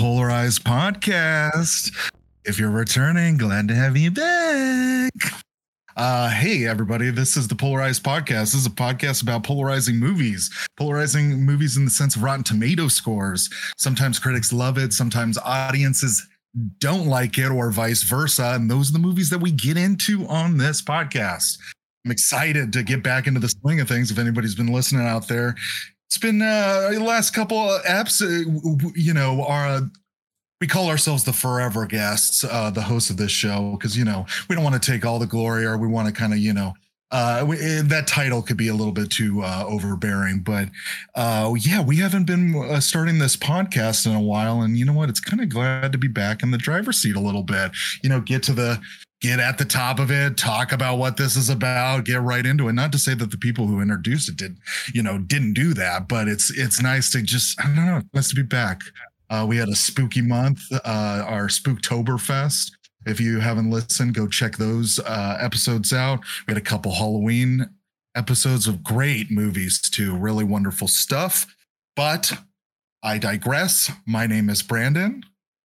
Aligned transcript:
Polarized 0.00 0.64
Podcast. 0.64 1.94
If 2.46 2.58
you're 2.58 2.70
returning, 2.70 3.36
glad 3.36 3.68
to 3.68 3.74
have 3.74 3.98
you 3.98 4.10
back. 4.10 5.12
Uh, 5.94 6.30
hey, 6.30 6.66
everybody, 6.66 7.10
this 7.10 7.36
is 7.36 7.48
the 7.48 7.54
Polarized 7.54 8.02
Podcast. 8.02 8.52
This 8.52 8.54
is 8.54 8.66
a 8.66 8.70
podcast 8.70 9.22
about 9.22 9.44
polarizing 9.44 9.96
movies, 9.96 10.50
polarizing 10.78 11.44
movies 11.44 11.76
in 11.76 11.84
the 11.84 11.90
sense 11.90 12.16
of 12.16 12.22
Rotten 12.22 12.42
Tomato 12.42 12.88
scores. 12.88 13.50
Sometimes 13.76 14.18
critics 14.18 14.54
love 14.54 14.78
it, 14.78 14.94
sometimes 14.94 15.36
audiences 15.36 16.26
don't 16.78 17.06
like 17.06 17.36
it, 17.36 17.50
or 17.50 17.70
vice 17.70 18.02
versa. 18.02 18.52
And 18.54 18.70
those 18.70 18.88
are 18.88 18.94
the 18.94 18.98
movies 19.00 19.28
that 19.28 19.40
we 19.40 19.52
get 19.52 19.76
into 19.76 20.26
on 20.28 20.56
this 20.56 20.80
podcast. 20.80 21.58
I'm 22.06 22.10
excited 22.10 22.72
to 22.72 22.82
get 22.82 23.02
back 23.02 23.26
into 23.26 23.40
the 23.40 23.50
swing 23.50 23.80
of 23.80 23.88
things. 23.88 24.10
If 24.10 24.18
anybody's 24.18 24.54
been 24.54 24.72
listening 24.72 25.06
out 25.06 25.28
there, 25.28 25.56
it's 26.10 26.18
been 26.18 26.42
uh 26.42 26.90
last 27.00 27.30
couple 27.30 27.56
of 27.56 27.80
apps 27.84 28.20
uh, 28.20 28.90
you 28.96 29.14
know 29.14 29.44
our 29.44 29.66
uh, 29.66 29.80
we 30.60 30.66
call 30.66 30.88
ourselves 30.88 31.22
the 31.22 31.32
forever 31.32 31.86
guests 31.86 32.42
uh 32.42 32.68
the 32.68 32.82
hosts 32.82 33.10
of 33.10 33.16
this 33.16 33.30
show 33.30 33.76
because 33.78 33.96
you 33.96 34.04
know 34.04 34.26
we 34.48 34.56
don't 34.56 34.64
want 34.64 34.80
to 34.80 34.90
take 34.90 35.06
all 35.06 35.20
the 35.20 35.26
glory 35.26 35.64
or 35.64 35.78
we 35.78 35.86
want 35.86 36.08
to 36.08 36.12
kind 36.12 36.32
of 36.32 36.40
you 36.40 36.52
know 36.52 36.74
uh 37.12 37.44
we, 37.46 37.56
that 37.56 38.08
title 38.08 38.42
could 38.42 38.56
be 38.56 38.66
a 38.66 38.74
little 38.74 38.92
bit 38.92 39.08
too 39.08 39.40
uh 39.42 39.64
overbearing 39.68 40.40
but 40.40 40.68
uh 41.14 41.54
yeah 41.60 41.80
we 41.80 41.96
haven't 41.96 42.24
been 42.24 42.56
uh, 42.56 42.80
starting 42.80 43.20
this 43.20 43.36
podcast 43.36 44.04
in 44.04 44.12
a 44.12 44.20
while 44.20 44.62
and 44.62 44.76
you 44.76 44.84
know 44.84 44.92
what? 44.92 45.08
It's 45.08 45.20
kind 45.20 45.40
of 45.40 45.48
glad 45.48 45.92
to 45.92 45.98
be 45.98 46.08
back 46.08 46.42
in 46.42 46.50
the 46.50 46.58
driver's 46.58 46.98
seat 46.98 47.14
a 47.14 47.20
little 47.20 47.44
bit. 47.44 47.70
You 48.02 48.10
know 48.10 48.20
get 48.20 48.42
to 48.44 48.52
the 48.52 48.80
get 49.20 49.38
at 49.38 49.58
the 49.58 49.64
top 49.64 49.98
of 49.98 50.10
it, 50.10 50.36
talk 50.36 50.72
about 50.72 50.96
what 50.96 51.16
this 51.16 51.36
is 51.36 51.50
about, 51.50 52.04
get 52.04 52.22
right 52.22 52.44
into 52.46 52.68
it. 52.68 52.72
Not 52.72 52.92
to 52.92 52.98
say 52.98 53.14
that 53.14 53.30
the 53.30 53.38
people 53.38 53.66
who 53.66 53.80
introduced 53.80 54.28
it 54.28 54.36
did, 54.36 54.58
you 54.94 55.02
know, 55.02 55.18
didn't 55.18 55.54
do 55.54 55.74
that, 55.74 56.08
but 56.08 56.28
it's 56.28 56.50
it's 56.56 56.82
nice 56.82 57.10
to 57.12 57.22
just 57.22 57.60
I 57.60 57.64
don't 57.64 57.76
know, 57.76 58.02
nice 58.14 58.28
to 58.30 58.34
be 58.34 58.42
back. 58.42 58.80
Uh, 59.28 59.46
we 59.48 59.56
had 59.56 59.68
a 59.68 59.76
spooky 59.76 60.22
month, 60.22 60.60
uh, 60.72 61.24
our 61.26 61.46
Spooktoberfest. 61.46 62.72
If 63.06 63.20
you 63.20 63.38
haven't 63.38 63.70
listened, 63.70 64.14
go 64.14 64.26
check 64.26 64.56
those 64.56 64.98
uh, 64.98 65.38
episodes 65.40 65.92
out. 65.92 66.20
We 66.46 66.52
had 66.52 66.58
a 66.58 66.64
couple 66.64 66.92
Halloween 66.92 67.70
episodes 68.16 68.66
of 68.66 68.82
great 68.82 69.30
movies 69.30 69.80
too, 69.80 70.16
really 70.16 70.44
wonderful 70.44 70.88
stuff. 70.88 71.46
But 71.94 72.32
I 73.02 73.18
digress. 73.18 73.90
My 74.06 74.26
name 74.26 74.50
is 74.50 74.62
Brandon, 74.62 75.22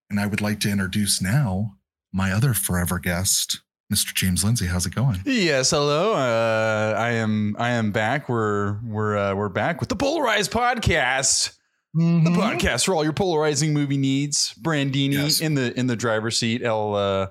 and 0.09 0.19
I 0.19 0.27
would 0.27 0.41
like 0.41 0.59
to 0.61 0.69
introduce 0.69 1.21
now 1.21 1.77
my 2.13 2.31
other 2.31 2.53
forever 2.53 2.99
guest, 2.99 3.61
Mr. 3.93 4.13
James 4.13 4.43
Lindsay. 4.43 4.67
How's 4.67 4.85
it 4.85 4.95
going? 4.95 5.21
Yes, 5.25 5.71
hello. 5.71 6.13
Uh, 6.13 6.95
I 6.97 7.11
am 7.13 7.55
I 7.59 7.71
am 7.71 7.91
back. 7.91 8.29
We're 8.29 8.79
we're 8.83 9.17
uh, 9.17 9.35
we're 9.35 9.49
back 9.49 9.79
with 9.79 9.89
the 9.89 9.95
Polarized 9.95 10.51
Podcast. 10.51 11.57
Mm-hmm. 11.95 12.23
The 12.23 12.31
podcast 12.31 12.85
for 12.85 12.95
all 12.95 13.03
your 13.03 13.13
polarizing 13.13 13.73
movie 13.73 13.97
needs. 13.97 14.53
Brandini 14.61 15.13
Yes. 15.13 15.41
in 15.41 15.53
the 15.55 15.77
in 15.77 15.87
the 15.87 15.95
driver's 15.95 16.37
seat. 16.39 16.63
El 16.63 16.95
uh, 16.95 17.27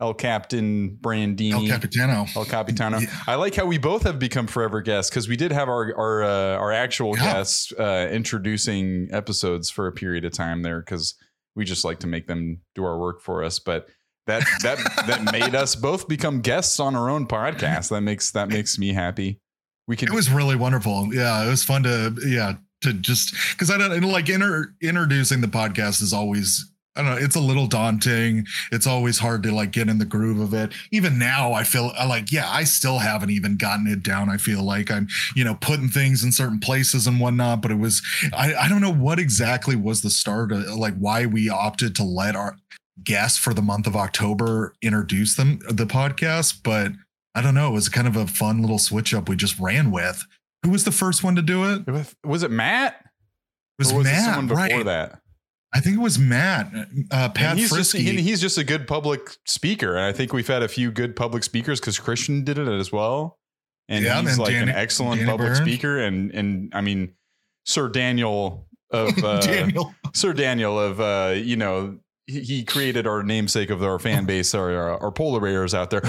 El 0.00 0.14
Captain 0.14 0.96
Brandini. 1.00 1.52
El 1.52 1.66
Capitano. 1.68 2.26
El 2.34 2.44
Capitano. 2.46 2.98
Yeah. 2.98 3.08
I 3.26 3.34
like 3.34 3.54
how 3.54 3.66
we 3.66 3.76
both 3.78 4.04
have 4.04 4.18
become 4.18 4.46
forever 4.46 4.80
guests 4.80 5.10
because 5.10 5.28
we 5.28 5.36
did 5.36 5.52
have 5.52 5.68
our 5.68 5.94
our 5.96 6.24
uh, 6.24 6.56
our 6.56 6.72
actual 6.72 7.16
Yeah. 7.16 7.32
guests 7.34 7.72
uh, 7.78 8.08
introducing 8.10 9.08
episodes 9.12 9.68
for 9.70 9.86
a 9.86 9.92
period 9.92 10.24
of 10.24 10.32
time 10.32 10.62
there 10.62 10.80
because 10.80 11.14
we 11.54 11.64
just 11.66 11.84
like 11.84 11.98
to 12.00 12.06
make 12.06 12.26
them 12.26 12.60
do 12.74 12.84
our 12.84 12.98
work 12.98 13.20
for 13.20 13.44
us. 13.44 13.58
But 13.58 13.86
that 14.26 14.44
that 14.62 14.78
that 15.06 15.32
made 15.32 15.54
us 15.54 15.74
both 15.74 16.08
become 16.08 16.40
guests 16.40 16.80
on 16.80 16.94
our 16.94 17.08
own 17.08 17.26
podcast. 17.26 17.90
That 17.90 18.02
makes 18.02 18.30
that 18.32 18.48
makes 18.48 18.78
me 18.78 18.92
happy. 18.92 19.40
We 19.86 19.96
could 19.96 20.08
It 20.08 20.14
was 20.14 20.30
really 20.30 20.56
wonderful. 20.56 21.14
Yeah, 21.14 21.44
it 21.44 21.48
was 21.48 21.62
fun 21.62 21.84
to 21.84 22.14
yeah 22.26 22.54
to 22.82 22.92
just 22.92 23.34
because 23.52 23.70
I 23.70 23.78
don't 23.78 24.02
like 24.02 24.28
inter, 24.28 24.74
introducing 24.82 25.40
the 25.40 25.46
podcast 25.46 26.02
is 26.02 26.12
always 26.12 26.70
I 26.96 27.02
don't 27.02 27.10
know 27.10 27.24
it's 27.24 27.36
a 27.36 27.40
little 27.40 27.66
daunting. 27.66 28.46
It's 28.72 28.86
always 28.86 29.18
hard 29.18 29.42
to 29.42 29.52
like 29.52 29.70
get 29.70 29.88
in 29.88 29.98
the 29.98 30.04
groove 30.04 30.40
of 30.40 30.54
it. 30.54 30.72
Even 30.90 31.18
now, 31.18 31.52
I 31.52 31.62
feel 31.62 31.92
like 32.06 32.32
yeah 32.32 32.48
I 32.50 32.64
still 32.64 32.98
haven't 32.98 33.30
even 33.30 33.56
gotten 33.56 33.86
it 33.86 34.02
down. 34.02 34.30
I 34.30 34.38
feel 34.38 34.62
like 34.62 34.90
I'm 34.90 35.06
you 35.34 35.44
know 35.44 35.54
putting 35.60 35.88
things 35.88 36.24
in 36.24 36.32
certain 36.32 36.58
places 36.58 37.06
and 37.06 37.20
whatnot. 37.20 37.62
But 37.62 37.70
it 37.70 37.78
was 37.78 38.02
I 38.32 38.54
I 38.54 38.68
don't 38.68 38.80
know 38.80 38.92
what 38.92 39.18
exactly 39.18 39.76
was 39.76 40.00
the 40.02 40.10
start 40.10 40.52
of 40.52 40.64
like 40.74 40.96
why 40.96 41.26
we 41.26 41.48
opted 41.48 41.94
to 41.96 42.02
let 42.02 42.34
our 42.34 42.56
guests 43.02 43.38
for 43.38 43.52
the 43.54 43.62
month 43.62 43.86
of 43.86 43.94
October 43.96 44.74
introduce 44.82 45.36
them 45.36 45.58
the 45.70 45.86
podcast, 45.86 46.60
but 46.62 46.92
I 47.34 47.42
don't 47.42 47.54
know. 47.54 47.68
It 47.68 47.72
was 47.74 47.88
kind 47.88 48.08
of 48.08 48.16
a 48.16 48.26
fun 48.26 48.60
little 48.62 48.78
switch 48.78 49.12
up 49.14 49.28
we 49.28 49.36
just 49.36 49.58
ran 49.58 49.90
with. 49.90 50.24
Who 50.64 50.70
was 50.70 50.84
the 50.84 50.92
first 50.92 51.22
one 51.22 51.36
to 51.36 51.42
do 51.42 51.64
it? 51.70 51.82
It 51.86 52.14
was 52.24 52.42
it 52.42 52.50
Matt? 52.50 53.04
was, 53.78 53.92
or 53.92 53.98
was 53.98 54.06
Matt, 54.06 54.38
it 54.38 54.48
before 54.48 54.56
right? 54.56 54.84
that? 54.86 55.20
I 55.74 55.80
think 55.80 55.96
it 55.98 56.00
was 56.00 56.18
Matt. 56.18 56.72
Uh, 57.10 57.28
Pat 57.28 57.50
and 57.50 57.58
he's 57.58 57.70
just 57.70 57.90
Frisky. 57.92 58.10
he- 58.16 58.22
he's 58.22 58.40
just 58.40 58.56
a 58.56 58.64
good 58.64 58.86
public 58.88 59.20
speaker, 59.46 59.96
and 59.96 60.04
I 60.06 60.12
think 60.12 60.32
we've 60.32 60.46
had 60.46 60.62
a 60.62 60.68
few 60.68 60.90
good 60.90 61.14
public 61.14 61.44
speakers 61.44 61.78
because 61.80 61.98
Christian 61.98 62.42
did 62.44 62.56
it 62.56 62.66
as 62.68 62.90
well, 62.90 63.38
and 63.88 64.02
Yeah, 64.02 64.20
he's 64.22 64.30
and 64.30 64.38
like 64.38 64.52
Danny- 64.52 64.70
an 64.70 64.76
excellent 64.76 65.20
Danny 65.20 65.30
public 65.30 65.48
Byrne. 65.52 65.56
speaker, 65.66 65.98
and 66.00 66.30
and 66.30 66.72
I 66.74 66.80
mean 66.80 67.12
Sir 67.66 67.88
Daniel 67.90 68.66
of 68.90 69.18
uh, 69.24 69.40
Daniel. 69.40 69.94
Sir 70.14 70.32
Daniel 70.32 70.80
of 70.80 71.00
uh, 71.00 71.34
you 71.36 71.56
know. 71.56 71.98
He 72.28 72.64
created 72.64 73.06
our 73.06 73.22
namesake 73.22 73.70
of 73.70 73.82
our 73.84 74.00
fan 74.00 74.24
base, 74.24 74.52
our 74.54 74.74
our, 74.74 75.02
our 75.04 75.10
polar 75.12 75.40
bears 75.40 75.74
out 75.74 75.90
there. 75.90 76.00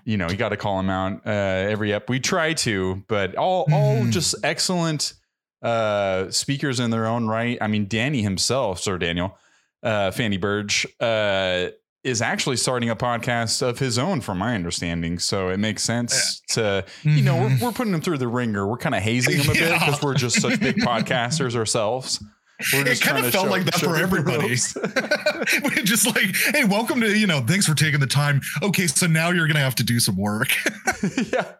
you 0.04 0.16
know, 0.16 0.28
you 0.28 0.36
got 0.36 0.50
to 0.50 0.56
call 0.56 0.78
him 0.78 0.88
out 0.88 1.20
uh, 1.26 1.30
every 1.30 1.92
ep. 1.92 2.08
We 2.08 2.20
try 2.20 2.52
to, 2.54 3.02
but 3.08 3.34
all 3.34 3.66
all 3.72 3.96
Mhm. 4.02 4.12
just 4.12 4.36
excellent 4.44 5.14
uh, 5.62 6.30
speakers 6.30 6.78
in 6.80 6.90
their 6.90 7.06
own 7.06 7.26
right. 7.26 7.58
I 7.60 7.66
mean, 7.66 7.86
Danny 7.88 8.22
himself, 8.22 8.78
Sir 8.80 8.98
Daniel, 8.98 9.36
uh, 9.82 10.10
Fanny 10.12 10.36
Burge, 10.36 10.86
uh, 11.00 11.68
is 12.04 12.20
actually 12.22 12.56
starting 12.56 12.90
a 12.90 12.96
podcast 12.96 13.62
of 13.62 13.78
his 13.80 13.96
own, 13.98 14.20
from 14.20 14.38
my 14.38 14.54
understanding. 14.54 15.18
So 15.20 15.48
it 15.50 15.58
makes 15.58 15.82
sense 15.82 16.40
to 16.50 16.84
you 17.02 17.22
know 17.22 17.36
we're, 17.36 17.58
we're 17.66 17.72
putting 17.72 17.94
him 17.94 18.00
through 18.00 18.18
the 18.18 18.28
ringer. 18.28 18.64
We're 18.66 18.76
kind 18.76 18.94
of 18.94 19.02
hazing 19.02 19.38
him 19.40 19.50
a 19.50 19.54
bit 19.54 19.72
because 19.80 20.00
we're 20.02 20.14
just 20.14 20.40
such 20.40 20.60
big 20.60 20.76
podcasters 20.76 21.56
ourselves. 21.56 22.22
It 22.60 23.00
kind 23.00 23.24
of 23.24 23.32
felt 23.32 23.46
show- 23.46 23.50
like 23.50 23.64
that 23.64 23.76
for 23.80 23.96
everybody. 23.96 24.56
We're 25.64 25.82
just 25.84 26.06
like, 26.06 26.34
hey, 26.54 26.64
welcome 26.64 27.00
to, 27.00 27.16
you 27.18 27.26
know, 27.26 27.40
thanks 27.40 27.66
for 27.66 27.74
taking 27.74 27.98
the 28.00 28.06
time. 28.06 28.40
Okay, 28.62 28.86
so 28.86 29.06
now 29.06 29.30
you're 29.30 29.46
going 29.46 29.56
to 29.56 29.62
have 29.62 29.74
to 29.76 29.84
do 29.84 29.98
some 29.98 30.16
work. 30.16 30.48
yeah, 31.32 31.52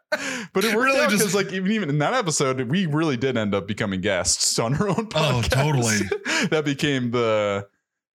but 0.53 0.65
it 0.65 0.75
worked 0.75 0.85
Really 0.87 1.01
out 1.01 1.11
just- 1.11 1.35
like, 1.35 1.53
even 1.53 1.73
even 1.73 1.89
in 1.89 1.99
that 1.99 2.15
episode, 2.15 2.61
we 2.71 2.87
really 2.87 3.17
did 3.17 3.37
end 3.37 3.55
up 3.55 3.67
becoming 3.67 4.01
guests 4.01 4.59
on 4.59 4.75
our 4.77 4.89
own. 4.91 4.95
Oh, 4.99 5.43
Podcast. 5.43 5.49
totally. 5.51 6.47
that 6.51 6.65
became 6.65 7.11
the 7.11 7.67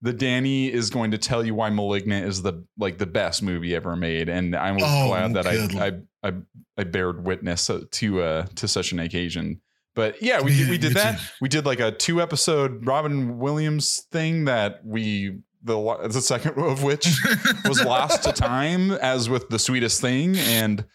the 0.03 0.13
Danny 0.13 0.71
is 0.71 0.89
going 0.91 1.09
to 1.11 1.17
tell 1.17 1.43
you 1.43 1.55
why 1.55 1.69
*Malignant* 1.71 2.25
is 2.27 2.41
the 2.43 2.63
like 2.77 2.99
the 2.99 3.07
best 3.07 3.41
movie 3.41 3.75
ever 3.75 3.95
made, 3.95 4.29
and 4.29 4.55
I 4.55 4.71
was 4.71 4.83
Oh, 4.85 5.07
glad 5.07 5.33
that. 5.33 5.47
I, 5.47 5.87
I 5.87 6.29
I 6.29 6.33
I 6.77 6.83
bared 6.83 7.25
witness 7.25 7.69
to 7.91 8.21
uh 8.21 8.45
to 8.55 8.67
such 8.67 8.91
an 8.91 8.99
occasion. 8.99 9.59
But 9.97 10.21
yeah, 10.21 10.41
we 10.41 10.55
did, 10.55 10.69
we 10.69 10.77
did 10.77 10.93
that. 10.93 11.19
We 11.41 11.49
did 11.49 11.65
like 11.65 11.79
a 11.79 11.91
two 11.91 12.21
episode 12.21 12.85
Robin 12.85 13.39
Williams 13.39 14.03
thing 14.11 14.45
that 14.45 14.79
we 14.85 15.39
the 15.63 15.75
the 16.09 16.21
second 16.21 16.57
of 16.59 16.83
which 16.83 17.07
was 17.65 17.83
lost 17.83 18.23
to 18.23 18.31
time, 18.31 18.91
as 18.91 19.27
with 19.27 19.49
the 19.49 19.57
sweetest 19.57 19.99
thing 19.99 20.37
and 20.37 20.85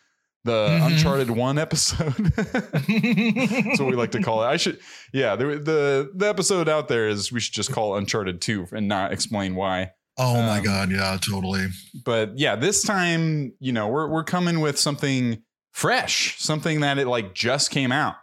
the 0.45 0.69
Mhm. 0.69 0.87
Uncharted 0.87 1.31
One 1.31 1.59
episode. 1.59 2.15
That's 2.37 3.81
what 3.81 3.89
we 3.91 3.97
like 3.97 4.13
to 4.13 4.23
call 4.23 4.43
it. 4.43 4.47
I 4.47 4.57
should, 4.57 4.79
yeah. 5.13 5.37
The, 5.37 5.47
the 5.59 6.11
the 6.15 6.29
episode 6.29 6.69
out 6.69 6.87
there 6.89 7.09
is 7.09 7.33
we 7.33 7.41
should 7.41 7.55
just 7.55 7.73
call 7.73 7.97
Uncharted 7.97 8.41
Two 8.41 8.67
and 8.73 8.87
not 8.89 9.13
explain 9.13 9.55
why. 9.57 9.91
oh 10.19 10.35
my 10.43 10.59
Um, 10.59 10.65
God. 10.65 10.91
Yeah, 10.93 11.19
totally. 11.21 11.67
But 12.05 12.39
yeah, 12.39 12.55
this 12.57 12.83
time 12.83 13.53
you 13.59 13.73
know 13.73 13.89
we're 13.89 14.09
we're 14.09 14.25
coming 14.25 14.61
with 14.61 14.79
something 14.79 15.43
fresh, 15.73 16.37
something 16.39 16.81
that 16.81 16.99
it 16.99 17.07
like 17.09 17.35
just 17.35 17.71
came 17.71 17.91
out 17.93 18.15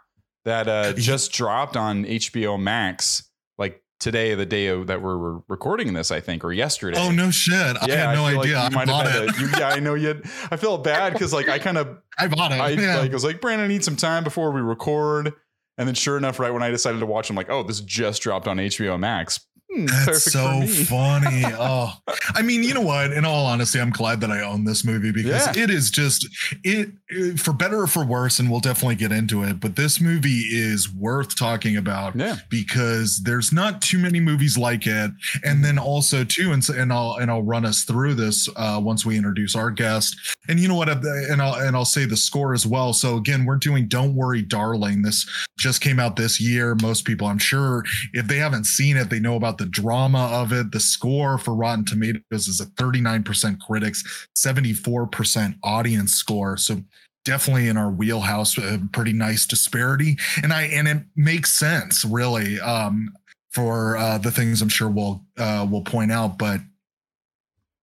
that 0.44 0.68
uh 0.68 0.92
just 0.94 1.32
dropped 1.32 1.76
on 1.76 2.04
HBO 2.04 2.60
Max 2.60 3.28
like 3.58 3.82
today, 3.98 4.34
the 4.34 4.46
day 4.46 4.68
of, 4.68 4.86
that 4.88 5.02
we're 5.02 5.18
we're 5.18 5.40
recording 5.48 5.92
this, 5.92 6.10
I 6.10 6.20
think, 6.20 6.44
or 6.44 6.52
yesterday. 6.52 6.98
Oh, 6.98 7.10
no 7.10 7.30
shit. 7.30 7.54
I 7.54 7.88
had 7.90 8.14
no 8.14 8.24
feel 8.26 8.36
like 8.36 8.38
idea. 8.38 8.58
I 8.58 8.68
you 8.68 8.74
might 8.74 8.86
bought 8.86 9.06
it. 9.06 9.36
a- 9.36 9.40
you- 9.40 9.48
yeah, 9.58 9.68
I 9.68 9.80
know 9.80 9.94
you. 9.94 10.08
Had, 10.08 10.22
I 10.50 10.56
felt 10.56 10.82
bad 10.84 11.12
because 11.12 11.32
like 11.32 11.48
I 11.48 11.58
kind 11.68 11.78
of 11.78 11.98
I 12.18 12.28
bought 12.28 12.52
it. 12.52 12.60
I 12.60 12.70
yeah. 12.70 12.98
like 12.98 13.12
was 13.12 13.24
like, 13.24 13.40
Brandon, 13.40 13.64
I 13.64 13.68
need 13.68 13.84
some 13.84 13.96
time 13.96 14.24
before 14.24 14.50
we 14.50 14.60
record. 14.60 15.32
And 15.78 15.88
then 15.88 15.94
sure 15.94 16.18
enough, 16.18 16.38
right 16.38 16.52
when 16.52 16.62
I 16.62 16.70
decided 16.70 17.00
to 17.00 17.06
watch, 17.06 17.30
I'm 17.30 17.36
like, 17.36 17.48
oh, 17.48 17.62
this 17.62 17.80
just 17.80 18.20
dropped 18.20 18.46
on 18.46 18.58
HBO 18.58 18.98
Max. 18.98 19.40
Hmm, 19.72 19.86
That's 19.86 20.32
so 20.32 20.66
funny. 20.66 21.44
Oh, 21.62 21.92
I 22.34 22.42
mean, 22.42 22.62
you 22.62 22.74
know 22.74 22.80
what? 22.80 23.12
In 23.12 23.24
all 23.24 23.46
honesty, 23.46 23.80
I'm 23.80 23.90
glad 23.90 24.20
that 24.22 24.30
I 24.30 24.40
own 24.40 24.64
this 24.64 24.84
movie 24.84 25.12
because 25.12 25.46
Yeah. 25.56 25.62
it 25.64 25.70
is 25.70 25.90
just 25.90 26.26
it, 26.64 26.90
it- 27.08 27.38
for 27.38 27.52
better 27.52 27.80
or 27.82 27.86
for 27.86 28.04
worse, 28.04 28.38
and 28.38 28.50
we'll 28.50 28.60
definitely 28.60 28.94
get 28.96 29.12
into 29.12 29.42
it. 29.44 29.60
But 29.60 29.76
this 29.76 30.00
movie 30.00 30.44
is 30.50 30.92
worth 30.92 31.36
talking 31.38 31.76
about 31.76 32.16
Yeah. 32.16 32.36
because 32.48 33.20
there's 33.24 33.52
not 33.52 33.82
too 33.82 33.98
many 33.98 34.20
movies 34.20 34.56
like 34.58 34.86
it. 34.86 35.10
And 35.44 35.64
then 35.64 35.78
also 35.78 36.24
too, 36.24 36.52
and 36.52 36.66
and 36.70 36.92
I'll 36.92 37.14
and 37.20 37.30
I'll 37.30 37.42
run 37.42 37.64
us 37.64 37.82
through 37.84 38.14
this 38.14 38.48
uh, 38.56 38.80
once 38.82 39.04
we 39.04 39.16
introduce 39.16 39.54
our 39.54 39.70
guest. 39.70 40.16
And 40.48 40.58
you 40.58 40.66
know 40.68 40.74
what? 40.76 40.88
And 40.88 41.42
I'll 41.42 41.54
and 41.54 41.76
I'll 41.76 41.84
say 41.84 42.04
the 42.06 42.16
score 42.16 42.54
as 42.54 42.66
well. 42.66 42.92
So 42.92 43.16
again, 43.16 43.44
we're 43.44 43.56
doing 43.56 43.86
"Don't 43.88 44.14
Worry, 44.14 44.42
Darling." 44.42 45.02
This 45.02 45.28
just 45.58 45.80
came 45.80 46.00
out 46.00 46.16
this 46.16 46.40
year. 46.40 46.74
Most 46.80 47.04
people, 47.04 47.26
I'm 47.26 47.38
sure, 47.38 47.84
if 48.14 48.26
they 48.26 48.36
haven't 48.38 48.64
seen 48.64 48.96
it, 48.96 49.10
they 49.10 49.20
know 49.20 49.36
about 49.36 49.58
the 49.60 49.66
drama 49.66 50.26
of 50.32 50.52
it. 50.54 50.72
The 50.72 50.80
score 50.80 51.36
for 51.36 51.54
Rotten 51.54 51.84
Tomatoes 51.84 52.48
is 52.48 52.60
a 52.60 52.66
39% 52.66 53.60
critics, 53.60 54.26
74% 54.34 55.54
audience 55.62 56.12
score. 56.14 56.56
So 56.56 56.82
definitely 57.26 57.68
in 57.68 57.76
our 57.76 57.90
wheelhouse, 57.90 58.56
a 58.56 58.80
pretty 58.92 59.12
nice 59.12 59.44
disparity. 59.46 60.16
And 60.42 60.54
I 60.54 60.62
and 60.62 60.88
it 60.88 61.02
makes 61.14 61.52
sense 61.58 62.06
really 62.06 62.58
um, 62.60 63.14
for 63.52 63.98
uh, 63.98 64.16
the 64.16 64.30
things 64.30 64.62
I'm 64.62 64.70
sure 64.70 64.88
we'll 64.88 65.22
uh, 65.36 65.66
we'll 65.70 65.82
point 65.82 66.10
out. 66.10 66.38
But 66.38 66.60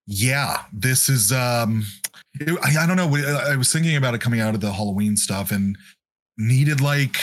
yeah, 0.07 0.63
this 0.73 1.09
is 1.09 1.31
um, 1.31 1.85
it- 2.39 2.57
I, 2.63 2.83
I 2.83 2.87
don't 2.87 2.97
know. 2.97 3.07
We- 3.07 3.23
I 3.25 3.55
was 3.55 3.71
thinking 3.71 3.95
about 3.97 4.15
it 4.15 4.21
coming 4.21 4.39
out 4.39 4.55
of 4.55 4.61
the 4.61 4.73
Halloween 4.73 5.15
stuff 5.15 5.51
and 5.51 5.77
needed 6.39 6.81
like 6.81 7.17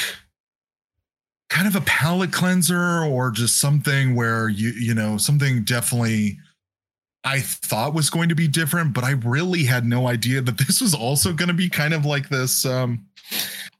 kind 1.51 1.67
of 1.67 1.77
a 1.77 1.81
palate 1.83 2.33
cleanser 2.33 3.05
or 3.05 3.31
just 3.31 3.61
something 3.61 4.15
where 4.15 4.49
you 4.49 4.71
you 4.71 4.95
know 4.95 5.17
something 5.17 5.65
definitely 5.65 6.39
I 7.27 7.41
thought 7.41 7.95
was 7.95 8.11
going 8.11 8.29
to 8.29 8.35
be 8.35 8.47
different, 8.47 8.93
but 8.93 9.03
I 9.03 9.13
really 9.13 9.65
had 9.65 9.87
no 9.87 10.07
idea 10.07 10.43
that 10.43 10.59
this 10.67 10.81
was 10.81 10.95
also 10.95 11.33
going 11.33 11.49
to 11.49 11.55
be 11.55 11.69
kind 11.69 11.95
of 11.95 12.05
like 12.05 12.29
this 12.29 12.65
um 12.65 13.07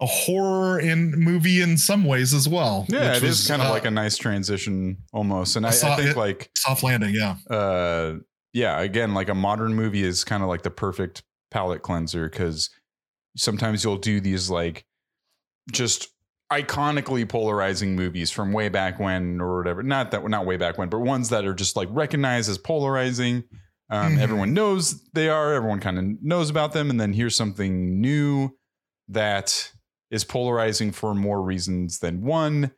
a 0.01 0.07
horror 0.07 0.81
in 0.81 1.13
movie 1.13 1.61
in 1.61 1.77
some 1.77 2.05
ways 2.05 2.35
as 2.35 2.49
well. 2.49 2.87
Yeah, 2.89 3.11
which 3.13 3.19
it 3.19 3.23
is 3.25 3.41
was, 3.41 3.49
kind 3.49 3.63
of 3.63 3.69
uh, 3.69 3.73
like 3.73 3.85
a 3.85 3.91
nice 3.91 4.17
transition 4.17 4.99
almost. 5.13 5.57
And 5.57 5.67
I 5.67 5.71
I, 5.71 5.73
I, 5.73 5.97
think 5.97 6.11
it- 6.11 6.17
like 6.17 6.51
soft 6.57 6.83
landing. 6.83 7.15
Yeah, 7.15 7.37
uh 7.55 8.15
yeah, 8.53 8.81
again, 8.81 9.15
like 9.15 9.29
a 9.29 9.35
modern 9.35 9.75
movie 9.75 10.05
is 10.05 10.23
kind 10.23 10.43
of 10.43 10.49
like 10.49 10.63
the 10.63 10.71
perfect 10.71 11.25
palate 11.51 11.83
cleanser 11.83 12.29
because 12.29 12.71
sometimes 13.37 13.83
you'll 13.83 13.97
do 13.97 14.21
these 14.21 14.49
like 14.49 14.85
just 15.73 16.09
iconically 16.53 17.29
polarizing 17.29 17.97
movies 17.97 18.31
from 18.31 18.53
way 18.53 18.69
back 18.69 18.99
when 19.01 19.41
or 19.41 19.59
whatever. 19.59 19.83
Not 19.83 20.11
that 20.13 20.29
not 20.29 20.47
way 20.47 20.57
back 20.57 20.79
when, 20.79 20.89
but 20.89 21.01
ones 21.01 21.31
that 21.31 21.45
are 21.45 21.55
just 21.55 21.77
like 21.77 21.89
recognized 21.91 22.49
as 22.51 22.59
polarizing. 22.59 23.45
Um, 23.91 24.17
Mhm. 24.17 24.19
Everyone 24.21 24.55
knows 24.55 25.03
they 25.13 25.29
are. 25.29 25.55
Everyone 25.55 25.81
kind 25.81 25.99
of 25.99 26.23
knows 26.23 26.51
about 26.51 26.73
them, 26.73 26.91
and 26.91 27.01
then 27.01 27.13
here's 27.13 27.37
something 27.37 28.01
new 28.01 28.51
that 29.09 29.71
is 30.11 30.25
polarizing 30.25 30.91
for 30.93 31.15
more 31.15 31.43
reasons 31.43 31.99
than 31.99 32.23
one. 32.23 32.71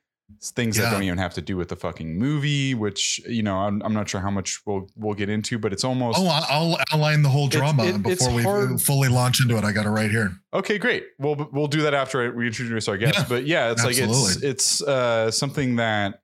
Things 0.51 0.77
that 0.77 0.91
don't 0.91 1.03
even 1.03 1.19
have 1.19 1.35
to 1.35 1.43
do 1.43 1.57
with 1.57 1.69
the 1.69 1.77
fucking 1.77 2.19
movie, 2.19 2.75
which 2.75 3.21
you 3.29 3.43
know 3.43 3.57
I'm, 3.59 3.83
I'm 3.83 3.93
not 3.95 4.09
sure 4.09 4.21
how 4.21 4.31
much 4.31 4.61
we'll 4.67 4.89
we'll 4.97 5.15
get 5.15 5.29
into, 5.29 5.59
but 5.59 5.73
it's 5.73 5.85
almost 5.85 6.19
Oh, 6.21 6.27
I'll 6.27 6.79
outline 6.93 7.23
the 7.23 7.29
whole 7.29 7.49
drama 7.49 7.85
it- 7.85 7.97
it's 8.07 8.23
before 8.23 8.35
we 8.35 8.43
hard- 8.43 8.81
fully 8.81 9.09
launch 9.09 9.41
into 9.41 9.57
it. 9.57 9.65
I 9.65 9.73
got 9.73 9.87
it 9.87 9.91
right 9.91 10.11
here. 10.11 10.39
Okay, 10.55 10.79
great. 10.79 11.05
We'll 11.19 11.49
we'll 11.53 11.67
do 11.69 11.83
that 11.83 11.95
after 11.95 12.33
we 12.33 12.47
introduce 12.47 12.89
our 12.89 12.97
guest. 12.97 13.19
Yeah, 13.19 13.25
but 13.29 13.47
yeah, 13.47 13.71
it's 13.73 13.85
like 13.85 13.97
it's 13.99 14.43
it's 14.43 14.83
uh, 14.83 15.31
something 15.31 15.77
that 15.77 16.21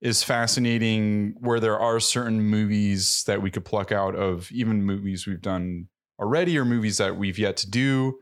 is 0.00 0.22
fascinating. 0.22 1.34
Where 1.40 1.60
there 1.60 1.78
are 1.78 2.00
certain 2.00 2.40
movies 2.40 3.24
that 3.26 3.42
we 3.42 3.50
could 3.50 3.64
pluck 3.64 3.92
out 3.92 4.14
of, 4.14 4.50
even 4.52 4.82
movies 4.82 5.26
we've 5.26 5.42
done 5.42 5.88
already, 6.18 6.58
or 6.58 6.64
movies 6.64 6.98
that 6.98 7.16
we've 7.16 7.38
yet 7.38 7.56
to 7.58 7.70
do, 7.70 8.18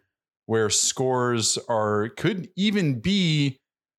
where 0.46 0.70
scores 0.70 1.58
are 1.68 2.08
could 2.10 2.48
even 2.56 3.00
be 3.00 3.58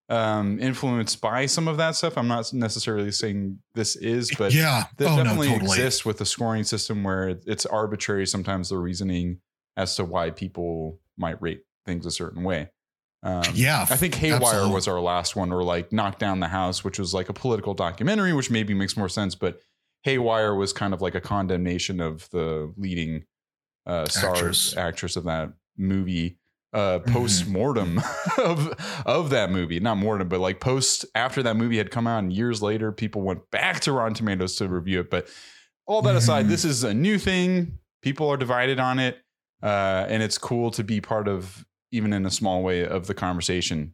um, 0.09 0.59
influenced 0.59 1.21
by 1.21 1.45
some 1.45 1.67
of 1.67 1.77
that 1.77 1.95
stuff. 1.95 2.17
I'm 2.17 2.27
not 2.27 2.51
necessarily 2.51 3.11
saying 3.11 3.59
this 3.75 3.95
is, 3.95 4.31
but 4.37 4.53
yeah. 4.53 4.85
that 4.97 5.07
oh 5.07 5.15
no, 5.15 5.23
definitely 5.23 5.49
totally. 5.49 5.65
exists 5.71 6.03
with 6.03 6.17
the 6.17 6.25
scoring 6.25 6.63
system 6.63 7.03
where 7.03 7.37
it's 7.45 7.65
arbitrary 7.65 8.25
sometimes 8.25 8.69
the 8.69 8.77
reasoning 8.77 9.39
as 9.77 9.95
to 9.95 10.03
why 10.03 10.29
people 10.29 10.99
might 11.17 11.41
rate 11.41 11.61
things 11.85 12.05
a 12.05 12.11
certain 12.11 12.43
way 12.43 12.69
um, 13.23 13.43
Yeah, 13.53 13.85
i 13.89 13.95
think 13.95 14.15
haywire 14.15 14.41
absolutely. 14.41 14.73
was 14.73 14.87
our 14.87 14.99
last 14.99 15.35
one 15.35 15.51
or 15.51 15.63
like 15.63 15.91
knock 15.91 16.19
down 16.19 16.39
the 16.39 16.47
house 16.47 16.83
which 16.83 16.99
was 16.99 17.13
like 17.13 17.29
a 17.29 17.33
political 17.33 17.73
documentary 17.73 18.33
which 18.33 18.49
maybe 18.49 18.73
makes 18.73 18.97
more 18.97 19.09
sense 19.09 19.35
but 19.35 19.59
haywire 20.03 20.55
was 20.55 20.73
kind 20.73 20.93
of 20.93 21.01
like 21.01 21.15
a 21.15 21.21
condemnation 21.21 21.99
of 21.99 22.29
the 22.31 22.73
leading 22.77 23.25
uh 23.85 24.05
stars 24.07 24.37
Actress. 24.37 24.77
actress 24.77 25.15
of 25.15 25.23
that 25.25 25.53
movie 25.77 26.38
uh 26.73 26.99
Mhm. 26.99 27.11
post 27.13 27.47
mortem 27.47 27.99
of 28.37 28.73
of 29.05 29.29
that 29.31 29.51
movie 29.51 29.79
not 29.79 29.97
mortem 29.97 30.27
but 30.29 30.39
like 30.39 30.59
post 30.59 31.05
after 31.15 31.41
that 31.43 31.55
movie 31.57 31.77
had 31.77 31.89
come 31.91 32.05
out 32.05 32.19
and 32.19 32.31
years 32.31 32.61
later 32.61 32.91
people 32.91 33.21
went 33.23 33.49
back 33.51 33.79
to 33.81 33.91
rotten 33.91 34.13
tomatoes 34.13 34.55
to 34.57 34.67
review 34.67 34.99
it 34.99 35.09
but 35.09 35.27
all 35.87 36.01
that 36.03 36.15
aside 36.15 36.47
this 36.47 36.63
is 36.65 36.83
a 36.83 36.93
new 36.93 37.17
thing 37.17 37.79
people 38.03 38.29
are 38.29 38.37
divided 38.37 38.79
on 38.79 38.99
it 38.99 39.17
uh 39.63 40.05
and 40.09 40.21
it's 40.21 40.37
cool 40.37 40.69
to 40.71 40.83
be 40.83 41.01
part 41.01 41.27
of 41.27 41.65
even 41.91 42.13
in 42.13 42.25
a 42.25 42.29
small 42.31 42.61
way 42.61 42.85
of 42.85 43.07
the 43.07 43.15
conversation 43.15 43.93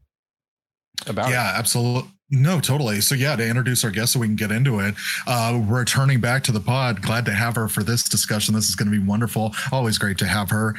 about 1.08 1.30
yeah, 1.30 1.54
absolutely. 1.56 2.10
No, 2.32 2.60
totally. 2.60 3.00
So 3.02 3.16
yeah, 3.16 3.36
to 3.36 3.46
introduce 3.48 3.84
our 3.84 3.92
guest 3.92 4.14
so 4.14 4.20
we 4.20 4.28
can 4.28 4.36
get 4.38 4.50
into 4.52 4.80
it. 4.80 4.96
Uh 5.28 5.62
returning 5.66 6.20
back 6.22 6.44
to 6.46 6.52
the 6.54 6.60
pod. 6.62 7.02
Glad 7.02 7.26
to 7.26 7.32
have 7.34 7.56
her 7.56 7.68
for 7.68 7.84
this 7.84 8.08
discussion. 8.08 8.56
This 8.56 8.70
is 8.70 8.76
going 8.76 8.90
to 8.92 8.98
be 8.98 9.06
wonderful. 9.06 9.54
Always 9.74 9.98
great 9.98 10.18
to 10.20 10.26
have 10.26 10.50
her. 10.50 10.74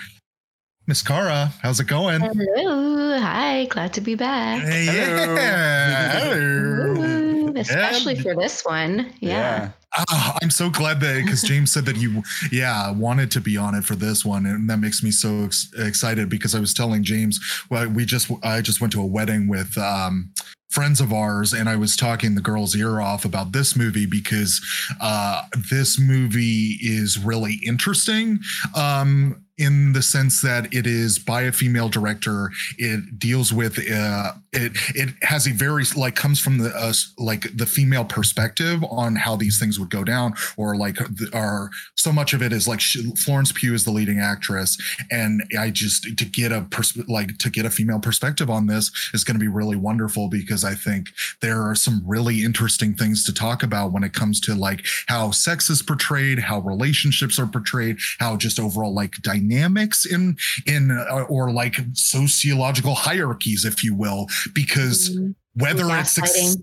Miss 0.88 1.02
Cara, 1.02 1.52
how's 1.62 1.80
it 1.80 1.88
going? 1.88 2.20
Hello. 2.20 3.18
Hi. 3.18 3.64
Glad 3.64 3.92
to 3.94 4.00
be 4.00 4.14
back. 4.14 4.62
Hey, 4.62 4.86
Hello. 4.86 5.34
yeah. 5.34 6.10
Hello. 6.20 6.36
Ooh, 6.38 7.52
especially 7.56 8.14
for 8.14 8.36
this 8.36 8.64
one. 8.64 9.12
Yeah. 9.18 9.70
Ah, 9.96 10.36
I'm 10.42 10.50
so 10.50 10.70
glad 10.70 11.00
that 11.00 11.24
because 11.24 11.42
James 11.42 11.72
said 11.72 11.86
that 11.86 11.96
you, 11.96 12.22
yeah, 12.52 12.90
wanted 12.92 13.32
to 13.32 13.40
be 13.40 13.56
on 13.56 13.74
it 13.74 13.82
for 13.82 13.96
this 13.96 14.24
one, 14.24 14.46
and 14.46 14.70
that 14.70 14.76
makes 14.76 15.02
me 15.02 15.10
so 15.10 15.44
ex- 15.44 15.72
excited 15.76 16.28
because 16.28 16.54
I 16.54 16.60
was 16.60 16.72
telling 16.72 17.02
James, 17.02 17.40
well, 17.68 17.88
we 17.88 18.04
just, 18.04 18.30
I 18.44 18.60
just 18.60 18.80
went 18.80 18.92
to 18.92 19.00
a 19.00 19.06
wedding 19.06 19.48
with 19.48 19.76
um, 19.78 20.30
friends 20.70 21.00
of 21.00 21.12
ours, 21.12 21.52
and 21.52 21.68
I 21.68 21.76
was 21.76 21.96
talking 21.96 22.34
the 22.34 22.42
girl's 22.42 22.76
ear 22.76 23.00
off 23.00 23.24
about 23.24 23.52
this 23.52 23.74
movie 23.74 24.06
because 24.06 24.60
uh, 25.00 25.42
this 25.70 25.98
movie 25.98 26.76
is 26.80 27.18
really 27.18 27.58
interesting. 27.64 28.38
Um, 28.76 29.45
in 29.58 29.92
the 29.92 30.02
sense 30.02 30.42
that 30.42 30.72
it 30.74 30.86
is 30.86 31.18
by 31.18 31.42
a 31.42 31.52
female 31.52 31.88
director 31.88 32.50
it 32.78 33.18
deals 33.18 33.52
with 33.52 33.78
uh 33.90 34.32
it 34.56 34.72
it 34.94 35.14
has 35.22 35.46
a 35.46 35.52
very 35.52 35.84
like 35.96 36.16
comes 36.16 36.40
from 36.40 36.58
the 36.58 36.74
uh, 36.74 36.92
like 37.18 37.56
the 37.56 37.66
female 37.66 38.04
perspective 38.04 38.82
on 38.90 39.16
how 39.16 39.36
these 39.36 39.58
things 39.58 39.78
would 39.78 39.90
go 39.90 40.02
down 40.04 40.34
or 40.56 40.76
like 40.76 40.98
are 41.34 41.70
so 41.94 42.12
much 42.12 42.32
of 42.32 42.42
it 42.42 42.52
is 42.52 42.66
like 42.66 42.80
she, 42.80 43.12
Florence 43.16 43.52
Pugh 43.52 43.74
is 43.74 43.84
the 43.84 43.90
leading 43.90 44.18
actress 44.18 44.78
and 45.10 45.42
I 45.58 45.70
just 45.70 46.16
to 46.16 46.24
get 46.24 46.52
a 46.52 46.62
pers- 46.62 46.96
like 47.08 47.38
to 47.38 47.50
get 47.50 47.66
a 47.66 47.70
female 47.70 48.00
perspective 48.00 48.50
on 48.50 48.66
this 48.66 48.90
is 49.12 49.24
going 49.24 49.34
to 49.34 49.40
be 49.40 49.48
really 49.48 49.76
wonderful 49.76 50.28
because 50.28 50.64
I 50.64 50.74
think 50.74 51.08
there 51.40 51.62
are 51.62 51.74
some 51.74 52.02
really 52.06 52.42
interesting 52.42 52.94
things 52.94 53.24
to 53.24 53.34
talk 53.34 53.62
about 53.62 53.92
when 53.92 54.04
it 54.04 54.14
comes 54.14 54.40
to 54.42 54.54
like 54.54 54.84
how 55.06 55.30
sex 55.30 55.68
is 55.68 55.82
portrayed 55.82 56.38
how 56.38 56.60
relationships 56.60 57.38
are 57.38 57.46
portrayed 57.46 57.98
how 58.18 58.36
just 58.36 58.58
overall 58.58 58.94
like 58.94 59.12
dynamics 59.22 60.06
in 60.06 60.36
in 60.66 60.90
uh, 60.90 61.24
or 61.28 61.52
like 61.52 61.76
sociological 61.92 62.94
hierarchies 62.94 63.64
if 63.64 63.84
you 63.84 63.94
will 63.94 64.26
because 64.54 65.10
Mhm. 65.10 65.34
whether 65.54 65.86
it's 65.98 66.18
ex- 66.18 66.56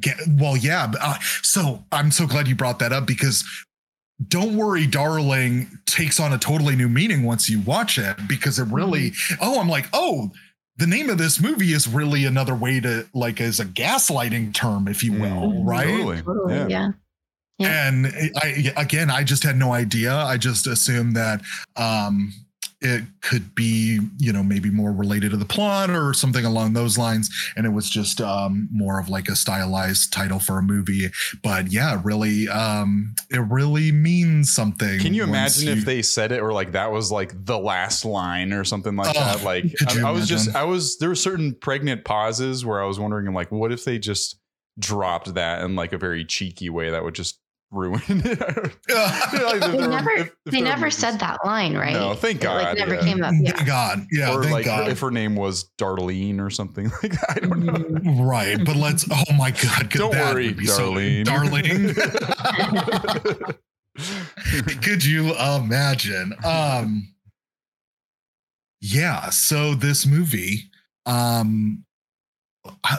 Get, 0.00 0.18
well, 0.28 0.56
yeah. 0.56 0.92
Uh, 1.00 1.18
so 1.42 1.84
I'm 1.90 2.12
so 2.12 2.24
glad 2.28 2.46
you 2.46 2.54
brought 2.54 2.78
that 2.78 2.92
up 2.92 3.06
because 3.08 3.42
Don't 4.28 4.56
Worry, 4.56 4.86
Darling 4.86 5.66
takes 5.86 6.20
on 6.20 6.32
a 6.32 6.38
totally 6.38 6.76
new 6.76 6.88
meaning 6.88 7.24
once 7.24 7.48
you 7.50 7.58
watch 7.60 7.98
it 7.98 8.16
because 8.28 8.60
it 8.60 8.68
really, 8.68 9.12
oh, 9.40 9.58
I'm 9.60 9.68
like, 9.68 9.88
oh, 9.92 10.30
the 10.76 10.86
name 10.86 11.10
of 11.10 11.18
this 11.18 11.40
movie 11.40 11.72
is 11.72 11.88
really 11.88 12.24
another 12.24 12.54
way 12.54 12.78
to 12.78 13.08
like 13.14 13.40
as 13.40 13.58
a 13.58 13.64
gaslighting 13.64 14.54
term, 14.54 14.86
if 14.86 15.02
you 15.02 15.12
will, 15.12 15.50
Mhm. 15.52 15.66
right? 15.66 15.86
Totally. 15.88 16.22
Totally. 16.22 16.54
Yeah. 16.54 16.68
Yeah. 16.68 16.88
Yeah. 17.58 17.88
And 17.88 18.06
I 18.40 18.72
again, 18.76 19.10
I 19.10 19.24
just 19.24 19.42
had 19.42 19.56
no 19.56 19.72
idea. 19.72 20.14
I 20.16 20.36
just 20.36 20.66
assumed 20.68 21.16
that 21.16 21.40
um 21.76 22.32
it 22.82 23.02
could 23.20 23.54
be, 23.54 24.00
you 24.18 24.32
know, 24.32 24.42
maybe 24.42 24.70
more 24.70 24.90
related 24.92 25.32
to 25.32 25.36
the 25.36 25.44
plot 25.44 25.90
or 25.90 26.14
something 26.14 26.44
along 26.46 26.72
those 26.72 26.96
lines. 26.96 27.28
And 27.56 27.66
it 27.66 27.70
was 27.70 27.90
just 27.90 28.20
um 28.20 28.68
more 28.72 28.98
of 28.98 29.08
like 29.10 29.28
a 29.28 29.36
stylized 29.36 30.12
title 30.12 30.38
for 30.38 30.58
a 30.58 30.62
movie. 30.62 31.08
But 31.42 31.70
yeah, 31.70 32.00
really 32.02 32.48
um 32.48 33.14
it 33.30 33.40
really 33.40 33.92
means 33.92 34.50
something. 34.50 34.98
Can 35.00 35.12
you 35.12 35.24
imagine 35.24 35.66
you- 35.66 35.74
if 35.74 35.84
they 35.84 36.00
said 36.02 36.32
it 36.32 36.40
or 36.40 36.52
like 36.52 36.72
that 36.72 36.90
was 36.90 37.12
like 37.12 37.32
the 37.44 37.58
last 37.58 38.04
line 38.04 38.52
or 38.52 38.64
something 38.64 38.96
like 38.96 39.10
Oh, 39.10 39.20
that? 39.20 39.42
Like 39.44 39.64
I, 39.86 40.08
I 40.08 40.10
was 40.10 40.26
just? 40.26 40.54
I 40.54 40.64
was 40.64 40.96
there 40.98 41.10
were 41.10 41.14
certain 41.14 41.54
pregnant 41.54 42.04
pauses 42.04 42.64
where 42.64 42.82
I 42.82 42.86
was 42.86 42.98
wondering 42.98 43.32
like, 43.34 43.52
what 43.52 43.72
if 43.72 43.84
they 43.84 43.98
just 43.98 44.38
dropped 44.78 45.34
that 45.34 45.62
in 45.62 45.76
like 45.76 45.92
a 45.92 45.98
very 45.98 46.24
cheeky 46.24 46.70
way 46.70 46.90
that 46.90 47.04
would 47.04 47.14
just 47.14 47.38
ruin 47.70 48.00
it. 48.08 48.40
Like, 48.90 49.60
they 49.60 49.86
never, 49.86 50.10
if, 50.10 50.26
if 50.46 50.52
they 50.52 50.60
never 50.60 50.90
said 50.90 51.18
that 51.20 51.38
line, 51.44 51.76
right? 51.76 51.92
No, 51.92 52.14
thank 52.14 52.40
God. 52.40 52.60
It 52.60 52.64
like, 52.64 52.78
never 52.78 52.94
yeah. 52.96 53.00
came 53.02 53.22
up. 53.22 53.32
Yeah. 53.40 53.52
Thank 53.52 53.66
God. 53.66 54.06
Yeah. 54.10 54.34
or 54.34 54.42
thank 54.42 54.52
like 54.52 54.64
God. 54.64 54.88
if 54.88 54.98
her 55.00 55.10
name 55.10 55.36
was 55.36 55.70
Darlene 55.78 56.40
or 56.40 56.50
something 56.50 56.90
like 57.02 57.12
that. 57.12 57.30
I 57.30 57.40
don't 57.40 57.64
know. 57.64 57.72
Mm. 57.74 58.26
right. 58.28 58.58
But 58.64 58.76
let's, 58.76 59.06
oh 59.10 59.22
my 59.36 59.50
God. 59.52 59.90
could- 59.90 59.98
Don't 59.98 60.12
that 60.12 60.34
worry, 60.34 60.48
would 60.48 60.56
be 60.56 60.66
so- 60.66 60.92
Darlene. 60.92 61.24
Darlene. 61.24 61.94
Could 64.82 65.04
you 65.04 65.34
imagine? 65.34 66.32
Um 66.44 67.12
yeah, 68.80 69.28
so 69.30 69.74
this 69.74 70.06
movie 70.06 70.70
um 71.06 71.84
I- 71.84 71.89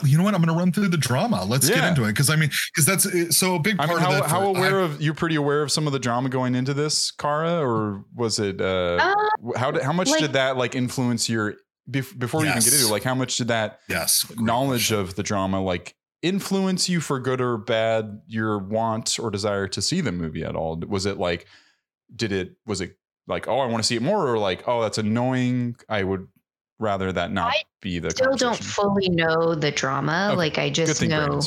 you 0.06 0.18
know 0.18 0.24
what? 0.24 0.34
I'm 0.34 0.42
going 0.42 0.54
to 0.56 0.60
run 0.60 0.72
through 0.72 0.88
the 0.88 0.98
drama. 0.98 1.44
Let's 1.46 1.70
get 1.70 1.84
into 1.88 2.04
it 2.06 2.08
because 2.10 2.30
I 2.30 2.36
mean, 2.36 2.50
because 2.74 2.86
that's 2.86 3.06
uh, 3.06 3.32
so 3.32 3.56
a 3.56 3.60
big 3.60 3.76
I 3.80 3.86
part 3.86 3.90
mean, 3.90 3.98
of 4.00 4.04
how, 4.04 4.12
that. 4.22 4.30
how 4.30 4.40
for- 4.54 4.58
aware 4.58 4.80
I- 4.82 4.84
of 4.86 5.02
you're 5.02 5.14
pretty 5.14 5.36
aware 5.36 5.62
of 5.62 5.72
some 5.72 5.88
of 5.88 5.94
the 5.94 6.00
drama 6.00 6.30
going 6.30 6.56
into 6.56 6.74
this, 6.74 7.12
Kara, 7.12 7.60
or 7.66 8.04
was 8.16 8.40
it? 8.40 8.60
Uh, 8.62 8.98
Uh, 9.02 9.58
how 9.58 9.72
did 9.72 9.84
how 9.84 9.94
much 9.94 10.10
like- 10.10 10.20
did 10.20 10.34
that 10.34 10.58
like 10.58 10.76
influence 10.76 11.30
your 11.30 11.56
bef- 11.90 12.18
before 12.18 12.42
we 12.42 12.48
even 12.48 12.60
get 12.60 12.74
into 12.74 12.86
it, 12.88 12.92
like 12.92 13.04
how 13.04 13.16
much 13.16 13.38
did 13.38 13.48
that 13.50 13.80
yes, 13.88 14.26
knowledge 14.38 14.88
question. 14.90 15.00
of 15.00 15.16
the 15.16 15.24
drama 15.24 15.62
like 15.62 15.96
influence 16.22 16.88
you 16.90 17.00
for 17.02 17.20
good 17.20 17.42
or 17.42 17.58
bad 17.58 18.22
your 18.28 18.60
want 18.60 19.18
or 19.20 19.32
desire 19.32 19.68
to 19.68 19.82
see 19.82 20.02
the 20.02 20.12
movie 20.12 20.44
at 20.44 20.56
all? 20.56 20.78
Was 20.88 21.06
it 21.06 21.18
like 21.18 21.46
did 22.16 22.32
it 22.32 22.56
was 22.66 22.82
it 22.82 22.98
like 23.28 23.48
oh 23.48 23.60
I 23.60 23.66
want 23.68 23.82
to 23.84 23.88
see 23.88 23.96
it 23.96 24.02
more 24.02 24.28
or 24.28 24.38
like 24.38 24.68
oh 24.68 24.82
that's 24.82 24.98
annoying 24.98 25.76
I 25.90 26.04
would 26.04 26.28
rather 26.82 27.12
that 27.12 27.32
not 27.32 27.54
I 27.54 27.62
be 27.82 28.00
the 28.00 28.10
I 28.10 28.12
still 28.12 28.36
don't 28.36 28.58
fully 28.58 29.08
know 29.08 29.56
the 29.56 29.72
drama. 29.72 30.30
Okay. 30.30 30.38
Like 30.38 30.58
I 30.58 30.70
just 30.70 31.02
know 31.02 31.40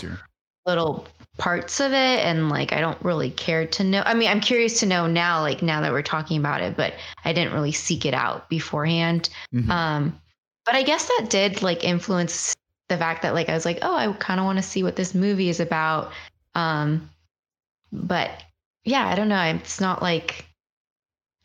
little 0.64 1.06
parts 1.36 1.80
of 1.80 1.92
it 1.92 2.20
and 2.24 2.48
like 2.48 2.72
I 2.72 2.80
don't 2.80 3.00
really 3.02 3.30
care 3.30 3.66
to 3.66 3.84
know. 3.84 4.02
I 4.06 4.14
mean, 4.14 4.30
I'm 4.30 4.40
curious 4.40 4.78
to 4.80 4.86
know 4.86 5.06
now 5.06 5.40
like 5.40 5.62
now 5.62 5.80
that 5.80 5.92
we're 5.92 6.02
talking 6.02 6.38
about 6.38 6.62
it, 6.62 6.76
but 6.76 6.94
I 7.24 7.32
didn't 7.32 7.52
really 7.52 7.72
seek 7.72 8.06
it 8.06 8.14
out 8.14 8.48
beforehand. 8.48 9.28
Mhm. 9.52 9.68
Um 9.68 10.20
but 10.64 10.74
I 10.74 10.82
guess 10.82 11.06
that 11.06 11.26
did 11.28 11.60
like 11.60 11.84
influence 11.84 12.54
the 12.88 12.96
fact 12.96 13.22
that 13.22 13.34
like 13.34 13.48
I 13.48 13.54
was 13.54 13.64
like, 13.66 13.80
"Oh, 13.82 13.94
I 13.94 14.10
kind 14.14 14.40
of 14.40 14.46
want 14.46 14.58
to 14.58 14.62
see 14.62 14.82
what 14.82 14.96
this 14.96 15.14
movie 15.14 15.48
is 15.48 15.60
about." 15.60 16.12
Um 16.54 17.10
but 17.92 18.30
yeah, 18.84 19.06
I 19.06 19.14
don't 19.14 19.28
know. 19.28 19.42
It's 19.42 19.80
not 19.80 20.00
like 20.00 20.46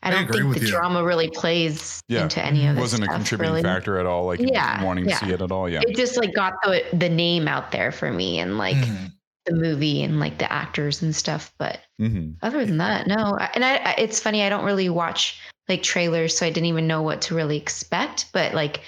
I 0.02 0.08
I 0.08 0.10
don't 0.12 0.26
think 0.32 0.54
the 0.54 0.60
you. 0.60 0.68
drama 0.68 1.04
really 1.04 1.28
plays 1.28 2.00
Yeah. 2.08 2.22
into 2.22 2.42
any 2.44 2.66
of 2.66 2.76
it. 2.76 2.80
wasn't 2.80 3.04
a 3.04 3.08
contributing 3.08 3.52
really. 3.52 3.62
factor 3.62 3.98
at 3.98 4.06
all 4.06 4.24
like 4.24 4.40
Yeah, 4.42 4.82
wanting 4.82 5.06
to 5.06 5.14
see 5.14 5.30
it 5.30 5.42
at 5.42 5.52
all 5.52 5.68
yeah 5.68 5.82
It 5.86 5.94
just 5.96 6.16
like 6.16 6.34
got 6.34 6.54
the 6.62 6.82
the 6.94 7.08
name 7.08 7.46
out 7.46 7.70
there 7.70 7.92
for 7.92 8.10
me 8.12 8.38
and 8.38 8.56
like 8.56 8.76
Mhm. 8.76 9.12
the 9.46 9.54
movie 9.54 10.02
and 10.02 10.18
like 10.20 10.38
the 10.38 10.50
actors 10.50 11.02
and 11.02 11.14
stuff. 11.14 11.52
But 11.58 11.80
hmm 11.98 12.32
other 12.42 12.64
than 12.64 12.78
that, 12.78 13.06
no. 13.06 13.36
And 13.54 13.64
I, 13.64 13.94
it's 13.98 14.20
funny. 14.20 14.42
I 14.42 14.48
don't 14.48 14.64
really 14.64 14.88
watch 14.88 15.38
like 15.68 15.82
trailers, 15.82 16.36
so 16.36 16.46
I 16.46 16.50
didn't 16.50 16.66
even 16.66 16.86
know 16.86 17.02
what 17.02 17.20
to 17.22 17.34
really 17.34 17.56
expect. 17.58 18.32
But 18.32 18.54
like 18.54 18.80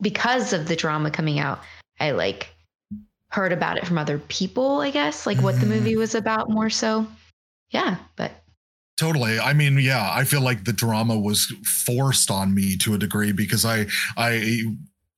because 0.00 0.52
of 0.52 0.66
the 0.66 0.74
drama 0.76 1.10
coming 1.10 1.38
out, 1.38 1.60
I 2.00 2.10
like 2.10 2.48
heard 3.28 3.52
about 3.52 3.78
it 3.78 3.86
from 3.86 3.98
other 3.98 4.18
people. 4.18 4.80
I 4.80 4.90
guess 4.90 5.24
like 5.26 5.40
what 5.40 5.60
the 5.60 5.66
Mhm. 5.66 5.70
movie 5.70 5.96
was 5.96 6.14
about 6.16 6.50
more 6.50 6.68
so. 6.70 7.06
Yeah, 7.70 7.96
but 8.16 8.41
Totally. 8.98 9.38
I 9.38 9.52
mean, 9.52 9.78
yeah, 9.78 10.10
I 10.12 10.24
feel 10.24 10.42
like 10.42 10.64
the 10.64 10.72
drama 10.72 11.18
was 11.18 11.52
forced 11.84 12.30
on 12.30 12.54
me 12.54 12.76
to 12.78 12.94
a 12.94 12.98
degree 12.98 13.32
because 13.32 13.64
I 13.64 13.86
I 14.16 14.64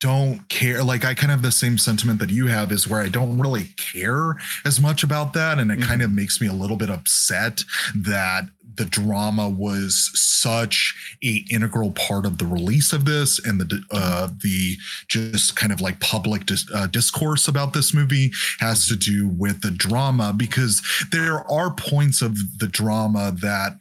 don't 0.00 0.46
care 0.48 0.84
like 0.84 1.04
I 1.04 1.14
kind 1.14 1.32
of 1.32 1.38
have 1.38 1.42
the 1.42 1.50
same 1.50 1.78
sentiment 1.78 2.18
that 2.20 2.30
you 2.30 2.46
have 2.46 2.70
is 2.70 2.86
where 2.86 3.00
I 3.00 3.08
don't 3.08 3.38
really 3.38 3.68
care 3.76 4.36
as 4.66 4.80
much 4.80 5.02
about 5.02 5.32
that 5.32 5.58
and 5.58 5.70
it 5.70 5.78
mm-hmm. 5.78 5.88
kind 5.88 6.02
of 6.02 6.12
makes 6.12 6.40
me 6.42 6.46
a 6.46 6.52
little 6.52 6.76
bit 6.76 6.90
upset 6.90 7.62
that 7.94 8.44
the 8.76 8.84
drama 8.84 9.48
was 9.48 10.10
such 10.14 11.16
a 11.22 11.44
integral 11.50 11.90
part 11.92 12.26
of 12.26 12.38
the 12.38 12.46
release 12.46 12.92
of 12.92 13.04
this 13.04 13.44
and 13.44 13.60
the 13.60 13.82
uh 13.90 14.28
the 14.42 14.76
just 15.08 15.56
kind 15.56 15.72
of 15.72 15.80
like 15.80 15.98
public 16.00 16.46
dis- 16.46 16.70
uh, 16.74 16.86
discourse 16.86 17.48
about 17.48 17.72
this 17.72 17.94
movie 17.94 18.32
has 18.60 18.86
to 18.86 18.96
do 18.96 19.28
with 19.28 19.62
the 19.62 19.70
drama 19.70 20.34
because 20.36 20.82
there 21.10 21.50
are 21.50 21.74
points 21.74 22.22
of 22.22 22.36
the 22.58 22.68
drama 22.68 23.32
that 23.40 23.78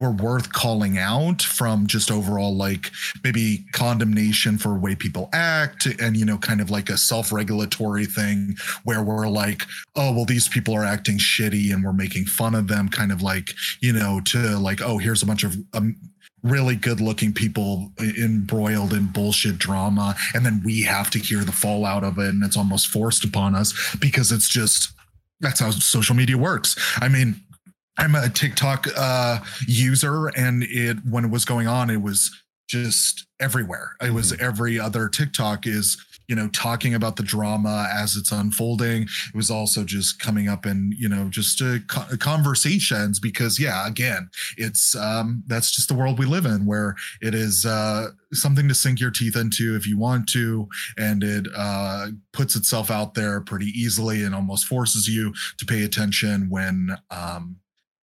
were 0.00 0.10
worth 0.10 0.52
calling 0.52 0.96
out 0.96 1.42
from 1.42 1.86
just 1.86 2.10
overall 2.10 2.54
like 2.54 2.90
maybe 3.24 3.64
condemnation 3.72 4.56
for 4.56 4.78
way 4.78 4.94
people 4.94 5.28
act 5.32 5.86
and 6.00 6.16
you 6.16 6.24
know 6.24 6.38
kind 6.38 6.60
of 6.60 6.70
like 6.70 6.88
a 6.88 6.96
self-regulatory 6.96 8.06
thing 8.06 8.56
where 8.84 9.02
we're 9.02 9.28
like 9.28 9.62
oh 9.96 10.12
well 10.12 10.24
these 10.24 10.48
people 10.48 10.74
are 10.74 10.84
acting 10.84 11.18
shitty 11.18 11.72
and 11.72 11.84
we're 11.84 11.92
making 11.92 12.24
fun 12.24 12.54
of 12.54 12.68
them 12.68 12.88
kind 12.88 13.10
of 13.10 13.22
like 13.22 13.50
you 13.80 13.92
know 13.92 14.20
to 14.24 14.38
like 14.58 14.80
oh 14.80 14.98
here's 14.98 15.22
a 15.22 15.26
bunch 15.26 15.42
of 15.42 15.56
um, 15.74 15.96
really 16.44 16.76
good 16.76 17.00
looking 17.00 17.32
people 17.32 17.92
embroiled 17.98 18.92
in 18.92 19.06
bullshit 19.06 19.58
drama 19.58 20.14
and 20.34 20.46
then 20.46 20.62
we 20.64 20.82
have 20.82 21.10
to 21.10 21.18
hear 21.18 21.42
the 21.42 21.50
fallout 21.50 22.04
of 22.04 22.18
it 22.18 22.28
and 22.28 22.44
it's 22.44 22.56
almost 22.56 22.86
forced 22.86 23.24
upon 23.24 23.56
us 23.56 23.96
because 24.00 24.30
it's 24.30 24.48
just 24.48 24.92
that's 25.40 25.60
how 25.60 25.70
social 25.70 26.14
media 26.14 26.36
works. 26.36 26.76
I 27.00 27.08
mean 27.08 27.40
i'm 27.98 28.14
a 28.14 28.28
tiktok 28.28 28.86
uh 28.96 29.38
user 29.66 30.28
and 30.28 30.62
it 30.64 30.96
when 31.08 31.24
it 31.24 31.30
was 31.30 31.44
going 31.44 31.66
on 31.68 31.90
it 31.90 32.00
was 32.00 32.30
just 32.68 33.26
everywhere. 33.40 33.96
It 34.00 34.12
was 34.12 34.32
every 34.34 34.78
other 34.78 35.08
tiktok 35.08 35.66
is 35.66 35.96
you 36.28 36.36
know 36.36 36.48
talking 36.48 36.94
about 36.94 37.16
the 37.16 37.22
drama 37.22 37.88
as 37.92 38.14
it's 38.14 38.30
unfolding. 38.30 39.02
It 39.02 39.34
was 39.34 39.50
also 39.50 39.84
just 39.84 40.20
coming 40.20 40.48
up 40.48 40.66
in 40.66 40.94
you 40.96 41.08
know 41.08 41.28
just 41.30 41.62
uh, 41.62 41.78
co- 41.88 42.16
conversations 42.18 43.18
because 43.18 43.58
yeah 43.58 43.86
again 43.86 44.28
it's 44.58 44.94
um 44.94 45.42
that's 45.46 45.74
just 45.74 45.88
the 45.88 45.94
world 45.94 46.18
we 46.18 46.26
live 46.26 46.44
in 46.44 46.66
where 46.66 46.94
it 47.22 47.34
is 47.34 47.64
uh 47.64 48.08
something 48.34 48.68
to 48.68 48.74
sink 48.74 49.00
your 49.00 49.10
teeth 49.10 49.36
into 49.36 49.74
if 49.74 49.86
you 49.86 49.98
want 49.98 50.28
to 50.28 50.68
and 50.98 51.24
it 51.24 51.46
uh 51.56 52.08
puts 52.34 52.54
itself 52.54 52.90
out 52.90 53.14
there 53.14 53.40
pretty 53.40 53.66
easily 53.66 54.22
and 54.22 54.34
almost 54.34 54.66
forces 54.66 55.08
you 55.08 55.32
to 55.56 55.64
pay 55.64 55.84
attention 55.84 56.50
when 56.50 56.90
um 57.10 57.56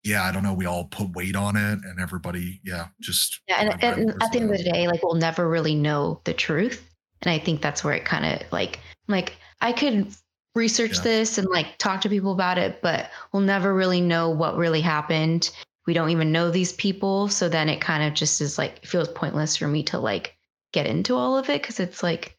yeah 0.06 0.24
i 0.24 0.32
don't 0.32 0.44
know 0.44 0.54
we 0.54 0.66
all 0.66 0.86
put 0.86 1.12
weight 1.16 1.36
on 1.36 1.56
it 1.58 1.80
and 1.84 2.00
everybody 2.00 2.62
yeah 2.64 2.88
just 3.02 3.42
yeah, 3.48 3.62
and, 3.62 3.84
and 3.84 4.24
at 4.24 4.32
the 4.32 4.40
end 4.40 4.52
of 4.52 4.58
the 4.58 4.64
day, 4.64 4.88
like 4.88 5.04
we'll 5.04 5.14
never 5.16 5.48
really 5.48 5.76
know 5.76 6.20
the 6.24 6.34
truth. 6.34 6.90
And 7.22 7.32
I 7.32 7.38
think 7.38 7.62
that's 7.62 7.84
where 7.84 7.94
it 7.94 8.06
kind 8.06 8.26
of 8.26 8.52
like 8.52 8.80
like 9.08 9.36
I 9.62 9.72
could 9.72 10.08
research 10.56 10.98
Yeah. 10.98 11.04
this 11.04 11.38
and 11.38 11.48
like 11.50 11.78
talk 11.78 12.02
to 12.02 12.10
people 12.10 12.32
about 12.32 12.58
it, 12.58 12.82
but 12.82 13.10
we'll 13.32 13.44
never 13.44 13.74
really 13.74 14.02
know 14.02 14.30
what 14.30 14.58
really 14.58 14.82
happened. 14.82 15.52
We 15.86 15.94
don't 15.94 16.10
even 16.10 16.32
know 16.32 16.50
these 16.50 16.74
people, 16.74 17.28
so 17.28 17.48
then 17.50 17.70
it 17.70 17.82
kind 17.82 18.04
of 18.04 18.14
just 18.14 18.42
is 18.42 18.58
like 18.58 18.78
it 18.82 18.88
feels 18.88 19.10
pointless 19.10 19.58
for 19.58 19.68
me 19.68 19.84
to 19.84 20.00
like 20.00 20.36
get 20.74 20.88
into 20.88 21.16
all 21.16 21.38
of 21.38 21.50
it 21.50 21.62
because 21.62 21.80
it's 21.80 22.02
like 22.02 22.38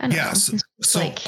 I 0.00 0.08
don't 0.08 0.16
Yes. 0.16 0.52
know. 0.52 0.58
It's 0.78 0.90
So 0.90 0.98
like 0.98 1.20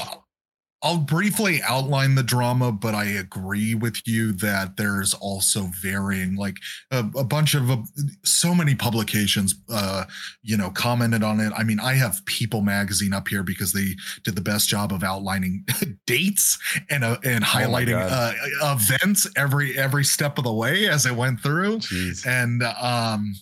I'll- 0.81 0.99
briefly 1.09 1.61
outline 1.63 2.15
the 2.15 2.23
drama, 2.23 2.71
but 2.71 2.93
I 2.93 3.05
agree 3.05 3.73
with 3.73 4.01
you 4.05 4.31
that 4.33 4.77
there's 4.77 5.13
also 5.15 5.69
varying, 5.81 6.35
like 6.35 6.57
a, 6.91 6.99
a 7.15 7.23
bunch 7.23 7.55
of 7.55 7.69
uh, 7.71 7.77
so 8.23 8.53
many 8.53 8.75
publications, 8.75 9.55
uh, 9.69 10.05
you 10.43 10.55
know, 10.55 10.69
commented 10.69 11.23
on 11.23 11.39
it. 11.39 11.51
I 11.57 11.63
mean, 11.63 11.79
I 11.79 11.93
have 11.93 12.23
People 12.25 12.61
Magazine 12.61 13.13
up 13.13 13.27
here 13.27 13.43
because 13.43 13.73
they 13.73 13.95
did 14.23 14.35
the 14.35 14.41
best 14.41 14.69
job 14.69 14.93
of 14.93 15.03
outlining 15.03 15.65
dates 16.05 16.57
and 16.89 17.03
uh, 17.03 17.17
and 17.23 17.43
highlighting 17.43 17.97
uh, 17.99 18.33
events 18.73 19.27
every 19.35 19.77
every 19.77 20.03
step 20.03 20.37
of 20.37 20.43
the 20.43 20.53
way 20.53 20.87
as 20.87 21.05
it 21.05 21.15
went 21.15 21.39
through 21.41 21.77
Jeez. 21.79 22.25
and 22.25 22.63
um 22.63 23.33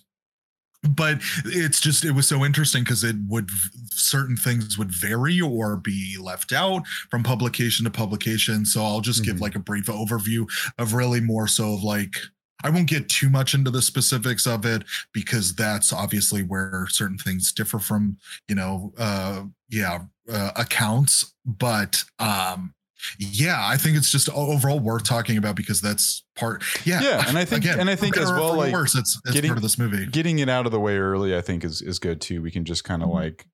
but 0.84 1.20
it's 1.46 1.80
just 1.82 2.06
it 2.06 2.12
was 2.12 2.28
so 2.28 2.46
interesting 2.46 2.84
because 2.84 3.04
it 3.04 3.16
would 3.28 3.50
certain 3.92 4.38
things 4.38 4.78
would 4.78 4.92
vary 4.92 5.42
or 5.42 5.76
be 5.78 6.18
left 6.22 6.52
out 6.54 6.86
from 7.10 7.24
publication 7.24 7.84
to 7.84 7.92
publication 7.92 8.64
so 8.66 8.84
i'll 8.84 9.02
just 9.02 9.24
give 9.24 9.38
Mhm. 9.38 9.42
like 9.42 9.56
a 9.56 9.60
brief 9.60 9.86
overview 9.88 10.46
of 10.78 10.94
really 10.94 11.20
more 11.22 11.48
so 11.48 11.74
of 11.74 11.84
like 11.84 12.16
I 12.64 12.72
won't 12.72 12.90
get 12.90 13.08
too 13.08 13.30
much 13.30 13.54
into 13.54 13.70
the 13.70 13.84
specifics 13.84 14.48
of 14.48 14.66
it 14.66 14.84
because 15.14 15.54
that's 15.54 15.94
obviously 15.94 16.42
where 16.42 16.88
certain 16.90 17.20
things 17.20 17.52
differ 17.54 17.78
from, 17.78 18.18
you 18.48 18.56
know, 18.56 18.94
uh 18.98 19.44
yeah, 19.70 20.00
uh, 20.32 20.52
accounts, 20.56 21.36
but 21.46 22.04
um 22.18 22.74
yeah, 23.20 23.58
I 23.68 23.78
think 23.78 23.98
it's 23.98 24.12
just 24.12 24.30
overall 24.30 24.80
worth 24.80 25.04
talking 25.04 25.38
about 25.38 25.56
because 25.56 25.82
that's 25.82 26.24
part. 26.36 26.64
Yeah, 26.86 27.02
Yeah, 27.02 27.24
and 27.28 27.38
I 27.38 27.46
think- 27.46 27.66
and 27.66 27.90
I 27.90 27.96
think 27.96 28.18
as 28.18 28.30
well, 28.32 28.56
like, 28.56 28.74
worse, 28.74 28.96
it's, 28.96 29.20
it's 29.26 29.34
getting- 29.34 29.50
part 29.50 29.58
of 29.58 29.64
this 29.64 29.78
movie. 29.78 30.06
getting 30.08 30.40
it 30.40 30.50
out 30.50 30.66
of 30.66 30.72
the 30.72 30.80
way 30.80 30.98
early, 30.98 31.36
I 31.36 31.42
think 31.42 31.64
is 31.64 31.82
is 31.82 32.00
good 32.00 32.22
too. 32.22 32.42
We 32.42 32.52
can 32.52 32.66
just 32.66 32.84
kind 32.84 33.02
of 33.04 33.10
Mhm. 33.10 33.14
like 33.14 33.48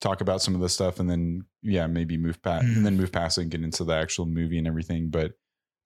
talk 0.00 0.20
about 0.20 0.42
some 0.42 0.54
of 0.54 0.60
the 0.60 0.68
stuff 0.68 1.00
and 1.00 1.08
then 1.08 1.44
yeah, 1.62 1.86
maybe 1.86 2.16
move 2.16 2.42
past 2.42 2.66
Mhm. 2.66 2.76
and 2.76 2.86
then 2.86 2.96
move 2.96 3.10
past 3.12 3.38
and 3.38 3.50
get 3.50 3.62
into 3.62 3.84
the 3.84 3.94
actual 3.94 4.26
movie 4.26 4.58
and 4.58 4.66
everything. 4.66 5.08
But 5.08 5.32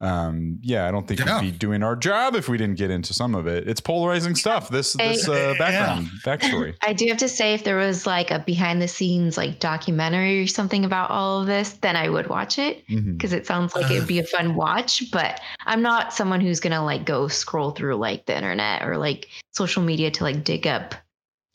um, 0.00 0.59
yeah, 0.62 0.87
I 0.87 0.90
don't 0.90 1.09
think 1.09 1.21
Yeah. 1.21 1.40
we'd 1.40 1.52
be 1.52 1.59
doing 1.59 1.83
our 1.83 1.97
job 1.97 2.35
if 2.37 2.49
we 2.49 2.57
didn't 2.57 2.76
get 2.78 2.90
into 2.90 3.12
some 3.12 3.35
of 3.35 3.47
it. 3.47 3.69
It's 3.69 3.81
polarizing 3.81 4.35
stuff. 4.37 4.69
This 4.69 4.93
this 4.93 5.28
uh, 5.28 5.33
Yeah. 5.33 5.59
background 5.59 6.09
backstory. 6.25 6.75
I 6.83 6.93
do 6.93 7.07
have 7.09 7.17
to 7.19 7.28
say, 7.28 7.55
if 7.55 7.64
there 7.64 7.76
was 7.76 8.07
like 8.07 8.31
a 8.31 8.38
behind 8.38 8.81
the 8.81 8.88
scenes 8.88 9.37
like 9.37 9.59
documentary 9.59 10.40
or 10.43 10.47
something 10.47 10.85
about 10.85 11.11
all 11.11 11.40
of 11.40 11.47
this, 11.47 11.73
then 11.73 11.97
I 11.97 12.09
would 12.09 12.28
watch 12.28 12.59
it 12.59 12.85
because 12.88 13.33
it 13.33 13.47
sounds 13.47 13.75
like 13.75 13.90
it'd 13.90 14.07
be 14.07 14.19
a 14.21 14.25
fun 14.25 14.55
watch. 14.55 15.02
But 15.11 15.40
I'm 15.67 15.83
not 15.83 16.12
someone 16.12 16.40
who's 16.40 16.61
gonna 16.61 16.85
like 16.85 17.05
go 17.05 17.26
scroll 17.28 17.73
through 17.73 17.97
like 17.97 18.26
the 18.26 18.37
internet 18.37 18.83
or 18.87 18.97
like 18.99 19.28
social 19.52 19.83
media 19.83 20.11
to 20.12 20.23
like 20.25 20.45
dig 20.45 20.67
up, 20.67 20.95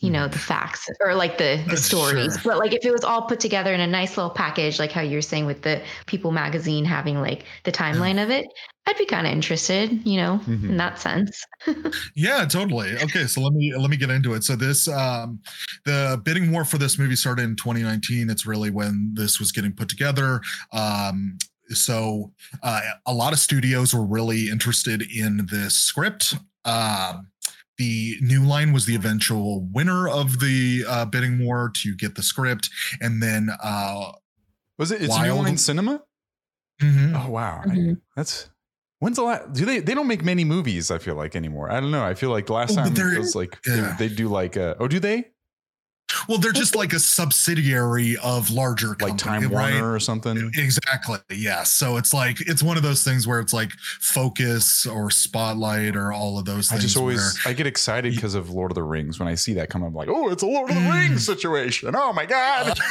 you 0.03 0.09
know, 0.11 0.27
the 0.27 0.37
facts 0.37 0.89
or 0.99 1.15
like 1.15 1.37
the 1.37 1.63
the 1.69 1.77
stories. 1.77 2.33
sure. 2.33 2.51
But 2.51 2.57
like 2.59 2.73
if 2.73 2.83
it 2.85 2.91
was 2.91 3.05
all 3.05 3.21
put 3.21 3.39
together 3.39 3.73
in 3.73 3.79
a 3.79 3.87
nice 3.87 4.17
little 4.17 4.29
package, 4.31 4.77
like 4.77 4.91
how 4.91 4.99
you're 5.01 5.21
saying 5.21 5.45
with 5.45 5.61
the 5.61 5.81
People 6.07 6.31
magazine 6.31 6.83
having 6.83 7.21
like 7.21 7.45
the 7.63 7.71
timeline 7.71 8.21
of 8.21 8.29
it, 8.29 8.45
I'd 8.85 8.97
be 8.97 9.05
kind 9.05 9.25
of 9.25 9.31
interested, 9.31 10.05
you 10.05 10.17
know, 10.17 10.41
Mhm. 10.45 10.69
in 10.71 10.77
that 10.77 10.99
sense. 10.99 11.41
Yeah, 12.15 12.43
totally. 12.45 12.97
Okay, 13.03 13.27
so 13.27 13.39
let 13.41 13.53
me 13.53 13.73
let 13.75 13.89
me 13.89 13.95
get 13.97 14.09
into 14.09 14.33
it. 14.33 14.43
So 14.43 14.55
this 14.57 14.87
um 14.89 15.39
the 15.85 16.21
bidding 16.25 16.51
war 16.51 16.65
for 16.65 16.77
this 16.77 16.99
movie 16.99 17.15
started 17.15 17.43
in 17.43 17.55
2019. 17.55 18.29
It's 18.29 18.45
really 18.45 18.71
when 18.71 19.11
this 19.15 19.39
was 19.39 19.51
getting 19.53 19.71
put 19.71 19.87
together. 19.87 20.41
Um 20.73 21.37
so 21.69 22.33
uh, 22.61 22.81
a 23.05 23.13
lot 23.13 23.31
of 23.31 23.39
studios 23.39 23.93
were 23.95 24.05
really 24.05 24.49
interested 24.49 25.01
in 25.01 25.47
this 25.49 25.75
script. 25.75 26.35
Um 26.65 27.27
the 27.77 28.17
New 28.21 28.43
Line 28.45 28.71
was 28.73 28.85
the 28.85 28.95
eventual 28.95 29.61
winner 29.71 30.07
of 30.07 30.39
the 30.39 30.83
uh, 30.87 31.05
bidding 31.05 31.43
war 31.45 31.71
to 31.75 31.95
get 31.95 32.15
the 32.15 32.23
script, 32.23 32.69
and 33.01 33.21
then 33.21 33.49
uh, 33.63 34.11
Was 34.77 34.91
it? 34.91 35.01
It's 35.01 35.09
New 35.17 35.23
Wild. 35.31 35.43
Line 35.45 35.57
Cinema. 35.57 36.01
mhm. 36.81 37.13
Oh 37.25 37.29
wow, 37.31 37.61
I- 37.63 37.67
Mhm. 37.69 38.01
that's 38.15 38.49
when's 38.99 39.17
the 39.17 39.23
last? 39.23 39.53
Do 39.53 39.65
they? 39.65 39.79
They 39.79 39.93
don't 39.93 40.07
make 40.07 40.23
many 40.23 40.43
movies. 40.45 40.91
I 40.91 40.97
feel 40.97 41.15
like 41.15 41.35
anymore. 41.35 41.71
I 41.71 41.79
don't 41.79 41.91
know. 41.91 42.03
I 42.03 42.13
feel 42.13 42.29
like 42.29 42.45
the 42.47 42.53
last 42.53 42.71
Oh, 42.71 42.75
time 42.83 42.93
they're- 42.93 43.13
it 43.13 43.19
was 43.19 43.35
like 43.35 43.57
yeah. 43.67 43.95
they, 43.99 44.07
they 44.07 44.15
do 44.15 44.27
like. 44.29 44.55
Uh, 44.57 44.75
oh, 44.79 44.87
do 44.87 44.99
they 44.99 45.25
well, 46.27 46.37
they're 46.37 46.51
just 46.51 46.75
like 46.75 46.93
a 46.93 46.99
subsidiary 46.99 48.17
of 48.23 48.49
larger 48.49 48.89
like 48.89 49.17
company, 49.17 49.17
Time 49.17 49.43
right? 49.51 49.73
Warner 49.73 49.93
or 49.93 49.99
something? 49.99 50.51
Exactly. 50.55 51.19
Yeah. 51.31 51.63
So 51.63 51.97
it's 51.97 52.13
like 52.13 52.37
it's 52.41 52.61
one 52.63 52.77
of 52.77 52.83
those 52.83 53.03
things 53.03 53.27
where 53.27 53.39
it's 53.39 53.53
like 53.53 53.71
focus 53.99 54.85
or 54.85 55.09
spotlight 55.09 55.95
or 55.95 56.11
all 56.13 56.37
of 56.39 56.45
those 56.45 56.71
I 56.71 56.77
just 56.77 56.97
always 56.97 57.17
where- 57.45 57.51
I 57.51 57.53
get 57.53 57.67
excited 57.67 58.13
because 58.15 58.35
of 58.35 58.49
Lord 58.49 58.71
of 58.71 58.75
the 58.75 58.83
Rings 58.83 59.19
when 59.19 59.27
I 59.27 59.35
see 59.35 59.53
that 59.53 59.69
come 59.69 59.83
up. 59.83 59.93
Like, 59.93 60.09
oh, 60.09 60.29
it's 60.29 60.43
a 60.43 60.47
Lord 60.47 60.69
of 60.69 60.75
the 60.75 60.81
Mm. 60.81 60.93
Rings 61.09 61.25
situation. 61.25 61.93
Oh 61.95 62.13
my 62.13 62.25
god. 62.25 62.77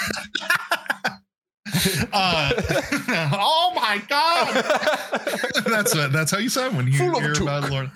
uh, 2.13 2.51
oh 3.35 3.73
my 3.77 4.03
god. 4.09 4.55
that's 5.67 5.95
what, 5.95 6.13
that's 6.13 6.31
how 6.31 6.39
you 6.39 6.49
sound 6.49 6.77
when 6.77 6.87
you 6.87 6.99
Full 6.99 7.21
hear 7.21 7.33
about 7.33 7.65
toque. 7.65 7.71
Lord. 7.71 7.91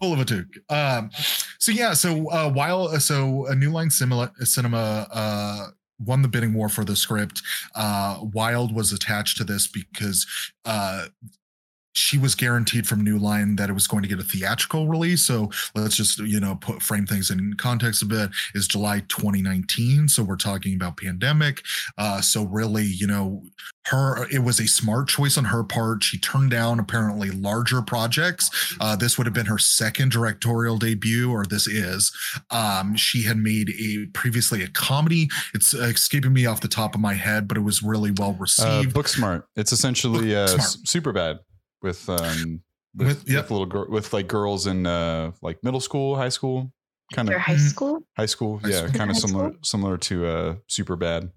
Full 0.00 0.12
of 0.12 0.20
a 0.20 0.24
toque. 0.24 0.58
Um, 0.68 1.10
so 1.58 1.70
yeah. 1.70 1.92
So 1.94 2.28
uh, 2.30 2.50
while 2.50 2.88
so 3.00 3.46
a 3.46 3.54
New 3.54 3.70
Line 3.70 3.90
Cinema, 3.90 4.32
Cinema 4.40 5.06
uh, 5.12 5.66
won 6.00 6.22
the 6.22 6.28
bidding 6.28 6.54
war 6.54 6.68
for 6.68 6.84
the 6.84 6.96
script, 6.96 7.40
uh, 7.76 8.18
Wilde 8.20 8.74
was 8.74 8.92
attached 8.92 9.36
to 9.38 9.44
this 9.44 9.68
because 9.68 10.26
uh, 10.64 11.06
she 11.94 12.18
was 12.18 12.34
guaranteed 12.34 12.86
from 12.86 13.02
New 13.02 13.18
Line 13.18 13.56
that 13.56 13.70
it 13.70 13.72
was 13.72 13.86
going 13.86 14.02
to 14.02 14.08
get 14.08 14.18
a 14.18 14.24
theatrical 14.24 14.88
release. 14.88 15.22
So 15.22 15.50
let's 15.74 15.96
just 15.96 16.18
you 16.18 16.40
know 16.40 16.56
put 16.56 16.82
frame 16.82 17.06
things 17.06 17.30
in 17.30 17.54
context 17.54 18.02
a 18.02 18.06
bit. 18.06 18.30
Is 18.54 18.68
July 18.68 19.00
2019, 19.08 20.08
so 20.08 20.22
we're 20.22 20.36
talking 20.36 20.74
about 20.74 20.96
pandemic. 20.96 21.62
Uh, 21.96 22.20
so 22.20 22.44
really, 22.44 22.84
you 22.84 23.06
know, 23.06 23.42
her 23.86 24.26
it 24.30 24.40
was 24.40 24.60
a 24.60 24.66
smart 24.66 25.08
choice 25.08 25.38
on 25.38 25.44
her 25.46 25.62
part. 25.62 26.02
She 26.02 26.18
turned 26.18 26.50
down 26.50 26.80
apparently 26.80 27.30
larger 27.30 27.80
projects. 27.80 28.50
Uh, 28.80 28.96
this 28.96 29.16
would 29.16 29.26
have 29.26 29.34
been 29.34 29.46
her 29.46 29.58
second 29.58 30.10
directorial 30.10 30.78
debut, 30.78 31.30
or 31.30 31.46
this 31.46 31.66
is. 31.66 32.12
Um, 32.50 32.96
she 32.96 33.22
had 33.22 33.36
made 33.36 33.70
a 33.70 34.06
previously 34.12 34.62
a 34.62 34.68
comedy. 34.68 35.28
It's 35.54 35.74
uh, 35.74 35.84
escaping 35.84 36.32
me 36.32 36.46
off 36.46 36.60
the 36.60 36.68
top 36.68 36.94
of 36.96 37.00
my 37.00 37.14
head, 37.14 37.46
but 37.46 37.56
it 37.56 37.60
was 37.62 37.82
really 37.82 38.10
well 38.10 38.30
uh, 38.30 38.40
received. 38.42 38.94
Booksmart. 38.94 39.44
It's 39.54 39.72
essentially 39.72 40.34
uh, 40.34 40.48
Superbad 40.48 41.38
with 41.84 42.08
um 42.08 42.62
with, 42.96 43.06
With- 43.08 43.30
yep. 43.30 43.44
with 43.44 43.50
little 43.52 43.66
girl 43.66 43.86
with 43.88 44.12
like 44.12 44.26
girls 44.26 44.66
in 44.66 44.86
uh 44.86 45.30
like 45.42 45.62
middle 45.62 45.80
school, 45.80 46.16
high 46.16 46.28
school, 46.30 46.72
kind 47.12 47.28
of 47.28 47.40
high 47.40 47.54
Mhm. 47.54 47.68
school. 47.70 48.06
high 48.16 48.26
school. 48.26 48.58
High 48.58 48.70
yeah, 48.70 48.76
school. 48.86 48.98
kind 48.98 49.10
of 49.10 49.16
similar 49.16 49.48
school? 49.50 49.58
similar 49.62 49.96
to 49.98 50.26
uh 50.26 50.54
Superbad. 50.68 51.30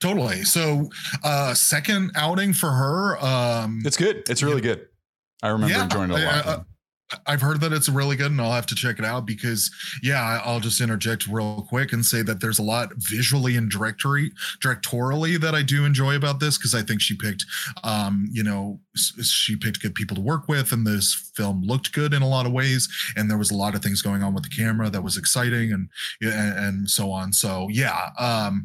Totally. 0.00 0.44
So, 0.44 0.90
uh, 1.24 1.54
second 1.54 2.12
outing 2.16 2.52
for 2.52 2.70
her. 2.70 3.16
Um, 3.24 3.82
It's 3.86 3.96
good. 3.96 4.28
It's 4.28 4.42
really 4.42 4.60
good. 4.60 4.86
I 5.42 5.48
remember 5.48 5.74
Yeah, 5.74 5.84
enjoying 5.84 6.10
it 6.10 6.20
a 6.20 6.28
I- 6.30 6.36
lot. 6.36 6.46
I- 6.46 6.64
I've 7.26 7.40
heard 7.40 7.60
that 7.60 7.72
it's 7.72 7.88
really 7.88 8.16
good, 8.16 8.32
and 8.32 8.40
I'll 8.40 8.52
have 8.52 8.66
to 8.66 8.74
check 8.74 8.98
it 8.98 9.04
out 9.04 9.26
because, 9.26 9.70
yeah, 10.02 10.40
I'll 10.44 10.58
just 10.58 10.80
interject 10.80 11.28
real 11.28 11.64
quick 11.68 11.92
and 11.92 12.04
say 12.04 12.22
that 12.22 12.40
there's 12.40 12.58
a 12.58 12.64
lot 12.64 12.92
visually 12.96 13.56
and 13.56 13.70
directory 13.70 14.32
directorially 14.60 15.40
that 15.40 15.54
I 15.54 15.62
do 15.62 15.84
enjoy 15.84 16.16
about 16.16 16.40
this 16.40 16.58
because 16.58 16.74
I 16.74 16.82
think 16.82 17.00
she 17.00 17.16
picked, 17.16 17.44
um, 17.84 18.28
you 18.32 18.42
know, 18.42 18.80
she 18.94 19.54
picked 19.54 19.82
good 19.82 19.94
people 19.94 20.16
to 20.16 20.20
work 20.22 20.48
with, 20.48 20.72
and 20.72 20.86
this 20.86 21.30
film 21.36 21.62
looked 21.62 21.92
good 21.92 22.12
in 22.12 22.22
a 22.22 22.28
lot 22.28 22.46
of 22.46 22.52
ways, 22.52 22.88
and 23.16 23.30
there 23.30 23.38
was 23.38 23.52
a 23.52 23.56
lot 23.56 23.74
of 23.74 23.82
things 23.82 24.02
going 24.02 24.22
on 24.24 24.34
with 24.34 24.42
the 24.42 24.50
camera 24.50 24.90
that 24.90 25.02
was 25.02 25.16
exciting, 25.16 25.72
and 25.72 25.88
and, 26.20 26.58
and 26.58 26.90
so 26.90 27.12
on. 27.12 27.32
So 27.32 27.68
yeah, 27.70 28.10
um, 28.18 28.64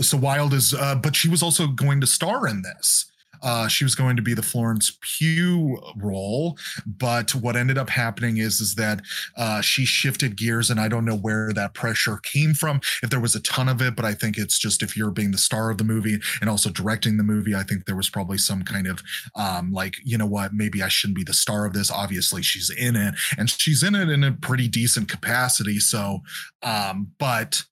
so 0.00 0.16
Wilde 0.16 0.54
is, 0.54 0.74
uh, 0.74 0.96
but 0.96 1.14
she 1.14 1.28
was 1.28 1.42
also 1.42 1.68
going 1.68 2.00
to 2.00 2.06
star 2.06 2.48
in 2.48 2.62
this. 2.62 3.10
Uh, 3.42 3.68
she 3.68 3.84
was 3.84 3.94
going 3.94 4.16
to 4.16 4.22
be 4.22 4.34
the 4.34 4.42
Florence 4.42 4.96
Pugh 5.00 5.80
role, 5.96 6.58
but 6.86 7.34
what 7.34 7.56
ended 7.56 7.78
up 7.78 7.90
happening 7.90 8.38
is 8.38 8.60
is 8.60 8.74
that 8.76 9.02
uh, 9.36 9.60
she 9.60 9.84
shifted 9.84 10.36
gears, 10.36 10.70
and 10.70 10.80
I 10.80 10.88
don't 10.88 11.04
know 11.04 11.16
where 11.16 11.52
that 11.52 11.74
pressure 11.74 12.18
came 12.22 12.54
from. 12.54 12.80
If 13.02 13.10
there 13.10 13.20
was 13.20 13.34
a 13.34 13.40
ton 13.40 13.68
of 13.68 13.80
it, 13.82 13.96
but 13.96 14.04
I 14.04 14.14
think 14.14 14.38
it's 14.38 14.58
just 14.58 14.82
if 14.82 14.96
you're 14.96 15.10
being 15.10 15.30
the 15.30 15.38
star 15.38 15.70
of 15.70 15.78
the 15.78 15.84
movie 15.84 16.18
and 16.40 16.50
also 16.50 16.70
directing 16.70 17.16
the 17.16 17.24
movie, 17.24 17.54
I 17.54 17.62
think 17.62 17.84
there 17.84 17.96
was 17.96 18.10
probably 18.10 18.38
some 18.38 18.62
kind 18.62 18.86
of 18.86 19.02
um, 19.34 19.72
like 19.72 19.94
you 20.04 20.18
know 20.18 20.26
what, 20.26 20.52
maybe 20.52 20.82
I 20.82 20.88
shouldn't 20.88 21.16
be 21.16 21.24
the 21.24 21.32
star 21.34 21.66
of 21.66 21.72
this. 21.72 21.90
Obviously, 21.90 22.42
she's 22.42 22.70
in 22.70 22.96
it, 22.96 23.14
and 23.38 23.50
she's 23.50 23.82
in 23.82 23.94
it 23.94 24.08
in 24.08 24.24
a 24.24 24.32
pretty 24.32 24.68
decent 24.68 25.08
capacity. 25.08 25.78
So, 25.78 26.20
um, 26.62 27.12
but 27.18 27.62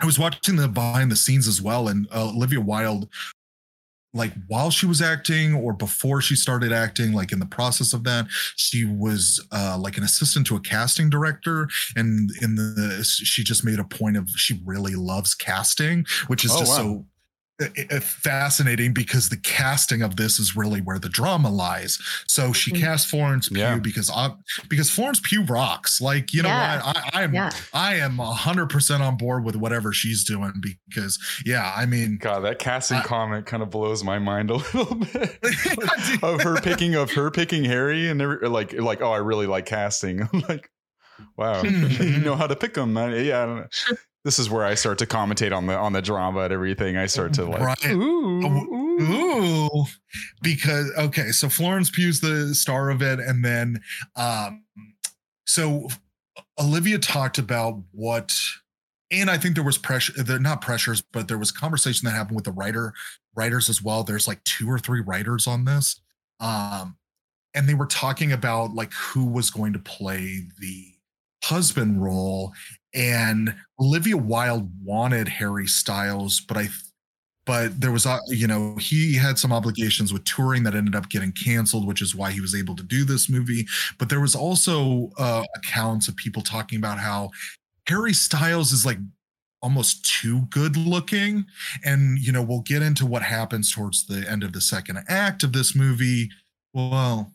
I 0.00 0.06
was 0.06 0.18
watching 0.18 0.56
the 0.56 0.68
behind 0.68 1.10
the 1.10 1.16
scenes 1.16 1.48
as 1.48 1.62
well, 1.62 1.88
and 1.88 2.06
uh, 2.14 2.28
Olivia 2.28 2.60
Wilde, 2.60 3.08
like 4.14 4.32
while 4.46 4.70
she 4.70 4.86
was 4.86 5.02
acting 5.02 5.54
or 5.54 5.72
before 5.72 6.20
she 6.20 6.36
started 6.36 6.72
acting, 6.72 7.12
like 7.12 7.32
in 7.32 7.40
the 7.40 7.46
process 7.46 7.92
of 7.92 8.04
that, 8.04 8.26
she 8.56 8.84
was 8.84 9.44
uh, 9.52 9.76
like 9.78 9.96
an 9.98 10.04
assistant 10.04 10.46
to 10.46 10.56
a 10.56 10.60
casting 10.60 11.10
director, 11.10 11.68
and 11.96 12.30
in 12.40 12.54
the 12.54 13.04
she 13.04 13.42
just 13.44 13.64
made 13.64 13.78
a 13.80 13.84
point 13.84 14.16
of 14.16 14.28
she 14.36 14.60
really 14.64 14.94
loves 14.94 15.34
casting, 15.34 16.06
which 16.28 16.44
is 16.44 16.52
Oh, 16.52 16.58
just 16.60 16.70
wow. 16.72 16.76
so 16.78 17.06
fascinating 18.00 18.92
because 18.92 19.28
the 19.28 19.36
casting 19.36 20.02
of 20.02 20.16
this 20.16 20.38
is 20.38 20.56
really 20.56 20.80
where 20.80 20.98
the 20.98 21.08
drama 21.08 21.50
lies. 21.50 21.98
So 22.26 22.52
she 22.52 22.72
Mhm. 22.72 22.80
cast 22.80 23.06
Florence 23.06 23.48
Pugh 23.48 23.58
Yeah. 23.58 23.76
because 23.78 24.10
uh, 24.10 24.30
because 24.68 24.90
Florence 24.90 25.20
Pugh 25.22 25.44
rocks. 25.44 26.00
Like 26.00 26.32
you 26.32 26.42
know 26.42 26.48
Yeah. 26.48 26.84
what, 26.84 26.96
I, 26.96 27.10
I 27.12 27.22
am 27.22 27.34
Yeah. 27.34 27.50
I 27.72 27.94
am 27.96 28.18
hundred 28.18 28.66
percent 28.70 29.02
on 29.02 29.16
board 29.16 29.44
with 29.44 29.56
whatever 29.56 29.92
she's 29.92 30.24
doing 30.24 30.60
because 30.88 31.18
yeah, 31.44 31.72
I 31.76 31.86
mean 31.86 32.18
God, 32.20 32.40
that 32.40 32.58
casting 32.58 32.98
I- 32.98 33.02
comment 33.02 33.46
kind 33.46 33.62
of 33.62 33.70
blows 33.70 34.02
my 34.04 34.18
mind 34.18 34.50
a 34.50 34.54
little 34.74 34.94
bit. 34.96 35.38
of 36.22 36.42
her 36.42 36.56
picking 36.60 36.94
of 36.94 37.12
her 37.12 37.30
picking 37.30 37.64
Harry 37.64 38.08
and 38.08 38.20
every, 38.20 38.48
like 38.48 38.72
like 38.72 39.00
oh 39.02 39.12
I 39.12 39.18
really 39.18 39.46
like 39.46 39.66
casting. 39.66 40.22
I'm 40.32 40.40
like, 40.48 40.70
wow, 41.36 41.62
you 41.62 42.18
know 42.18 42.34
how 42.36 42.46
to 42.46 42.56
pick 42.56 42.74
them. 42.74 42.96
I, 42.96 43.14
yeah, 43.18 43.42
I 43.42 43.46
don't 43.46 43.56
know. 43.58 43.96
This 44.24 44.38
is 44.38 44.48
where 44.48 44.64
I 44.64 44.74
start 44.74 44.98
to 44.98 45.06
commentate 45.06 45.54
on 45.54 45.66
the 45.66 45.76
on 45.76 45.92
the 45.92 46.00
drama 46.00 46.40
and 46.40 46.52
everything. 46.52 46.96
I 46.96 47.06
start 47.06 47.34
to 47.34 47.44
like, 47.44 47.60
Right. 47.60 47.86
ooh, 47.92 48.46
ooh. 48.46 48.84
Ooh, 49.00 49.84
because 50.42 50.90
okay, 50.96 51.30
so 51.30 51.48
Florence 51.48 51.90
Pugh's 51.90 52.20
the 52.20 52.54
star 52.54 52.90
of 52.90 53.02
it, 53.02 53.18
and 53.18 53.44
then 53.44 53.80
um, 54.16 54.64
so 55.46 55.88
Olivia 56.60 56.98
talked 56.98 57.38
about 57.38 57.82
what, 57.90 58.34
and 59.10 59.28
I 59.30 59.36
think 59.36 59.56
there 59.56 59.64
was 59.64 59.78
pressure. 59.78 60.12
They're 60.22 60.38
not 60.38 60.60
pressures, 60.60 61.02
but 61.02 61.26
there 61.28 61.38
was 61.38 61.50
conversation 61.50 62.06
that 62.06 62.12
happened 62.12 62.36
with 62.36 62.44
the 62.44 62.52
writer 62.52 62.94
writers 63.34 63.68
as 63.68 63.82
well. 63.82 64.04
There's 64.04 64.28
like 64.28 64.42
two 64.44 64.70
or 64.70 64.78
three 64.78 65.00
writers 65.00 65.46
on 65.46 65.64
this, 65.64 66.00
um, 66.40 66.96
and 67.52 67.68
they 67.68 67.74
were 67.74 67.86
talking 67.86 68.32
about 68.32 68.74
like 68.74 68.92
who 68.92 69.26
was 69.26 69.50
going 69.50 69.72
to 69.72 69.80
play 69.80 70.42
the 70.60 70.86
husband 71.42 72.02
role, 72.02 72.52
and 72.94 73.54
Olivia 73.80 74.16
Wilde 74.16 74.70
wanted 74.82 75.28
Harry 75.28 75.66
Styles, 75.66 76.40
but 76.40 76.56
I 76.56 76.68
but 77.46 77.78
there 77.78 77.92
was 77.92 78.06
uh, 78.06 78.18
you 78.28 78.46
know 78.46 78.76
he 78.76 79.14
had 79.14 79.38
some 79.38 79.52
obligations 79.52 80.12
with 80.12 80.24
touring 80.24 80.62
that 80.62 80.74
ended 80.74 80.94
up 80.94 81.10
getting 81.10 81.32
canceled 81.32 81.86
which 81.86 82.00
is 82.00 82.14
why 82.14 82.30
he 82.30 82.40
was 82.40 82.54
able 82.54 82.74
to 82.74 82.82
do 82.82 83.04
this 83.04 83.28
movie 83.28 83.66
but 83.98 84.08
there 84.08 84.20
was 84.20 84.34
also 84.34 85.10
uh 85.18 85.44
accounts 85.54 86.08
of 86.08 86.16
people 86.16 86.40
talking 86.40 86.78
about 86.78 86.98
how 86.98 87.28
harry 87.86 88.14
styles 88.14 88.72
is 88.72 88.86
like 88.86 88.96
almost 89.64 90.04
too 90.04 90.42
good 90.50 90.76
looking. 90.76 91.46
And, 91.82 92.18
you 92.18 92.30
know, 92.30 92.42
we'll 92.42 92.60
get 92.60 92.82
into 92.82 93.06
what 93.06 93.22
happens 93.22 93.72
towards 93.72 94.06
the 94.06 94.30
end 94.30 94.44
of 94.44 94.52
the 94.52 94.60
second 94.60 95.02
act 95.08 95.42
of 95.42 95.54
this 95.54 95.74
movie. 95.74 96.28
Well, 96.74 97.32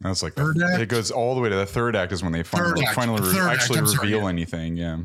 That's 0.00 0.22
like 0.22 0.34
Third 0.34 0.56
the, 0.58 0.80
it 0.80 0.88
goes 0.88 1.10
all 1.10 1.34
the 1.34 1.40
way 1.40 1.48
to 1.48 1.56
the 1.56 1.66
third 1.66 1.96
act 1.96 2.12
is 2.12 2.22
when 2.22 2.32
they 2.32 2.42
finally, 2.42 2.84
act. 2.84 2.94
finally 2.94 3.22
re- 3.22 3.32
Third 3.32 3.48
act, 3.48 3.62
actually 3.62 3.86
sorry, 3.86 4.08
reveal 4.08 4.22
yeah. 4.24 4.28
anything. 4.28 4.76
Yeah. 4.76 4.98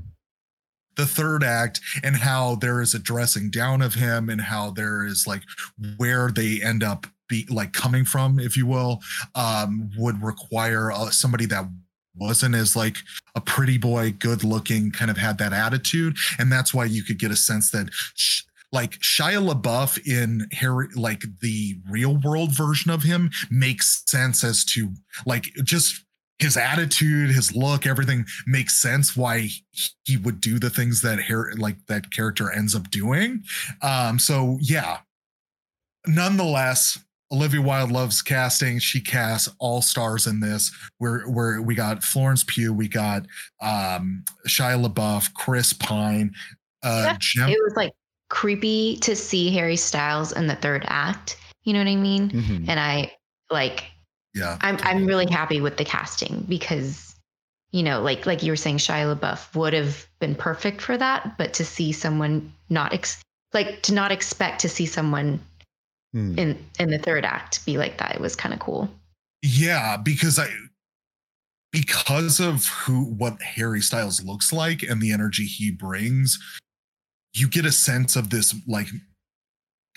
the 0.98 1.06
third 1.06 1.44
act 1.44 1.80
and 2.04 2.18
how 2.18 2.56
there 2.56 2.82
is 2.82 2.94
a 2.94 3.00
dressing 3.00 3.50
down 3.50 3.82
of 3.82 3.94
him 3.94 4.30
and 4.30 4.42
how 4.42 4.72
there 4.72 5.06
is 5.06 5.26
like 5.26 5.44
where 5.98 6.30
they 6.30 6.60
end 6.62 6.84
up 6.84 7.08
be 7.30 7.48
like 7.50 7.72
coming 7.72 8.04
from 8.04 8.38
if 8.40 8.58
you 8.58 8.66
will 8.66 9.00
um 9.36 9.90
would 9.98 10.22
require 10.22 10.92
uh, 10.92 11.10
somebody 11.10 11.46
that 11.46 11.64
wasn't 12.18 12.54
as 12.54 12.76
like 12.76 12.98
a 13.36 13.40
pretty 13.42 13.78
boy 13.78 14.12
good 14.20 14.44
looking 14.44 14.92
kind 14.92 15.10
of 15.10 15.16
had 15.16 15.38
that 15.38 15.54
attitude 15.54 16.14
and 16.38 16.52
that's 16.52 16.74
why 16.74 16.84
you 16.84 17.02
could 17.04 17.18
get 17.18 17.32
a 17.32 17.38
sense 17.38 17.72
that 17.72 17.88
sh- 18.16 18.42
like 18.72 18.92
Shia 19.00 19.42
LaBeouf 19.54 20.06
in 20.08 20.48
Harry, 20.52 20.88
like 20.96 21.24
the 21.42 21.78
real 21.90 22.18
world 22.18 22.56
version 22.56 22.92
of 22.92 23.04
him 23.04 23.32
makes 23.50 24.04
sense 24.08 24.44
as 24.44 24.64
to 24.66 24.90
like 25.26 25.46
just 25.64 26.06
his 26.40 26.58
attitude, 26.58 27.30
his 27.30 27.56
look, 27.56 27.86
everything 27.86 28.26
makes 28.48 28.82
sense 28.82 29.16
why 29.16 29.48
he 30.06 30.18
would 30.18 30.42
do 30.42 30.58
the 30.58 30.72
things 30.72 31.02
that 31.02 31.22
Harry, 31.22 31.56
like 31.56 31.78
that 31.88 32.12
character 32.12 32.52
ends 32.52 32.74
up 32.76 32.90
doing. 32.90 33.44
Um, 33.82 34.18
so 34.18 34.58
yeah. 34.60 35.00
Nonetheless, 36.08 36.98
Olivia 37.32 37.62
Wilde 37.62 37.92
loves 37.92 38.22
casting. 38.24 38.80
She 38.80 39.00
casts 39.00 39.54
all 39.60 39.82
stars 39.82 40.26
in 40.26 40.40
this. 40.40 40.72
Where 40.98 41.22
where 41.30 41.62
we 41.62 41.76
got 41.76 42.04
Florence 42.04 42.44
Pugh, 42.44 42.74
we 42.74 42.88
got 42.88 43.26
um 43.62 44.24
Shia 44.48 44.84
LaBeouf, 44.84 45.34
Chris 45.36 45.74
Pine, 45.74 46.32
uh 46.82 47.16
Yeah, 47.38 47.48
It 47.48 47.60
was 47.64 47.74
like 47.76 47.94
creepy 48.32 48.98
to 49.02 49.16
see 49.16 49.54
Harry 49.54 49.76
Styles 49.76 50.32
in 50.32 50.48
the 50.48 50.56
third 50.56 50.86
act. 50.88 51.38
You 51.64 51.74
know 51.74 51.80
what 51.80 51.90
I 51.90 51.96
mean? 51.98 52.32
Mhm. 52.32 52.66
And 52.70 52.80
I 52.80 53.12
like 53.52 53.92
yeah. 54.34 54.58
I'm 54.62 54.78
I'm 54.82 55.06
really 55.06 55.30
happy 55.30 55.60
with 55.62 55.76
the 55.78 55.86
casting 55.86 56.46
because 56.48 57.14
you 57.72 57.84
know, 57.84 58.02
like 58.02 58.26
like 58.26 58.42
you 58.42 58.52
were 58.52 58.58
saying, 58.58 58.78
Shia 58.78 59.16
LaBeouf 59.16 59.54
would 59.56 59.74
have 59.74 60.08
been 60.20 60.34
perfect 60.36 60.82
for 60.82 60.98
that, 60.98 61.38
but 61.38 61.54
to 61.54 61.64
see 61.66 61.92
someone 61.92 62.52
not 62.70 62.94
ex- 62.94 63.22
like 63.54 63.82
to 63.84 63.94
not 63.94 64.12
expect 64.12 64.62
to 64.62 64.70
see 64.70 64.86
someone 64.86 65.40
Hmm. 66.14 66.38
in 66.38 66.66
in 66.80 66.90
the 66.90 66.98
third 67.00 67.24
act 67.24 67.66
be 67.66 67.78
like 67.78 67.98
that, 68.00 68.16
it 68.16 68.22
was 68.22 68.36
kind 68.36 68.54
of 68.54 68.60
cool. 68.60 68.90
Yeah, 69.42 69.96
because 69.98 70.38
I 70.40 70.50
because 71.72 72.40
of 72.40 72.66
who 72.68 73.04
what 73.04 73.42
Harry 73.42 73.82
Styles 73.82 74.24
looks 74.24 74.52
like 74.52 74.84
and 74.84 75.02
the 75.02 75.12
energy 75.14 75.46
he 75.46 75.72
brings, 75.72 76.38
you 77.34 77.48
get 77.48 77.66
a 77.66 77.72
sense 77.72 78.16
of 78.16 78.30
this 78.30 78.54
like 78.68 78.88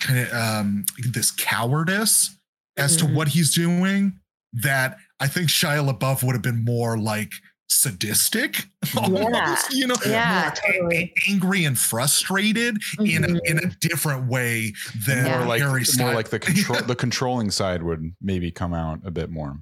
kind 0.01 0.19
of 0.19 0.33
um 0.33 0.85
this 1.11 1.31
cowardice 1.31 2.35
as 2.77 2.95
to 2.97 3.05
Mhm. 3.05 3.13
what 3.13 3.27
he's 3.29 3.53
doing 3.53 4.19
that 4.53 4.97
I 5.19 5.27
think 5.27 5.49
Shia 5.49 5.89
LaBeouf 5.89 6.23
would 6.23 6.33
have 6.33 6.41
been 6.41 6.63
more 6.65 6.97
like 6.97 7.31
sadistic 7.67 8.65
almost, 8.97 9.73
you 9.73 9.87
know, 9.87 9.95
Yeah, 10.05 10.41
more 10.41 10.51
a- 10.51 10.71
totally. 10.73 11.13
angry 11.29 11.65
and 11.65 11.77
frustrated 11.77 12.77
in 12.99 13.23
a, 13.23 13.39
in 13.49 13.57
a 13.59 13.69
different 13.81 14.27
way 14.27 14.73
than 15.07 15.25
Yeah. 15.25 15.37
more 15.39 15.47
like 15.47 15.61
Harry 15.61 15.83
more 15.97 16.13
like 16.13 16.29
the 16.29 16.39
control 16.49 16.81
the 16.81 16.95
controlling 16.95 17.51
side 17.51 17.83
would 17.83 18.13
maybe 18.21 18.51
come 18.51 18.73
out 18.73 18.99
a 19.05 19.11
bit 19.11 19.29
more. 19.29 19.57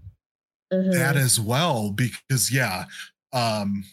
Mhm. 0.71 0.93
that 0.93 1.15
as 1.15 1.39
well 1.39 1.91
because 1.91 2.51
yeah 2.51 2.85
um 3.31 3.83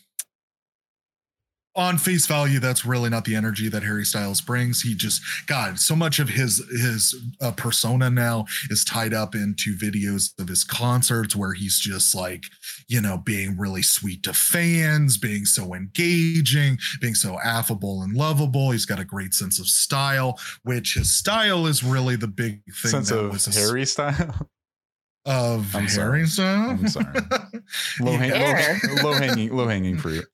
on 1.77 1.97
face 1.97 2.27
value 2.27 2.59
that's 2.59 2.85
really 2.85 3.09
not 3.09 3.25
the 3.25 3.35
energy 3.35 3.69
that 3.69 3.83
harry 3.83 4.05
styles 4.05 4.41
brings 4.41 4.83
he 4.83 4.95
just 4.95 5.23
god 5.47 5.79
so 5.79 5.95
much 5.95 6.19
of 6.19 6.29
his 6.29 6.59
his 6.81 7.15
uh, 7.41 7.53
persona 7.53 8.11
now 8.11 8.45
is 8.71 8.85
tied 8.85 9.15
up 9.15 9.35
into 9.35 9.77
videos 9.77 10.39
of 10.41 10.49
his 10.49 10.65
concerts 10.65 11.37
where 11.37 11.53
he's 11.53 11.79
just 11.79 12.15
like 12.15 12.43
you 12.89 13.01
know 13.01 13.19
being 13.19 13.57
really 13.57 13.83
sweet 13.83 14.23
to 14.23 14.33
fans 14.33 15.17
being 15.17 15.45
so 15.45 15.75
engaging 15.75 16.77
being 17.01 17.15
so 17.15 17.39
affable 17.45 18.03
and 18.03 18.15
lovable 18.15 18.73
he's 18.73 18.87
got 18.87 18.99
a 18.99 19.05
great 19.05 19.33
sense 19.33 19.61
of 19.61 19.67
style 19.67 20.39
which 20.65 20.95
his 20.95 21.15
style 21.15 21.67
is 21.67 21.85
really 21.85 22.17
the 22.17 22.27
big 22.27 22.63
thing 22.83 22.91
Sense 22.91 23.11
that 23.11 23.19
of 23.19 23.33
was 23.33 23.47
Harry 23.47 23.85
style. 23.85 24.49
of 25.27 25.77
I'm 25.77 25.89
sorry. 25.89 26.19
Harry 26.19 26.27
style 26.27 26.71
I'm 26.71 26.89
sorry. 26.89 27.07
Low, 28.01 28.13
hang, 28.13 28.31
low, 28.33 29.11
low 29.11 29.13
hanging 29.13 29.55
low 29.55 29.69
hanging 29.69 29.99
fruit. 29.99 30.25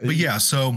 But 0.00 0.14
yeah, 0.16 0.38
so 0.38 0.76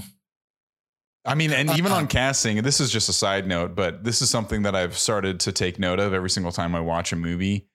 I 1.26 1.36
mean, 1.36 1.52
and 1.52 1.70
even 1.72 1.92
Uh, 1.92 1.96
on 1.96 2.08
casting, 2.08 2.62
this 2.64 2.80
is 2.80 2.92
just 2.92 3.10
a 3.10 3.14
side 3.14 3.46
note, 3.48 3.76
but 3.76 4.04
this 4.04 4.22
is 4.22 4.30
something 4.30 4.64
that 4.64 4.76
I've 4.76 4.98
started 4.98 5.40
to 5.42 5.52
take 5.52 5.78
note 5.80 6.00
of 6.00 6.14
every 6.14 6.30
single 6.30 6.52
time 6.52 6.74
I 6.76 6.80
watch 6.80 7.12
a 7.12 7.16
movie 7.16 7.68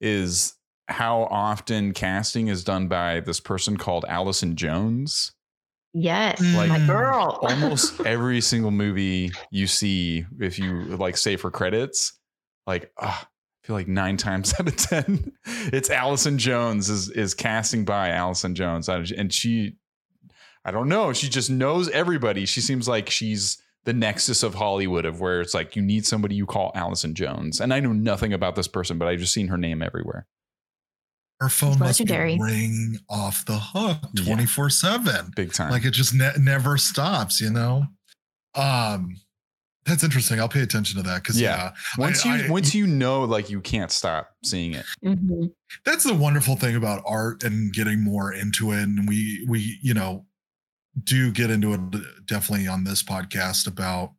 is 0.00 0.54
how 0.88 1.24
often 1.24 1.92
casting 1.92 2.48
is 2.48 2.64
done 2.64 2.88
by 2.88 3.20
this 3.20 3.40
person 3.40 3.76
called 3.76 4.04
Allison 4.08 4.56
Jones. 4.56 5.32
Yes, 5.94 6.40
Like- 6.54 6.68
my 6.70 6.86
girl. 6.86 7.38
Almost 7.42 8.00
every 8.06 8.40
single 8.40 8.70
movie 8.70 9.30
you 9.50 9.66
see, 9.66 10.24
if 10.40 10.58
you 10.58 10.82
like 10.96 11.16
say 11.16 11.36
for 11.36 11.50
credits, 11.50 12.14
like 12.66 12.90
ah, 12.98 13.28
I 13.62 13.66
feel 13.66 13.76
like 13.76 13.88
nine 13.88 14.16
times 14.18 14.54
out 14.58 14.66
of 14.68 14.76
ten, 14.76 15.32
it's 15.46 15.90
Allison 15.90 16.38
Jones 16.38 16.88
is 16.90 17.10
is 17.10 17.34
casting 17.34 17.84
by 17.84 18.08
Allison 18.10 18.54
Jones, 18.54 18.88
and 18.88 19.32
she, 19.32 19.76
I 20.64 20.70
don't 20.70 20.88
know, 20.88 21.12
she 21.12 21.28
just 21.28 21.50
knows 21.50 21.88
everybody. 21.90 22.44
She 22.46 22.60
seems 22.60 22.88
like 22.88 23.08
she's 23.10 23.58
the 23.84 23.92
nexus 23.92 24.42
of 24.42 24.54
Hollywood, 24.54 25.04
of 25.04 25.20
where 25.20 25.40
it's 25.40 25.54
like 25.54 25.74
you 25.76 25.82
need 25.82 26.06
somebody 26.06 26.34
you 26.34 26.46
call 26.46 26.72
Allison 26.74 27.14
Jones, 27.14 27.60
and 27.60 27.72
I 27.74 27.80
know 27.80 27.92
nothing 27.92 28.32
about 28.32 28.54
this 28.56 28.68
person, 28.68 28.98
but 28.98 29.08
I've 29.08 29.18
just 29.18 29.32
seen 29.32 29.48
her 29.48 29.58
name 29.58 29.82
everywhere. 29.82 30.26
her 31.40 31.48
phone 31.48 31.72
It's 31.72 31.80
must 31.80 32.06
be 32.06 32.12
ringing 32.14 32.98
off 33.08 33.44
the 33.44 33.58
hook 33.58 33.98
24 34.24 34.70
7. 34.70 35.32
Big 35.34 35.52
time. 35.52 35.70
Like 35.70 35.84
it 35.84 35.90
just 35.90 36.14
ne- 36.14 36.38
never 36.38 36.78
stops, 36.78 37.40
you 37.40 37.50
know? 37.50 37.86
Um, 38.54 39.16
that's 39.84 40.04
interesting. 40.04 40.38
I'll 40.40 40.48
pay 40.48 40.62
attention 40.62 40.96
to 40.98 41.02
that 41.08 41.22
because 41.22 41.40
Yeah. 41.40 41.56
yeah, 41.56 41.72
once 41.98 42.24
I- 42.24 42.36
you 42.38 42.44
I- 42.44 42.50
once 42.50 42.74
you 42.74 42.86
know, 42.86 43.24
like 43.24 43.50
you 43.50 43.60
can't 43.60 43.90
stop 43.90 44.30
seeing 44.44 44.74
it. 44.74 44.86
Mhm. 45.04 45.50
that's 45.84 46.04
the 46.04 46.14
wonderful 46.14 46.56
thing 46.56 46.76
about 46.76 47.02
art 47.06 47.42
and 47.42 47.72
getting 47.72 48.00
more 48.02 48.32
into 48.32 48.72
it. 48.72 48.82
And 48.82 49.08
we 49.08 49.44
we, 49.48 49.78
you 49.82 49.94
know, 49.94 50.26
do 51.02 51.32
get 51.32 51.50
into 51.50 51.72
it 51.74 52.26
definitely 52.26 52.68
on 52.68 52.84
this 52.84 53.02
podcast 53.02 53.66
about 53.66 54.12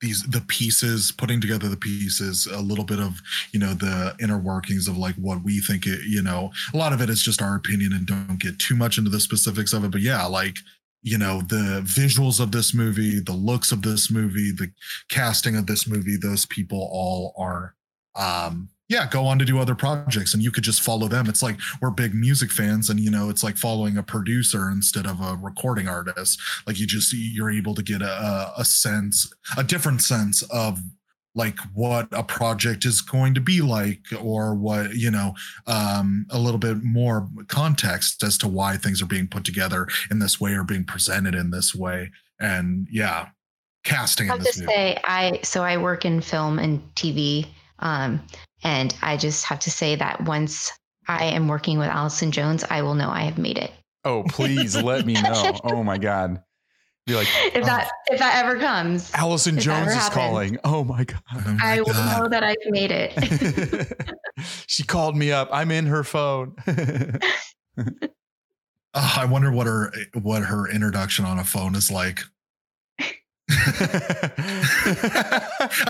these 0.00 0.22
the 0.22 0.40
pieces 0.42 1.12
putting 1.12 1.40
together 1.42 1.68
the 1.68 1.76
pieces 1.76 2.46
a 2.46 2.60
little 2.60 2.84
bit 2.84 2.98
of 2.98 3.20
you 3.52 3.60
know 3.60 3.74
the 3.74 4.14
inner 4.18 4.38
workings 4.38 4.88
of 4.88 4.96
like 4.96 5.14
what 5.16 5.44
we 5.44 5.60
think 5.60 5.86
it 5.86 6.00
you 6.06 6.22
know 6.22 6.50
a 6.72 6.76
lot 6.76 6.94
of 6.94 7.02
it 7.02 7.10
is 7.10 7.22
just 7.22 7.42
our 7.42 7.54
opinion 7.54 7.92
and 7.92 8.06
don't 8.06 8.38
get 8.40 8.58
too 8.58 8.74
much 8.74 8.96
into 8.96 9.10
the 9.10 9.20
specifics 9.20 9.74
of 9.74 9.84
it 9.84 9.90
but 9.90 10.00
yeah 10.00 10.24
like 10.24 10.56
you 11.08 11.18
know 11.18 11.40
the 11.42 11.82
visuals 11.84 12.40
of 12.40 12.52
this 12.52 12.74
movie 12.74 13.20
the 13.20 13.32
looks 13.32 13.72
of 13.72 13.82
this 13.82 14.10
movie 14.10 14.52
the 14.52 14.70
casting 15.08 15.56
of 15.56 15.66
this 15.66 15.86
movie 15.86 16.16
those 16.16 16.46
people 16.46 16.88
all 16.92 17.34
are 17.38 17.74
um 18.16 18.68
yeah 18.88 19.06
go 19.10 19.26
on 19.26 19.38
to 19.38 19.44
do 19.44 19.58
other 19.58 19.74
projects 19.74 20.34
and 20.34 20.42
you 20.42 20.50
could 20.50 20.64
just 20.64 20.80
follow 20.82 21.08
them. 21.08 21.28
It's 21.28 21.42
like 21.42 21.58
we're 21.80 21.90
big 21.90 22.14
music 22.14 22.50
fans 22.50 22.90
and 22.90 22.98
you 22.98 23.10
know 23.10 23.28
it's 23.28 23.44
like 23.44 23.56
following 23.56 23.98
a 23.98 24.02
producer 24.02 24.70
instead 24.70 25.06
of 25.06 25.20
a 25.20 25.36
recording 25.36 25.88
artist. 25.88 26.40
Like 26.66 26.78
you 26.80 26.86
just 26.86 27.12
you're 27.12 27.50
able 27.50 27.74
to 27.74 27.82
get 27.82 28.02
a, 28.02 28.52
a 28.56 28.64
sense 28.64 29.30
a 29.56 29.64
different 29.64 30.02
sense 30.02 30.42
of 30.44 30.80
like 31.34 31.58
what 31.74 32.08
a 32.12 32.22
project 32.22 32.84
is 32.84 33.00
going 33.00 33.34
to 33.34 33.40
be 33.40 33.60
like 33.60 34.00
or 34.20 34.54
what 34.54 34.94
you 34.94 35.10
know 35.10 35.34
um 35.66 36.26
a 36.30 36.38
little 36.38 36.58
bit 36.58 36.82
more 36.82 37.28
context 37.48 38.22
as 38.22 38.36
to 38.38 38.48
why 38.48 38.76
things 38.76 39.00
are 39.02 39.06
being 39.06 39.28
put 39.28 39.44
together 39.44 39.86
in 40.10 40.18
this 40.18 40.40
way 40.40 40.54
or 40.54 40.64
being 40.64 40.84
presented 40.84 41.34
in 41.34 41.50
this 41.50 41.74
way 41.74 42.10
and 42.40 42.88
yeah 42.90 43.28
casting 43.84 44.30
I'll 44.30 44.38
this 44.38 44.48
just 44.48 44.60
movie. 44.60 44.72
say 44.72 44.98
I 45.04 45.40
so 45.42 45.62
I 45.64 45.76
work 45.78 46.04
in 46.04 46.20
film 46.20 46.58
and 46.58 46.82
TV, 46.94 47.46
um, 47.78 48.20
and 48.62 48.94
I 49.02 49.16
just 49.16 49.44
have 49.46 49.58
to 49.60 49.70
say 49.70 49.96
that 49.96 50.22
once 50.24 50.70
I 51.06 51.24
am 51.24 51.48
working 51.48 51.78
with 51.78 51.88
Allison 51.88 52.30
Jones, 52.30 52.64
I 52.68 52.82
will 52.82 52.94
know 52.94 53.08
I 53.08 53.22
have 53.22 53.38
made 53.38 53.58
it. 53.58 53.72
Oh, 54.04 54.24
please 54.28 54.76
let 54.76 55.06
me 55.06 55.14
know. 55.22 55.58
Oh 55.64 55.82
my 55.82 55.98
god. 55.98 56.42
Be 57.08 57.14
like 57.14 57.26
If 57.54 57.62
oh, 57.62 57.66
that 57.66 57.90
if 58.10 58.18
that 58.18 58.44
ever 58.44 58.58
comes, 58.58 59.10
Allison 59.14 59.58
Jones 59.58 59.88
is 59.88 59.94
happens. 59.94 60.14
calling. 60.14 60.58
Oh 60.62 60.84
my 60.84 61.04
god. 61.04 61.22
Oh 61.34 61.52
my 61.54 61.58
I 61.62 61.80
will 61.80 61.86
God. 61.86 62.22
know 62.22 62.28
that 62.28 62.44
I've 62.44 62.56
made 62.66 62.90
it. 62.92 64.06
she 64.66 64.82
called 64.82 65.16
me 65.16 65.32
up. 65.32 65.48
I'm 65.50 65.70
in 65.70 65.86
her 65.86 66.04
phone. 66.04 66.54
Oh, 66.68 68.04
I 68.94 69.24
wonder 69.24 69.50
what 69.50 69.66
her 69.66 69.90
what 70.20 70.42
her 70.42 70.68
introduction 70.70 71.24
on 71.24 71.38
a 71.38 71.44
phone 71.44 71.74
is 71.74 71.90
like. 71.90 72.20
I'm 73.50 73.58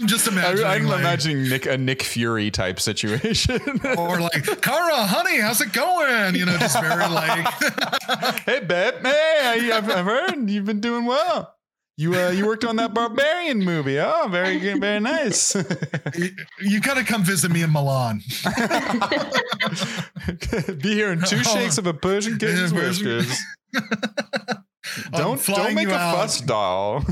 just 0.07 0.29
imagining. 0.29 0.65
I, 0.65 0.77
am 0.77 0.85
like- 0.85 1.01
imagining 1.01 1.49
Nick 1.49 1.67
a 1.67 1.77
Nick 1.77 2.03
Fury 2.03 2.51
type 2.51 2.81
situation. 2.81 3.61
or 3.97 4.21
like, 4.21 4.45
Kara, 4.63 5.07
honey, 5.07 5.41
how's 5.41 5.61
it 5.61 5.73
going? 5.73 6.35
You 6.35 6.47
know, 6.47 6.57
just 6.59 6.81
very 6.81 7.09
like, 7.09 7.47
hey, 8.47 8.61
babe. 8.61 8.95
Hey, 9.03 9.71
I've, 9.73 9.91
I've 9.91 10.05
heard 10.05 10.49
you've 10.51 10.67
been 10.67 10.81
doing 10.81 11.05
well. 11.05 11.55
You 11.97 12.15
uh, 12.15 12.31
you 12.31 12.47
worked 12.47 12.65
on 12.65 12.77
that 12.77 12.95
barbarian 12.95 13.59
movie. 13.59 13.99
Oh, 13.99 14.29
very 14.31 14.61
good, 14.61 14.81
very 14.81 15.01
nice. 15.01 15.57
you, 16.17 16.29
you 16.61 16.81
gotta 16.81 17.03
come 17.03 17.25
visit 17.25 17.51
me 17.51 17.63
in 17.63 17.73
Milan. 17.73 18.21
Be 20.81 20.95
here 20.95 21.11
in 21.11 21.21
two 21.23 21.43
shakes 21.43 21.77
of 21.77 21.89
a 21.89 21.95
Persian 21.95 22.39
kitten's 22.39 22.73
whiskers. 22.73 23.37
Don't 25.13 25.45
don't 25.45 25.75
make 25.75 25.89
a 25.89 25.95
out. 25.95 26.15
fuss, 26.15 26.41
doll. 26.41 27.05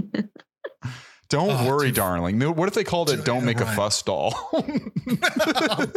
don't 1.28 1.50
Oh, 1.50 1.66
worry, 1.66 1.88
too- 1.88 1.94
darling. 1.96 2.40
What 2.40 2.68
if 2.68 2.74
they 2.74 2.84
called 2.84 3.10
it 3.10 3.16
Too- 3.18 3.22
"Don't 3.24 3.44
make 3.44 3.60
a 3.60 3.66
fuss, 3.66 4.02
doll"? 4.02 4.32
Oh, 4.52 4.64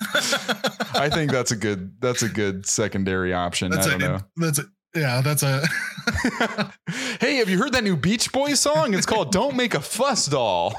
I 0.94 1.08
think 1.10 1.30
that's 1.30 1.50
a 1.52 1.56
good 1.56 2.00
that's 2.00 2.22
a 2.22 2.28
good 2.28 2.66
secondary 2.66 3.32
option. 3.32 3.70
That's 3.70 3.86
I 3.86 3.94
a, 3.94 3.98
don't 3.98 4.12
know. 4.12 4.20
that's 4.36 4.58
a, 4.58 4.64
yeah, 4.94 5.20
that's 5.22 5.42
a, 5.42 5.62
hey, 7.20 7.36
have 7.36 7.48
you 7.48 7.58
heard 7.58 7.72
that 7.72 7.82
new 7.84 7.96
Beach 7.96 8.30
Boys 8.32 8.60
song? 8.60 8.94
It's 8.94 9.06
called 9.06 9.32
"Don't 9.32 9.56
Make 9.56 9.74
a 9.74 9.80
Fuss, 9.80 10.26
Doll." 10.26 10.74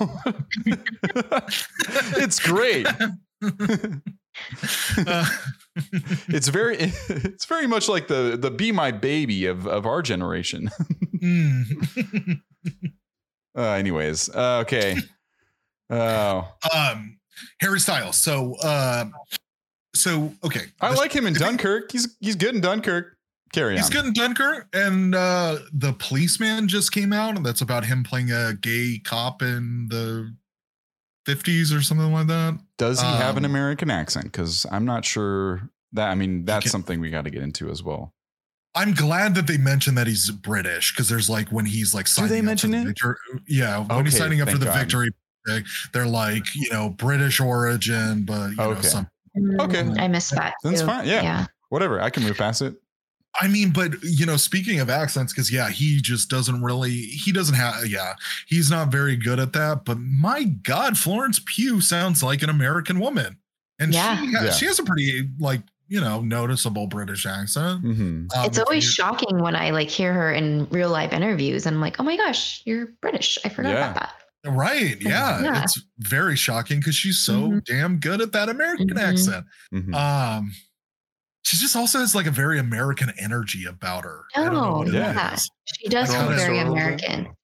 it's 2.17 2.39
great. 2.39 2.87
Uh, 5.07 5.25
It's 6.29 6.47
very 6.47 6.77
it's 7.09 7.45
very 7.45 7.67
much 7.67 7.89
like 7.89 8.07
the 8.07 8.37
the 8.39 8.49
"Be 8.51 8.71
My 8.71 8.91
Baby" 8.91 9.45
of 9.45 9.67
of 9.67 9.85
our 9.85 10.01
generation. 10.01 10.69
mm. 11.17 12.41
Uh, 13.57 13.61
anyways, 13.71 14.27
uh, 14.35 14.57
okay. 14.65 14.97
Oh, 15.89 16.45
um, 16.75 17.17
Harry 17.61 17.79
Styles. 17.79 18.17
So, 18.17 18.55
uh, 18.61 19.05
so 19.95 20.33
okay, 20.43 20.63
I 20.81 20.89
This- 20.89 20.99
like 20.99 21.13
him 21.13 21.25
in 21.25 21.33
Dunkirk. 21.35 21.89
He's 21.91 22.17
he's 22.19 22.35
good 22.35 22.53
in 22.55 22.59
Dunkirk. 22.59 23.15
Carry 23.53 23.75
on. 23.75 23.77
He's 23.77 23.89
good 23.89 24.03
in 24.05 24.11
Dunkirk, 24.11 24.67
and 24.73 25.15
uh, 25.15 25.59
the 25.71 25.93
policeman 25.93 26.67
just 26.67 26.91
came 26.91 27.13
out, 27.13 27.37
and 27.37 27.45
that's 27.45 27.61
about 27.61 27.85
him 27.85 28.03
playing 28.03 28.29
a 28.31 28.55
gay 28.59 28.99
cop 29.01 29.41
in 29.41 29.87
the 29.89 30.35
fifties 31.25 31.71
or 31.71 31.81
something 31.81 32.11
like 32.11 32.27
that. 32.27 32.59
Does 32.77 32.99
he 33.01 33.07
have 33.07 33.37
an 33.37 33.45
um, 33.45 33.51
American 33.51 33.89
accent? 33.89 34.25
Because 34.25 34.65
I'm 34.71 34.85
not 34.85 35.05
sure 35.05 35.69
that. 35.93 36.09
I 36.09 36.15
mean, 36.15 36.45
that's 36.45 36.63
can- 36.63 36.71
something 36.71 36.99
we 36.99 37.09
got 37.09 37.23
to 37.23 37.29
get 37.29 37.41
into 37.41 37.69
as 37.69 37.81
well. 37.83 38.13
I'm 38.77 38.93
glad 38.93 39.35
that 39.35 39.47
they 39.47 39.57
mentioned 39.57 39.97
that 39.97 40.05
he's 40.07 40.29
British 40.29 40.91
because 40.93 41.07
there's 41.07 41.29
like 41.29 41.47
when 41.49 41.65
he's 41.65 41.93
like 41.93 42.07
signing. 42.07 42.27
Do 42.27 42.33
they 42.33 42.39
signing 42.39 42.49
up 42.51 42.59
for 42.59 42.67
mention 42.67 42.71
the 42.71 42.77
it? 42.81 42.85
victor- 42.87 43.17
yeah, 43.47 43.79
when 43.85 44.05
he's 44.05 44.17
signing 44.17 44.41
up 44.41 44.49
for 44.49 44.57
the 44.57 44.65
God. 44.65 44.77
victory, 44.79 45.09
they're 45.93 46.05
like 46.05 46.43
you 46.53 46.69
know 46.71 46.89
British 46.89 47.39
origin, 47.39 48.23
but 48.25 48.49
you 48.49 48.55
know 48.57 48.71
Okay. 48.71 48.81
some. 48.87 49.07
Okay. 49.61 49.83
Mm, 49.83 49.99
I 49.99 50.07
missed 50.09 50.31
that. 50.35 50.55
That's 50.63 50.81
too. 50.81 50.87
fine, 50.87 51.07
yeah. 51.07 51.21
Yeah. 51.21 51.45
Whatever. 51.69 52.01
I 52.01 52.09
can 52.09 52.23
move 52.23 52.37
past 52.37 52.61
it. 52.61 52.75
I 53.41 53.47
mean, 53.47 53.71
but 53.71 53.91
you 54.03 54.25
know, 54.25 54.37
speaking 54.37 54.79
of 54.79 54.89
accents, 54.89 55.33
because 55.33 55.51
yeah, 55.51 55.69
he 55.69 55.99
just 56.01 56.29
doesn't 56.29 56.61
really. 56.63 56.91
He 56.91 57.31
doesn't 57.31 57.55
have. 57.55 57.85
Yeah, 57.87 58.13
he's 58.47 58.69
not 58.71 58.89
very 58.89 59.15
good 59.17 59.39
at 59.39 59.53
that. 59.53 59.83
But 59.85 59.97
my 59.99 60.43
God, 60.43 60.97
Florence 60.97 61.39
Pugh 61.45 61.81
sounds 61.81 62.23
like 62.23 62.43
an 62.43 62.49
American 62.49 62.99
woman, 62.99 63.37
and 63.79 63.93
Yeah. 63.93 64.17
she, 64.21 64.31
ha- 64.33 64.43
Yeah. 64.45 64.51
she 64.51 64.65
has 64.67 64.79
a 64.79 64.83
pretty 64.83 65.29
like 65.39 65.61
you 65.87 65.99
know 66.01 66.21
noticeable 66.21 66.87
British 66.87 67.25
accent. 67.25 67.81
hmm 67.81 68.27
Um, 68.35 68.45
it's 68.45 68.57
always 68.57 68.85
you- 68.85 68.89
shocking 68.91 69.39
when 69.39 69.55
I 69.55 69.69
like 69.71 69.89
hear 69.89 70.13
her 70.13 70.31
in 70.33 70.67
real 70.69 70.89
life 70.89 71.11
interviews 71.13 71.65
and 71.67 71.75
I'm 71.75 71.81
like, 71.81 71.97
oh 71.99 72.03
my 72.03 72.17
gosh, 72.17 72.61
you're 72.65 72.87
British. 73.01 73.37
I 73.45 73.49
forgot 73.49 73.69
Yeah. 73.73 73.91
about 73.91 73.95
that. 73.95 74.11
right. 74.47 75.01
Yeah, 75.01 75.41
Yeah. 75.43 75.63
it's 75.63 75.79
very 75.99 76.35
shocking 76.35 76.79
because 76.79 76.95
she's 76.95 77.17
so 77.19 77.49
Mhm. 77.49 77.65
damn 77.65 77.97
good 77.97 78.21
at 78.21 78.31
that 78.33 78.47
American 78.47 78.89
Mhm. 78.89 78.99
accent. 79.01 79.45
hmm 79.71 79.93
Um, 79.93 80.53
she 81.45 81.57
just 81.57 81.75
also 81.75 81.99
has 81.99 82.15
like 82.15 82.25
a 82.25 82.31
very 82.31 82.57
American 82.59 83.11
energy 83.19 83.65
about 83.65 84.03
her. 84.03 84.23
I 84.35 84.43
don't 84.43 84.53
know 84.53 84.65
Oh, 84.65 84.77
what 84.79 84.91
yeah. 84.91 85.33
is. 85.35 85.49
She 85.79 85.89
does 85.89 86.09
Like 86.09 86.17
feel 86.19 86.27
very 86.29 86.57
that 86.57 86.65
sort 86.65 86.67
of- 86.67 86.73
American. 86.73 87.35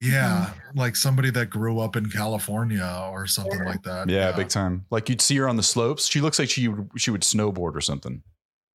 Yeah, 0.00 0.50
like 0.74 0.96
somebody 0.96 1.30
that 1.30 1.46
grew 1.50 1.78
up 1.78 1.96
in 1.96 2.10
California 2.10 3.08
or 3.10 3.26
something 3.26 3.58
Yeah. 3.60 3.64
like 3.68 3.82
that. 3.84 4.08
Yeah, 4.10 4.32
big 4.32 4.48
time. 4.48 4.84
Like 4.90 5.08
you'd 5.08 5.22
see 5.22 5.36
her 5.36 5.48
on 5.48 5.56
the 5.56 5.62
slopes. 5.62 6.06
She 6.10 6.20
looks 6.20 6.38
like 6.38 6.50
she 6.50 6.68
would, 6.68 6.90
she 6.96 7.10
would 7.10 7.22
snowboard 7.22 7.74
or 7.74 7.80
something. 7.80 8.22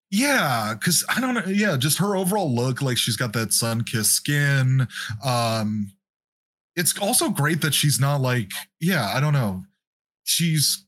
Yeah, 0.10 0.74
because 0.74 1.04
I 1.08 1.22
don't 1.22 1.36
know. 1.36 1.44
Yeah, 1.46 1.78
just 1.78 2.00
her 2.00 2.16
overall 2.16 2.52
look, 2.52 2.82
like 2.82 2.98
she's 2.98 3.18
got 3.18 3.34
that 3.34 3.54
sun 3.54 3.84
kissed 3.84 4.14
skin. 4.14 4.88
Um, 5.24 5.92
it's 6.76 6.98
also 6.98 7.30
great 7.30 7.62
that 7.62 7.76
she's 7.76 8.00
not 8.00 8.22
like, 8.22 8.50
yeah, 8.80 9.12
I 9.14 9.20
don't 9.20 9.34
know. 9.34 9.66
She's 10.24 10.86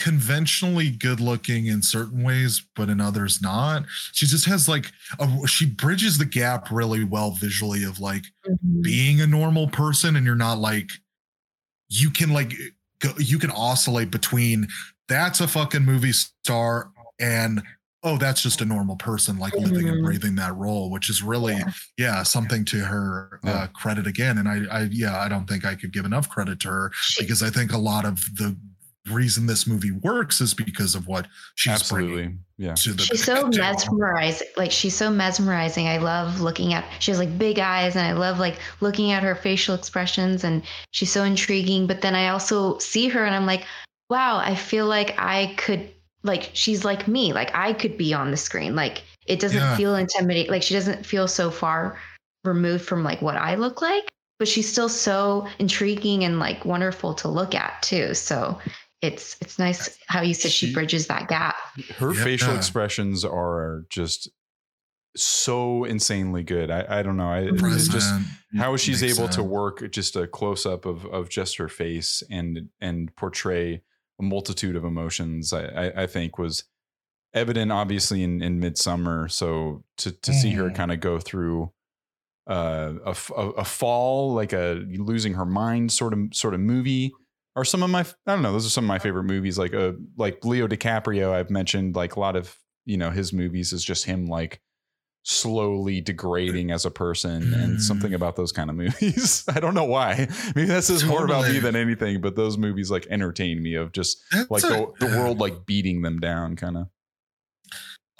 conventionally 0.00 0.90
good 0.90 1.20
looking 1.20 1.66
in 1.66 1.82
certain 1.82 2.24
ways, 2.24 2.66
but 2.74 2.88
in 2.88 3.00
others 3.00 3.40
not. 3.42 3.84
She 4.12 4.26
just 4.26 4.46
has 4.46 4.68
like 4.68 4.90
a 5.20 5.46
she 5.46 5.66
bridges 5.66 6.18
the 6.18 6.24
gap 6.24 6.70
really 6.70 7.04
well 7.04 7.32
visually 7.32 7.84
of 7.84 8.00
like 8.00 8.24
Mhm. 8.48 8.82
being 8.82 9.20
a 9.20 9.26
normal 9.26 9.68
person 9.68 10.16
and 10.16 10.24
you're 10.26 10.34
not 10.34 10.58
like 10.58 10.88
you 11.90 12.10
can 12.10 12.30
like 12.30 12.54
go, 13.00 13.12
you 13.18 13.38
can 13.38 13.50
oscillate 13.50 14.10
between 14.10 14.66
that's 15.08 15.40
a 15.40 15.48
fucking 15.48 15.84
movie 15.84 16.12
star 16.12 16.90
and 17.20 17.62
oh 18.02 18.16
that's 18.16 18.42
just 18.42 18.62
a 18.62 18.64
normal 18.64 18.96
person 18.96 19.38
like 19.38 19.52
living 19.54 19.88
and 19.88 19.98
Mhm. 19.98 20.04
breathing 20.04 20.34
that 20.36 20.56
role 20.56 20.90
which 20.90 21.10
is 21.10 21.22
really 21.22 21.54
Yeah. 21.56 21.72
yeah 21.98 22.22
something 22.22 22.64
to 22.66 22.78
her 22.84 23.40
Yeah. 23.44 23.50
uh, 23.50 23.66
credit 23.68 24.06
again 24.06 24.38
and 24.38 24.48
I, 24.48 24.64
I 24.70 24.82
yeah 24.90 25.18
i 25.20 25.28
don't 25.28 25.46
think 25.46 25.64
i 25.66 25.74
could 25.74 25.92
give 25.92 26.06
enough 26.06 26.28
credit 26.30 26.60
to 26.60 26.68
her 26.68 26.92
because 27.18 27.42
i 27.42 27.50
think 27.50 27.72
a 27.72 27.78
lot 27.78 28.04
of 28.06 28.16
the 28.36 28.56
reason 29.10 29.46
this 29.46 29.66
movie 29.66 29.90
works 29.90 30.40
is 30.40 30.54
because 30.54 30.94
of 30.94 31.06
what 31.06 31.26
she's 31.54 31.88
bringing 31.90 32.10
Absolutely. 32.12 32.38
Yeah. 32.58 32.74
to 32.74 32.92
the 32.92 33.02
she's 33.02 33.24
so 33.24 33.46
mesmerizing 33.48 34.48
like 34.56 34.70
she's 34.70 34.94
so 34.96 35.10
mesmerizing 35.10 35.88
i 35.88 35.98
love 35.98 36.40
looking 36.40 36.72
at 36.74 36.84
she 36.98 37.10
has 37.10 37.18
like 37.18 37.36
big 37.38 37.58
eyes 37.58 37.96
and 37.96 38.06
i 38.06 38.12
love 38.12 38.38
like 38.38 38.58
looking 38.80 39.12
at 39.12 39.22
her 39.22 39.34
facial 39.34 39.74
expressions 39.74 40.44
and 40.44 40.62
she's 40.92 41.10
so 41.10 41.24
intriguing 41.24 41.86
but 41.86 42.00
then 42.02 42.14
i 42.14 42.28
also 42.28 42.78
see 42.78 43.08
her 43.08 43.24
and 43.24 43.34
i'm 43.34 43.46
like 43.46 43.64
wow 44.10 44.36
i 44.38 44.54
feel 44.54 44.86
like 44.86 45.14
i 45.18 45.54
could 45.56 45.88
like 46.22 46.50
she's 46.52 46.84
like 46.84 47.08
me 47.08 47.32
like 47.32 47.50
i 47.54 47.72
could 47.72 47.96
be 47.96 48.12
on 48.12 48.30
the 48.30 48.36
screen 48.36 48.74
like 48.76 49.02
it 49.26 49.40
doesn't 49.40 49.58
Yeah. 49.58 49.76
feel 49.76 49.94
intimidating 49.96 50.50
like 50.50 50.62
she 50.62 50.74
doesn't 50.74 51.06
feel 51.06 51.26
so 51.28 51.50
far 51.50 51.98
removed 52.44 52.84
from 52.84 53.02
like 53.04 53.22
what 53.22 53.36
i 53.36 53.54
look 53.54 53.80
like 53.80 54.04
but 54.38 54.48
she's 54.48 54.70
still 54.70 54.88
so 54.88 55.46
intriguing 55.58 56.24
and 56.24 56.38
like 56.38 56.64
wonderful 56.64 57.14
to 57.14 57.28
look 57.28 57.54
at 57.54 57.80
too 57.82 58.12
so 58.14 58.58
it's 59.02 59.36
it's 59.40 59.58
nice 59.58 59.98
how 60.08 60.20
you 60.22 60.34
said 60.34 60.50
she, 60.50 60.66
She- 60.68 60.72
bridges 60.74 61.06
that 61.06 61.28
gap 61.28 61.56
Her 61.96 62.12
Yeah. 62.14 62.24
facial 62.24 62.54
expressions 62.54 63.24
are 63.24 63.84
just 63.88 64.28
so 65.16 65.82
insanely 65.84 66.44
good. 66.44 66.70
I, 66.70 67.00
I 67.00 67.02
don't 67.02 67.16
know. 67.16 67.28
I 67.30 67.40
it's 67.52 67.88
just 67.88 68.12
how 68.56 68.76
she's 68.76 69.02
Makes 69.02 69.18
able 69.18 69.28
to 69.30 69.42
work 69.42 69.90
just 69.90 70.14
a 70.16 70.26
close 70.28 70.64
up 70.66 70.84
of 70.86 71.04
of 71.06 71.28
just 71.28 71.56
her 71.56 71.68
face 71.68 72.22
and 72.30 72.68
and 72.80 73.14
portray 73.16 73.82
a 74.20 74.22
multitude 74.22 74.76
of 74.76 74.84
emotions. 74.84 75.52
I 75.52 75.64
I, 75.64 76.02
I 76.02 76.06
think 76.06 76.38
was 76.38 76.64
evident 77.34 77.72
obviously 77.72 78.22
in 78.22 78.40
in 78.42 78.60
Midsommar. 78.60 79.30
So 79.32 79.82
to 79.98 80.12
to 80.12 80.32
see 80.32 80.50
her 80.52 80.70
Mhm. 80.70 80.74
kind 80.76 80.92
of 80.92 81.00
go 81.00 81.18
through 81.18 81.72
uh, 82.48 82.94
a, 83.04 83.10
f- 83.10 83.32
a 83.36 83.48
a 83.50 83.64
fall 83.64 84.32
like 84.32 84.52
a 84.52 84.84
losing 84.96 85.34
her 85.34 85.44
mind 85.46 85.90
sort 85.92 86.12
of 86.12 86.20
sort 86.32 86.54
of 86.54 86.60
movie 86.60 87.12
are 87.60 87.64
some 87.64 87.82
of 87.82 87.90
my 87.90 88.00
I 88.00 88.32
don't 88.32 88.42
know 88.42 88.52
those 88.52 88.66
are 88.66 88.70
some 88.70 88.84
of 88.84 88.88
my 88.88 88.98
favorite 88.98 89.24
movies 89.24 89.58
like 89.58 89.74
uh 89.74 89.92
like 90.16 90.44
Leo 90.44 90.66
DiCaprio 90.66 91.32
I've 91.32 91.50
mentioned 91.50 91.94
like 91.96 92.16
a 92.16 92.20
lot 92.20 92.34
of 92.36 92.56
you 92.86 92.96
know 92.96 93.10
his 93.10 93.32
movies 93.32 93.72
is 93.72 93.84
just 93.84 94.04
him 94.06 94.26
like 94.26 94.60
slowly 95.22 96.00
degrading 96.00 96.70
as 96.70 96.84
a 96.86 96.90
person 96.90 97.52
and 97.54 97.76
Mm. 97.76 97.80
something 97.80 98.14
about 98.14 98.36
those 98.36 98.52
kind 98.52 98.70
of 98.70 98.76
movies. 98.76 99.44
I 99.54 99.60
don't 99.60 99.74
know 99.74 99.84
why. 99.84 100.28
Maybe 100.56 100.66
that 100.68 100.82
says 100.84 101.04
more 101.04 101.24
about 101.26 101.46
me 101.48 101.58
than 101.58 101.76
anything 101.76 102.20
but 102.22 102.36
those 102.36 102.56
movies 102.56 102.90
like 102.90 103.06
entertain 103.10 103.62
me 103.62 103.74
of 103.74 103.92
just 103.92 104.22
That's 104.32 104.50
like 104.50 104.64
a- 104.64 104.68
the, 104.98 105.06
the 105.06 105.18
world 105.18 105.38
like 105.38 105.66
beating 105.66 106.00
them 106.02 106.20
down 106.20 106.56
kind 106.56 106.76
of 106.78 106.86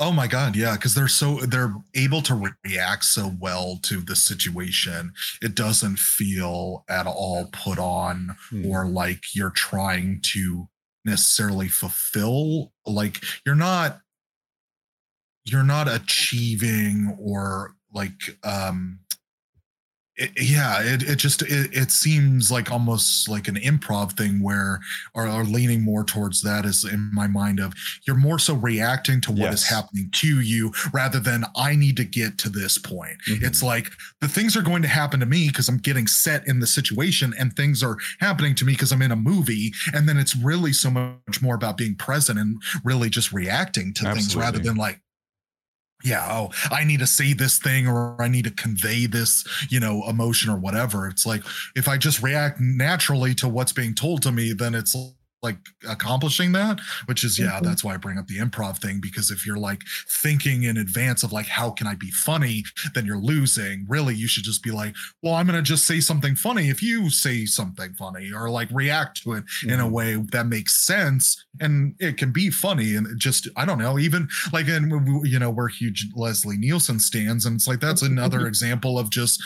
Oh 0.02 0.12
my 0.12 0.26
god, 0.26 0.56
yeah, 0.56 0.76
because 0.76 0.94
they're 0.94 1.08
so 1.08 1.40
they're 1.40 1.74
able 1.94 2.22
to 2.22 2.34
re- 2.34 2.50
react 2.64 3.04
so 3.04 3.32
well 3.38 3.78
to 3.82 4.00
the 4.00 4.16
situation. 4.16 5.12
It 5.42 5.54
doesn't 5.54 5.98
feel 5.98 6.84
at 6.88 7.06
all 7.06 7.50
put 7.52 7.78
on 7.78 8.36
Hmm. 8.48 8.64
or 8.66 8.86
like 8.86 9.34
you're 9.34 9.50
trying 9.50 10.20
to 10.32 10.68
necessarily 11.04 11.68
fulfill 11.68 12.72
like 12.86 13.22
you're 13.44 13.54
not 13.54 14.00
you're 15.44 15.62
not 15.62 15.88
achieving 15.88 17.16
or 17.18 17.74
like 17.92 18.38
um 18.44 19.00
it, 20.16 20.30
yeah, 20.40 20.82
it, 20.82 21.02
it 21.02 21.16
just 21.16 21.42
it, 21.42 21.70
it 21.72 21.90
seems 21.90 22.50
like 22.50 22.70
almost 22.70 23.28
like 23.28 23.48
an 23.48 23.56
improv 23.56 24.12
thing 24.16 24.42
where 24.42 24.80
or, 25.14 25.26
or 25.28 25.44
leaning 25.44 25.82
more 25.82 26.04
towards 26.04 26.42
that 26.42 26.64
is 26.66 26.84
in 26.84 27.10
my 27.14 27.26
mind 27.26 27.58
of 27.60 27.72
you're 28.06 28.16
more 28.16 28.38
so 28.38 28.54
reacting 28.54 29.20
to 29.22 29.30
what 29.32 29.52
is 29.54 29.62
Yes. 29.62 29.68
happening 29.70 30.10
to 30.12 30.40
you 30.40 30.72
rather 30.92 31.20
than 31.20 31.44
I 31.56 31.74
need 31.74 31.96
to 31.98 32.04
get 32.04 32.38
to 32.38 32.48
this 32.50 32.76
point. 32.76 33.16
Mhm. 33.28 33.42
It's 33.44 33.62
like 33.62 33.90
the 34.20 34.28
things 34.28 34.56
are 34.56 34.62
going 34.62 34.82
to 34.82 34.88
happen 34.88 35.20
to 35.20 35.26
me 35.26 35.48
because 35.48 35.68
I'm 35.68 35.78
getting 35.78 36.06
set 36.06 36.46
in 36.46 36.60
the 36.60 36.66
situation 36.66 37.32
and 37.38 37.54
things 37.54 37.82
are 37.82 37.96
happening 38.18 38.54
to 38.56 38.64
me 38.64 38.72
because 38.72 38.92
I'm 38.92 39.02
in 39.02 39.12
a 39.12 39.16
movie. 39.16 39.72
And 39.94 40.08
then 40.08 40.18
it's 40.18 40.36
really 40.36 40.72
so 40.72 40.90
much 40.90 41.40
more 41.40 41.54
about 41.54 41.76
being 41.76 41.94
present 41.94 42.38
and 42.38 42.60
really 42.84 43.08
just 43.10 43.32
reacting 43.32 43.94
to 43.94 44.12
things 44.12 44.36
rather 44.36 44.58
than 44.58 44.76
like, 44.76 45.00
yeah, 46.02 46.26
oh, 46.30 46.50
I 46.70 46.84
need 46.84 47.00
to 47.00 47.06
say 47.06 47.32
this 47.32 47.58
thing 47.58 47.86
or 47.86 48.20
I 48.20 48.28
need 48.28 48.44
to 48.44 48.50
convey 48.50 49.06
this, 49.06 49.44
you 49.68 49.80
know, 49.80 50.02
emotion 50.08 50.50
or 50.50 50.56
whatever. 50.56 51.06
It's 51.08 51.26
like 51.26 51.42
if 51.76 51.88
I 51.88 51.96
just 51.98 52.22
react 52.22 52.60
naturally 52.60 53.34
to 53.36 53.48
what's 53.48 53.72
being 53.72 53.94
told 53.94 54.22
to 54.22 54.32
me, 54.32 54.52
then 54.52 54.74
it's 54.74 54.94
like 55.42 55.56
accomplishing 55.88 56.52
that, 56.52 56.80
which 57.06 57.24
is, 57.24 57.38
yeah, 57.38 57.58
Mhm. 57.60 57.64
that's 57.64 57.82
why 57.82 57.94
I 57.94 57.96
bring 57.96 58.18
up 58.18 58.26
the 58.26 58.36
improv 58.38 58.78
thing 58.78 59.00
because 59.00 59.30
if 59.30 59.46
you're 59.46 59.56
like 59.58 59.82
thinking 60.08 60.64
in 60.64 60.76
advance 60.76 61.22
of 61.22 61.32
like, 61.32 61.46
how 61.46 61.70
can 61.70 61.86
I 61.86 61.94
be 61.94 62.10
funny, 62.10 62.64
then 62.94 63.06
you're 63.06 63.16
losing. 63.18 63.86
Really, 63.88 64.14
you 64.14 64.28
should 64.28 64.44
just 64.44 64.62
be 64.62 64.70
like, 64.70 64.94
well, 65.22 65.34
I'm 65.34 65.46
going 65.46 65.56
to 65.56 65.62
just 65.62 65.86
say 65.86 66.00
something 66.00 66.36
funny 66.36 66.68
if 66.68 66.82
you 66.82 67.08
say 67.08 67.46
something 67.46 67.94
funny 67.94 68.30
or 68.32 68.50
like 68.50 68.68
react 68.70 69.22
to 69.22 69.32
it 69.32 69.44
in 69.64 69.80
a 69.80 69.84
Mhm. 69.86 69.90
way 69.90 70.14
that 70.32 70.46
makes 70.46 70.76
sense 70.86 71.42
and 71.58 71.94
it 71.98 72.16
can 72.18 72.32
be 72.32 72.50
funny 72.50 72.94
and 72.94 73.18
just 73.18 73.48
i 73.56 73.64
don't 73.64 73.78
know 73.78 73.98
even 73.98 74.28
like 74.52 74.68
and 74.68 74.90
you 75.26 75.38
know 75.38 75.50
we're 75.50 75.68
huge 75.68 76.06
leslie 76.14 76.56
nielsen 76.56 76.98
stands 77.00 77.44
and 77.44 77.56
it's 77.56 77.66
like 77.66 77.80
that's 77.80 78.02
another 78.02 78.46
example 78.46 78.98
of 78.98 79.10
just 79.10 79.42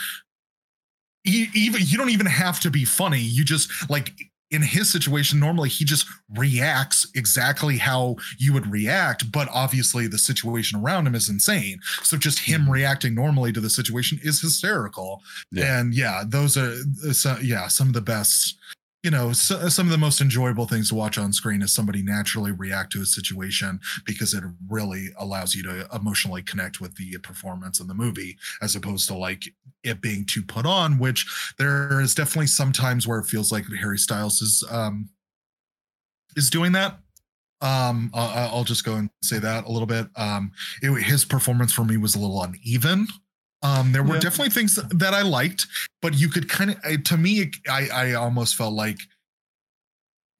even 1.25 1.81
you 1.83 1.97
don't 1.97 2.09
even 2.09 2.25
have 2.27 2.59
to 2.59 2.69
be 2.69 2.85
funny 2.85 3.19
you 3.19 3.43
just 3.43 3.69
like 3.89 4.13
in 4.55 4.61
his 4.61 4.87
situation 4.97 5.39
normally 5.39 5.69
he 5.77 5.83
just 5.85 6.05
reacts 6.37 6.99
exactly 7.15 7.77
how 7.77 8.15
you 8.43 8.53
would 8.53 8.67
react 8.79 9.29
but 9.31 9.47
obviously 9.63 10.07
the 10.07 10.17
situation 10.17 10.79
around 10.79 11.05
him 11.07 11.15
is 11.15 11.27
insane 11.29 11.77
so 12.09 12.15
just 12.17 12.39
him 12.39 12.61
Mhm. 12.65 12.69
reacting 12.77 13.13
normally 13.23 13.51
to 13.53 13.61
the 13.61 13.69
situation 13.79 14.19
is 14.23 14.39
hysterical 14.41 15.21
Yeah. 15.51 15.79
and 15.79 15.93
yeah 15.93 16.23
those 16.35 16.55
are 16.57 16.71
uh, 17.07 17.13
so, 17.13 17.37
yeah 17.51 17.67
some 17.67 17.87
of 17.87 17.93
the 17.93 18.01
best 18.15 18.57
you 19.05 19.11
know 19.11 19.31
so, 19.31 19.69
some 19.69 19.85
of 19.85 19.91
the 19.91 19.97
most 19.97 20.19
enjoyable 20.19 20.65
things 20.65 20.89
to 20.89 20.95
watch 20.95 21.17
on 21.17 21.31
screen 21.31 21.61
is 21.61 21.71
somebody 21.71 22.01
naturally 22.01 22.51
react 22.51 22.91
to 22.91 23.01
a 23.01 23.05
situation 23.05 23.79
because 24.03 24.33
it 24.33 24.43
really 24.67 25.09
allows 25.19 25.53
you 25.53 25.61
to 25.63 25.87
emotionally 25.93 26.41
connect 26.41 26.81
with 26.81 26.95
the 26.95 27.15
performance 27.19 27.79
in 27.79 27.87
the 27.87 27.93
movie 27.93 28.35
as 28.61 28.75
opposed 28.75 29.07
to 29.07 29.13
like 29.13 29.43
it 29.83 30.01
being 30.01 30.25
too 30.25 30.41
put 30.41 30.65
on 30.65 30.97
which 30.97 31.53
there 31.59 32.01
is 32.01 32.15
definitely 32.15 32.47
some 32.47 32.71
times 32.71 33.07
where 33.07 33.19
it 33.19 33.25
feels 33.25 33.51
like 33.51 33.63
harry 33.79 33.97
styles 33.97 34.41
is 34.41 34.63
um 34.71 35.07
is 36.35 36.49
doing 36.49 36.71
that. 36.73 36.99
Um 37.61 38.11
I'll, 38.13 38.57
i'll 38.57 38.63
just 38.63 38.83
go 38.83 38.95
and 38.95 39.09
say 39.23 39.39
that 39.39 39.65
a 39.65 39.71
little 39.71 39.87
bit. 39.87 40.07
Um 40.15 40.51
it, 40.81 40.91
his 41.03 41.25
performance 41.25 41.71
for 41.71 41.85
me 41.85 41.97
was 41.97 42.15
a 42.15 42.19
little 42.19 42.41
uneven 42.41 43.07
um 43.65 43.91
there 43.91 44.03
were 44.03 44.15
Yeah. 44.15 44.21
definitely 44.27 44.49
things 44.57 44.75
that, 44.75 45.13
i 45.13 45.21
liked 45.21 45.65
but 46.01 46.13
you 46.13 46.29
could 46.29 46.47
kind 46.49 46.69
of 46.83 47.03
to 47.03 47.17
me 47.17 47.31
it- 47.43 47.55
i 47.69 47.87
i 48.01 48.13
almost 48.13 48.55
felt 48.55 48.73
like 48.73 48.99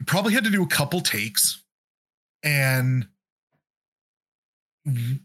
probably 0.06 0.34
had 0.34 0.44
to 0.44 0.50
do 0.52 0.64
a 0.64 0.68
couple 0.68 1.02
takes 1.02 1.64
and 2.44 3.08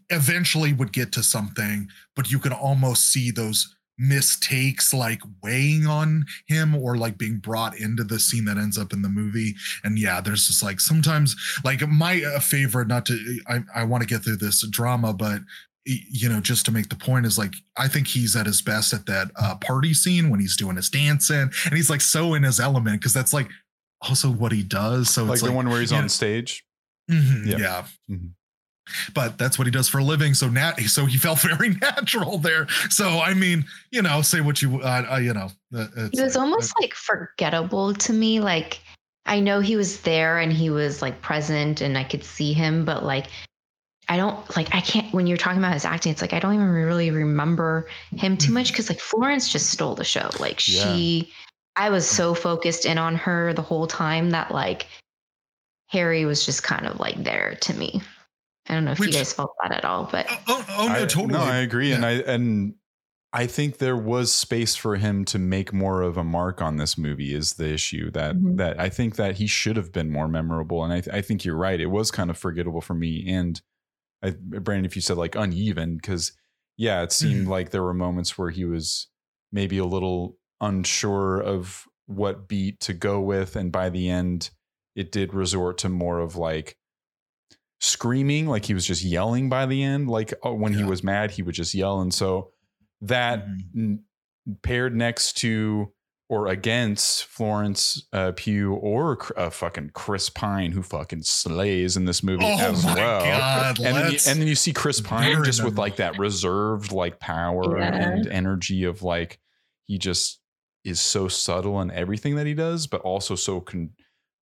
eventually 0.09 0.73
would 0.73 0.91
get 0.91 1.11
to 1.11 1.21
something 1.21 1.87
but 2.15 2.31
you 2.31 2.39
could 2.39 2.51
almost 2.53 3.11
see 3.11 3.29
those 3.29 3.75
mistakes 3.99 4.91
like 4.93 5.21
weighing 5.43 5.85
on 5.85 6.25
him 6.47 6.73
or 6.73 6.97
like 6.97 7.15
being 7.19 7.37
brought 7.37 7.77
into 7.79 8.03
the 8.03 8.19
scene 8.19 8.45
that 8.45 8.57
ends 8.57 8.75
up 8.79 8.91
in 8.93 9.03
the 9.03 9.09
movie 9.09 9.53
and 9.83 9.99
yeah 9.99 10.19
there's 10.19 10.47
just 10.47 10.63
like 10.63 10.79
sometimes 10.79 11.35
like 11.63 11.87
my 11.87 12.23
uh, 12.23 12.39
favorite 12.39 12.87
not 12.87 13.05
to 13.05 13.15
i, 13.47 13.59
I 13.75 13.83
want 13.83 14.01
to 14.01 14.07
get 14.09 14.23
through 14.23 14.37
this 14.37 14.65
drama 14.69 15.13
but 15.13 15.41
you 15.85 16.29
know 16.29 16.39
just 16.39 16.65
to 16.65 16.71
make 16.71 16.89
the 16.89 16.95
point 16.95 17.25
is 17.25 17.37
like 17.39 17.53
i 17.77 17.87
think 17.87 18.05
he's 18.07 18.35
at 18.35 18.45
his 18.45 18.61
best 18.61 18.93
at 18.93 19.05
that 19.07 19.31
uh, 19.41 19.55
party 19.55 19.93
scene 19.95 20.29
when 20.29 20.39
he's 20.39 20.55
doing 20.55 20.75
his 20.75 20.89
dancing 20.91 21.49
and 21.65 21.73
he's 21.75 21.89
like 21.89 22.01
so 22.01 22.35
in 22.35 22.43
his 22.43 22.59
element 22.59 22.99
because 23.01 23.13
that's 23.13 23.33
like 23.33 23.49
also 24.01 24.29
what 24.29 24.51
he 24.51 24.61
does 24.61 25.09
so 25.09 25.23
like 25.23 25.33
it's 25.33 25.41
the 25.41 25.47
like 25.47 25.55
one 25.55 25.69
where 25.69 25.79
he's 25.79 25.91
on 25.91 26.01
know- 26.03 26.07
stage. 26.07 26.63
Mhm, 27.09 27.45
Yeah. 27.47 27.57
yeah. 27.57 27.85
Mhm. 28.09 28.31
But 29.13 29.37
that's 29.37 29.57
what 29.57 29.67
he 29.67 29.71
does 29.71 29.87
for 29.87 29.99
a 29.99 30.03
living. 30.03 30.33
So 30.33 30.49
nat, 30.49 30.79
so 30.81 31.05
he 31.05 31.17
felt 31.27 31.39
very 31.39 31.69
natural 31.69 32.37
there. 32.37 32.67
So 32.89 33.19
I 33.19 33.33
mean, 33.33 33.65
you 33.91 34.01
know, 34.01 34.21
say 34.21 34.41
what 34.41 34.61
you, 34.61 34.81
uh, 34.81 35.05
uh, 35.13 35.17
you 35.17 35.33
know, 35.33 35.49
uh, 35.75 35.87
it's 35.97 36.19
It 36.19 36.23
was 36.23 36.35
like- 36.35 36.41
almost 36.43 36.73
like 36.81 36.93
forgettable 36.93 37.93
to 37.93 38.13
me. 38.13 38.39
Like 38.39 38.79
I 39.25 39.39
know 39.39 39.59
he 39.61 39.75
was 39.75 40.01
there 40.01 40.39
and 40.39 40.51
he 40.51 40.69
was 40.69 41.01
like 41.01 41.21
present 41.21 41.81
and 41.81 41.97
I 41.97 42.03
could 42.03 42.23
see 42.23 42.53
him, 42.53 42.83
but 42.85 43.03
like 43.03 43.27
I 44.11 44.17
don't 44.17 44.57
like 44.57 44.75
I 44.75 44.81
can't 44.81 45.11
when 45.13 45.25
you're 45.25 45.37
talking 45.37 45.59
about 45.59 45.71
his 45.71 45.85
acting, 45.85 46.11
it's 46.11 46.21
like 46.21 46.33
I 46.33 46.39
don't 46.39 46.53
even 46.53 46.67
really 46.69 47.11
remember 47.11 47.87
him 48.11 48.35
too 48.35 48.51
much 48.51 48.67
because 48.73 48.89
like 48.89 48.99
Florence 48.99 49.49
just 49.49 49.69
stole 49.69 49.95
the 49.95 50.03
show. 50.03 50.29
Like 50.37 50.67
Yeah. 50.67 50.83
she 50.93 51.31
I 51.77 51.89
was 51.89 52.05
so 52.05 52.33
focused 52.33 52.85
in 52.85 52.97
on 52.97 53.15
her 53.15 53.53
the 53.53 53.61
whole 53.61 53.87
time 53.87 54.31
that 54.31 54.51
like 54.51 54.87
Harry 55.87 56.25
was 56.25 56.45
just 56.45 56.61
kind 56.63 56.85
of 56.87 56.99
like 56.99 57.23
there 57.23 57.57
to 57.61 57.73
me. 57.73 58.01
I 58.67 58.73
don't 58.73 58.83
know 58.83 58.91
if 58.91 58.99
Which- 58.99 59.11
you 59.11 59.15
guys 59.15 59.31
felt 59.31 59.53
that 59.61 59.71
at 59.71 59.85
all, 59.85 60.09
but 60.11 60.27
Oh, 60.29 60.37
oh, 60.47 60.65
oh, 60.77 60.87
no, 60.87 60.93
I, 60.93 60.99
totally. 61.05 61.27
No, 61.33 61.39
I 61.39 61.57
agree, 61.57 61.93
and 61.93 62.05
I 62.05 62.11
and 62.11 62.75
I 63.33 63.47
think 63.47 63.77
there 63.77 63.95
was 63.95 64.33
space 64.33 64.75
for 64.75 64.97
him 64.97 65.23
to 65.25 65.39
make 65.39 65.71
more 65.71 66.01
of 66.01 66.17
a 66.17 66.23
mark 66.25 66.61
on 66.61 66.75
this 66.75 66.97
movie. 66.97 67.33
Is 67.33 67.53
the 67.53 67.69
issue 67.73 68.11
that 68.11 68.35
Mhm. 68.35 68.57
that 68.57 68.77
I 68.77 68.89
think 68.89 69.15
that 69.15 69.35
he 69.37 69.47
should 69.47 69.77
have 69.77 69.93
been 69.93 70.11
more 70.11 70.27
memorable, 70.27 70.83
and 70.83 70.91
I 70.93 71.17
I 71.17 71.21
think 71.21 71.45
you're 71.45 71.55
right. 71.55 71.79
It 71.79 71.85
was 71.85 72.11
kind 72.11 72.29
of 72.29 72.37
forgettable 72.37 72.81
for 72.81 72.93
me, 72.93 73.25
and 73.29 73.61
I, 74.23 74.31
Brandon, 74.31 74.85
if 74.85 74.95
you 74.95 75.01
said 75.01 75.17
like 75.17 75.35
uneven, 75.35 75.95
because 75.95 76.33
yeah, 76.77 77.01
it 77.03 77.11
seemed 77.11 77.47
Mhm. 77.47 77.49
like 77.49 77.69
there 77.71 77.83
were 77.83 77.93
moments 77.93 78.37
where 78.37 78.49
he 78.49 78.65
was 78.65 79.07
maybe 79.51 79.77
a 79.77 79.85
little 79.85 80.37
unsure 80.61 81.39
of 81.39 81.85
what 82.05 82.47
beat 82.47 82.79
to 82.81 82.93
go 82.93 83.19
with, 83.21 83.55
and 83.55 83.71
by 83.71 83.89
the 83.89 84.09
end, 84.09 84.49
it 84.95 85.11
did 85.11 85.33
resort 85.33 85.77
to 85.79 85.89
more 85.89 86.19
of 86.19 86.35
like 86.35 86.77
screaming 87.79 88.45
like 88.47 88.65
he 88.65 88.73
was 88.75 88.85
just 88.85 89.03
yelling 89.03 89.49
by 89.49 89.65
the 89.65 89.81
end 89.81 90.07
like 90.07 90.33
oh, 90.43 90.53
when 90.53 90.71
he 90.73 90.83
was 90.83 91.03
mad 91.03 91.31
he 91.31 91.41
would 91.41 91.55
just 91.55 91.73
yell 91.73 91.99
and 91.99 92.13
so 92.13 92.51
that 93.01 93.47
Mhm. 93.47 93.59
n- 93.75 94.03
paired 94.61 94.95
next 94.95 95.37
to 95.37 95.91
or 96.31 96.47
against 96.47 97.25
Florence 97.25 98.07
uh, 98.13 98.31
Pugh 98.33 98.73
or 98.75 99.17
uh, 99.37 99.49
fucking 99.49 99.91
Chris 99.93 100.29
Pine 100.29 100.71
who 100.71 100.81
fucking 100.81 101.23
slays 101.23 101.97
in 101.97 102.05
this 102.05 102.23
movie 102.23 102.45
Oh 102.45 102.57
as 102.71 102.85
my 102.85 102.95
well 102.95 103.25
God, 103.25 103.79
and 103.81 103.95
then, 103.97 104.11
you, 104.13 104.17
and 104.27 104.39
then 104.39 104.47
you 104.47 104.55
see 104.55 104.71
Chris 104.71 105.01
Pine 105.01 105.33
very 105.33 105.45
just 105.45 105.61
with 105.61 105.77
like 105.77 105.97
that 105.97 106.17
reserved 106.17 106.93
like 106.93 107.19
power 107.19 107.77
Yeah. 107.77 107.93
and 108.11 108.27
energy 108.27 108.85
of 108.85 109.03
like 109.03 109.39
he 109.87 109.97
just 109.97 110.39
is 110.85 111.01
so 111.01 111.27
subtle 111.27 111.81
in 111.81 111.91
everything 111.91 112.35
that 112.37 112.47
he 112.47 112.53
does 112.53 112.87
but 112.87 113.01
also 113.01 113.35
so 113.35 113.59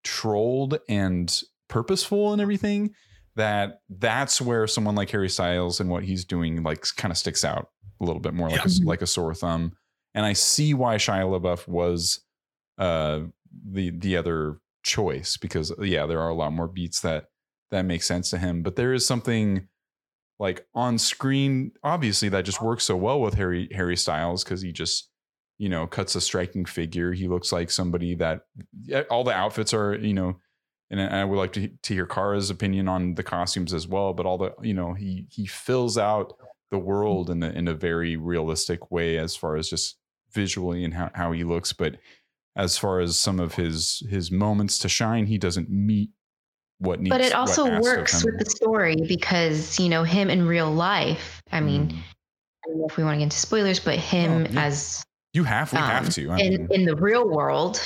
controlled 0.06 0.80
and 0.88 1.42
purposeful 1.70 2.34
in 2.34 2.40
everything 2.40 2.92
that 3.36 3.80
that's 3.90 4.40
where 4.42 4.68
someone 4.68 4.96
like 4.96 5.10
Harry 5.10 5.30
Styles 5.30 5.80
and 5.80 5.90
what 5.90 6.04
he's 6.04 6.24
doing 6.26 6.62
like 6.64 6.86
kind 6.98 7.12
of 7.12 7.18
sticks 7.18 7.44
out 7.44 7.70
a 8.02 8.06
little 8.06 8.22
bit 8.22 8.34
more 8.34 8.50
like 8.50 8.64
Yeah. 8.64 8.72
a, 8.84 8.86
like 8.86 9.02
a 9.02 9.08
sore 9.08 9.34
thumb 9.34 9.74
and 10.14 10.26
I 10.26 10.34
see 10.34 10.74
why 10.74 10.96
Shia 10.96 11.40
LaBeouf 11.40 11.68
was 11.68 12.22
uh 12.78 13.22
the 13.72 13.92
the 13.92 14.18
other 14.18 14.60
choice 14.84 15.38
because 15.38 15.74
yeah 15.80 16.06
there 16.06 16.22
are 16.22 16.30
a 16.30 16.36
lot 16.36 16.54
more 16.54 16.68
beats 16.68 17.02
that 17.02 17.26
that 17.72 17.84
make 17.84 18.02
sense 18.02 18.30
to 18.30 18.38
him 18.38 18.64
but 18.64 18.76
there 18.76 18.94
is 18.94 19.06
something 19.06 19.68
like 20.40 20.66
on 20.74 20.98
screen 20.98 21.72
obviously 21.84 22.30
that 22.30 22.46
just 22.46 22.62
works 22.62 22.86
so 22.86 22.96
well 22.96 23.20
with 23.20 23.34
Harry 23.34 23.68
Harry 23.74 23.98
Styles 23.98 24.44
cuz 24.44 24.62
he 24.62 24.72
just 24.72 25.10
you 25.60 25.70
know 25.70 25.86
cuts 25.86 26.16
a 26.16 26.22
striking 26.22 26.66
figure. 26.66 27.12
He 27.12 27.28
looks 27.28 27.52
like 27.52 27.70
somebody 27.70 28.16
that 28.16 28.42
all 29.12 29.24
the 29.24 29.34
outfits 29.34 29.74
are 29.74 29.96
you 29.96 30.14
know 30.14 30.40
and 30.90 31.00
I 31.00 31.24
would 31.24 31.38
like 31.38 31.54
to 31.54 31.68
to 31.68 31.94
hear 31.94 32.08
Kara's 32.08 32.50
opinion 32.50 32.88
on 32.88 33.14
the 33.14 33.24
costumes 33.24 33.74
as 33.74 33.88
well 33.88 34.14
but 34.14 34.26
all 34.26 34.38
the 34.38 34.56
you 34.62 34.74
know 34.74 34.94
he 34.94 35.28
he 35.30 35.46
fills 35.46 35.98
out 35.98 36.34
the 36.72 36.78
world 36.80 37.30
in 37.30 37.42
a, 37.44 37.50
in 37.50 37.68
a 37.68 37.74
very 37.74 38.16
realistic 38.18 38.92
way 38.92 39.18
as 39.18 39.36
far 39.36 39.56
as 39.56 39.70
just 39.70 39.98
visually 40.32 40.84
and 40.84 40.94
how, 40.94 41.10
how 41.16 41.32
he 41.32 41.44
looks 41.44 41.74
but 41.74 41.96
as 42.56 42.78
far 42.78 43.00
as 43.00 43.18
some 43.18 43.40
of 43.40 43.56
his 43.56 44.04
his 44.10 44.32
moments 44.32 44.78
to 44.80 44.90
shine 44.90 45.26
he 45.26 45.38
doesn't 45.38 45.70
meet 45.70 46.10
what 46.80 47.00
needs 47.02 47.12
to 47.12 47.18
be. 47.18 47.24
but 47.24 47.26
it 47.26 47.34
also 47.36 47.80
works 47.82 48.24
with 48.24 48.38
the 48.40 48.46
story 48.50 48.96
because 49.08 49.80
you 49.80 49.90
know 49.90 50.04
him 50.04 50.30
in 50.30 50.48
real 50.48 50.72
life. 50.72 51.42
I 51.52 51.60
mean, 51.60 51.90
Mm. 51.90 51.98
I 51.98 52.68
don't 52.70 52.80
know 52.80 52.86
if 52.90 52.98
we 52.98 53.04
want 53.04 53.16
to 53.16 53.18
get 53.20 53.24
into 53.24 53.38
spoilers, 53.38 53.80
but 53.80 53.98
him 53.98 54.46
Oh, 54.48 54.50
yeah. 54.52 54.66
as 54.66 55.04
you 55.34 55.44
have 55.44 55.72
we 55.74 55.80
um, 55.80 55.90
have 55.90 56.10
to 56.14 56.30
I 56.32 56.38
in 56.40 56.54
mean, 56.54 56.68
in 56.72 56.86
the 56.86 56.96
real 56.96 57.28
world, 57.28 57.82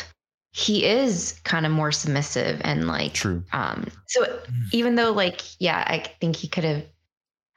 he 0.52 0.86
is 0.86 1.40
kind 1.44 1.66
of 1.66 1.72
more 1.72 1.92
submissive 1.92 2.62
and 2.64 2.88
like 2.88 3.14
true 3.14 3.44
um. 3.52 3.88
So 4.08 4.40
even 4.72 4.96
though 4.96 5.12
like 5.12 5.42
yeah, 5.60 5.84
I 5.88 6.04
think 6.20 6.36
he 6.36 6.48
could 6.48 6.64
have. 6.64 6.84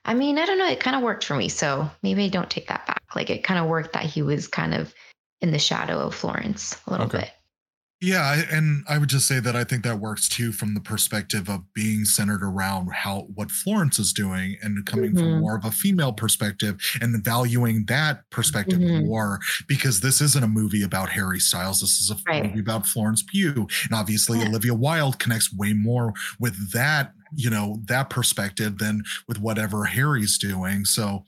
I 0.07 0.15
mean, 0.15 0.39
I 0.39 0.47
don't 0.47 0.59
know. 0.59 0.69
It 0.69 0.81
kind 0.81 0.97
of 0.97 1.03
worked 1.03 1.25
for 1.25 1.35
me, 1.35 1.49
so 1.49 1.91
maybe 2.03 2.25
I 2.25 2.29
don't 2.29 2.49
take 2.49 2.69
that 2.69 2.87
back. 2.87 3.03
Like 3.15 3.29
it 3.29 3.45
kind 3.45 3.61
of 3.61 3.67
worked 3.67 3.93
that 3.93 4.05
he 4.05 4.23
was 4.23 4.47
kind 4.49 4.73
of 4.75 4.95
in 5.41 5.51
the 5.51 5.59
shadow 5.59 5.99
of 5.99 6.15
Florence 6.15 6.77
a 6.87 6.91
little 6.91 7.07
Okay. 7.07 7.19
bit. 7.19 7.31
Yeah, 8.03 8.21
I- 8.21 8.47
and 8.55 8.85
I 8.91 8.99
would 8.99 9.09
just 9.09 9.27
say 9.27 9.41
that 9.41 9.57
I 9.57 9.65
think 9.65 9.83
that 9.85 9.99
works 10.01 10.29
too 10.29 10.53
from 10.53 10.75
the 10.75 10.83
perspective 10.83 11.49
of 11.49 11.63
being 11.73 12.05
centered 12.05 12.43
around 12.43 12.91
how 12.93 13.23
what 13.35 13.51
Florence 13.51 13.99
is 13.99 14.13
doing 14.13 14.59
and 14.63 14.85
coming 14.85 15.15
from 15.15 15.23
Mhm. 15.25 15.41
more 15.41 15.57
of 15.57 15.65
a 15.65 15.71
female 15.71 16.13
perspective 16.13 16.77
and 17.01 17.25
valuing 17.25 17.87
that 17.87 18.21
perspective 18.31 18.79
Mhm. 18.81 19.07
more 19.07 19.41
because 19.67 20.01
this 20.01 20.21
isn't 20.21 20.45
a 20.45 20.49
movie 20.49 20.83
about 20.83 21.09
Harry 21.09 21.41
Styles. 21.41 21.81
This 21.81 21.99
is 22.03 22.11
a 22.11 22.19
Right. 22.29 22.45
movie 22.45 22.61
about 22.61 22.87
Florence 22.87 23.23
Pugh. 23.23 23.67
And 23.85 23.93
obviously 23.95 24.41
Yeah. 24.41 24.49
Olivia 24.49 24.75
Wilde 24.75 25.19
connects 25.19 25.51
way 25.53 25.73
more 25.73 26.13
with 26.39 26.73
that, 26.73 27.15
you 27.37 27.51
know, 27.51 27.81
that 27.87 28.11
perspective 28.11 28.79
than 28.79 29.03
with 29.29 29.39
whatever 29.41 29.85
Harry's 29.85 30.39
doing. 30.39 30.85
So 30.85 31.25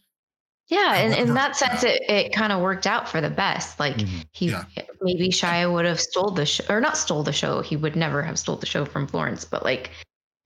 Yeah, 0.71 0.97
and 0.97 1.15
in 1.15 1.33
that 1.35 1.57
sense, 1.57 1.83
it, 1.83 2.03
it 2.11 2.33
kind 2.35 2.53
of 2.53 2.61
worked 2.61 2.87
out 2.87 3.09
for 3.09 3.21
the 3.23 3.31
best. 3.31 3.81
Like 3.81 3.97
Mhm. 3.97 4.25
he 4.33 4.51
Yeah. 4.51 4.65
maybe 5.01 5.29
Shia 5.31 5.73
would 5.73 5.87
have 5.87 5.99
stole 5.99 6.31
the 6.31 6.45
show, 6.45 6.65
or 6.69 6.79
not 6.81 6.99
stole 6.99 7.23
the 7.23 7.33
show. 7.33 7.63
He 7.63 7.75
would 7.77 7.97
never 7.97 8.23
have 8.23 8.39
stole 8.39 8.57
the 8.57 8.67
show 8.67 8.85
from 8.85 9.07
Florence, 9.07 9.47
but 9.47 9.65
like 9.65 9.91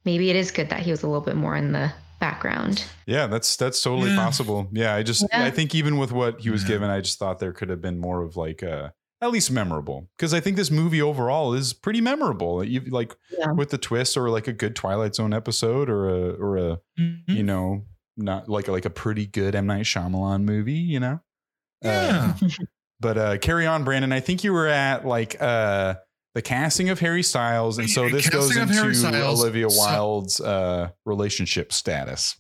maybe 0.05 0.31
it 0.31 0.37
is 0.37 0.51
good 0.53 0.69
that 0.71 0.81
he 0.81 0.91
was 0.93 1.03
a 1.03 1.07
little 1.09 1.23
bit 1.23 1.35
more 1.37 1.57
in 1.57 1.73
the 1.73 1.93
background. 2.21 2.85
Yeah, 3.07 3.27
that's 3.27 3.57
that's 3.57 3.83
totally 3.83 4.11
Yeah. 4.11 4.17
possible. 4.25 4.69
Yeah, 4.71 4.95
I 4.95 5.03
just 5.03 5.23
Yeah. 5.33 5.45
I 5.45 5.51
think 5.51 5.75
even 5.75 5.97
with 5.99 6.13
what 6.13 6.41
he 6.41 6.51
was 6.51 6.63
Yeah. 6.63 6.69
given, 6.69 6.89
I 6.91 7.01
just 7.01 7.19
thought 7.19 7.41
there 7.41 7.53
could 7.53 7.69
have 7.71 7.81
been 7.83 7.99
more 7.99 8.23
of 8.23 8.37
like 8.37 8.63
uh 8.63 8.91
at 9.23 9.31
least 9.31 9.51
memorable 9.51 10.11
because 10.19 10.35
I 10.35 10.41
think 10.41 10.57
this 10.57 10.71
movie 10.71 11.01
overall 11.01 11.55
is 11.55 11.73
pretty 11.73 12.01
memorable. 12.01 12.63
You 12.65 12.81
like 12.81 13.15
Yeah. 13.39 13.53
with 13.53 13.71
the 13.71 13.79
twist 13.79 14.17
or 14.17 14.29
like 14.29 14.49
a 14.49 14.53
good 14.53 14.75
Twilight 14.77 15.15
Zone 15.15 15.33
episode 15.33 15.89
or 15.89 16.09
a 16.09 16.31
or 16.33 16.57
a 16.59 16.79
Mm-hmm. 17.01 17.33
you 17.33 17.43
know 17.43 17.87
not 18.17 18.49
like 18.49 18.69
like 18.69 18.85
a 18.85 18.91
pretty 18.91 19.27
good 19.27 19.55
M 19.55 19.67
Night 19.67 19.85
Shyamalan 19.87 20.43
movie, 20.43 20.73
you 20.75 21.01
know. 21.01 21.21
Uh, 21.85 22.35
yeah. 22.41 22.49
but 23.01 23.17
uh 23.17 23.39
carry 23.39 23.67
on, 23.67 23.85
Brandon. 23.85 24.13
I 24.13 24.21
think 24.21 24.45
you 24.45 24.53
were 24.53 24.67
at 24.69 25.07
like 25.07 25.41
uh 25.41 25.95
the 26.35 26.43
casting 26.43 26.89
of 26.91 26.99
Harry 27.01 27.23
Styles, 27.23 27.79
and 27.79 27.89
so 27.91 28.05
Yeah, 28.05 28.13
this 28.13 28.29
goes 28.29 28.47
casting 28.49 28.63
of 28.63 28.71
Harry 28.71 28.89
into 28.89 28.99
Styles. 29.01 29.41
Olivia 29.41 29.71
So- 29.71 29.79
Wilde's 29.79 30.41
uh 30.41 30.89
relationship 31.07 31.73
status. 31.73 32.37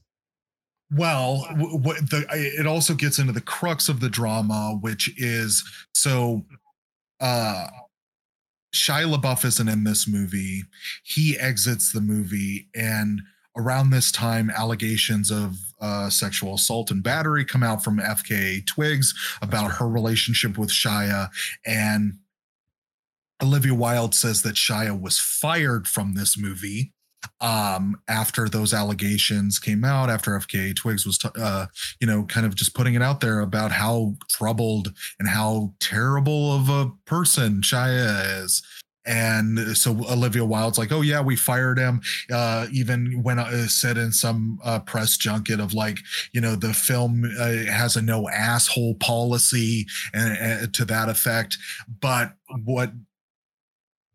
Well, 0.95 1.47
w- 1.49 1.78
what 1.78 1.97
the 2.11 2.26
it 2.30 2.66
also 2.66 2.93
gets 2.95 3.18
into 3.18 3.33
the 3.33 3.41
crux 3.41 3.89
of 3.89 4.01
the 4.01 4.11
drama, 4.11 4.76
which 4.83 5.11
is 5.18 5.64
so 5.95 6.45
uh 7.23 7.68
Shia 8.75 9.14
LaBeouf 9.14 9.45
isn't 9.45 9.68
in 9.68 9.85
this 9.85 10.09
movie. 10.09 10.62
He 11.05 11.39
exits 11.39 11.93
the 11.93 12.01
movie, 12.01 12.68
and 12.75 13.20
around 13.57 13.91
this 13.91 14.11
time, 14.11 14.51
allegations 14.51 15.31
of 15.31 15.57
uh, 15.81 16.09
sexual 16.09 16.55
assault 16.55 16.91
and 16.91 17.03
battery 17.03 17.45
come 17.45 17.62
out 17.62 17.85
from 17.85 17.99
FKA 17.99 18.66
Twigs 18.66 19.14
about 19.43 19.73
her 19.73 19.89
relationship 19.89 20.57
with 20.57 20.70
Shia, 20.70 21.29
and 21.66 22.14
Olivia 23.43 23.75
Wilde 23.75 24.14
says 24.14 24.43
that 24.43 24.55
Shia 24.55 24.99
was 24.99 25.18
fired 25.18 25.87
from 25.87 26.14
this 26.14 26.39
movie 26.39 26.93
um 27.41 27.97
after 28.09 28.49
those 28.49 28.73
allegations 28.73 29.59
came 29.59 29.85
out 29.85 30.11
after 30.11 30.33
fka 30.33 30.75
twigs 30.75 31.05
was 31.07 31.18
t- 31.18 31.29
uh 31.37 31.66
you 32.01 32.07
know 32.07 32.25
kind 32.25 32.47
of 32.47 32.55
just 32.55 32.75
putting 32.75 32.95
it 32.95 33.03
out 33.03 33.20
there 33.20 33.41
about 33.41 33.73
how 33.73 34.14
troubled 34.29 34.93
and 35.18 35.29
how 35.29 35.73
terrible 35.81 36.53
of 36.53 36.68
a 36.68 36.91
person 37.07 37.61
shia 37.62 38.43
is. 38.43 38.62
And 39.05 39.77
so 39.77 39.91
olivia 40.09 40.45
wilde's 40.45 40.79
like 40.79 40.93
oh 40.93 41.01
yeah 41.01 41.20
we 41.20 41.35
fired 41.35 41.77
him 41.77 42.01
uh 42.33 42.66
even 42.70 43.23
when 43.25 43.41
uh, 43.41 43.66
said 43.66 43.99
in 43.99 44.12
some 44.12 44.61
uh, 44.64 44.79
press 44.79 45.16
junket 45.16 45.59
of 45.59 45.75
like 45.75 45.99
you 46.33 46.41
know 46.41 46.55
the 46.55 46.73
film 46.73 47.25
uh, 47.41 47.70
has 47.70 47.97
a 47.97 48.03
no 48.03 48.29
asshole 48.29 48.95
policy 48.97 49.87
and, 50.14 50.37
and 50.39 50.75
to 50.75 50.85
that 50.85 51.09
effect. 51.09 51.59
But 52.01 52.35
what 52.64 52.93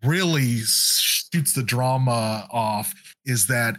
really 0.08 0.60
shoots 0.66 1.54
the 1.54 1.64
drama 1.64 2.48
off 2.52 2.94
is 3.26 3.48
that 3.48 3.76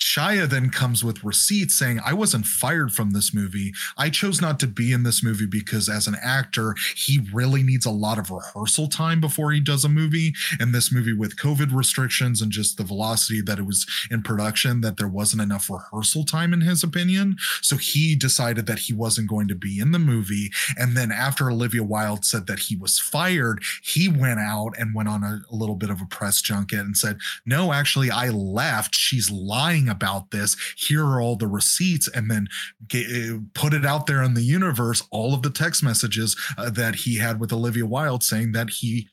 Shia 0.00 0.48
then 0.48 0.70
comes 0.70 1.04
with 1.04 1.22
receipts 1.22 1.78
saying, 1.78 2.00
I 2.04 2.14
wasn't 2.14 2.46
fired 2.46 2.92
from 2.92 3.10
this 3.10 3.34
movie. 3.34 3.72
I 3.98 4.08
chose 4.08 4.40
not 4.40 4.58
to 4.60 4.66
be 4.66 4.92
in 4.92 5.02
this 5.02 5.22
movie 5.22 5.46
because, 5.46 5.88
as 5.88 6.06
an 6.06 6.16
actor, 6.22 6.74
he 6.96 7.20
really 7.32 7.62
needs 7.62 7.84
a 7.84 7.90
lot 7.90 8.18
of 8.18 8.30
rehearsal 8.30 8.88
time 8.88 9.20
before 9.20 9.52
he 9.52 9.60
does 9.60 9.84
a 9.84 9.90
movie. 9.90 10.32
And 10.58 10.74
this 10.74 10.90
movie, 10.90 11.12
with 11.12 11.36
COVID 11.36 11.72
restrictions 11.74 12.40
and 12.40 12.50
just 12.50 12.78
the 12.78 12.82
velocity 12.82 13.42
that 13.42 13.58
it 13.58 13.66
was 13.66 13.86
in 14.10 14.22
production, 14.22 14.80
that 14.80 14.96
there 14.96 15.08
wasn't 15.08 15.42
enough 15.42 15.68
rehearsal 15.68 16.24
time, 16.24 16.54
in 16.54 16.62
his 16.62 16.82
opinion. 16.82 17.36
So 17.60 17.76
he 17.76 18.16
decided 18.16 18.66
that 18.66 18.80
he 18.80 18.94
wasn't 18.94 19.28
going 19.28 19.48
to 19.48 19.54
be 19.54 19.78
in 19.78 19.92
the 19.92 19.98
movie. 19.98 20.50
And 20.78 20.96
then, 20.96 21.12
after 21.12 21.50
Olivia 21.50 21.82
Wilde 21.82 22.24
said 22.24 22.46
that 22.46 22.60
he 22.60 22.74
was 22.74 22.98
fired, 22.98 23.62
he 23.82 24.08
went 24.08 24.40
out 24.40 24.72
and 24.78 24.94
went 24.94 25.10
on 25.10 25.22
a, 25.22 25.42
a 25.52 25.54
little 25.54 25.76
bit 25.76 25.90
of 25.90 26.00
a 26.00 26.06
press 26.06 26.40
junket 26.40 26.80
and 26.80 26.96
said, 26.96 27.18
No, 27.44 27.74
actually, 27.74 28.10
I 28.10 28.30
left. 28.30 28.96
She's 28.96 29.30
lying 29.30 29.89
about 29.90 30.30
this. 30.30 30.56
Here 30.76 31.04
are 31.04 31.20
all 31.20 31.36
the 31.36 31.46
receipts. 31.46 32.08
And 32.08 32.30
then 32.30 32.48
ga- 32.88 33.38
put 33.54 33.74
it 33.74 33.84
out 33.84 34.06
there 34.06 34.22
in 34.22 34.34
the 34.34 34.42
universe, 34.42 35.02
all 35.10 35.34
of 35.34 35.42
the 35.42 35.50
text 35.50 35.82
messages 35.82 36.36
uh, 36.56 36.70
that 36.70 36.94
he 36.94 37.18
had 37.18 37.40
with 37.40 37.52
Olivia 37.52 37.86
Wilde 37.86 38.22
saying 38.22 38.52
that 38.52 38.70
he 38.70 39.08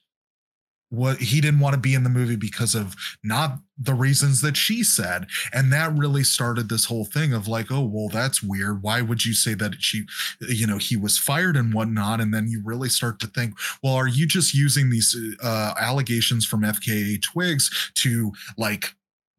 what 0.90 1.18
he 1.18 1.42
didn't 1.42 1.60
want 1.60 1.74
to 1.74 1.80
be 1.80 1.94
in 1.94 2.04
the 2.04 2.10
movie 2.10 2.36
because 2.36 2.74
of 2.74 2.96
not 3.24 3.60
the 3.78 3.94
reasons 3.94 4.42
that 4.42 4.56
she 4.56 4.84
said 4.84 5.28
and 5.54 5.72
that 5.72 5.96
really 5.98 6.24
started 6.24 6.70
this 6.70 6.86
whole 6.86 7.04
thing 7.04 7.34
of 7.34 7.48
like 7.48 7.72
oh 7.72 7.84
well 7.84 8.08
that's 8.08 8.42
weird 8.42 8.82
why 8.82 9.02
would 9.02 9.26
you 9.26 9.34
say 9.34 9.54
that 9.54 9.76
she 9.80 10.06
you 10.40 10.66
know 10.66 10.78
he 10.78 10.96
was 10.96 11.18
fired 11.18 11.58
and 11.58 11.74
whatnot 11.74 12.22
and 12.22 12.34
then 12.34 12.48
you 12.48 12.62
really 12.64 12.90
start 12.90 13.20
to 13.20 13.28
think 13.28 13.54
well 13.84 13.94
are 13.94 14.08
you 14.08 14.26
just 14.26 14.54
using 14.54 14.90
these 14.90 15.16
uh 15.44 15.74
allegations 15.78 16.46
from 16.46 16.62
fka 16.62 17.22
twigs 17.22 17.92
to 17.94 18.32
like 18.58 18.96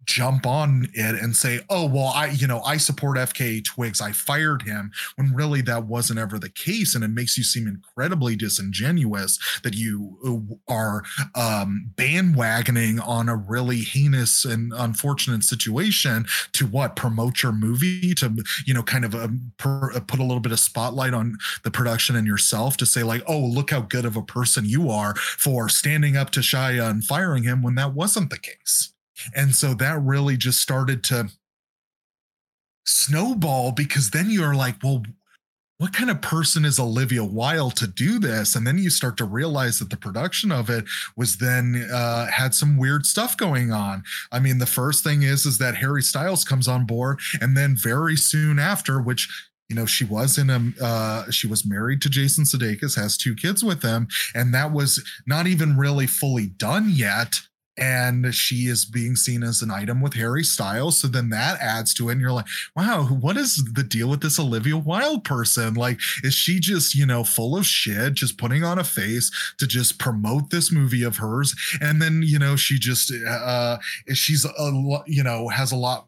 jump 0.08 0.46
on 0.46 0.88
it 0.94 1.22
and 1.22 1.36
say, 1.36 1.60
oh, 1.68 1.86
well, 1.86 2.10
I, 2.14 2.28
you 2.28 2.46
know, 2.46 2.62
I 2.62 2.78
support 2.78 3.18
FKA 3.18 3.62
Twigs. 3.62 4.00
I 4.00 4.12
fired 4.12 4.62
him 4.62 4.90
when 5.16 5.34
really 5.34 5.60
that 5.62 5.84
wasn't 5.84 6.18
ever 6.18 6.38
the 6.38 6.48
case. 6.48 6.94
And 6.94 7.04
it 7.04 7.08
makes 7.08 7.36
you 7.36 7.44
seem 7.44 7.68
incredibly 7.68 8.34
disingenuous 8.34 9.38
that 9.62 9.74
you 9.74 10.56
uh, 10.66 10.72
are 10.72 11.04
um, 11.34 11.90
bandwagoning 11.94 13.06
on 13.06 13.28
a 13.28 13.36
really 13.36 13.80
heinous 13.80 14.46
and 14.46 14.72
unfortunate 14.74 15.44
situation 15.44 16.24
to 16.52 16.66
what 16.66 16.96
promote 16.96 17.42
your 17.42 17.52
movie 17.52 18.14
to, 18.14 18.34
you 18.64 18.72
know, 18.72 18.82
kind 18.82 19.04
of 19.04 19.14
um, 19.14 19.52
per, 19.58 19.92
uh, 19.92 20.00
put 20.00 20.20
a 20.20 20.24
little 20.24 20.40
bit 20.40 20.52
of 20.52 20.58
spotlight 20.58 21.12
on 21.12 21.36
the 21.64 21.70
production 21.70 22.16
and 22.16 22.26
yourself 22.26 22.78
to 22.78 22.86
say 22.86 23.02
like, 23.02 23.22
oh, 23.26 23.38
look 23.38 23.70
how 23.70 23.82
good 23.82 24.06
of 24.06 24.16
a 24.16 24.22
person 24.22 24.64
you 24.64 24.88
are 24.88 25.14
for 25.16 25.68
standing 25.68 26.16
up 26.16 26.30
to 26.30 26.40
Shia 26.40 26.88
and 26.88 27.04
firing 27.04 27.42
him 27.42 27.62
when 27.62 27.74
that 27.74 27.92
wasn't 27.92 28.30
the 28.30 28.38
case. 28.38 28.94
And 29.34 29.54
so 29.54 29.74
that 29.74 30.00
really 30.00 30.36
just 30.36 30.60
started 30.60 31.02
to 31.04 31.30
snowball 32.86 33.72
because 33.72 34.10
then 34.10 34.30
you're 34.30 34.54
like, 34.54 34.76
well, 34.82 35.02
what 35.78 35.92
kind 35.92 36.10
of 36.10 36.20
person 36.20 36.64
is 36.64 36.80
Olivia 36.80 37.22
Wilde 37.22 37.76
to 37.76 37.86
do 37.86 38.18
this? 38.18 38.56
And 38.56 38.66
then 38.66 38.78
you 38.78 38.90
start 38.90 39.16
to 39.18 39.24
realize 39.24 39.78
that 39.78 39.90
the 39.90 39.96
production 39.96 40.50
of 40.50 40.68
it 40.68 40.84
was 41.16 41.38
then 41.38 41.88
uh, 41.92 42.26
had 42.26 42.52
some 42.52 42.76
weird 42.76 43.06
stuff 43.06 43.36
going 43.36 43.70
on. 43.70 44.02
I 44.32 44.40
mean, 44.40 44.58
the 44.58 44.66
first 44.66 45.04
thing 45.04 45.22
is 45.22 45.46
is 45.46 45.58
that 45.58 45.76
Harry 45.76 46.02
Styles 46.02 46.44
comes 46.44 46.66
on 46.66 46.84
board, 46.84 47.20
and 47.40 47.56
then 47.56 47.76
very 47.76 48.16
soon 48.16 48.58
after, 48.58 49.00
which 49.00 49.28
you 49.68 49.76
know 49.76 49.86
she 49.86 50.04
was 50.04 50.36
in 50.36 50.50
a 50.50 50.84
uh, 50.84 51.30
she 51.30 51.46
was 51.46 51.64
married 51.64 52.02
to 52.02 52.10
Jason 52.10 52.42
Sudeikis, 52.42 53.00
has 53.00 53.16
two 53.16 53.36
kids 53.36 53.62
with 53.62 53.82
him, 53.82 54.08
and 54.34 54.52
that 54.52 54.72
was 54.72 55.04
not 55.28 55.46
even 55.46 55.76
really 55.76 56.08
fully 56.08 56.46
done 56.46 56.90
yet 56.90 57.42
and 57.78 58.34
she 58.34 58.66
is 58.66 58.84
being 58.84 59.14
seen 59.14 59.42
as 59.42 59.62
an 59.62 59.70
item 59.70 60.00
with 60.00 60.14
Harry 60.14 60.42
Styles. 60.42 60.98
So 61.00 61.08
then 61.08 61.30
that 61.30 61.60
adds 61.60 61.94
to 61.94 62.08
it. 62.08 62.12
And 62.12 62.20
you're 62.20 62.32
like, 62.32 62.46
wow, 62.74 63.04
what 63.04 63.36
is 63.36 63.56
the 63.74 63.84
deal 63.84 64.08
with 64.08 64.20
this 64.20 64.38
Olivia 64.38 64.76
Wilde 64.76 65.24
person? 65.24 65.74
Like, 65.74 66.00
is 66.24 66.34
she 66.34 66.58
just, 66.58 66.94
you 66.94 67.06
know, 67.06 67.22
full 67.22 67.56
of 67.56 67.64
shit, 67.64 68.14
just 68.14 68.36
putting 68.36 68.64
on 68.64 68.78
a 68.78 68.84
face 68.84 69.30
to 69.58 69.66
just 69.66 69.98
promote 69.98 70.50
this 70.50 70.72
movie 70.72 71.04
of 71.04 71.18
hers? 71.18 71.54
And 71.80 72.02
then, 72.02 72.22
you 72.24 72.38
know, 72.38 72.56
she 72.56 72.78
just, 72.78 73.12
uh, 73.12 73.78
she's, 74.12 74.44
a, 74.44 75.02
you 75.06 75.22
know, 75.22 75.48
has 75.48 75.72
a 75.72 75.76
lot. 75.76 76.06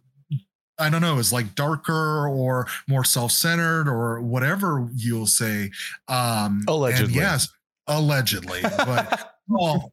I 0.79 0.89
don't 0.89 1.03
know, 1.03 1.18
is 1.18 1.31
like 1.31 1.55
darker 1.55 2.27
or 2.27 2.66
more 2.89 3.05
self-centered 3.05 3.87
or 3.87 4.23
whatever 4.23 4.89
you'll 4.97 5.27
say. 5.27 5.71
Um, 6.09 6.64
Allegedly. 6.66 7.14
yes, 7.16 7.49
allegedly. 7.87 8.62
But 8.62 9.35
well, 9.49 9.93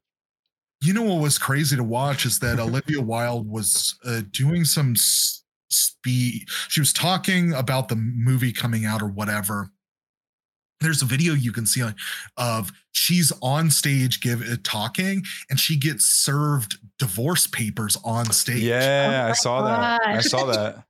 you 0.81 0.93
know 0.93 1.01
what 1.03 1.21
was 1.21 1.37
crazy 1.37 1.75
to 1.75 1.83
watch 1.83 2.25
is 2.25 2.39
that 2.39 2.59
Olivia 2.59 3.01
Wilde 3.01 3.47
was 3.49 3.97
uh, 4.05 4.21
doing 4.31 4.63
some 4.65 4.91
s- 4.91 5.43
speed. 5.69 6.45
She 6.69 6.79
was 6.79 6.93
talking 6.93 7.53
about 7.53 7.87
the 7.89 7.95
movie 7.95 8.51
coming 8.53 8.85
out 8.85 9.01
or 9.01 9.07
whatever. 9.07 9.69
There's 10.79 11.01
a 11.01 11.05
video 11.05 11.33
you 11.33 11.51
can 11.51 11.65
see 11.65 11.81
on, 11.81 11.95
of 12.37 12.71
she's 12.91 13.31
on 13.41 13.71
stage 13.71 14.21
give 14.21 14.43
uh, 14.43 14.57
talking 14.63 15.23
and 15.49 15.59
she 15.59 15.75
gets 15.75 16.05
served 16.05 16.77
divorce 16.99 17.47
papers 17.47 17.97
on 18.03 18.25
stage. 18.31 18.61
Yeah, 18.61 19.07
Oh 19.09 19.25
I 19.25 19.27
my 19.29 19.33
saw 19.33 19.61
that. 19.63 20.01
I 20.05 20.21
saw 20.21 20.45
that. 20.45 20.83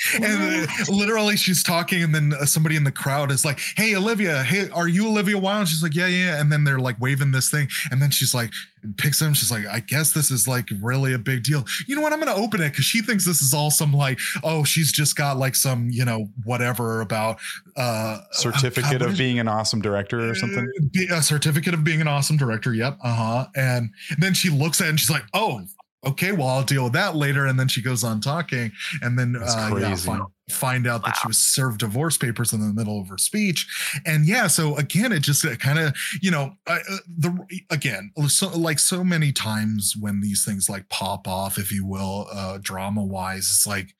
and 0.14 0.68
uh, 0.68 0.72
literally 0.88 1.36
she's 1.36 1.62
talking 1.62 2.02
and 2.02 2.14
then 2.14 2.32
uh, 2.40 2.44
somebody 2.44 2.76
in 2.76 2.84
the 2.84 2.92
crowd 2.92 3.30
is 3.30 3.44
like 3.44 3.60
hey 3.76 3.94
olivia 3.94 4.42
hey 4.42 4.68
are 4.70 4.88
you 4.88 5.08
olivia 5.08 5.38
wilde? 5.38 5.68
She's 5.68 5.82
like 5.82 5.94
yeah 5.94 6.06
yeah. 6.06 6.40
And 6.40 6.50
then 6.50 6.64
they're 6.64 6.78
like 6.78 7.00
waving 7.00 7.32
this 7.32 7.50
thing 7.50 7.68
and 7.90 8.00
then 8.00 8.10
she's 8.10 8.34
like 8.34 8.50
picks 8.96 9.20
him 9.20 9.34
she's 9.34 9.50
like 9.50 9.66
i 9.66 9.78
guess 9.80 10.12
this 10.12 10.30
is 10.30 10.48
like 10.48 10.68
really 10.80 11.12
a 11.12 11.18
big 11.18 11.42
deal. 11.42 11.64
You 11.86 11.96
know 11.96 12.02
what? 12.02 12.12
I'm 12.12 12.18
gonna 12.18 12.34
open 12.34 12.60
it 12.60 12.70
because 12.70 12.84
she 12.84 13.02
thinks 13.02 13.26
this 13.26 13.42
is 13.42 13.52
all 13.52 13.70
some 13.70 13.92
like 13.92 14.18
oh 14.42 14.64
she's 14.64 14.92
just 14.92 15.16
got 15.16 15.36
like 15.36 15.54
some 15.54 15.90
you 15.90 16.04
know 16.04 16.28
whatever 16.44 17.00
about 17.00 17.38
uh 17.76 18.18
certificate 18.32 19.02
uh, 19.02 19.06
of 19.06 19.18
being 19.18 19.38
an 19.38 19.48
awesome 19.48 19.80
director 19.80 20.30
or 20.30 20.34
something? 20.34 20.66
A 21.10 21.22
certificate 21.22 21.74
of 21.74 21.84
being 21.84 22.00
an 22.00 22.08
awesome 22.08 22.36
director. 22.36 22.72
Yep 22.74 22.98
uh-huh. 23.02 23.46
And 23.54 23.90
then 24.18 24.34
she 24.34 24.50
looks 24.50 24.80
at 24.80 24.86
it 24.86 24.90
and 24.90 25.00
she's 25.00 25.10
like 25.10 25.24
oh 25.34 25.62
okay, 26.06 26.32
well, 26.32 26.48
I'll 26.48 26.64
deal 26.64 26.84
with 26.84 26.92
that 26.94 27.16
later. 27.16 27.46
And 27.46 27.58
then 27.58 27.68
she 27.68 27.82
goes 27.82 28.04
on 28.04 28.20
talking, 28.20 28.72
and 29.02 29.18
then 29.18 29.36
uh, 29.36 29.76
yeah, 29.78 29.94
find, 29.96 30.22
find, 30.50 30.86
out 30.86 31.02
wow. 31.02 31.06
that 31.06 31.18
she 31.20 31.28
was 31.28 31.38
served 31.38 31.80
divorce 31.80 32.16
papers 32.16 32.52
in 32.52 32.60
the 32.60 32.72
middle 32.72 33.00
of 33.00 33.08
her 33.08 33.18
speech. 33.18 33.66
And 34.06 34.26
yeah, 34.26 34.46
so 34.46 34.76
again, 34.76 35.12
it 35.12 35.20
just 35.20 35.44
kind 35.60 35.78
of, 35.78 35.94
you 36.20 36.30
know, 36.30 36.52
uh, 36.66 36.78
the 37.18 37.38
again, 37.70 38.12
so 38.28 38.48
like 38.48 38.78
so 38.78 39.04
many 39.04 39.32
times 39.32 39.94
when 39.98 40.20
these 40.20 40.44
things 40.44 40.68
like 40.68 40.88
pop 40.88 41.28
off, 41.28 41.58
if 41.58 41.72
you 41.72 41.86
will, 41.86 42.26
uh, 42.32 42.58
drama 42.60 43.04
wise, 43.04 43.48
it's 43.48 43.66
like. 43.66 43.94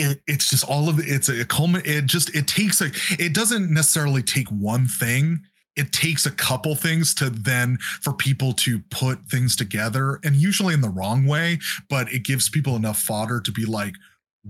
It, 0.00 0.20
it's 0.28 0.48
just 0.48 0.64
all 0.64 0.88
of. 0.88 1.00
It's 1.00 1.28
a 1.28 1.44
culminate. 1.44 1.84
It 1.88 2.06
just 2.06 2.32
it 2.32 2.46
takes 2.46 2.80
a. 2.80 2.92
It 3.18 3.34
doesn't 3.34 3.68
necessarily 3.68 4.22
take 4.22 4.46
one 4.46 4.86
thing 4.86 5.40
it 5.78 5.92
takes 5.92 6.26
a 6.26 6.30
couple 6.30 6.74
things 6.74 7.14
to 7.14 7.30
then 7.30 7.78
for 8.00 8.12
people 8.12 8.52
to 8.52 8.80
put 8.90 9.18
things 9.30 9.56
together 9.56 10.20
and 10.24 10.36
usually 10.36 10.74
in 10.74 10.80
the 10.80 10.88
wrong 10.88 11.26
way 11.26 11.58
but 11.88 12.12
it 12.12 12.24
gives 12.24 12.48
people 12.48 12.76
enough 12.76 12.98
fodder 12.98 13.40
to 13.40 13.52
be 13.52 13.64
like 13.64 13.94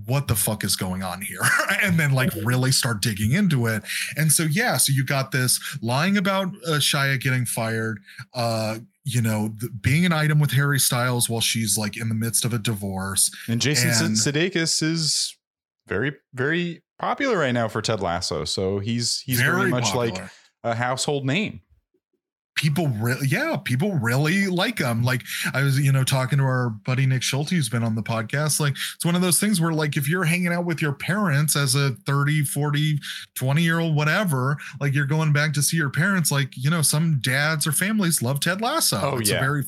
what 0.05 0.27
the 0.27 0.35
fuck 0.35 0.63
is 0.63 0.75
going 0.75 1.03
on 1.03 1.21
here? 1.21 1.41
And 1.81 1.99
then 1.99 2.11
like 2.11 2.31
really 2.43 2.71
start 2.71 3.01
digging 3.01 3.31
into 3.31 3.65
it. 3.65 3.83
And 4.17 4.31
so 4.31 4.43
yeah 4.43 4.77
so 4.77 4.91
you 4.91 5.05
got 5.05 5.31
this 5.31 5.59
lying 5.81 6.17
about 6.17 6.47
uh, 6.67 6.73
shia 6.73 7.19
getting 7.19 7.45
fired 7.45 7.99
uh 8.33 8.79
you 9.05 9.21
know 9.21 9.53
the, 9.57 9.69
being 9.69 10.05
an 10.05 10.11
item 10.11 10.39
with 10.39 10.51
harry 10.51 10.79
styles 10.79 11.29
while 11.29 11.41
she's 11.41 11.77
like 11.77 11.97
in 11.97 12.09
the 12.09 12.15
midst 12.15 12.45
of 12.45 12.53
a 12.53 12.59
divorce 12.59 13.31
and 13.47 13.61
jason 13.61 13.89
and, 14.05 14.15
sudeikis 14.15 14.83
is 14.83 15.37
very 15.87 16.13
very 16.33 16.81
popular 16.99 17.37
right 17.37 17.53
now 17.53 17.67
for 17.67 17.81
ted 17.81 18.01
lasso 18.01 18.45
so 18.45 18.79
he's 18.79 19.21
he's 19.21 19.39
very, 19.39 19.59
very 19.59 19.69
much 19.69 19.85
popular. 19.85 20.23
like 20.23 20.31
a 20.63 20.75
household 20.75 21.25
name. 21.25 21.61
People 22.55 22.89
really 22.89 23.27
yeah 23.27 23.55
people 23.55 23.93
really 23.93 24.47
like 24.47 24.79
him 24.79 25.01
like 25.01 25.23
i 25.53 25.63
was 25.63 25.79
you 25.79 25.93
know 25.93 26.03
talking 26.03 26.39
to 26.39 26.43
our 26.43 26.71
buddy 26.71 27.05
nick 27.05 27.23
schulte 27.23 27.51
who's 27.51 27.69
been 27.69 27.83
on 27.83 27.95
the 27.95 28.03
podcast. 28.03 28.59
Like 28.59 28.73
it's 28.95 29.05
one 29.05 29.15
of 29.15 29.21
those 29.21 29.39
things 29.39 29.61
where 29.61 29.71
like 29.71 29.95
if 29.95 30.09
you're 30.09 30.25
hanging 30.25 30.51
out 30.51 30.65
with 30.65 30.81
your 30.81 30.91
parents 30.91 31.55
as 31.55 31.75
a 31.75 31.91
30 32.05 32.43
40 32.43 32.99
20 33.35 33.61
year 33.61 33.79
old 33.79 33.95
whatever 33.95 34.57
like 34.81 34.93
you're 34.93 35.05
going 35.05 35.31
back 35.31 35.53
to 35.53 35.61
see 35.61 35.77
your 35.77 35.89
parents 35.89 36.33
like 36.33 36.49
you 36.57 36.69
know 36.69 36.81
some 36.81 37.21
dads 37.21 37.65
or 37.65 37.71
families 37.71 38.21
love 38.21 38.41
ted 38.41 38.59
lasso. 38.59 38.99
Oh, 39.01 39.17
it's 39.19 39.29
yeah. 39.29 39.37
a 39.37 39.39
very 39.39 39.63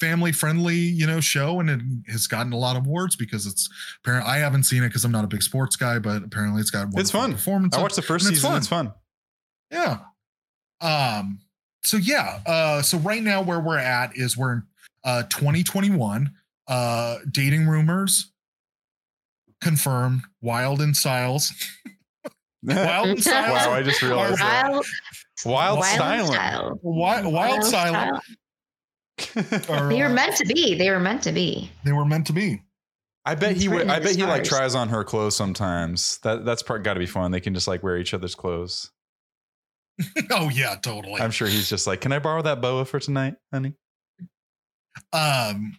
family 0.00 0.32
friendly 0.32 0.76
you 0.76 1.06
know 1.06 1.20
show 1.20 1.60
and 1.60 1.70
it 1.70 1.80
has 2.10 2.26
gotten 2.26 2.52
a 2.52 2.58
lot 2.58 2.76
of 2.76 2.84
awards 2.84 3.16
because 3.16 3.46
it's 3.46 3.70
apparent 4.02 4.26
i 4.26 4.36
haven't 4.36 4.64
seen 4.64 4.82
it 4.82 4.88
because 4.88 5.04
i'm 5.04 5.12
not 5.12 5.24
a 5.24 5.28
big 5.28 5.42
sports 5.42 5.76
guy 5.76 5.98
but 5.98 6.22
apparently 6.22 6.60
it's 6.60 6.70
got 6.70 6.88
it's 6.94 7.10
fun. 7.10 7.32
Performance 7.32 7.74
i 7.74 7.80
watched 7.80 7.96
the 7.96 8.02
first 8.02 8.26
season. 8.26 8.50
Fun. 8.50 8.58
it's 8.58 8.68
fun. 8.68 8.92
Yeah 9.70 10.00
um, 10.84 11.40
so 11.82 11.96
yeah, 11.96 12.40
uh, 12.46 12.82
so 12.82 12.98
right 12.98 13.22
now 13.22 13.42
where 13.42 13.60
we're 13.60 13.78
at 13.78 14.16
is 14.16 14.36
we're 14.36 14.52
in 14.52 14.62
uh 15.04 15.22
2021. 15.24 16.30
Uh 16.66 17.18
dating 17.30 17.66
rumors 17.66 18.32
confirmed, 19.60 20.22
Wilde 20.40 20.80
and 20.80 20.96
Styles. 20.96 21.52
Wild 22.62 23.08
and 23.08 23.20
Styles. 23.22 23.66
Wow, 23.66 23.72
I 23.72 23.82
just 23.82 24.00
realized 24.02 24.40
Wild, 24.40 24.86
Wild, 25.44 25.78
Wild 25.78 25.84
Style. 25.84 26.26
Style. 26.26 26.80
Wild, 26.82 27.32
Wild 27.32 27.64
Style. 27.64 28.20
Or, 29.68 29.88
they 29.88 30.00
were 30.00 30.06
uh, 30.06 30.12
meant 30.12 30.36
to 30.36 30.46
be. 30.46 30.74
They 30.74 30.90
were 30.90 31.00
meant 31.00 31.22
to 31.22 31.32
be. 31.32 31.70
They 31.84 31.92
were 31.92 32.04
meant 32.04 32.26
to 32.28 32.32
be. 32.32 32.62
I 33.24 33.34
bet 33.34 33.52
it's 33.52 33.62
he 33.62 33.68
would. 33.68 33.88
I 33.88 34.00
bet 34.00 34.16
he 34.16 34.24
like 34.24 34.44
tries 34.44 34.74
on 34.74 34.88
her 34.88 35.04
clothes 35.04 35.36
sometimes. 35.36 36.18
That 36.22 36.44
that's 36.44 36.62
part 36.62 36.82
got 36.82 36.94
to 36.94 37.00
be 37.00 37.06
fun. 37.06 37.30
They 37.30 37.40
can 37.40 37.54
just 37.54 37.68
like 37.68 37.82
wear 37.82 37.96
each 37.96 38.12
other's 38.12 38.34
clothes. 38.34 38.90
oh 40.30 40.48
yeah, 40.50 40.76
totally. 40.76 41.20
I'm 41.20 41.30
sure 41.30 41.48
he's 41.48 41.68
just 41.68 41.86
like, 41.86 42.00
"Can 42.00 42.12
I 42.12 42.18
borrow 42.18 42.42
that 42.42 42.60
boa 42.60 42.84
for 42.84 42.98
tonight, 42.98 43.34
honey?" 43.52 43.74
Um 45.12 45.76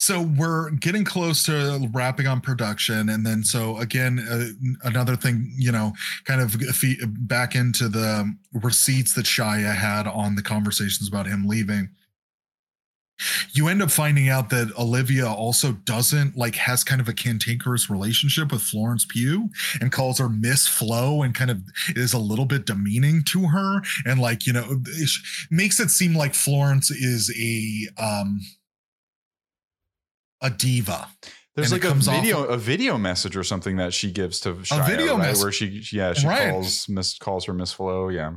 so 0.00 0.22
we're 0.22 0.70
getting 0.70 1.04
close 1.04 1.42
to 1.44 1.88
wrapping 1.92 2.26
on 2.26 2.40
production 2.40 3.10
and 3.10 3.24
then 3.24 3.44
so 3.44 3.76
again 3.78 4.18
uh, 4.30 4.88
another 4.88 5.14
thing 5.14 5.52
you 5.56 5.70
know 5.70 5.92
kind 6.24 6.40
of 6.40 6.56
back 7.28 7.54
into 7.54 7.88
the 7.88 8.34
receipts 8.54 9.12
that 9.14 9.26
shia 9.26 9.74
had 9.74 10.06
on 10.06 10.34
the 10.34 10.42
conversations 10.42 11.06
about 11.06 11.26
him 11.26 11.46
leaving 11.46 11.88
you 13.52 13.68
end 13.68 13.82
up 13.82 13.90
finding 13.90 14.28
out 14.28 14.50
that 14.50 14.72
Olivia 14.78 15.26
also 15.26 15.72
doesn't 15.72 16.36
like 16.36 16.54
has 16.56 16.84
kind 16.84 17.00
of 17.00 17.08
a 17.08 17.12
cantankerous 17.12 17.90
relationship 17.90 18.52
with 18.52 18.62
Florence 18.62 19.04
Pugh 19.04 19.48
and 19.80 19.92
calls 19.92 20.18
her 20.18 20.28
Miss 20.28 20.66
Flo 20.66 21.22
and 21.22 21.34
kind 21.34 21.50
of 21.50 21.62
is 21.90 22.12
a 22.12 22.18
little 22.18 22.46
bit 22.46 22.66
demeaning 22.66 23.22
to 23.24 23.48
her 23.48 23.82
and 24.06 24.20
like 24.20 24.46
you 24.46 24.52
know 24.52 24.82
makes 25.50 25.80
it 25.80 25.90
seem 25.90 26.14
like 26.14 26.34
Florence 26.34 26.90
is 26.90 27.30
a 27.38 28.02
um 28.02 28.40
a 30.42 30.50
diva. 30.50 31.08
There's 31.56 31.72
like 31.72 31.84
a 31.84 31.94
video, 31.94 32.44
of, 32.44 32.50
a 32.50 32.56
video 32.56 32.96
message 32.96 33.36
or 33.36 33.44
something 33.44 33.76
that 33.76 33.92
she 33.92 34.10
gives 34.10 34.40
to 34.40 34.54
Shia, 34.54 34.82
a 34.82 34.86
video 34.86 35.16
right? 35.16 35.28
Mes- 35.28 35.42
where 35.42 35.52
she, 35.52 35.82
yeah, 35.92 36.12
she 36.12 36.26
right. 36.26 36.50
calls 36.50 36.88
Miss 36.88 37.18
calls 37.18 37.44
her 37.46 37.52
Miss 37.52 37.72
Flo. 37.72 38.08
Yeah, 38.08 38.34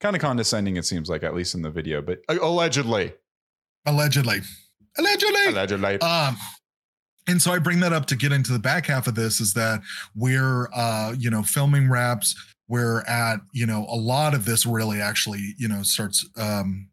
kind 0.00 0.14
of 0.14 0.22
condescending. 0.22 0.76
It 0.76 0.84
seems 0.84 1.08
like 1.08 1.24
at 1.24 1.34
least 1.34 1.54
in 1.54 1.62
the 1.62 1.70
video, 1.70 2.02
but 2.02 2.20
uh, 2.28 2.36
allegedly. 2.40 3.14
Allegedly. 3.86 4.40
Allegedly. 4.98 5.46
Allegedly. 5.48 6.00
Um, 6.00 6.36
and 7.26 7.40
so 7.40 7.52
I 7.52 7.58
bring 7.58 7.80
that 7.80 7.92
up 7.92 8.06
to 8.06 8.16
get 8.16 8.32
into 8.32 8.52
the 8.52 8.58
back 8.58 8.86
half 8.86 9.06
of 9.06 9.14
this 9.14 9.40
is 9.40 9.54
that 9.54 9.80
we're, 10.14 10.68
uh, 10.74 11.14
you 11.18 11.30
know, 11.30 11.42
filming 11.42 11.88
wraps. 11.88 12.34
We're 12.68 13.02
at, 13.02 13.40
you 13.52 13.66
know, 13.66 13.86
a 13.88 13.96
lot 13.96 14.34
of 14.34 14.44
this 14.44 14.66
really 14.66 15.00
actually, 15.00 15.54
you 15.58 15.68
know, 15.68 15.82
starts 15.82 16.26
um, 16.36 16.88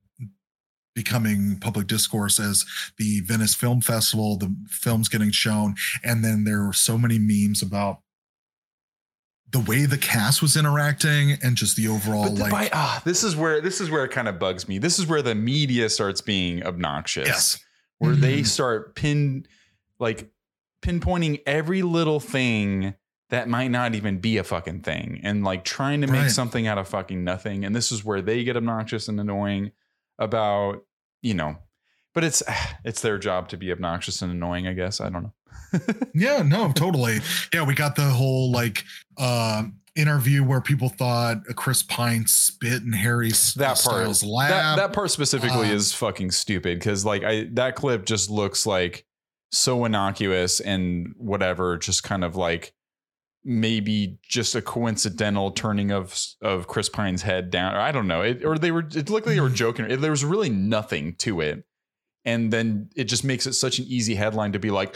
becoming 0.96 1.58
public 1.60 1.88
discourse 1.88 2.40
as 2.40 2.66
the 2.98 3.22
Venice 3.22 3.56
Film 3.56 3.82
Festival, 3.82 4.38
the 4.38 4.54
film's 4.68 5.10
getting 5.10 5.32
shown. 5.32 5.76
And 6.04 6.24
then 6.24 6.44
there 6.44 6.68
are 6.68 6.74
so 6.74 6.98
many 6.98 7.18
memes 7.20 7.62
about 7.62 8.00
the 9.52 9.60
way 9.60 9.86
the 9.86 9.98
cast 9.98 10.42
was 10.42 10.56
interacting 10.56 11.38
and 11.44 11.58
just 11.58 11.76
the 11.76 11.88
overall 11.88 12.24
the, 12.24 12.42
like 12.42 12.52
by, 12.52 12.70
ah, 12.74 13.02
this 13.06 13.24
is 13.24 13.36
where 13.36 13.60
this 13.60 13.82
is 13.82 13.90
where 13.90 14.06
it 14.06 14.12
kind 14.12 14.28
of 14.28 14.40
bugs 14.40 14.68
me. 14.68 14.78
This 14.78 14.98
is 14.98 15.08
where 15.08 15.22
the 15.22 15.36
media 15.36 15.90
starts 15.90 16.22
being 16.22 16.64
obnoxious. 16.64 17.28
Yes. 17.28 17.66
Where 18.00 18.14
mm-hmm. 18.14 18.22
they 18.22 18.44
start 18.44 18.96
pin 18.96 19.46
like 20.00 20.32
pinpointing 20.82 21.42
every 21.46 21.82
little 21.82 22.20
thing 22.20 22.96
that 23.30 23.48
might 23.48 23.70
not 23.70 23.94
even 23.94 24.20
be 24.20 24.38
a 24.38 24.44
fucking 24.44 24.82
thing 24.82 25.20
and 25.24 25.44
like 25.44 25.64
trying 25.64 26.02
to 26.02 26.08
make 26.08 26.24
right. 26.24 26.32
something 26.32 26.68
out 26.68 26.78
of 26.78 26.88
fucking 26.88 27.24
nothing. 27.24 27.64
And 27.64 27.76
this 27.76 27.92
is 27.92 28.04
where 28.04 28.22
they 28.22 28.44
get 28.44 28.58
obnoxious 28.58 29.08
and 29.08 29.20
annoying 29.20 29.72
about, 30.18 30.86
you 31.22 31.34
know, 31.34 31.58
but 32.14 32.24
it's 32.24 32.42
it's 32.86 33.02
their 33.02 33.18
job 33.18 33.50
to 33.50 33.58
be 33.58 33.72
obnoxious 33.72 34.22
and 34.22 34.32
annoying, 34.32 34.66
I 34.66 34.74
guess. 34.74 35.02
I 35.02 35.10
don't 35.10 35.24
know 35.24 35.34
yeah, 36.14 36.42
no, 36.42 36.72
totally. 36.72 37.20
Yeah, 37.54 37.64
we 37.64 37.74
got 37.74 37.96
the 37.96 38.04
whole 38.04 38.52
like 38.52 38.84
uh 39.22 39.64
interview 39.96 40.44
where 40.44 40.62
people 40.62 40.90
thought 40.90 41.44
Chris 41.56 41.84
Pine 41.84 42.26
spit 42.26 42.82
in 42.82 42.94
Harry's 42.94 43.54
that 43.56 43.82
part 43.84 44.24
lab. 44.24 44.50
That, 44.50 44.76
that 44.78 44.94
part 44.94 45.12
specifically 45.12 45.70
uh, 45.70 45.74
is 45.74 45.94
fucking 45.94 46.32
stupid 46.32 46.80
because 46.80 47.06
like 47.06 47.24
I 47.24 47.48
that 47.54 47.76
clip 47.76 48.06
just 48.06 48.30
looks 48.30 48.66
like 48.66 49.06
so 49.52 49.86
innocuous 49.86 50.60
and 50.60 51.14
whatever, 51.18 51.78
just 51.78 52.04
kind 52.04 52.24
of 52.24 52.36
like 52.36 52.74
maybe 53.44 54.20
just 54.28 54.56
a 54.56 54.62
coincidental 54.62 55.52
turning 55.52 55.92
of 55.92 56.18
of 56.42 56.68
Chris 56.68 56.90
Pine's 56.90 57.22
head 57.22 57.50
down. 57.50 57.76
Or 57.76 57.80
I 57.80 57.92
don't 57.92 58.08
know. 58.08 58.22
It, 58.22 58.46
or 58.46 58.58
they 58.58 58.72
were 58.72 58.88
it 58.88 59.10
looked 59.10 59.26
like 59.28 59.36
they 59.36 59.42
were 59.42 59.50
joking. 59.50 60.00
There 60.00 60.12
was 60.12 60.24
really 60.24 60.50
nothing 60.50 61.16
to 61.20 61.42
it. 61.42 61.64
And 62.24 62.54
then 62.54 62.90
it 62.96 63.06
just 63.06 63.24
makes 63.24 63.48
it 63.48 63.54
such 63.54 63.80
an 63.80 63.86
easy 63.88 64.14
headline 64.14 64.52
to 64.52 64.60
be 64.60 64.70
like, 64.70 64.96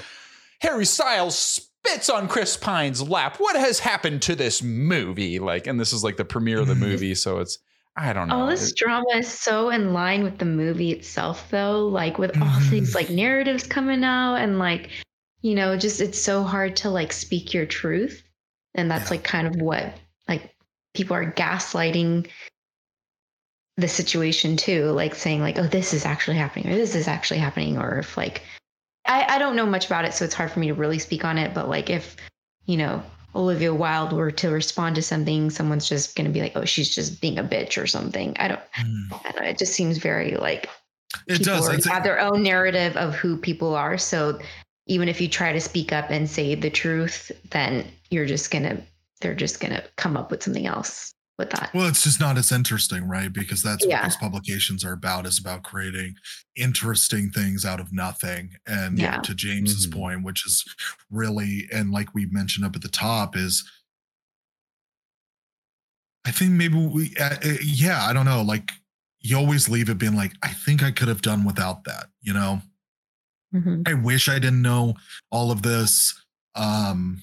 Harry 0.61 0.85
Styles 0.85 1.59
spits 1.85 2.09
on 2.09 2.27
Chris 2.27 2.57
Pine's 2.57 3.07
lap. 3.07 3.37
What 3.39 3.55
has 3.55 3.79
happened 3.79 4.21
to 4.23 4.35
this 4.35 4.61
movie? 4.61 5.39
Like, 5.39 5.67
and 5.67 5.79
this 5.79 5.93
is 5.93 6.03
like 6.03 6.17
the 6.17 6.25
premiere 6.25 6.59
of 6.59 6.67
the 6.67 6.75
movie, 6.75 7.15
so 7.15 7.39
it's 7.39 7.59
I 7.97 8.11
don't 8.11 8.27
know. 8.27 8.41
All 8.41 8.47
this 8.47 8.73
drama 8.73 9.05
is 9.15 9.27
so 9.27 9.69
in 9.69 9.93
line 9.93 10.23
with 10.23 10.37
the 10.37 10.45
movie 10.45 10.91
itself, 10.91 11.49
though. 11.49 11.87
Like 11.87 12.17
with 12.17 12.35
all 12.41 12.47
mm-hmm. 12.47 12.69
these 12.69 12.95
like 12.95 13.09
narratives 13.09 13.65
coming 13.65 14.03
out, 14.03 14.35
and 14.35 14.59
like 14.59 14.89
you 15.41 15.55
know, 15.55 15.77
just 15.77 16.01
it's 16.01 16.19
so 16.19 16.43
hard 16.43 16.75
to 16.77 16.89
like 16.89 17.13
speak 17.13 17.53
your 17.53 17.65
truth, 17.65 18.23
and 18.73 18.89
that's 18.89 19.11
like 19.11 19.23
kind 19.23 19.47
of 19.47 19.55
what 19.61 19.93
like 20.27 20.55
people 20.93 21.15
are 21.15 21.31
gaslighting 21.31 22.27
the 23.77 23.87
situation 23.87 24.57
too, 24.57 24.85
like 24.91 25.15
saying 25.15 25.41
like, 25.41 25.57
oh, 25.57 25.67
this 25.67 25.93
is 25.93 26.05
actually 26.05 26.37
happening, 26.37 26.71
or 26.71 26.75
this 26.75 26.95
is 26.95 27.07
actually 27.07 27.39
happening, 27.39 27.77
or 27.77 27.99
if 27.99 28.17
like 28.17 28.41
I, 29.07 29.35
I 29.35 29.37
don't 29.39 29.55
know 29.55 29.65
much 29.65 29.85
about 29.85 30.05
it, 30.05 30.13
so 30.13 30.25
it's 30.25 30.33
hard 30.33 30.51
for 30.51 30.59
me 30.59 30.67
to 30.67 30.73
really 30.73 30.99
speak 30.99 31.25
on 31.25 31.37
it. 31.37 31.53
But 31.53 31.69
like, 31.69 31.89
if 31.89 32.15
you 32.65 32.77
know 32.77 33.03
Olivia 33.35 33.73
Wilde 33.73 34.13
were 34.13 34.31
to 34.31 34.49
respond 34.49 34.95
to 34.95 35.01
something, 35.01 35.49
someone's 35.49 35.87
just 35.87 36.15
going 36.15 36.25
to 36.25 36.33
be 36.33 36.41
like, 36.41 36.53
"Oh, 36.55 36.65
she's 36.65 36.93
just 36.93 37.21
being 37.21 37.37
a 37.37 37.43
bitch" 37.43 37.81
or 37.81 37.87
something. 37.87 38.35
I 38.39 38.47
don't. 38.47 38.61
Mm. 38.79 39.25
I 39.25 39.31
don't 39.31 39.43
know, 39.43 39.49
it 39.49 39.57
just 39.57 39.73
seems 39.73 39.97
very 39.97 40.35
like 40.35 40.69
It 41.27 41.43
does. 41.43 41.67
are- 41.67 41.89
have 41.91 42.03
their 42.03 42.19
own 42.19 42.43
narrative 42.43 42.95
of 42.97 43.15
who 43.15 43.37
people 43.37 43.75
are. 43.75 43.97
So 43.97 44.39
even 44.87 45.09
if 45.09 45.19
you 45.19 45.27
try 45.27 45.51
to 45.51 45.61
speak 45.61 45.91
up 45.91 46.11
and 46.11 46.29
say 46.29 46.55
the 46.55 46.69
truth, 46.69 47.31
then 47.51 47.85
you're 48.09 48.25
just 48.25 48.51
gonna 48.51 48.77
they're 49.21 49.35
just 49.35 49.59
gonna 49.59 49.83
come 49.95 50.15
up 50.17 50.29
with 50.29 50.43
something 50.43 50.67
else 50.67 51.14
with 51.37 51.49
that. 51.51 51.73
well, 51.73 51.87
it's 51.87 52.03
just 52.03 52.19
not 52.19 52.37
as 52.37 52.51
interesting, 52.51 53.07
right? 53.07 53.31
Because 53.31 53.61
that's 53.61 53.85
what 53.85 53.89
Yeah. 53.89 54.03
those 54.03 54.15
publications 54.17 54.85
are 54.85 54.93
about 54.93 55.25
is 55.25 55.37
about 55.39 55.63
creating 55.63 56.15
interesting 56.55 57.29
things 57.31 57.65
out 57.65 57.79
of 57.79 57.91
nothing. 57.91 58.55
And 58.65 58.97
Yeah. 58.97 59.19
to 59.21 59.35
James's 59.35 59.87
Mhm. 59.87 59.93
point, 59.93 60.23
which 60.23 60.45
is 60.45 60.63
really, 61.09 61.67
and 61.73 61.91
like 61.91 62.13
we 62.13 62.25
mentioned 62.27 62.65
up 62.65 62.75
at 62.75 62.81
the 62.81 62.87
top, 62.89 63.35
is 63.35 63.63
I 66.25 66.31
think 66.31 66.51
maybe 66.53 66.75
we, 66.75 67.15
uh, 67.17 67.35
uh, 67.43 67.57
yeah, 67.63 68.03
I 68.05 68.13
don't 68.13 68.25
know. 68.25 68.41
Like 68.41 68.71
you 69.19 69.37
always 69.37 69.69
leave 69.69 69.89
it 69.89 69.97
being 69.97 70.15
like, 70.15 70.33
I 70.41 70.53
think 70.53 70.83
I 70.83 70.91
could 70.91 71.07
have 71.07 71.21
done 71.21 71.43
without 71.43 71.83
that, 71.85 72.07
you 72.21 72.33
know? 72.33 72.61
Mhm. 73.53 73.87
I 73.87 73.93
wish 73.93 74.27
I 74.27 74.39
didn't 74.39 74.61
know 74.61 74.95
all 75.31 75.51
of 75.51 75.61
this. 75.61 76.13
Um, 76.55 77.21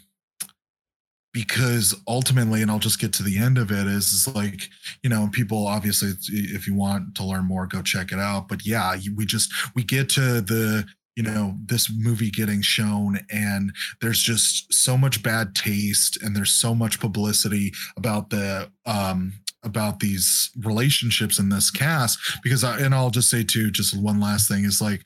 because 1.33 1.95
ultimately, 2.07 2.63
and 2.63 2.71
I'll 2.71 2.79
just 2.79 3.01
get 3.01 3.13
to 3.15 3.23
the 3.23 3.39
end 3.39 3.59
of 3.59 3.71
it, 3.71 3.87
is, 3.87 4.13
is 4.13 4.29
like, 4.35 4.69
you 5.03 5.11
know, 5.11 5.29
people 5.33 5.67
obviously, 5.67 6.13
if 6.29 6.67
you 6.67 6.75
want 6.75 7.15
to 7.17 7.25
learn 7.25 7.47
more, 7.47 7.67
go 7.67 7.83
check 7.83 8.13
it 8.13 8.19
out. 8.19 8.49
But 8.49 8.67
yeah, 8.67 8.97
we 9.17 9.25
just, 9.25 9.53
we 9.75 9.83
get 9.83 10.09
to 10.11 10.41
the, 10.41 10.85
you 11.17 11.23
know, 11.23 11.57
this 11.65 11.91
movie 11.95 12.31
getting 12.31 12.63
shown, 12.63 13.21
and 13.31 13.73
there's 14.01 14.23
just 14.23 14.73
so 14.73 14.97
much 14.97 15.23
bad 15.23 15.55
taste, 15.55 16.23
and 16.23 16.37
there's 16.37 16.53
so 16.53 16.75
much 16.75 17.01
publicity 17.01 17.73
about 17.97 18.31
the, 18.31 18.71
um, 18.87 19.35
about 19.65 20.01
these 20.01 20.51
relationships 20.65 21.39
in 21.39 21.49
this 21.49 21.71
cast 21.71 22.19
because 22.43 22.65
I, 22.65 22.81
and 22.81 22.95
I'll 22.95 23.11
just 23.11 23.31
say 23.31 23.45
too 23.45 23.71
just 23.71 23.97
one 23.97 24.19
last 24.21 24.49
thing 24.49 24.65
is 24.65 24.81
like 24.81 25.05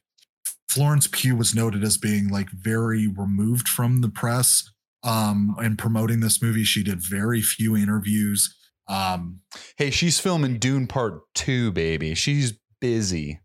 Florence 0.68 1.06
Pugh 1.06 1.36
was 1.36 1.54
noted 1.54 1.84
as 1.84 1.98
being 1.98 2.28
like 2.28 2.48
very 2.50 3.06
removed 3.06 3.68
from 3.68 4.00
the 4.00 4.08
press 4.08 4.70
um 5.02 5.54
and 5.58 5.78
promoting 5.78 6.20
this 6.20 6.40
movie 6.42 6.64
she 6.64 6.82
did 6.82 7.00
very 7.00 7.40
few 7.42 7.76
interviews 7.76 8.54
um 8.88 9.40
Hey, 9.76 9.90
she's 9.90 10.20
filming 10.20 10.58
Dune 10.58 10.86
Part 10.86 11.20
Two, 11.34 11.72
baby. 11.72 12.14
She's 12.14 12.52
busy. 12.80 13.40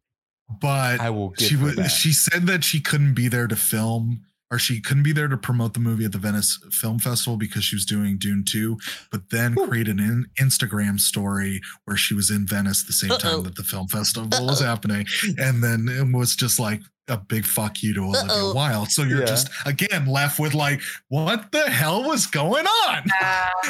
but 0.59 0.99
I 0.99 1.09
will 1.09 1.33
she 1.37 1.55
she 1.87 2.11
said 2.13 2.45
that 2.47 2.63
she 2.63 2.79
couldn't 2.79 3.13
be 3.15 3.27
there 3.27 3.47
to 3.47 3.55
film 3.55 4.21
or 4.51 4.59
she 4.59 4.81
couldn't 4.81 5.03
be 5.03 5.13
there 5.13 5.29
to 5.29 5.37
promote 5.37 5.73
the 5.73 5.79
movie 5.79 6.03
at 6.03 6.11
the 6.11 6.17
Venice 6.17 6.59
Film 6.71 6.99
Festival 6.99 7.37
because 7.37 7.63
she 7.63 7.73
was 7.73 7.85
doing 7.85 8.17
Dune 8.17 8.43
2, 8.43 8.77
but 9.09 9.29
then 9.29 9.55
Ooh. 9.57 9.65
created 9.65 9.97
an 9.99 10.25
Instagram 10.41 10.99
story 10.99 11.61
where 11.85 11.95
she 11.95 12.13
was 12.13 12.29
in 12.29 12.45
Venice 12.45 12.83
the 12.83 12.91
same 12.91 13.11
Uh-oh. 13.11 13.17
time 13.17 13.43
that 13.43 13.55
the 13.55 13.63
film 13.63 13.87
festival 13.87 14.27
was 14.45 14.59
happening. 14.59 15.05
And 15.37 15.63
then 15.63 15.87
it 15.87 16.13
was 16.13 16.35
just 16.35 16.59
like 16.59 16.81
a 17.11 17.17
big 17.17 17.45
fuck 17.45 17.83
you 17.83 17.93
to 17.93 17.99
Olivia 18.01 18.31
Uh-oh. 18.31 18.53
Wilde. 18.55 18.89
So 18.89 19.03
you're 19.03 19.19
Yeah. 19.19 19.25
just 19.25 19.49
again 19.65 20.05
left 20.07 20.39
with 20.39 20.53
like, 20.53 20.81
what 21.09 21.51
the 21.51 21.69
hell 21.69 22.03
was 22.03 22.25
going 22.25 22.65
on? 22.65 23.03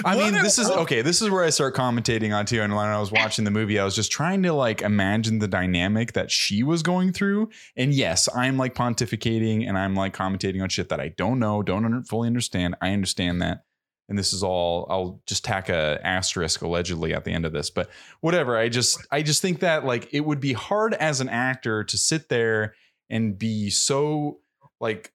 I 0.05 0.15
mean, 0.15 0.33
this 0.33 0.57
is 0.59 0.69
okay. 0.69 1.01
This 1.01 1.21
is 1.21 1.29
where 1.29 1.43
I 1.43 1.49
start 1.49 1.75
commentating 1.75 2.35
on 2.35 2.45
too. 2.45 2.61
And 2.61 2.73
when 2.75 2.85
I 2.85 2.99
was 2.99 3.11
watching 3.11 3.43
the 3.45 3.51
movie, 3.51 3.79
I 3.79 3.83
was 3.83 3.95
just 3.95 4.11
trying 4.11 4.43
to 4.43 4.53
like 4.53 4.81
imagine 4.81 5.39
the 5.39 5.47
dynamic 5.47 6.13
that 6.13 6.31
she 6.31 6.63
was 6.63 6.83
going 6.83 7.11
through. 7.13 7.49
And 7.75 7.93
yes, 7.93 8.29
I'm 8.35 8.57
like 8.57 8.75
pontificating 8.75 9.67
and 9.67 9.77
I'm 9.77 9.95
like 9.95 10.15
commentating 10.15 10.61
on 10.61 10.69
shit 10.69 10.89
that 10.89 10.99
I 10.99 11.09
don't 11.09 11.39
know, 11.39 11.61
don't 11.63 11.83
under, 11.83 12.03
fully 12.03 12.27
understand. 12.27 12.75
I 12.81 12.91
understand 12.93 13.41
that. 13.41 13.63
And 14.09 14.19
this 14.19 14.33
is 14.33 14.43
all. 14.43 14.87
I'll 14.89 15.21
just 15.25 15.45
tack 15.45 15.69
a 15.69 15.97
asterisk 16.03 16.61
allegedly 16.61 17.13
at 17.13 17.23
the 17.23 17.31
end 17.31 17.45
of 17.45 17.53
this, 17.53 17.69
but 17.69 17.89
whatever. 18.19 18.57
I 18.57 18.67
just, 18.67 18.99
I 19.09 19.21
just 19.21 19.41
think 19.41 19.61
that 19.61 19.85
like 19.85 20.09
it 20.13 20.19
would 20.19 20.41
be 20.41 20.51
hard 20.51 20.93
as 20.95 21.21
an 21.21 21.29
actor 21.29 21.85
to 21.85 21.97
sit 21.97 22.27
there 22.27 22.73
and 23.11 23.37
be 23.37 23.69
so 23.69 24.39
like 24.79 25.11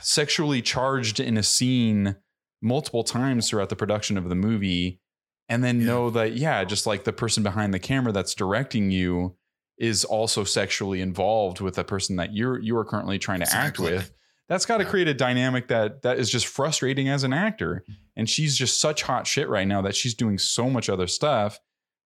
sexually 0.00 0.62
charged 0.62 1.20
in 1.20 1.36
a 1.36 1.42
scene 1.42 2.16
multiple 2.62 3.04
times 3.04 3.48
throughout 3.48 3.68
the 3.68 3.76
production 3.76 4.16
of 4.16 4.28
the 4.28 4.34
movie 4.34 5.00
and 5.48 5.62
then 5.62 5.80
Yeah. 5.80 5.86
know 5.86 6.10
that 6.10 6.32
yeah 6.36 6.64
just 6.64 6.86
like 6.86 7.04
the 7.04 7.12
person 7.12 7.42
behind 7.42 7.72
the 7.74 7.78
camera 7.78 8.12
that's 8.12 8.34
directing 8.34 8.90
you 8.90 9.36
is 9.78 10.04
also 10.04 10.42
sexually 10.42 11.00
involved 11.00 11.60
with 11.60 11.74
the 11.74 11.84
person 11.84 12.16
that 12.16 12.34
you're 12.34 12.58
you 12.60 12.76
are 12.76 12.84
currently 12.84 13.18
trying 13.18 13.40
to 13.40 13.44
Exactly. 13.44 13.88
act 13.94 13.96
with 13.98 14.12
that's 14.48 14.64
got 14.66 14.78
to 14.78 14.84
Yeah. 14.84 14.90
create 14.90 15.08
a 15.08 15.14
dynamic 15.14 15.68
that 15.68 16.02
that 16.02 16.18
is 16.18 16.30
just 16.30 16.46
frustrating 16.46 17.08
as 17.08 17.22
an 17.22 17.32
actor 17.32 17.84
and 18.16 18.28
she's 18.28 18.56
just 18.56 18.80
such 18.80 19.02
hot 19.02 19.26
shit 19.26 19.48
right 19.48 19.68
now 19.68 19.82
that 19.82 19.94
she's 19.94 20.14
doing 20.14 20.38
so 20.38 20.68
much 20.70 20.88
other 20.88 21.06
stuff 21.06 21.60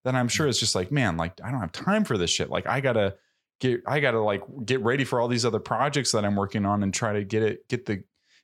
that 0.04 0.14
i'm 0.14 0.28
sure 0.28 0.46
mm. 0.46 0.50
it's 0.50 0.58
just 0.60 0.74
like 0.74 0.90
man 0.92 1.16
like 1.16 1.32
i 1.44 1.50
don't 1.50 1.60
have 1.60 1.72
time 1.72 2.04
for 2.04 2.18
this 2.18 2.30
shit 2.30 2.50
like 2.50 2.66
i 2.66 2.80
gotta 2.80 3.14
get 3.62 3.80
i 3.86 4.00
gotta 4.00 4.20
like 4.20 4.42
get 4.66 4.82
ready 4.82 5.04
for 5.04 5.20
all 5.20 5.28
these 5.28 5.44
other 5.44 5.60
projects 5.60 6.12
that 6.12 6.24
i'm 6.24 6.36
working 6.36 6.66
on 6.66 6.82
and 6.82 6.92
try 6.92 7.12
to 7.12 7.24
get 7.24 7.42
it 7.42 7.66
get 7.68 7.86
the 7.86 8.02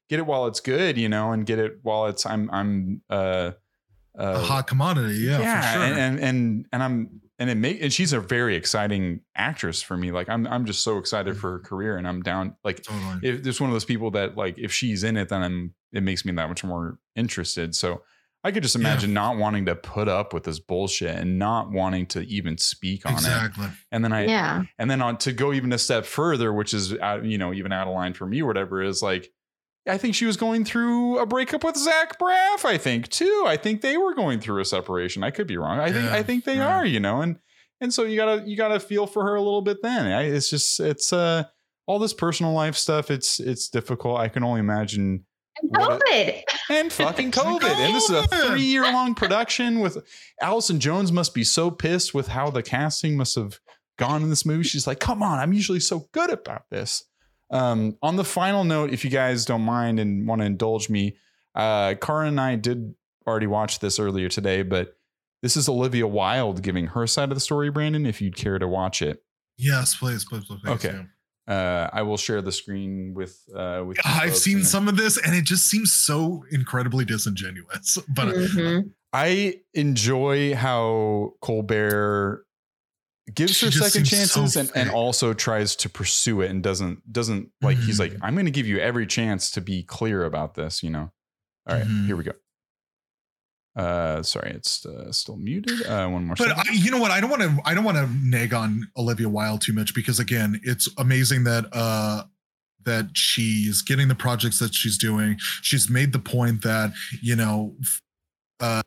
get 0.09 0.19
it 0.19 0.27
while 0.27 0.47
it's 0.47 0.61
good 0.61 0.97
you 0.97 1.09
know 1.09 1.33
and 1.33 1.45
get 1.45 1.59
it 1.59 1.79
while 1.83 2.07
it's 2.07 2.25
i'm 2.25 2.49
i'm 2.51 3.03
uh 3.11 3.51
a 4.19 4.23
uh, 4.23 4.41
hot 4.41 4.67
commodity, 4.67 5.15
yeah, 5.15 5.61
for 5.61 5.69
sure. 5.75 5.83
and, 5.83 5.99
and 5.99 6.21
and 6.21 6.67
and 6.73 6.83
I'm 6.83 7.21
and 7.39 7.51
it 7.51 7.55
make 7.55 7.81
and 7.81 7.93
she's 7.93 8.13
a 8.13 8.19
very 8.19 8.57
exciting 8.57 9.21
actress 9.37 9.81
for 9.81 9.97
me. 9.97 10.11
Like 10.11 10.29
I'm 10.29 10.47
I'm 10.49 10.65
just 10.65 10.83
so 10.83 10.99
excited 10.99 11.37
for 11.37 11.53
her 11.53 11.59
career, 11.61 11.97
and 11.97 12.09
I'm 12.09 12.23
down. 12.23 12.57
Like 12.65 12.83
totally. 12.83 13.21
if 13.23 13.45
there's 13.45 13.61
one 13.61 13.71
of 13.71 13.75
those 13.75 13.85
people 13.85 14.11
that 14.13 14.37
like 14.37 14.59
if 14.59 14.73
she's 14.73 15.05
in 15.05 15.17
it, 15.17 15.29
then 15.29 15.43
I'm 15.43 15.75
it 15.93 16.03
makes 16.03 16.25
me 16.25 16.33
that 16.33 16.49
much 16.49 16.65
more 16.65 16.99
interested. 17.15 17.77
So 17.77 18.03
I 18.49 18.53
could 18.53 18.63
just 18.63 18.75
Yeah. 18.75 18.81
imagine 18.81 19.13
not 19.13 19.37
wanting 19.37 19.67
to 19.67 19.77
put 19.77 20.09
up 20.09 20.33
with 20.33 20.45
this 20.45 20.59
bullshit 20.59 21.15
and 21.17 21.39
not 21.39 21.71
wanting 21.71 22.07
to 22.07 22.21
even 22.27 22.57
speak 22.59 23.05
on 23.07 23.13
it. 23.13 23.19
exactly. 23.19 23.69
And 23.93 24.03
then 24.03 24.13
I 24.13 24.27
yeah. 24.27 24.63
and 24.79 24.91
then 24.91 25.03
on 25.03 25.19
to 25.19 25.33
go 25.33 25.53
even 25.53 25.73
a 25.73 25.79
step 25.79 26.05
further, 26.07 26.53
which 26.53 26.73
is 26.75 26.95
out, 26.99 27.25
you 27.25 27.39
know 27.39 27.53
even 27.53 27.71
out 27.73 27.87
of 27.87 27.95
line 27.95 28.15
for 28.15 28.27
me, 28.27 28.43
or 28.43 28.47
whatever 28.47 28.83
is 28.83 29.03
like. 29.03 29.31
I 29.87 29.97
think 29.97 30.15
she 30.15 30.27
was 30.27 30.37
going 30.37 30.67
through 30.67 31.19
a 31.19 31.25
breakup 31.25 31.65
with 31.65 31.77
Zach 31.77 32.19
Braff. 32.19 32.65
I 32.65 32.77
think 32.77 33.09
too. 33.09 33.45
I 33.47 33.57
think 33.57 33.81
they 33.81 33.97
were 33.97 34.15
going 34.15 34.39
through 34.41 34.61
a 34.61 34.65
separation. 34.65 35.23
I 35.23 35.31
could 35.31 35.47
be 35.47 35.57
wrong. 35.57 35.79
I 35.79 35.93
think 35.93 36.11
I 36.11 36.23
think 36.23 36.45
they 36.45 36.57
yeah. 36.57 36.77
are. 36.79 36.85
You 36.85 37.01
know, 37.01 37.21
and 37.23 37.39
and 37.81 37.95
so 37.95 38.03
you 38.05 38.17
gotta 38.17 38.43
you 38.47 38.57
gotta 38.57 38.81
feel 38.81 39.07
for 39.07 39.23
her 39.25 39.35
a 39.35 39.41
little 39.43 39.63
bit. 39.63 39.79
Then 39.83 40.07
I, 40.07 40.25
it's 40.25 40.51
just 40.51 40.81
it's 40.81 41.13
uh 41.13 41.45
all 41.87 41.99
this 41.99 42.13
personal 42.13 42.53
life 42.53 42.77
stuff. 42.77 43.11
It's 43.11 43.41
it's 43.41 43.69
difficult. 43.71 44.21
I 44.21 44.29
can 44.29 44.45
only 44.45 44.61
imagine 44.61 45.25
And 45.61 45.71
What 45.71 46.03
COVID. 46.05 46.43
and 46.71 46.93
fucking 46.93 47.31
COVID. 47.33 47.63
And 47.65 47.95
this 47.95 48.05
is 48.11 48.17
a 48.17 48.27
three 48.27 48.63
year 48.63 48.83
long 48.83 49.15
production 49.15 49.81
with 49.81 50.05
Allison 50.41 50.81
Jones 50.81 51.11
must 51.13 51.35
be 51.35 51.45
so 51.45 51.71
pissed 51.71 52.15
with 52.15 52.29
how 52.29 52.51
the 52.51 52.63
casting 52.63 53.17
must 53.17 53.35
have 53.35 53.59
gone 53.99 54.23
in 54.23 54.31
this 54.31 54.47
movie. 54.47 54.63
She's 54.63 54.87
like, 54.87 55.01
come 55.01 55.23
on, 55.23 55.39
I'm 55.39 55.53
usually 55.53 55.81
so 55.81 56.09
good 56.13 56.31
about 56.31 56.63
this. 56.71 57.05
Um, 57.51 57.97
on 58.03 58.17
the 58.17 58.25
final 58.25 58.63
note, 58.65 58.93
if 58.93 59.05
you 59.05 59.11
guys 59.11 59.45
don't 59.45 59.63
mind 59.63 59.99
and 59.99 60.27
want 60.29 60.41
to 60.43 60.47
indulge 60.47 60.89
me, 60.91 61.17
uh, 61.55 61.95
Kara 62.01 62.27
and 62.29 62.41
I 62.41 62.55
did 62.57 62.95
already 63.27 63.47
watch 63.47 63.81
this 63.81 63.99
earlier 63.99 64.29
today, 64.29 64.63
but 64.63 64.95
this 65.43 65.57
is 65.57 65.69
Olivia 65.69 66.07
Wilde 66.07 66.63
giving 66.63 66.89
her 66.89 67.07
side 67.07 67.31
of 67.31 67.35
the 67.37 67.41
story, 67.41 67.71
Brandon, 67.71 68.07
if 68.07 68.21
you'd 68.21 68.37
care 68.37 68.59
to 68.59 68.69
watch 68.69 69.01
it. 69.03 69.23
Yes, 69.57 69.97
please, 69.97 70.25
please, 70.25 70.45
please. 70.45 70.61
please, 70.63 70.71
Okay. 70.73 70.93
yeah. 70.97 71.03
Uh, 71.49 71.89
I 71.93 72.03
will 72.03 72.19
share 72.19 72.43
the 72.43 72.53
screen 72.53 73.15
with 73.15 73.43
uh 73.57 73.83
with 73.87 73.97
I've 74.05 74.37
seen 74.37 74.59
and- 74.59 74.67
some 74.67 74.87
of 74.87 74.97
this 74.99 75.17
and 75.17 75.35
it 75.35 75.45
just 75.45 75.71
seems 75.71 75.93
so 75.95 76.45
incredibly 76.51 77.05
disingenuous. 77.07 77.97
But 78.15 78.29
Mhm. 78.35 78.91
I 79.15 79.61
enjoy 79.73 80.55
how 80.55 81.33
Colbert 81.41 82.45
gives 83.35 83.57
She 83.57 83.67
her 83.67 83.73
second 83.73 84.05
seems 84.07 84.31
so 84.31 84.41
chances 84.41 84.57
and, 84.57 84.71
and 84.75 84.91
also 84.91 85.33
tries 85.33 85.75
to 85.77 85.89
pursue 85.89 86.43
it 86.43 86.51
and 86.51 86.63
doesn't 86.63 87.11
doesn't 87.11 87.51
like 87.63 87.79
he's 87.79 87.99
like 87.99 88.13
Mhm. 88.13 88.19
I'm 88.23 88.35
going 88.35 88.45
to 88.47 88.51
give 88.53 88.67
you 88.67 88.79
every 88.79 89.07
chance 89.07 89.51
to 89.53 89.63
be 89.63 89.83
clear 89.83 90.25
about 90.25 90.55
this. 90.55 90.83
You 90.83 90.91
know. 90.91 91.11
All 91.67 91.77
right, 91.77 91.87
Mhm. 91.87 92.07
here 92.07 92.17
we 92.17 92.25
go. 92.25 92.33
Uh, 93.77 94.23
sorry, 94.23 94.51
it's 94.51 94.85
uh, 94.87 95.13
still 95.13 95.37
muted. 95.37 95.87
Uh, 95.87 96.09
one 96.09 96.27
more. 96.27 96.35
but. 96.37 96.51
I, 96.51 96.65
you 96.73 96.91
know 96.91 96.99
what? 96.99 97.11
I 97.11 97.21
don't 97.21 97.31
want 97.31 97.43
to. 97.43 97.59
I 97.65 97.75
don't 97.75 97.85
want 97.85 97.97
to 97.97 98.09
nag 98.23 98.53
on 98.53 98.89
Olivia 98.97 99.29
Wilde 99.29 99.61
too 99.61 99.73
much 99.73 99.95
because 99.95 100.19
again, 100.19 100.61
it's 100.65 100.89
amazing 100.99 101.45
that 101.45 101.67
uh 101.73 102.25
that 102.85 103.11
she's 103.15 103.83
getting 103.83 104.09
the 104.09 104.15
projects 104.15 104.59
that 104.59 104.75
she's 104.75 104.99
doing. 104.99 105.37
She's 105.63 105.89
made 105.89 106.13
the 106.13 106.19
point 106.19 106.63
that 106.63 106.93
you 107.23 107.37
know, 107.37 107.77
uh, 108.59 108.83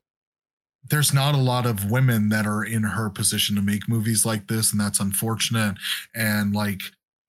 there's 0.90 1.14
not 1.14 1.36
a 1.36 1.38
lot 1.38 1.66
of 1.66 1.90
women 1.90 2.28
that 2.30 2.46
are 2.46 2.64
in 2.64 2.84
her 2.84 3.10
position 3.10 3.56
to 3.56 3.62
make 3.62 3.88
movies 3.88 4.26
like 4.26 4.48
this, 4.48 4.72
and 4.72 4.82
that's 4.82 5.00
unfortunate. 5.00 5.76
And 6.14 6.54
like. 6.54 6.82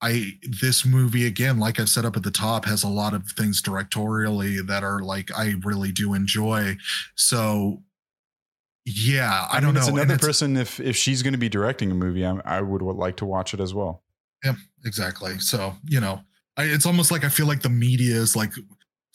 I 0.03 0.33
this 0.61 0.85
movie 0.85 1.25
again, 1.25 1.59
like 1.59 1.79
I've 1.79 1.89
set 1.89 2.03
up 2.03 2.17
at 2.17 2.23
the 2.23 2.31
top, 2.31 2.65
has 2.65 2.83
a 2.83 2.89
lot 2.89 3.13
of 3.13 3.25
things 3.31 3.61
directorially 3.61 4.65
that 4.67 4.83
are 4.83 4.99
like 4.99 5.31
I 5.35 5.55
really 5.63 5.91
do 5.93 6.13
enjoy. 6.13 6.75
So 7.15 7.81
yeah, 8.85 9.47
I, 9.49 9.57
I, 9.57 9.59
don't 9.61 9.75
mean, 9.75 9.77
it's 9.77 9.87
know. 9.87 9.95
another 9.95 10.15
it's- 10.15 10.27
person. 10.27 10.57
If 10.57 10.79
if 10.81 10.97
she's 10.97 11.23
going 11.23 11.33
to 11.33 11.39
be 11.39 11.49
directing 11.49 11.89
a 11.89 11.95
movie, 11.95 12.25
I, 12.25 12.37
I 12.43 12.61
would, 12.61 12.81
would 12.81 12.97
like 12.97 13.15
to 13.17 13.25
watch 13.25 13.53
it 13.53 13.61
as 13.61 13.73
well. 13.73 14.03
Yeah, 14.43 14.55
exactly. 14.85 15.39
So 15.39 15.73
you 15.87 16.01
know, 16.01 16.19
I, 16.57 16.65
it's 16.65 16.85
almost 16.85 17.09
like 17.09 17.23
I 17.23 17.29
feel 17.29 17.47
like 17.47 17.61
the 17.61 17.69
media 17.69 18.15
is 18.15 18.35
like 18.35 18.51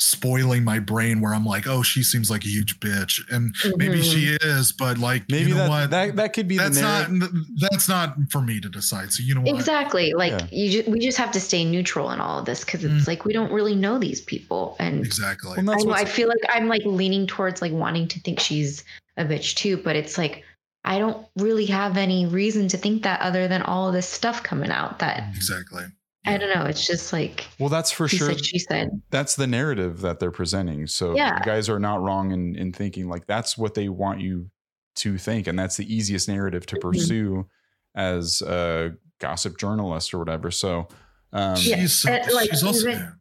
spoiling 0.00 0.62
my 0.64 0.78
brain 0.78 1.20
where 1.20 1.34
I'm 1.34 1.44
like, 1.44 1.66
oh, 1.66 1.82
she 1.82 2.02
seems 2.02 2.30
like 2.30 2.44
a 2.44 2.48
huge 2.48 2.78
bitch, 2.80 3.20
and 3.32 3.54
maybe 3.76 4.00
she 4.02 4.36
is, 4.40 4.70
but 4.72 4.96
like, 4.98 5.24
Maybe 5.28 5.50
you 5.50 5.54
know 5.56 5.64
that, 5.64 5.68
what? 5.68 5.90
that 5.90 6.16
that 6.16 6.32
could 6.32 6.46
be 6.48 6.56
that's 6.56 6.76
the 6.76 6.82
not 6.82 7.30
that's 7.56 7.88
not 7.88 8.14
for 8.30 8.40
me 8.40 8.60
to 8.60 8.68
decide. 8.68 9.12
So 9.12 9.22
you 9.22 9.34
know 9.34 9.40
what? 9.42 9.54
Exactly. 9.54 10.14
Like 10.14 10.32
Yeah. 10.32 10.46
you, 10.52 10.82
ju- 10.82 10.90
we 10.90 11.00
just 11.00 11.18
have 11.18 11.32
to 11.32 11.40
stay 11.40 11.64
neutral 11.64 12.10
in 12.12 12.20
all 12.20 12.38
of 12.38 12.44
this 12.46 12.64
because 12.64 12.84
it's 12.84 13.04
Mm. 13.04 13.08
like 13.08 13.24
we 13.24 13.32
don't 13.32 13.52
really 13.52 13.74
know 13.74 13.98
these 13.98 14.20
people, 14.20 14.76
and 14.78 15.04
Exactly. 15.04 15.50
Well, 15.56 15.70
I 15.70 15.72
that's 15.74 15.84
know 15.84 15.92
I 15.92 16.04
feel 16.04 16.28
like 16.28 16.38
I'm 16.48 16.68
like 16.68 16.82
leaning 16.84 17.26
towards 17.26 17.60
like 17.60 17.72
wanting 17.72 18.06
to 18.08 18.20
think 18.20 18.38
she's 18.40 18.84
a 19.16 19.24
bitch 19.24 19.54
too, 19.56 19.76
but 19.78 19.96
it's 19.96 20.16
like 20.16 20.44
I 20.84 20.98
don't 21.00 21.26
really 21.36 21.66
have 21.66 21.96
any 21.96 22.24
reason 22.24 22.68
to 22.68 22.76
think 22.78 23.02
that 23.02 23.20
other 23.20 23.48
than 23.48 23.62
all 23.62 23.88
of 23.88 23.94
this 23.94 24.08
stuff 24.08 24.42
coming 24.44 24.70
out. 24.70 25.00
That 25.00 25.24
Exactly. 25.34 25.84
I 26.28 26.38
don't 26.38 26.54
know. 26.54 26.64
It's 26.64 26.86
just 26.86 27.12
like 27.12 27.46
well, 27.58 27.68
that's 27.68 27.90
for 27.90 28.08
sure. 28.08 28.28
said, 28.32 28.44
she 28.44 28.58
said. 28.58 28.90
that's 29.10 29.36
the 29.36 29.46
narrative 29.46 30.00
that 30.02 30.18
they're 30.20 30.30
presenting. 30.30 30.86
So 30.86 31.14
Yeah. 31.16 31.38
you 31.38 31.44
guys 31.44 31.68
are 31.68 31.78
not 31.78 32.00
wrong 32.02 32.32
in, 32.32 32.54
in 32.56 32.72
thinking 32.72 33.08
like 33.08 33.26
that's 33.26 33.56
what 33.58 33.74
they 33.74 33.88
want 33.88 34.20
you 34.20 34.50
to 34.96 35.16
think. 35.18 35.46
And 35.46 35.58
that's 35.58 35.76
the 35.76 35.92
easiest 35.92 36.28
narrative 36.28 36.66
to 36.66 36.76
Mhm. 36.76 36.80
pursue 36.80 37.46
as 37.94 38.42
a 38.42 38.92
gossip 39.20 39.58
journalist 39.58 40.12
or 40.14 40.18
whatever. 40.18 40.50
So 40.50 40.88
um, 41.32 41.56
Yeah, 41.58 41.76
She's, 41.80 42.06
uh, 42.06 42.26
like, 42.32 42.50
she's 42.50 42.62
also 42.62 42.88
even- 42.88 43.12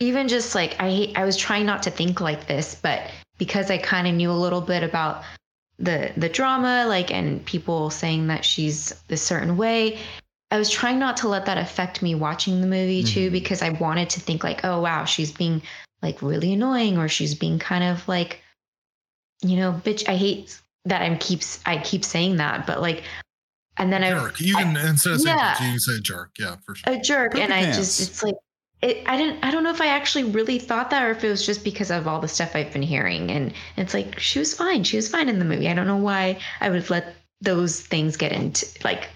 even 0.00 0.28
just 0.28 0.54
like 0.54 0.76
I 0.78 1.12
I 1.16 1.24
was 1.24 1.36
trying 1.36 1.66
not 1.66 1.82
to 1.84 1.90
think 1.90 2.20
like 2.20 2.46
this, 2.46 2.74
but 2.76 3.02
because 3.38 3.70
I 3.70 3.78
kind 3.78 4.06
of 4.06 4.14
knew 4.14 4.30
a 4.30 4.40
little 4.44 4.60
bit 4.60 4.82
about 4.82 5.22
the 5.78 6.12
the 6.16 6.28
drama, 6.28 6.84
like 6.88 7.10
and 7.12 7.44
people 7.44 7.90
saying 7.90 8.28
that 8.28 8.44
she's 8.44 8.94
a 9.10 9.16
certain 9.16 9.56
way, 9.56 9.98
I 10.50 10.58
was 10.58 10.70
trying 10.70 10.98
not 10.98 11.16
to 11.18 11.28
let 11.28 11.44
that 11.46 11.58
affect 11.58 12.00
me 12.02 12.14
watching 12.14 12.60
the 12.60 12.66
movie 12.66 13.02
too, 13.02 13.28
Mhm. 13.28 13.32
because 13.32 13.60
I 13.62 13.70
wanted 13.70 14.08
to 14.10 14.20
think 14.20 14.42
like, 14.44 14.64
oh 14.64 14.80
wow, 14.80 15.04
she's 15.04 15.30
being 15.32 15.62
like 16.02 16.22
really 16.22 16.52
annoying, 16.54 16.96
or 16.98 17.08
she's 17.08 17.34
being 17.34 17.58
kind 17.58 17.84
of 17.84 18.06
like, 18.08 18.40
you 19.42 19.56
know, 19.56 19.80
bitch. 19.84 20.08
I 20.08 20.16
hate 20.16 20.58
that 20.84 21.02
I'm 21.02 21.18
keeps 21.18 21.60
I 21.66 21.78
keep 21.78 22.04
saying 22.04 22.36
that, 22.36 22.66
but 22.66 22.80
like, 22.80 23.02
and 23.76 23.92
then 23.92 24.02
I 24.02 24.10
jerk. 24.10 24.40
You 24.40 24.54
can 24.56 24.76
instead 24.76 25.12
of 25.14 25.20
saying 25.20 25.36
yeah. 25.36 25.54
bitch, 25.54 25.60
you 25.64 25.70
can 25.72 25.80
say 25.80 26.00
jerk. 26.00 26.30
Yeah, 26.38 26.56
for 26.64 26.74
sure. 26.74 26.92
a 26.94 27.00
jerk 27.00 27.32
Poopy 27.32 27.42
and 27.44 27.52
i 27.52 27.62
pants. 27.64 27.76
just 27.76 28.00
it's 28.00 28.22
like 28.22 28.34
it, 28.80 29.02
i 29.06 29.16
didn't 29.16 29.44
i 29.44 29.50
don't 29.50 29.64
know 29.64 29.70
if 29.70 29.80
i 29.80 29.88
actually 29.88 30.22
really 30.24 30.58
thought 30.58 30.88
that 30.90 31.02
or 31.02 31.10
if 31.10 31.22
it 31.24 31.28
was 31.28 31.44
just 31.44 31.64
because 31.64 31.90
of 31.90 32.06
all 32.06 32.20
the 32.20 32.28
stuff 32.28 32.54
i've 32.54 32.72
been 32.72 32.80
hearing 32.82 33.28
and 33.30 33.52
it's 33.76 33.92
like 33.92 34.18
she 34.20 34.38
was 34.38 34.54
fine 34.54 34.84
she 34.84 34.94
was 34.96 35.08
fine 35.08 35.28
in 35.28 35.40
the 35.40 35.44
movie 35.44 35.68
i 35.68 35.74
don't 35.74 35.88
know 35.88 35.96
why 35.96 36.38
i 36.60 36.70
would 36.70 36.88
let 36.88 37.16
those 37.40 37.80
things 37.80 38.16
get 38.16 38.30
into 38.30 38.64
like 38.84 39.08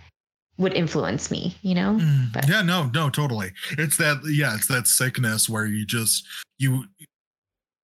would 0.58 0.74
influence 0.74 1.30
me 1.30 1.56
you 1.62 1.74
know 1.74 1.98
Mm, 2.00 2.32
but- 2.32 2.48
yeah, 2.48 2.62
no, 2.62 2.90
no, 2.94 3.10
totally. 3.10 3.52
It's 3.78 3.96
that, 3.96 4.20
yeah, 4.26 4.54
it's 4.54 4.66
that 4.68 4.86
sickness 4.86 5.48
where 5.48 5.66
you 5.66 5.84
just 5.86 6.24
you 6.58 6.84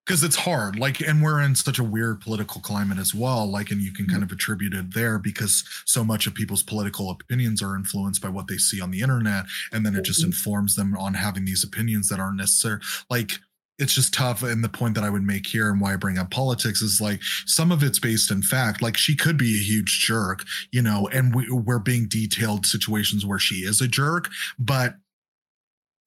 because 0.06 0.22
it's 0.24 0.36
hard. 0.36 0.78
Like, 0.78 1.00
and 1.00 1.22
we're 1.22 1.42
in 1.42 1.54
such 1.54 1.78
a 1.78 1.84
weird 1.84 2.22
political 2.22 2.62
climate 2.62 2.96
as 2.96 3.14
well. 3.14 3.46
Like, 3.46 3.70
and 3.70 3.82
you 3.82 3.92
can 3.92 4.06
kind 4.06 4.22
of 4.22 4.32
attribute 4.32 4.72
it 4.72 4.94
there 4.94 5.18
because 5.18 5.64
so 5.84 6.02
much 6.02 6.26
of 6.26 6.34
people's 6.34 6.62
political 6.62 7.10
opinions 7.10 7.60
are 7.62 7.76
influenced 7.76 8.22
by 8.22 8.30
what 8.30 8.46
they 8.48 8.56
see 8.56 8.80
on 8.80 8.90
the 8.90 9.02
internet, 9.02 9.44
and 9.70 9.84
then 9.84 9.94
it 9.94 10.04
just 10.06 10.22
Mhm. 10.22 10.28
informs 10.28 10.76
them 10.76 10.96
on 10.96 11.12
having 11.12 11.44
these 11.44 11.62
opinions 11.62 12.08
that 12.08 12.20
aren't 12.20 12.38
necessary. 12.38 12.80
Like, 13.10 13.38
it's 13.78 13.94
just 13.94 14.12
tough. 14.12 14.42
And 14.42 14.62
the 14.64 14.68
point 14.68 14.94
that 14.96 15.04
I 15.04 15.10
would 15.10 15.22
make 15.22 15.46
here 15.46 15.70
and 15.70 15.80
why 15.80 15.92
I 15.92 15.96
bring 15.96 16.18
up 16.18 16.30
politics 16.30 16.82
is 16.82 17.00
like 17.00 17.20
some 17.46 17.70
of 17.70 17.82
it's 17.82 17.98
based 17.98 18.30
in 18.30 18.42
fact. 18.42 18.82
Like 18.82 18.96
she 18.96 19.14
could 19.14 19.36
be 19.36 19.54
a 19.54 19.62
huge 19.62 20.00
jerk, 20.00 20.44
you 20.72 20.82
know, 20.82 21.08
and 21.12 21.34
we, 21.34 21.50
we're 21.50 21.78
being 21.78 22.08
detailed 22.08 22.66
situations 22.66 23.24
where 23.24 23.38
she 23.38 23.56
is 23.56 23.80
a 23.80 23.88
jerk, 23.88 24.28
but 24.58 24.96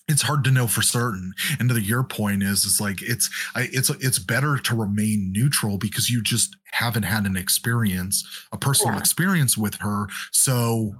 it's 0.07 0.23
hard 0.23 0.43
to 0.43 0.51
know 0.51 0.67
for 0.67 0.81
certain. 0.81 1.33
And 1.59 1.69
to 1.69 1.79
your 1.79 2.03
point 2.03 2.43
is, 2.43 2.65
is 2.65 2.81
like 2.81 3.01
it's 3.01 3.29
I, 3.55 3.69
it's 3.71 3.89
it's 3.89 4.19
better 4.19 4.57
to 4.57 4.75
remain 4.75 5.31
neutral 5.31 5.77
because 5.77 6.09
you 6.09 6.21
just 6.21 6.55
haven't 6.73 7.03
had 7.03 7.25
an 7.25 7.37
experience, 7.37 8.27
a 8.51 8.57
personal 8.57 8.95
Yeah. 8.95 8.99
experience 8.99 9.57
with 9.57 9.75
her. 9.75 10.07
So, 10.31 10.95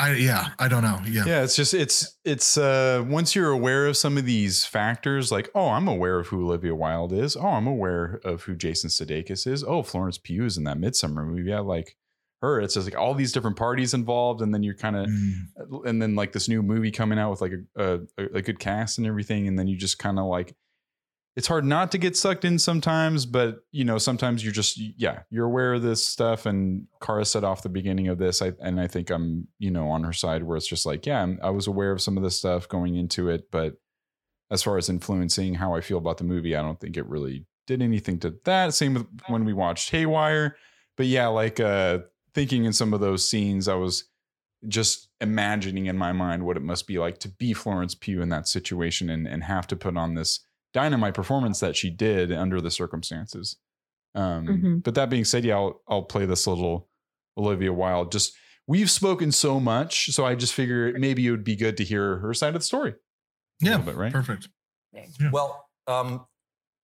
I 0.00 0.14
yeah, 0.14 0.48
I 0.58 0.68
don't 0.68 0.82
know. 0.82 0.98
Yeah, 1.06 1.24
yeah, 1.26 1.42
it's 1.42 1.54
just 1.54 1.74
it's 1.74 2.16
it's 2.24 2.56
uh 2.56 3.04
once 3.06 3.34
you're 3.34 3.50
aware 3.50 3.86
of 3.86 3.96
some 3.96 4.16
of 4.16 4.24
these 4.24 4.64
factors, 4.64 5.30
like 5.30 5.50
oh, 5.54 5.68
I'm 5.68 5.88
aware 5.88 6.18
of 6.18 6.28
who 6.28 6.46
Olivia 6.46 6.74
Wilde 6.74 7.12
is. 7.12 7.36
Oh, 7.36 7.46
I'm 7.48 7.66
aware 7.66 8.20
of 8.24 8.42
who 8.44 8.54
Jason 8.54 8.88
Sudeikis 8.88 9.46
is. 9.46 9.62
Oh, 9.62 9.82
Florence 9.82 10.16
Pugh 10.16 10.44
is 10.46 10.56
in 10.56 10.64
that 10.64 10.78
Midsommar 10.78 11.26
movie. 11.26 11.50
Yeah, 11.50 11.60
like 11.60 11.96
her. 12.40 12.60
It's 12.60 12.74
just 12.74 12.86
like 12.86 12.98
all 12.98 13.12
these 13.14 13.32
different 13.32 13.58
parties 13.58 13.92
involved, 13.92 14.40
and 14.40 14.54
then 14.54 14.62
you're 14.62 14.74
kind 14.74 14.96
of 14.96 15.06
Mm, 15.06 15.86
and 15.86 16.00
then 16.00 16.14
like 16.14 16.32
this 16.32 16.48
new 16.48 16.62
movie 16.62 16.90
coming 16.90 17.18
out 17.18 17.30
with 17.30 17.42
like 17.42 17.52
a 17.76 18.00
a, 18.16 18.24
a 18.36 18.42
good 18.42 18.58
cast 18.58 18.96
and 18.96 19.06
everything, 19.06 19.48
and 19.48 19.58
then 19.58 19.68
you 19.68 19.76
just 19.76 19.98
kind 19.98 20.18
of 20.18 20.24
like 20.24 20.54
it's 21.36 21.46
hard 21.46 21.64
not 21.64 21.92
to 21.92 21.98
get 21.98 22.16
sucked 22.16 22.44
in 22.44 22.58
sometimes, 22.58 23.24
but 23.24 23.60
you 23.70 23.84
know 23.84 23.98
sometimes 23.98 24.42
you're 24.42 24.52
just 24.52 24.78
yeah 24.78 25.20
you're 25.30 25.46
aware 25.46 25.74
of 25.74 25.82
this 25.82 26.04
stuff. 26.06 26.46
And 26.46 26.86
Kara 27.00 27.24
said 27.24 27.44
off 27.44 27.62
the 27.62 27.68
beginning 27.68 28.08
of 28.08 28.18
this, 28.18 28.42
I 28.42 28.52
and 28.60 28.80
I 28.80 28.86
think 28.86 29.10
I'm 29.10 29.46
you 29.58 29.70
know 29.70 29.88
on 29.88 30.02
her 30.04 30.12
side 30.12 30.42
where 30.42 30.56
it's 30.56 30.66
just 30.66 30.86
like 30.86 31.06
yeah 31.06 31.22
I'm, 31.22 31.38
I 31.42 31.50
was 31.50 31.66
aware 31.66 31.92
of 31.92 32.00
some 32.00 32.16
of 32.16 32.22
this 32.22 32.36
stuff 32.36 32.68
going 32.68 32.96
into 32.96 33.28
it, 33.28 33.50
but 33.50 33.74
as 34.50 34.62
far 34.62 34.76
as 34.76 34.88
influencing 34.88 35.54
how 35.54 35.74
I 35.74 35.80
feel 35.80 35.98
about 35.98 36.18
the 36.18 36.24
movie, 36.24 36.56
I 36.56 36.62
don't 36.62 36.80
think 36.80 36.96
it 36.96 37.06
really 37.06 37.46
did 37.68 37.80
anything 37.80 38.18
to 38.20 38.34
that. 38.44 38.74
Same 38.74 38.94
with 38.94 39.06
when 39.28 39.44
we 39.44 39.52
watched 39.52 39.90
Haywire, 39.90 40.56
but 40.96 41.06
yeah, 41.06 41.28
like 41.28 41.60
uh 41.60 42.00
thinking 42.34 42.64
in 42.64 42.72
some 42.72 42.92
of 42.92 43.00
those 43.00 43.28
scenes, 43.28 43.68
I 43.68 43.74
was 43.74 44.04
just 44.68 45.08
imagining 45.20 45.86
in 45.86 45.96
my 45.96 46.12
mind 46.12 46.44
what 46.44 46.56
it 46.56 46.62
must 46.62 46.86
be 46.86 46.98
like 46.98 47.18
to 47.18 47.28
be 47.28 47.52
Florence 47.52 47.94
Pugh 47.94 48.20
in 48.20 48.28
that 48.28 48.46
situation 48.46 49.08
and, 49.08 49.26
and 49.26 49.44
have 49.44 49.66
to 49.68 49.76
put 49.76 49.96
on 49.96 50.14
this 50.14 50.40
dynamite 50.72 51.14
performance 51.14 51.60
that 51.60 51.76
she 51.76 51.90
did 51.90 52.30
under 52.32 52.60
the 52.60 52.70
circumstances. 52.70 53.56
Um, 54.14 54.46
Mhm. 54.46 54.82
But 54.82 54.94
that 54.96 55.08
being 55.10 55.24
said, 55.24 55.44
yeah, 55.44 55.56
I'll, 55.56 55.82
I'll 55.88 56.02
play 56.02 56.26
this 56.26 56.46
little 56.46 56.88
Olivia 57.36 57.72
Wilde. 57.72 58.10
Just 58.12 58.32
we've 58.66 58.90
spoken 58.90 59.32
so 59.32 59.60
much, 59.60 60.10
so 60.12 60.24
I 60.24 60.34
just 60.34 60.52
figure 60.54 60.92
maybe 60.98 61.26
it 61.26 61.30
would 61.30 61.44
be 61.44 61.56
good 61.56 61.76
to 61.78 61.84
hear 61.84 62.18
her 62.18 62.34
side 62.34 62.54
of 62.54 62.60
the 62.60 62.66
story. 62.66 62.94
Yeah, 63.60 63.76
little 63.76 63.86
bit, 63.86 63.96
right? 63.96 64.12
perfect. 64.12 64.48
Yeah. 64.92 65.06
Well, 65.32 65.68
um, 65.86 66.26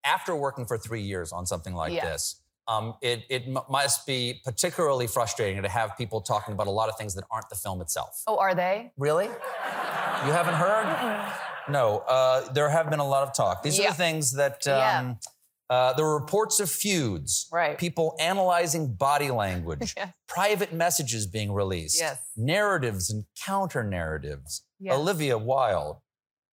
after 0.05 0.37
working 0.37 0.67
for 0.67 0.79
three 0.79 1.03
years 1.03 1.33
on 1.33 1.47
something 1.47 1.75
like 1.75 1.93
Yeah. 1.93 2.05
this, 2.11 2.41
um, 2.69 2.95
it, 3.01 3.25
it 3.31 3.43
m- 3.47 3.59
must 3.69 4.07
be 4.07 4.41
particularly 4.45 5.07
frustrating 5.07 5.63
to 5.63 5.69
have 5.69 5.97
people 5.97 6.21
talking 6.21 6.55
about 6.55 6.67
a 6.67 6.71
lot 6.71 6.89
of 6.89 6.97
things 6.97 7.15
that 7.15 7.25
aren't 7.31 7.49
the 7.49 7.57
film 7.57 7.81
itself. 7.81 8.23
Oh, 8.27 8.39
are 8.39 8.55
they? 8.55 8.93
Really? 8.97 9.27
You 9.27 9.33
haven't 10.33 10.55
heard? 10.55 10.87
No, 11.69 11.99
uh, 11.99 12.53
there 12.53 12.69
have 12.69 12.91
been 12.91 13.01
a 13.01 13.07
lot 13.07 13.27
of 13.27 13.35
talk. 13.35 13.63
These 13.63 13.81
are 13.81 13.89
the 13.89 13.95
things 13.95 14.33
that 14.33 14.63
Yeah. 14.67 14.99
um, 15.01 15.19
uh, 15.69 15.93
there 15.95 16.05
were 16.05 16.19
reports 16.19 16.61
of 16.61 16.71
feuds, 16.71 17.49
Right. 17.51 17.77
people 17.77 18.15
analyzing 18.21 18.95
body 18.95 19.31
language, 19.31 19.95
Yeah. 19.97 20.11
private 20.29 20.73
messages 20.73 21.27
being 21.27 21.53
released, 21.53 21.99
Yes. 21.99 22.19
narratives 22.37 23.11
and 23.11 23.25
counter 23.45 23.83
narratives. 23.83 24.63
Yes. 24.79 24.95
Olivia 24.95 25.37
Wilde, 25.39 26.01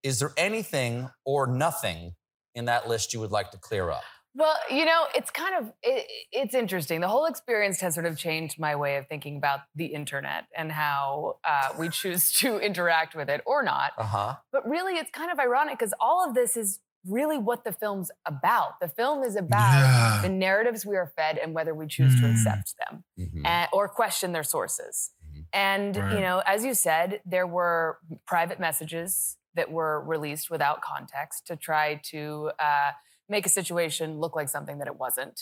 is 0.02 0.20
there 0.20 0.34
anything 0.36 1.10
or 1.26 1.46
nothing 1.46 2.16
in 2.56 2.66
that 2.66 2.88
list 2.88 3.14
you 3.14 3.20
would 3.20 3.32
like 3.32 3.52
to 3.52 3.58
clear 3.58 3.92
up? 3.92 4.04
Well, 4.36 4.56
you 4.72 4.86
know, 4.86 5.06
it's 5.16 5.30
kind 5.30 5.56
of 5.56 5.72
it, 5.84 6.08
it's 6.32 6.56
interesting. 6.56 7.02
The 7.02 7.08
whole 7.08 7.26
experience 7.26 7.80
has 7.82 7.94
sort 7.94 8.08
of 8.08 8.18
changed 8.18 8.60
my 8.60 8.76
way 8.76 8.98
of 8.98 9.08
thinking 9.08 9.38
about 9.38 9.60
the 9.76 9.86
internet 9.86 10.46
and 10.58 10.72
how 10.72 11.38
uh, 11.44 11.70
we 11.78 11.90
choose 11.90 12.32
to 12.40 12.58
interact 12.58 13.16
with 13.16 13.30
it 13.30 13.42
or 13.46 13.62
not. 13.64 13.92
Uh 13.98 14.04
huh. 14.04 14.36
But 14.52 14.68
really, 14.68 14.94
it's 14.96 15.12
kind 15.12 15.32
of 15.32 15.38
ironic 15.40 15.78
because 15.78 15.94
all 16.00 16.28
of 16.28 16.34
this 16.34 16.58
is 16.58 16.80
really 17.06 17.38
what 17.38 17.66
the 17.66 17.74
film's 17.74 18.10
about. 18.26 18.80
The 18.80 18.88
film 18.88 19.24
is 19.24 19.36
about 19.36 19.74
Yeah. 19.74 20.20
the 20.24 20.30
narratives 20.30 20.86
we 20.86 20.96
are 20.96 21.12
fed 21.18 21.38
and 21.38 21.54
whether 21.54 21.74
we 21.76 21.86
choose 21.86 22.16
to 22.22 22.26
Mm. 22.26 22.32
accept 22.32 22.74
them 22.80 23.04
Mm-hmm. 23.20 23.46
and, 23.46 23.70
or 23.74 23.90
question 23.90 24.32
their 24.32 24.44
sources. 24.44 25.12
Mhm. 25.30 25.46
And, 25.52 25.98
Right. 25.98 26.14
you 26.14 26.22
know, 26.22 26.42
as 26.46 26.64
you 26.64 26.74
said, 26.74 27.20
there 27.26 27.46
were 27.46 28.00
private 28.26 28.58
messages 28.60 29.38
that 29.54 29.70
were 29.70 30.02
released 30.02 30.50
without 30.50 30.82
context 30.82 31.46
to 31.48 31.58
try 31.58 31.96
to 32.12 32.52
uh, 32.58 32.92
make 33.34 33.46
a 33.46 33.50
situation 33.62 34.20
look 34.24 34.36
like 34.40 34.48
something 34.50 34.78
that 34.80 34.88
it 34.88 34.98
wasn't. 35.06 35.38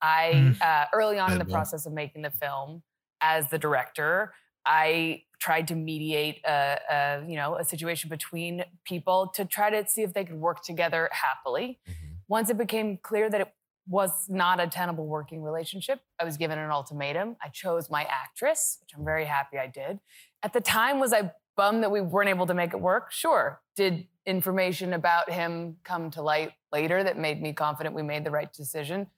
I, 0.00 0.32
Mm. 0.34 0.62
uh, 0.62 0.86
early 0.92 1.18
on 1.18 1.32
in 1.32 1.38
the 1.38 1.44
process 1.56 1.86
of 1.86 1.92
making 1.92 2.22
the 2.22 2.30
film, 2.30 2.82
as 3.20 3.50
the 3.50 3.58
director, 3.58 4.32
I 4.64 5.24
tried 5.40 5.66
to 5.68 5.74
mediate 5.74 6.38
a, 6.44 6.78
a, 6.96 7.24
you 7.30 7.36
know, 7.36 7.50
a 7.56 7.64
situation 7.64 8.08
between 8.08 8.64
people 8.84 9.18
to 9.36 9.44
try 9.44 9.68
to 9.70 9.86
see 9.88 10.02
if 10.02 10.12
they 10.12 10.24
could 10.24 10.40
work 10.48 10.62
together 10.62 11.08
happily. 11.12 11.80
Mhm. 11.88 11.94
Once 12.28 12.48
it 12.50 12.56
became 12.56 12.96
clear 13.10 13.28
that 13.30 13.40
it 13.40 13.52
was 13.88 14.28
not 14.28 14.60
a 14.60 14.66
tenable 14.68 15.06
working 15.06 15.42
relationship, 15.42 16.00
I 16.20 16.24
was 16.24 16.36
given 16.36 16.56
an 16.58 16.70
ultimatum. 16.70 17.36
I 17.42 17.48
chose 17.48 17.90
my 17.90 18.04
actress, 18.04 18.78
which 18.80 18.90
I'm 18.96 19.04
very 19.04 19.24
happy 19.24 19.58
I 19.58 19.66
did. 19.66 19.98
At 20.42 20.52
the 20.52 20.60
time, 20.60 21.00
was 21.00 21.12
I 21.12 21.32
bummed 21.56 21.82
that 21.82 21.90
we 21.90 22.00
weren't 22.00 22.28
able 22.28 22.46
to 22.46 22.54
make 22.54 22.72
it 22.72 22.80
work? 22.80 23.12
Sure. 23.12 23.60
Did 23.76 24.06
information 24.26 24.92
about 24.92 25.30
him 25.30 25.76
come 25.84 26.10
to 26.12 26.22
light 26.22 26.52
later 26.72 27.02
that 27.04 27.18
made 27.18 27.42
me 27.42 27.52
confident 27.52 27.94
we 27.94 28.02
made 28.02 28.24
the 28.24 28.30
right 28.30 28.52
decision? 28.52 29.08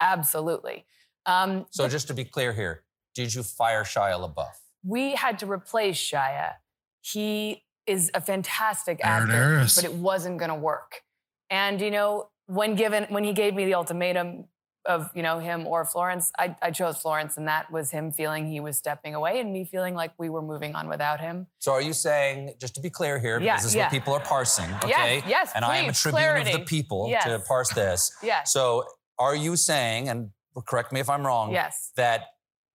Absolutely. 0.00 0.86
Um, 1.26 1.66
So, 1.70 1.88
just 1.88 2.06
to 2.08 2.14
be 2.14 2.24
clear 2.24 2.52
here, 2.52 2.82
did 3.14 3.34
you 3.34 3.42
fire 3.42 3.84
Shia 3.84 4.18
LaBeouf? 4.18 4.54
we 4.82 5.14
had 5.14 5.38
to 5.38 5.46
replace 5.50 5.98
Shia. 5.98 6.54
He 7.02 7.64
is 7.86 8.10
a 8.14 8.20
fantastic 8.20 8.98
actor, 9.04 9.66
but 9.74 9.84
it 9.84 9.92
wasn't 9.92 10.38
going 10.38 10.48
to 10.48 10.54
work. 10.54 11.02
And 11.50 11.80
you 11.80 11.90
know, 11.90 12.28
when 12.46 12.76
given 12.76 13.04
when 13.10 13.24
he 13.24 13.32
gave 13.34 13.54
me 13.54 13.64
the 13.66 13.74
ultimatum 13.74 14.46
of 14.86 15.10
you 15.14 15.22
know 15.22 15.38
him 15.38 15.66
or 15.66 15.84
Florence, 15.84 16.32
I, 16.38 16.56
I 16.62 16.70
chose 16.70 16.96
Florence, 16.98 17.36
and 17.36 17.46
that 17.48 17.70
was 17.70 17.90
him 17.90 18.12
feeling 18.12 18.46
he 18.50 18.60
was 18.60 18.78
stepping 18.78 19.14
away, 19.14 19.40
and 19.40 19.52
me 19.52 19.64
feeling 19.64 19.94
like 19.94 20.12
we 20.18 20.28
were 20.30 20.42
moving 20.42 20.74
on 20.74 20.88
without 20.88 21.20
him. 21.20 21.46
So 21.58 21.72
are 21.72 21.82
you 21.82 21.92
saying, 21.92 22.54
just 22.60 22.74
to 22.76 22.80
be 22.80 22.90
clear 22.90 23.18
here, 23.18 23.38
because 23.38 23.46
Yeah, 23.46 23.56
this 23.56 23.64
is 23.66 23.74
yeah. 23.74 23.84
what 23.84 23.92
people 23.92 24.14
are 24.14 24.20
parsing, 24.20 24.70
okay? 24.84 25.16
Yes, 25.16 25.24
yes, 25.28 25.52
And 25.54 25.64
I 25.64 25.76
am 25.78 25.84
a 25.84 25.88
please, 25.88 26.00
tribune 26.00 26.36
of 26.38 26.52
the 26.52 26.64
people 26.64 27.12
to 27.24 27.42
parse 27.46 27.70
this. 27.74 28.10
Yes, 28.22 28.52
So 28.52 28.84
are 29.18 29.34
you 29.36 29.56
saying, 29.56 30.08
and 30.08 30.30
correct 30.66 30.92
me 30.92 31.00
if 31.00 31.08
I'm 31.10 31.26
wrong, 31.26 31.52
yes, 31.52 31.92
that 31.96 32.22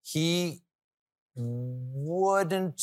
he 0.04 0.62
wouldn't 1.36 2.82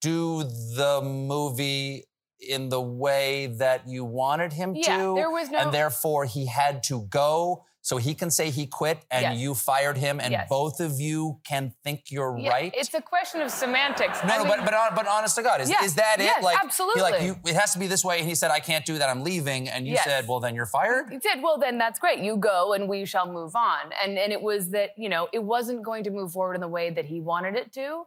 do 0.00 0.42
the 0.42 1.00
movie 1.02 2.04
in 2.48 2.68
the 2.68 2.80
way 2.80 3.46
that 3.46 3.88
you 3.88 4.04
wanted 4.04 4.52
him 4.52 4.74
yeah. 4.74 4.96
to? 4.98 5.14
There 5.14 5.30
was 5.30 5.50
no. 5.50 5.58
and 5.58 5.72
therefore 5.72 6.24
he 6.24 6.46
had 6.46 6.82
to 6.84 7.02
go 7.10 7.64
so 7.84 7.96
he 7.96 8.14
can 8.14 8.30
say 8.30 8.50
he 8.50 8.64
quit 8.66 9.04
and 9.10 9.22
Yes. 9.22 9.38
you 9.38 9.54
fired 9.56 9.98
him 9.98 10.20
and 10.20 10.30
Yes. 10.30 10.48
both 10.48 10.78
of 10.78 11.00
you 11.00 11.40
can 11.44 11.74
think 11.82 12.12
you're 12.12 12.38
Yeah, 12.38 12.50
right 12.50 12.72
It's 12.76 12.94
a 12.94 13.00
question 13.02 13.40
of 13.40 13.50
semantics. 13.50 14.22
no, 14.24 14.34
I 14.34 14.36
no, 14.38 14.44
mean, 14.44 14.52
but 14.56 14.64
but 14.64 14.94
but 14.94 15.06
honest 15.08 15.34
to 15.36 15.42
God, 15.42 15.60
is, 15.60 15.68
Yeah, 15.68 15.82
is 15.84 15.96
that 15.96 16.20
it? 16.20 16.24
yes, 16.26 16.44
like, 16.44 16.58
he 16.60 16.64
absolutely. 16.64 17.02
like 17.02 17.22
you, 17.22 17.36
it 17.44 17.56
has 17.56 17.72
to 17.72 17.80
be 17.80 17.88
this 17.88 18.04
way. 18.04 18.20
And 18.20 18.28
he 18.28 18.36
said, 18.36 18.52
"I 18.52 18.60
can't 18.60 18.86
do 18.86 18.98
that. 18.98 19.08
I'm 19.08 19.24
leaving." 19.24 19.68
And 19.68 19.86
you 19.88 19.96
said, 19.96 20.28
"Well, 20.28 20.38
then 20.38 20.54
you're 20.54 20.66
fired." 20.66 21.10
He 21.10 21.18
said, 21.20 21.42
"Well, 21.42 21.58
then 21.58 21.76
that's 21.78 21.98
great. 21.98 22.20
You 22.20 22.36
go, 22.36 22.72
and 22.72 22.88
we 22.88 23.04
shall 23.04 23.26
move 23.30 23.56
on." 23.56 23.90
And 24.02 24.16
and 24.16 24.32
it 24.32 24.40
was 24.40 24.70
that 24.70 24.90
you 24.96 25.08
know 25.08 25.28
it 25.32 25.42
wasn't 25.42 25.82
going 25.82 26.04
to 26.04 26.10
move 26.10 26.30
forward 26.32 26.54
in 26.54 26.60
the 26.60 26.68
way 26.68 26.90
that 26.90 27.06
he 27.06 27.20
wanted 27.20 27.56
it 27.56 27.72
to, 27.72 28.04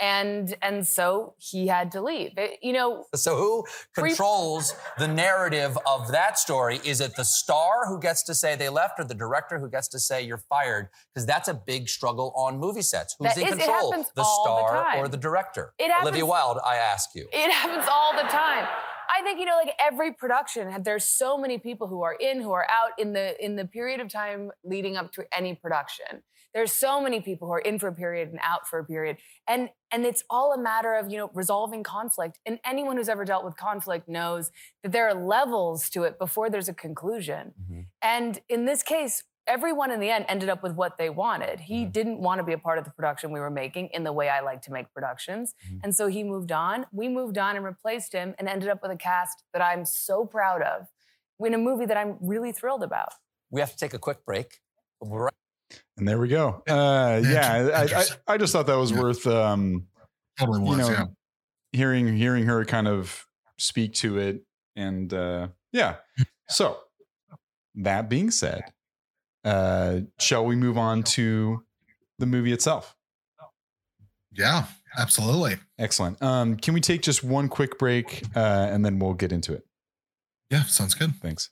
and 0.00 0.54
and 0.62 0.86
so 0.86 1.34
he 1.38 1.66
had 1.66 1.90
to 1.92 2.00
leave. 2.00 2.32
It- 2.36 2.58
you 2.62 2.72
know, 2.72 3.06
So 3.14 3.36
who 3.36 3.64
controls 3.94 4.74
the 4.98 5.08
narrative 5.08 5.76
of 5.86 6.10
that 6.12 6.38
story? 6.38 6.80
Is 6.84 7.00
it 7.00 7.16
the 7.16 7.24
star 7.24 7.86
who 7.86 7.98
gets 8.00 8.22
to 8.24 8.34
say 8.34 8.56
they 8.56 8.68
left, 8.68 8.98
or 8.98 9.04
the 9.04 9.14
director 9.14 9.58
who 9.58 9.68
gets 9.70 9.88
to 9.88 9.98
say 9.98 10.22
you're 10.22 10.42
fired? 10.48 10.88
Because 11.14 11.26
that's 11.26 11.48
a 11.48 11.54
big 11.54 11.88
struggle 11.88 12.32
on 12.36 12.58
movie 12.58 12.82
sets. 12.82 13.16
Who's 13.18 13.34
That 13.34 13.38
in 13.38 13.48
is- 13.48 13.54
control, 13.64 13.90
the 13.90 14.22
all 14.22 14.44
the 14.44 14.68
star 14.70 14.96
or 14.96 15.08
the 15.08 15.16
director? 15.16 15.74
It 15.78 15.90
Olivia 16.02 16.26
Wilde, 16.26 16.58
I 16.64 16.76
ask 16.76 17.14
you. 17.14 17.28
it 17.32 17.50
happens 17.52 17.86
all 17.90 18.12
the 18.14 18.28
time. 18.28 18.66
I 19.18 19.22
think 19.22 19.40
you 19.40 19.46
know, 19.46 19.56
like 19.56 19.74
every 19.80 20.12
production, 20.12 20.82
there's 20.84 21.04
so 21.04 21.36
many 21.36 21.58
people 21.58 21.88
who 21.88 22.02
are 22.02 22.14
in, 22.14 22.40
who 22.40 22.52
are 22.52 22.66
out 22.70 22.90
in 22.98 23.12
the 23.12 23.42
in 23.44 23.56
the 23.56 23.64
period 23.64 24.00
of 24.00 24.08
time 24.08 24.50
leading 24.64 24.96
up 24.96 25.12
to 25.12 25.24
any 25.36 25.54
production. 25.54 26.22
There's 26.54 26.72
so 26.72 27.00
many 27.00 27.20
people 27.20 27.48
who 27.48 27.54
are 27.54 27.58
in 27.58 27.78
for 27.78 27.88
a 27.88 27.92
period 27.92 28.30
and 28.30 28.38
out 28.42 28.66
for 28.68 28.78
a 28.78 28.84
period, 28.84 29.16
and 29.48 29.70
and 29.90 30.06
it's 30.06 30.22
all 30.30 30.52
a 30.54 30.58
matter 30.58 30.94
of 30.94 31.10
you 31.10 31.18
know 31.18 31.30
resolving 31.34 31.82
conflict. 31.82 32.38
And 32.46 32.60
anyone 32.64 32.96
who's 32.96 33.08
ever 33.08 33.24
dealt 33.24 33.44
with 33.44 33.56
conflict 33.56 34.08
knows 34.08 34.52
that 34.82 34.92
there 34.92 35.08
are 35.08 35.14
levels 35.14 35.90
to 35.90 36.04
it 36.04 36.18
before 36.18 36.48
there's 36.48 36.68
a 36.68 36.74
conclusion. 36.74 37.54
Mhm. 37.60 37.86
And 38.00 38.40
in 38.48 38.66
this 38.66 38.82
case, 38.82 39.24
everyone 39.48 39.90
in 39.90 39.98
the 40.00 40.10
end 40.10 40.26
ended 40.28 40.48
up 40.48 40.62
with 40.62 40.72
what 40.72 40.98
they 40.98 41.10
wanted. 41.10 41.58
He 41.60 41.84
Mhm. 41.84 41.92
didn't 41.92 42.18
want 42.20 42.38
to 42.38 42.44
be 42.44 42.52
a 42.52 42.58
part 42.58 42.78
of 42.78 42.84
the 42.84 42.90
production 42.90 43.32
we 43.32 43.40
were 43.40 43.50
making 43.50 43.88
in 43.88 44.04
the 44.04 44.12
way 44.12 44.28
I 44.28 44.40
like 44.40 44.62
to 44.62 44.72
make 44.72 44.92
productions. 44.92 45.54
Mhm. 45.68 45.80
And 45.84 45.96
so 45.96 46.06
he 46.06 46.22
moved 46.22 46.52
on. 46.52 46.86
We 46.92 47.08
moved 47.08 47.38
on 47.38 47.56
and 47.56 47.64
replaced 47.64 48.12
him 48.12 48.34
and 48.38 48.48
ended 48.48 48.68
up 48.68 48.82
with 48.82 48.90
a 48.92 48.96
cast 48.96 49.42
that 49.52 49.62
I'm 49.62 49.84
so 49.84 50.24
proud 50.26 50.62
of 50.62 50.86
in 51.40 51.54
a 51.54 51.58
movie 51.58 51.86
that 51.86 51.96
I'm 51.96 52.18
really 52.20 52.52
thrilled 52.52 52.82
about. 52.82 53.14
We 53.50 53.60
have 53.60 53.70
to 53.72 53.76
take 53.76 53.94
a 53.94 53.98
quick 53.98 54.24
break. 54.24 54.60
Right 55.00 55.32
And 55.96 56.06
there 56.08 56.18
we 56.18 56.28
go. 56.28 56.62
Uh, 56.68 57.20
yeah, 57.24 57.70
I, 57.74 57.82
I, 58.00 58.04
I 58.34 58.36
just 58.38 58.52
thought 58.52 58.66
that 58.66 58.76
was 58.78 58.90
Yeah. 58.90 59.00
worth 59.00 59.26
um, 59.26 59.88
Totally 60.38 60.70
you 60.70 60.76
know, 60.76 60.90
yeah. 60.90 61.04
hearing 61.72 62.16
hearing 62.16 62.44
her 62.44 62.64
kind 62.64 62.86
of 62.88 63.26
speak 63.58 63.92
to 63.94 64.18
it, 64.18 64.44
and 64.76 65.12
uh, 65.12 65.48
yeah. 65.72 65.96
So 66.48 66.78
that 67.74 68.08
being 68.08 68.30
said, 68.30 68.62
uh, 69.44 70.00
shall 70.18 70.44
we 70.44 70.56
move 70.56 70.76
on 70.78 71.02
to 71.04 71.62
the 72.18 72.26
movie 72.26 72.52
itself? 72.52 72.94
Yeah, 74.32 74.64
absolutely. 74.96 75.56
Excellent. 75.78 76.22
Um, 76.22 76.56
can 76.56 76.74
we 76.74 76.80
take 76.80 77.02
just 77.02 77.24
one 77.24 77.48
quick 77.48 77.78
break, 77.78 78.22
uh, 78.36 78.68
and 78.70 78.84
then 78.84 78.98
we'll 78.98 79.14
get 79.14 79.32
into 79.32 79.52
it? 79.54 79.64
Yeah, 80.50 80.62
sounds 80.64 80.94
good. 80.94 81.14
Thanks. 81.20 81.50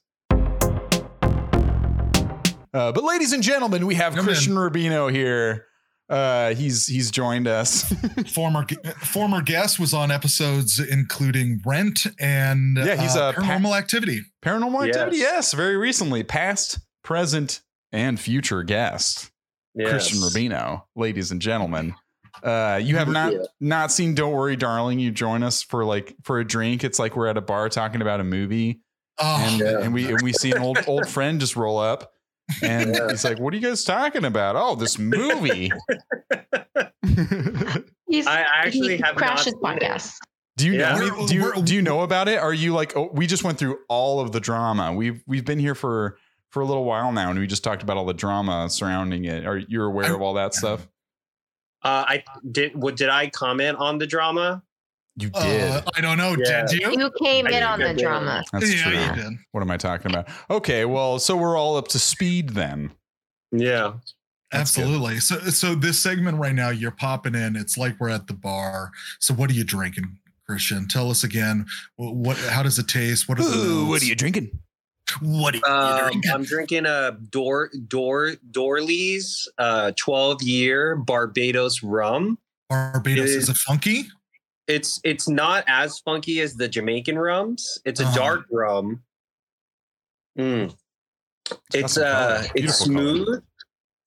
Uh, 2.73 2.91
but 2.91 3.03
ladies 3.03 3.33
and 3.33 3.41
gentlemen, 3.41 3.87
we 3.87 3.95
have 3.95 4.13
Come 4.15 4.25
Christian 4.25 4.53
Rubino 4.53 5.11
here. 5.11 5.65
Uh, 6.09 6.53
he's 6.53 6.85
he's 6.87 7.11
joined 7.11 7.47
us. 7.47 7.91
Former 8.33 8.65
former 8.99 9.41
guest 9.41 9.79
was 9.79 9.93
on 9.93 10.09
episodes 10.11 10.79
including 10.79 11.59
Rent 11.65 12.05
and 12.19 12.77
Yeah, 12.77 12.95
he's 12.95 13.15
uh, 13.15 13.33
a 13.35 13.39
pa- 13.39 13.41
Paranormal 13.41 13.77
Activity. 13.77 14.21
Paranormal 14.43 14.85
Yes. 14.87 14.95
Activity, 14.95 15.17
yes, 15.17 15.53
very 15.53 15.75
recently, 15.75 16.23
past, 16.23 16.79
present, 17.03 17.61
and 17.91 18.19
future 18.19 18.63
guest 18.63 19.31
Christian 19.79 20.19
Yes. 20.19 20.33
Rubino, 20.35 20.83
ladies 20.95 21.31
and 21.31 21.41
gentlemen. 21.41 21.93
Uh, 22.43 22.79
you 22.81 22.95
have 22.97 23.07
not 23.07 23.33
Yeah. 23.33 23.39
not 23.59 23.91
seen 23.91 24.13
Don't 24.13 24.31
Worry, 24.31 24.55
Darling. 24.55 24.99
You 24.99 25.11
join 25.11 25.41
us 25.43 25.63
for 25.63 25.83
like 25.85 26.15
for 26.23 26.39
a 26.39 26.45
drink. 26.45 26.83
It's 26.83 26.99
like 26.99 27.15
we're 27.15 27.27
at 27.27 27.37
a 27.37 27.41
bar 27.41 27.67
talking 27.69 28.01
about 28.01 28.19
a 28.19 28.23
movie, 28.23 28.81
Oh, 29.19 29.43
and, 29.47 29.59
Yeah. 29.59 29.79
and 29.81 29.93
we 29.93 30.07
and 30.11 30.21
we 30.21 30.33
see 30.33 30.51
an 30.51 30.59
old 30.59 30.77
old 30.87 31.07
friend 31.09 31.39
just 31.39 31.55
roll 31.55 31.79
up, 31.79 32.11
and 32.61 32.93
Yeah. 32.93 33.09
he's 33.09 33.23
like, 33.23 33.39
"What 33.39 33.53
are 33.53 33.57
you 33.57 33.67
guys 33.67 33.83
talking 33.83 34.23
about? 34.25 34.55
Oh, 34.55 34.75
this 34.75 34.99
movie." 34.99 35.71
He's, 38.09 38.25
I 38.27 38.39
actually 38.41 38.97
he 38.97 39.01
have 39.03 39.15
not 39.15 39.17
crashed 39.17 39.45
his 39.45 39.53
it. 39.53 39.61
podcast. 39.61 40.13
Do 40.55 40.65
you 40.65 40.73
Yeah. 40.79 40.95
know? 40.97 41.27
Do 41.27 41.35
you 41.35 41.61
do 41.61 41.75
you 41.75 41.81
know 41.81 42.01
about 42.01 42.27
it? 42.27 42.39
Are 42.39 42.53
you 42.53 42.73
like? 42.73 42.95
Oh, 42.95 43.09
we 43.13 43.27
just 43.27 43.43
went 43.43 43.57
through 43.59 43.79
all 43.89 44.19
of 44.19 44.31
the 44.31 44.39
drama. 44.39 44.93
We've 44.93 45.21
we've 45.27 45.45
been 45.45 45.59
here 45.59 45.75
for 45.75 46.17
for 46.49 46.61
a 46.61 46.65
little 46.65 46.85
while 46.85 47.11
now, 47.11 47.29
and 47.29 47.39
we 47.39 47.47
just 47.47 47.63
talked 47.63 47.83
about 47.83 47.97
all 47.97 48.05
the 48.05 48.13
drama 48.13 48.69
surrounding 48.69 49.25
it. 49.25 49.45
Are 49.45 49.57
you 49.57 49.83
aware 49.83 50.13
of 50.15 50.21
all 50.21 50.33
that 50.35 50.53
stuff? 50.53 50.87
Uh, 51.83 52.05
I 52.07 52.23
did. 52.51 52.75
What 52.75 52.95
did 52.95 53.09
I 53.09 53.29
comment 53.29 53.77
on 53.77 53.97
the 53.97 54.07
drama? 54.07 54.63
You 55.19 55.29
did. 55.29 55.71
Uh, 55.71 55.81
I 55.95 56.01
don't 56.01 56.17
know. 56.17 56.35
Yeah. 56.37 56.65
Did 56.67 56.79
you? 56.79 56.91
You 56.91 57.11
came 57.21 57.47
I 57.47 57.51
in 57.51 57.63
on 57.63 57.79
the 57.79 57.87
did. 57.93 57.97
drama. 57.97 58.43
That's 58.51 58.73
yeah, 58.73 58.83
true. 58.83 59.23
you 59.23 59.29
did. 59.29 59.39
What 59.51 59.61
am 59.61 59.71
I 59.71 59.77
talking 59.77 60.11
about? 60.11 60.27
Okay, 60.49 60.85
well, 60.85 61.17
so 61.17 61.35
we're 61.35 61.57
all 61.57 61.75
up 61.75 61.87
to 61.89 61.99
speed 61.99 62.49
then. 62.49 62.91
Yeah. 63.51 63.93
That's 64.51 64.75
good. 64.75 64.83
Absolutely. 64.83 65.19
So, 65.19 65.39
so 65.49 65.75
this 65.75 65.99
segment 65.99 66.37
right 66.37 66.53
now, 66.53 66.69
you're 66.69 66.91
popping 66.91 67.35
in. 67.35 67.55
It's 67.55 67.77
like 67.77 67.99
we're 67.99 68.09
at 68.09 68.27
the 68.27 68.33
bar. 68.33 68.91
So, 69.19 69.33
what 69.33 69.49
are 69.49 69.53
you 69.53 69.63
drinking, 69.63 70.19
Christian? 70.45 70.87
Tell 70.87 71.09
us 71.09 71.23
again. 71.23 71.65
What? 71.95 72.37
How 72.37 72.63
does 72.63 72.77
it 72.77 72.87
taste? 72.87 73.27
What 73.27 73.39
are 73.39 73.43
the? 73.43 73.57
notes? 73.57 74.15
drinking? 74.15 74.51
What 75.21 75.55
are 75.55 75.57
you 75.57 75.63
Um, 75.65 76.09
drinking? 76.09 76.31
I'm 76.31 76.43
drinking 76.43 76.85
a 76.85 77.17
Dor 77.31 77.69
Dor 77.87 78.35
Doorly's 78.51 79.47
uh 79.57 79.91
12 79.97 80.43
year 80.43 80.95
Barbados 80.95 81.81
rum. 81.83 82.37
Barbados 82.69 83.25
is 83.29 83.35
is- 83.43 83.49
a 83.49 83.55
funky? 83.55 84.05
It's 84.67 84.99
it's 85.05 85.29
not 85.29 85.63
as 85.67 85.99
funky 85.99 86.41
as 86.41 86.55
the 86.55 86.67
Jamaican 86.67 87.17
rums. 87.17 87.79
It's 87.85 88.01
a 88.01 88.03
Uh-huh. 88.03 88.15
dark 88.17 88.45
rum. 88.51 89.01
Mm. 90.37 90.75
It's 91.73 91.93
some 91.93 92.03
color. 92.03 92.15
uh 92.15 92.43
it's 92.55 92.83
Beautiful 92.83 92.85
color. 92.85 93.25
smooth. 93.25 93.43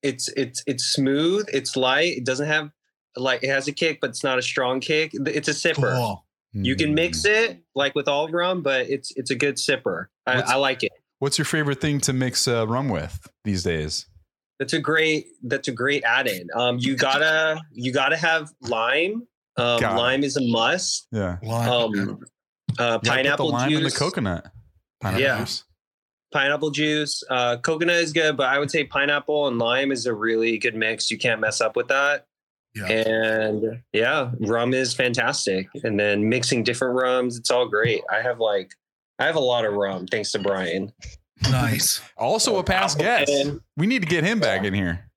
It's 0.02 0.28
it's 0.36 0.62
it's 0.66 0.84
smooth. 0.84 1.46
It's 1.52 1.76
light. 1.76 2.18
It 2.18 2.24
doesn't 2.24 2.46
have 2.46 2.70
like 3.16 3.42
it 3.42 3.48
has 3.48 3.68
a 3.68 3.72
kick, 3.72 4.00
but 4.00 4.10
it's 4.10 4.22
not 4.22 4.38
a 4.38 4.42
strong 4.42 4.80
kick. 4.80 5.12
It's 5.14 5.48
a 5.48 5.52
sipper. 5.52 5.94
Cool. 5.96 6.24
You 6.52 6.74
can 6.76 6.94
mix 6.94 7.22
Mm. 7.22 7.30
it 7.50 7.58
like 7.74 7.94
with 7.94 8.08
all 8.08 8.28
rum, 8.28 8.62
but 8.62 8.88
it's 8.88 9.12
it's 9.16 9.30
a 9.30 9.34
good 9.36 9.56
sipper. 9.56 10.06
I, 10.26 10.40
I 10.42 10.54
like 10.56 10.82
it. 10.82 10.92
What's 11.20 11.38
your 11.38 11.44
favorite 11.44 11.80
thing 11.80 12.00
to 12.02 12.12
mix 12.12 12.48
uh, 12.48 12.66
rum 12.66 12.88
with 12.88 13.28
these 13.44 13.62
days? 13.62 14.06
That's 14.58 14.72
a 14.72 14.80
great 14.80 15.26
that's 15.42 15.68
a 15.68 15.72
great 15.72 16.02
add-in. 16.04 16.48
Um, 16.56 16.78
you 16.78 16.96
gotta 16.96 17.60
you 17.72 17.92
gotta 17.92 18.16
have 18.16 18.50
lime. 18.62 19.26
Um, 19.56 19.80
lime 19.80 20.24
is 20.24 20.36
a 20.36 20.40
must. 20.42 21.06
Yeah, 21.12 21.36
Lime. 21.42 21.68
Um, 21.68 21.90
uh, 21.90 21.92
You 21.94 22.76
gotta 22.78 22.98
pineapple 23.00 23.46
the 23.48 23.52
lime 23.52 23.68
juice. 23.70 23.78
and 23.78 23.86
the 23.86 23.90
coconut. 23.96 24.46
Pineapple 25.00 25.22
Yeah. 25.22 25.38
juice. 25.40 25.64
Pineapple 26.32 26.70
juice. 26.70 27.22
Uh, 27.28 27.56
coconut 27.58 27.96
is 27.96 28.12
good, 28.12 28.36
but 28.36 28.46
I 28.48 28.58
would 28.58 28.70
say 28.70 28.84
pineapple 28.84 29.48
and 29.48 29.58
lime 29.58 29.90
is 29.92 30.06
a 30.06 30.14
really 30.14 30.58
good 30.58 30.74
mix. 30.76 31.10
You 31.10 31.18
can't 31.18 31.40
mess 31.40 31.60
up 31.60 31.74
with 31.76 31.88
that. 31.88 32.26
Yeah. 32.74 32.86
And 32.86 33.82
yeah, 33.92 34.30
rum 34.40 34.74
is 34.74 34.94
fantastic. 34.94 35.66
And 35.82 35.98
then 35.98 36.28
mixing 36.28 36.62
different 36.62 36.94
rums, 36.94 37.36
it's 37.36 37.50
all 37.50 37.66
great. 37.68 38.02
I 38.12 38.22
have 38.22 38.38
like 38.38 38.72
I 39.18 39.26
have 39.26 39.36
a 39.36 39.40
lot 39.40 39.64
of 39.64 39.74
rum 39.74 40.06
thanks 40.06 40.32
to 40.32 40.38
Brian. 40.38 40.92
Nice. 41.50 42.00
Also 42.16 42.58
a 42.58 42.62
past 42.64 42.98
guest. 42.98 43.30
And 43.30 43.60
We 43.76 43.86
need 43.86 44.02
to 44.02 44.08
get 44.08 44.24
him 44.24 44.40
back 44.40 44.64
in 44.64 44.74
here. 44.74 45.10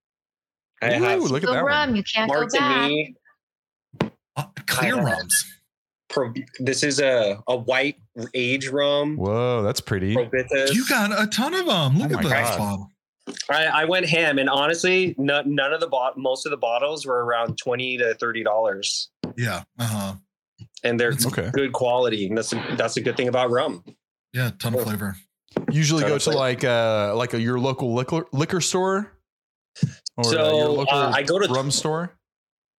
I 0.82 0.93
have 0.93 1.22
look 1.22 1.43
at 1.43 1.49
that 1.49 1.64
rum, 1.64 1.89
one. 1.89 1.95
you 1.97 2.04
can't 2.04 2.32
go 2.32 2.47
back. 2.47 2.62
Martini. 2.62 3.16
Uh, 4.36 4.43
clear 4.68 4.95
rums. 4.95 5.45
Pro, 6.10 6.34
this 6.60 6.84
is 6.84 6.99
a, 6.99 7.41
a 7.47 7.56
white 7.56 7.97
age 8.34 8.68
rum. 8.70 9.18
Whoa, 9.18 9.64
that's 9.64 9.82
pretty. 9.82 10.16
Probitas. 10.16 10.74
You 10.74 10.88
got 10.88 11.12
a 11.22 11.28
ton 11.28 11.54
of 11.54 11.66
them. 11.66 11.97
Look 11.99 12.12
Oh 12.14 12.18
at 12.20 12.24
my 12.24 12.41
this 12.41 12.58
bottle. 12.58 12.89
I, 13.49 13.65
I 13.65 13.86
went 13.86 14.05
ham, 14.07 14.38
and 14.39 14.49
honestly, 14.49 15.15
no, 15.17 15.41
none 15.45 15.74
of 15.74 15.80
the 15.80 15.88
bot, 15.88 16.17
most 16.17 16.45
of 16.45 16.49
the 16.51 16.57
bottles 16.57 17.05
were 17.05 17.24
around 17.26 17.57
twenty 17.57 17.97
to 17.97 18.13
thirty 18.15 18.43
dollars. 18.43 19.09
Yeah. 19.38 19.63
Uh 19.80 19.86
huh. 19.86 20.13
and 20.84 20.99
they're 20.99 21.11
That's 21.11 21.26
Okay. 21.28 21.49
good 21.53 21.71
quality. 21.74 22.28
And 22.28 22.38
that's 22.38 22.53
a, 22.53 22.76
that's 22.78 22.97
a 22.97 23.01
good 23.01 23.15
thing 23.17 23.28
about 23.30 23.49
rum. 23.51 23.84
Yeah, 24.34 24.51
ton 24.59 24.74
of 24.76 24.82
flavor. 24.84 25.15
Usually 25.71 26.01
Trying 26.01 26.13
go 26.13 26.17
to 26.17 26.24
to 26.26 26.30
play- 26.32 26.39
like 26.39 26.63
uh 26.63 27.13
like 27.15 27.34
a 27.34 27.39
your 27.41 27.59
local 27.59 27.93
liquor 27.93 28.26
liquor 28.34 28.61
store 28.61 29.13
or 30.17 30.19
uh, 30.19 30.24
So, 30.24 30.57
your 30.57 30.67
local 30.69 30.93
uh, 30.95 31.11
I 31.13 31.24
go 31.24 31.39
to- 31.39 31.51
rum 31.53 31.71
store. 31.71 32.17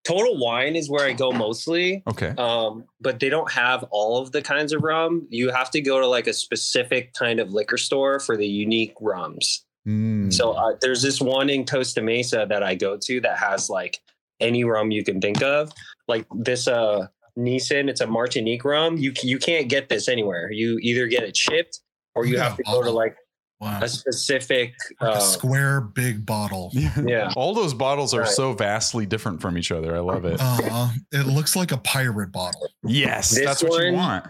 Total 0.06 0.38
Wine 0.38 0.76
is 0.76 0.90
where 0.90 1.06
I 1.06 1.14
go 1.14 1.32
mostly. 1.32 2.04
Okay. 2.10 2.34
Um, 2.38 2.84
but 3.00 3.22
they 3.22 3.30
don't 3.30 3.50
have 3.54 3.86
all 3.90 4.22
of 4.22 4.34
the 4.34 4.42
kinds 4.42 4.74
of 4.74 4.82
rum. 4.84 5.26
You 5.30 5.50
have 5.52 5.72
to 5.72 5.80
go 5.82 6.02
to 6.02 6.08
like 6.08 6.28
a 6.28 6.34
specific 6.34 7.14
kind 7.14 7.40
of 7.40 7.54
liquor 7.54 7.78
store 7.78 8.20
for 8.20 8.36
the 8.36 8.46
unique 8.46 8.94
rums. 9.00 9.64
Mm. 9.88 10.32
So 10.34 10.52
uh, 10.54 10.76
there's 10.82 11.02
this 11.02 11.20
one 11.20 11.50
in 11.50 11.66
Costa 11.66 12.02
Mesa 12.02 12.46
that 12.50 12.64
I 12.64 12.76
go 12.76 12.98
to 12.98 13.20
that 13.22 13.38
has 13.38 13.70
like 13.70 14.00
any 14.40 14.64
rum 14.64 14.92
you 14.92 15.04
can 15.04 15.20
think 15.20 15.42
of. 15.44 15.72
Like 16.08 16.26
this 16.36 16.68
uh 16.68 17.08
Neisson, 17.38 17.90
it's 17.90 18.02
a 18.02 18.08
Martinique 18.08 18.64
rum. 18.64 18.98
You 18.98 19.12
you 19.24 19.40
can't 19.40 19.68
get 19.68 19.90
this 19.90 20.08
anywhere. 20.08 20.52
You 20.52 20.78
either 20.82 21.08
get 21.08 21.24
it 21.24 21.36
shipped 21.36 21.80
or 22.16 22.26
you 22.26 22.38
Yeah, 22.38 22.44
have 22.50 22.58
to 22.58 22.64
go 22.64 22.82
to 22.84 22.92
like 22.92 23.16
Wow. 23.60 23.80
a 23.82 23.88
specific 23.88 24.74
Like 25.00 25.10
a 25.16 25.18
uh, 25.18 25.20
square 25.22 25.80
big 25.80 26.26
bottle. 26.26 26.70
yeah. 26.74 27.32
All 27.38 27.54
those 27.54 27.74
bottles 27.74 28.14
are 28.14 28.22
Right. 28.22 28.28
so 28.30 28.52
vastly 28.54 29.06
different 29.06 29.42
from 29.42 29.58
each 29.58 29.72
other. 29.72 29.96
I 29.96 30.00
love 30.00 30.26
it. 30.26 30.38
Uh, 30.42 30.90
it 31.14 31.28
looks 31.28 31.56
like 31.56 31.72
a 31.72 31.78
pirate 31.78 32.32
bottle. 32.34 32.68
yes, 32.84 33.30
This 33.30 33.46
that's 33.46 33.64
what 33.64 33.82
you 33.86 33.94
want. 33.94 34.26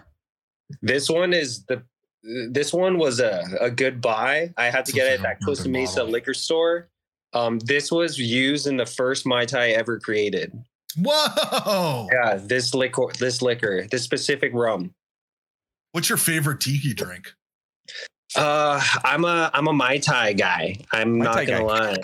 This 0.82 1.10
one 1.10 1.32
is 1.32 1.64
the 1.64 1.82
this 2.50 2.72
one 2.72 2.98
was 2.98 3.20
a, 3.20 3.42
a 3.60 3.70
good 3.70 4.00
buy. 4.00 4.52
I 4.56 4.66
had 4.70 4.84
to 4.86 4.92
get 4.92 5.06
it 5.06 5.14
at 5.14 5.22
that 5.22 5.38
Costa 5.44 5.68
Mesa 5.68 5.96
bottle. 5.96 6.12
liquor 6.12 6.34
store. 6.34 6.88
Um, 7.32 7.58
this 7.60 7.90
was 7.90 8.18
used 8.18 8.66
in 8.66 8.76
the 8.76 8.86
first 8.86 9.26
Mai 9.26 9.44
Tai 9.44 9.70
ever 9.70 9.98
created. 9.98 10.52
Whoa! 10.96 12.06
Yeah, 12.12 12.36
this 12.36 12.72
liquor, 12.74 13.06
this 13.18 13.42
liquor, 13.42 13.86
this 13.90 14.02
specific 14.04 14.52
rum. 14.54 14.94
What's 15.92 16.08
your 16.08 16.18
favorite 16.18 16.60
tiki 16.60 16.94
drink? 16.94 17.32
Uh, 18.36 18.80
I'm 19.04 19.24
a 19.24 19.50
I'm 19.52 19.66
a 19.68 19.72
Mai 19.72 19.98
Tai 19.98 20.32
guy. 20.34 20.76
I'm 20.92 21.18
Mai 21.18 21.24
not 21.24 21.34
Tai 21.34 21.44
gonna 21.44 21.58
guy. 21.60 21.64
lie. 21.64 21.96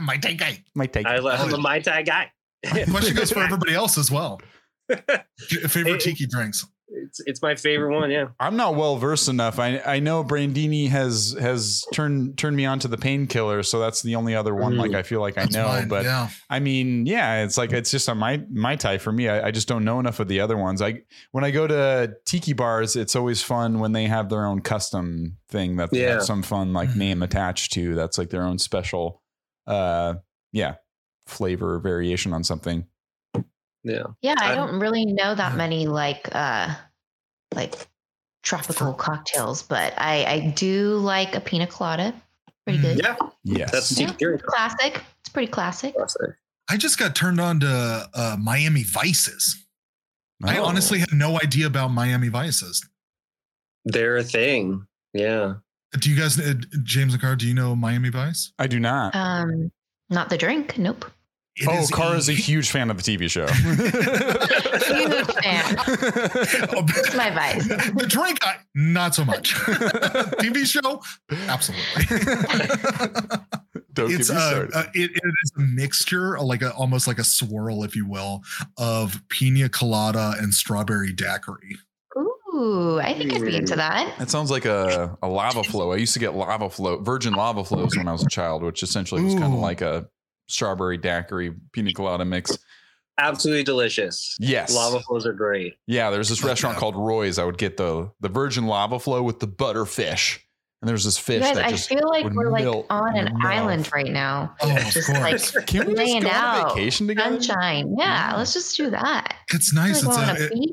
My 0.00 0.16
take. 0.16 0.42
Might 0.74 0.92
take. 0.92 1.06
I, 1.06 1.16
I'm 1.16 1.52
a 1.54 1.58
Mai 1.58 1.80
Tai 1.80 2.02
guy. 2.02 2.30
Question 2.66 3.14
goes 3.14 3.30
for 3.32 3.40
everybody 3.42 3.74
else 3.74 3.96
as 3.98 4.10
well. 4.10 4.40
Favorite 5.68 6.00
tiki 6.00 6.26
drinks? 6.26 6.66
It's 6.92 7.20
it's 7.26 7.40
my 7.40 7.54
favorite 7.54 7.94
one. 7.94 8.10
Yeah. 8.10 8.26
I'm 8.40 8.56
not 8.56 8.74
well 8.74 8.96
versed 8.96 9.28
enough. 9.28 9.58
I 9.58 9.80
I 9.86 10.00
know 10.00 10.24
Brandini 10.24 10.88
has 10.88 11.36
has 11.40 11.84
turned 11.92 12.36
turned 12.36 12.56
me 12.56 12.66
on 12.66 12.78
to 12.80 12.88
the 12.88 12.96
painkiller, 12.98 13.62
so 13.62 13.78
that's 13.78 14.02
the 14.02 14.16
only 14.16 14.34
other 14.34 14.54
one. 14.54 14.74
Mm. 14.74 14.78
Like 14.78 14.94
I 14.94 15.02
feel 15.02 15.20
like 15.20 15.38
I 15.38 15.44
know, 15.44 15.68
mine, 15.68 15.88
but 15.88 16.04
yeah, 16.04 16.28
I 16.48 16.58
mean, 16.58 17.06
yeah, 17.06 17.44
it's 17.44 17.56
like 17.56 17.72
it's 17.72 17.90
just 17.90 18.08
a 18.08 18.14
my 18.14 18.42
my 18.50 18.74
type 18.76 19.00
for 19.02 19.12
me. 19.12 19.28
I, 19.28 19.48
I 19.48 19.50
just 19.52 19.68
don't 19.68 19.84
know 19.84 20.00
enough 20.00 20.18
of 20.20 20.28
the 20.28 20.40
other 20.40 20.56
ones. 20.56 20.82
I 20.82 21.02
when 21.30 21.44
I 21.44 21.50
go 21.52 21.66
to 21.66 22.12
tiki 22.26 22.52
bars, 22.54 22.96
it's 22.96 23.14
always 23.14 23.40
fun 23.42 23.78
when 23.78 23.92
they 23.92 24.04
have 24.06 24.28
their 24.28 24.44
own 24.44 24.60
custom 24.60 25.36
thing 25.48 25.76
that 25.76 25.90
they 25.92 26.02
Yeah. 26.02 26.14
have 26.14 26.24
some 26.24 26.42
fun 26.42 26.72
like 26.72 26.88
Mhm. 26.90 26.96
name 26.96 27.22
attached 27.22 27.72
to. 27.74 27.94
That's 27.94 28.18
like 28.18 28.30
their 28.30 28.42
own 28.42 28.58
special, 28.58 29.22
uh, 29.66 30.14
yeah, 30.52 30.74
flavor 31.26 31.78
variation 31.78 32.32
on 32.32 32.42
something. 32.42 32.86
Yeah. 33.84 34.04
Yeah, 34.22 34.34
I 34.38 34.48
I'm- 34.52 34.56
don't 34.56 34.80
really 34.80 35.04
know 35.06 35.34
that 35.34 35.56
many 35.56 35.86
like 35.86 36.28
uh 36.32 36.74
like 37.54 37.74
tropical 38.42 38.92
cocktails, 38.94 39.62
but 39.62 39.94
I 39.98 40.24
I 40.24 40.40
do 40.56 40.96
like 40.96 41.34
a 41.34 41.40
pina 41.40 41.66
colada. 41.66 42.14
Pretty 42.66 42.78
Mm. 42.78 42.82
good. 42.82 42.98
Yeah. 43.02 43.16
Yes, 43.44 43.70
That's 43.72 43.98
Yeah. 43.98 44.12
drink. 44.18 44.42
Classic. 44.42 45.02
It's 45.20 45.28
pretty 45.30 45.50
classic. 45.50 45.94
I 46.68 46.76
just 46.76 46.98
got 46.98 47.16
turned 47.16 47.40
on 47.40 47.60
to 47.60 48.08
uh, 48.14 48.36
Miami 48.38 48.82
Vices. 48.84 49.56
I 50.44 50.58
Oh. 50.58 50.64
honestly 50.64 50.98
had 51.00 51.12
no 51.12 51.38
idea 51.40 51.66
about 51.66 51.88
Miami 51.88 52.28
Vices. 52.28 52.86
They're 53.84 54.16
a 54.18 54.24
thing. 54.24 54.86
Yeah. 55.12 55.54
Do 55.98 56.08
you 56.10 56.16
guys, 56.16 56.38
uh, 56.38 56.54
James 56.84 57.12
and 57.14 57.20
Carr, 57.20 57.34
do 57.34 57.46
you 57.48 57.54
know 57.54 57.74
Miami 57.74 58.10
Vice? 58.10 58.52
I 58.58 58.66
do 58.68 58.78
not. 58.78 59.14
Um 59.16 59.72
not 60.10 60.28
the 60.30 60.38
drink. 60.38 60.76
Nope. 60.78 61.10
It 61.56 61.68
oh, 61.68 61.78
is 61.78 62.28
is 62.28 62.28
a 62.28 62.32
huge 62.32 62.70
fan 62.70 62.90
of 62.90 63.02
the 63.02 63.02
TV 63.02 63.28
show. 63.28 63.46
Huge 64.90 65.26
fan. 65.42 65.64
It's 66.96 67.14
my 67.14 67.30
vice. 67.30 67.68
the 67.68 68.06
drink, 68.08 68.38
I, 68.42 68.56
not 68.74 69.14
so 69.14 69.24
much. 69.24 69.54
TV 70.40 70.64
show, 70.64 71.02
absolutely. 71.48 72.04
Don't 73.92 74.12
it's 74.12 74.28
get 74.28 74.36
me 74.36 74.40
started. 74.40 74.74
uh, 74.74 74.84
it, 74.94 75.10
it 75.10 75.22
is 75.42 75.52
a 75.58 75.60
mixture, 75.60 76.38
like 76.40 76.62
a 76.62 76.72
almost 76.72 77.06
like 77.06 77.18
a 77.18 77.24
swirl, 77.24 77.82
if 77.82 77.96
you 77.96 78.06
will, 78.06 78.42
of 78.78 79.20
pina 79.28 79.68
colada 79.68 80.34
and 80.38 80.54
strawberry 80.54 81.12
daiquiri. 81.12 81.76
Ooh, 82.16 83.00
I 83.00 83.12
think 83.14 83.32
I'd 83.32 83.42
be 83.42 83.56
into 83.56 83.76
that. 83.76 84.16
That 84.18 84.30
sounds 84.30 84.50
like 84.50 84.64
a, 84.64 85.16
a 85.22 85.28
lava 85.28 85.64
flow. 85.64 85.92
I 85.92 85.96
used 85.96 86.14
to 86.14 86.20
get 86.20 86.34
lava 86.34 86.70
flow, 86.70 86.98
virgin 86.98 87.34
lava 87.34 87.64
flows 87.64 87.96
when 87.96 88.08
I 88.08 88.12
was 88.12 88.22
a 88.22 88.28
child, 88.28 88.62
which 88.62 88.82
essentially 88.82 89.22
was 89.22 89.34
kind 89.34 89.52
of 89.52 89.60
like 89.60 89.80
a 89.80 90.08
strawberry 90.50 90.96
daiquiri 90.98 91.54
pina 91.72 91.92
colada 91.92 92.24
mix. 92.24 92.58
Absolutely 93.18 93.64
delicious. 93.64 94.34
Yes. 94.38 94.74
Lava 94.74 95.00
flows 95.00 95.26
are 95.26 95.32
great. 95.34 95.74
Yeah, 95.86 96.08
there's 96.10 96.28
this 96.30 96.42
restaurant 96.42 96.78
called 96.78 96.96
Roy's. 96.96 97.38
I 97.38 97.44
would 97.44 97.58
get 97.58 97.76
the 97.76 98.10
the 98.20 98.28
virgin 98.30 98.66
lava 98.66 98.98
flow 98.98 99.22
with 99.22 99.40
the 99.40 99.48
butterfish. 99.48 100.38
And 100.82 100.88
there's 100.88 101.04
this 101.04 101.18
fish 101.18 101.42
guys, 101.42 101.56
that 101.56 101.66
I 101.66 101.70
just 101.70 101.90
feel 101.90 102.08
like 102.08 102.24
we're 102.32 102.50
like 102.50 102.64
on 102.88 103.14
an 103.14 103.36
your 103.36 103.46
island 103.46 103.90
right 103.92 104.10
now. 104.10 104.54
Oh, 104.62 104.74
of 104.74 104.82
Just 104.86 105.08
course. 105.12 105.54
like 105.54 105.66
Can 105.66 105.80
we 105.86 105.92
just 105.92 105.98
laying 105.98 106.22
go 106.22 106.28
on 106.30 106.34
a 106.34 106.38
out, 106.38 106.74
vacation 106.74 107.06
together? 107.06 107.42
sunshine. 107.42 107.94
Yeah, 107.98 108.32
let's 108.38 108.54
just 108.54 108.74
do 108.78 108.88
that. 108.88 109.34
It's 109.52 109.74
nice. 109.74 110.02
Like 110.02 110.38
It's 110.38 110.40
a, 110.40 110.44
a 110.44 110.62
it- 110.62 110.70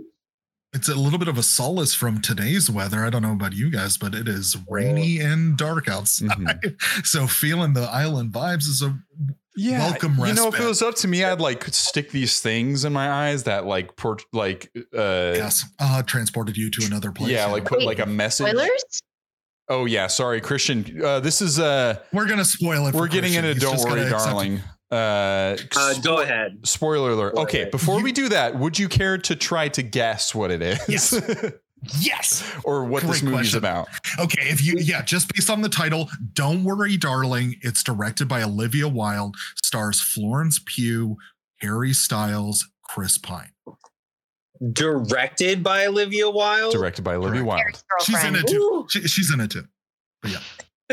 it's 0.73 0.89
a 0.89 0.95
little 0.95 1.17
bit 1.19 1.27
of 1.29 1.37
a 1.37 1.43
solace 1.43 1.93
from 1.93 2.21
today's 2.21 2.69
weather. 2.69 3.03
I 3.03 3.09
don't 3.09 3.21
know 3.21 3.31
about 3.33 3.53
you 3.53 3.69
guys, 3.71 3.97
but 3.97 4.13
it 4.13 4.27
is 4.27 4.55
rainy 4.69 5.19
and 5.19 5.57
dark 5.57 5.87
outside. 5.89 6.29
Mhm. 6.29 7.03
So 7.05 7.25
feeling 7.27 7.73
the 7.73 7.83
island 7.89 8.31
vibes 8.31 8.67
is 8.69 8.81
a 8.81 8.97
Yeah, 9.57 9.79
Welcome 9.89 10.17
You 10.19 10.33
know, 10.33 10.47
if 10.49 10.59
it 10.59 10.65
was 10.65 10.81
up 10.81 10.95
to 10.97 11.07
me, 11.07 11.23
I'd 11.23 11.41
like 11.41 11.65
stick 11.65 12.11
these 12.11 12.39
things 12.39 12.85
in 12.85 12.93
my 12.93 13.09
eyes 13.09 13.43
that 13.43 13.65
like 13.65 13.95
port 13.97 14.23
like 14.31 14.71
uh 14.95 15.33
yes, 15.35 15.65
uh, 15.79 16.03
transported 16.03 16.55
you 16.55 16.69
to 16.71 16.85
another 16.85 17.11
place. 17.11 17.31
yeah, 17.31 17.45
like 17.47 17.65
put 17.65 17.79
Wait, 17.79 17.87
like 17.87 17.99
a 17.99 18.05
message. 18.05 18.47
Spoilers? 18.47 19.01
Oh 19.69 19.85
yeah, 19.85 20.07
sorry, 20.07 20.39
Christian. 20.41 21.01
Uh, 21.03 21.19
this 21.19 21.41
is 21.41 21.59
uh 21.59 21.97
we're 22.13 22.27
gonna 22.27 22.45
spoil 22.45 22.87
it. 22.87 22.93
we're 22.95 23.07
getting 23.07 23.31
Christian. 23.33 23.45
into 23.45 23.53
He's 23.67 23.81
Don't 23.81 23.89
Worry, 23.91 24.09
gotta 24.09 24.15
it. 24.15 24.25
Darling. 24.29 24.61
Uh, 24.89 25.57
Uh, 25.75 25.93
go 26.01 26.21
ahead. 26.21 26.59
Spoiler 26.65 27.09
alert. 27.11 27.35
Go 27.35 27.41
Okay, 27.41 27.61
ahead. 27.61 27.71
before 27.71 27.97
You- 27.97 28.03
we 28.05 28.11
do 28.13 28.29
that, 28.29 28.57
would 28.57 28.79
you 28.79 28.87
care 28.87 29.17
to 29.17 29.35
try 29.35 29.67
to 29.69 29.81
guess 29.81 30.33
what 30.33 30.49
it 30.51 30.61
is? 30.61 30.79
Yes. 30.87 31.13
Yes. 31.99 32.43
or 32.63 32.85
what 32.85 33.03
this 33.03 33.21
Great 33.21 33.31
movie's 33.31 33.51
question. 33.53 33.57
about? 33.59 33.87
Okay, 34.19 34.49
if 34.49 34.63
you 34.65 34.75
yeah, 34.77 35.01
just 35.03 35.33
based 35.33 35.49
on 35.49 35.61
the 35.61 35.69
title, 35.69 36.09
don't 36.33 36.63
worry, 36.63 36.97
darling. 36.97 37.55
It's 37.61 37.83
directed 37.83 38.27
by 38.27 38.41
Olivia 38.43 38.87
Wilde, 38.87 39.35
stars 39.63 40.01
Florence 40.01 40.59
Pugh, 40.65 41.17
Harry 41.61 41.93
Styles, 41.93 42.67
Chris 42.83 43.17
Pine. 43.17 43.51
Directed 44.73 45.63
by 45.63 45.85
Olivia 45.85 46.29
Wilde. 46.29 46.73
Directed 46.73 47.03
by 47.03 47.15
Olivia 47.15 47.43
Wilde. 47.43 47.61
She's 48.03 48.15
in 48.23 48.33
girlfriend. 48.33 48.35
it 48.37 48.47
too. 48.51 48.85
She, 48.89 49.01
she's 49.07 49.31
in 49.33 49.39
it 49.41 49.51
too. 49.51 49.65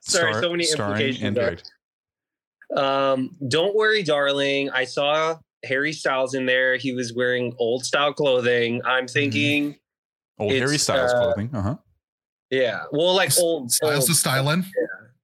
Sorry, 0.00 0.32
Star- 0.32 0.42
so 0.42 0.50
many 0.50 0.66
implications. 0.70 1.34
there. 1.34 1.56
Um, 2.76 3.36
don't 3.48 3.74
worry, 3.74 4.02
darling. 4.02 4.70
I 4.70 4.84
saw 4.84 5.36
Harry 5.64 5.92
Styles 5.92 6.34
in 6.34 6.46
there. 6.46 6.76
He 6.76 6.92
was 6.92 7.12
wearing 7.12 7.54
old 7.58 7.84
style 7.84 8.12
clothing. 8.12 8.80
I'm 8.84 9.08
thinking, 9.08 9.76
Old 10.38 10.52
It's, 10.52 10.60
Harry 10.60 10.78
Styles 10.78 11.12
uh, 11.12 11.18
clothing. 11.18 11.50
Uh 11.52 11.62
huh. 11.62 11.76
yeah, 12.50 12.84
well, 12.92 13.14
like 13.14 13.30
old. 13.38 13.70
Styles 13.72 13.94
old 14.00 14.06
to 14.06 14.14
styling. 14.14 14.64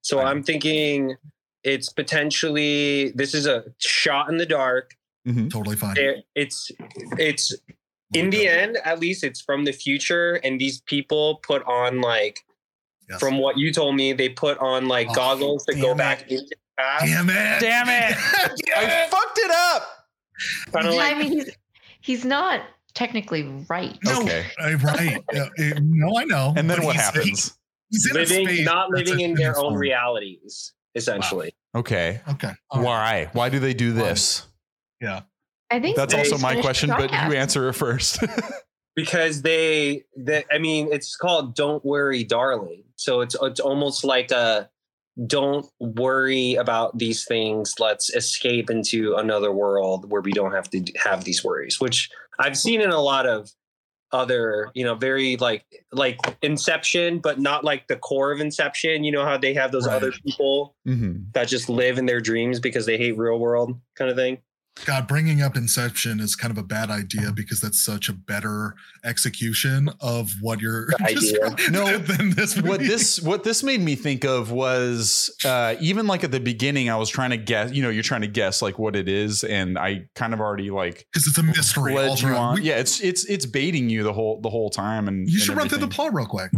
So 0.01 0.21
I'm 0.21 0.43
thinking 0.43 1.17
it's 1.65 1.89
potentially 1.91 3.11
this 3.15 3.35
is 3.35 3.47
a 3.47 3.65
shot 3.79 4.29
in 4.29 4.37
the 4.37 4.47
dark. 4.47 4.95
hmm 5.27 5.49
Totally 5.49 5.77
fine. 5.77 5.97
It- 5.97 6.25
It's 6.35 6.71
it's 7.19 7.55
in 8.15 8.31
the 8.31 8.47
end, 8.49 8.77
at 8.85 9.01
least 9.01 9.25
it's 9.25 9.41
from 9.41 9.65
the 9.65 9.73
future, 9.73 10.35
and 10.45 10.61
these 10.61 10.81
people 10.83 11.37
put 11.47 11.63
on 11.65 12.01
like 12.01 12.41
Yes. 13.11 13.19
from 13.19 13.39
what 13.39 13.59
you 13.59 13.73
told 13.73 13.97
me, 13.97 14.13
they 14.13 14.29
put 14.29 14.57
on 14.59 14.87
like 14.87 15.09
Oh, 15.11 15.15
goggles 15.15 15.65
to 15.67 15.75
go 15.75 15.89
damn 15.89 15.97
back 15.97 16.23
it. 16.23 16.31
into 16.31 16.45
the 16.51 16.57
past. 16.79 17.05
Damn 17.05 17.29
it! 17.31 17.61
Damn 17.61 17.89
it! 17.89 18.17
I 18.77 19.07
fucked 19.11 19.39
it 19.39 19.51
up. 19.51 19.89
Kind 20.73 20.87
of 20.87 20.95
I 20.95 21.15
mean, 21.15 21.33
he's, 21.33 21.51
he's 22.01 22.25
not 22.25 22.61
technically 22.95 23.43
right. 23.69 23.97
No, 24.05 24.23
Okay. 24.23 24.45
uh, 24.61 24.77
right. 24.79 25.19
Uh, 25.35 25.49
no, 25.81 26.17
I 26.19 26.25
know. 26.25 26.55
And 26.57 26.69
then 26.71 26.83
what 26.85 26.95
he's- 26.97 27.05
happens? 27.05 27.25
he- 27.91 27.97
he's 27.97 28.07
in 28.11 28.17
a 28.17 28.21
living, 28.21 28.47
space 28.47 28.65
not 28.65 28.91
living 28.91 29.21
in 29.21 29.35
their 29.35 29.57
own 29.59 29.73
form. 29.73 29.75
realities, 29.77 30.73
essentially. 30.95 31.55
Okay. 31.75 32.21
Okay. 32.29 32.53
all 32.71 32.83
right. 32.83 33.27
Why? 33.27 33.29
Why 33.33 33.49
do 33.49 33.59
they 33.59 33.75
do 33.75 33.93
this? 33.93 34.47
Yeah. 35.01 35.23
I 35.71 35.81
think 35.81 35.97
That's 35.97 36.13
also 36.15 36.37
my 36.39 36.61
question, 36.61 36.91
but 36.91 37.11
you 37.11 37.37
answer 37.37 37.69
it 37.69 37.73
first. 37.75 38.19
because 38.95 39.41
they, 39.41 40.03
they 40.19 40.45
i 40.53 40.59
mean 40.59 40.87
it's 40.93 41.17
called 41.17 41.55
don't 41.55 41.83
worry 41.83 42.25
darling 42.25 42.85
so 42.97 43.23
it's 43.23 43.35
it's 43.41 43.59
almost 43.59 44.05
like 44.05 44.31
a 44.31 44.69
don't 45.27 45.65
worry 45.81 46.57
about 46.57 46.99
these 46.99 47.25
things 47.25 47.73
let's 47.79 48.11
escape 48.15 48.69
into 48.69 49.15
another 49.17 49.51
world 49.51 50.11
where 50.11 50.21
we 50.21 50.31
don't 50.33 50.53
have 50.53 50.69
to 50.69 50.85
have 51.03 51.25
these 51.25 51.43
worries 51.43 51.81
which 51.81 52.11
I've 52.43 52.59
seen 52.59 52.81
in 52.81 52.91
a 52.91 53.01
lot 53.01 53.27
of 53.27 53.49
other, 54.11 54.71
you 54.75 54.85
know, 54.85 54.95
very 54.95 55.37
like 55.37 55.65
like 55.93 56.19
Inception, 56.43 57.19
but 57.21 57.39
not 57.41 57.65
like 57.65 57.87
the 57.89 57.97
core 57.97 58.31
of 58.33 58.41
Inception. 58.41 59.05
You 59.05 59.13
know 59.13 59.25
how 59.25 59.39
they 59.39 59.55
have 59.55 59.73
those 59.73 59.87
Right. 59.87 59.95
other 59.97 60.13
people 60.27 60.75
Mhm. 60.87 61.33
that 61.33 61.49
just 61.49 61.69
live 61.71 61.99
in 61.99 62.05
their 62.07 62.21
dreams 62.21 62.61
because 62.61 62.85
they 62.85 62.99
hate 62.99 63.17
real 63.17 63.39
world 63.39 63.81
kind 63.97 64.11
of 64.11 64.17
thing. 64.17 64.39
God, 64.87 65.07
bringing 65.07 65.43
up 65.43 65.55
Inception 65.57 66.19
is 66.19 66.35
kind 66.35 66.51
of 66.51 66.57
a 66.59 66.63
bad 66.63 66.91
idea 66.91 67.31
because 67.31 67.61
that's 67.61 67.79
such 67.85 68.09
a 68.09 68.13
better 68.13 68.75
execution 69.05 69.91
of 70.01 70.31
what 70.41 70.61
you're 70.61 70.89
idea. 71.01 71.55
No, 71.71 71.99
than 71.99 72.31
this. 72.31 72.61
what 72.61 72.81
this 72.81 73.21
what 73.21 73.45
this 73.45 73.63
made 73.63 73.81
me 73.83 73.95
think 73.97 74.25
of 74.25 74.51
was 74.51 75.31
uh 75.45 75.75
even 75.81 76.07
like 76.07 76.25
at 76.25 76.31
the 76.33 76.41
beginning 76.41 76.89
i 76.89 76.97
was 76.97 77.11
trying 77.11 77.31
to 77.31 77.37
guess 77.37 77.73
you 77.73 77.83
know 77.83 77.91
you're 77.91 78.03
trying 78.03 78.23
to 78.23 78.27
guess 78.27 78.63
like 78.63 78.79
what 78.79 78.97
it 78.97 79.09
is 79.09 79.45
and 79.45 79.79
i 79.79 80.05
kind 80.15 80.33
of 80.33 80.41
already 80.41 80.71
like 80.71 81.07
because 81.13 81.27
it's 81.27 81.39
a 81.39 81.43
mystery. 81.43 81.95
led 81.95 82.21
you 82.21 82.29
on 82.29 82.55
We- 82.57 82.63
yeah 82.63 82.77
it's 82.79 83.01
it's 83.01 83.25
it's 83.27 83.45
baiting 83.47 83.91
you 83.91 84.03
the 84.03 84.13
whole 84.13 84.41
the 84.41 84.51
whole 84.51 84.71
time 84.71 85.07
and 85.07 85.29
you 85.29 85.35
and 85.35 85.43
should 85.43 85.57
run 85.57 85.69
through 85.69 85.79
the 85.79 85.89
plot 85.89 86.15
real 86.15 86.27
quick. 86.27 86.51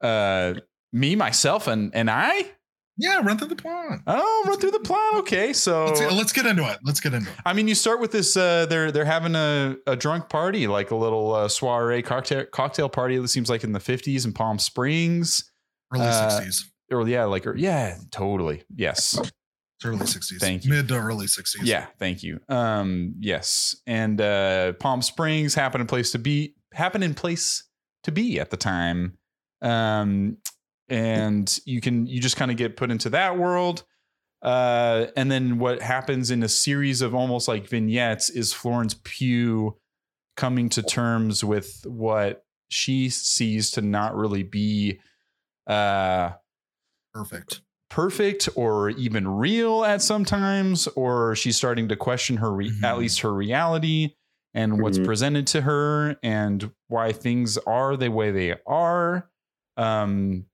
uh 0.00 0.54
me 0.92 1.16
myself 1.16 1.66
and 1.66 1.94
and 1.94 2.10
i 2.10 2.50
Yeah, 2.98 3.20
run 3.22 3.38
through 3.38 3.48
the 3.48 3.56
plot. 3.56 4.00
oh 4.06 4.44
run 4.46 4.58
through 4.60 4.70
the 4.72 4.80
plot 4.80 5.14
okay 5.16 5.52
so 5.54 5.86
Let's, 5.86 6.00
let's 6.12 6.32
get 6.32 6.46
into 6.46 6.70
it. 6.70 6.78
Let's 6.84 7.00
get 7.00 7.14
into 7.14 7.28
it. 7.30 7.36
I 7.46 7.52
mean, 7.54 7.66
you 7.68 7.74
start 7.74 8.00
with 8.00 8.12
this. 8.12 8.36
Uh, 8.36 8.66
they're 8.66 8.92
they're 8.92 9.04
having 9.04 9.34
a, 9.34 9.76
a 9.86 9.96
drunk 9.96 10.28
party, 10.28 10.66
like 10.66 10.90
a 10.90 10.96
little 10.96 11.34
uh, 11.34 11.48
soiree 11.48 12.02
cocktail 12.02 12.44
cocktail 12.52 12.88
party. 12.88 13.16
That 13.18 13.28
seems 13.28 13.48
like 13.48 13.64
in 13.64 13.72
the 13.72 13.80
fifties 13.80 14.24
in 14.26 14.32
Palm 14.32 14.58
Springs. 14.58 15.50
Early 15.94 16.04
Uh, 16.06 16.40
60s. 16.40 16.62
Or 16.90 17.08
yeah, 17.08 17.24
like 17.24 17.46
or, 17.46 17.56
yeah, 17.56 17.96
totally. 18.10 18.64
Yes, 18.76 19.18
It's 19.18 19.32
early 19.84 19.98
60s. 20.00 20.38
thank 20.40 20.64
you. 20.64 20.70
Mid 20.70 20.88
to 20.88 20.94
early 20.98 21.26
60s. 21.26 21.60
yeah, 21.62 21.86
thank 21.98 22.22
you. 22.22 22.38
Um, 22.50 23.14
yes, 23.18 23.74
and 23.86 24.20
uh, 24.20 24.74
Palm 24.74 25.00
Springs 25.00 25.54
happened 25.54 25.80
in 25.80 25.86
place 25.86 26.12
to 26.12 26.18
be 26.18 26.54
happened 26.74 27.04
in 27.04 27.14
place 27.14 27.66
to 28.04 28.12
be 28.12 28.38
at 28.38 28.50
the 28.50 28.58
time. 28.58 29.16
Um, 29.62 30.36
and 30.88 31.58
you 31.64 31.80
can 31.80 32.06
you 32.06 32.20
just 32.20 32.36
kind 32.36 32.50
of 32.50 32.56
get 32.56 32.76
put 32.76 32.90
into 32.90 33.10
that 33.10 33.38
world. 33.38 33.84
Uh, 34.42 35.06
and 35.16 35.30
then 35.30 35.58
what 35.58 35.80
happens 35.80 36.30
in 36.32 36.42
a 36.42 36.48
series 36.48 37.00
of 37.00 37.14
almost 37.14 37.46
like 37.46 37.68
vignettes 37.68 38.28
is 38.28 38.52
Florence 38.52 38.96
Pugh 39.04 39.76
coming 40.36 40.68
to 40.70 40.82
terms 40.82 41.44
with 41.44 41.82
what 41.86 42.44
she 42.68 43.08
sees 43.10 43.70
to 43.72 43.82
not 43.82 44.16
really 44.16 44.42
be 44.42 44.98
uh 45.68 46.30
Perfect. 47.14 47.60
perfect 47.90 48.48
or 48.56 48.88
even 48.90 49.28
real 49.28 49.84
at 49.84 50.00
sometimes 50.00 50.86
or 50.88 51.36
she's 51.36 51.56
starting 51.56 51.88
to 51.88 51.96
question 51.96 52.38
her 52.38 52.50
re- 52.52 52.72
at 52.82 52.94
Mhm. 52.94 52.98
least 52.98 53.20
her 53.20 53.32
reality 53.34 54.14
and 54.54 54.80
what's 54.80 54.98
Mhm. 54.98 55.04
presented 55.04 55.46
to 55.48 55.60
her 55.60 56.16
and 56.22 56.72
why 56.88 57.12
things 57.12 57.58
are 57.58 57.96
the 57.98 58.08
way 58.10 58.30
they 58.30 58.54
are 58.66 59.30
um 59.76 60.46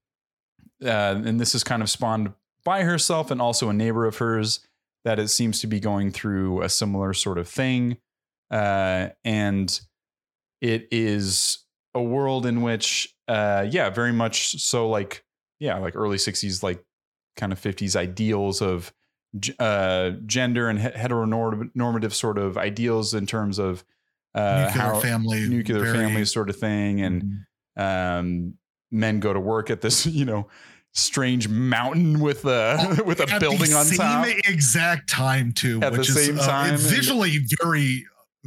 uh, 0.85 1.20
and 1.24 1.41
this 1.41 1.55
is 1.55 1.64
kind 1.64 1.83
of 1.83 1.91
spawned 1.91 2.33
by 2.64 2.83
herself 2.83 3.31
and 3.31 3.41
also 3.41 3.68
a 3.68 3.72
neighbor 3.72 4.07
of 4.07 4.18
hers 4.18 4.61
that 5.05 5.18
it 5.18 5.29
seems 5.29 5.61
to 5.61 5.66
be 5.66 5.81
going 5.81 6.11
through 6.11 6.62
a 6.62 6.68
similar 6.68 7.14
sort 7.14 7.39
of 7.39 7.49
thing 7.49 7.97
uh 8.51 9.09
and 9.24 9.81
it 10.61 10.89
is 10.91 11.64
a 11.95 12.03
world 12.03 12.45
in 12.47 12.62
which 12.62 13.14
uh 13.29 13.66
yeah 13.70 13.91
very 13.91 14.12
much 14.12 14.61
so 14.61 14.89
like 14.89 15.24
yeah 15.61 15.79
like 15.79 15.95
early 15.97 16.16
60s 16.16 16.62
like 16.62 16.85
kind 17.37 17.53
of 17.53 17.61
50s 17.61 17.95
ideals 17.97 18.61
of 18.61 18.93
uh 19.59 20.11
gender 20.26 20.68
and 20.68 20.79
heteronormative 20.79 22.12
sort 22.12 22.39
of 22.39 22.57
ideals 22.57 23.14
in 23.14 23.26
terms 23.26 23.59
of 23.59 23.85
uh 24.35 24.64
nuclear 24.66 24.83
how 24.83 25.01
family. 25.01 25.49
nuclear 25.49 25.81
very- 25.81 25.97
family 25.97 26.24
sort 26.24 26.51
of 26.51 26.57
thing 26.57 27.01
and 27.01 27.45
um 27.76 28.55
men 28.91 29.20
go 29.20 29.32
to 29.32 29.41
work 29.41 29.70
at 29.70 29.80
this 29.80 30.07
you 30.20 30.24
know 30.24 30.49
strange 30.93 31.49
mountain 31.49 32.18
with 32.20 32.45
a 32.45 33.03
with 33.07 33.20
a 33.20 33.30
At 33.30 33.41
building 33.41 33.70
the 33.70 33.76
on 33.76 33.84
same 33.84 33.99
top. 33.99 34.26
exact 34.47 35.09
time 35.09 35.53
too, 35.53 35.80
At 35.82 35.93
the 35.93 35.99
which 35.99 36.11
same 36.11 36.36
is 36.39 36.41
uh, 36.41 36.47
time, 36.51 36.74
and- 36.74 36.82
visually 36.82 37.39
very 37.62 38.05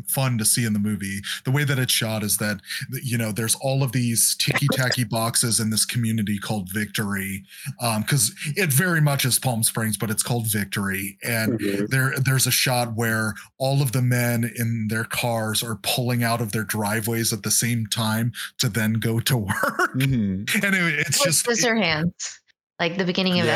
fun 0.08 0.38
to 0.38 0.46
see 0.46 0.66
in 0.66 0.74
the 0.74 0.80
movie. 0.80 1.20
The 1.46 1.52
way 1.52 1.64
that 1.64 1.78
it's 1.78 1.92
shot 1.94 2.24
is 2.24 2.38
that 2.38 2.60
you 3.04 3.18
know 3.18 3.32
there's 3.32 3.56
all 3.56 3.84
of 3.84 3.92
these 3.92 4.36
ticky 4.40 4.68
tacky 4.74 5.04
boxes 5.04 5.60
in 5.60 5.70
this 5.70 5.86
community 5.86 6.38
called 6.40 6.70
Victory, 6.72 7.44
because 8.00 8.34
it 8.56 8.72
very 8.72 9.02
much 9.02 9.26
is 9.26 9.38
Palm 9.40 9.64
Springs, 9.64 9.98
but 9.98 10.10
it's 10.10 10.24
called 10.24 10.48
Victory, 10.48 11.18
and 11.24 11.60
Mhm. 11.60 11.90
there 11.90 12.14
there's 12.18 12.48
a 12.48 12.52
shot 12.52 12.96
where 12.96 13.34
all 13.58 13.82
of 13.82 13.92
the 13.92 14.02
men 14.02 14.50
in 14.56 14.88
their 14.88 15.04
cars 15.04 15.62
are 15.64 15.76
pulling 15.84 16.24
out 16.24 16.42
of 16.42 16.52
their 16.52 16.64
driveways 16.64 17.34
at 17.34 17.44
the 17.44 17.52
same 17.52 17.86
time 17.88 18.32
to 18.60 18.70
then 18.70 18.94
go 18.94 19.20
to 19.20 19.38
work, 19.38 19.94
Mhm. 19.96 20.48
and 20.64 20.76
it, 20.76 21.00
it's 21.08 21.20
With 21.20 21.26
just 21.28 21.46
Scissorhands, 21.46 22.38
like 22.80 22.98
the 22.98 23.06
beginning 23.06 23.40
of 23.40 23.46
Yeah, 23.46 23.54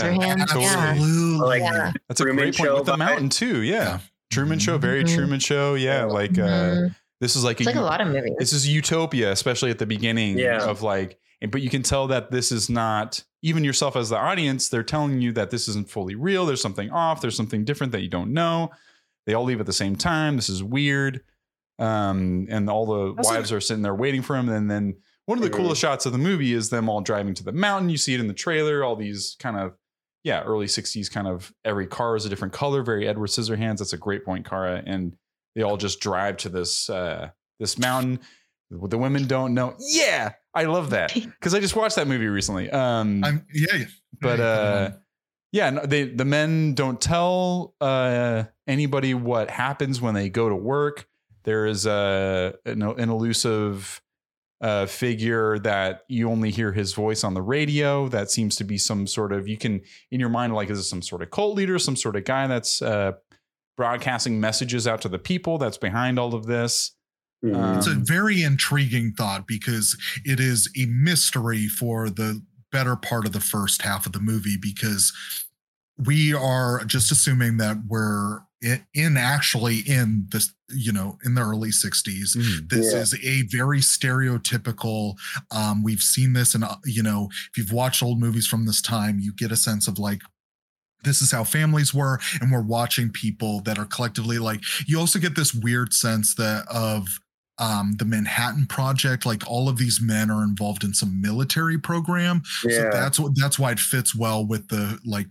Edward 0.00 0.20
Scissorhands. 0.20 0.46
totally. 0.48 0.64
Yeah. 0.64 0.76
absolutely. 0.90 1.46
Like- 1.46 1.62
Yeah. 1.62 1.92
that's 2.08 2.20
a 2.20 2.24
Truman 2.24 2.44
great 2.44 2.56
point 2.56 2.68
Show 2.68 2.74
with 2.76 2.86
the 2.86 2.96
mountain 2.96 3.28
too 3.28 3.62
yeah, 3.62 3.74
Yeah. 3.74 3.98
Truman 4.30 4.58
show 4.58 4.78
very 4.78 5.04
Mhm. 5.04 5.14
truman 5.14 5.40
show 5.40 5.74
yeah 5.74 6.04
like 6.04 6.32
uh 6.38 6.42
Mhm. 6.42 6.96
this 7.20 7.36
is 7.36 7.44
like 7.44 7.60
It's 7.60 7.66
like 7.66 7.76
a 7.76 7.78
u- 7.78 7.84
lot 7.84 8.00
of 8.00 8.08
movies. 8.08 8.34
this 8.38 8.52
is 8.52 8.66
utopia 8.68 9.30
especially 9.32 9.70
at 9.70 9.78
the 9.78 9.86
beginning 9.86 10.38
Yeah. 10.38 10.62
of 10.64 10.82
like 10.82 11.18
but 11.50 11.62
you 11.62 11.70
can 11.70 11.82
tell 11.82 12.08
that 12.08 12.30
this 12.30 12.50
is 12.50 12.68
not 12.68 13.22
even 13.42 13.62
yourself 13.62 13.94
as 13.94 14.08
the 14.08 14.16
audience 14.16 14.68
they're 14.68 14.82
telling 14.82 15.20
you 15.20 15.32
that 15.32 15.50
this 15.50 15.68
isn't 15.68 15.88
fully 15.90 16.14
real 16.14 16.44
there's 16.46 16.60
something 16.60 16.90
off 16.90 17.20
there's 17.20 17.36
something 17.36 17.64
different 17.64 17.92
that 17.92 18.02
you 18.02 18.08
don't 18.08 18.32
know 18.32 18.70
they 19.26 19.34
all 19.34 19.44
leave 19.44 19.60
at 19.60 19.66
the 19.66 19.72
same 19.72 19.96
time 19.96 20.36
this 20.36 20.48
is 20.48 20.62
weird 20.62 21.20
um 21.78 22.46
and 22.50 22.68
all 22.70 22.86
the 22.86 23.14
Also- 23.18 23.30
wives 23.34 23.52
are 23.52 23.60
sitting 23.60 23.82
there 23.82 23.94
waiting 23.94 24.22
for 24.22 24.34
him 24.36 24.48
and 24.48 24.70
then 24.70 24.94
one 25.26 25.38
of 25.38 25.44
the 25.44 25.50
coolest 25.50 25.80
shots 25.80 26.06
of 26.06 26.12
the 26.12 26.18
movie 26.18 26.52
is 26.52 26.70
them 26.70 26.88
all 26.88 27.00
driving 27.00 27.34
to 27.34 27.42
the 27.44 27.52
mountain 27.52 27.90
you 27.90 27.96
see 27.96 28.14
it 28.14 28.20
in 28.20 28.28
the 28.28 28.34
trailer 28.34 28.82
all 28.84 28.96
these 28.96 29.36
kind 29.38 29.56
of 29.56 29.74
yeah 30.26 30.42
early 30.42 30.66
60s 30.66 31.10
kind 31.10 31.28
of 31.28 31.52
every 31.64 31.86
car 31.86 32.16
is 32.16 32.26
a 32.26 32.28
different 32.28 32.52
color 32.52 32.82
very 32.82 33.06
edward 33.06 33.28
scissorhands 33.28 33.78
that's 33.78 33.92
a 33.92 33.98
great 33.98 34.24
point 34.24 34.44
kara 34.44 34.82
and 34.84 35.16
they 35.54 35.62
all 35.62 35.76
just 35.76 36.00
drive 36.00 36.36
to 36.38 36.48
this 36.48 36.90
uh 36.90 37.30
this 37.58 37.78
mountain. 37.78 38.20
The 38.70 38.98
women 38.98 39.28
don't 39.28 39.54
know 39.54 39.76
yeah 39.78 40.32
i 40.52 40.64
love 40.64 40.90
that 40.90 41.14
because 41.14 41.54
i 41.54 41.60
just 41.60 41.76
watched 41.76 41.94
that 41.96 42.08
movie 42.08 42.26
recently 42.26 42.68
um 42.70 43.22
I'm 43.24 43.46
yeah, 43.54 43.76
yeah. 43.76 43.84
but 44.20 44.38
Yeah, 44.40 44.44
uh 44.44 44.90
yeah 45.52 45.70
no, 45.70 45.86
they 45.86 46.08
the 46.08 46.24
men 46.24 46.74
don't 46.74 47.00
tell 47.00 47.74
uh 47.80 48.44
anybody 48.66 49.14
what 49.14 49.48
happens 49.48 50.00
when 50.00 50.14
they 50.14 50.28
go 50.28 50.48
to 50.48 50.56
work. 50.56 51.06
There 51.44 51.66
is 51.66 51.86
a 51.86 52.54
an, 52.64 52.82
an 52.82 53.08
elusive 53.08 54.02
uh 54.60 54.86
figure 54.86 55.58
that 55.58 56.02
you 56.08 56.30
only 56.30 56.50
hear 56.50 56.72
his 56.72 56.94
voice 56.94 57.22
on 57.24 57.34
the 57.34 57.42
radio 57.42 58.08
that 58.08 58.30
seems 58.30 58.56
to 58.56 58.64
be 58.64 58.78
some 58.78 59.06
sort 59.06 59.32
of 59.32 59.46
you 59.46 59.56
can 59.58 59.80
in 60.10 60.18
your 60.18 60.30
mind 60.30 60.54
like 60.54 60.70
is 60.70 60.78
this 60.78 60.88
some 60.88 61.02
sort 61.02 61.20
of 61.22 61.30
cult 61.30 61.54
leader 61.54 61.78
some 61.78 61.94
sort 61.96 62.16
of 62.16 62.24
guy 62.24 62.46
that's 62.46 62.80
uh 62.80 63.12
broadcasting 63.76 64.40
messages 64.40 64.86
out 64.86 65.02
to 65.02 65.08
the 65.08 65.18
people 65.18 65.58
that's 65.58 65.76
behind 65.78 66.18
all 66.18 66.34
of 66.34 66.46
this 66.46 66.92
Mhm. 67.44 67.76
it's 67.76 67.86
a 67.86 67.90
Um, 67.90 68.06
very 68.06 68.42
intriguing 68.42 69.12
thought 69.12 69.46
because 69.46 69.94
it 70.24 70.40
is 70.40 70.70
a 70.74 70.86
mystery 70.86 71.68
for 71.68 72.08
the 72.08 72.42
better 72.72 72.96
part 72.96 73.26
of 73.26 73.32
the 73.32 73.40
first 73.40 73.82
half 73.82 74.06
of 74.06 74.12
the 74.12 74.20
movie 74.20 74.56
because 74.58 75.12
we 75.98 76.32
are 76.32 76.82
just 76.86 77.12
assuming 77.12 77.58
that 77.58 77.76
we're 77.86 78.40
in, 78.62 78.84
in 78.94 79.16
actually 79.16 79.78
in 79.80 80.26
this 80.30 80.52
you 80.70 80.92
know 80.92 81.18
in 81.24 81.34
the 81.34 81.42
early 81.42 81.70
60s 81.70 82.36
Mhm. 82.36 82.68
this 82.70 82.92
Yeah. 82.92 83.00
is 83.00 83.14
a 83.22 83.42
very 83.42 83.80
stereotypical 83.80 85.14
um 85.50 85.82
we've 85.82 86.00
seen 86.00 86.32
this 86.32 86.54
and 86.54 86.64
you 86.84 87.02
know 87.02 87.28
if 87.50 87.56
you've 87.58 87.72
watched 87.72 88.02
old 88.02 88.20
movies 88.20 88.46
from 88.46 88.66
this 88.66 88.80
time 88.80 89.18
you 89.20 89.32
get 89.32 89.52
a 89.52 89.56
sense 89.56 89.86
of 89.88 89.98
like 89.98 90.22
this 91.04 91.22
is 91.22 91.30
how 91.30 91.44
families 91.44 91.92
were 91.94 92.18
and 92.40 92.50
we're 92.50 92.62
watching 92.62 93.10
people 93.10 93.60
that 93.60 93.78
are 93.78 93.84
collectively 93.84 94.38
like 94.38 94.60
you 94.86 94.98
also 94.98 95.18
get 95.18 95.36
this 95.36 95.54
weird 95.54 95.92
sense 95.92 96.34
that 96.34 96.66
of 96.68 97.06
um 97.58 97.92
the 97.98 98.04
manhattan 98.04 98.66
project 98.66 99.24
like 99.24 99.42
all 99.46 99.68
of 99.68 99.78
these 99.78 100.00
men 100.00 100.30
are 100.30 100.42
involved 100.42 100.82
in 100.84 100.92
some 100.92 101.20
military 101.20 101.78
program 101.78 102.42
so 102.62 102.68
yeah. 102.70 102.90
that's 102.90 103.18
what 103.20 103.32
that's 103.36 103.58
why 103.58 103.70
it 103.70 103.78
fits 103.80 104.14
well 104.14 104.44
with 104.44 104.68
the 104.68 104.98
like 105.04 105.30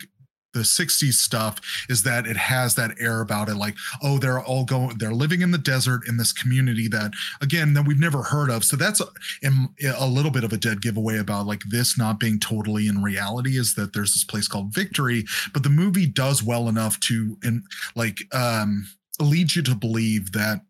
the 0.56 0.61
60s 0.61 1.14
stuff 1.14 1.60
is 1.90 2.03
that 2.03 2.26
it 2.26 2.38
has 2.38 2.76
that 2.76 2.95
air 2.99 3.22
about 3.22 3.49
it 3.49 3.56
like 3.56 3.76
oh 4.02 4.18
they're 4.18 4.41
all 4.41 4.64
going 4.64 4.98
they're 4.98 5.14
living 5.14 5.41
in 5.41 5.52
the 5.52 5.57
desert 5.57 6.07
in 6.07 6.18
this 6.18 6.32
community 6.32 6.88
that 6.88 7.11
again 7.41 7.73
that 7.73 7.86
we've 7.86 7.99
never 7.99 8.23
heard 8.23 8.49
of. 8.49 8.64
So 8.64 8.76
that's 8.76 9.02
a, 9.02 9.06
a 9.98 10.07
little 10.07 10.32
bit 10.32 10.44
of 10.44 10.53
a 10.53 10.57
dead 10.57 10.82
giveaway 10.82 11.18
about 11.18 11.45
like 11.45 11.61
this 11.69 11.98
not 11.98 12.19
being 12.19 12.40
totally 12.40 12.88
in 12.88 13.03
reality 13.03 13.57
is 13.57 13.76
that 13.76 13.94
there's 13.94 14.14
this 14.14 14.23
place 14.23 14.48
called 14.48 14.73
victory 14.73 15.26
but 15.53 15.64
the 15.64 15.69
movie 15.69 16.07
does 16.07 16.41
well 16.41 16.69
enough 16.69 16.99
to 17.02 17.38
and 17.44 17.64
like 17.95 18.19
um 18.34 18.88
lead 19.19 19.56
you 19.56 19.61
to 19.61 19.76
believe 19.76 20.32
that 20.32 20.61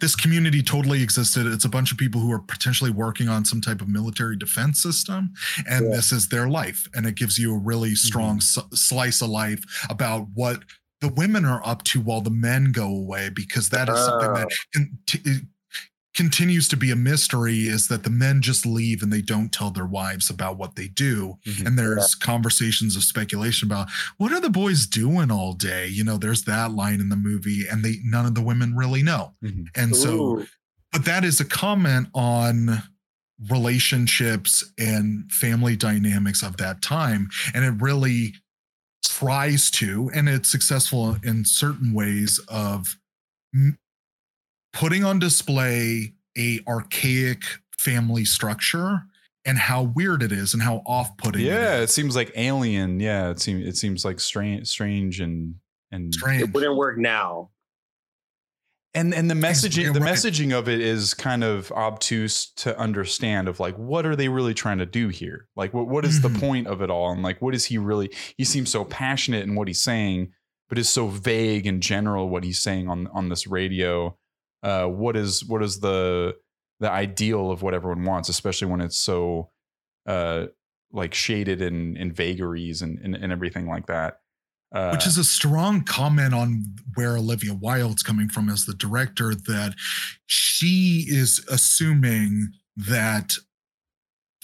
this 0.00 0.14
community 0.14 0.62
totally 0.62 1.02
existed. 1.02 1.46
It's 1.46 1.64
a 1.64 1.68
bunch 1.68 1.92
of 1.92 1.98
people 1.98 2.20
who 2.20 2.32
are 2.32 2.38
potentially 2.38 2.90
working 2.90 3.28
on 3.28 3.44
some 3.44 3.60
type 3.60 3.80
of 3.80 3.88
military 3.88 4.36
defense 4.36 4.82
system, 4.82 5.32
and 5.68 5.86
Yeah. 5.86 5.96
this 5.96 6.12
is 6.12 6.28
their 6.28 6.48
life. 6.48 6.88
And 6.94 7.06
it 7.06 7.14
gives 7.14 7.38
you 7.38 7.54
a 7.54 7.58
really 7.58 7.90
mm-hmm. 7.90 8.06
strong 8.06 8.36
s- 8.36 8.58
slice 8.74 9.22
of 9.22 9.30
life 9.30 9.62
about 9.88 10.28
what 10.34 10.62
the 11.00 11.08
women 11.08 11.44
are 11.44 11.60
up 11.64 11.84
to 11.84 12.00
while 12.00 12.20
the 12.22 12.30
men 12.30 12.72
go 12.72 12.86
away 12.88 13.28
because 13.28 13.68
that 13.68 13.88
is 13.88 13.98
something 13.98 14.32
that 14.32 14.48
oh. 14.50 14.56
con- 14.74 14.98
t- 15.06 15.40
continues 16.16 16.66
to 16.68 16.76
be 16.76 16.90
a 16.90 16.96
mystery 16.96 17.68
is 17.68 17.86
that 17.88 18.02
the 18.02 18.10
men 18.10 18.40
just 18.42 18.64
leave 18.66 19.02
and 19.02 19.12
they 19.12 19.20
don't 19.22 19.52
tell 19.52 19.70
their 19.70 19.86
wives 19.86 20.30
about 20.30 20.56
what 20.56 20.74
they 20.74 20.88
do. 20.88 21.36
Mhm. 21.46 21.66
and 21.66 21.78
there's 21.78 22.14
conversations 22.14 22.96
of 22.96 23.04
speculation 23.04 23.68
about 23.68 23.88
what 24.16 24.32
are 24.32 24.40
the 24.40 24.50
boys 24.50 24.86
doing 24.86 25.30
all 25.30 25.52
day? 25.52 25.86
You 25.88 26.02
know 26.04 26.16
there's 26.18 26.42
that 26.44 26.72
line 26.72 27.00
in 27.00 27.10
the 27.10 27.16
movie 27.16 27.66
and 27.70 27.84
they 27.84 28.00
none 28.02 28.26
of 28.26 28.34
the 28.34 28.42
women 28.42 28.74
really 28.74 29.02
know. 29.02 29.34
Mhm. 29.44 29.66
and 29.74 29.94
so 29.94 30.46
but 30.92 31.04
that 31.04 31.24
is 31.24 31.38
a 31.40 31.44
comment 31.44 32.08
on 32.14 32.82
relationships 33.50 34.64
and 34.78 35.30
family 35.30 35.76
dynamics 35.76 36.42
of 36.42 36.56
that 36.56 36.80
time. 36.80 37.28
And 37.52 37.64
it 37.64 37.74
really 37.82 38.34
tries 39.04 39.70
to 39.72 40.10
and 40.14 40.28
it's 40.28 40.48
successful 40.50 41.18
in 41.22 41.44
certain 41.44 41.92
ways 41.92 42.38
of 42.48 42.96
m- 43.54 43.78
putting 44.76 45.04
on 45.04 45.18
display 45.18 46.12
a 46.38 46.60
archaic 46.68 47.42
family 47.78 48.24
structure 48.24 49.02
and 49.44 49.58
how 49.58 49.82
weird 49.84 50.22
it 50.22 50.32
is 50.32 50.52
and 50.54 50.62
how 50.62 50.82
off-putting 50.86 51.40
Yeah, 51.40 51.76
it 51.76 51.80
it 51.80 51.84
is. 51.84 51.92
seems 51.94 52.14
like 52.16 52.30
alien. 52.36 53.00
Yeah, 53.00 53.30
it 53.30 53.40
seems 53.40 53.66
it 53.66 53.76
seems 53.76 54.04
like 54.04 54.20
strange, 54.20 54.66
strange 54.68 55.20
and 55.20 55.54
and 55.90 56.12
strange 56.12 56.42
it 56.42 56.52
wouldn't 56.52 56.76
work 56.76 56.98
now. 56.98 57.50
and 58.94 59.14
and 59.14 59.30
the 59.30 59.34
messaging 59.34 59.92
the 59.94 60.00
messaging 60.00 60.52
of 60.58 60.68
it 60.68 60.80
is 60.80 61.14
kind 61.14 61.44
of 61.44 61.70
obtuse 61.72 62.50
to 62.56 62.76
understand 62.78 63.46
of 63.48 63.60
like 63.60 63.76
what 63.76 64.04
are 64.06 64.16
they 64.16 64.28
really 64.28 64.54
trying 64.54 64.78
to 64.78 64.86
do 64.86 65.08
here 65.08 65.46
like 65.54 65.72
what 65.74 65.86
what 65.86 66.04
is 66.04 66.18
Mhm. 66.18 66.22
the 66.32 66.38
point 66.40 66.66
of 66.66 66.80
it 66.82 66.90
all 66.90 67.12
and 67.12 67.22
like 67.22 67.40
what 67.42 67.54
is 67.54 67.66
he 67.66 67.78
really 67.78 68.10
he 68.36 68.44
seems 68.44 68.70
so 68.70 68.84
passionate 68.84 69.44
in 69.44 69.54
what 69.54 69.68
he's 69.68 69.80
saying 69.80 70.32
but 70.68 70.76
is 70.78 70.88
so 70.88 71.06
vague 71.08 71.66
in 71.66 71.80
general 71.80 72.28
what 72.28 72.42
he's 72.42 72.60
saying 72.60 72.88
on 72.88 73.06
on 73.08 73.28
this 73.28 73.46
radio 73.46 74.16
uh 74.62 74.86
what 74.86 75.16
is 75.16 75.44
what 75.44 75.62
is 75.62 75.80
the 75.80 76.34
the 76.80 76.90
ideal 76.90 77.50
of 77.50 77.62
what 77.62 77.74
everyone 77.74 78.04
wants 78.04 78.28
especially 78.28 78.68
when 78.68 78.80
it's 78.80 78.98
so 78.98 79.50
uh 80.06 80.46
like 80.92 81.14
shaded 81.14 81.60
in 81.60 81.96
in 81.96 82.12
vagaries 82.12 82.82
and 82.82 82.98
and, 83.00 83.14
and 83.14 83.32
everything 83.32 83.66
like 83.66 83.86
that 83.86 84.18
uh, 84.74 84.90
which 84.90 85.06
is 85.06 85.16
a 85.16 85.24
strong 85.24 85.84
comment 85.84 86.34
on 86.34 86.64
where 86.96 87.16
Olivia 87.16 87.54
Wilde's 87.54 88.02
coming 88.02 88.28
from 88.28 88.48
as 88.48 88.66
the 88.66 88.74
director 88.74 89.34
that 89.34 89.74
she 90.26 91.06
is 91.08 91.44
assuming 91.48 92.48
that 92.76 93.36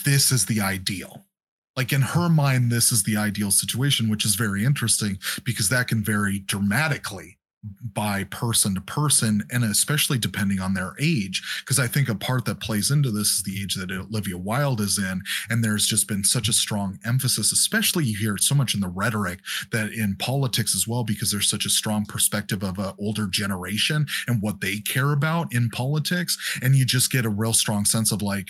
this 0.04 0.30
is 0.30 0.46
the 0.46 0.60
ideal. 0.60 1.26
Like 1.76 1.92
in 1.92 2.02
her 2.02 2.28
mind, 2.28 2.70
this 2.70 2.92
is 2.92 3.02
the 3.02 3.16
ideal 3.16 3.50
situation, 3.50 4.10
which 4.10 4.24
is 4.24 4.34
very 4.34 4.64
interesting 4.64 5.18
because 5.44 5.68
that 5.70 5.88
can 5.88 6.04
vary 6.04 6.38
dramatically 6.38 7.38
by 7.94 8.24
person 8.24 8.74
to 8.74 8.80
person 8.80 9.44
and 9.52 9.62
especially 9.62 10.18
depending 10.18 10.58
on 10.58 10.74
their 10.74 10.96
age 10.98 11.42
because 11.60 11.78
i 11.78 11.86
think 11.86 12.08
a 12.08 12.14
part 12.14 12.44
that 12.44 12.58
plays 12.58 12.90
into 12.90 13.10
this 13.10 13.28
is 13.28 13.42
the 13.44 13.62
age 13.62 13.74
that 13.76 13.90
olivia 13.92 14.36
wilde 14.36 14.80
is 14.80 14.98
in 14.98 15.22
and 15.48 15.62
there's 15.62 15.86
just 15.86 16.08
been 16.08 16.24
such 16.24 16.48
a 16.48 16.52
strong 16.52 16.98
emphasis 17.04 17.52
especially 17.52 18.04
you 18.04 18.18
hear 18.18 18.34
it 18.34 18.42
so 18.42 18.54
much 18.54 18.74
in 18.74 18.80
the 18.80 18.88
rhetoric 18.88 19.38
that 19.70 19.92
in 19.92 20.16
politics 20.16 20.74
as 20.74 20.88
well 20.88 21.04
because 21.04 21.30
there's 21.30 21.48
such 21.48 21.64
a 21.64 21.70
strong 21.70 22.04
perspective 22.04 22.64
of 22.64 22.78
an 22.80 22.94
older 22.98 23.28
generation 23.28 24.06
and 24.26 24.42
what 24.42 24.60
they 24.60 24.80
care 24.80 25.12
about 25.12 25.54
in 25.54 25.70
politics 25.70 26.36
and 26.62 26.74
you 26.74 26.84
just 26.84 27.12
get 27.12 27.24
a 27.24 27.30
real 27.30 27.52
strong 27.52 27.84
sense 27.84 28.10
of 28.10 28.22
like 28.22 28.48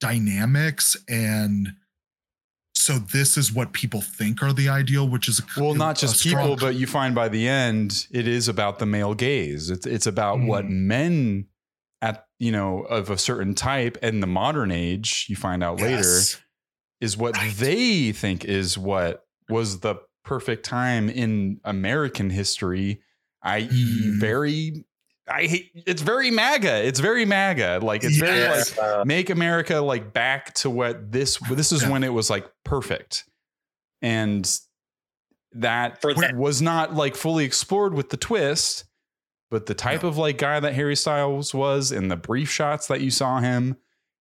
dynamics 0.00 0.96
and 1.08 1.68
so 2.82 2.98
this 2.98 3.36
is 3.36 3.52
what 3.52 3.72
people 3.72 4.00
think 4.00 4.42
are 4.42 4.52
the 4.52 4.68
ideal 4.68 5.08
which 5.08 5.28
is 5.28 5.38
a, 5.40 5.42
well 5.60 5.74
not 5.74 5.96
just 5.96 6.18
strong- 6.18 6.42
people 6.50 6.56
but 6.56 6.74
you 6.74 6.86
find 6.86 7.14
by 7.14 7.28
the 7.28 7.46
end 7.48 8.06
it 8.10 8.26
is 8.28 8.48
about 8.48 8.78
the 8.78 8.86
male 8.86 9.14
gaze 9.14 9.70
it's 9.70 9.86
it's 9.86 10.06
about 10.06 10.40
what 10.40 10.64
Mm. 10.64 10.70
men 10.70 11.46
at 12.00 12.26
you 12.38 12.50
know 12.52 12.80
of 12.82 13.10
a 13.10 13.16
certain 13.18 13.54
type 13.54 13.96
in 14.02 14.20
the 14.20 14.26
modern 14.26 14.70
age 14.72 15.26
you 15.28 15.36
find 15.36 15.62
out 15.62 15.80
later 15.80 16.20
is 17.00 17.16
what 17.16 17.36
Right. 17.36 17.54
they 17.56 18.12
think 18.12 18.44
is 18.44 18.76
what 18.78 19.24
was 19.48 19.80
the 19.80 19.96
perfect 20.24 20.64
time 20.64 21.08
in 21.08 21.60
American 21.64 22.30
history 22.30 23.00
i.e. 23.42 23.66
Mhm. 23.68 24.20
very 24.20 24.84
i 25.32 25.46
hate 25.46 25.70
it's 25.86 26.02
very 26.02 26.30
maga 26.30 26.86
it's 26.86 27.00
very 27.00 27.24
maga 27.24 27.80
like 27.82 28.04
it's 28.04 28.16
very 28.16 28.48
like 28.48 28.78
Uh, 28.78 29.04
make 29.04 29.30
America 29.30 29.80
like 29.80 30.12
back 30.12 30.52
to 30.54 30.70
what 30.70 31.10
this 31.10 31.38
this 31.50 31.72
is 31.72 31.82
Yeah. 31.82 31.90
when 31.90 32.04
it 32.04 32.12
was 32.12 32.28
like 32.30 32.46
perfect. 32.64 33.24
And 34.00 34.44
that 35.52 36.00
that- 36.02 36.34
was 36.36 36.62
not 36.62 36.94
like 36.94 37.14
fully 37.14 37.44
explored 37.44 37.94
with 37.94 38.10
the 38.10 38.16
twist, 38.16 38.84
but 39.50 39.66
the 39.66 39.74
type 39.74 40.02
of 40.02 40.16
like 40.16 40.38
guy 40.38 40.60
that 40.60 40.74
Harry 40.74 40.96
Styles 40.96 41.54
was 41.54 41.92
in 41.92 42.08
the 42.08 42.16
brief 42.16 42.50
shots 42.50 42.86
that 42.88 43.00
you 43.00 43.10
saw 43.10 43.40
him 43.40 43.76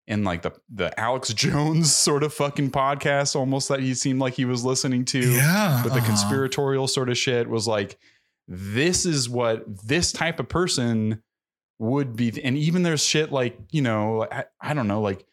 in 0.07 0.23
like 0.23 0.41
the 0.41 0.51
the 0.69 0.97
Alex 0.99 1.33
Jones 1.33 1.95
sort 1.95 2.23
of 2.23 2.33
fucking 2.33 2.71
podcast 2.71 3.35
almost 3.35 3.69
that 3.69 3.79
he 3.79 3.93
seemed 3.93 4.19
like 4.19 4.33
he 4.33 4.45
was 4.45 4.65
listening 4.65 5.05
to 5.05 5.19
yeah 5.19 5.83
with 5.83 5.93
the 5.93 5.99
uh-huh. 5.99 6.07
conspiratorial 6.07 6.87
sort 6.87 7.09
of 7.09 7.17
shit 7.17 7.49
was 7.49 7.67
like 7.67 7.97
this 8.51 9.05
is 9.05 9.29
what 9.29 9.63
this 9.87 10.11
type 10.11 10.39
of 10.39 10.49
person 10.49 11.21
would 11.79 12.15
be 12.15 12.31
and 12.43 12.57
even 12.57 12.83
there's 12.83 13.03
shit 13.03 13.31
like 13.31 13.57
you 13.71 13.81
know 13.81 14.27
i, 14.31 14.43
I 14.59 14.73
don't 14.73 14.87
know 14.87 15.01
like 15.01 15.25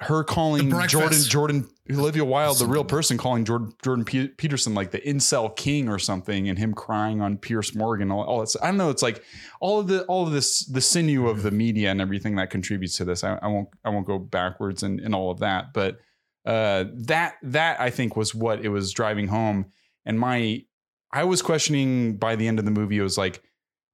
her 0.00 0.22
calling 0.22 0.70
jordan 0.86 1.22
jordan 1.24 1.68
olivia 1.90 2.24
wilde 2.24 2.58
the 2.58 2.66
real 2.66 2.84
person 2.84 3.18
calling 3.18 3.44
jordan 3.44 3.72
jordan 3.82 4.04
Pe- 4.04 4.28
peterson 4.28 4.74
like 4.74 4.92
the 4.92 5.00
incel 5.00 5.54
king 5.54 5.88
or 5.88 5.98
something 5.98 6.48
and 6.48 6.58
him 6.58 6.72
crying 6.72 7.20
on 7.20 7.36
piers 7.36 7.74
morgan 7.74 8.10
all, 8.10 8.22
all 8.22 8.40
that 8.40 8.54
i 8.62 8.66
don't 8.68 8.78
know 8.78 8.90
it's 8.90 9.02
like 9.02 9.22
all 9.60 9.80
of 9.80 9.88
the 9.88 10.04
all 10.04 10.24
of 10.26 10.32
this 10.32 10.64
the 10.66 10.80
sinew 10.80 11.26
of 11.26 11.42
the 11.42 11.50
media 11.50 11.90
and 11.90 12.00
everything 12.00 12.36
that 12.36 12.48
contributes 12.48 12.96
to 12.96 13.04
this 13.04 13.24
i, 13.24 13.38
I 13.42 13.48
won't 13.48 13.68
i 13.84 13.90
won't 13.90 14.06
go 14.06 14.18
backwards 14.18 14.84
in, 14.84 15.00
in 15.00 15.12
all 15.12 15.30
of 15.30 15.40
that 15.40 15.72
but 15.74 15.98
uh 16.46 16.84
that 16.94 17.34
that 17.42 17.80
i 17.80 17.90
think 17.90 18.16
was 18.16 18.34
what 18.34 18.64
it 18.64 18.68
was 18.68 18.92
driving 18.92 19.26
home. 19.26 19.66
And 20.06 20.18
my 20.18 20.64
I 21.12 21.24
was 21.24 21.40
questioning 21.42 22.16
by 22.16 22.36
the 22.36 22.46
end 22.48 22.58
of 22.58 22.64
the 22.64 22.70
movie. 22.70 22.98
It 22.98 23.02
was 23.02 23.16
like, 23.18 23.42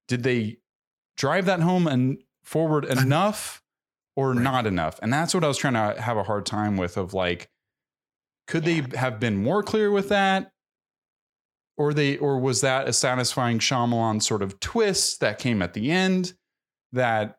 did 0.08 0.22
they 0.22 0.58
drive 1.16 1.46
that 1.46 1.60
home 1.60 1.86
and 1.86 2.18
forward 2.42 2.84
enough 2.98 3.62
or 4.16 4.32
Right. 4.32 4.42
not 4.42 4.66
enough? 4.66 4.98
And 5.02 5.12
that's 5.12 5.34
what 5.34 5.44
I 5.44 5.48
was 5.48 5.58
trying 5.58 5.74
to 5.74 6.00
have 6.00 6.16
a 6.16 6.22
hard 6.24 6.44
time 6.46 6.76
with. 6.76 6.96
Of 6.96 7.14
like, 7.14 7.48
could 8.46 8.64
they 8.64 8.82
have 8.96 9.20
been 9.20 9.36
more 9.42 9.62
clear 9.62 9.90
with 9.90 10.08
that, 10.10 10.52
or 11.76 11.94
they, 11.94 12.16
or 12.18 12.38
was 12.38 12.60
that 12.60 12.88
a 12.88 12.92
satisfying 12.92 13.58
Shyamalan 13.58 14.22
sort 14.22 14.42
of 14.42 14.60
twist 14.60 15.20
that 15.20 15.38
came 15.38 15.62
at 15.62 15.74
the 15.74 15.90
end 15.90 16.34
that 16.92 17.38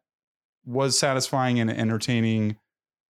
was 0.65 0.97
satisfying 0.97 1.59
and 1.59 1.69
entertaining? 1.69 2.57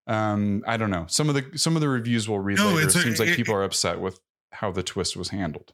Um, 0.07 0.63
I 0.67 0.77
don't 0.77 0.91
know. 0.91 1.05
Some 1.07 1.29
of 1.29 1.35
the 1.35 1.57
some 1.57 1.75
of 1.75 1.81
the 1.81 1.89
reviews 1.89 2.27
we'll 2.29 2.39
read 2.39 2.57
No, 2.57 2.67
later. 2.69 2.81
It 2.81 2.85
it's 2.85 2.95
a- 2.95 3.01
seems 3.01 3.19
like 3.19 3.29
it- 3.29 3.35
people 3.35 3.55
are 3.55 3.63
upset 3.63 3.99
with 3.99 4.19
how 4.51 4.71
the 4.71 4.83
twist 4.83 5.15
was 5.17 5.29
handled. 5.29 5.73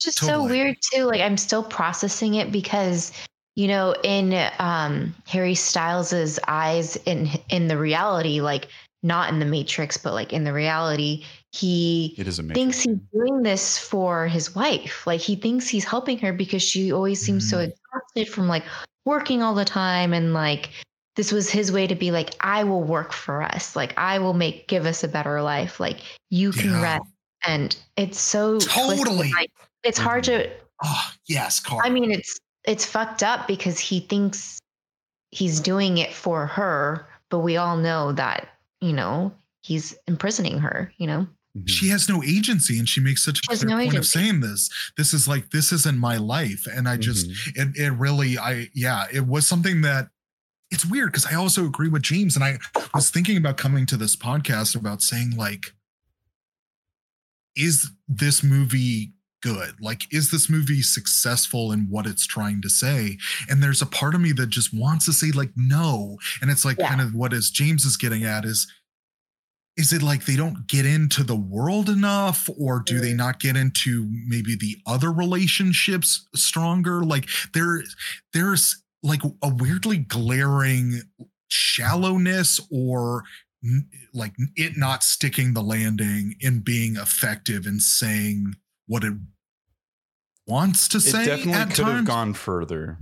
Just 0.00 0.18
so 0.18 0.44
weird 0.44 0.76
too 0.92 1.04
like 1.04 1.20
i'm 1.20 1.36
still 1.36 1.62
processing 1.62 2.34
it 2.34 2.52
because 2.52 3.12
you 3.54 3.66
know 3.68 3.94
in 4.04 4.32
um 4.58 5.14
harry 5.26 5.54
styles's 5.54 6.38
eyes 6.48 6.96
in 7.06 7.28
in 7.48 7.68
the 7.68 7.78
reality 7.78 8.40
like 8.40 8.68
not 9.02 9.28
in 9.32 9.38
the 9.38 9.46
matrix 9.46 9.96
but 9.96 10.12
like 10.12 10.32
in 10.32 10.44
the 10.44 10.52
reality 10.52 11.24
he 11.52 12.14
It 12.18 12.28
is 12.28 12.38
thinks 12.38 12.80
he's 12.80 12.96
doing 13.12 13.42
this 13.42 13.78
for 13.78 14.26
his 14.26 14.54
wife. 14.54 15.06
Like 15.06 15.20
he 15.20 15.36
thinks 15.36 15.68
he's 15.68 15.84
helping 15.84 16.18
her 16.18 16.32
because 16.32 16.62
she 16.62 16.92
always 16.92 17.20
seems 17.20 17.48
so 17.48 17.58
Mm. 17.58 17.72
exhausted 17.72 18.32
from 18.32 18.48
like 18.48 18.64
working 19.04 19.42
all 19.42 19.54
the 19.54 19.64
time 19.64 20.12
and 20.12 20.34
like 20.34 20.70
this 21.16 21.32
was 21.32 21.48
his 21.48 21.72
way 21.72 21.86
to 21.86 21.94
be 21.94 22.10
like 22.10 22.34
i 22.40 22.64
will 22.64 22.82
work 22.82 23.12
for 23.12 23.42
us. 23.42 23.74
Like 23.76 23.94
i 23.98 24.18
will 24.18 24.34
make 24.34 24.68
give 24.68 24.84
us 24.86 25.02
a 25.04 25.08
better 25.08 25.40
life. 25.42 25.80
Like 25.80 25.98
you 26.30 26.52
can 26.52 26.72
Yeah. 26.72 26.82
rest 26.82 27.04
and 27.44 27.76
it's 27.96 28.20
so 28.20 28.58
Totally. 28.58 29.30
like, 29.32 29.50
it's 29.84 29.98
hard 29.98 30.24
to 30.24 30.50
oh 30.84 31.10
yes 31.28 31.60
Carl. 31.60 31.80
I 31.84 31.90
mean, 31.90 32.10
it's 32.10 32.38
it's 32.64 32.84
fucked 32.84 33.22
up 33.22 33.46
because 33.46 33.78
he 33.78 34.00
thinks 34.00 34.58
he's 35.30 35.60
doing 35.60 35.98
it 35.98 36.12
for 36.12 36.46
her, 36.46 37.06
but 37.30 37.40
we 37.40 37.56
all 37.56 37.76
know 37.76 38.12
that 38.12 38.48
you 38.80 38.92
know 38.92 39.32
he's 39.62 39.96
imprisoning 40.06 40.58
her. 40.58 40.92
You 40.98 41.06
know, 41.06 41.26
Mhm. 41.56 41.68
she 41.68 41.88
has 41.88 42.08
no 42.08 42.22
agency 42.22 42.78
and 42.78 42.88
she 42.88 43.00
makes 43.00 43.24
such 43.24 43.38
a 43.38 43.42
She 43.42 43.52
has 43.52 43.64
clear 43.64 43.76
no 43.76 43.82
point 43.84 43.96
of 43.96 44.06
saying 44.06 44.40
this 44.40 44.68
this 44.96 45.14
is 45.14 45.26
like 45.28 45.50
this 45.50 45.72
isn't 45.72 45.98
my 45.98 46.16
life 46.18 46.66
and 46.66 46.86
i 46.88 46.96
just 46.98 47.28
Mhm. 47.28 47.56
it, 47.56 47.76
it 47.76 47.90
really 47.92 48.38
i 48.38 48.68
yeah 48.74 49.06
it 49.12 49.26
was 49.26 49.46
something 49.48 49.80
that 49.82 50.08
it's 50.70 50.84
weird 50.84 51.12
because 51.12 51.24
i 51.26 51.34
also 51.34 51.64
agree 51.64 51.88
with 51.88 52.02
james 52.02 52.36
and 52.36 52.44
i 52.44 52.58
was 52.92 53.08
thinking 53.08 53.36
about 53.38 53.56
coming 53.56 53.86
to 53.86 53.96
this 53.96 54.14
podcast 54.16 54.76
about 54.76 55.00
saying 55.00 55.34
like 55.36 55.72
is 57.56 57.90
this 58.08 58.42
movie 58.42 59.12
good? 59.42 59.74
Like 59.80 60.12
is 60.12 60.30
this 60.30 60.48
movie 60.48 60.82
successful 60.82 61.72
in 61.72 61.88
what 61.90 62.06
it's 62.06 62.26
trying 62.26 62.62
to 62.62 62.68
say? 62.68 63.18
And 63.48 63.62
there's 63.62 63.82
a 63.82 63.86
part 63.86 64.14
of 64.14 64.20
me 64.20 64.32
that 64.32 64.48
just 64.48 64.74
wants 64.74 65.04
to 65.06 65.12
say 65.12 65.30
like 65.30 65.50
no. 65.56 66.18
And 66.40 66.50
it's 66.50 66.64
like 66.64 66.78
Yeah. 66.78 66.88
kind 66.88 67.00
of 67.00 67.14
what 67.14 67.32
as 67.32 67.50
james 67.50 67.84
is 67.84 67.96
getting 67.96 68.24
at 68.24 68.44
is 68.44 68.66
is 69.76 69.92
it 69.92 70.02
like 70.02 70.24
they 70.24 70.36
don't 70.36 70.66
get 70.66 70.86
into 70.86 71.22
the 71.22 71.36
world 71.36 71.90
enough? 71.90 72.48
Or 72.58 72.80
do 72.80 72.98
they 72.98 73.08
mm-hmm. 73.08 73.18
not 73.18 73.40
get 73.40 73.56
into 73.56 74.08
maybe 74.26 74.56
the 74.56 74.78
other 74.86 75.12
relationships 75.12 76.26
stronger? 76.34 77.04
Like 77.04 77.28
there 77.52 77.82
there's 78.32 78.82
like 79.02 79.20
a 79.42 79.48
weirdly 79.54 79.98
glaring 79.98 81.02
shallowness 81.48 82.60
or 82.70 83.24
like 84.14 84.34
it 84.56 84.76
not 84.76 85.02
sticking 85.02 85.54
the 85.54 85.62
landing 85.62 86.34
and 86.42 86.64
being 86.64 86.96
effective 86.96 87.66
in 87.66 87.80
saying 87.80 88.54
what 88.86 89.04
it 89.04 89.14
wants 90.46 90.88
to 90.88 90.98
It 90.98 91.00
say 91.02 91.22
It 91.22 91.26
definitely 91.26 91.52
at 91.54 91.74
could 91.74 91.86
have 91.86 92.04
gone 92.04 92.34
further. 92.34 92.98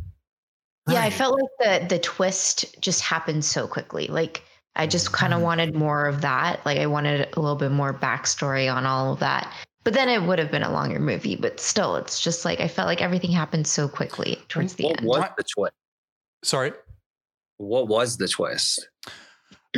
Yeah, 0.88 1.02
I 1.02 1.10
felt 1.10 1.40
like 1.40 1.80
the 1.88 1.94
the 1.96 1.98
twist 1.98 2.80
just 2.80 3.00
happened 3.00 3.44
so 3.44 3.66
quickly. 3.66 4.06
Like 4.08 4.42
I 4.76 4.86
just 4.86 5.12
kind 5.12 5.32
of 5.32 5.40
Mhm. 5.40 5.44
wanted 5.44 5.74
more 5.74 6.06
of 6.06 6.20
that. 6.22 6.64
Like 6.66 6.78
I 6.78 6.86
wanted 6.86 7.28
a 7.36 7.40
little 7.40 7.56
bit 7.56 7.70
more 7.70 7.94
backstory 7.94 8.72
on 8.74 8.86
all 8.86 9.12
of 9.12 9.20
that. 9.20 9.52
But 9.84 9.92
then 9.94 10.08
it 10.08 10.22
would 10.22 10.38
have 10.38 10.50
been 10.50 10.62
a 10.62 10.72
longer 10.72 10.98
movie. 10.98 11.36
But 11.36 11.60
still, 11.60 11.96
it's 11.96 12.20
just 12.20 12.44
like 12.44 12.60
I 12.60 12.68
felt 12.68 12.86
like 12.86 13.00
everything 13.02 13.30
happened 13.30 13.66
so 13.66 13.88
quickly 13.88 14.42
towards 14.48 14.74
the 14.74 14.84
What 14.84 14.98
end. 14.98 15.06
was 15.06 15.28
the 15.36 15.44
twist? 15.44 15.74
Sorry. 16.42 16.72
What 17.58 17.88
was 17.88 18.16
the 18.16 18.26
twist? 18.28 18.88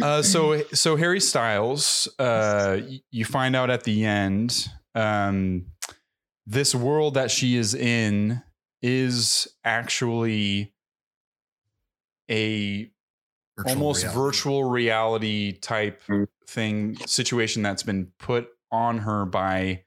Uh, 0.03 0.23
so 0.23 0.63
so 0.75 0.97
Harry 0.97 1.21
Styles, 1.21 2.09
uh, 2.19 2.79
you 3.11 3.25
find 3.25 3.57
out 3.57 3.71
at 3.71 3.85
the 3.85 4.05
end, 4.05 4.69
um, 4.95 5.67
this 6.47 6.75
world 6.75 7.15
that 7.15 7.31
she 7.31 7.57
is 7.57 7.75
in 7.75 8.43
is 8.83 9.49
actually 9.65 10.73
a 12.31 12.91
Virtual 13.57 13.73
almost 13.73 14.03
reality. 14.03 14.21
virtual 14.21 14.65
reality 14.65 15.53
type 15.53 16.03
Mm. 16.09 16.29
thing 16.47 16.97
situation 17.07 17.63
that's 17.63 17.83
been 17.83 18.13
put 18.19 18.49
on 18.71 18.99
her 18.99 19.25
by 19.25 19.86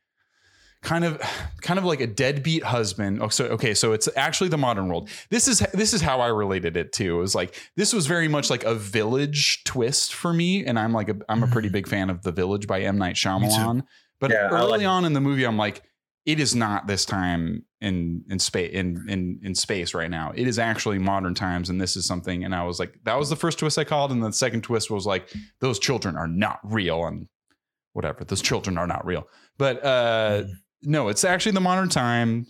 kind 0.81 1.03
of 1.03 1.21
kind 1.61 1.77
of 1.77 1.85
like 1.85 1.99
a 2.01 2.07
deadbeat 2.07 2.63
husband. 2.63 3.21
Oh, 3.21 3.27
so 3.29 3.45
okay, 3.47 3.73
so 3.73 3.91
it's 3.93 4.07
actually 4.15 4.49
the 4.49 4.57
modern 4.57 4.87
world. 4.87 5.09
This 5.29 5.47
is 5.47 5.59
this 5.73 5.93
is 5.93 6.01
how 6.01 6.21
I 6.21 6.27
related 6.27 6.77
it 6.77 6.93
to. 6.93 7.17
It 7.17 7.21
was 7.21 7.35
like 7.35 7.55
this 7.75 7.93
was 7.93 8.07
very 8.07 8.27
much 8.27 8.49
like 8.49 8.63
a 8.63 8.75
village 8.75 9.63
twist 9.65 10.13
for 10.13 10.33
me, 10.33 10.65
and 10.65 10.79
I'm 10.79 10.93
like 10.93 11.09
a 11.09 11.17
I'm 11.27 11.43
a 11.43 11.47
pretty 11.47 11.69
Mhm. 11.69 11.73
big 11.73 11.87
fan 11.87 12.09
of 12.09 12.21
The 12.23 12.31
Village 12.31 12.67
by 12.67 12.81
M 12.81 12.97
Night. 12.97 13.15
Shyamalan. 13.15 13.83
But 14.19 14.31
Yeah, 14.31 14.49
early 14.49 14.79
like- 14.79 14.87
on 14.87 15.05
in 15.05 15.13
the 15.13 15.21
movie, 15.21 15.45
I'm 15.45 15.57
like, 15.57 15.81
it 16.25 16.39
is 16.39 16.53
not 16.55 16.87
this 16.87 17.05
time 17.05 17.65
in 17.81 18.23
in 18.29 18.39
space 18.39 18.71
in 18.73 19.05
in 19.09 19.39
in 19.43 19.55
space 19.55 19.93
right 19.93 20.09
now. 20.09 20.31
It 20.35 20.47
is 20.47 20.59
actually 20.59 20.99
modern 20.99 21.33
times, 21.33 21.69
and 21.69 21.79
this 21.79 21.95
is 21.95 22.05
something. 22.05 22.43
And 22.45 22.53
I 22.55 22.63
was 22.63 22.79
like, 22.79 22.93
that 23.03 23.17
was 23.17 23.29
the 23.29 23.35
first 23.37 23.59
twist 23.59 23.77
I 23.77 23.83
called, 23.83 24.11
and 24.11 24.21
the 24.23 24.31
second 24.33 24.61
twist 24.63 24.89
was 24.91 25.05
like, 25.05 25.29
those 25.61 25.79
children 25.79 26.15
are 26.17 26.27
not 26.27 26.59
real, 26.63 27.05
and 27.05 27.27
whatever. 27.93 28.23
Those 28.23 28.41
children 28.41 28.77
are 28.77 28.87
not 28.87 29.05
real. 29.05 29.27
But 29.57 29.83
uh, 29.85 30.43
Mhm. 30.43 30.49
No, 30.83 31.07
it's 31.09 31.23
actually 31.23 31.53
the 31.53 31.61
modern 31.61 31.89
time. 31.89 32.47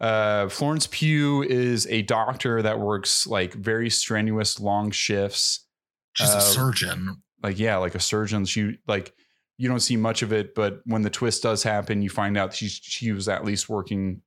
Uh, 0.00 0.48
Florence 0.48 0.86
Pugh 0.90 1.42
is 1.42 1.86
a 1.86 2.02
doctor 2.02 2.60
that 2.62 2.78
works 2.78 3.26
like 3.26 3.54
very 3.54 3.88
strenuous 3.88 4.58
long 4.60 4.90
shifts 4.90 5.66
She's 6.14 6.30
uh, 6.30 6.38
a 6.38 6.40
surgeon. 6.40 7.22
like 7.42 7.58
yeah 7.58 7.76
like 7.76 7.94
a 7.94 8.00
surgeon 8.00 8.44
she 8.44 8.78
like 8.88 9.14
you 9.56 9.68
don't 9.68 9.80
see 9.80 9.96
much 9.96 10.22
of 10.22 10.32
it 10.32 10.54
but 10.54 10.80
when 10.84 11.02
the 11.02 11.10
twist 11.10 11.42
does 11.44 11.62
happen 11.62 12.02
you 12.02 12.10
find 12.10 12.36
out 12.36 12.52
she's 12.54 12.72
she 12.72 13.12
was 13.12 13.28
at 13.28 13.44
least 13.44 13.68
working 13.68 14.20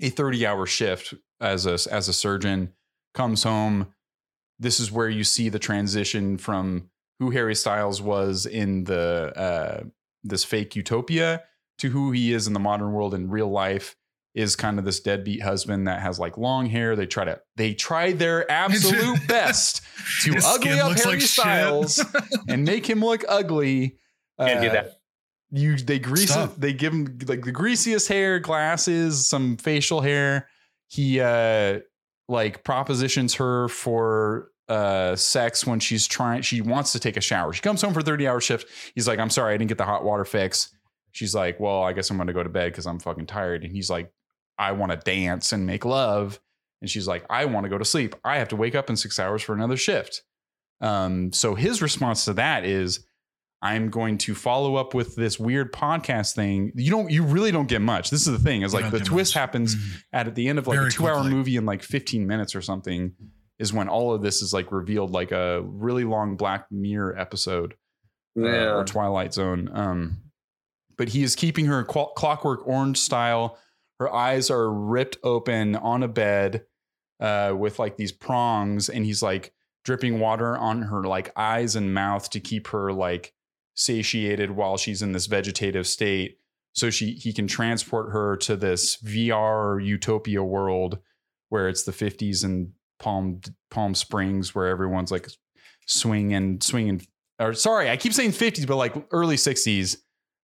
a 0.00 0.08
30 0.10 0.46
hour 0.46 0.64
shift 0.64 1.12
as 1.40 1.66
a 1.66 1.76
as 1.92 2.08
a 2.08 2.12
surgeon 2.12 2.72
comes 3.14 3.42
home 3.42 3.92
this 4.60 4.78
is 4.78 4.90
where 4.92 5.08
you 5.08 5.24
see 5.24 5.48
the 5.48 5.58
transition 5.58 6.38
from 6.38 6.88
who 7.18 7.30
Harry 7.30 7.54
Styles 7.56 8.00
was 8.00 8.46
in 8.46 8.84
the 8.84 9.32
uh 9.36 9.84
this 10.22 10.44
fake 10.44 10.76
utopia 10.76 11.42
to 11.78 11.90
who 11.90 12.12
he 12.12 12.32
is 12.32 12.46
in 12.46 12.52
the 12.52 12.60
modern 12.60 12.92
world 12.92 13.14
in 13.14 13.28
real 13.30 13.50
life 13.50 13.96
is 14.34 14.56
kind 14.56 14.78
of 14.80 14.84
this 14.84 14.98
deadbeat 15.00 15.42
husband 15.42 15.86
that 15.86 16.00
has 16.02 16.18
like 16.18 16.36
long 16.36 16.66
hair 16.66 16.96
they 16.96 17.06
try 17.06 17.24
to 17.24 17.38
they 17.56 17.72
try 17.72 18.12
their 18.12 18.50
absolute 18.50 19.20
best 19.28 19.82
to 20.22 20.32
His 20.32 20.44
ugly 20.44 20.72
up 20.80 20.92
Harry 20.98 21.12
like. 21.12 21.20
Styles 21.22 22.04
and 22.48 22.64
make 22.64 22.88
him 22.88 23.00
look 23.00 23.24
ugly. 23.28 23.96
Can't 24.40 24.60
do 24.60 24.68
Uh, 24.68 24.72
that. 24.72 24.92
You 25.50 25.76
they 25.76 26.00
grease 26.00 26.30
Stop. 26.32 26.50
it, 26.50 26.60
they 26.60 26.72
give 26.72 26.92
him 26.92 27.18
like 27.28 27.44
the 27.44 27.52
greasiest 27.52 28.08
hair, 28.08 28.40
glasses, 28.40 29.28
some 29.28 29.56
facial 29.56 30.00
hair. 30.00 30.48
He 30.88 31.20
uh 31.20 31.80
like 32.28 32.64
propositions 32.64 33.34
her 33.34 33.68
for 33.68 34.48
uh 34.68 35.14
sex 35.14 35.64
when 35.66 35.78
she's 35.78 36.08
trying 36.08 36.42
she 36.42 36.60
wants 36.60 36.90
to 36.92 36.98
take 36.98 37.16
a 37.16 37.20
shower. 37.20 37.52
She 37.52 37.60
comes 37.60 37.82
home 37.82 37.94
for 37.94 38.02
30 38.02 38.26
hour 38.26 38.40
shift. 38.40 38.66
He's 38.96 39.06
like, 39.06 39.20
I'm 39.20 39.30
sorry, 39.30 39.54
I 39.54 39.56
didn't 39.58 39.68
get 39.68 39.78
the 39.78 39.84
hot 39.84 40.02
water 40.04 40.24
fix. 40.24 40.74
She's 41.14 41.34
like, 41.34 41.58
Well, 41.58 41.82
I 41.82 41.92
guess 41.94 42.10
I'm 42.10 42.18
gonna 42.18 42.32
go 42.34 42.42
to 42.42 42.48
bed 42.50 42.72
because 42.72 42.86
I'm 42.86 42.98
fucking 43.00 43.26
tired. 43.26 43.64
And 43.64 43.72
he's 43.72 43.88
like, 43.88 44.12
I 44.58 44.72
want 44.72 44.92
to 44.92 44.98
dance 44.98 45.52
and 45.52 45.64
make 45.66 45.84
love. 45.86 46.38
And 46.82 46.90
she's 46.90 47.08
like, 47.08 47.24
I 47.30 47.46
want 47.46 47.64
to 47.64 47.70
go 47.70 47.78
to 47.78 47.84
sleep. 47.84 48.14
I 48.24 48.36
have 48.38 48.48
to 48.48 48.56
wake 48.56 48.74
up 48.74 48.90
in 48.90 48.96
six 48.96 49.18
hours 49.18 49.42
for 49.42 49.54
another 49.54 49.76
shift. 49.78 50.22
Um, 50.80 51.32
so 51.32 51.54
his 51.54 51.80
response 51.80 52.26
to 52.26 52.34
that 52.34 52.64
is, 52.64 53.06
I'm 53.62 53.88
going 53.88 54.18
to 54.18 54.34
follow 54.34 54.76
up 54.76 54.92
with 54.92 55.16
this 55.16 55.40
weird 55.40 55.72
podcast 55.72 56.34
thing. 56.34 56.72
You 56.74 56.90
don't, 56.90 57.10
you 57.10 57.22
really 57.22 57.50
don't 57.52 57.68
get 57.68 57.80
much. 57.80 58.10
This 58.10 58.26
is 58.26 58.32
the 58.32 58.38
thing 58.38 58.60
is 58.62 58.74
like 58.74 58.90
the 58.90 59.00
twist 59.00 59.34
much. 59.34 59.40
happens 59.40 59.74
Mhm. 59.76 60.02
at, 60.12 60.26
at 60.26 60.34
the 60.34 60.46
end 60.48 60.58
of 60.58 60.66
like 60.66 60.76
Very 60.76 60.88
a 60.88 60.90
two 60.90 61.06
hour 61.06 61.14
quickly. 61.22 61.30
movie 61.32 61.56
in 61.56 61.64
like 61.64 61.82
15 61.82 62.26
minutes 62.26 62.54
or 62.54 62.60
something 62.60 63.12
is 63.58 63.72
when 63.72 63.88
all 63.88 64.12
of 64.12 64.20
this 64.20 64.42
is 64.42 64.52
like 64.52 64.70
revealed 64.70 65.12
like 65.12 65.32
a 65.32 65.62
really 65.62 66.04
long 66.04 66.36
Black 66.36 66.66
Mirror 66.70 67.18
episode 67.18 67.74
uh, 68.38 68.42
or 68.76 68.84
Twilight 68.84 69.32
Zone. 69.32 69.70
Um, 69.72 70.18
but 70.96 71.10
he 71.10 71.22
is 71.22 71.36
keeping 71.36 71.66
her 71.66 71.84
qual- 71.84 72.12
clockwork 72.12 72.66
orange 72.66 72.98
style. 72.98 73.58
Her 73.98 74.12
eyes 74.12 74.50
are 74.50 74.72
ripped 74.72 75.18
open 75.22 75.76
on 75.76 76.02
a 76.02 76.08
bed 76.08 76.64
uh, 77.20 77.54
with 77.56 77.78
like 77.78 77.96
these 77.96 78.12
prongs, 78.12 78.88
and 78.88 79.04
he's 79.04 79.22
like 79.22 79.52
dripping 79.84 80.18
water 80.18 80.56
on 80.56 80.82
her 80.82 81.04
like 81.04 81.30
eyes 81.36 81.76
and 81.76 81.94
mouth 81.94 82.30
to 82.30 82.40
keep 82.40 82.68
her 82.68 82.92
like 82.92 83.32
satiated 83.74 84.50
while 84.50 84.76
she's 84.76 85.02
in 85.02 85.12
this 85.12 85.26
vegetative 85.26 85.86
state. 85.86 86.38
So 86.72 86.90
she 86.90 87.12
he 87.12 87.32
can 87.32 87.46
transport 87.46 88.12
her 88.12 88.36
to 88.38 88.56
this 88.56 88.96
VR 88.96 89.84
utopia 89.84 90.42
world 90.42 90.98
where 91.50 91.68
it's 91.68 91.84
the 91.84 91.92
50s 91.92 92.42
and 92.44 92.72
Palm 92.98 93.40
Palm 93.70 93.94
Springs 93.94 94.54
where 94.54 94.66
everyone's 94.66 95.12
like 95.12 95.28
swinging 95.86 96.60
swinging 96.60 97.06
or 97.38 97.52
sorry, 97.54 97.90
I 97.90 97.96
keep 97.96 98.12
saying 98.12 98.30
50s, 98.30 98.66
but 98.66 98.76
like 98.76 98.94
early 99.10 99.36
60s. 99.36 99.96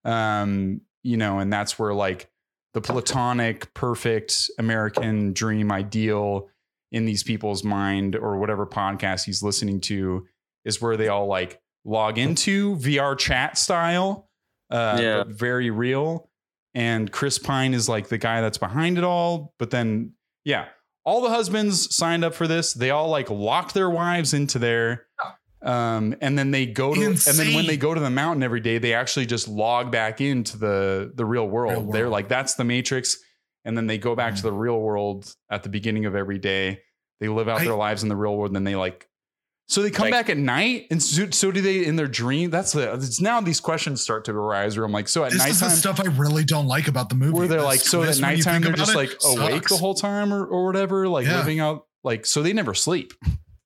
Um, 0.05 0.81
you 1.03 1.17
know, 1.17 1.39
and 1.39 1.53
that's 1.53 1.79
where 1.79 1.95
like 1.95 2.31
the 2.75 2.81
platonic, 2.81 3.73
perfect 3.75 4.51
American 4.59 5.33
dream 5.33 5.73
ideal 5.73 6.49
in 6.93 7.05
these 7.05 7.23
people's 7.23 7.65
mind 7.65 8.17
or 8.17 8.39
whatever 8.39 8.67
podcast 8.67 9.25
he's 9.25 9.43
listening 9.43 9.81
to 9.83 10.27
is 10.65 10.81
where 10.81 10.97
they 10.97 11.09
all 11.09 11.27
like 11.27 11.61
log 11.85 12.19
into 12.19 12.77
VR 12.77 13.17
chat 13.17 13.57
style. 13.59 14.29
Uh, 14.71 14.99
Yeah. 15.01 15.25
very 15.27 15.71
real. 15.71 16.29
And 16.75 17.11
Chris 17.11 17.39
Pine 17.39 17.75
is 17.75 17.89
like 17.89 18.09
the 18.09 18.19
guy 18.19 18.41
that's 18.41 18.59
behind 18.59 18.99
it 18.99 19.05
all. 19.05 19.55
But 19.59 19.71
then, 19.71 20.13
yeah, 20.45 20.67
all 21.05 21.23
the 21.23 21.31
husbands 21.31 21.95
signed 21.95 22.25
up 22.25 22.35
for 22.35 22.47
this. 22.47 22.75
They 22.75 22.91
all 22.91 23.09
like 23.09 23.31
locked 23.31 23.73
their 23.75 23.89
wives 23.91 24.35
into 24.35 24.59
there. 24.59 25.07
Um, 25.61 26.15
and 26.21 26.39
then 26.39 26.51
they 26.53 26.67
go 26.67 26.95
to, 26.95 27.01
and 27.05 27.17
then 27.19 27.53
when 27.55 27.67
they 27.67 27.77
go 27.77 27.93
to 27.93 28.01
the 28.01 28.11
mountain 28.11 28.43
every 28.45 28.61
day, 28.61 28.79
they 28.79 28.95
actually 28.95 29.27
just 29.27 29.49
log 29.49 29.91
back 29.91 30.21
into 30.21 30.57
the 30.57 31.11
the 31.15 31.25
real 31.25 31.49
world. 31.49 31.73
Real 31.85 31.93
They're 31.93 32.09
like, 32.09 32.29
that's 32.29 32.55
the 32.55 32.65
matrix. 32.65 33.17
And 33.65 33.77
then 33.77 33.87
they 33.89 33.99
go 33.99 34.15
back 34.15 34.35
to 34.37 34.41
Mhm. 34.41 34.45
the 34.45 34.53
real 34.53 34.79
world 34.81 35.35
at 35.51 35.63
the 35.65 35.69
beginning 35.69 36.07
of 36.07 36.15
every 36.15 36.39
day. 36.39 36.81
They 37.21 37.29
live 37.29 37.49
out 37.49 37.61
I- 37.61 37.65
their 37.65 37.75
lives 37.75 38.03
in 38.05 38.09
the 38.09 38.17
real 38.17 38.37
world. 38.37 38.51
And 38.51 38.57
then 38.57 38.65
they 38.65 38.77
like, 38.77 39.09
so 39.67 39.83
they 39.83 39.91
come 39.91 40.05
Like- 40.05 40.13
back 40.13 40.31
at 40.31 40.39
night, 40.39 40.87
and 40.91 41.03
so, 41.03 41.29
so 41.31 41.51
do 41.51 41.61
they 41.61 41.85
in 41.85 41.97
their 41.97 42.07
dream. 42.07 42.51
That's 42.51 42.73
the. 42.73 42.95
It's 42.95 43.21
now 43.21 43.41
these 43.41 43.61
questions 43.61 44.01
start 44.01 44.25
to 44.27 44.31
arise. 44.33 44.77
Where 44.79 44.87
I'm 44.87 44.93
like, 44.93 45.09
so 45.09 45.25
at 45.25 45.33
This 45.33 45.45
is 45.45 45.61
the 45.61 45.69
stuff 45.71 46.01
I 46.01 46.05
really 46.05 46.45
don't 46.45 46.69
like 46.69 46.87
about 46.89 47.09
the 47.11 47.17
movie. 47.17 47.33
where 47.33 47.49
they're 47.49 47.59
This 47.59 47.67
like, 47.67 47.81
so 47.81 48.01
at 48.03 48.05
twist, 48.07 48.23
when 48.23 48.31
you 48.31 48.37
nighttime 48.37 48.63
they're 48.63 48.73
just 48.73 48.93
about 48.93 48.97
like 49.01 49.11
it, 49.11 49.25
awake 49.39 49.69
the 49.69 49.77
whole 49.77 49.95
time 49.95 50.33
or, 50.33 50.47
or 50.47 50.65
whatever, 50.67 51.09
like 51.09 51.27
Yeah. 51.27 51.39
living 51.41 51.59
out 51.61 51.85
like 52.05 52.25
so 52.25 52.43
they 52.43 52.53
never 52.55 52.73
sleep. 52.75 53.13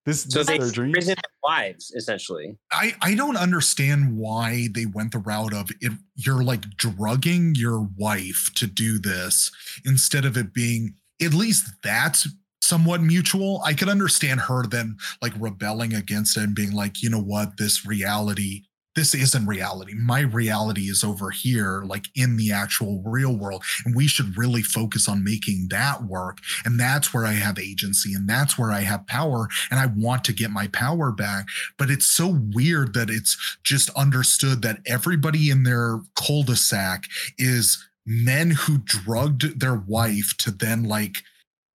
This, 0.05 0.23
So 0.24 0.41
this 0.41 0.49
they 0.49 0.57
is 0.57 0.73
their 0.73 0.73
dream. 0.73 0.93
prison 0.93 1.15
wives, 1.45 1.93
essentially. 1.93 2.57
I, 2.73 2.95
I 3.01 3.15
don't 3.15 3.37
understand 3.37 4.16
why 4.16 4.69
they 4.74 4.87
went 4.87 5.12
the 5.12 5.19
route 5.19 5.55
of 5.55 5.70
it. 5.81 5.93
You're 6.16 6.43
like 6.43 6.69
drugging 6.77 7.55
your 7.55 7.89
wife 7.97 8.51
to 8.57 8.66
do 8.66 8.99
this 8.99 9.51
instead 9.85 10.24
of 10.24 10.37
it 10.37 10.53
being 10.53 10.95
at 11.23 11.35
least 11.35 11.70
that's 11.85 12.29
somewhat 12.61 13.01
mutual. 13.03 13.61
I 13.65 13.74
could 13.74 13.89
understand 13.89 14.41
her 14.41 14.66
then 14.66 14.97
like 15.20 15.33
rebelling 15.39 15.95
against 15.95 16.37
it 16.37 16.45
and 16.45 16.55
being 16.55 16.73
like, 16.73 17.03
you 17.03 17.11
know 17.11 17.23
what, 17.23 17.57
this 17.57 17.87
reality 17.87 18.62
this 18.94 19.14
isn't 19.14 19.47
reality. 19.47 19.94
My 19.94 20.20
reality 20.20 20.82
is 20.82 21.02
over 21.02 21.31
here, 21.31 21.82
like 21.86 22.06
in 22.14 22.36
the 22.36 22.52
actual 22.52 23.02
real 23.05 23.36
world. 23.36 23.64
And 23.85 23.94
we 23.94 24.06
should 24.06 24.36
really 24.36 24.62
focus 24.62 25.09
on 25.09 25.24
making 25.24 25.69
that 25.70 26.05
work. 26.05 26.39
And 26.64 26.78
that's 26.78 27.14
where 27.14 27.24
I 27.24 27.32
have 27.32 27.59
agency 27.59 28.12
and 28.14 28.28
that's 28.28 28.59
where 28.59 28.70
I 28.70 28.81
have 28.81 29.06
power. 29.06 29.48
And 29.70 29.81
I 29.81 29.86
want 29.86 30.24
to 30.24 30.32
get 30.32 30.51
my 30.51 30.69
power 30.69 31.10
back. 31.10 31.47
But 31.78 31.90
it's 31.90 32.06
so 32.06 32.39
weird 32.52 32.94
that 32.94 33.10
it's 33.10 33.59
just 33.64 33.89
understood 33.90 34.62
that 34.62 34.81
everybody 34.86 35.51
in 35.51 35.62
their 35.62 36.01
cul 36.14 36.43
de 36.43 36.56
sac 36.56 37.05
is 37.39 37.82
men 38.05 38.51
who 38.51 38.78
drugged 38.78 39.60
their 39.60 39.77
wife 39.77 40.35
to 40.36 40.51
then 40.51 40.82
like 40.82 41.23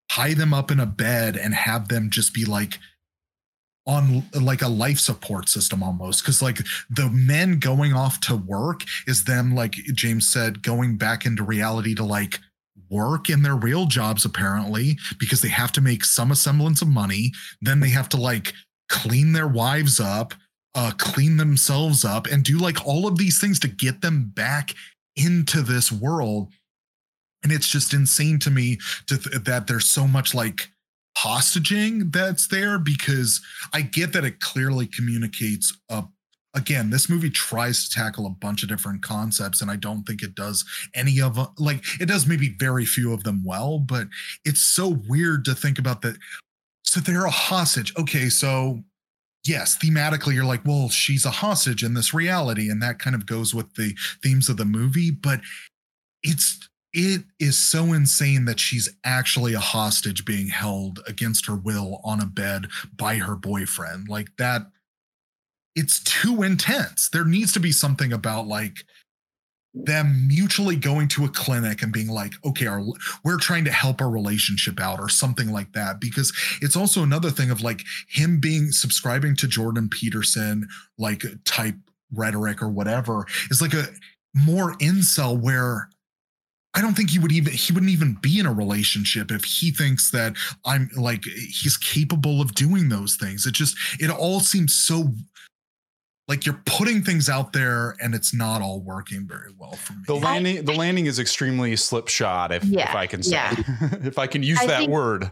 tie 0.09 0.33
them 0.33 0.53
up 0.53 0.71
in 0.71 0.79
a 0.79 0.85
bed 0.85 1.35
and 1.35 1.53
have 1.53 1.87
them 1.87 2.09
just 2.09 2.33
be 2.33 2.45
like, 2.45 2.79
on 3.87 4.23
like 4.33 4.61
a 4.61 4.67
life 4.67 4.99
support 4.99 5.47
system 5.49 5.81
almost 5.81 6.21
because 6.21 6.41
like 6.41 6.59
the 6.89 7.09
men 7.09 7.57
going 7.57 7.93
off 7.93 8.19
to 8.19 8.35
work 8.35 8.81
is 9.07 9.23
them 9.23 9.55
like 9.55 9.71
james 9.93 10.29
said 10.29 10.61
going 10.61 10.97
back 10.97 11.25
into 11.25 11.41
reality 11.41 11.95
to 11.95 12.03
like 12.03 12.39
work 12.89 13.29
in 13.29 13.41
their 13.41 13.55
real 13.55 13.85
jobs 13.85 14.25
apparently 14.25 14.97
because 15.19 15.41
they 15.41 15.49
have 15.49 15.71
to 15.73 15.81
make 15.81 16.05
some 16.05 16.33
semblance 16.35 16.81
of 16.81 16.87
money. 16.87 17.31
Then 17.61 17.79
they 17.79 17.89
have 17.89 18.09
to 18.09 18.17
like 18.17 18.53
clean 18.89 19.33
their 19.33 19.47
wives 19.47 19.99
up 19.99 20.33
uh 20.75 20.91
clean 20.97 21.35
themselves 21.37 22.05
up 22.05 22.25
and 22.27 22.43
do 22.43 22.57
like 22.57 22.85
all 22.85 23.05
of 23.07 23.17
these 23.17 23.39
things 23.39 23.59
to 23.59 23.67
get 23.67 24.01
them 24.01 24.31
back 24.33 24.73
into 25.15 25.61
this 25.61 25.91
world. 25.91 26.51
And 27.43 27.51
it's 27.51 27.67
just 27.67 27.93
insane 27.93 28.39
to 28.39 28.51
me 28.51 28.77
to 29.07 29.17
th- 29.17 29.43
that 29.43 29.67
there's 29.67 29.85
so 29.85 30.07
much 30.07 30.33
like 30.33 30.71
hostaging 31.23 32.11
that's 32.11 32.47
there 32.47 32.77
because 32.77 33.41
I 33.73 33.81
get 33.81 34.13
that 34.13 34.23
it 34.23 34.39
clearly 34.39 34.87
communicates 34.87 35.75
a 35.89 36.03
again 36.53 36.89
this 36.89 37.09
movie 37.09 37.29
tries 37.29 37.87
to 37.87 37.95
tackle 37.95 38.25
a 38.25 38.29
bunch 38.29 38.63
of 38.63 38.69
different 38.69 39.03
concepts 39.03 39.61
and 39.61 39.69
i 39.69 39.75
don't 39.75 40.03
think 40.03 40.23
it 40.23 40.33
does 40.33 40.65
any 40.95 41.21
of 41.21 41.35
them 41.35 41.47
like 41.59 41.83
it 41.99 42.07
does 42.07 42.25
maybe 42.25 42.55
very 42.57 42.85
few 42.85 43.13
of 43.13 43.23
them 43.23 43.41
well 43.45 43.79
but 43.79 44.07
it's 44.43 44.61
so 44.61 44.97
weird 45.07 45.45
to 45.45 45.53
think 45.53 45.77
about 45.77 46.01
that 46.01 46.15
so 46.83 47.01
they're 47.01 47.25
a 47.25 47.29
hostage. 47.29 47.93
Okay 47.97 48.29
so 48.29 48.81
yes 49.45 49.77
thematically 49.77 50.33
you're 50.33 50.45
like 50.45 50.65
well 50.65 50.89
she's 50.89 51.25
a 51.25 51.31
hostage 51.31 51.83
in 51.83 51.93
this 51.93 52.13
reality 52.13 52.69
and 52.69 52.81
that 52.81 52.97
kind 52.97 53.15
of 53.15 53.25
goes 53.25 53.53
with 53.53 53.71
the 53.75 53.93
themes 54.23 54.49
of 54.49 54.57
the 54.57 54.65
movie 54.65 55.11
but 55.11 55.41
it's 56.23 56.67
it 56.99 57.25
is 57.39 57.59
so 57.59 57.93
insane 57.93 58.45
that 58.45 58.59
she's 58.59 58.89
actually 59.03 59.53
a 59.53 59.59
hostage 59.59 60.25
being 60.25 60.47
held 60.47 60.99
against 61.05 61.45
her 61.45 61.55
will 61.55 62.01
on 62.03 62.19
a 62.19 62.25
bed 62.25 62.65
by 62.91 63.17
her 63.17 63.35
boyfriend. 63.35 64.09
Like 64.09 64.29
that, 64.39 64.63
it's 65.75 66.03
too 66.03 66.41
intense. 66.41 67.07
There 67.11 67.23
needs 67.23 67.53
to 67.53 67.59
be 67.59 67.71
something 67.71 68.11
about 68.11 68.47
like 68.47 68.77
them 69.75 70.27
mutually 70.27 70.75
going 70.75 71.07
to 71.09 71.25
a 71.25 71.29
clinic 71.29 71.83
and 71.83 71.93
being 71.93 72.07
like, 72.07 72.33
okay, 72.43 72.65
our, 72.65 72.81
we're 73.23 73.37
trying 73.37 73.65
to 73.65 73.71
help 73.71 74.01
our 74.01 74.09
relationship 74.09 74.79
out 74.79 74.99
or 74.99 75.07
something 75.07 75.51
like 75.51 75.73
that. 75.73 76.01
Because 76.01 76.33
it's 76.63 76.75
also 76.75 77.03
another 77.03 77.29
thing 77.29 77.51
of 77.51 77.61
like 77.61 77.83
him 78.09 78.39
being 78.39 78.71
subscribing 78.71 79.35
to 79.35 79.47
Jordan 79.47 79.87
Peterson, 79.87 80.67
like 80.97 81.23
type 81.45 81.75
rhetoric 82.11 82.63
or 82.63 82.69
whatever, 82.69 83.27
is 83.51 83.61
like 83.61 83.75
a 83.75 83.85
more 84.33 84.73
incel 84.77 85.39
where 85.39 85.89
I 86.77 86.81
don't 86.81 86.93
think 86.95 87.09
he 87.09 87.17
would 87.17 87.31
even 87.31 87.53
he 87.53 87.73
wouldn't 87.73 87.91
even 87.91 88.13
be 88.21 88.39
in 88.39 88.45
a 88.45 88.53
relationship 88.53 89.31
if 89.31 89.43
he 89.43 89.71
thinks 89.71 90.11
that 90.11 90.35
I'm 90.63 90.89
like 90.95 91.23
he's 91.25 91.75
capable 91.75 92.39
of 92.39 92.53
doing 92.53 92.89
those 92.89 93.15
things. 93.15 93.47
It 93.47 93.53
just 93.55 93.75
it 93.99 94.11
all 94.11 94.39
seems 94.39 94.75
so 94.75 95.11
like 96.27 96.45
you're 96.45 96.61
putting 96.65 97.01
things 97.03 97.29
out 97.29 97.51
there 97.51 97.95
and 97.99 98.13
it's 98.13 98.31
not 98.31 98.61
all 98.61 98.79
working 98.81 99.25
very 99.27 99.51
well 99.57 99.71
for 99.71 99.93
me. 99.93 99.99
The 100.05 100.13
landing 100.13 100.65
the 100.65 100.73
landing 100.73 101.07
is 101.07 101.17
extremely 101.17 101.75
slipshod 101.75 102.51
if 102.51 102.63
Yeah, 102.65 102.89
if 102.91 102.95
I 102.95 103.07
can 103.07 103.23
say 103.23 103.31
yeah. 103.31 103.55
if 104.03 104.19
I 104.19 104.27
can 104.27 104.43
use 104.43 104.59
I 104.61 104.67
that 104.67 104.79
think- 104.81 104.91
word. 104.91 105.31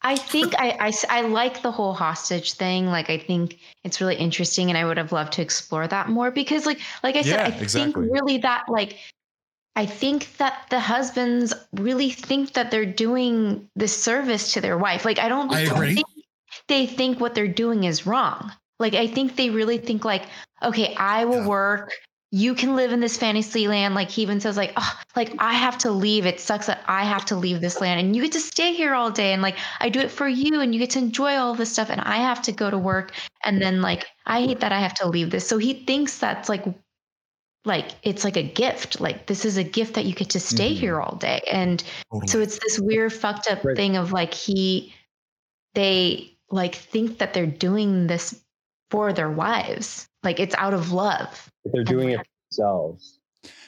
I 0.00 0.14
think 0.16 0.54
I 0.56 0.92
I 1.10 1.22
like 1.22 1.60
the 1.60 1.72
whole 1.72 1.92
hostage 1.92 2.54
thing. 2.54 2.86
Like 2.86 3.10
I 3.10 3.18
think 3.18 3.58
it's 3.84 4.00
really 4.00 4.14
interesting, 4.14 4.70
and 4.70 4.78
I 4.78 4.84
would 4.86 4.96
have 4.96 5.10
loved 5.12 5.32
to 5.34 5.42
explore 5.42 5.88
that 5.88 6.08
more 6.08 6.30
because, 6.30 6.66
like, 6.66 6.78
like 7.02 7.16
I 7.16 7.22
said, 7.22 7.48
Yeah, 7.50 7.56
I 7.62 7.66
think 7.66 7.96
really 7.96 8.38
that 8.38 8.66
like 8.68 8.96
I 9.78 9.86
think 9.86 10.36
that 10.38 10.66
the 10.70 10.80
husbands 10.80 11.54
really 11.72 12.10
think 12.10 12.54
that 12.54 12.72
they're 12.72 12.84
doing 12.84 13.70
the 13.76 13.86
service 13.86 14.52
to 14.54 14.60
their 14.60 14.76
wife. 14.76 15.04
Like 15.04 15.20
I 15.20 15.28
don't, 15.28 15.52
I 15.52 15.60
agree. 15.60 15.94
think 15.94 16.08
they 16.66 16.84
think 16.86 17.20
what 17.20 17.36
they're 17.36 17.46
doing 17.46 17.84
is 17.84 18.04
wrong. 18.04 18.50
Like 18.80 18.94
I 18.94 19.06
think 19.06 19.36
they 19.36 19.50
really 19.50 19.78
think 19.78 20.04
like, 20.04 20.24
okay, 20.64 20.96
I 20.96 21.26
will 21.26 21.42
Yeah. 21.42 21.46
work. 21.46 21.92
You 22.32 22.54
can 22.54 22.74
live 22.74 22.90
in 22.92 22.98
this 22.98 23.16
fantasy 23.16 23.68
land. 23.68 23.94
Like 23.94 24.10
he 24.10 24.22
even 24.22 24.40
says, 24.40 24.56
like, 24.56 24.72
oh, 24.76 25.00
like 25.14 25.32
I 25.38 25.54
have 25.54 25.78
to 25.78 25.92
leave. 25.92 26.26
It 26.26 26.40
sucks 26.40 26.66
that 26.66 26.82
I 26.88 27.04
have 27.04 27.24
to 27.26 27.36
leave 27.36 27.60
this 27.60 27.80
land, 27.80 28.00
and 28.00 28.16
you 28.16 28.22
get 28.22 28.32
to 28.32 28.40
stay 28.40 28.74
here 28.74 28.94
all 28.94 29.12
day. 29.12 29.32
And 29.32 29.42
like 29.42 29.56
I 29.78 29.90
do 29.90 30.00
it 30.00 30.10
for 30.10 30.26
you, 30.26 30.60
and 30.60 30.74
you 30.74 30.80
get 30.80 30.90
to 30.90 30.98
enjoy 30.98 31.36
all 31.36 31.54
this 31.54 31.72
stuff, 31.72 31.88
and 31.88 32.00
I 32.00 32.16
have 32.16 32.42
to 32.42 32.52
go 32.52 32.68
to 32.68 32.76
work. 32.78 33.12
And 33.44 33.62
then 33.62 33.80
like 33.80 34.06
I 34.26 34.40
hate 34.40 34.60
that 34.60 34.72
I 34.72 34.80
have 34.80 34.94
to 34.94 35.08
leave 35.08 35.30
this. 35.30 35.46
So 35.46 35.56
he 35.58 35.72
thinks 35.86 36.18
that's 36.18 36.48
like 36.48 36.64
like 37.68 37.90
it's 38.02 38.24
like 38.24 38.36
a 38.36 38.42
gift 38.42 39.00
like 39.00 39.26
this 39.26 39.44
is 39.44 39.56
a 39.56 39.62
gift 39.62 39.94
that 39.94 40.04
you 40.06 40.14
get 40.14 40.30
to 40.30 40.40
stay 40.40 40.72
Mhm. 40.74 40.78
here 40.78 41.00
all 41.00 41.14
day 41.16 41.40
and 41.52 41.84
Totally. 42.12 42.26
so 42.28 42.40
it's 42.40 42.58
this 42.58 42.80
weird 42.80 43.12
fucked 43.12 43.48
up 43.48 43.62
Right. 43.62 43.76
thing 43.76 43.96
of 43.96 44.10
like 44.12 44.34
he 44.34 44.92
they 45.74 46.36
like 46.50 46.74
think 46.74 47.18
that 47.18 47.34
they're 47.34 47.46
doing 47.46 48.06
this 48.08 48.42
for 48.90 49.12
their 49.12 49.30
wives 49.30 50.08
like 50.24 50.40
it's 50.40 50.54
out 50.56 50.74
of 50.74 50.90
love 50.92 51.50
They're 51.64 51.84
doing 51.84 52.10
it 52.10 52.26
themselves. 52.50 53.20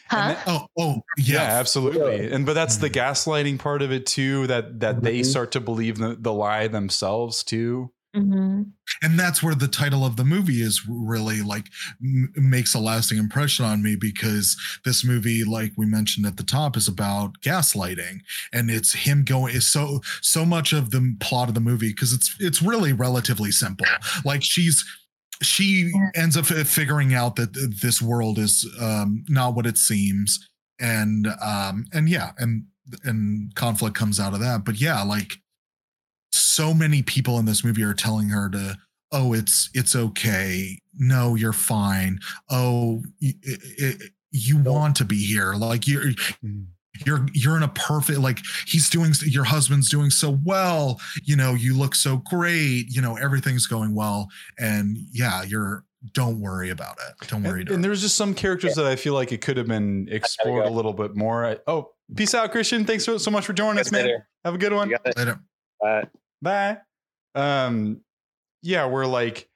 huh 0.08 0.16
And 0.16 0.30
that- 0.36 0.42
oh, 0.48 0.66
oh, 0.78 0.94
yeah, 1.18 1.34
yeah. 1.34 1.58
absolutely. 1.60 2.32
And 2.32 2.44
but 2.46 2.54
that's 2.54 2.78
the 2.78 2.90
Mhm. 2.90 2.94
gaslighting 2.94 3.58
part 3.58 3.82
of 3.82 3.92
it 3.92 4.06
too. 4.06 4.46
That 4.48 4.80
that 4.80 5.02
they 5.02 5.20
Mhm. 5.20 5.26
start 5.26 5.52
to 5.52 5.60
believe 5.60 5.98
the, 5.98 6.16
the 6.18 6.32
lie 6.32 6.66
themselves 6.68 7.44
too. 7.44 7.92
Hmm 8.14 8.62
and 9.02 9.18
that's 9.18 9.42
where 9.42 9.54
the 9.54 9.68
title 9.68 10.04
of 10.04 10.16
the 10.16 10.24
movie 10.24 10.60
is 10.62 10.82
really 10.88 11.42
like 11.42 11.66
m- 12.02 12.32
makes 12.36 12.74
a 12.74 12.78
lasting 12.78 13.18
impression 13.18 13.64
on 13.64 13.82
me 13.82 13.96
because 13.96 14.56
this 14.84 15.04
movie 15.04 15.44
like 15.44 15.72
we 15.76 15.86
mentioned 15.86 16.26
at 16.26 16.36
the 16.36 16.42
top 16.42 16.76
is 16.76 16.88
about 16.88 17.40
gaslighting. 17.40 18.18
And 18.52 18.70
it's 18.70 18.92
him 18.92 19.24
going 19.24 19.54
is 19.54 19.70
so 19.70 20.00
so 20.22 20.44
much 20.44 20.72
of 20.72 20.90
the 20.90 21.16
plot 21.20 21.48
of 21.48 21.54
the 21.54 21.60
movie 21.60 21.90
because 21.90 22.12
it's 22.12 22.34
it's 22.40 22.60
really 22.62 22.92
relatively 22.92 23.52
simple. 23.52 23.86
Like 24.24 24.42
she's 24.42 24.84
she 25.42 25.92
ends 26.14 26.36
up 26.36 26.46
figuring 26.46 27.14
out 27.14 27.36
that 27.36 27.54
th- 27.54 27.80
this 27.82 28.02
world 28.02 28.38
is 28.38 28.68
um 28.80 29.24
not 29.28 29.54
what 29.54 29.66
it 29.66 29.78
seems. 29.78 30.48
And 30.80 31.28
um 31.42 31.86
and 31.92 32.08
yeah 32.08 32.32
and 32.38 32.64
and 33.04 33.54
conflict 33.54 33.96
comes 33.96 34.20
out 34.20 34.34
of 34.34 34.40
that. 34.40 34.64
But 34.64 34.80
yeah 34.80 35.02
like 35.02 35.39
so 36.32 36.72
many 36.74 37.02
people 37.02 37.38
in 37.38 37.44
this 37.44 37.64
movie 37.64 37.82
are 37.82 37.94
telling 37.94 38.28
her 38.28 38.48
to 38.50 38.76
oh 39.12 39.32
it's 39.32 39.68
it's 39.74 39.96
okay 39.96 40.78
no 40.98 41.34
you're 41.34 41.52
fine 41.52 42.18
oh 42.50 43.02
y- 43.20 43.34
i- 43.48 43.84
i- 43.86 43.94
you 44.30 44.56
want 44.58 44.94
to 44.96 45.04
be 45.04 45.16
here 45.24 45.54
like 45.54 45.86
you're 45.88 46.10
you're 47.04 47.26
you're 47.32 47.56
in 47.56 47.62
a 47.64 47.68
perfect 47.68 48.18
like 48.20 48.38
he's 48.66 48.88
doing 48.90 49.12
your 49.24 49.42
husband's 49.44 49.88
doing 49.88 50.10
so 50.10 50.38
well 50.44 51.00
you 51.24 51.34
know 51.34 51.54
you 51.54 51.76
look 51.76 51.94
so 51.94 52.18
great 52.18 52.84
you 52.88 53.00
know 53.02 53.16
everything's 53.16 53.66
going 53.66 53.94
well 53.94 54.28
and 54.58 54.96
yeah 55.12 55.42
you're 55.42 55.84
don't 56.14 56.40
worry 56.40 56.70
about 56.70 56.96
it 57.08 57.26
don't 57.28 57.42
worry 57.42 57.60
And, 57.60 57.68
about 57.68 57.74
and 57.74 57.84
there's 57.84 58.00
just 58.00 58.16
some 58.16 58.32
characters 58.34 58.74
that 58.76 58.86
I 58.86 58.96
feel 58.96 59.14
like 59.14 59.32
it 59.32 59.40
could 59.40 59.56
have 59.56 59.66
been 59.66 60.08
explored 60.10 60.64
go. 60.64 60.70
a 60.70 60.72
little 60.72 60.94
bit 60.94 61.14
more. 61.14 61.44
I, 61.44 61.58
oh, 61.66 61.90
peace 62.16 62.32
out, 62.34 62.50
Christian. 62.52 62.86
Thanks 62.86 63.04
so, 63.04 63.18
so 63.18 63.30
much 63.30 63.44
for 63.44 63.52
joining 63.52 63.78
us, 63.80 63.92
man. 63.92 64.06
Later. 64.06 64.26
Have 64.46 64.54
a 64.54 64.58
good 64.58 64.72
one. 64.72 64.88
You 64.88 64.96
got 64.96 65.06
it. 65.08 65.18
Later. 65.18 65.40
Uh, 65.86 66.02
Bye. 66.42 66.78
Um, 67.34 68.00
yeah, 68.62 68.86
we're 68.86 69.06
like 69.06 69.48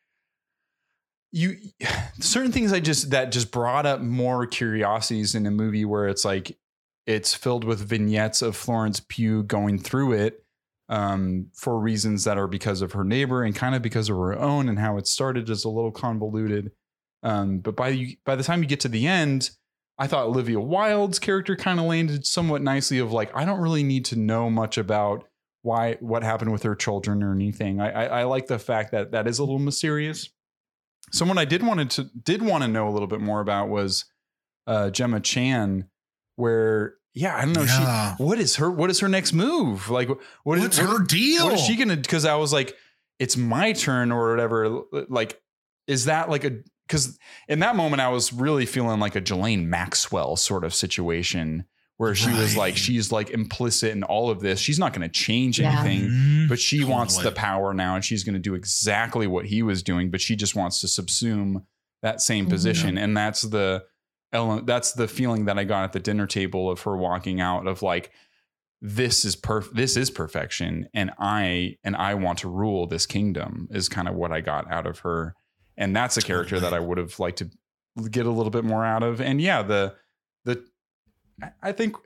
you 1.32 1.56
certain 2.20 2.52
things 2.52 2.72
I 2.72 2.80
just 2.80 3.10
that 3.10 3.32
just 3.32 3.50
brought 3.50 3.86
up 3.86 4.00
more 4.00 4.46
curiosities 4.46 5.34
in 5.34 5.46
a 5.46 5.50
movie 5.50 5.84
where 5.84 6.08
it's 6.08 6.24
like 6.24 6.56
it's 7.06 7.34
filled 7.34 7.64
with 7.64 7.80
vignettes 7.80 8.40
of 8.40 8.56
Florence 8.56 9.00
Pugh 9.00 9.42
going 9.42 9.78
through 9.78 10.12
it 10.12 10.42
um, 10.88 11.48
for 11.54 11.78
reasons 11.78 12.24
that 12.24 12.38
are 12.38 12.46
because 12.46 12.80
of 12.80 12.92
her 12.92 13.04
neighbor 13.04 13.42
and 13.42 13.54
kind 13.54 13.74
of 13.74 13.82
because 13.82 14.08
of 14.08 14.16
her 14.16 14.38
own 14.38 14.68
and 14.68 14.78
how 14.78 14.96
it 14.96 15.06
started 15.06 15.50
is 15.50 15.64
a 15.64 15.68
little 15.68 15.92
convoluted. 15.92 16.70
Um, 17.22 17.58
but 17.58 17.76
by 17.76 17.90
the- 17.90 18.18
by 18.24 18.36
the 18.36 18.42
time 18.42 18.62
you 18.62 18.68
get 18.68 18.80
to 18.80 18.88
the 18.88 19.06
end, 19.06 19.50
I 19.98 20.06
thought 20.06 20.26
Olivia 20.26 20.60
Wilde's 20.60 21.18
character 21.18 21.56
kind 21.56 21.78
of 21.78 21.86
landed 21.86 22.26
somewhat 22.26 22.62
nicely. 22.62 22.98
Of 22.98 23.12
like, 23.12 23.34
I 23.34 23.44
don't 23.44 23.60
really 23.60 23.82
need 23.82 24.04
to 24.06 24.16
know 24.16 24.50
much 24.50 24.78
about 24.78 25.28
why 25.64 25.96
what 26.00 26.22
happened 26.22 26.52
with 26.52 26.62
her 26.62 26.74
children 26.74 27.22
or 27.22 27.32
anything. 27.32 27.80
I, 27.80 27.90
I, 27.90 28.04
I 28.20 28.24
like 28.24 28.48
the 28.48 28.58
fact 28.58 28.92
that 28.92 29.12
that 29.12 29.26
is 29.26 29.38
a 29.38 29.42
little 29.42 29.58
mysterious. 29.58 30.28
Someone 31.10 31.38
I 31.38 31.46
did 31.46 31.62
wanted 31.62 31.90
to 31.92 32.04
did 32.04 32.42
want 32.42 32.64
to 32.64 32.68
know 32.68 32.86
a 32.86 32.92
little 32.92 33.08
bit 33.08 33.20
more 33.20 33.40
about 33.40 33.70
was 33.70 34.04
uh, 34.66 34.90
Gemma 34.90 35.20
Chan, 35.20 35.88
where 36.36 36.96
yeah, 37.14 37.34
I 37.34 37.46
don't 37.46 37.54
know. 37.54 37.62
Yeah. 37.62 38.16
She 38.16 38.22
what 38.22 38.38
is 38.38 38.56
her 38.56 38.70
what 38.70 38.90
is 38.90 39.00
her 39.00 39.08
next 39.08 39.32
move? 39.32 39.88
Like 39.88 40.10
what 40.42 40.58
is 40.58 40.64
what's 40.64 40.78
what- 40.78 40.98
her 40.98 41.02
deal 41.02 41.46
what 41.46 41.54
is 41.54 41.60
she 41.64 41.76
gonna? 41.76 41.96
Because 41.96 42.26
I 42.26 42.34
was 42.36 42.52
like, 42.52 42.76
it's 43.18 43.36
my 43.36 43.72
turn 43.72 44.12
or 44.12 44.30
whatever. 44.30 44.82
Like, 45.08 45.40
is 45.86 46.04
that 46.04 46.28
like 46.28 46.44
a 46.44 46.58
because 46.86 47.18
in 47.48 47.60
that 47.60 47.74
moment 47.74 48.02
I 48.02 48.10
was 48.10 48.34
really 48.34 48.66
feeling 48.66 49.00
like 49.00 49.16
a 49.16 49.22
Ghislaine 49.22 49.70
Maxwell 49.70 50.36
sort 50.36 50.62
of 50.62 50.74
situation 50.74 51.64
where 51.96 52.14
she 52.14 52.30
was 52.32 52.56
like 52.56 52.76
she's 52.76 53.12
like 53.12 53.30
implicit 53.30 53.92
in 53.92 54.02
all 54.02 54.28
of 54.30 54.40
this. 54.40 54.58
She's 54.58 54.78
not 54.78 54.92
going 54.92 55.08
to 55.08 55.12
change 55.12 55.60
Yeah. 55.60 55.80
anything, 55.80 56.10
Mhm. 56.10 56.48
but 56.48 56.58
she 56.58 56.82
wants 56.84 57.16
the 57.18 57.30
power 57.32 57.72
now 57.72 57.94
and 57.94 58.04
she's 58.04 58.24
going 58.24 58.34
to 58.34 58.40
do 58.40 58.54
exactly 58.54 59.26
what 59.26 59.46
he 59.46 59.62
was 59.62 59.82
doing, 59.82 60.10
but 60.10 60.20
she 60.20 60.34
just 60.36 60.56
wants 60.56 60.80
to 60.80 60.86
subsume 60.88 61.64
that 62.02 62.20
same 62.20 62.46
Mhm. 62.46 62.50
position 62.50 62.98
and 62.98 63.16
that's 63.16 63.42
the 63.42 63.84
element 64.32 64.66
that's 64.66 64.92
the 64.92 65.06
feeling 65.06 65.44
that 65.44 65.58
I 65.58 65.64
got 65.64 65.84
at 65.84 65.92
the 65.92 66.00
dinner 66.00 66.26
table 66.26 66.68
of 66.68 66.80
her 66.82 66.96
walking 66.96 67.40
out 67.40 67.66
of 67.68 67.82
like 67.82 68.10
this 68.82 69.24
is 69.24 69.36
perf 69.36 69.72
this 69.72 69.96
is 69.96 70.10
perfection 70.10 70.88
and 70.92 71.12
I 71.18 71.76
and 71.84 71.94
I 71.96 72.14
want 72.14 72.40
to 72.40 72.48
rule 72.50 72.86
this 72.86 73.06
kingdom 73.06 73.68
is 73.70 73.88
kind 73.88 74.08
of 74.08 74.14
what 74.16 74.32
I 74.32 74.40
got 74.40 74.70
out 74.70 74.86
of 74.86 74.98
her 74.98 75.34
and 75.76 75.94
that's 75.96 76.16
a 76.16 76.20
character 76.22 76.58
that 76.60 76.74
I 76.74 76.80
would 76.80 76.98
have 76.98 77.18
liked 77.20 77.38
to 77.38 77.50
get 78.10 78.26
a 78.26 78.30
little 78.30 78.50
bit 78.50 78.64
more 78.64 78.84
out 78.84 79.02
of 79.04 79.20
and 79.20 79.40
yeah 79.40 79.62
the 79.62 79.94
the 79.94 79.94
I- 81.42 81.52
I 81.62 81.72
think 81.72 81.96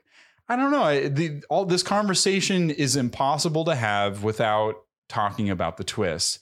I 0.47 0.55
don't 0.55 0.71
know 0.71 0.83
I, 0.83 1.07
the 1.09 1.43
all 1.49 1.65
this 1.65 1.83
conversation 1.83 2.69
is 2.71 2.95
impossible 2.95 3.65
to 3.65 3.75
have 3.75 4.23
without 4.23 4.75
talking 5.07 5.49
about 5.49 5.77
the 5.77 5.83
twist 5.83 6.39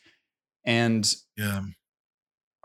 and 0.66 1.14
Yeah. 1.36 1.62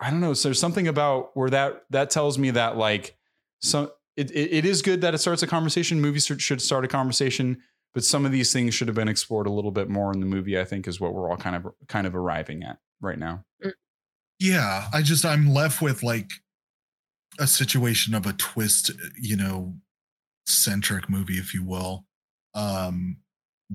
I 0.01 0.11
don't 0.11 0.21
know. 0.21 0.35
So 0.35 0.49
there's 0.49 0.59
something 0.59 0.89
about 0.89 1.37
where 1.37 1.51
that 1.51 1.85
that 1.91 2.11
tells 2.11 2.37
me 2.39 2.51
that 2.53 2.77
like 2.77 3.17
so 3.61 3.93
it, 4.17 4.31
it, 4.33 4.53
it 4.53 4.65
is 4.65 4.83
good 4.83 5.01
that 5.03 5.15
it 5.15 5.19
starts 5.19 5.43
a 5.43 5.47
conversation. 5.47 6.01
Movies 6.01 6.27
should- 6.27 6.43
should 6.43 6.61
start 6.61 6.85
a 6.85 6.89
conversation, 6.89 7.63
but 7.95 8.05
some 8.05 8.27
of 8.27 8.33
these 8.33 8.53
things 8.53 8.75
should 8.75 8.89
have 8.89 8.95
been 8.97 9.09
explored 9.09 9.47
a 9.47 9.51
little 9.53 9.71
bit 9.71 9.89
more 9.89 10.13
in 10.13 10.21
the 10.21 10.27
movie. 10.27 10.59
I 10.59 10.65
think 10.65 10.87
is 10.89 11.01
what 11.01 11.15
we're 11.15 11.31
all 11.31 11.37
kind 11.37 11.55
of 11.57 11.73
kind 11.89 12.07
of 12.07 12.15
arriving 12.17 12.63
at 12.65 12.79
right 13.01 13.19
now. 13.19 13.45
Mm. 13.65 13.73
Yeah. 14.41 14.89
I 14.93 15.03
just, 15.03 15.25
I'm 15.25 15.51
left 15.55 15.81
with 15.81 16.03
like 16.03 16.31
a 17.39 17.47
situation 17.47 18.13
of 18.15 18.27
a 18.27 18.33
twist, 18.33 18.91
you 19.21 19.37
know, 19.37 19.77
centric 20.47 21.09
movie, 21.09 21.39
if 21.39 21.55
you 21.55 21.65
will, 21.65 22.05
um, 22.55 23.19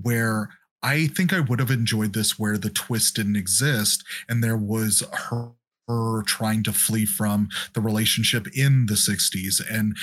where 0.00 0.50
I 0.82 1.08
think 1.08 1.32
I 1.32 1.40
would 1.40 1.58
have 1.58 1.70
enjoyed 1.70 2.12
this 2.12 2.38
where 2.38 2.56
the 2.56 2.70
twist 2.70 3.16
didn't 3.16 3.36
exist 3.36 4.04
and 4.28 4.42
there 4.42 4.56
was 4.56 5.02
her 5.12 5.52
her 5.88 6.22
trying 6.22 6.62
to 6.62 6.72
flee 6.72 7.06
from 7.06 7.48
the 7.72 7.80
relationship 7.80 8.46
in 8.54 8.86
the 8.86 8.94
60s 8.94 9.60
and 9.70 9.96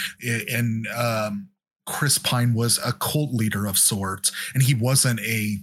and 0.52 0.88
um 0.88 1.50
Chris 1.86 2.18
Pine 2.18 2.56
was 2.56 2.80
a 2.84 2.92
cult 2.92 3.32
leader 3.32 3.68
of 3.68 3.78
sorts 3.78 4.32
and 4.54 4.64
he 4.64 4.74
wasn't 4.74 5.20
a 5.20 5.60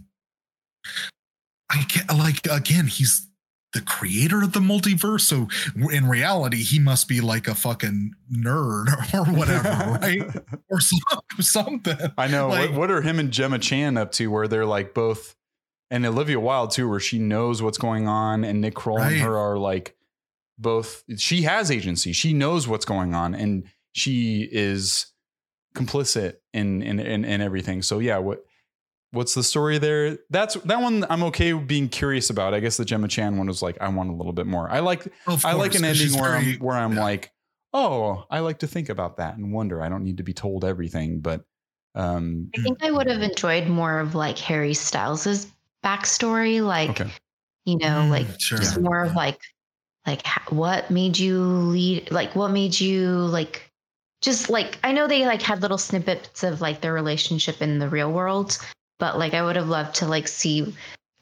I 1.70 1.82
can't 1.88 2.16
like 2.16 2.46
again 2.48 2.86
he's 2.86 3.28
the 3.72 3.80
creator 3.80 4.42
of 4.42 4.52
the 4.52 4.60
multiverse 4.60 5.20
so 5.22 5.48
in 5.90 6.06
reality 6.06 6.62
he 6.62 6.78
must 6.78 7.08
be 7.08 7.20
like 7.20 7.48
a 7.48 7.54
fucking 7.54 8.12
nerd 8.30 8.86
or 9.14 9.24
whatever 9.32 9.68
right 10.00 10.22
or 10.70 10.80
some- 10.80 11.00
something 11.40 11.96
I 12.18 12.26
know. 12.26 12.48
Like- 12.48 12.70
what, 12.70 12.78
what 12.78 12.90
are 12.90 13.00
him 13.02 13.18
and 13.18 13.30
Gemma 13.30 13.58
Chan 13.58 13.96
up 13.96 14.12
to 14.12 14.26
where 14.28 14.46
they're 14.48 14.66
like 14.66 14.92
both, 14.94 15.34
and 15.90 16.04
Olivia 16.06 16.38
Wilde 16.40 16.70
too, 16.72 16.88
where 16.88 17.00
she 17.00 17.18
knows 17.18 17.62
what's 17.62 17.78
going 17.78 18.06
on, 18.08 18.44
and 18.44 18.60
Nick 18.60 18.74
Kroll 18.74 19.00
and 19.00 19.16
her 19.20 19.36
are 19.36 19.58
like 19.58 19.94
both. 20.58 21.02
She 21.16 21.42
has 21.42 21.70
agency. 21.70 22.12
She 22.12 22.32
knows 22.32 22.68
what's 22.68 22.84
going 22.84 23.14
on, 23.14 23.34
and 23.34 23.64
she 23.92 24.48
is 24.50 25.06
complicit 25.74 26.36
in 26.52 26.82
in 26.82 26.98
in, 27.00 27.24
in 27.24 27.40
everything. 27.40 27.82
So 27.82 27.98
yeah, 27.98 28.18
what 28.18 28.44
what's 29.12 29.34
the 29.34 29.42
story 29.42 29.78
there? 29.78 30.18
That's 30.30 30.54
that 30.54 30.80
one. 30.80 31.04
I'm 31.08 31.22
okay 31.24 31.52
being 31.52 31.88
curious 31.88 32.30
about. 32.30 32.54
I 32.54 32.60
guess 32.60 32.76
the 32.76 32.84
Gemma 32.84 33.08
Chan 33.08 33.36
one 33.36 33.46
was 33.46 33.62
like, 33.62 33.76
I 33.80 33.88
want 33.88 34.10
a 34.10 34.14
little 34.14 34.32
bit 34.32 34.46
more. 34.46 34.68
I 34.70 34.80
like 34.80 35.06
Of 35.26 35.44
I 35.44 35.52
like 35.52 35.74
an 35.74 35.84
an 35.84 35.90
'cause 35.92 36.00
ending 36.02 36.20
where 36.20 36.30
very- 36.32 36.52
I'm 36.54 36.58
where 36.58 36.76
I'm 36.76 36.92
yeah. 36.94 37.02
like, 37.02 37.32
oh, 37.72 38.24
I 38.30 38.40
like 38.40 38.58
to 38.60 38.66
think 38.66 38.88
about 38.88 39.16
that 39.18 39.36
and 39.36 39.52
wonder. 39.52 39.80
I 39.82 39.88
don't 39.88 40.04
need 40.04 40.16
to 40.18 40.22
be 40.22 40.32
told 40.34 40.64
everything, 40.64 41.20
but 41.20 41.44
um, 41.94 42.50
I 42.58 42.62
think 42.62 42.82
I 42.82 42.90
would 42.90 43.06
have 43.06 43.22
enjoyed 43.22 43.68
more 43.68 43.98
of 44.00 44.14
like 44.14 44.38
Harry 44.38 44.74
Styles' 44.74 45.46
backstory, 45.84 46.64
like 46.66 46.90
okay, 47.00 47.10
you 47.64 47.76
know, 47.78 47.86
Mm, 48.06 48.10
like 48.10 48.26
sure. 48.40 48.58
just 48.58 48.80
more 48.80 49.02
of 49.02 49.14
like 49.14 49.38
like 50.06 50.26
what 50.50 50.90
made 50.90 51.16
you 51.18 51.38
lead 51.40 52.10
like 52.10 52.34
what 52.34 52.50
made 52.50 52.80
you 52.80 53.08
like 53.10 53.70
just 54.20 54.50
like 54.50 54.78
I 54.82 54.90
know 54.92 55.06
they 55.06 55.26
like 55.26 55.42
had 55.42 55.62
little 55.62 55.78
snippets 55.78 56.42
of 56.42 56.60
like 56.60 56.80
their 56.80 56.92
relationship 56.92 57.60
in 57.62 57.78
the 57.78 57.88
real 57.88 58.10
world, 58.10 58.58
but 59.02 59.18
like 59.18 59.34
I 59.34 59.42
would 59.42 59.56
have 59.56 59.68
loved 59.68 59.96
to 59.96 60.06
like 60.06 60.28
see 60.28 60.72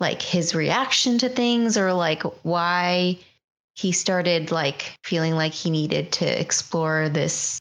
like 0.00 0.20
his 0.20 0.54
reaction 0.54 1.16
to 1.16 1.30
things 1.30 1.78
or 1.78 1.94
like 1.94 2.22
why 2.42 3.18
he 3.72 3.90
started 3.90 4.50
like 4.50 4.98
feeling 5.02 5.34
like 5.34 5.54
he 5.54 5.70
needed 5.70 6.12
to 6.12 6.26
explore 6.26 7.08
this 7.08 7.58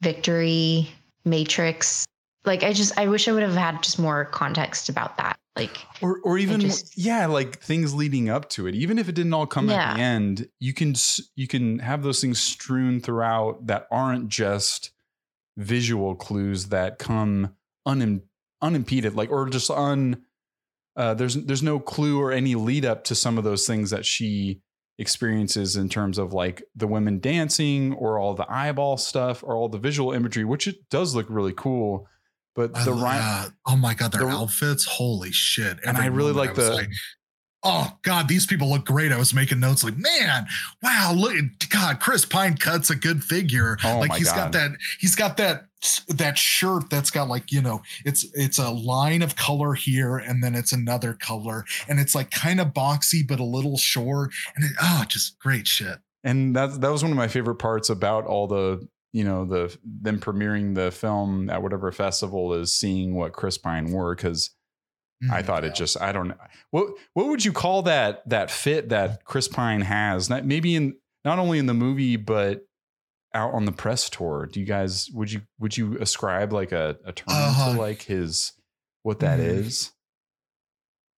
victory 0.00 0.88
matrix. 1.26 2.06
Like 2.46 2.62
I 2.62 2.72
just 2.72 2.98
I 2.98 3.08
wish 3.08 3.28
I 3.28 3.32
would 3.32 3.42
have 3.42 3.54
had 3.54 3.82
just 3.82 3.98
more 3.98 4.24
context 4.24 4.88
about 4.88 5.18
that. 5.18 5.36
Like 5.54 5.76
or 6.00 6.20
or 6.24 6.38
even 6.38 6.58
just- 6.58 6.96
yeah, 6.96 7.26
like 7.26 7.60
things 7.60 7.92
leading 7.92 8.30
up 8.30 8.48
to 8.50 8.66
it. 8.66 8.74
Even 8.74 8.98
if 8.98 9.10
it 9.10 9.14
didn't 9.14 9.34
all 9.34 9.46
come 9.46 9.68
at 9.68 9.96
the 9.96 10.00
end, 10.00 10.48
you 10.60 10.72
can 10.72 10.94
you 11.36 11.46
can 11.46 11.78
have 11.80 12.02
those 12.02 12.22
things 12.22 12.40
strewn 12.40 13.00
throughout 13.00 13.66
that 13.66 13.86
aren't 13.90 14.30
just 14.30 14.92
visual 15.58 16.14
clues 16.14 16.68
that 16.68 16.98
come 16.98 17.54
unim- 17.86 18.22
unimpeded, 18.62 19.14
like 19.14 19.30
or 19.30 19.48
just 19.48 19.70
un. 19.70 20.22
Uh, 20.96 21.14
there's 21.14 21.34
there's 21.34 21.62
no 21.62 21.78
clue 21.80 22.20
or 22.20 22.32
any 22.32 22.54
lead 22.54 22.84
up 22.84 23.04
to 23.04 23.14
some 23.14 23.38
of 23.38 23.44
those 23.44 23.66
things 23.66 23.90
that 23.90 24.04
she 24.06 24.60
experiences 24.98 25.76
in 25.76 25.88
terms 25.88 26.18
of 26.18 26.32
like 26.32 26.62
the 26.76 26.86
women 26.86 27.18
dancing 27.18 27.92
or 27.94 28.18
all 28.18 28.34
the 28.34 28.50
eyeball 28.50 28.96
stuff 28.96 29.42
or 29.42 29.56
all 29.56 29.68
the 29.68 29.78
visual 29.78 30.12
imagery, 30.12 30.44
which 30.44 30.66
it 30.68 30.76
does 30.90 31.14
look 31.14 31.26
really 31.28 31.54
cool. 31.54 32.06
But 32.54 32.72
I 32.76 32.84
the 32.84 32.92
uh, 32.92 33.48
oh 33.66 33.76
my 33.76 33.94
god, 33.94 34.12
their 34.12 34.26
the- 34.26 34.28
outfits, 34.28 34.84
holy 34.84 35.32
shit! 35.32 35.78
And 35.84 35.96
I 35.96 36.06
really 36.06 36.32
like 36.32 36.54
was 36.54 36.68
the- 36.68 36.86
oh 37.62 37.96
god, 38.02 38.28
these 38.28 38.46
people 38.46 38.68
look 38.68 38.84
great. 38.84 39.10
I 39.12 39.16
was 39.16 39.32
making 39.32 39.60
notes 39.60 39.82
like, 39.82 39.96
man, 39.96 40.46
wow, 40.82 41.14
look, 41.16 41.34
God, 41.70 41.98
Chris 42.00 42.26
Pine 42.26 42.56
cuts 42.58 42.90
a 42.90 42.94
good 42.94 43.24
figure. 43.24 43.78
Oh 43.82 44.00
like 44.00 44.12
he's 44.14 44.28
God. 44.30 44.36
got 44.36 44.52
that, 44.52 44.70
he's 45.00 45.14
got 45.14 45.38
that 45.38 45.64
that 46.08 46.38
shirt 46.38 46.90
that's 46.90 47.10
got 47.10 47.28
like 47.28 47.50
you 47.52 47.62
know, 47.62 47.82
it's 48.04 48.24
it's 48.34 48.58
a 48.58 48.70
line 48.70 49.22
of 49.22 49.36
color 49.36 49.74
here, 49.74 50.16
and 50.16 50.42
then 50.42 50.54
it's 50.54 50.72
another 50.72 51.14
color, 51.14 51.64
and 51.88 51.98
it's 52.00 52.14
like 52.14 52.30
kind 52.30 52.60
of 52.60 52.68
boxy 52.68 53.26
but 53.26 53.40
a 53.40 53.44
little 53.44 53.76
short, 53.76 54.30
and 54.54 54.64
it, 54.64 54.72
oh, 54.80 55.04
just 55.08 55.38
great 55.38 55.66
shit. 55.66 55.98
and 56.24 56.54
that 56.56 56.80
that 56.80 56.90
was 56.90 57.02
one 57.02 57.12
of 57.12 57.18
my 57.18 57.28
favorite 57.28 57.56
parts 57.56 57.90
about 57.90 58.26
all 58.26 58.46
the 58.46 58.86
you 59.12 59.24
know 59.24 59.44
the 59.44 59.76
them 59.84 60.18
premiering 60.20 60.74
the 60.74 60.90
film 60.90 61.50
at 61.50 61.62
whatever 61.62 61.90
festival 61.92 62.54
is 62.54 62.74
seeing 62.74 63.14
what 63.14 63.32
Chris 63.32 63.58
Pine 63.58 63.90
wore 63.92 64.14
because 64.14 64.50
I 65.30 65.42
Mm, 65.42 65.46
thought 65.46 65.62
yeah. 65.62 65.68
it 65.70 65.74
just 65.76 66.00
I 66.00 66.10
don't 66.12 66.28
know 66.28 66.36
what 66.70 66.94
what 67.14 67.26
would 67.28 67.44
you 67.44 67.52
call 67.52 67.82
that 67.82 68.28
that 68.28 68.50
fit 68.50 68.88
that 68.88 69.24
Chris 69.24 69.46
Pine 69.48 69.82
has 69.82 70.28
not 70.30 70.44
maybe 70.44 70.74
in 70.74 70.96
not 71.24 71.38
only 71.38 71.58
in 71.58 71.66
the 71.66 71.74
movie 71.74 72.16
but 72.16 72.62
out 73.34 73.54
on 73.54 73.64
the 73.64 73.72
press 73.72 74.10
tour 74.10 74.46
do 74.52 74.60
you 74.60 74.66
guys 74.66 75.08
would 75.14 75.32
you 75.32 75.40
would 75.58 75.76
you 75.76 75.96
ascribe 75.98 76.52
like 76.52 76.72
a, 76.72 76.96
a 77.04 77.12
term 77.12 77.26
Uh-huh. 77.28 77.72
to 77.72 77.78
like 77.80 78.02
his 78.02 78.52
what 79.02 79.20
that 79.20 79.38
Mhm. 79.40 79.44
is 79.44 79.92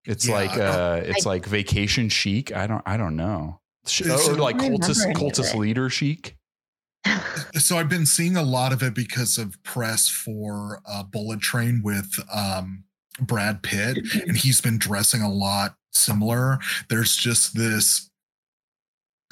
it's 0.05 0.27
Yeah, 0.27 0.35
like 0.35 0.57
uh 0.57 1.01
it's 1.05 1.27
like 1.27 1.47
vacation 1.47 2.09
chic 2.09 2.55
I 2.55 2.67
don't 2.67 2.83
I 2.87 2.97
don't 2.97 3.17
know 3.17 3.61
Sh- 3.87 4.03
It's- 4.03 4.29
or 4.29 4.35
like 4.37 4.57
cultist 4.57 5.01
remember 5.01 5.19
any 5.21 5.29
of 5.29 5.33
cultist 5.35 5.55
leader 5.55 5.91
chic 5.91 6.37
so 7.59 7.77
I've 7.79 7.89
been 7.89 8.07
seeing 8.07 8.37
a 8.37 8.43
lot 8.43 8.73
of 8.73 8.83
it 8.83 8.95
because 8.95 9.37
of 9.37 9.63
press 9.63 10.09
for 10.09 10.81
uh, 10.87 11.03
Bullet 11.03 11.41
Train 11.41 11.83
with 11.85 12.19
um, 12.33 12.85
Brad 13.21 13.63
Pitt, 13.63 13.99
and 14.27 14.39
he's 14.39 14.63
been 14.63 14.79
dressing 14.79 15.21
a 15.21 15.31
lot 15.31 15.77
similar. 15.93 16.59
There's 16.89 17.15
just 17.15 17.55
this 17.57 18.11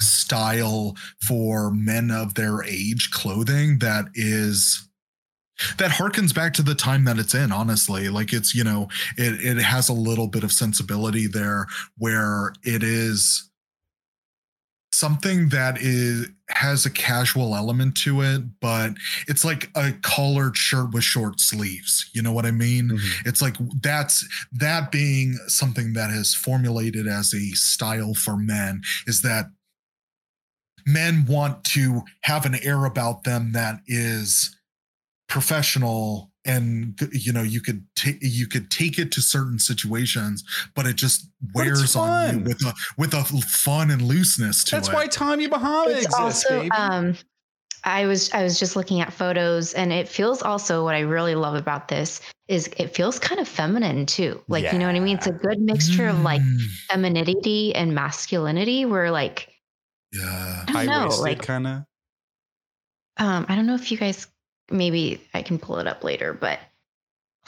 style 0.05 0.95
for 1.25 1.71
men 1.71 2.11
of 2.11 2.35
their 2.35 2.63
age 2.63 3.09
clothing 3.11 3.79
that 3.79 4.05
is 4.15 4.87
that 5.77 5.91
harkens 5.91 6.33
back 6.33 6.53
to 6.53 6.63
the 6.63 6.75
time 6.75 7.05
that 7.05 7.19
it's 7.19 7.35
in 7.35 7.51
honestly. 7.51 8.09
Like 8.09 8.33
it's 8.33 8.55
you 8.55 8.63
know 8.63 8.87
it 9.17 9.57
it 9.57 9.61
has 9.61 9.89
a 9.89 9.93
little 9.93 10.27
bit 10.27 10.43
of 10.43 10.51
sensibility 10.51 11.27
there 11.27 11.67
where 11.97 12.53
it 12.63 12.83
is 12.83 13.49
something 14.91 15.49
that 15.49 15.77
is 15.79 16.27
has 16.49 16.85
a 16.85 16.89
casual 16.89 17.55
element 17.55 17.95
to 17.97 18.21
it 18.21 18.43
but 18.61 18.93
it's 19.27 19.43
like 19.43 19.71
a 19.75 19.91
collared 20.03 20.55
shirt 20.55 20.93
with 20.93 21.03
short 21.03 21.39
sleeves. 21.39 22.09
You 22.13 22.21
know 22.21 22.31
what 22.31 22.45
i 22.45 22.51
mean? 22.51 22.89
Mm-hmm. 22.89 23.27
It's 23.27 23.41
like 23.41 23.55
that's 23.81 24.27
that 24.53 24.91
being 24.91 25.33
something 25.47 25.93
that 25.93 26.09
is 26.09 26.35
formulated 26.35 27.07
as 27.07 27.33
a 27.33 27.49
style 27.51 28.13
for 28.13 28.37
men 28.37 28.81
is 29.07 29.21
that 29.21 29.45
men 30.85 31.25
want 31.27 31.63
to 31.63 32.01
have 32.21 32.45
an 32.45 32.55
air 32.63 32.85
about 32.85 33.23
them 33.23 33.51
that 33.53 33.79
is 33.87 34.55
professional 35.27 36.31
and 36.45 36.99
you 37.11 37.31
know 37.31 37.41
you 37.41 37.61
could 37.61 37.85
take 37.95 38.17
you 38.21 38.47
could 38.47 38.69
take 38.69 38.99
it 38.99 39.11
to 39.13 39.21
certain 39.21 39.57
situations 39.57 40.43
but 40.75 40.85
it 40.85 40.95
just 40.95 41.27
wears 41.55 41.95
on 41.95 42.31
you 42.31 42.39
with 42.39 42.61
a 42.65 42.73
with 42.97 43.13
a 43.13 43.23
fun 43.23 43.89
and 43.89 44.01
looseness 44.01 44.63
to 44.63 44.75
it. 44.75 44.79
That's 44.79 44.89
it 44.89 44.93
why 44.93 45.07
Tommy 45.07 45.47
Bahama 45.47 45.91
it's 45.91 46.05
exists, 46.05 46.19
also 46.19 46.59
baby. 46.59 46.69
um 46.77 47.17
I 47.85 48.05
was 48.05 48.31
I 48.33 48.43
was 48.43 48.59
just 48.59 48.75
looking 48.75 49.01
at 49.01 49.11
photos 49.11 49.73
and 49.73 49.91
it 49.91 50.07
feels 50.07 50.41
also 50.41 50.83
what 50.83 50.95
I 50.95 51.01
really 51.01 51.35
love 51.35 51.55
about 51.55 51.87
this 51.87 52.21
is 52.47 52.69
it 52.77 52.95
feels 52.95 53.19
kind 53.19 53.41
of 53.41 53.47
feminine 53.47 54.05
too. 54.05 54.41
Like 54.47 54.71
you 54.71 54.79
know 54.79 54.85
what 54.85 54.95
I 54.95 54.99
mean? 54.99 55.17
It's 55.17 55.27
a 55.27 55.31
good 55.31 55.59
mixture 55.59 56.07
of 56.07 56.21
like 56.21 56.41
Mm, 56.41 56.59
femininity 56.89 57.73
and 57.75 57.93
masculinity 57.95 58.85
where 58.85 59.11
like 59.11 59.49
yeah 60.13 60.63
I 60.69 60.85
don't 60.85 61.09
know, 61.09 61.15
like 61.21 61.41
kind 61.41 61.67
of. 61.67 61.73
um 63.17 63.45
I 63.49 63.55
don't 63.55 63.65
know 63.65 63.75
if 63.75 63.91
you 63.91 63.97
guys 63.97 64.27
maybe 64.71 65.21
I 65.33 65.41
can 65.41 65.59
pull 65.59 65.79
it 65.79 65.87
up 65.87 66.03
later, 66.03 66.33
but 66.33 66.59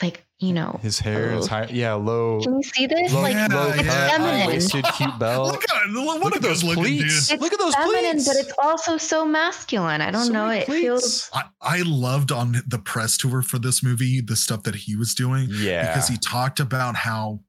like, 0.02 0.22
you 0.38 0.52
know, 0.52 0.78
His 0.82 0.98
hair 0.98 1.32
is 1.32 1.46
high. 1.46 1.68
Yeah, 1.70 1.94
low. 1.94 2.40
can 2.42 2.56
you 2.56 2.62
see 2.62 2.86
this? 2.86 3.10
Low, 3.14 3.22
like 3.22 3.32
Yeah, 3.32 3.46
low 3.50 3.68
it's 3.70 3.76
cut, 3.78 4.10
feminine. 4.10 4.40
high-waisted, 4.40 4.84
cute 4.94 5.18
belt. 5.18 5.52
look 5.52 5.64
at 5.64 5.90
what 5.94 6.20
Look 6.22 6.34
a 6.34 6.36
at 6.36 6.42
those 6.42 6.62
good 6.62 6.76
looking 6.76 6.82
pleats. 6.98 7.28
dude 7.28 7.32
It's 7.36 7.42
Look 7.42 7.52
at 7.54 7.58
those 7.58 7.74
feminine, 7.74 8.12
pleats. 8.16 8.26
but 8.28 8.36
it's 8.36 8.52
also 8.62 8.98
so 8.98 9.24
masculine. 9.24 10.02
I 10.02 10.10
don't 10.10 10.26
So 10.26 10.32
know. 10.34 10.48
many 10.48 10.60
It 10.60 10.66
feels. 10.66 11.30
I, 11.32 11.44
I 11.62 11.82
loved 11.86 12.30
on 12.30 12.56
the 12.66 12.78
press 12.78 13.16
tour 13.16 13.40
for 13.40 13.58
this 13.58 13.82
movie 13.82 14.20
the 14.20 14.36
stuff 14.36 14.64
that 14.64 14.74
he 14.74 14.96
was 14.96 15.14
doing 15.14 15.48
Yeah. 15.50 15.86
because 15.86 16.08
he 16.08 16.18
talked 16.18 16.60
about 16.60 16.94
how 16.96 17.40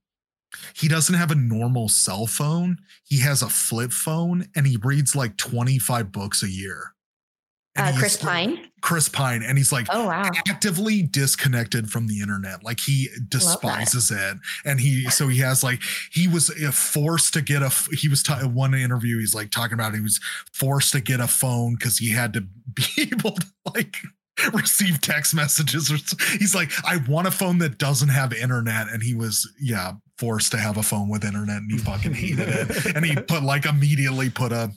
he 0.76 0.88
doesn't 0.88 1.16
have 1.16 1.32
a 1.32 1.36
normal 1.36 1.90
cell 1.90 2.28
phone. 2.28 2.78
He 3.04 3.20
has 3.20 3.42
a 3.42 3.50
flip 3.50 3.92
phone 3.92 4.48
and 4.56 4.66
he 4.68 4.78
reads 4.78 5.16
like 5.16 5.38
25 5.38 6.12
books 6.12 6.44
a 6.44 6.50
year. 6.50 6.94
Uh, 7.80 7.94
Chris 7.96 8.18
Pine. 8.18 8.72
Chris 8.82 9.08
Pine. 9.08 9.44
And 9.44 9.56
he's 9.56 9.72
like 9.72 9.86
Oh 9.92 10.08
wow. 10.08 10.32
actively 10.48 11.04
disconnected 11.04 11.92
from 11.92 12.08
the 12.08 12.22
internet. 12.22 12.64
Like 12.64 12.80
he 12.80 13.08
despises 13.28 14.10
it. 14.10 14.38
And 14.66 14.80
he, 14.80 15.04
so 15.12 15.28
he 15.28 15.38
has 15.40 15.64
like, 15.64 15.82
he 16.12 16.28
was 16.28 16.50
uh, 16.50 16.72
forced 16.72 17.34
to 17.36 17.42
get 17.42 17.62
a, 17.62 17.70
he 17.96 18.08
was, 18.10 18.24
ta- 18.24 18.48
one 18.48 18.74
interview, 18.74 19.20
he's 19.20 19.36
like 19.36 19.52
talking 19.52 19.76
about 19.76 19.94
he 19.94 20.00
was 20.02 20.20
forced 20.52 20.92
to 20.94 21.02
get 21.02 21.20
a 21.20 21.28
phone 21.28 21.76
because 21.76 22.00
he 22.00 22.10
had 22.12 22.34
to 22.34 22.42
be 22.74 22.84
able 23.12 23.32
to 23.34 23.46
like, 23.76 23.98
receive 24.54 25.02
text 25.02 25.34
messages 25.34 25.92
or 25.92 25.98
he's 26.38 26.54
like 26.54 26.72
i 26.86 26.98
want 27.08 27.28
a 27.28 27.32
phone 27.32 27.58
that 27.60 27.78
doesn't 27.78 28.10
have 28.10 28.34
internet. 28.34 28.88
And 28.90 29.04
he 29.04 29.14
was 29.14 29.50
yeah 29.60 29.94
forced 30.18 30.52
to 30.52 30.58
have 30.58 30.78
a 30.78 30.84
phone 30.84 31.10
with 31.10 31.24
internet 31.24 31.58
and 31.58 31.72
he 31.72 31.78
fucking 31.78 32.14
hated 32.14 32.48
it. 32.50 32.86
And 32.96 33.06
he 33.06 33.16
put 33.16 33.44
like 33.44 33.66
immediately 33.66 34.30
put 34.30 34.52
a 34.52 34.72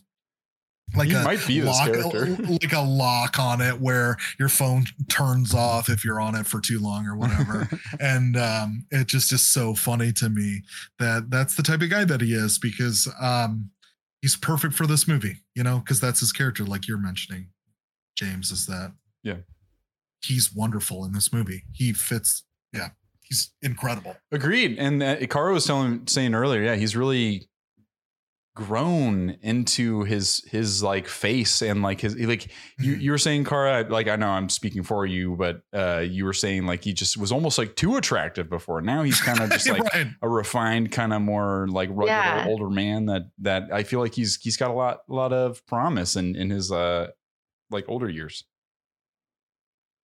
like 0.97 1.09
He 1.09 1.15
a 1.15 1.23
might 1.23 1.47
be 1.47 1.62
lock, 1.62 1.89
like 1.95 2.73
a 2.73 2.81
lock 2.81 3.39
on 3.39 3.61
it 3.61 3.81
where 3.81 4.16
your 4.39 4.49
phone 4.49 4.85
turns 5.09 5.55
off 5.55 5.89
if 5.89 6.05
you're 6.05 6.20
on 6.20 6.35
it 6.35 6.47
for 6.47 6.61
too 6.61 6.81
long 6.81 7.07
or 7.07 7.16
whatever. 7.16 7.69
And 7.99 8.37
um 8.37 8.87
it 8.91 9.07
just 9.07 9.32
is 9.32 9.43
so 9.43 9.74
funny 9.74 10.12
to 10.15 10.28
me 10.28 10.62
that 10.99 11.31
that's 11.31 11.55
the 11.55 11.62
type 11.62 11.82
of 11.82 11.91
guy 11.91 12.05
that 12.05 12.20
he 12.20 12.35
is 12.35 12.59
because 12.59 13.09
um 13.20 13.70
he's 14.20 14.37
perfect 14.37 14.74
for 14.74 14.87
this 14.87 15.09
movie 15.09 15.37
you 15.55 15.62
know 15.62 15.78
because 15.78 16.01
that's 16.01 16.20
his 16.20 16.32
character 16.32 16.65
like 16.65 16.87
you're 16.87 16.99
mentioning 16.99 17.49
james 18.16 18.51
is 18.51 18.66
that 18.66 18.93
Yeah. 19.23 19.37
he's 20.25 20.53
wonderful 20.55 21.05
in 21.05 21.13
this 21.13 21.33
movie 21.33 21.65
he 21.73 21.93
fits 21.93 22.45
yeah 22.73 22.89
he's 23.23 23.53
incredible 23.63 24.17
Agreed. 24.33 24.79
And 24.79 25.03
uh, 25.03 25.17
Ikaro 25.17 25.53
was 25.55 25.65
telling 25.67 26.07
saying 26.07 26.35
earlier, 26.35 26.63
yeah, 26.63 26.75
he's 26.77 26.97
really 26.97 27.49
grown 28.57 29.37
into 29.43 30.03
his 30.03 30.43
his 30.51 30.83
like 30.83 31.07
face 31.07 31.63
and 31.63 31.83
like 31.83 32.01
his 32.01 32.17
like 32.17 32.51
you 32.81 32.97
Mhm. 32.97 33.01
you 33.01 33.11
were 33.13 33.19
saying 33.19 33.45
Kara 33.45 33.87
like 33.89 34.09
I 34.09 34.17
know 34.17 34.29
I'm 34.29 34.49
speaking 34.49 34.83
for 34.83 35.07
you 35.07 35.37
but 35.37 35.63
uh 35.73 35.99
you 36.01 36.25
were 36.25 36.33
saying 36.33 36.67
like 36.67 36.83
he 36.83 36.93
just 36.93 37.17
was 37.17 37.31
almost 37.31 37.57
like 37.59 37.77
too 37.77 37.97
attractive 37.97 38.51
before 38.51 38.81
now 38.83 39.05
he's 39.05 39.21
kind 39.21 39.41
of 39.41 39.51
just 39.53 39.69
like 39.69 39.83
right 39.95 40.09
a 40.21 40.29
refined 40.29 40.91
kind 40.91 41.13
of 41.13 41.23
more 41.23 41.69
like 41.71 41.89
rugged 41.93 42.09
Yeah. 42.09 42.45
older 42.49 42.69
man 42.69 43.07
that 43.07 43.31
that 43.39 43.73
I 43.73 43.85
feel 43.85 44.01
like 44.01 44.15
he's 44.15 44.37
he's 44.43 44.57
got 44.57 44.71
a 44.71 44.75
lot 44.75 44.99
a 45.09 45.15
lot 45.15 45.33
of 45.33 45.65
promise 45.67 46.17
in 46.17 46.35
in 46.35 46.51
his 46.51 46.73
uh 46.73 47.07
like 47.71 47.85
older 47.89 48.11
years 48.11 48.45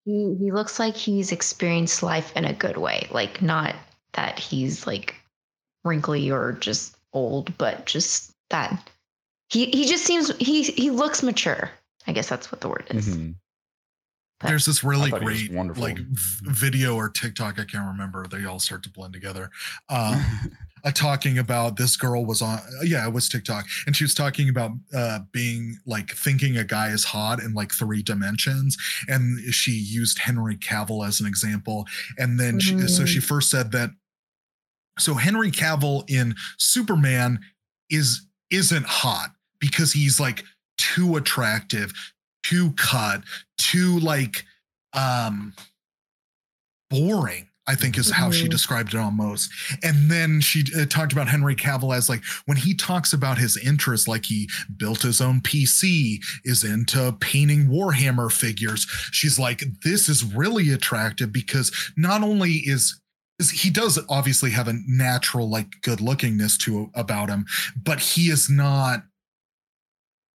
He 0.07 0.35
he 0.39 0.53
looks 0.53 0.79
like 0.79 0.97
he's 0.97 1.33
experienced 1.33 2.03
life 2.03 2.35
in 2.37 2.45
a 2.47 2.55
good 2.55 2.79
way. 2.79 3.07
Like 3.11 3.43
not 3.43 3.75
that 4.15 4.39
he's 4.39 4.87
like 4.87 5.17
wrinkly 5.85 6.31
or 6.31 6.53
just 6.53 6.97
old, 7.13 7.57
but 7.59 7.85
just 7.87 8.33
that 8.51 8.89
he 9.51 9.67
he 9.67 9.85
just 9.87 10.05
seems 10.05 10.35
he 10.39 10.63
he 10.63 10.91
looks 10.91 11.23
mature. 11.23 11.71
I 12.07 12.13
guess 12.13 12.29
that's 12.29 12.51
what 12.53 12.61
the 12.61 12.69
word 12.69 12.87
is. 12.91 13.09
Mhm. 13.17 13.35
But- 14.39 14.49
there's 14.49 14.65
this 14.67 14.85
really 14.85 15.11
thought 15.11 15.23
he 15.23 15.27
was 15.29 15.43
great 15.43 15.53
wonderful. 15.53 15.83
like 15.83 15.97
v- 15.99 16.51
video 16.51 16.95
or 16.95 17.09
tiktok 17.09 17.59
i 17.59 17.65
can't 17.65 17.87
remember 17.87 18.27
they 18.27 18.45
all 18.45 18.59
start 18.59 18.83
to 18.83 18.91
blend 18.91 19.15
together 19.15 19.51
um 19.89 20.23
uh, 20.87 20.93
talking 20.93 21.39
about 21.39 21.77
this 21.77 21.97
girl 21.97 22.25
was 22.25 22.41
on 22.41 22.61
yeah 22.83 23.07
it 23.07 23.13
was 23.13 23.29
tiktok. 23.29 23.67
And 23.87 23.97
she 23.97 24.05
was 24.05 24.15
talking 24.15 24.49
about 24.49 24.71
uh 24.95 25.21
being 25.33 25.79
like 25.85 26.13
thinking 26.13 26.57
a 26.57 26.65
guy 26.65 26.89
is 26.89 27.05
hot 27.05 27.41
in 27.43 27.55
like 27.55 27.73
three 27.73 28.03
dimensions. 28.03 28.77
And 29.09 29.53
she 29.53 29.73
used 29.73 30.19
henry 30.19 30.57
cavill 30.57 31.07
as 31.07 31.21
an 31.21 31.27
example. 31.27 31.87
And 32.19 32.39
then 32.39 32.61
she, 32.61 32.79
so 32.87 33.05
she 33.05 33.21
first 33.21 33.51
said 33.51 33.73
that 33.73 33.91
so 34.99 35.15
henry 35.15 35.51
cavill 35.51 36.09
in 36.09 36.35
superman 36.59 37.41
is 37.91 38.27
isn't 38.51 38.87
hot 38.87 39.31
because 39.59 39.93
he's 39.93 40.21
like 40.21 40.45
too 40.79 41.17
attractive 41.17 41.93
too 42.43 42.73
cut 42.73 43.23
too 43.59 43.99
like 43.99 44.45
um 44.93 45.53
boring 46.91 47.46
I 47.69 47.75
think 47.75 47.99
is 47.99 48.11
how 48.11 48.31
she 48.31 48.47
Mhm. 48.47 48.51
described 48.51 48.95
it 48.95 48.99
almost. 48.99 49.51
And 49.83 50.11
then 50.11 50.41
she 50.41 50.65
uh, 50.79 50.87
talked 50.87 51.13
about 51.13 51.29
Henry 51.29 51.57
Cavill 51.57 51.97
as 51.97 52.09
like 52.09 52.23
when 52.45 52.57
he 52.57 52.75
talks 52.75 53.13
about 53.13 53.39
his 53.39 53.57
interests, 53.57 54.07
like 54.07 54.25
he 54.27 54.49
built 54.77 55.03
his 55.03 55.21
own 55.21 55.41
PC, 55.41 56.21
is 56.45 56.63
into 56.63 57.13
painting 57.21 57.67
Warhammer 57.69 58.31
figures. 58.31 58.87
She's 59.11 59.39
like, 59.39 59.65
this 59.83 60.09
is 60.09 60.23
really 60.25 60.71
attractive 60.71 61.33
because 61.33 61.73
not 61.97 62.23
only 62.23 62.53
is 62.55 63.01
he 63.53 63.69
does 63.69 63.99
obviously 64.09 64.51
have 64.53 64.67
a 64.69 64.79
natural 64.87 65.51
like 65.51 65.69
good 65.83 65.99
lookingness 65.99 66.57
to 66.61 66.91
about 66.95 67.29
him, 67.29 67.45
but 67.77 68.01
he 68.01 68.31
is 68.31 68.49
not 68.49 69.03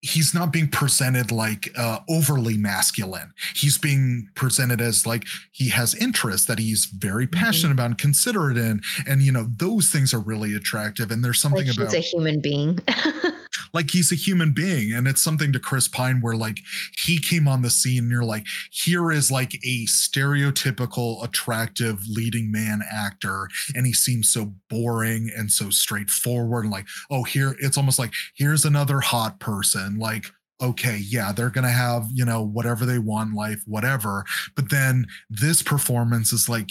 he's 0.02 0.34
not 0.34 0.52
being 0.52 0.68
presented 0.68 1.32
like 1.32 1.72
uh, 1.78 2.00
overly 2.10 2.58
masculine. 2.58 3.34
He's 3.56 3.78
being 3.78 4.30
presented 4.36 4.82
as 4.82 5.06
like 5.06 5.26
he 5.52 5.70
has 5.70 5.94
interests 5.96 6.48
that 6.48 6.60
he's 6.60 6.86
very 6.86 7.28
passionate 7.28 7.74
about 7.74 7.86
and 7.88 7.98
considerate 7.98 8.58
in, 8.58 8.82
and 9.08 9.22
you 9.22 9.32
know 9.32 9.48
those 9.58 9.90
things 9.90 10.14
are 10.14 10.20
really 10.20 10.56
attractive. 10.56 11.12
And 11.12 11.24
there's 11.24 11.40
something 11.40 11.68
like 11.68 11.76
about 11.76 11.94
he's 11.94 12.06
a 12.06 12.18
human 12.18 12.42
being. 12.42 12.80
like 13.74 13.92
he's 13.92 14.12
a 14.12 14.16
human 14.16 14.54
being, 14.54 14.94
and 14.94 15.08
it's 15.08 15.22
something 15.22 15.52
to 15.54 15.60
Chris 15.60 15.88
Pine 15.88 16.22
where 16.22 16.36
like 16.36 16.60
he 16.98 17.20
came 17.20 17.48
on 17.48 17.62
the 17.62 17.70
scene, 17.70 18.04
and 18.04 18.12
you're 18.12 18.24
like, 18.24 18.46
here 18.72 19.12
is 19.12 19.32
like 19.32 19.54
a 19.56 19.86
stereotypical 19.86 21.24
attractive 21.24 22.02
leading 22.08 22.52
man 22.52 22.82
actor, 22.92 23.48
and 23.76 23.86
he 23.86 23.94
seems 23.94 24.30
so 24.30 24.54
boring 24.70 25.32
and 25.36 25.52
so 25.52 25.70
straightforward, 25.70 26.66
and 26.66 26.72
like, 26.72 26.88
oh, 27.10 27.24
here 27.24 27.56
it's 27.60 27.78
almost 27.78 28.00
like 28.00 28.14
here's 28.36 28.66
another 28.66 29.00
hot 29.00 29.40
person, 29.40 29.98
like 30.00 30.26
okay, 30.62 30.98
yeah, 30.98 31.32
they're 31.32 31.50
going 31.50 31.66
to 31.66 31.72
have, 31.72 32.06
you 32.14 32.24
know, 32.24 32.44
whatever 32.44 32.86
they 32.86 33.00
want 33.00 33.34
life, 33.34 33.64
whatever. 33.66 34.24
But 34.56 34.70
then 34.70 35.08
this 35.28 35.64
performance 35.64 36.32
is 36.32 36.48
like, 36.48 36.70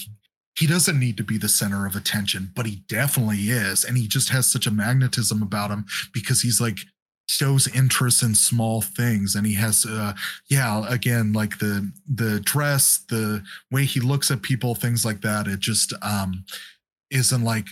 he 0.57 0.67
doesn't 0.67 0.99
need 0.99 1.17
to 1.17 1.25
be 1.25 1.39
the 1.39 1.49
center 1.49 1.87
of 1.87 1.97
attention, 1.97 2.51
but 2.55 2.67
he 2.67 2.83
definitely 2.89 3.51
is. 3.51 3.85
And 3.85 3.97
he 3.97 4.07
just 4.07 4.31
has 4.31 4.51
such 4.51 4.67
a 4.67 4.71
magnetism 4.71 5.43
about 5.43 5.71
him 5.71 5.87
because 6.13 6.43
he's 6.43 6.61
like, 6.61 6.79
shows 7.29 7.69
interest 7.69 8.25
in 8.25 8.35
small 8.35 8.81
things 8.81 9.37
and 9.37 9.47
he 9.47 9.55
has 9.55 9.87
uh 9.87 10.13
yeah 10.49 10.85
again 10.93 11.33
like 11.33 11.57
the 11.61 11.89
the 12.13 12.41
dress 12.41 13.05
the 13.09 13.41
way 13.71 13.85
he 13.85 14.01
looks 14.01 14.33
at 14.33 14.43
people 14.43 14.75
things 14.75 15.05
like 15.05 15.21
that 15.21 15.47
it 15.47 15.61
just 15.61 15.93
um 16.03 16.45
isn't 17.13 17.45
like 17.45 17.69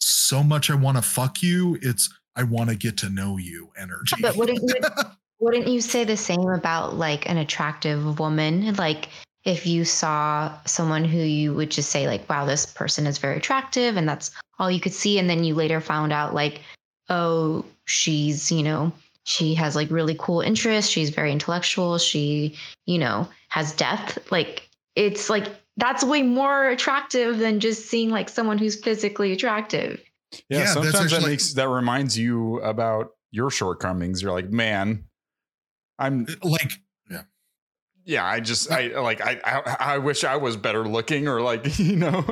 so 0.00 0.42
much 0.42 0.68
i 0.68 0.74
want 0.74 0.98
to 0.98 1.02
fuck 1.02 1.42
you 1.42 1.78
it's 1.80 2.10
i 2.36 2.42
want 2.42 2.68
to 2.68 2.76
get 2.76 2.98
to 2.98 3.08
know 3.08 3.38
you 3.38 3.70
energy 3.78 4.16
but 4.20 4.36
wouldn't 4.36 4.60
you 4.60 4.74
wouldn't 5.40 5.66
you 5.66 5.80
say 5.80 6.04
the 6.04 6.16
same 6.16 6.48
about 6.48 6.96
like 6.96 7.28
an 7.28 7.38
attractive 7.38 8.18
woman? 8.18 8.74
Like 8.74 9.08
if 9.44 9.66
you 9.66 9.84
saw 9.84 10.52
someone 10.66 11.04
who 11.04 11.18
you 11.18 11.54
would 11.54 11.70
just 11.70 11.90
say 11.90 12.06
like, 12.06 12.28
wow, 12.28 12.44
this 12.44 12.66
person 12.66 13.06
is 13.06 13.18
very 13.18 13.36
attractive 13.36 13.96
and 13.96 14.08
that's 14.08 14.30
all 14.58 14.70
you 14.70 14.80
could 14.80 14.92
see. 14.92 15.18
And 15.18 15.30
then 15.30 15.44
you 15.44 15.54
later 15.54 15.80
found 15.80 16.12
out 16.12 16.34
like, 16.34 16.60
oh, 17.08 17.64
she's, 17.86 18.52
you 18.52 18.62
know, 18.62 18.92
she 19.24 19.54
has 19.54 19.74
like 19.74 19.90
really 19.90 20.16
cool 20.18 20.40
interests. 20.40 20.90
She's 20.90 21.10
very 21.10 21.32
intellectual. 21.32 21.98
She, 21.98 22.56
you 22.86 22.98
know, 22.98 23.28
has 23.48 23.72
depth. 23.72 24.30
Like 24.30 24.68
it's 24.94 25.30
like 25.30 25.46
that's 25.76 26.04
way 26.04 26.22
more 26.22 26.68
attractive 26.68 27.38
than 27.38 27.60
just 27.60 27.86
seeing 27.86 28.10
like 28.10 28.28
someone 28.28 28.58
who's 28.58 28.76
physically 28.76 29.32
attractive. 29.32 30.02
Yeah, 30.48 30.58
Yeah, 30.58 30.64
that's 30.64 30.72
sometimes 30.72 31.10
that 31.12 31.22
makes 31.22 31.52
that 31.54 31.68
reminds 31.68 32.18
you 32.18 32.60
about 32.60 33.10
your 33.30 33.50
shortcomings. 33.50 34.22
You're 34.22 34.32
like, 34.32 34.50
man, 34.50 35.04
I'm 35.98 36.26
uh, 36.28 36.48
like 36.48 36.72
yeah, 38.10 38.26
I 38.26 38.40
just 38.40 38.70
I 38.72 38.88
like 39.00 39.20
I, 39.20 39.40
I 39.44 39.76
I 39.94 39.98
wish 39.98 40.24
I 40.24 40.36
was 40.36 40.56
better 40.56 40.86
looking 40.86 41.28
or 41.28 41.40
like 41.40 41.78
you 41.78 41.96
know. 41.96 42.24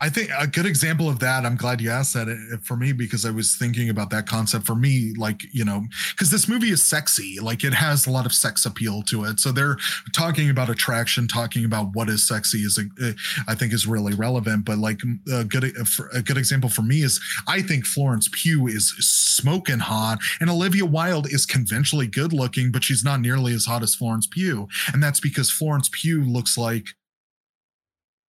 I 0.00 0.10
think 0.10 0.28
a 0.38 0.46
good 0.46 0.66
example 0.66 1.08
of 1.08 1.18
that. 1.20 1.46
I'm 1.46 1.56
glad 1.56 1.80
you 1.80 1.90
asked 1.90 2.12
that 2.12 2.28
uh, 2.28 2.58
for 2.62 2.76
me 2.76 2.92
because 2.92 3.24
I 3.24 3.30
was 3.30 3.56
thinking 3.56 3.88
about 3.88 4.10
that 4.10 4.26
concept 4.26 4.66
for 4.66 4.74
me. 4.74 5.14
Like, 5.16 5.42
you 5.52 5.64
know, 5.64 5.84
because 6.10 6.30
this 6.30 6.46
movie 6.46 6.68
is 6.68 6.82
sexy, 6.82 7.38
like 7.40 7.64
it 7.64 7.72
has 7.72 8.06
a 8.06 8.10
lot 8.10 8.26
of 8.26 8.34
sex 8.34 8.66
appeal 8.66 9.02
to 9.04 9.24
it. 9.24 9.40
So 9.40 9.50
they're 9.50 9.78
talking 10.12 10.50
about 10.50 10.68
attraction, 10.68 11.26
talking 11.26 11.64
about 11.64 11.94
what 11.94 12.10
is 12.10 12.26
sexy 12.28 12.58
is, 12.58 12.78
a, 12.78 12.82
uh, 13.02 13.12
I 13.48 13.54
think, 13.54 13.72
is 13.72 13.86
really 13.86 14.14
relevant. 14.14 14.66
But 14.66 14.76
like 14.76 15.00
a 15.32 15.44
good 15.44 15.72
a 16.12 16.20
good 16.20 16.36
example 16.36 16.68
for 16.68 16.82
me 16.82 17.02
is 17.02 17.18
I 17.48 17.62
think 17.62 17.86
Florence 17.86 18.28
Pugh 18.30 18.66
is 18.66 18.94
smoking 18.98 19.78
hot, 19.78 20.18
and 20.38 20.50
Olivia 20.50 20.84
Wilde 20.84 21.32
is 21.32 21.46
conventionally 21.46 22.08
good 22.08 22.34
looking, 22.34 22.72
but 22.72 22.84
she's 22.84 23.04
not 23.04 23.20
nearly 23.20 23.54
as 23.54 23.64
hot 23.64 23.82
as 23.82 23.94
Florence 23.94 24.26
Pugh, 24.26 24.68
and 24.92 25.02
that's 25.02 25.20
because 25.20 25.50
Florence 25.50 25.88
Pugh 25.90 26.22
looks 26.24 26.58
like 26.58 26.88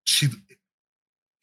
she 0.06 0.30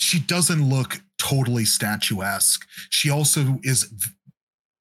she 0.03 0.19
doesn't 0.19 0.69
look 0.69 1.01
totally 1.19 1.65
statuesque. 1.65 2.67
She 2.91 3.09
also 3.09 3.61
is 3.63 3.93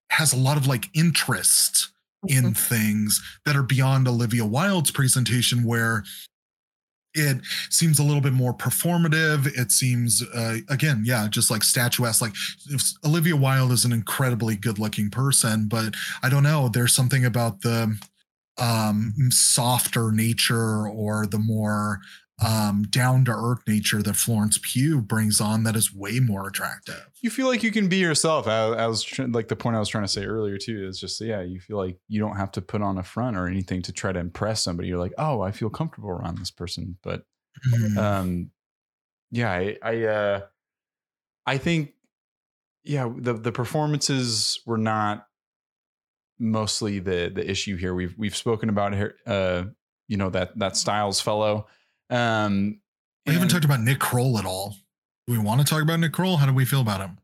has 0.10 0.34
a 0.34 0.38
lot 0.38 0.58
of 0.58 0.68
like 0.68 0.90
interest 0.94 1.90
in 2.28 2.44
mm-hmm. 2.44 2.52
things 2.54 3.22
that 3.46 3.56
are 3.56 3.64
beyond 3.64 4.08
Olivia 4.08 4.46
Wilde's 4.46 4.92
presentation 4.92 5.64
where 5.64 6.04
it 7.14 7.38
seems 7.70 8.00
a 8.00 8.04
little 8.04 8.22
bit 8.22 8.32
more 8.32 8.54
performative 8.54 9.46
it 9.60 9.70
seems 9.70 10.24
uh, 10.34 10.60
again 10.70 11.04
yeah 11.06 11.28
just 11.30 11.52
like 11.52 11.62
statuesque 11.62 12.22
like 12.22 12.34
olivia 13.06 13.36
wilde 13.36 13.74
is 13.74 13.84
an 13.84 13.92
incredibly 13.92 14.56
good 14.56 14.80
looking 14.80 15.10
person 15.10 15.68
but 15.68 15.94
i 16.24 16.30
don't 16.30 16.44
know 16.44 16.70
there's 16.70 16.96
something 16.96 17.26
about 17.26 17.60
the 17.64 17.98
um 18.60 19.14
softer 19.30 20.10
nature 20.14 20.88
or 20.88 21.28
the 21.28 21.38
more 21.38 22.00
um, 22.44 22.84
down 22.84 23.24
to 23.26 23.32
earth 23.32 23.62
nature 23.68 24.02
that 24.02 24.16
Florence 24.16 24.60
Pugh 24.62 25.00
brings 25.00 25.40
on 25.40 25.64
that 25.64 25.76
is 25.76 25.94
way 25.94 26.20
more 26.20 26.48
attractive. 26.48 27.08
You 27.22 27.30
feel 27.30 27.48
like 27.48 27.62
you 27.62 27.72
can 27.72 27.88
be 27.88 27.98
yourself. 27.98 28.48
I, 28.48 28.70
I 28.70 28.88
was 28.88 29.04
tr- 29.04 29.24
like 29.24 29.48
the 29.48 29.56
point 29.56 29.76
I 29.76 29.80
was 29.80 29.90
trying 29.90 30.06
to 30.06 30.08
say 30.08 30.26
earlier 30.26 30.58
too 30.58 30.88
is 30.88 31.00
just 31.00 31.22
yeah, 31.22 31.42
you 31.42 31.60
feel 31.60 31.78
like 31.78 31.98
you 32.08 32.20
don't 32.20 32.38
have 32.38 32.52
to 32.54 32.62
put 32.62 32.82
on 32.82 32.98
a 32.98 33.04
front 33.04 33.38
or 33.38 33.48
anything 33.48 33.84
to 33.84 33.92
try 33.92 34.12
to 34.12 34.20
impress 34.20 34.64
somebody. 34.64 34.90
You're 34.90 34.98
like, 34.98 35.14
oh, 35.18 35.42
I 35.42 35.52
feel 35.52 35.70
comfortable 35.70 36.10
around 36.10 36.40
this 36.40 36.52
person. 36.52 36.98
But 37.04 37.26
mm-hmm. 37.74 37.98
um, 37.98 38.52
yeah, 39.30 39.52
I 39.52 39.78
I, 39.84 40.04
uh, 40.04 40.42
I 41.46 41.58
think 41.60 41.94
yeah, 42.84 43.12
the 43.16 43.34
the 43.34 43.52
performances 43.52 44.60
were 44.66 44.80
not 44.80 45.28
mostly 46.40 46.98
the 46.98 47.32
the 47.34 47.48
issue 47.48 47.78
here. 47.78 47.94
We've 47.94 48.16
we've 48.18 48.36
spoken 48.36 48.70
about 48.70 48.96
here, 48.96 49.16
uh, 49.28 49.66
you 50.08 50.18
know 50.18 50.32
that 50.32 50.58
that 50.58 50.76
Styles 50.76 51.22
fellow 51.22 51.68
um, 52.12 52.80
we 53.26 53.34
haven't 53.34 53.50
talked 53.50 53.66
about 53.66 53.82
Nick 53.82 54.00
Kroll 54.00 54.38
at 54.38 54.46
all. 54.46 54.76
Do 55.28 55.34
we 55.34 55.40
want 55.40 55.62
to 55.62 55.68
talk 55.68 55.82
about 55.82 56.00
Nick 56.00 56.14
Kroll? 56.14 56.38
How 56.38 56.46
do 56.46 56.54
we 56.54 56.66
feel 56.66 56.82
about 56.82 57.00
him? 57.00 57.18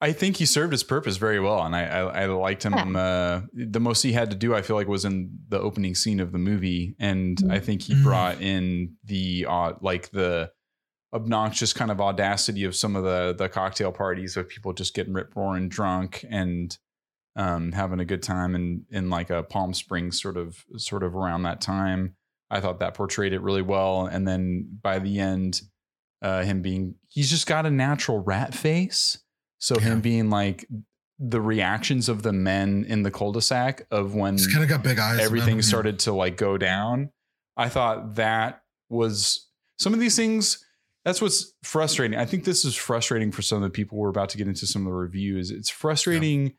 I 0.00 0.12
think 0.12 0.36
he 0.36 0.46
served 0.46 0.72
his 0.72 0.82
purpose 0.82 1.16
very 1.16 1.38
well, 1.38 1.62
and 1.62 1.76
I 1.76 1.84
I, 1.84 2.22
I 2.22 2.26
liked 2.26 2.64
him. 2.64 2.96
Uh, 2.96 3.42
the 3.52 3.78
most 3.78 4.02
he 4.02 4.12
had 4.12 4.30
to 4.30 4.36
do, 4.36 4.52
I 4.52 4.60
feel 4.60 4.74
like, 4.74 4.88
was 4.88 5.04
in 5.04 5.38
the 5.48 5.60
opening 5.60 5.94
scene 5.94 6.18
of 6.18 6.32
the 6.32 6.38
movie, 6.38 6.96
and 6.98 7.38
I 7.48 7.60
think 7.60 7.82
he 7.82 7.94
mm. 7.94 8.02
brought 8.02 8.40
in 8.40 8.96
the 9.04 9.46
uh, 9.48 9.74
like 9.80 10.10
the 10.10 10.50
obnoxious 11.14 11.72
kind 11.72 11.90
of 11.90 12.00
audacity 12.00 12.64
of 12.64 12.74
some 12.74 12.96
of 12.96 13.04
the 13.04 13.34
the 13.38 13.48
cocktail 13.48 13.92
parties 13.92 14.36
of 14.36 14.48
people 14.48 14.72
just 14.72 14.92
getting 14.92 15.12
rip 15.12 15.36
roaring 15.36 15.68
drunk 15.68 16.24
and 16.28 16.76
um, 17.36 17.70
having 17.70 18.00
a 18.00 18.04
good 18.04 18.24
time 18.24 18.56
in 18.56 18.84
in 18.90 19.08
like 19.08 19.30
a 19.30 19.44
Palm 19.44 19.72
Springs 19.72 20.20
sort 20.20 20.36
of 20.36 20.64
sort 20.76 21.04
of 21.04 21.14
around 21.14 21.44
that 21.44 21.60
time. 21.60 22.16
I 22.52 22.60
thought 22.60 22.80
that 22.80 22.94
portrayed 22.94 23.32
it 23.32 23.40
really 23.40 23.62
well. 23.62 24.06
And 24.06 24.28
then 24.28 24.78
by 24.82 24.98
the 24.98 25.18
end, 25.18 25.62
uh, 26.20 26.44
him 26.44 26.62
being 26.62 26.94
he's 27.08 27.30
just 27.30 27.46
got 27.46 27.66
a 27.66 27.70
natural 27.70 28.20
rat 28.20 28.54
face. 28.54 29.18
So 29.58 29.76
yeah. 29.76 29.86
him 29.86 30.00
being 30.00 30.30
like 30.30 30.66
the 31.18 31.40
reactions 31.40 32.08
of 32.08 32.22
the 32.22 32.32
men 32.32 32.84
in 32.88 33.02
the 33.02 33.10
cul-de-sac 33.10 33.86
of 33.90 34.14
when 34.14 34.34
he's 34.34 34.46
kind 34.46 34.62
of 34.62 34.68
got 34.68 34.82
big 34.82 34.98
eyes. 34.98 35.20
Everything 35.20 35.56
man. 35.56 35.62
started 35.62 35.98
to 36.00 36.12
like 36.12 36.36
go 36.36 36.58
down. 36.58 37.10
I 37.56 37.68
thought 37.68 38.16
that 38.16 38.62
was 38.88 39.48
some 39.78 39.94
of 39.94 40.00
these 40.00 40.16
things. 40.16 40.64
That's 41.04 41.22
what's 41.22 41.54
frustrating. 41.62 42.18
I 42.18 42.26
think 42.26 42.44
this 42.44 42.64
is 42.64 42.76
frustrating 42.76 43.32
for 43.32 43.42
some 43.42 43.56
of 43.56 43.62
the 43.62 43.70
people 43.70 43.98
we're 43.98 44.08
about 44.08 44.28
to 44.30 44.38
get 44.38 44.46
into 44.46 44.66
some 44.66 44.82
of 44.82 44.86
the 44.86 44.96
reviews. 44.96 45.50
It's 45.50 45.70
frustrating 45.70 46.44
yeah. 46.44 46.52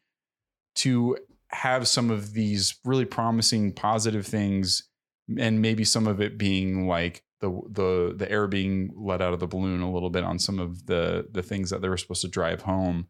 to 0.75 1.17
have 1.49 1.87
some 1.87 2.09
of 2.09 2.33
these 2.33 2.75
really 2.83 3.05
promising 3.05 3.73
positive 3.73 4.25
things 4.25 4.89
and 5.39 5.61
maybe 5.61 5.83
some 5.83 6.07
of 6.07 6.21
it 6.21 6.37
being 6.37 6.87
like 6.87 7.23
the 7.39 7.49
the 7.69 8.13
the 8.15 8.31
air 8.31 8.47
being 8.47 8.91
let 8.95 9.21
out 9.21 9.33
of 9.33 9.39
the 9.39 9.47
balloon 9.47 9.81
a 9.81 9.91
little 9.91 10.09
bit 10.09 10.23
on 10.23 10.39
some 10.39 10.59
of 10.59 10.85
the 10.85 11.27
the 11.31 11.43
things 11.43 11.69
that 11.69 11.81
they 11.81 11.89
were 11.89 11.97
supposed 11.97 12.21
to 12.21 12.27
drive 12.27 12.61
home. 12.61 13.07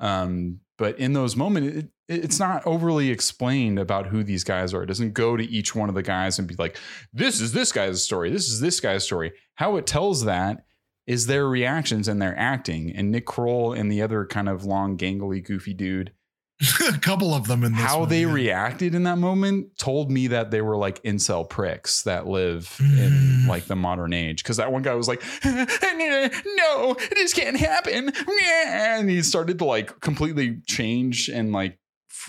Um, 0.00 0.60
but 0.76 0.98
in 0.98 1.12
those 1.12 1.36
moments, 1.36 1.76
it, 1.76 1.90
it's 2.08 2.38
not 2.38 2.66
overly 2.66 3.10
explained 3.10 3.78
about 3.78 4.06
who 4.06 4.22
these 4.22 4.44
guys 4.44 4.74
are. 4.74 4.82
It 4.82 4.86
doesn't 4.86 5.14
go 5.14 5.36
to 5.36 5.44
each 5.44 5.74
one 5.74 5.88
of 5.88 5.94
the 5.94 6.02
guys 6.02 6.38
and 6.38 6.48
be 6.48 6.54
like, 6.56 6.78
"This 7.12 7.40
is 7.40 7.52
this 7.52 7.72
guy's 7.72 8.04
story. 8.04 8.30
This 8.30 8.48
is 8.48 8.60
this 8.60 8.80
guy's 8.80 9.04
story." 9.04 9.32
How 9.54 9.76
it 9.76 9.86
tells 9.86 10.24
that 10.24 10.64
is 11.06 11.26
their 11.26 11.46
reactions 11.48 12.08
and 12.08 12.20
their 12.20 12.38
acting. 12.38 12.94
And 12.94 13.10
Nick 13.10 13.26
Kroll 13.26 13.72
and 13.72 13.90
the 13.90 14.02
other 14.02 14.24
kind 14.24 14.48
of 14.48 14.64
long, 14.64 14.96
gangly, 14.96 15.44
goofy 15.44 15.74
dude 15.74 16.12
a 16.60 16.98
couple 17.00 17.34
of 17.34 17.46
them 17.46 17.64
in 17.64 17.72
this 17.72 17.82
how 17.82 18.00
one, 18.00 18.08
they 18.08 18.22
yeah. 18.22 18.32
reacted 18.32 18.94
in 18.94 19.02
that 19.02 19.18
moment 19.18 19.76
told 19.76 20.10
me 20.10 20.28
that 20.28 20.50
they 20.50 20.60
were 20.60 20.76
like 20.76 21.02
incel 21.02 21.48
pricks 21.48 22.02
that 22.02 22.26
live 22.26 22.76
mm. 22.80 22.98
in 22.98 23.46
like 23.46 23.64
the 23.64 23.76
modern 23.76 24.12
age 24.12 24.42
because 24.42 24.56
that 24.56 24.70
one 24.70 24.82
guy 24.82 24.94
was 24.94 25.08
like 25.08 25.22
no 25.44 26.96
this 27.10 27.32
can't 27.32 27.56
happen 27.56 28.12
and 28.66 29.10
he 29.10 29.20
started 29.22 29.58
to 29.58 29.64
like 29.64 30.00
completely 30.00 30.60
change 30.66 31.28
and 31.28 31.52
like 31.52 31.78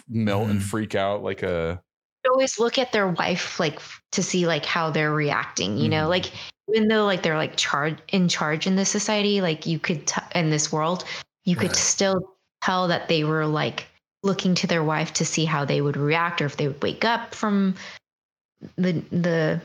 melt 0.10 0.48
mm. 0.48 0.52
and 0.52 0.64
freak 0.64 0.96
out 0.96 1.24
like 1.24 1.44
a 1.44 1.82
always 2.28 2.58
look 2.58 2.80
at 2.80 2.92
their 2.92 3.08
wife 3.08 3.60
like 3.60 3.80
to 4.12 4.24
see 4.24 4.48
like 4.48 4.66
how 4.66 4.90
they're 4.90 5.14
reacting 5.14 5.78
you 5.78 5.88
mm. 5.88 5.92
know 5.92 6.10
like 6.10 6.32
even 6.74 6.88
though 6.88 7.06
like 7.06 7.22
they're 7.22 7.38
like 7.38 7.56
charge 7.56 8.00
in 8.08 8.28
charge 8.28 8.66
in 8.66 8.76
this 8.76 8.90
society 8.90 9.42
like 9.42 9.68
you 9.68 9.78
could 9.78 10.08
t- 10.08 10.22
in 10.34 10.50
this 10.50 10.72
world 10.72 11.06
you 11.44 11.56
right. 11.56 11.68
could 11.68 11.76
still 11.76 12.36
tell 12.64 12.88
that 12.88 13.08
they 13.08 13.24
were 13.24 13.46
like 13.46 13.86
looking 14.26 14.56
to 14.56 14.68
their 14.68 14.84
wife 14.84 15.14
to 15.14 15.26
see 15.26 15.46
how 15.46 15.64
they 15.64 15.82
would 15.82 15.96
react 15.96 16.42
or 16.42 16.46
if 16.46 16.58
they 16.58 16.68
would 16.68 16.82
wake 16.82 17.06
up 17.06 17.34
from 17.34 17.76
the 18.78 18.94
the 19.12 19.62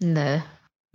the 0.00 0.42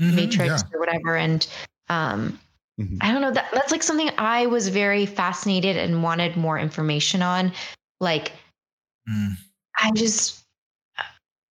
mm-hmm, 0.01 0.15
matrix 0.15 0.63
yeah. 0.63 0.69
or 0.73 0.79
whatever 0.79 1.15
and 1.15 1.47
um 1.89 2.39
mm-hmm. 2.79 2.97
i 3.01 3.11
don't 3.11 3.21
know 3.21 3.31
that 3.31 3.49
that's 3.51 3.71
like 3.71 3.83
something 3.83 4.09
i 4.17 4.45
was 4.45 4.67
very 4.67 5.05
fascinated 5.05 5.75
and 5.77 6.03
wanted 6.03 6.37
more 6.37 6.59
information 6.59 7.21
on 7.21 7.51
like 7.99 8.31
mm. 9.09 9.33
i 9.81 9.91
just 9.91 10.43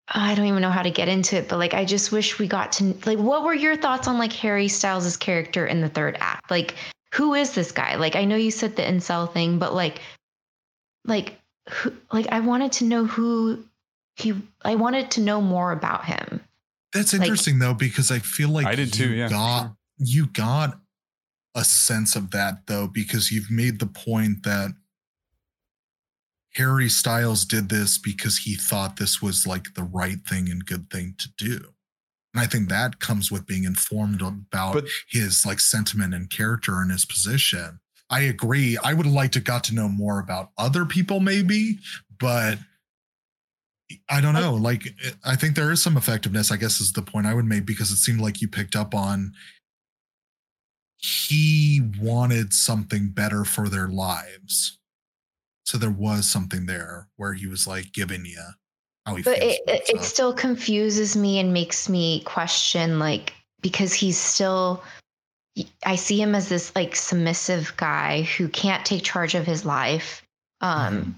I 0.07 0.35
don't 0.35 0.45
even 0.45 0.61
know 0.61 0.69
how 0.69 0.83
to 0.83 0.91
get 0.91 1.07
into 1.07 1.35
it, 1.35 1.49
but 1.49 1.57
like 1.57 1.73
I 1.73 1.83
just 1.83 2.11
wish 2.11 2.37
we 2.37 2.47
got 2.47 2.71
to 2.73 2.95
like 3.07 3.17
what 3.17 3.43
were 3.43 3.55
your 3.55 3.75
thoughts 3.75 4.07
on 4.07 4.19
like 4.19 4.31
Harry 4.33 4.67
styles's 4.67 5.17
character 5.17 5.65
in 5.65 5.81
the 5.81 5.89
third 5.89 6.15
act? 6.19 6.51
Like 6.51 6.75
who 7.13 7.33
is 7.33 7.55
this 7.55 7.71
guy? 7.71 7.95
Like 7.95 8.15
I 8.15 8.23
know 8.23 8.35
you 8.35 8.51
said 8.51 8.75
the 8.75 8.83
incel 8.83 9.31
thing, 9.33 9.57
but 9.57 9.73
like 9.73 10.01
like 11.05 11.39
who, 11.69 11.93
like 12.11 12.27
I 12.31 12.39
wanted 12.39 12.71
to 12.73 12.85
know 12.85 13.05
who 13.05 13.65
he 14.15 14.33
I 14.63 14.75
wanted 14.75 15.11
to 15.11 15.21
know 15.21 15.41
more 15.41 15.71
about 15.71 16.05
him. 16.05 16.41
That's 16.93 17.13
interesting 17.13 17.59
like, 17.59 17.67
though 17.67 17.73
because 17.73 18.11
I 18.11 18.19
feel 18.19 18.49
like 18.49 18.65
I 18.65 18.75
did 18.75 18.93
too, 18.93 19.09
yeah. 19.09 19.29
Got, 19.29 19.75
you 19.97 20.27
got 20.27 20.79
a 21.53 21.63
sense 21.63 22.15
of 22.15 22.31
that 22.31 22.67
though 22.67 22.87
because 22.87 23.31
you've 23.31 23.51
made 23.51 23.79
the 23.79 23.87
point 23.87 24.43
that 24.43 24.71
Harry 26.55 26.87
Styles 26.87 27.43
did 27.43 27.67
this 27.67 27.97
because 27.97 28.37
he 28.37 28.55
thought 28.55 28.95
this 28.95 29.21
was 29.21 29.45
like 29.45 29.73
the 29.73 29.83
right 29.83 30.25
thing 30.27 30.49
and 30.49 30.65
good 30.65 30.89
thing 30.89 31.15
to 31.17 31.29
do. 31.37 31.59
And 32.33 32.41
I 32.41 32.47
think 32.47 32.69
that 32.69 32.99
comes 32.99 33.31
with 33.31 33.45
being 33.45 33.65
informed 33.65 34.21
about 34.21 34.73
but, 34.73 34.85
his 35.09 35.45
like 35.45 35.59
sentiment 35.59 36.13
and 36.13 36.29
character 36.29 36.81
and 36.81 36.91
his 36.91 37.05
position. 37.05 37.79
I 38.09 38.21
agree. 38.21 38.77
I 38.83 38.93
would 38.93 39.05
have 39.05 39.15
liked 39.15 39.33
to 39.33 39.39
got 39.39 39.63
to 39.65 39.75
know 39.75 39.87
more 39.87 40.19
about 40.19 40.51
other 40.57 40.85
people, 40.85 41.19
maybe, 41.19 41.79
but 42.19 42.59
I 44.09 44.21
don't 44.21 44.33
know. 44.33 44.53
Like, 44.53 44.93
I 45.23 45.35
think 45.35 45.55
there 45.55 45.71
is 45.71 45.81
some 45.81 45.97
effectiveness. 45.97 46.51
I 46.51 46.57
guess 46.57 46.79
is 46.79 46.93
the 46.93 47.01
point 47.01 47.27
I 47.27 47.33
would 47.33 47.45
make 47.45 47.65
because 47.65 47.91
it 47.91 47.97
seemed 47.97 48.21
like 48.21 48.41
you 48.41 48.47
picked 48.47 48.75
up 48.75 48.93
on 48.93 49.33
he 50.97 51.81
wanted 51.99 52.53
something 52.53 53.09
better 53.09 53.45
for 53.45 53.69
their 53.69 53.87
lives. 53.87 54.79
So 55.65 55.77
there 55.77 55.91
was 55.91 56.29
something 56.29 56.65
there 56.65 57.09
where 57.17 57.33
he 57.33 57.47
was 57.47 57.67
like 57.67 57.91
giving 57.91 58.25
you 58.25 58.41
how 59.05 59.15
he. 59.15 59.23
But 59.23 59.41
it, 59.41 59.61
it 59.67 60.03
still 60.03 60.33
confuses 60.33 61.15
me 61.15 61.39
and 61.39 61.53
makes 61.53 61.89
me 61.89 62.21
question, 62.21 62.99
like, 62.99 63.33
because 63.61 63.93
he's 63.93 64.17
still 64.17 64.83
I 65.85 65.95
see 65.95 66.21
him 66.21 66.35
as 66.35 66.49
this 66.49 66.75
like 66.75 66.95
submissive 66.95 67.73
guy 67.77 68.23
who 68.23 68.49
can't 68.49 68.85
take 68.85 69.03
charge 69.03 69.35
of 69.35 69.45
his 69.45 69.65
life. 69.65 70.21
Um, 70.61 70.93
mm-hmm. 70.93 71.11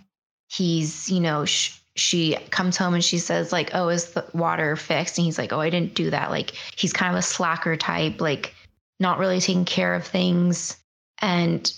He's, 0.49 1.09
you 1.09 1.19
know, 1.19 1.45
sh- 1.45 1.79
she 1.95 2.35
comes 2.51 2.77
home 2.77 2.93
and 2.93 3.03
she 3.03 3.17
says 3.17 3.51
like, 3.51 3.71
"Oh, 3.73 3.89
is 3.89 4.11
the 4.11 4.25
water 4.33 4.75
fixed?" 4.75 5.17
And 5.17 5.25
he's 5.25 5.37
like, 5.37 5.51
"Oh, 5.51 5.59
I 5.59 5.69
didn't 5.69 5.95
do 5.95 6.09
that." 6.11 6.29
Like 6.29 6.51
he's 6.75 6.93
kind 6.93 7.11
of 7.11 7.17
a 7.17 7.23
slacker 7.23 7.75
type, 7.75 8.21
like 8.21 8.53
not 8.99 9.17
really 9.17 9.39
taking 9.39 9.65
care 9.65 9.93
of 9.95 10.05
things. 10.05 10.77
And 11.19 11.71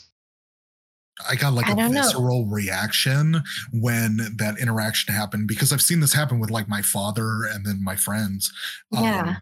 I 1.30 1.36
got 1.36 1.53
like 1.53 1.68
I 1.68 1.73
a 1.73 1.76
don't 1.76 1.94
know. 1.94 2.02
visceral 2.02 2.45
reaction 2.45 3.41
when 3.72 4.18
that 4.38 4.57
interaction 4.60 5.14
happened 5.14 5.48
because 5.48 5.72
I've 5.73 5.81
seen 5.81 5.99
this 6.02 6.14
happen 6.14 6.40
with 6.40 6.49
like 6.49 6.68
my 6.68 6.81
father 6.81 7.44
and 7.45 7.65
then 7.65 7.84
my 7.84 7.95
friends. 7.95 8.52
Um, 8.95 9.03
Yeah. 9.03 9.36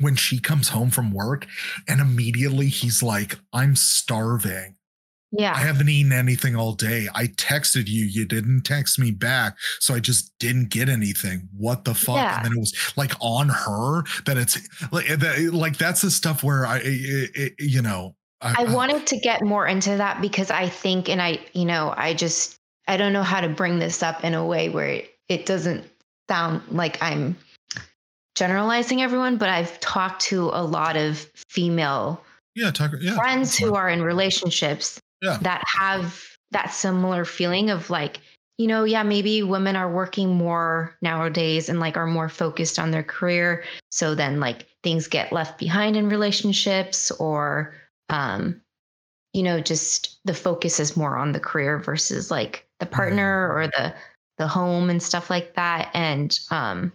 When 0.00 0.16
she 0.16 0.40
comes 0.40 0.70
home 0.70 0.90
from 0.90 1.12
work 1.12 1.46
and 1.86 2.00
immediately 2.00 2.66
he's 2.66 3.02
like, 3.02 3.38
I'm 3.52 3.76
starving. 3.76 4.74
yeah, 5.30 5.52
I 5.54 5.58
haven't 5.58 5.88
eaten 5.88 6.10
anything 6.12 6.56
all 6.56 6.72
day. 6.72 7.06
I 7.14 7.26
texted 7.26 7.86
you. 7.86 8.04
You 8.04 8.24
didn't 8.24 8.62
text 8.62 8.98
me 8.98 9.12
back. 9.12 9.56
So 9.78 9.94
I 9.94 10.00
just 10.00 10.32
didn't 10.40 10.70
get 10.70 10.88
anything. 10.88 11.48
What 11.56 11.84
the 11.84 11.94
fuck? 11.94 12.16
Yeah. 12.16 12.36
And 12.36 12.46
then 12.46 12.52
it 12.52 12.58
was 12.58 12.74
like 12.96 13.12
on 13.20 13.48
her 13.48 14.02
that 14.26 14.36
it's 14.36 14.58
like, 14.90 15.08
eh, 15.08 15.16
that, 15.16 15.38
eh, 15.38 15.48
like 15.52 15.78
that's 15.78 16.00
the 16.00 16.10
stuff 16.10 16.42
where 16.42 16.66
I, 16.66 16.78
it, 16.82 17.30
it, 17.34 17.52
you 17.60 17.82
know, 17.82 18.16
I 18.42 18.64
wanted 18.64 19.06
to 19.08 19.18
get 19.18 19.44
more 19.44 19.66
into 19.66 19.98
that 19.98 20.22
because 20.22 20.50
I 20.50 20.66
think, 20.66 21.10
and 21.10 21.20
I, 21.20 21.40
you 21.52 21.66
know, 21.66 21.92
I 21.94 22.14
just, 22.14 22.56
I 22.88 22.96
don't 22.96 23.12
know 23.12 23.22
how 23.22 23.42
to 23.42 23.50
bring 23.50 23.78
this 23.78 24.02
up 24.02 24.24
in 24.24 24.32
a 24.32 24.44
way 24.44 24.70
where 24.70 24.86
it, 24.86 25.10
it 25.28 25.44
doesn't 25.44 25.84
sound 26.28 26.62
like 26.70 26.96
I'm 27.02 27.36
generalizing 28.40 29.02
everyone, 29.02 29.36
but 29.36 29.50
I've 29.50 29.78
talked 29.80 30.22
to 30.22 30.48
a 30.54 30.64
lot 30.64 30.96
of 30.96 31.18
female 31.50 32.24
yeah, 32.54 32.70
talk, 32.70 32.92
yeah. 32.98 33.14
friends 33.14 33.54
who 33.54 33.74
are 33.74 33.90
in 33.90 34.00
relationships 34.00 34.98
Yeah. 35.20 35.36
that 35.42 35.62
have 35.78 36.24
that 36.52 36.72
similar 36.72 37.26
feeling 37.26 37.68
of 37.68 37.90
like, 37.90 38.20
you 38.56 38.66
know, 38.66 38.84
yeah, 38.84 39.02
maybe 39.02 39.42
women 39.42 39.76
are 39.76 39.92
working 39.92 40.30
more 40.34 40.96
nowadays 41.02 41.68
and 41.68 41.80
like 41.80 41.98
are 41.98 42.06
more 42.06 42.30
focused 42.30 42.78
on 42.78 42.92
their 42.92 43.02
career. 43.02 43.62
So 43.90 44.14
then 44.14 44.40
like 44.40 44.66
things 44.82 45.06
get 45.06 45.32
left 45.32 45.58
behind 45.58 45.94
in 45.94 46.08
relationships 46.08 47.10
or 47.10 47.74
um, 48.08 48.62
you 49.34 49.42
know, 49.42 49.60
just 49.60 50.18
the 50.24 50.34
focus 50.34 50.80
is 50.80 50.96
more 50.96 51.18
on 51.18 51.32
the 51.32 51.40
career 51.40 51.78
versus 51.78 52.30
like 52.30 52.66
the 52.78 52.86
partner 52.86 53.52
or 53.54 53.66
the 53.66 53.94
the 54.38 54.48
home 54.48 54.88
and 54.88 55.02
stuff 55.02 55.28
like 55.28 55.54
that. 55.56 55.90
And 55.92 56.36
um 56.50 56.92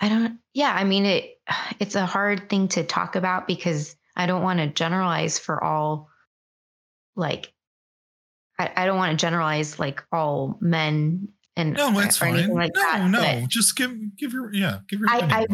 I 0.00 0.08
don't 0.08 0.38
yeah, 0.54 0.72
I 0.74 0.84
mean 0.84 1.06
it 1.06 1.38
it's 1.80 1.94
a 1.94 2.06
hard 2.06 2.48
thing 2.48 2.68
to 2.68 2.84
talk 2.84 3.16
about 3.16 3.46
because 3.46 3.96
I 4.16 4.26
don't 4.26 4.42
want 4.42 4.58
to 4.60 4.66
generalize 4.66 5.38
for 5.38 5.62
all 5.62 6.08
like 7.14 7.52
I, 8.58 8.70
I 8.76 8.86
don't 8.86 8.96
want 8.96 9.18
to 9.18 9.24
generalize 9.24 9.78
like 9.78 10.02
all 10.12 10.58
men 10.60 11.28
and 11.56 11.74
No, 11.74 11.90
that's 11.92 12.22
or 12.22 12.26
fine. 12.26 12.48
like 12.54 12.74
no, 12.74 12.80
that. 12.80 13.08
no, 13.10 13.46
just 13.48 13.76
give 13.76 14.16
give 14.16 14.32
your 14.32 14.52
yeah, 14.52 14.80
give 14.88 15.00
your. 15.00 15.08
I, 15.10 15.20
I 15.42 15.46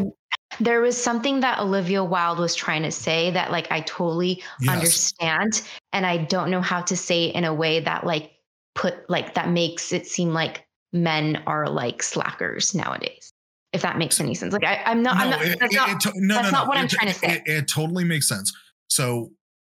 there 0.61 0.81
was 0.81 1.03
something 1.03 1.41
that 1.41 1.61
Olivia 1.61 2.05
Wilde 2.05 2.39
was 2.39 2.55
trying 2.55 2.83
to 2.83 2.93
say 2.93 3.31
that 3.31 3.51
like 3.51 3.71
I 3.73 3.81
totally 3.81 4.43
Yes. 4.61 4.69
understand 4.71 5.63
and 5.93 6.05
I 6.05 6.19
don't 6.19 6.51
know 6.51 6.61
how 6.61 6.83
to 6.83 6.97
say 6.97 7.27
it 7.27 7.35
in 7.35 7.45
a 7.45 7.55
way 7.55 7.81
that 7.81 8.05
like 8.05 8.33
put 8.75 9.09
like 9.09 9.35
that 9.35 9.49
makes 9.49 9.93
it 9.93 10.07
seem 10.07 10.33
like 10.33 10.67
men 10.93 11.43
are 11.47 11.69
like 11.69 12.03
slackers 12.03 12.75
nowadays. 12.75 13.32
If 13.73 13.81
that 13.83 13.97
makes 13.97 14.21
any 14.21 14.35
sense. 14.35 14.53
Like 14.53 14.65
I, 14.65 14.83
I'm 14.85 15.03
not, 15.03 15.17
I'm 15.17 15.31
not, 15.31 15.43
it- 15.43 15.59
that's 15.59 15.73
it- 15.75 15.77
not 15.77 15.89
it 15.91 16.01
to- 16.01 16.13
no, 16.17 16.35
that's 16.35 16.53
no, 16.53 16.59
not 16.59 16.65
no. 16.65 16.69
what 16.69 16.79
I'm 16.79 16.89
trying 16.89 17.09
to 17.09 17.15
say. 17.19 17.37
It, 17.37 17.43
it 17.47 17.69
totally 17.69 18.05
makes 18.05 18.29
sense. 18.29 18.53
So 18.89 19.31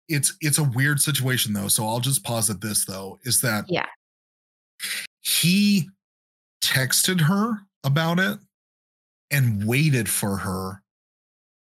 it's 0.10 0.36
it's 0.42 0.58
a 0.58 0.64
weird 0.64 1.00
situation 1.00 1.54
though. 1.54 1.68
So 1.70 1.86
I'll 1.88 2.00
just 2.02 2.24
pause 2.24 2.50
at 2.50 2.60
this 2.62 2.86
though: 2.86 3.20
is 3.24 3.42
that 3.42 3.66
Yeah. 3.70 3.86
he 5.22 5.90
texted 6.64 7.22
her 7.22 7.62
about 7.84 8.20
it 8.20 8.40
and 9.32 9.66
waited 9.68 10.10
for 10.10 10.38
her 10.38 10.82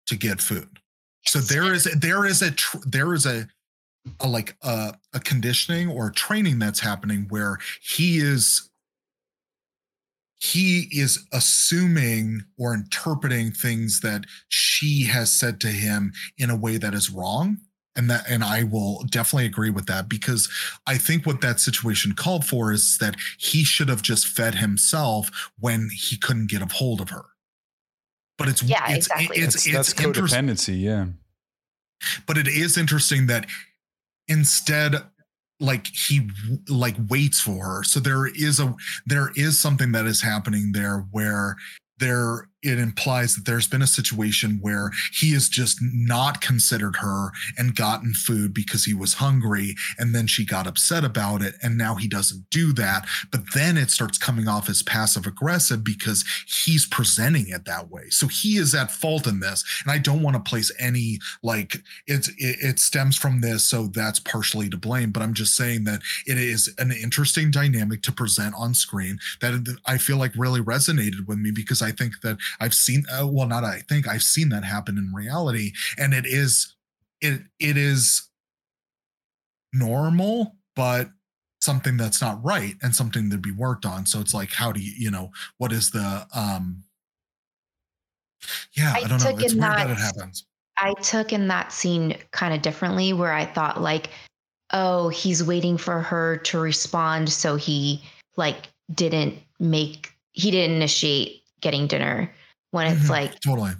to 0.07 0.15
get 0.15 0.41
food. 0.41 0.79
So 1.25 1.39
there 1.39 1.73
is 1.73 1.83
there 1.85 2.25
is 2.25 2.41
a 2.41 2.51
tr- 2.51 2.77
there 2.85 3.13
is 3.13 3.25
a, 3.25 3.47
a 4.19 4.27
like 4.27 4.55
a, 4.63 4.95
a 5.13 5.19
conditioning 5.19 5.89
or 5.89 6.11
training 6.11 6.59
that's 6.59 6.79
happening 6.79 7.25
where 7.29 7.57
he 7.81 8.17
is 8.19 8.69
he 10.39 10.87
is 10.91 11.25
assuming 11.33 12.43
or 12.57 12.73
interpreting 12.73 13.51
things 13.51 14.01
that 14.01 14.25
she 14.49 15.03
has 15.03 15.31
said 15.31 15.59
to 15.61 15.67
him 15.67 16.13
in 16.37 16.49
a 16.49 16.55
way 16.55 16.77
that 16.77 16.93
is 16.93 17.09
wrong 17.09 17.57
and 17.97 18.09
that 18.09 18.29
and 18.29 18.43
I 18.43 18.63
will 18.63 19.03
definitely 19.09 19.47
agree 19.47 19.71
with 19.71 19.87
that 19.87 20.07
because 20.07 20.47
I 20.85 20.97
think 20.97 21.25
what 21.25 21.41
that 21.41 21.59
situation 21.59 22.13
called 22.13 22.45
for 22.45 22.71
is 22.71 22.99
that 22.99 23.15
he 23.39 23.63
should 23.63 23.89
have 23.89 24.03
just 24.03 24.27
fed 24.27 24.55
himself 24.55 25.51
when 25.59 25.89
he 25.91 26.17
couldn't 26.17 26.49
get 26.49 26.61
a 26.61 26.67
hold 26.71 27.01
of 27.01 27.09
her. 27.09 27.25
But 28.37 28.49
it's 28.49 28.61
Yeah, 28.61 28.85
it's 28.89 29.07
exactly. 29.07 29.37
it's 29.37 29.55
that's, 29.55 29.65
it's, 29.65 29.75
that's 29.75 30.01
interesting 30.01 30.43
codependency. 30.43 30.79
Yeah. 30.79 31.07
but 32.27 32.37
it 32.37 32.47
is 32.47 32.77
interesting 32.77 33.25
that 33.27 33.47
instead 34.27 34.95
like 35.59 35.87
he 35.87 36.29
like 36.67 36.95
waits 37.09 37.39
for 37.39 37.63
her. 37.63 37.83
So 37.83 37.99
there 37.99 38.27
is 38.27 38.59
a 38.59 38.75
there 39.05 39.31
is 39.35 39.59
something 39.59 39.91
that 39.93 40.05
is 40.05 40.21
happening 40.21 40.71
there 40.71 41.05
where 41.11 41.55
there 41.99 42.49
it 42.67 42.79
implies 42.79 43.35
that 43.35 43.45
there's 43.45 43.67
been 43.67 43.81
a 43.81 43.87
situation 43.87 44.59
where 44.61 44.91
he 45.13 45.33
has 45.33 45.49
just 45.49 45.79
not 45.81 46.41
considered 46.41 46.97
her 46.97 47.31
and 47.57 47.75
gotten 47.75 48.13
food 48.13 48.53
because 48.53 48.85
he 48.85 48.93
was 48.93 49.15
hungry 49.15 49.75
and 49.97 50.13
then 50.13 50.27
she 50.27 50.45
got 50.45 50.67
upset 50.67 51.03
about 51.03 51.41
it 51.41 51.55
and 51.61 51.77
now 51.77 51.95
he 51.95 52.07
doesn't 52.07 52.49
do 52.49 52.73
that. 52.73 53.07
But 53.31 53.41
then 53.53 53.77
it 53.77 53.91
starts 53.91 54.17
coming 54.17 54.47
off 54.47 54.69
as 54.69 54.83
passive 54.83 55.25
aggressive 55.25 55.83
because 55.83 56.23
he's 56.47 56.85
presenting 56.85 57.49
it 57.49 57.65
that 57.65 57.89
way. 57.89 58.09
So 58.09 58.27
he 58.27 58.57
is 58.57 58.75
at 58.75 58.91
fault 58.91 59.27
in 59.27 59.39
this 59.39 59.63
and 59.83 59.91
i 59.91 59.97
don't 59.97 60.21
want 60.21 60.35
to 60.35 60.49
place 60.49 60.71
any 60.79 61.19
like 61.43 61.77
it's 62.07 62.29
it, 62.29 62.57
it 62.61 62.79
stems 62.79 63.15
from 63.15 63.41
this 63.41 63.63
so 63.63 63.87
that's 63.87 64.19
partially 64.19 64.69
to 64.69 64.77
blame 64.77 65.11
but 65.11 65.21
i'm 65.23 65.33
just 65.33 65.55
saying 65.55 65.83
that 65.83 66.01
it 66.25 66.37
is 66.37 66.73
an 66.77 66.91
interesting 66.91 67.51
dynamic 67.51 68.01
to 68.01 68.11
present 68.11 68.53
on 68.57 68.73
screen 68.73 69.19
that 69.41 69.77
i 69.85 69.97
feel 69.97 70.17
like 70.17 70.31
really 70.35 70.61
resonated 70.61 71.27
with 71.27 71.37
me 71.37 71.51
because 71.51 71.81
i 71.81 71.91
think 71.91 72.21
that 72.21 72.37
i've 72.59 72.73
seen 72.73 73.03
uh, 73.11 73.27
well 73.27 73.47
not 73.47 73.63
i 73.63 73.79
think 73.89 74.07
i've 74.07 74.23
seen 74.23 74.49
that 74.49 74.63
happen 74.63 74.97
in 74.97 75.13
reality 75.13 75.71
and 75.97 76.13
it 76.13 76.25
is 76.25 76.75
it 77.21 77.41
it 77.59 77.77
is 77.77 78.29
normal 79.73 80.55
but 80.75 81.09
something 81.59 81.97
that's 81.97 82.21
not 82.21 82.43
right 82.43 82.75
and 82.81 82.95
something 82.95 83.29
to 83.29 83.37
be 83.37 83.51
worked 83.51 83.85
on. 83.85 84.05
So 84.05 84.19
it's 84.19 84.33
like 84.33 84.51
how 84.51 84.71
do 84.71 84.79
you 84.79 84.93
you 84.97 85.11
know 85.11 85.31
what 85.57 85.71
is 85.71 85.91
the 85.91 86.25
um 86.33 86.83
yeah 88.73 88.93
i, 88.95 88.99
I 88.99 89.07
don't 89.07 89.21
know. 89.21 89.29
it's 89.37 89.53
weird 89.53 89.63
that 89.63 89.87
that- 89.87 89.89
it 89.91 89.97
happens. 89.97 90.45
I 90.79 90.93
took 91.01 91.33
in 91.33 91.47
that 91.47 91.71
scene 91.71 92.15
kind 92.29 92.53
of 92.53 92.61
differently 92.61 93.11
where 93.11 93.33
I 93.33 93.45
thought 93.45 93.81
like, 93.81 94.11
oh, 94.73 95.09
he's 95.09 95.43
waiting 95.43 95.75
for 95.75 96.01
her 96.01 96.37
to 96.37 96.59
respond. 96.59 97.29
So 97.29 97.55
he 97.55 98.03
like 98.35 98.67
didn't 98.93 99.39
make, 99.59 100.13
he 100.33 100.51
didn't 100.51 100.75
initiate 100.75 101.41
getting 101.61 101.87
dinner 101.87 102.31
when 102.77 102.87
it's 102.87 103.07
Mhm, 103.07 103.09
like 103.09 103.39
totally 103.41 103.71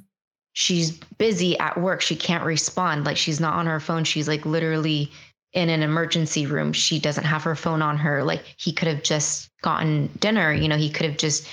she's 0.58 0.90
busy 1.20 1.58
at 1.60 1.80
work. 1.80 2.02
She 2.02 2.16
can't 2.16 2.44
respond. 2.44 3.06
Like 3.06 3.16
she's 3.16 3.40
not 3.40 3.54
on 3.54 3.68
her 3.68 3.80
phone. 3.80 4.04
She's 4.04 4.28
like 4.28 4.44
literally 4.44 5.12
in 5.54 5.70
an 5.70 5.84
emergency 5.84 6.48
room. 6.48 6.74
She 6.74 7.00
doesn't 7.00 7.26
have 7.26 7.44
her 7.44 7.56
phone 7.56 7.84
on 7.84 7.96
her. 7.98 8.24
Like 8.24 8.44
he 8.58 8.74
could 8.74 8.88
have 8.88 9.04
just 9.04 9.52
gotten 9.62 10.08
dinner. 10.20 10.52
You 10.52 10.68
know, 10.68 10.76
he 10.76 10.90
could 10.90 11.06
have 11.06 11.18
just, 11.18 11.48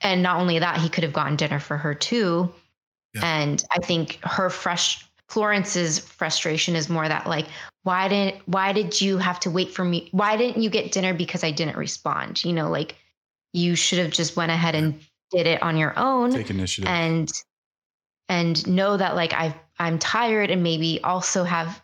and 0.00 0.20
not 0.20 0.40
only 0.40 0.58
that, 0.58 0.78
he 0.78 0.88
could 0.88 1.04
have 1.04 1.12
gotten 1.12 1.36
dinner 1.36 1.60
for 1.60 1.76
her 1.76 1.94
too. 1.94 2.52
Yeah. 3.14 3.20
And 3.24 3.64
I 3.70 3.78
think 3.78 4.18
her 4.24 4.50
fresh 4.50 5.06
Florence's 5.28 6.00
frustration 6.00 6.74
is 6.74 6.88
more 6.88 7.06
that 7.06 7.28
like, 7.28 7.46
why 7.84 8.08
didn't 8.08 8.42
why 8.46 8.72
did 8.72 9.00
you 9.00 9.18
have 9.18 9.38
to 9.40 9.50
wait 9.50 9.70
for 9.70 9.84
me? 9.84 10.08
Why 10.10 10.36
didn't 10.36 10.60
you 10.60 10.70
get 10.70 10.90
dinner 10.90 11.14
because 11.14 11.44
I 11.44 11.52
didn't 11.52 11.76
respond? 11.76 12.44
You 12.44 12.52
know, 12.52 12.68
like 12.68 12.96
you 13.52 13.76
should 13.76 14.00
have 14.00 14.10
just 14.10 14.36
went 14.36 14.50
ahead 14.50 14.74
and 14.74 15.00
did 15.30 15.46
it 15.46 15.62
on 15.62 15.76
your 15.76 15.92
own 15.98 16.30
Take 16.32 16.50
initiative. 16.50 16.88
and 16.88 17.30
and 18.28 18.66
know 18.66 18.96
that 18.96 19.14
like 19.16 19.32
I 19.32 19.54
I'm 19.78 19.98
tired 19.98 20.50
and 20.50 20.62
maybe 20.62 21.00
also 21.02 21.44
have 21.44 21.82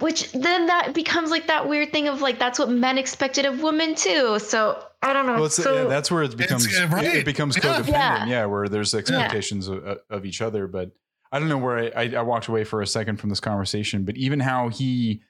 which 0.00 0.30
then 0.32 0.66
that 0.66 0.94
becomes 0.94 1.30
like 1.30 1.48
that 1.48 1.68
weird 1.68 1.90
thing 1.92 2.06
of 2.08 2.20
like 2.22 2.38
that's 2.38 2.58
what 2.58 2.68
men 2.70 2.98
expected 2.98 3.44
of 3.46 3.62
women 3.62 3.94
too. 3.94 4.38
So 4.38 4.82
I 5.02 5.12
don't 5.12 5.26
know. 5.26 5.34
well, 5.34 5.44
it's, 5.46 5.56
so 5.56 5.82
yeah, 5.82 5.88
that's 5.88 6.10
where 6.10 6.22
it 6.22 6.36
becomes 6.36 6.66
uh, 6.66 6.82
it- 6.84 6.90
right. 6.90 7.04
it, 7.16 7.24
becomes 7.24 7.56
Yeah. 7.56 7.62
codependent. 7.62 7.88
Yeah. 7.88 8.26
Yeah. 8.26 8.44
where 8.46 8.68
there's 8.68 8.94
expectations 8.94 9.66
of, 9.68 9.98
of 10.08 10.24
each 10.24 10.40
other. 10.40 10.66
But 10.68 10.92
I 11.32 11.38
don't 11.40 11.48
know 11.48 11.58
where 11.58 11.78
I, 11.78 12.04
I, 12.04 12.14
I 12.18 12.22
walked 12.22 12.46
away 12.48 12.64
for 12.64 12.80
a 12.80 12.86
second 12.86 13.16
from 13.18 13.28
this 13.30 13.40
conversation. 13.40 14.04
But 14.04 14.16
even 14.16 14.40
how 14.40 14.68
he 14.68 15.22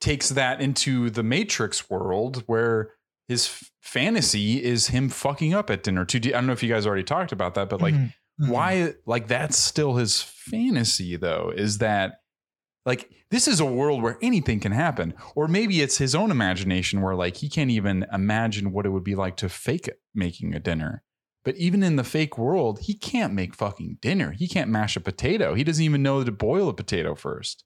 takes 0.00 0.28
that 0.30 0.60
into 0.60 1.08
the 1.10 1.22
Matrix 1.22 1.88
world, 1.88 2.42
where 2.46 2.90
his 3.28 3.46
f- 3.46 3.70
fantasy 3.80 4.62
is 4.62 4.88
him 4.88 5.08
fucking 5.08 5.54
up 5.54 5.70
at 5.70 5.82
dinner. 5.82 6.04
Too. 6.04 6.18
I 6.18 6.30
don't 6.32 6.46
know 6.46 6.52
if 6.52 6.62
you 6.62 6.68
guys 6.72 6.86
already 6.86 7.04
talked 7.04 7.32
about 7.32 7.54
that, 7.54 7.68
but 7.68 7.80
like 7.80 7.94
Mhm, 7.94 8.12
mhm. 8.40 8.48
why 8.50 8.94
like 9.06 9.26
that's 9.28 9.56
still 9.58 9.96
his 9.96 10.22
fantasy 10.22 11.16
though 11.16 11.52
is 11.54 11.78
that 11.78 12.20
Like 12.84 13.10
this 13.32 13.48
is 13.48 13.58
a 13.58 13.64
world 13.64 14.00
where 14.00 14.16
anything 14.22 14.60
can 14.60 14.70
happen. 14.70 15.12
Or 15.34 15.48
maybe 15.48 15.80
it's 15.82 15.98
his 15.98 16.14
own 16.14 16.30
imagination 16.30 17.00
where 17.02 17.16
like 17.16 17.36
he 17.38 17.48
can't 17.48 17.72
even 17.72 18.06
imagine 18.12 18.70
what 18.70 18.86
it 18.86 18.90
would 18.90 19.02
be 19.02 19.16
like 19.16 19.36
to 19.38 19.48
fake 19.48 19.88
it 19.88 20.00
making 20.14 20.54
a 20.54 20.60
dinner. 20.60 21.02
But 21.44 21.56
even 21.56 21.82
in 21.82 21.96
the 21.96 22.04
fake 22.04 22.38
world, 22.38 22.78
he 22.82 22.94
can't 22.94 23.32
make 23.34 23.54
fucking 23.56 23.98
dinner. 24.00 24.30
He 24.30 24.46
can't 24.46 24.70
mash 24.70 24.94
a 24.96 25.00
potato. 25.00 25.54
He 25.54 25.64
doesn't 25.64 25.82
even 25.84 26.02
know 26.02 26.22
to 26.22 26.30
boil 26.30 26.68
a 26.68 26.74
potato 26.74 27.16
first. 27.16 27.64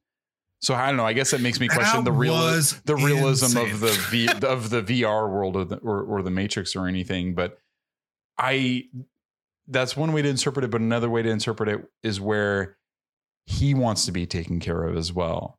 So 0.62 0.74
I 0.74 0.88
don't 0.88 0.96
know. 0.96 1.06
I 1.06 1.14
guess 1.14 1.30
that 1.30 1.40
makes 1.40 1.58
me 1.58 1.68
question 1.68 2.04
That 2.04 2.10
the 2.10 2.12
real 2.12 2.34
the 2.34 2.96
realism 2.96 3.56
insane. 3.56 3.70
of 3.72 3.80
the 3.80 4.06
v, 4.10 4.28
of 4.46 4.70
the 4.70 4.82
VR 4.82 5.30
world 5.30 5.56
or 5.56 5.64
the, 5.64 5.76
or, 5.78 6.02
or 6.02 6.22
the 6.22 6.30
Matrix 6.30 6.76
or 6.76 6.86
anything. 6.86 7.34
But 7.34 7.58
I 8.38 8.84
that's 9.68 9.96
one 9.96 10.12
way 10.12 10.22
to 10.22 10.28
interpret 10.28 10.64
it. 10.64 10.70
But 10.70 10.80
another 10.82 11.08
way 11.08 11.22
to 11.22 11.30
interpret 11.30 11.68
it 11.68 11.80
is 12.02 12.20
where 12.20 12.76
he 13.46 13.72
wants 13.74 14.04
to 14.06 14.12
be 14.12 14.26
taken 14.26 14.60
care 14.60 14.82
of 14.84 14.96
as 14.96 15.12
well. 15.12 15.58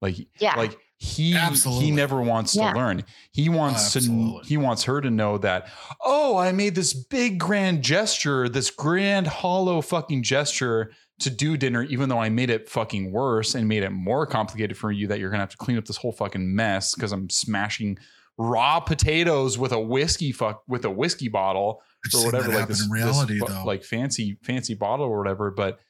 Like 0.00 0.14
Yeah. 0.38 0.54
like 0.56 0.78
he 0.98 1.34
Absolutely. 1.36 1.86
he 1.86 1.90
never 1.90 2.20
wants 2.22 2.54
Yeah. 2.54 2.72
to 2.72 2.78
learn. 2.78 3.04
He 3.32 3.48
wants 3.48 3.92
to 3.94 4.40
he 4.44 4.56
wants 4.56 4.84
her 4.84 5.00
to 5.00 5.10
know 5.10 5.38
that 5.38 5.68
oh, 6.04 6.36
I 6.36 6.52
made 6.52 6.76
this 6.76 6.94
big 6.94 7.38
grand 7.40 7.82
gesture, 7.82 8.48
this 8.48 8.70
grand 8.70 9.26
hollow 9.26 9.80
fucking 9.80 10.22
gesture 10.22 10.92
to 11.20 11.30
do 11.30 11.56
dinner 11.56 11.82
even 11.84 12.08
though 12.08 12.20
I 12.20 12.28
made 12.28 12.48
it 12.50 12.68
fucking 12.68 13.10
worse 13.10 13.54
and 13.54 13.66
made 13.68 13.82
it 13.82 13.90
more 13.90 14.26
complicated 14.26 14.76
for 14.76 14.92
you 14.92 15.06
that 15.08 15.18
you're 15.18 15.30
going 15.30 15.38
to 15.38 15.42
have 15.42 15.50
to 15.50 15.56
clean 15.56 15.76
up 15.78 15.84
this 15.84 15.96
whole 15.96 16.12
fucking 16.12 16.54
mess 16.54 16.94
cuz 16.94 17.10
I'm 17.12 17.28
smashing 17.28 17.98
raw 18.38 18.78
potatoes 18.80 19.58
with 19.58 19.72
a 19.72 19.80
whiskey 19.80 20.30
fuck 20.32 20.62
with 20.68 20.84
a 20.84 20.90
whiskey 20.90 21.28
bottle 21.28 21.82
I've 22.06 22.20
or 22.20 22.24
whatever 22.26 22.48
like 22.52 22.68
this, 22.68 22.82
in 22.84 22.88
this 22.90 23.02
reality, 23.04 23.38
fu- 23.40 23.46
though. 23.46 23.64
like 23.64 23.82
fancy 23.82 24.38
fancy 24.42 24.74
bottle 24.74 25.06
or 25.06 25.18
whatever 25.18 25.50
but 25.50 25.80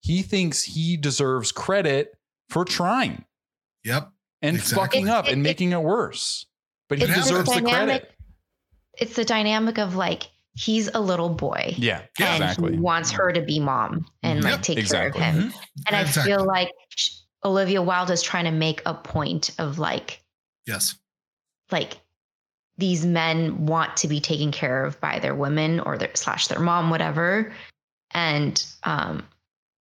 he 0.00 0.22
thinks 0.22 0.62
he 0.62 0.96
deserves 0.96 1.52
credit 1.52 2.12
for 2.48 2.64
trying 2.64 3.24
yep. 3.84 4.10
and 4.40 4.56
Exactly. 4.56 4.82
fucking 5.00 5.08
up 5.10 5.26
It- 5.26 5.32
and 5.34 5.42
making 5.42 5.72
it 5.72 5.82
worse. 5.82 6.46
But 6.88 6.98
he 6.98 7.04
It's 7.04 7.12
the 7.14 7.20
deserves 7.20 7.52
the 7.54 7.60
credit. 7.60 8.10
It's 8.96 9.14
the 9.16 9.24
dynamic 9.26 9.76
of 9.78 9.94
like 9.96 10.28
he's 10.58 10.88
a 10.92 11.00
little 11.00 11.28
boy. 11.28 11.74
Yeah, 11.78 12.02
Yeah, 12.18 12.34
and 12.34 12.42
exactly. 12.44 12.72
he 12.72 12.80
wants 12.80 13.10
her 13.12 13.32
to 13.32 13.40
be 13.42 13.60
mom 13.60 14.06
and 14.22 14.42
like 14.42 14.54
Yep, 14.54 14.62
take 14.62 14.78
exactly. 14.78 15.20
care 15.20 15.30
of 15.30 15.36
him. 15.36 15.50
Mhm. 15.50 15.54
And 15.86 15.96
I 15.96 16.00
Exactly. 16.02 16.32
feel 16.32 16.44
like 16.44 16.70
Olivia 17.44 17.80
Wilde 17.80 18.10
is 18.10 18.22
trying 18.22 18.44
to 18.46 18.50
make 18.50 18.82
a 18.84 18.94
point 18.94 19.50
of 19.58 19.78
like 19.78 20.20
Yes. 20.66 20.96
like 21.70 22.00
these 22.76 23.04
men 23.06 23.66
want 23.66 23.96
to 23.98 24.08
be 24.08 24.20
taken 24.20 24.50
care 24.52 24.84
of 24.84 25.00
by 25.00 25.18
their 25.18 25.34
women 25.34 25.80
or 25.80 25.96
their 25.98 26.14
slash 26.14 26.48
their 26.48 26.60
mom 26.60 26.90
whatever 26.90 27.52
and 28.12 28.64
um 28.84 29.26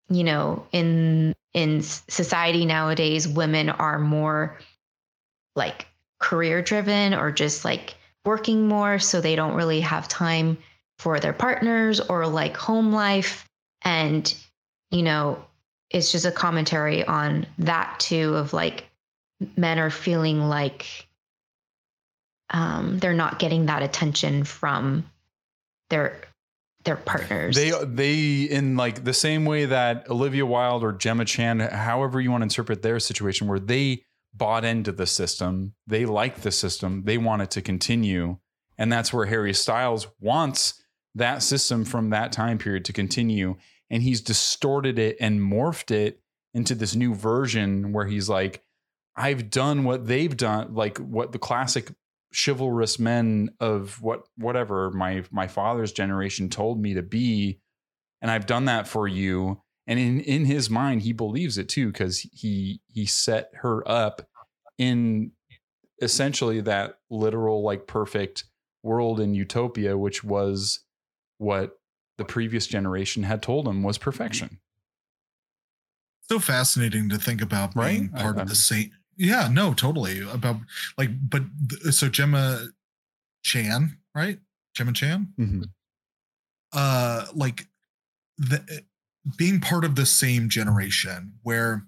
you 0.09 0.23
know 0.23 0.65
in 0.71 1.33
in 1.53 1.81
society 1.81 2.65
nowadays 2.65 3.27
women 3.27 3.69
are 3.69 3.99
more 3.99 4.59
like 5.55 5.87
career 6.19 6.61
driven 6.61 7.13
or 7.13 7.31
just 7.31 7.63
like 7.65 7.95
working 8.27 8.67
more 8.67 8.99
so 8.99 9.21
they 9.21 9.35
don't 9.35 9.55
really 9.55 9.79
have 9.79 10.07
time 10.07 10.57
for 10.99 11.19
their 11.19 11.33
partners 11.33 11.99
or 12.01 12.27
like 12.27 12.57
home 12.57 12.91
life 12.91 13.47
and 13.83 14.35
you 14.91 15.01
know 15.01 15.43
it's 15.89 16.11
just 16.11 16.25
a 16.25 16.31
commentary 16.31 17.05
on 17.05 17.47
that 17.57 17.97
too 17.99 18.35
of 18.35 18.51
like 18.51 18.89
men 19.55 19.79
are 19.79 19.89
feeling 19.89 20.41
like 20.49 21.07
um, 22.49 22.99
they're 22.99 23.13
not 23.13 23.39
getting 23.39 23.65
that 23.67 23.83
attention 23.83 24.43
from 24.43 25.09
their 25.89 26.19
their 26.83 26.95
partners. 26.95 27.55
They 27.55 27.71
they 27.85 28.43
in 28.43 28.77
like 28.77 29.03
the 29.03 29.13
same 29.13 29.45
way 29.45 29.65
that 29.65 30.09
Olivia 30.09 30.45
Wilde 30.45 30.83
or 30.83 30.93
Gemma 30.93 31.25
Chan, 31.25 31.59
however 31.59 32.21
you 32.21 32.31
want 32.31 32.41
to 32.41 32.45
interpret 32.45 32.81
their 32.81 32.99
situation, 32.99 33.47
where 33.47 33.59
they 33.59 34.03
bought 34.37 34.65
into 34.65 34.91
the 34.91 35.05
system, 35.05 35.73
they 35.85 36.05
like 36.05 36.41
the 36.41 36.51
system, 36.51 37.03
they 37.05 37.17
want 37.17 37.41
it 37.41 37.51
to 37.51 37.61
continue, 37.61 38.37
and 38.77 38.91
that's 38.91 39.11
where 39.11 39.25
Harry 39.25 39.53
Styles 39.53 40.07
wants 40.19 40.81
that 41.15 41.41
system 41.41 41.83
from 41.83 42.09
that 42.11 42.31
time 42.31 42.57
period 42.57 42.85
to 42.85 42.93
continue, 42.93 43.55
and 43.89 44.03
he's 44.03 44.21
distorted 44.21 44.99
it 44.99 45.17
and 45.19 45.39
morphed 45.39 45.91
it 45.91 46.21
into 46.53 46.75
this 46.75 46.95
new 46.95 47.13
version 47.13 47.93
where 47.93 48.05
he's 48.05 48.29
like, 48.29 48.63
I've 49.15 49.49
done 49.49 49.83
what 49.83 50.05
they've 50.07 50.35
done, 50.35 50.75
like 50.75 50.99
what 50.99 51.31
the 51.31 51.39
classic 51.39 51.91
chivalrous 52.33 52.99
men 52.99 53.49
of 53.59 54.01
what 54.01 54.27
whatever 54.37 54.91
my 54.91 55.23
my 55.31 55.47
father's 55.47 55.91
generation 55.91 56.49
told 56.49 56.79
me 56.79 56.93
to 56.93 57.01
be. 57.01 57.59
And 58.21 58.29
I've 58.29 58.45
done 58.45 58.65
that 58.65 58.87
for 58.87 59.07
you 59.07 59.61
and 59.87 59.97
in 59.99 60.19
in 60.21 60.45
his 60.45 60.69
mind 60.69 61.01
he 61.03 61.13
believes 61.13 61.57
it 61.57 61.67
too 61.69 61.91
cuz 61.91 62.19
he 62.33 62.81
he 62.87 63.05
set 63.05 63.49
her 63.61 63.87
up 63.89 64.27
in 64.77 65.31
essentially 66.01 66.61
that 66.61 66.99
literal 67.09 67.63
like 67.63 67.87
perfect 67.87 68.43
world 68.83 69.19
in 69.19 69.33
utopia 69.33 69.97
which 69.97 70.23
was 70.23 70.81
what 71.39 71.79
the 72.17 72.25
previous 72.25 72.67
generation 72.67 73.23
had 73.23 73.41
told 73.41 73.67
him 73.67 73.81
was 73.83 73.97
perfection 73.97 74.59
so 76.29 76.39
fascinating 76.39 77.09
to 77.09 77.17
think 77.17 77.41
about 77.41 77.73
being 77.73 77.83
Right? 77.83 78.09
I- 78.13 78.21
part 78.21 78.35
I'm- 78.35 78.43
of 78.43 78.49
the 78.49 78.55
same 78.55 78.91
yeah 79.15 79.47
no 79.51 79.73
totally 79.73 80.21
about 80.21 80.57
like 80.97 81.09
but 81.29 81.43
so 81.91 82.07
gemma 82.09 82.67
chan 83.43 83.97
right 84.13 84.39
gemma 84.75 84.93
chan 84.93 85.33
Mhm. 85.39 85.63
uh 86.73 87.25
like 87.33 87.67
the 88.37 88.83
being 89.35 89.59
part 89.59 89.83
of 89.83 89.95
the 89.95 90.05
same 90.05 90.49
generation 90.49 91.33
where 91.43 91.83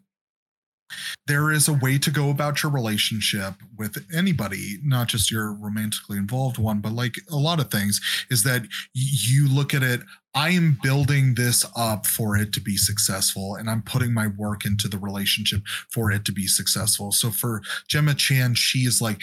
there 1.27 1.51
is 1.51 1.67
a 1.67 1.73
way 1.73 1.97
to 1.99 2.09
go 2.09 2.29
about 2.29 2.63
your 2.63 2.71
relationship 2.71 3.53
with 3.77 4.03
anybody 4.13 4.77
not 4.83 5.07
just 5.07 5.29
your 5.29 5.53
romantically 5.53 6.17
involved 6.17 6.57
one 6.57 6.79
but 6.79 6.91
like 6.91 7.15
a 7.31 7.35
lot 7.35 7.59
of 7.59 7.69
things 7.69 8.01
is 8.29 8.43
that 8.43 8.63
you 8.93 9.47
look 9.47 9.73
at 9.73 9.83
it 9.83 10.01
i 10.33 10.49
am 10.49 10.77
building 10.81 11.35
this 11.35 11.65
up 11.75 12.07
for 12.07 12.35
it 12.35 12.51
to 12.51 12.59
be 12.59 12.75
successful 12.75 13.55
and 13.55 13.69
i'm 13.69 13.83
putting 13.83 14.13
my 14.13 14.27
work 14.27 14.65
into 14.65 14.87
the 14.87 14.97
relationship 14.97 15.61
for 15.91 16.11
it 16.11 16.25
to 16.25 16.31
be 16.31 16.47
successful. 16.47 17.11
So 17.11 17.29
for 17.29 17.61
gemma 17.87 18.15
chan 18.15 18.55
she 18.55 18.79
is 18.79 19.01
like 19.01 19.17
"M- 19.17 19.21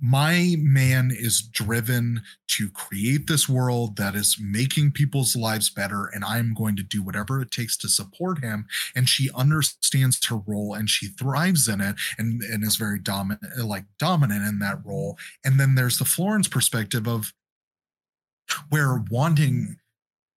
my 0.00 0.56
man 0.58 1.12
is 1.14 1.40
driven 1.40 2.22
to 2.48 2.68
create 2.70 3.28
this 3.28 3.48
world 3.48 3.96
that 3.96 4.16
is 4.16 4.36
making 4.40 4.90
people's 4.90 5.36
lives 5.36 5.70
better 5.70 6.06
and 6.12 6.24
i'm 6.24 6.52
going 6.52 6.74
to 6.74 6.82
do 6.82 7.00
whatever 7.02 7.40
it 7.40 7.50
takes 7.52 7.76
to 7.76 7.88
support 7.88 8.42
him 8.42 8.66
and 8.96 9.08
she 9.08 9.30
understands 9.34 10.24
her 10.26 10.38
role 10.46 10.74
and 10.74 10.90
she 10.90 11.06
thrives 11.06 11.68
in 11.68 11.80
it 11.80 11.96
and, 12.18 12.42
and 12.42 12.64
is 12.64 12.76
very 12.76 12.98
dominant 12.98 13.42
like 13.58 13.84
dominant 13.98 14.46
in 14.46 14.58
that 14.60 14.84
role. 14.84 15.18
And 15.44 15.58
then 15.58 15.74
there's 15.74 15.98
the 15.98 16.04
florence 16.04 16.48
perspective 16.48 17.06
of 17.06 17.32
where 18.68 19.02
wanting 19.10 19.76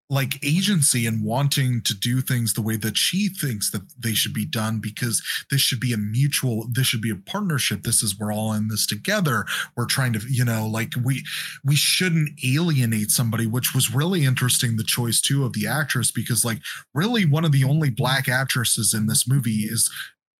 like 0.09 0.43
agency 0.45 1.07
and 1.07 1.23
wanting 1.23 1.81
to 1.81 1.95
do 1.95 2.21
things 2.21 2.53
the 2.53 2.61
way 2.61 2.75
that 2.75 2.95
she 2.95 3.27
thinks 3.27 3.71
that 3.71 3.81
they 3.97 4.13
should 4.13 4.33
be 4.33 4.45
done 4.45 4.79
because 4.79 5.23
this 5.49 5.61
should 5.61 5.79
be 5.79 5.93
a 5.93 5.97
mutual 5.97 6.67
this 6.71 6.85
should 6.85 7.01
be 7.01 7.09
a 7.09 7.15
partnership. 7.15 7.83
This 7.83 8.03
is 8.03 8.17
we're 8.17 8.31
all 8.31 8.53
in 8.53 8.67
this 8.67 8.85
together. 8.85 9.45
We're 9.75 9.87
trying 9.87 10.13
to 10.13 10.21
you 10.29 10.45
know 10.45 10.67
like 10.67 10.93
we 11.03 11.23
we 11.63 11.75
shouldn't 11.75 12.39
alienate 12.45 13.09
somebody 13.09 13.47
which 13.47 13.73
was 13.73 13.93
really 13.93 14.25
interesting 14.25 14.75
the 14.75 14.83
choice 14.83 15.19
too 15.19 15.43
of 15.43 15.53
the 15.53 15.67
actress 15.67 16.11
because 16.11 16.45
like 16.45 16.59
really 16.93 17.25
one 17.25 17.45
of 17.45 17.51
the 17.51 17.63
only 17.63 17.89
black 17.89 18.29
actresses 18.29 18.93
in 18.93 19.07
this 19.07 19.27
movie 19.27 19.65
is 19.65 19.89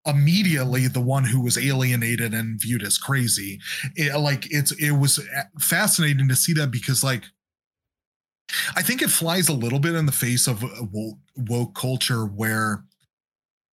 immediately 0.06 0.86
the 0.86 1.00
one 1.00 1.24
who 1.24 1.40
was 1.40 1.58
alienated 1.58 2.32
and 2.32 2.60
viewed 2.60 2.82
as 2.82 2.96
crazy. 2.96 3.58
It, 3.96 4.16
like 4.16 4.46
it's 4.50 4.70
it 4.72 4.92
was 4.92 5.18
fascinating 5.58 6.28
to 6.28 6.36
see 6.36 6.52
that 6.54 6.70
because 6.70 7.02
like 7.02 7.24
I 8.74 8.82
think 8.82 9.02
it 9.02 9.10
flies 9.10 9.48
a 9.48 9.54
little 9.54 9.78
bit 9.78 9.94
in 9.94 10.06
the 10.06 10.12
face 10.12 10.46
of 10.46 10.62
woke, 10.92 11.18
woke 11.36 11.74
culture 11.74 12.24
where 12.24 12.84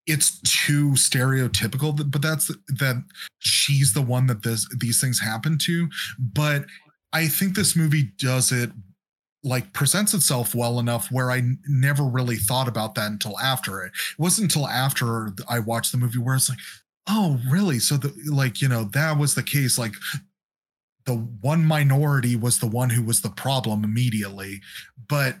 it's 0.06 0.40
too 0.40 0.90
stereotypical, 0.90 2.10
but 2.10 2.22
that's 2.22 2.48
that 2.68 3.04
she's 3.38 3.94
the 3.94 4.02
one 4.02 4.26
that 4.26 4.42
this 4.42 4.68
these 4.76 5.00
things 5.00 5.20
happen 5.20 5.58
to. 5.58 5.88
But 6.18 6.64
I 7.12 7.28
think 7.28 7.54
this 7.54 7.76
movie 7.76 8.10
does 8.18 8.50
it 8.50 8.70
like 9.44 9.72
presents 9.72 10.14
itself 10.14 10.54
well 10.54 10.78
enough 10.78 11.10
where 11.10 11.30
I 11.30 11.38
n- 11.38 11.58
never 11.68 12.04
really 12.04 12.36
thought 12.36 12.68
about 12.68 12.94
that 12.94 13.10
until 13.10 13.38
after 13.40 13.82
it. 13.82 13.88
It 13.88 14.18
wasn't 14.18 14.52
until 14.54 14.68
after 14.68 15.34
I 15.48 15.58
watched 15.58 15.92
the 15.92 15.98
movie 15.98 16.18
where 16.18 16.36
it's 16.36 16.48
like, 16.48 16.58
oh, 17.08 17.40
really? 17.50 17.78
So 17.78 17.96
the 17.96 18.12
like, 18.30 18.62
you 18.62 18.68
know, 18.68 18.84
that 18.92 19.18
was 19.18 19.34
the 19.34 19.42
case. 19.42 19.78
Like 19.78 19.94
the 21.04 21.14
one 21.14 21.64
minority 21.64 22.36
was 22.36 22.58
the 22.58 22.66
one 22.66 22.90
who 22.90 23.02
was 23.02 23.20
the 23.20 23.30
problem 23.30 23.84
immediately. 23.84 24.60
But 25.08 25.36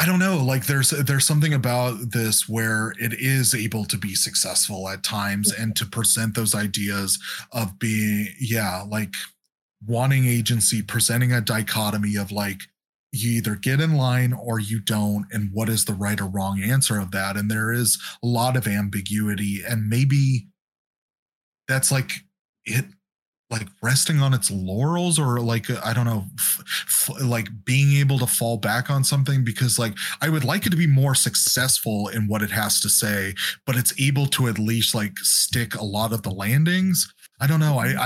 i 0.00 0.04
don't 0.06 0.18
know 0.18 0.38
like 0.38 0.66
there's 0.66 0.90
there's 0.90 1.24
something 1.24 1.54
about 1.54 1.96
this 2.10 2.48
where 2.48 2.92
it 2.98 3.12
is 3.12 3.54
able 3.54 3.84
to 3.84 3.96
be 3.96 4.12
successful 4.12 4.88
at 4.88 5.04
times 5.04 5.52
and 5.52 5.76
to 5.76 5.86
present 5.86 6.34
those 6.34 6.52
ideas 6.52 7.16
of 7.52 7.78
being 7.78 8.26
yeah 8.40 8.84
like 8.90 9.14
wanting 9.86 10.26
agency 10.26 10.82
presenting 10.82 11.32
a 11.32 11.40
dichotomy 11.40 12.16
of 12.16 12.32
like 12.32 12.62
you 13.14 13.30
either 13.30 13.54
get 13.54 13.80
in 13.80 13.96
line 13.96 14.32
or 14.32 14.58
you 14.58 14.80
don't 14.80 15.26
and 15.32 15.50
what 15.52 15.68
is 15.68 15.84
the 15.84 15.94
right 15.94 16.20
or 16.20 16.26
wrong 16.26 16.60
answer 16.60 16.98
of 16.98 17.12
that? 17.12 17.36
And 17.36 17.48
there 17.50 17.72
is 17.72 18.00
a 18.22 18.26
lot 18.26 18.56
of 18.56 18.66
ambiguity 18.66 19.62
and 19.66 19.88
maybe 19.88 20.48
that's 21.68 21.92
like 21.92 22.10
it 22.64 22.86
like 23.54 23.68
resting 23.82 24.20
on 24.20 24.34
its 24.34 24.50
laurels 24.50 25.18
or 25.18 25.40
like 25.40 25.66
i 25.84 25.92
don't 25.92 26.06
know 26.06 26.24
f- 26.38 26.62
f- 26.86 27.22
like 27.22 27.48
being 27.64 27.92
able 27.92 28.18
to 28.18 28.26
fall 28.26 28.56
back 28.56 28.90
on 28.90 29.04
something 29.04 29.44
because 29.44 29.78
like 29.78 29.94
i 30.20 30.28
would 30.28 30.44
like 30.44 30.66
it 30.66 30.70
to 30.70 30.76
be 30.76 30.86
more 30.86 31.14
successful 31.14 32.08
in 32.08 32.26
what 32.26 32.42
it 32.42 32.50
has 32.50 32.80
to 32.80 32.88
say 32.88 33.32
but 33.66 33.76
it's 33.76 33.98
able 34.00 34.26
to 34.26 34.48
at 34.48 34.58
least 34.58 34.94
like 34.94 35.16
stick 35.18 35.74
a 35.74 35.84
lot 35.84 36.12
of 36.12 36.22
the 36.22 36.30
landings. 36.30 37.12
I 37.40 37.46
don't 37.46 37.60
know. 37.60 37.78
I 37.78 37.88
mm-hmm. 37.88 37.98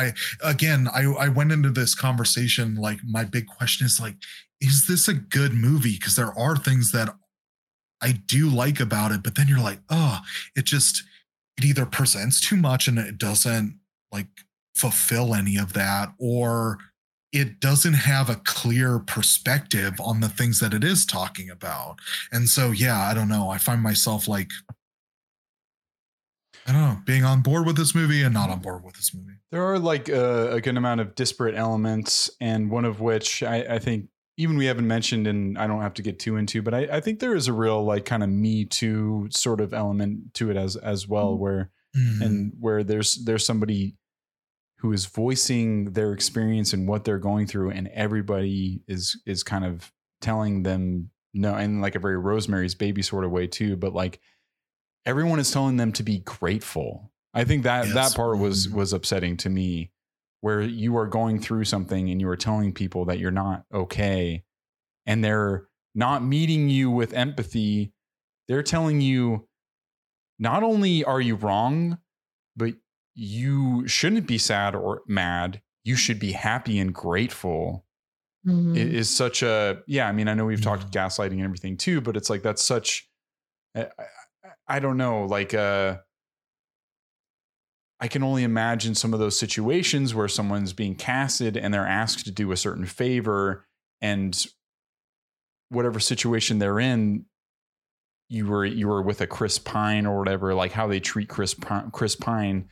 i 0.44 0.50
again 0.50 0.88
i 0.94 1.02
i 1.02 1.28
went 1.28 1.52
into 1.52 1.70
this 1.70 1.94
conversation 1.94 2.76
like 2.76 2.98
my 3.04 3.24
big 3.24 3.46
question 3.46 3.86
is 3.86 4.00
like 4.00 4.16
is 4.60 4.86
this 4.88 5.06
a 5.06 5.14
good 5.14 5.52
movie? 5.52 5.96
Because 5.96 6.16
there 6.16 6.36
are 6.38 6.56
things 6.56 6.92
that 6.92 7.14
i 8.00 8.12
do 8.12 8.48
like 8.48 8.78
about 8.78 9.10
it 9.10 9.24
but 9.24 9.34
then 9.34 9.48
you're 9.48 9.58
like 9.58 9.80
oh 9.90 10.20
it 10.54 10.64
just 10.64 11.02
it 11.56 11.64
either 11.64 11.84
presents 11.84 12.40
too 12.40 12.56
much 12.56 12.86
and 12.86 12.96
it 12.96 13.18
doesn't 13.18 13.76
like 14.12 14.28
fulfill 14.78 15.34
any 15.34 15.56
of 15.56 15.72
that 15.72 16.12
or 16.18 16.78
it 17.32 17.60
doesn't 17.60 17.94
have 17.94 18.30
a 18.30 18.36
clear 18.36 18.98
perspective 18.98 19.92
on 20.00 20.20
the 20.20 20.28
things 20.30 20.60
that 20.60 20.72
it 20.72 20.82
is 20.82 21.04
talking 21.04 21.50
about. 21.50 21.96
And 22.32 22.48
so 22.48 22.70
yeah 22.70 23.00
i 23.00 23.12
don't 23.14 23.28
know. 23.28 23.50
I 23.50 23.58
find 23.58 23.82
myself 23.82 24.26
like 24.28 24.50
i 26.66 26.72
don't 26.72 26.80
know 26.80 26.98
being 27.04 27.24
on 27.24 27.40
board 27.40 27.66
with 27.66 27.76
this 27.76 27.94
movie 27.94 28.22
and 28.22 28.34
not 28.34 28.50
on 28.50 28.60
board 28.60 28.84
with 28.84 28.94
this 28.94 29.14
movie. 29.14 29.38
There 29.50 29.62
are 29.64 29.78
like 29.78 30.08
a, 30.08 30.52
a 30.52 30.60
good 30.60 30.76
amount 30.76 31.00
of 31.00 31.14
disparate 31.14 31.54
elements, 31.54 32.30
and 32.40 32.70
one 32.70 32.84
of 32.84 33.00
which 33.00 33.42
I, 33.42 33.56
I 33.62 33.78
think 33.78 34.08
even 34.36 34.56
we 34.56 34.66
haven't 34.66 34.86
mentioned, 34.86 35.26
and 35.26 35.58
I 35.58 35.66
don't 35.66 35.80
have 35.80 35.94
to 35.94 36.02
get 36.02 36.18
too 36.20 36.36
into, 36.36 36.62
but 36.62 36.72
I, 36.74 36.80
I 36.92 37.00
think 37.00 37.18
there 37.18 37.34
is 37.34 37.48
a 37.48 37.52
real 37.52 37.82
like 37.82 38.04
kind 38.04 38.22
of 38.22 38.28
Me 38.28 38.64
Too 38.66 39.28
sort 39.30 39.60
of 39.60 39.72
element 39.74 40.34
to 40.34 40.50
it 40.50 40.56
as 40.56 40.76
as 40.76 41.08
well, 41.08 41.36
where 41.36 41.70
Mm. 41.96 42.20
and 42.20 42.52
where 42.60 42.84
there's 42.84 43.24
there's 43.24 43.46
somebody 43.46 43.96
who 44.78 44.92
is 44.92 45.06
voicing 45.06 45.92
their 45.92 46.12
experience 46.12 46.72
and 46.72 46.86
what 46.88 47.04
they're 47.04 47.18
going 47.18 47.46
through, 47.46 47.70
and 47.70 47.88
everybody 47.88 48.82
is 48.88 49.20
is 49.26 49.42
kind 49.42 49.64
of 49.64 49.92
telling 50.20 50.62
them 50.62 51.10
no, 51.34 51.56
in 51.56 51.80
like 51.80 51.94
a 51.94 51.98
very 52.00 52.16
Rosemary's 52.16 52.74
Baby 52.74 53.02
sort 53.02 53.24
of 53.24 53.30
way 53.30 53.46
too, 53.46 53.76
but 53.76 53.92
like 53.92 54.20
everyone 55.04 55.38
is 55.38 55.50
telling 55.50 55.76
them 55.76 55.92
to 55.92 56.02
be 56.02 56.18
grateful. 56.20 57.12
I 57.34 57.44
think 57.44 57.62
that 57.64 57.86
Yes. 57.86 57.94
that 57.94 58.16
part 58.16 58.38
was 58.38 58.66
Mhm. 58.68 58.72
was 58.74 58.92
upsetting 58.92 59.36
to 59.38 59.50
me, 59.50 59.92
where 60.40 60.62
you 60.62 60.96
are 60.96 61.06
going 61.06 61.38
through 61.38 61.64
something 61.64 62.08
and 62.10 62.20
you 62.20 62.28
are 62.28 62.36
telling 62.36 62.72
people 62.72 63.04
that 63.06 63.18
you're 63.18 63.30
not 63.30 63.66
okay, 63.72 64.44
and 65.06 65.22
they're 65.22 65.68
not 65.94 66.22
meeting 66.24 66.68
you 66.68 66.90
with 66.90 67.12
empathy. 67.12 67.92
They're 68.48 68.62
telling 68.62 69.00
you 69.00 69.48
not 70.38 70.62
only 70.62 71.04
are 71.04 71.20
you 71.20 71.34
wrong, 71.34 71.98
but 72.56 72.74
you 73.20 73.86
shouldn't 73.88 74.28
be 74.28 74.38
sad 74.38 74.76
or 74.76 75.02
mad. 75.08 75.60
You 75.82 75.96
should 75.96 76.20
be 76.20 76.30
happy 76.32 76.78
and 76.78 76.94
grateful 76.94 77.84
Mhm. 78.46 78.76
it 78.76 78.94
is 78.94 79.10
such 79.10 79.42
a 79.42 79.82
yeah 79.88 80.08
i 80.08 80.12
mean 80.12 80.28
i 80.28 80.32
know 80.34 80.44
we've 80.46 80.62
talked 80.62 80.92
gaslighting 80.92 81.32
and 81.32 81.42
everything 81.42 81.76
too 81.76 82.00
but 82.00 82.16
it's 82.16 82.30
like 82.30 82.42
that's 82.42 82.64
such 82.64 83.10
i, 83.74 83.80
I, 83.98 84.06
I 84.68 84.78
don't 84.78 84.96
know 84.96 85.24
like 85.24 85.54
uh 85.54 85.96
i 87.98 88.06
can 88.06 88.22
only 88.22 88.44
imagine 88.44 88.94
some 88.94 89.12
of 89.12 89.18
those 89.18 89.36
situations 89.36 90.14
where 90.14 90.28
someone's 90.28 90.72
being 90.72 90.94
casted 90.94 91.56
and 91.56 91.74
they're 91.74 91.84
asked 91.86 92.26
to 92.26 92.30
do 92.30 92.52
a 92.52 92.56
certain 92.56 92.86
favor 92.86 93.66
and 94.00 94.46
whatever 95.70 95.98
situation 95.98 96.60
they're 96.60 96.78
in 96.80 97.24
you 98.28 98.46
were 98.46 98.64
you 98.64 98.86
were 98.86 99.02
with 99.02 99.20
a 99.20 99.26
chris 99.26 99.58
pine 99.58 100.06
or 100.06 100.16
whatever 100.16 100.54
like 100.54 100.70
how 100.72 100.86
they 100.86 101.00
treat 101.00 101.28
chris 101.28 101.54
pine, 101.54 101.90
chris 101.90 102.14
pine 102.14 102.68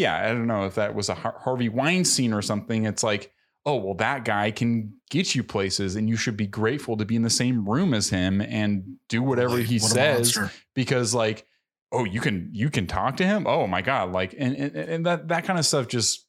yeah 0.00 0.18
i 0.24 0.28
don't 0.28 0.46
know 0.46 0.64
if 0.64 0.74
that 0.74 0.94
was 0.94 1.08
a 1.08 1.14
harvey 1.14 1.68
weinstein 1.68 2.32
or 2.32 2.42
something. 2.42 2.86
It's 2.86 3.02
like 3.02 3.32
oh 3.66 3.76
well 3.76 3.94
that 3.94 4.24
guy 4.24 4.50
can 4.50 4.94
get 5.10 5.34
you 5.34 5.44
places 5.44 5.96
and 5.96 6.08
you 6.08 6.16
should 6.16 6.36
be 6.36 6.46
grateful 6.46 6.96
to 6.96 7.04
be 7.04 7.16
in 7.16 7.22
the 7.22 7.30
same 7.30 7.68
room 7.68 7.92
as 7.92 8.08
him 8.08 8.40
and 8.40 8.96
do 9.08 9.22
whatever 9.22 9.58
he 9.58 9.78
what 9.78 9.90
says 9.90 10.38
because 10.74 11.14
like 11.14 11.46
oh 11.92 12.04
you 12.04 12.20
can 12.20 12.48
you 12.52 12.70
can 12.70 12.86
talk 12.86 13.18
to 13.18 13.26
him? 13.26 13.46
Oh 13.46 13.66
my 13.66 13.82
god 13.82 14.12
like 14.12 14.34
and 14.38 14.56
and, 14.56 14.76
and 14.76 15.06
that 15.06 15.28
that 15.28 15.44
kind 15.44 15.58
of 15.58 15.66
stuff 15.66 15.88
just 15.88 16.26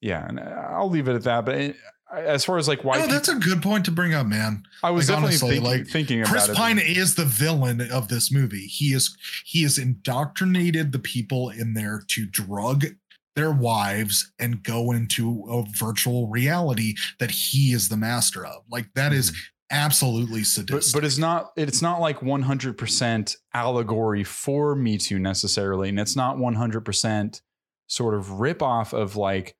yeah 0.00 0.26
and 0.26 0.40
uh, 0.40 0.68
i'll 0.70 0.88
leave 0.88 1.08
it 1.08 1.14
at 1.14 1.24
that 1.24 1.44
but 1.44 1.54
it, 1.56 1.76
as 2.14 2.44
far 2.44 2.56
as 2.56 2.68
like 2.68 2.84
why 2.84 2.96
no, 2.96 3.02
people- 3.02 3.14
that's 3.14 3.28
a 3.28 3.34
good 3.34 3.62
point 3.62 3.84
to 3.84 3.90
bring 3.90 4.14
up 4.14 4.26
man 4.26 4.62
i 4.82 4.90
was 4.90 5.08
like, 5.08 5.16
definitely 5.16 5.34
honestly, 5.34 5.48
thinking, 5.48 5.64
like, 5.64 5.86
thinking 5.86 6.20
about 6.20 6.30
Chris 6.30 6.48
it 6.48 6.56
Pine 6.56 6.78
is 6.78 7.14
the 7.14 7.24
villain 7.24 7.80
of 7.90 8.08
this 8.08 8.32
movie. 8.32 8.66
He 8.66 8.92
is 8.92 9.16
he 9.44 9.62
has 9.62 9.78
indoctrinated 9.78 10.92
the 10.92 10.98
people 10.98 11.50
in 11.50 11.74
there 11.74 12.02
to 12.08 12.26
drug 12.26 12.86
their 13.34 13.52
wives 13.52 14.32
and 14.38 14.62
go 14.62 14.92
into 14.92 15.44
a 15.48 15.62
virtual 15.76 16.26
reality 16.28 16.94
that 17.20 17.30
he 17.30 17.72
is 17.72 17.88
the 17.88 17.96
master 17.96 18.44
of. 18.46 18.62
Like 18.70 18.92
that 18.94 19.12
is 19.12 19.30
mm-hmm. 19.30 19.38
absolutely 19.70 20.40
but, 20.40 20.46
sadistic. 20.46 20.94
but 20.94 21.04
it's 21.04 21.18
not 21.18 21.52
it's 21.56 21.82
not 21.82 22.00
like 22.00 22.20
100% 22.20 23.36
allegory 23.54 24.24
for 24.24 24.74
me 24.74 24.96
too 24.98 25.18
necessarily 25.18 25.90
and 25.90 26.00
it's 26.00 26.16
not 26.16 26.36
100% 26.38 27.40
sort 27.88 28.14
of 28.14 28.40
rip 28.40 28.62
off 28.62 28.92
of 28.92 29.16
like 29.16 29.54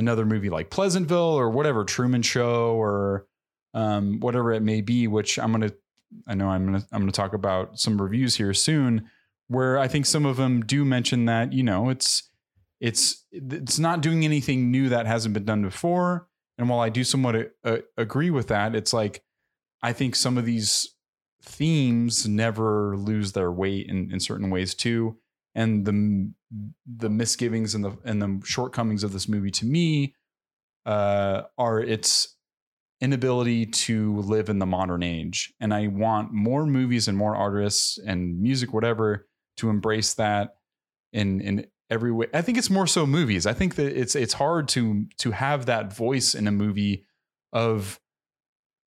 another 0.00 0.26
movie 0.26 0.50
like 0.50 0.70
pleasantville 0.70 1.18
or 1.38 1.50
whatever 1.50 1.84
truman 1.84 2.22
show 2.22 2.74
or 2.74 3.26
um, 3.74 4.18
whatever 4.20 4.52
it 4.52 4.62
may 4.62 4.80
be 4.80 5.06
which 5.06 5.38
i'm 5.38 5.52
gonna 5.52 5.72
i 6.26 6.34
know 6.34 6.48
i'm 6.48 6.64
gonna 6.64 6.84
i'm 6.90 7.02
gonna 7.02 7.12
talk 7.12 7.32
about 7.32 7.78
some 7.78 8.00
reviews 8.00 8.36
here 8.36 8.52
soon 8.52 9.08
where 9.46 9.78
i 9.78 9.86
think 9.86 10.06
some 10.06 10.26
of 10.26 10.36
them 10.36 10.60
do 10.62 10.84
mention 10.84 11.26
that 11.26 11.52
you 11.52 11.62
know 11.62 11.88
it's 11.88 12.28
it's 12.80 13.24
it's 13.30 13.78
not 13.78 14.00
doing 14.00 14.24
anything 14.24 14.70
new 14.70 14.88
that 14.88 15.06
hasn't 15.06 15.34
been 15.34 15.44
done 15.44 15.62
before 15.62 16.26
and 16.58 16.68
while 16.68 16.80
i 16.80 16.88
do 16.88 17.04
somewhat 17.04 17.52
uh, 17.64 17.76
agree 17.96 18.30
with 18.30 18.48
that 18.48 18.74
it's 18.74 18.92
like 18.92 19.22
I 19.82 19.92
think 19.92 20.14
some 20.14 20.36
of 20.36 20.44
these 20.44 20.94
themes 21.42 22.28
never 22.28 22.96
lose 22.96 23.32
their 23.32 23.50
weight 23.50 23.86
in, 23.88 24.10
in 24.12 24.20
certain 24.20 24.50
ways 24.50 24.74
too. 24.74 25.16
And 25.54 25.84
the 25.84 26.32
the 26.86 27.10
misgivings 27.10 27.74
and 27.74 27.84
the 27.84 27.96
and 28.04 28.22
the 28.22 28.40
shortcomings 28.44 29.04
of 29.04 29.12
this 29.12 29.28
movie 29.28 29.50
to 29.52 29.66
me 29.66 30.14
uh, 30.86 31.42
are 31.58 31.80
its 31.80 32.36
inability 33.00 33.66
to 33.66 34.18
live 34.18 34.48
in 34.48 34.58
the 34.58 34.66
modern 34.66 35.02
age. 35.02 35.52
And 35.58 35.72
I 35.72 35.86
want 35.86 36.32
more 36.32 36.66
movies 36.66 37.08
and 37.08 37.16
more 37.16 37.34
artists 37.34 37.98
and 37.98 38.40
music, 38.40 38.72
whatever, 38.72 39.26
to 39.56 39.70
embrace 39.70 40.14
that 40.14 40.56
in 41.12 41.40
in 41.40 41.66
every 41.90 42.12
way. 42.12 42.26
I 42.32 42.42
think 42.42 42.58
it's 42.58 42.70
more 42.70 42.86
so 42.86 43.06
movies. 43.06 43.46
I 43.46 43.52
think 43.52 43.74
that 43.76 43.98
it's 43.98 44.14
it's 44.14 44.34
hard 44.34 44.68
to 44.68 45.06
to 45.18 45.32
have 45.32 45.66
that 45.66 45.92
voice 45.92 46.34
in 46.34 46.46
a 46.46 46.52
movie 46.52 47.06
of 47.52 48.00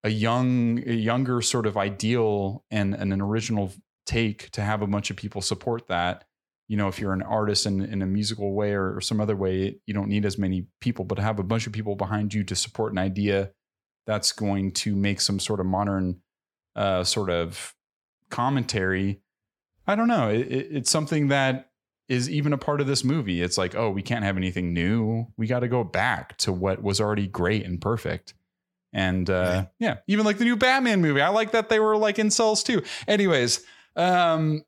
a 0.03 0.09
young 0.09 0.81
a 0.85 0.93
younger 0.93 1.41
sort 1.41 1.65
of 1.65 1.77
ideal 1.77 2.63
and, 2.71 2.93
and 2.93 3.13
an 3.13 3.21
original 3.21 3.73
take 4.05 4.49
to 4.51 4.61
have 4.61 4.81
a 4.81 4.87
bunch 4.87 5.09
of 5.09 5.17
people 5.17 5.41
support 5.41 5.87
that 5.87 6.25
you 6.67 6.77
know 6.77 6.87
if 6.87 6.99
you're 6.99 7.13
an 7.13 7.21
artist 7.21 7.65
in, 7.65 7.81
in 7.81 8.01
a 8.01 8.05
musical 8.05 8.53
way 8.53 8.73
or, 8.73 8.95
or 8.95 9.01
some 9.01 9.19
other 9.19 9.35
way 9.35 9.75
you 9.85 9.93
don't 9.93 10.09
need 10.09 10.25
as 10.25 10.37
many 10.37 10.65
people 10.79 11.05
but 11.05 11.19
have 11.19 11.39
a 11.39 11.43
bunch 11.43 11.67
of 11.67 11.73
people 11.73 11.95
behind 11.95 12.33
you 12.33 12.43
to 12.43 12.55
support 12.55 12.91
an 12.91 12.97
idea 12.97 13.51
that's 14.05 14.31
going 14.31 14.71
to 14.71 14.95
make 14.95 15.21
some 15.21 15.39
sort 15.39 15.59
of 15.59 15.65
modern 15.65 16.19
uh, 16.75 17.03
sort 17.03 17.29
of 17.29 17.73
commentary. 18.29 19.21
I 19.87 19.95
don't 19.95 20.07
know. 20.07 20.29
It, 20.29 20.51
it, 20.51 20.67
it's 20.71 20.91
something 20.91 21.27
that 21.29 21.69
is 22.09 22.29
even 22.29 22.53
a 22.53 22.57
part 22.57 22.81
of 22.81 22.87
this 22.87 23.03
movie. 23.03 23.41
It's 23.41 23.57
like 23.57 23.75
oh 23.75 23.89
we 23.89 24.01
can't 24.01 24.23
have 24.23 24.37
anything 24.37 24.73
new. 24.73 25.27
We 25.37 25.47
got 25.47 25.59
to 25.59 25.67
go 25.67 25.83
back 25.83 26.37
to 26.39 26.51
what 26.51 26.83
was 26.83 26.99
already 26.99 27.27
great 27.27 27.65
and 27.65 27.79
perfect. 27.79 28.33
And 28.91 29.29
uh, 29.29 29.65
yeah, 29.79 29.97
even 30.07 30.25
like 30.25 30.37
the 30.37 30.45
new 30.45 30.55
Batman 30.55 31.01
movie. 31.01 31.21
I 31.21 31.29
like 31.29 31.51
that 31.51 31.69
they 31.69 31.79
were 31.79 31.97
like 31.97 32.17
incels 32.17 32.63
too. 32.63 32.83
Anyways, 33.07 33.63
um, 33.95 34.63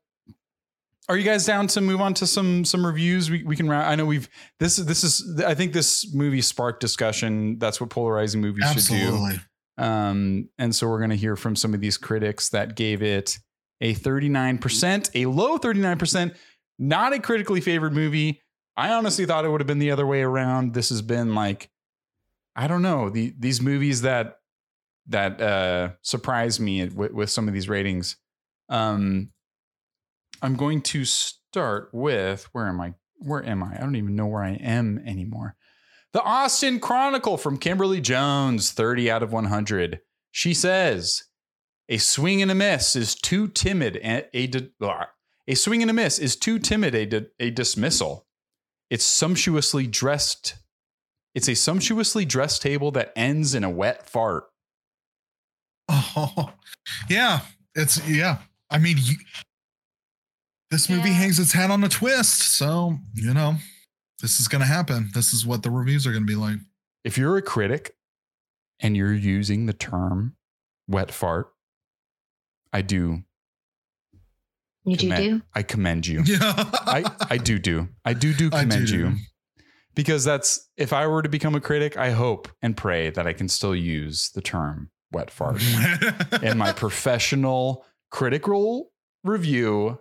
are 1.08 1.16
you 1.16 1.24
guys 1.24 1.46
down 1.46 1.68
to 1.68 1.80
move 1.80 2.00
on 2.00 2.14
to 2.14 2.26
some 2.26 2.64
some 2.64 2.84
reviews? 2.84 3.30
We 3.30 3.42
we 3.44 3.56
can. 3.56 3.70
I 3.70 3.94
know 3.94 4.06
we've 4.06 4.28
this 4.58 4.78
is 4.78 4.86
this 4.86 5.04
is. 5.04 5.40
I 5.42 5.54
think 5.54 5.72
this 5.72 6.12
movie 6.12 6.42
sparked 6.42 6.80
discussion. 6.80 7.58
That's 7.58 7.80
what 7.80 7.90
polarizing 7.90 8.40
movies 8.40 8.64
should 8.72 8.86
do. 8.86 8.94
Absolutely. 8.94 9.40
Um, 9.78 10.48
and 10.58 10.74
so 10.74 10.88
we're 10.88 10.98
going 10.98 11.10
to 11.10 11.16
hear 11.16 11.36
from 11.36 11.54
some 11.54 11.74
of 11.74 11.80
these 11.80 11.98
critics 11.98 12.48
that 12.50 12.76
gave 12.76 13.02
it 13.02 13.38
a 13.82 13.94
39%, 13.94 15.10
a 15.14 15.26
low 15.26 15.58
39%, 15.58 16.34
not 16.78 17.12
a 17.12 17.18
critically 17.18 17.60
favored 17.60 17.92
movie. 17.92 18.40
I 18.76 18.92
honestly 18.92 19.26
thought 19.26 19.44
it 19.44 19.50
would 19.50 19.60
have 19.60 19.66
been 19.66 19.78
the 19.78 19.90
other 19.90 20.06
way 20.06 20.22
around. 20.22 20.74
This 20.74 20.88
has 20.88 21.02
been 21.02 21.34
like, 21.34 21.70
I 22.54 22.68
don't 22.68 22.82
know, 22.82 23.10
the 23.10 23.34
these 23.38 23.60
movies 23.60 24.02
that 24.02 24.38
that 25.08 25.40
uh 25.40 25.90
surprised 26.02 26.60
me 26.60 26.86
with, 26.88 27.12
with 27.12 27.30
some 27.30 27.48
of 27.48 27.54
these 27.54 27.68
ratings. 27.68 28.16
Um 28.68 29.30
I'm 30.42 30.56
going 30.56 30.82
to 30.82 31.04
start 31.04 31.90
with 31.92 32.48
where 32.52 32.66
am 32.66 32.80
I? 32.80 32.94
Where 33.18 33.44
am 33.44 33.62
I? 33.62 33.76
I 33.76 33.80
don't 33.80 33.96
even 33.96 34.16
know 34.16 34.26
where 34.26 34.42
I 34.42 34.52
am 34.52 35.02
anymore. 35.06 35.56
The 36.12 36.22
Austin 36.22 36.80
Chronicle 36.80 37.36
from 37.36 37.58
Kimberley 37.58 38.00
Jones, 38.00 38.72
30 38.72 39.10
out 39.10 39.22
of 39.22 39.32
100. 39.32 40.00
She 40.30 40.54
says, 40.54 41.24
"A 41.88 41.98
swing 41.98 42.42
and 42.42 42.50
a 42.50 42.54
miss 42.54 42.96
is 42.96 43.14
too 43.14 43.48
timid 43.48 43.98
a 44.02 44.46
di- 44.46 44.70
a 45.48 45.54
swing 45.54 45.82
and 45.82 45.90
a 45.90 45.94
miss 45.94 46.18
is 46.18 46.36
too 46.36 46.58
timid 46.58 46.94
a, 46.94 47.26
a 47.38 47.50
dismissal. 47.50 48.26
It's 48.90 49.04
sumptuously 49.04 49.86
dressed. 49.86 50.54
It's 51.34 51.48
a 51.48 51.54
sumptuously 51.54 52.24
dressed 52.24 52.62
table 52.62 52.90
that 52.92 53.12
ends 53.16 53.54
in 53.54 53.64
a 53.64 53.70
wet 53.70 54.08
fart." 54.08 54.44
Oh, 56.18 56.50
yeah. 57.10 57.40
It's 57.74 58.06
yeah. 58.08 58.38
I 58.70 58.78
mean, 58.78 58.96
you, 58.98 59.16
this 60.70 60.88
movie 60.88 61.08
Yeah. 61.10 61.14
hangs 61.16 61.38
its 61.38 61.52
hat 61.52 61.70
on 61.70 61.82
a 61.84 61.88
twist, 61.88 62.56
so 62.58 62.98
you 63.14 63.32
know 63.34 63.56
this 64.20 64.40
is 64.40 64.48
going 64.48 64.60
to 64.60 64.66
happen. 64.66 65.10
This 65.14 65.32
is 65.32 65.44
what 65.46 65.62
the 65.62 65.70
reviews 65.70 66.06
are 66.06 66.12
going 66.12 66.24
to 66.24 66.26
be 66.26 66.36
like. 66.36 66.58
If 67.04 67.16
you're 67.18 67.36
a 67.36 67.42
critic 67.42 67.94
and 68.80 68.96
you're 68.96 69.14
using 69.14 69.66
the 69.66 69.72
term 69.72 70.36
"wet 70.88 71.10
fart," 71.12 71.48
I 72.72 72.82
do. 72.82 73.22
You 74.84 74.96
do 74.96 75.08
commend- 75.08 75.40
do? 75.40 75.46
I 75.54 75.62
commend 75.62 76.06
you. 76.06 76.22
Yeah, 76.24 76.38
I, 76.86 77.04
I 77.30 77.36
do 77.38 77.58
do. 77.58 77.88
I 78.04 78.12
do 78.14 78.32
do 78.32 78.46
I 78.52 78.60
commend 78.62 78.86
do. 78.86 78.96
you. 78.98 79.12
Because 79.94 80.24
that's 80.24 80.68
if 80.76 80.92
I 80.92 81.06
were 81.06 81.22
to 81.22 81.28
become 81.28 81.54
a 81.54 81.60
critic, 81.60 81.96
I 81.96 82.10
hope 82.10 82.48
and 82.62 82.76
pray 82.76 83.10
that 83.10 83.26
I 83.26 83.32
can 83.32 83.48
still 83.48 83.74
use 83.74 84.30
the 84.34 84.42
term 84.42 84.90
wet 85.10 85.30
fart 85.30 85.62
in 86.42 86.58
my 86.58 86.72
professional 86.72 87.84
critical 88.10 88.90
review 89.24 89.98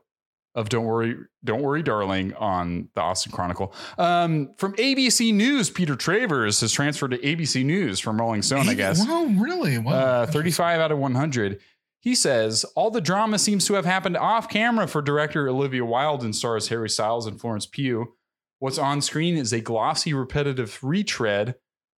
of 0.55 0.69
Don't 0.69 0.85
Worry, 0.85 1.15
Don't 1.43 1.61
Worry, 1.61 1.83
Darling 1.83 2.33
on 2.35 2.89
the 2.95 3.01
Austin 3.01 3.31
Chronicle. 3.31 3.73
Um, 3.97 4.53
from 4.57 4.73
ABC 4.77 5.33
News, 5.33 5.69
Peter 5.69 5.95
Travers 5.95 6.61
has 6.61 6.71
transferred 6.71 7.11
to 7.11 7.17
ABC 7.17 7.63
News 7.65 7.99
from 7.99 8.19
Rolling 8.19 8.41
Stone, 8.41 8.69
I 8.69 8.73
guess. 8.73 9.05
Wow, 9.05 9.25
really? 9.37 9.77
Wow. 9.77 9.93
Uh, 9.93 10.25
35 10.25 10.79
out 10.79 10.91
of 10.91 10.97
100. 10.97 11.59
He 11.99 12.15
says 12.15 12.63
all 12.75 12.91
the 12.91 13.01
drama 13.01 13.37
seems 13.39 13.65
to 13.65 13.73
have 13.73 13.85
happened 13.85 14.15
off 14.15 14.47
camera 14.47 14.87
for 14.87 15.01
director 15.01 15.49
Olivia 15.49 15.83
Wilde 15.83 16.23
and 16.23 16.35
stars 16.35 16.69
Harry 16.69 16.89
Styles 16.89 17.27
and 17.27 17.39
Florence 17.39 17.65
Pugh. 17.65 18.13
What's 18.59 18.77
on 18.77 19.01
screen 19.01 19.35
is 19.35 19.51
a 19.51 19.59
glossy, 19.59 20.13
repetitive 20.13 20.79
retread 20.81 21.55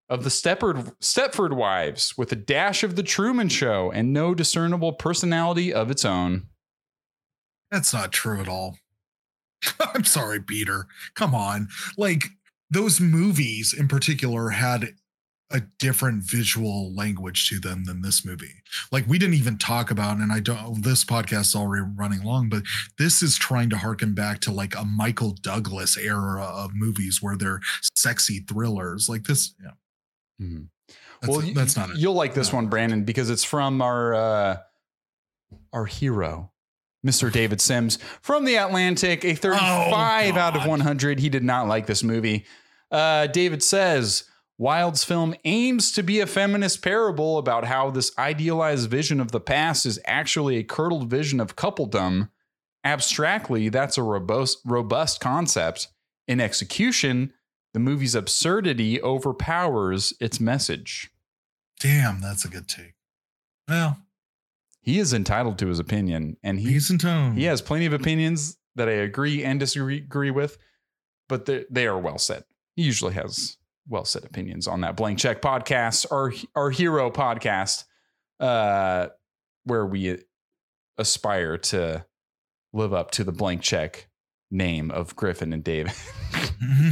of 0.09 0.23
the 0.23 0.29
Stepford, 0.29 0.95
Stepford 0.99 1.53
Wives 1.53 2.17
with 2.17 2.31
a 2.31 2.35
dash 2.37 2.83
of 2.83 2.95
the 2.95 3.03
Truman 3.03 3.49
Show 3.49 3.91
and 3.91 4.13
no 4.13 4.33
discernible 4.33 4.93
personality 4.93 5.73
of 5.73 5.91
its 5.91 6.05
own. 6.05 6.47
That's 7.71 7.93
not 7.93 8.11
true 8.11 8.39
at 8.39 8.47
all. 8.47 8.77
I'm 9.93 10.03
sorry, 10.05 10.39
Peter. 10.41 10.87
Come 11.15 11.33
on. 11.35 11.67
Like 11.97 12.25
those 12.69 12.99
movies 12.99 13.73
in 13.77 13.87
particular 13.87 14.49
had 14.49 14.89
a 15.49 15.61
different 15.79 16.23
visual 16.23 16.93
language 16.93 17.47
to 17.49 17.57
them 17.57 17.85
than 17.85 18.01
this 18.01 18.25
movie. 18.25 18.61
Like 18.91 19.07
we 19.07 19.17
didn't 19.17 19.35
even 19.35 19.57
talk 19.57 19.89
about, 19.91 20.17
and 20.17 20.31
I 20.31 20.41
don't 20.41 20.83
this 20.83 21.05
podcast 21.05 21.41
is 21.41 21.55
already 21.55 21.85
running 21.95 22.21
long, 22.23 22.49
but 22.49 22.63
this 22.97 23.23
is 23.23 23.37
trying 23.37 23.69
to 23.69 23.77
harken 23.77 24.13
back 24.13 24.41
to 24.41 24.51
like 24.51 24.75
a 24.77 24.83
Michael 24.83 25.31
Douglas 25.41 25.97
era 25.97 26.43
of 26.43 26.71
movies 26.75 27.19
where 27.21 27.37
they're 27.37 27.61
sexy 27.95 28.39
thrillers. 28.39 29.07
Like 29.07 29.23
this, 29.23 29.53
yeah. 29.63 29.71
Mhm. 30.45 30.67
That's, 31.21 31.31
well, 31.31 31.47
a- 31.47 31.53
that's 31.53 31.77
not 31.77 31.91
it. 31.91 31.97
You'll 31.97 32.13
like 32.13 32.33
this 32.33 32.51
one, 32.51 32.67
Brandon, 32.67 33.03
because 33.05 33.29
it's 33.29 33.45
from 33.45 33.81
our 33.81 34.13
uh, 34.13 34.57
our 35.71 35.85
hero, 35.85 36.51
Mr. 37.07 37.31
David 37.31 37.61
Sims 37.61 37.97
from 38.21 38.45
the 38.45 38.55
Atlantic. 38.55 39.23
A 39.23 39.33
35 39.33 40.35
out 40.37 40.55
of 40.55 40.63
Oh, 40.65 40.69
100. 40.69 41.19
He 41.19 41.29
did 41.29 41.43
not 41.43 41.67
like 41.67 41.85
this 41.87 42.03
movie. 42.03 42.45
Uh, 42.91 43.27
David 43.27 43.63
says 43.63 44.25
Wilde's 44.57 45.03
film 45.03 45.35
aims 45.45 45.91
to 45.93 46.03
be 46.03 46.19
a 46.19 46.27
feminist 46.27 46.81
parable 46.81 47.37
about 47.37 47.65
how 47.65 47.89
this 47.89 48.11
idealized 48.17 48.89
vision 48.89 49.19
of 49.19 49.31
the 49.31 49.39
past 49.39 49.85
is 49.85 49.99
actually 50.05 50.57
a 50.57 50.63
curdled 50.63 51.09
vision 51.09 51.39
of 51.39 51.55
coupledom. 51.55 52.29
Abstractly, 52.83 53.69
that's 53.69 53.97
a 53.97 54.03
robust, 54.03 54.59
robust 54.65 55.19
concept. 55.19 55.87
In 56.27 56.39
execution, 56.39 57.33
the 57.73 57.79
movie's 57.79 58.15
absurdity 58.15 59.01
overpowers 59.01 60.13
its 60.19 60.39
message. 60.39 61.09
Damn, 61.79 62.21
that's 62.21 62.43
a 62.45 62.47
good 62.49 62.67
take. 62.67 62.93
Well, 63.67 63.97
He 64.87 64.99
is 64.99 65.11
entitled 65.11 65.59
to 65.59 65.67
his 65.67 65.79
opinion, 65.79 66.37
and 66.43 66.57
he 66.57 66.71
he's 66.71 66.89
in 66.89 66.97
tone. 66.97 67.35
he 67.35 67.43
has 67.43 67.61
plenty 67.61 67.85
of 67.87 67.91
opinions 67.91 68.57
that 68.75 68.87
I 68.87 68.93
agree 68.93 69.43
and 69.43 69.59
disagree 69.59 70.31
with, 70.31 70.57
but 71.27 71.45
they 71.45 71.65
they 71.69 71.87
are 71.87 71.99
well 71.99 72.17
said. 72.17 72.45
He 72.77 72.83
usually 72.83 73.13
has 73.13 73.57
well 73.89 74.05
said 74.05 74.23
opinions 74.23 74.65
on 74.65 74.79
that 74.81 74.95
blank 74.95 75.19
check 75.19 75.41
podcast, 75.41 76.05
our 76.09 76.31
our 76.55 76.69
hero 76.69 77.11
podcast, 77.11 77.83
uh, 78.39 79.07
where 79.65 79.85
we 79.85 80.19
aspire 80.97 81.57
to 81.57 82.05
live 82.71 82.93
up 82.93 83.11
to 83.11 83.25
the 83.25 83.33
blank 83.33 83.61
check 83.61 84.07
name 84.51 84.89
of 84.91 85.17
Griffin 85.17 85.51
and 85.51 85.65
David. 85.65 85.91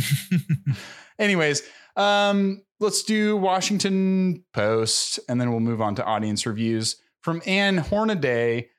Anyways, 1.18 1.64
um, 1.96 2.62
let's 2.82 3.04
do 3.04 3.38
Washington 3.38 4.44
Post, 4.52 5.22
and 5.30 5.40
then 5.40 5.50
we'll 5.50 5.62
move 5.62 5.82
on 5.82 5.96
to 5.96 6.04
audience 6.04 6.46
reviews 6.46 6.98
from 7.26 7.42
Ann 7.48 7.78
Hornaday, 7.78 8.70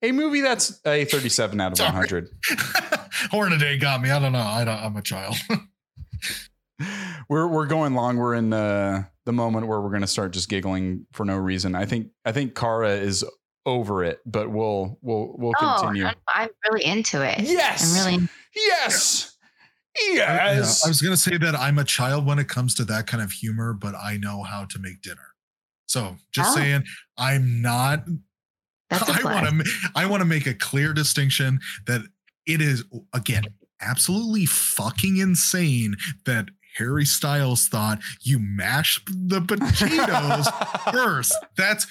a 0.00 0.12
movie 0.12 0.40
that's 0.40 0.80
a 0.86 1.04
37 1.10 1.60
out 1.60 1.72
of 1.72 1.78
Sorry. 1.78 1.90
100. 1.90 2.28
Hornaday 3.32 3.78
got 3.78 4.00
me. 4.00 4.10
I 4.10 4.20
don't 4.20 4.32
know. 4.32 4.38
I 4.38 4.64
don't, 4.64 4.78
I'm 4.78 4.96
a 4.96 5.02
child. 5.02 5.34
We're 7.28 7.48
we're 7.48 7.66
going 7.66 7.94
long. 7.94 8.18
We're 8.18 8.34
in 8.34 8.50
the 8.50 9.08
the 9.24 9.32
moment 9.32 9.66
where 9.66 9.80
we're 9.80 9.88
going 9.88 10.02
to 10.02 10.06
start 10.06 10.32
just 10.32 10.48
giggling 10.48 11.06
for 11.12 11.24
no 11.24 11.36
reason. 11.36 11.74
I 11.74 11.86
think 11.86 12.08
I 12.24 12.30
think 12.30 12.54
Kara 12.54 12.90
is 12.90 13.24
over 13.64 14.04
it, 14.04 14.20
but 14.26 14.50
we'll 14.50 14.96
we'll 15.00 15.34
we'll 15.36 15.52
oh, 15.60 15.76
continue. 15.80 16.06
Oh, 16.06 16.12
I'm 16.28 16.50
really 16.70 16.84
into 16.84 17.22
it. 17.22 17.40
Yes. 17.40 17.98
I'm 17.98 18.12
really. 18.12 18.28
yes. 18.54 19.36
Yeah, 20.12 20.54
Yes. 20.54 20.84
I 20.84 20.88
was 20.88 21.00
going 21.00 21.14
to 21.14 21.20
say 21.20 21.38
that 21.38 21.56
I'm 21.56 21.78
a 21.78 21.84
child 21.84 22.26
when 22.26 22.38
it 22.38 22.46
comes 22.46 22.74
to 22.76 22.84
that 22.84 23.06
kind 23.06 23.22
of 23.22 23.32
humor, 23.32 23.72
but 23.72 23.94
I 23.96 24.18
know 24.18 24.42
how 24.42 24.66
to 24.66 24.78
make 24.78 25.00
dinner. 25.00 25.34
So 25.86 26.16
just 26.32 26.50
Oh. 26.50 26.60
saying, 26.60 26.84
I'm 27.16 27.62
not. 27.62 28.04
I 28.90 29.20
want 29.24 29.64
to. 29.64 29.70
I 29.94 30.06
want 30.06 30.20
to 30.20 30.24
make 30.26 30.46
a 30.46 30.54
clear 30.54 30.92
distinction 30.92 31.58
that 31.86 32.02
it 32.46 32.60
is 32.60 32.84
again 33.12 33.44
absolutely 33.80 34.46
fucking 34.46 35.16
insane 35.16 35.96
that 36.24 36.46
Harry 36.78 37.04
Styles 37.04 37.66
thought 37.68 37.98
you 38.22 38.38
mash 38.38 39.00
the 39.06 39.40
potatoes 39.40 40.48
first. 40.92 41.34
That's 41.56 41.86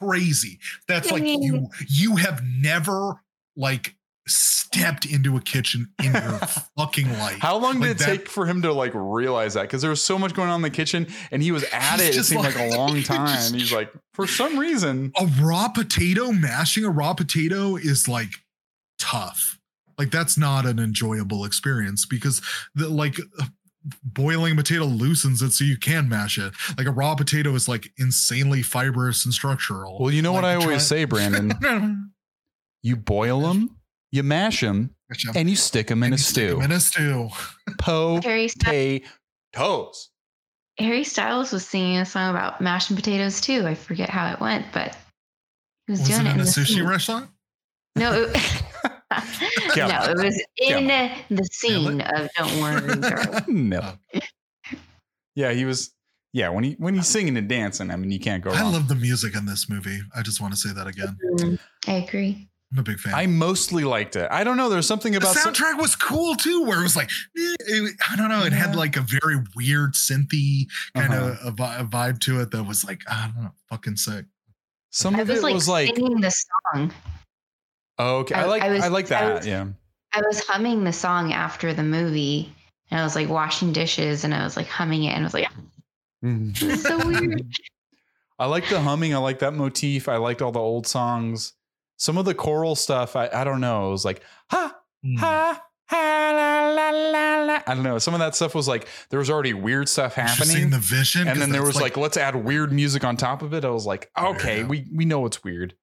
crazy. 0.00 0.58
That's 0.88 1.10
like 1.10 1.24
you 1.26 1.68
you 1.88 2.16
have 2.16 2.42
never 2.44 3.20
like 3.56 3.94
stepped 4.28 5.04
into 5.04 5.36
a 5.36 5.40
kitchen 5.40 5.92
in 6.02 6.12
your 6.12 6.38
fucking 6.78 7.10
life. 7.18 7.38
How 7.40 7.56
long 7.58 7.74
did 7.74 7.80
Like 7.82 7.90
it 7.90 7.98
that- 7.98 8.06
take 8.06 8.28
for 8.28 8.46
him 8.46 8.62
to 8.62 8.72
like 8.72 8.92
realize 8.94 9.54
that? 9.54 9.62
Because 9.62 9.82
there 9.82 9.90
was 9.90 10.02
so 10.04 10.18
much 10.18 10.32
going 10.34 10.48
on 10.48 10.56
in 10.56 10.62
the 10.62 10.70
kitchen, 10.70 11.06
and 11.30 11.42
he 11.42 11.50
was 11.52 11.64
at 11.72 12.00
it. 12.00 12.10
It 12.10 12.12
just 12.12 12.28
seemed 12.28 12.44
like, 12.44 12.54
like- 12.56 12.72
a 12.72 12.76
long 12.76 12.94
just- 13.02 13.06
time. 13.08 13.52
He's 13.54 13.72
like, 13.72 13.92
for 14.14 14.26
some 14.26 14.58
reason, 14.58 15.12
a 15.18 15.26
raw 15.40 15.68
potato 15.68 16.32
mashing 16.32 16.84
a 16.84 16.90
raw 16.90 17.14
potato 17.14 17.76
is 17.76 18.06
like 18.08 18.30
tough. 18.98 19.58
Like 19.98 20.10
that's 20.10 20.38
not 20.38 20.66
an 20.66 20.78
enjoyable 20.78 21.44
experience 21.44 22.06
because 22.06 22.40
the 22.74 22.88
like 22.88 23.18
boiling 24.04 24.52
a 24.52 24.56
potato 24.56 24.84
loosens 24.84 25.42
it 25.42 25.50
so 25.52 25.64
you 25.64 25.76
can 25.76 26.08
mash 26.08 26.38
it. 26.38 26.52
Like 26.78 26.86
a 26.86 26.90
raw 26.92 27.14
potato 27.14 27.54
is 27.54 27.68
like 27.68 27.90
insanely 27.98 28.62
fibrous 28.62 29.24
and 29.24 29.34
structural. 29.34 29.98
well, 30.00 30.10
you 30.12 30.22
know 30.22 30.32
what 30.32 30.44
I 30.44 30.54
always 30.54 30.66
try- 30.88 30.98
say, 30.98 31.04
Brandon. 31.04 32.12
You 32.84 32.96
boil 32.96 33.42
them, 33.42 33.76
you 34.12 34.22
mash 34.22 34.60
them, 34.60 34.94
and 35.34 35.50
you 35.50 35.56
stick 35.56 35.88
them 35.88 36.02
in 36.02 36.12
And 36.12 36.14
a 36.14 36.16
you 36.16 36.22
stick 36.22 36.44
'em 36.50 36.58
stew. 36.58 36.60
In 36.62 36.72
a 36.72 36.80
stew. 36.80 37.28
Harry, 38.22 38.46
Styles, 38.48 39.00
Potatoes. 39.52 40.10
Harry 40.78 41.04
Styles 41.04 41.52
was 41.52 41.66
singing 41.66 41.98
a 41.98 42.04
song 42.06 42.30
about 42.30 42.60
mashed 42.60 42.94
potatoes 42.94 43.40
too. 43.40 43.66
I 43.66 43.74
forget 43.74 44.08
how 44.08 44.32
it 44.32 44.40
went, 44.40 44.66
but 44.72 44.96
he 45.86 45.92
was, 45.92 46.00
Was 46.00 46.08
doing 46.08 46.26
it 46.26 46.30
it 46.30 46.34
in 46.34 46.40
a 46.40 46.44
the 46.44 46.50
sushi 46.50 46.66
scene. 46.66 46.86
restaurant? 46.86 47.30
No, 47.96 48.12
it, 48.12 48.32
Come 49.74 49.88
no, 49.90 50.04
it 50.04 50.24
was 50.24 50.42
in 50.58 50.86
the 51.36 51.44
scene 51.52 52.00
of 52.00 52.28
"Don't 52.38 52.60
Worry, 52.62 52.96
Darling." 53.00 53.68
no. 53.68 53.94
Yeah, 55.34 55.52
he 55.52 55.64
was. 55.66 55.92
Yeah, 56.34 56.48
when 56.48 56.64
he 56.64 56.72
when 56.78 56.94
he's 56.94 57.08
singing 57.08 57.36
and 57.36 57.46
dancing, 57.46 57.90
I 57.90 57.96
mean, 57.96 58.10
you 58.10 58.18
can't 58.18 58.42
go 58.42 58.50
I 58.52 58.60
wrong. 58.62 58.72
love 58.72 58.88
the 58.88 58.94
music 58.94 59.36
in 59.36 59.44
this 59.44 59.68
movie. 59.68 59.98
I 60.16 60.22
just 60.22 60.40
want 60.40 60.54
to 60.54 60.58
say 60.58 60.72
that 60.72 60.86
again. 60.86 61.18
Mm, 61.38 61.58
I 61.86 61.92
agree. 61.92 62.48
I'm 62.72 62.78
a 62.78 62.82
big 62.82 62.98
fan. 62.98 63.12
I 63.14 63.26
mostly 63.26 63.84
liked 63.84 64.16
it. 64.16 64.28
I 64.30 64.44
don't 64.44 64.56
know. 64.56 64.68
There's 64.70 64.86
something 64.86 65.12
the 65.12 65.18
about 65.18 65.34
some- 65.36 65.52
soundtrack 65.52 65.78
was 65.78 65.94
cool 65.94 66.34
too, 66.36 66.62
where 66.64 66.80
it 66.80 66.82
was 66.82 66.96
like, 66.96 67.10
eh, 67.36 67.54
it- 67.60 67.96
I 68.10 68.16
don't 68.16 68.28
know, 68.30 68.44
it 68.44 68.52
had 68.54 68.74
like 68.74 68.96
a 68.96 69.02
very 69.02 69.36
weird 69.54 69.92
synthy 69.94 70.66
kind 70.94 71.12
Uh-huh. 71.12 71.36
of 71.48 71.60
a, 71.60 71.76
a 71.80 71.84
vibe 71.84 72.20
to 72.20 72.40
it 72.40 72.50
that 72.52 72.62
was 72.64 72.82
like, 72.84 73.02
I 73.10 73.30
don't 73.34 73.44
know, 73.44 73.50
fucking 73.68 73.96
sick. 73.96 74.24
some 74.90 75.16
I 75.16 75.20
of 75.20 75.28
was 75.28 75.38
it 75.38 75.42
like, 75.42 75.54
was 75.54 75.68
like, 75.68 75.94
singing 75.94 76.20
the 76.20 76.30
song. 76.30 76.92
oh, 77.98 78.16
okay, 78.20 78.34
I 78.34 78.42
I- 78.42 78.46
like 78.46 78.62
I 78.62 78.66
I, 78.66 78.70
was- 78.70 78.88
like 78.90 79.04
I 79.06 79.08
that. 79.08 79.34
was- 79.36 79.46
yeah. 79.46 79.66
I 80.14 80.20
was 80.26 80.40
humming 80.46 80.84
the 80.84 80.92
song 80.92 81.32
after 81.32 81.72
the 81.74 81.82
movie, 81.82 82.52
and 82.90 83.00
I 83.00 83.04
was 83.04 83.14
like 83.14 83.28
washing 83.30 83.72
dishes, 83.72 84.24
and 84.24 84.34
I 84.34 84.44
was 84.44 84.56
like 84.56 84.66
humming 84.68 85.04
it, 85.04 85.12
and 85.14 85.22
I 85.22 85.26
was 85.26 85.32
like, 85.34 85.48
"This 86.22 86.62
is 86.62 86.82
so 86.82 86.98
weird." 87.06 87.42
I 88.38 88.44
like 88.46 88.68
the 88.68 88.80
humming. 88.80 89.14
I 89.14 89.18
like 89.18 89.38
that 89.38 89.54
motif. 89.54 90.08
I 90.08 90.16
liked 90.16 90.42
all 90.42 90.52
the 90.52 90.58
old 90.60 90.86
songs. 90.86 91.54
Some 92.02 92.18
of 92.18 92.24
the 92.24 92.34
choral 92.34 92.74
stuff, 92.74 93.14
I, 93.14 93.28
I 93.32 93.44
don't 93.44 93.60
know. 93.60 93.86
It 93.86 93.90
was 93.92 94.04
like 94.04 94.22
ha 94.50 94.76
Hmm. 95.04 95.16
ha 95.18 95.62
ha 95.86 96.32
la 96.34 96.68
la 96.74 96.90
la 96.90 97.44
la. 97.44 97.62
I 97.64 97.74
don't 97.76 97.84
know. 97.84 97.98
Some 97.98 98.12
of 98.12 98.18
that 98.18 98.34
stuff 98.34 98.56
was 98.56 98.66
like 98.66 98.88
there 99.10 99.20
was 99.20 99.30
already 99.30 99.52
weird 99.54 99.88
stuff 99.88 100.14
happening. 100.14 100.56
seen 100.56 100.70
the 100.70 100.78
vision, 100.80 101.28
and 101.28 101.40
then 101.40 101.50
there 101.50 101.62
was 101.62 101.80
like, 101.80 101.96
let's 101.96 102.16
add 102.16 102.34
weird 102.34 102.72
music 102.72 103.04
on 103.04 103.16
top 103.16 103.42
of 103.42 103.54
it. 103.54 103.64
I 103.64 103.70
was 103.70 103.86
like, 103.86 104.10
okay, 104.18 104.58
Yeah. 104.62 104.66
we 104.66 104.86
we 104.92 105.04
know 105.04 105.26
it's 105.26 105.44
weird, 105.44 105.76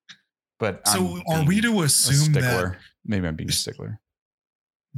but 0.59 0.85
So 0.89 1.21
I'm 1.31 1.43
are 1.43 1.45
we 1.47 1.61
to 1.61 1.83
assume 1.83 2.33
that? 2.33 2.75
Maybe 3.05 3.25
I'm 3.25 3.35
being 3.37 3.49
a 3.49 3.53
stickler. 3.53 4.01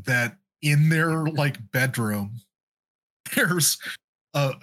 that 0.05 0.37
in 0.63 0.89
their 0.89 1.25
like 1.25 1.57
bedroom 1.71 2.31
there's 3.35 3.77
a, 4.33 4.53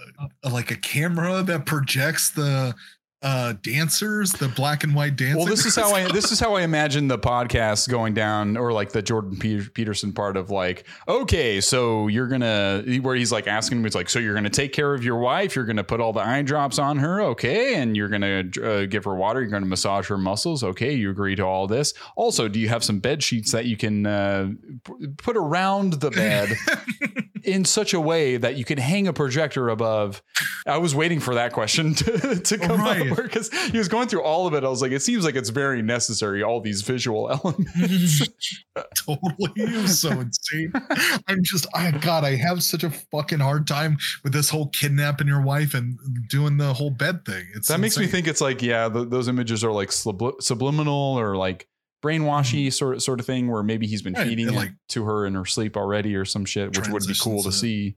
a 0.43 0.49
like 0.51 0.71
a 0.73 0.77
camera 0.77 1.43
that 1.45 1.67
projects 1.67 2.31
the 2.31 2.75
uh 3.21 3.53
dancers, 3.63 4.33
the 4.35 4.47
black 4.49 4.85
and 4.85 4.95
white 4.95 5.17
dancers? 5.17 5.37
Well, 5.39 5.47
this 5.47 5.67
is 5.67 5.75
how 5.75 5.93
I 5.93 6.07
this 6.13 6.31
is 6.31 6.39
how 6.39 6.55
I 6.55 6.63
imagine 6.63 7.09
the 7.09 7.19
podcast 7.19 7.89
going 7.89 8.15
down, 8.15 8.57
or 8.57 8.73
like 8.73 8.93
the 8.93 9.03
Jordan 9.03 9.37
Peterson 9.39 10.13
part 10.13 10.37
of 10.37 10.51
like, 10.51 10.87
okay, 11.09 11.61
so 11.61 12.07
you're 12.07 12.29
gonna 12.29 12.85
where 13.03 13.17
he's 13.17 13.33
like 13.33 13.49
asking 13.49 13.79
him, 13.79 13.87
it's 13.87 13.97
like, 13.97 14.09
so 14.09 14.21
you're 14.21 14.35
gonna 14.35 14.49
take 14.51 14.73
care 14.73 14.95
of 14.95 15.03
your 15.05 15.19
wife, 15.19 15.57
you're 15.57 15.65
gonna 15.65 15.83
put 15.83 16.01
all 16.01 16.13
the 16.13 16.21
eye 16.21 16.43
drops 16.43 16.79
on 16.79 16.97
her, 16.99 17.21
okay, 17.21 17.75
and 17.75 17.97
you're 17.97 18.09
gonna 18.09 18.45
uh, 18.63 18.85
give 18.87 19.05
her 19.05 19.17
water, 19.17 19.41
you're 19.41 19.51
gonna 19.51 19.67
massage 19.67 20.07
her 20.09 20.19
muscles, 20.19 20.63
okay, 20.63 20.93
you 20.95 21.11
agree 21.11 21.35
to 21.35 21.43
all 21.43 21.67
this. 21.67 21.95
Also, 22.15 22.47
do 22.47 22.61
you 22.61 22.69
have 22.69 22.85
some 22.85 23.01
bed 23.01 23.21
sheets 23.23 23.51
that 23.51 23.65
you 23.65 23.77
can 23.77 24.07
uh, 24.07 24.49
p- 24.85 25.09
put 25.17 25.37
around 25.37 25.95
the 25.95 26.11
bed 26.13 26.57
in 27.43 27.65
such 27.65 27.95
a 27.95 28.01
way 28.01 28.37
that 28.37 28.57
you 28.57 28.65
can 28.65 28.79
hang 28.79 29.09
a 29.09 29.13
projector 29.13 29.69
above? 29.71 30.23
I 30.67 30.77
was 30.77 30.95
waiting 30.95 31.19
for 31.19 31.35
that 31.37 31.53
question 31.55 31.95
to, 31.95 32.37
to 32.41 32.59
come 32.59 32.81
Right. 32.81 33.08
up 33.08 33.08
because 33.15 33.51
he 33.71 33.79
was 33.79 33.89
going 33.89 34.09
through 34.09 34.23
all 34.23 34.47
of 34.47 34.55
it. 34.55 34.65
I 34.65 34.69
was 34.69 34.83
like, 34.83 34.93
it 34.93 35.01
seems 35.01 35.25
like 35.25 35.37
it's 35.37 35.49
very 35.51 35.83
necessary, 35.83 36.43
all 36.43 36.61
these 36.61 36.83
visual 36.83 37.31
elements. 37.45 38.29
totally 38.95 39.53
it 39.57 39.83
was 39.83 40.01
so 40.01 40.11
insane. 40.11 40.73
I'm 41.29 41.43
just 41.43 41.67
I 41.75 41.91
god, 41.93 42.25
I 42.25 42.37
have 42.37 42.63
such 42.63 42.85
a 42.85 42.91
fucking 42.91 43.41
hard 43.41 43.67
time 43.67 43.97
with 44.23 44.33
this 44.33 44.51
whole 44.51 44.69
kidnapping 44.69 45.29
your 45.29 45.43
wife 45.43 45.75
and 45.75 45.99
doing 46.29 46.57
the 46.57 46.75
whole 46.75 46.91
bed 46.91 47.25
thing. 47.25 47.47
It's 47.55 47.69
that 47.69 47.81
makes 47.81 47.97
me 47.97 48.07
think 48.07 48.27
it's 48.27 48.41
like, 48.41 48.63
yeah, 48.63 48.89
th 48.89 49.09
those 49.09 49.29
images 49.29 49.65
are 49.65 49.73
like 49.73 49.89
subli- 49.91 50.41
subliminal 50.43 51.19
or 51.19 51.37
like 51.37 51.69
brainwashy 52.03 52.73
sort 52.73 53.03
sort 53.03 53.21
of 53.21 53.27
thing, 53.27 53.51
where 53.51 53.63
maybe 53.63 53.87
he's 53.87 54.03
been 54.03 54.09
Mm-hmm. 54.09 54.23
Right, 54.23 54.29
feeding 54.29 54.49
and, 54.49 54.57
it 54.57 54.59
like, 54.59 54.73
to 54.91 55.05
her 55.05 55.27
in 55.27 55.35
her 55.35 55.45
sleep 55.45 55.77
already 55.77 56.15
or 56.17 56.25
some 56.25 56.45
shit, 56.45 56.77
which 56.77 56.89
would 56.89 57.07
be 57.07 57.15
cool 57.21 57.43
to 57.43 57.53
see. 57.53 57.97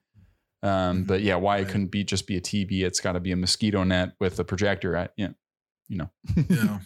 Um, 0.64 1.04
Mhm. 1.04 1.08
but 1.08 1.22
yeah, 1.22 1.36
why 1.36 1.58
it 1.58 1.68
couldn't 1.68 1.88
be 1.88 2.04
just 2.04 2.28
be 2.28 2.38
a 2.38 2.42
TV? 2.42 2.84
It's 2.84 3.00
got 3.00 3.14
to 3.14 3.20
be 3.20 3.32
a 3.32 3.36
mosquito 3.36 3.84
net 3.84 4.14
with 4.20 4.40
a 4.40 4.44
projector 4.44 4.96
at, 4.96 5.12
yeah, 5.18 5.30
you 5.88 5.98
know. 5.98 6.10
Yeah. 6.50 6.80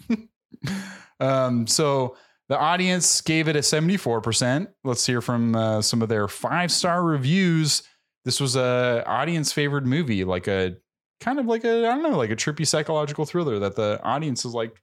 um, 1.19 1.67
so 1.67 2.15
the 2.49 2.57
audience 2.57 3.21
gave 3.21 3.47
it 3.47 3.55
a 3.55 3.59
74%. 3.59 4.67
Let's 4.83 5.05
hear 5.05 5.21
from 5.21 5.55
uh, 5.55 5.81
some 5.81 6.01
of 6.01 6.09
their 6.09 6.27
five 6.27 6.71
star 6.71 7.03
reviews. 7.03 7.83
This 8.23 8.39
was 8.39 8.55
a 8.55 9.03
audience 9.05 9.51
favored 9.51 9.85
movie, 9.85 10.23
like 10.23 10.47
a 10.47 10.77
kind 11.19 11.39
of 11.39 11.45
like 11.45 11.63
a, 11.63 11.87
I 11.87 11.93
don't 11.95 12.03
know, 12.03 12.17
like 12.17 12.31
a 12.31 12.35
trippy 12.35 12.65
psychological 12.65 13.25
thriller 13.25 13.59
that 13.59 13.75
the 13.75 13.99
audience 14.03 14.45
is 14.45 14.53
like 14.53 14.81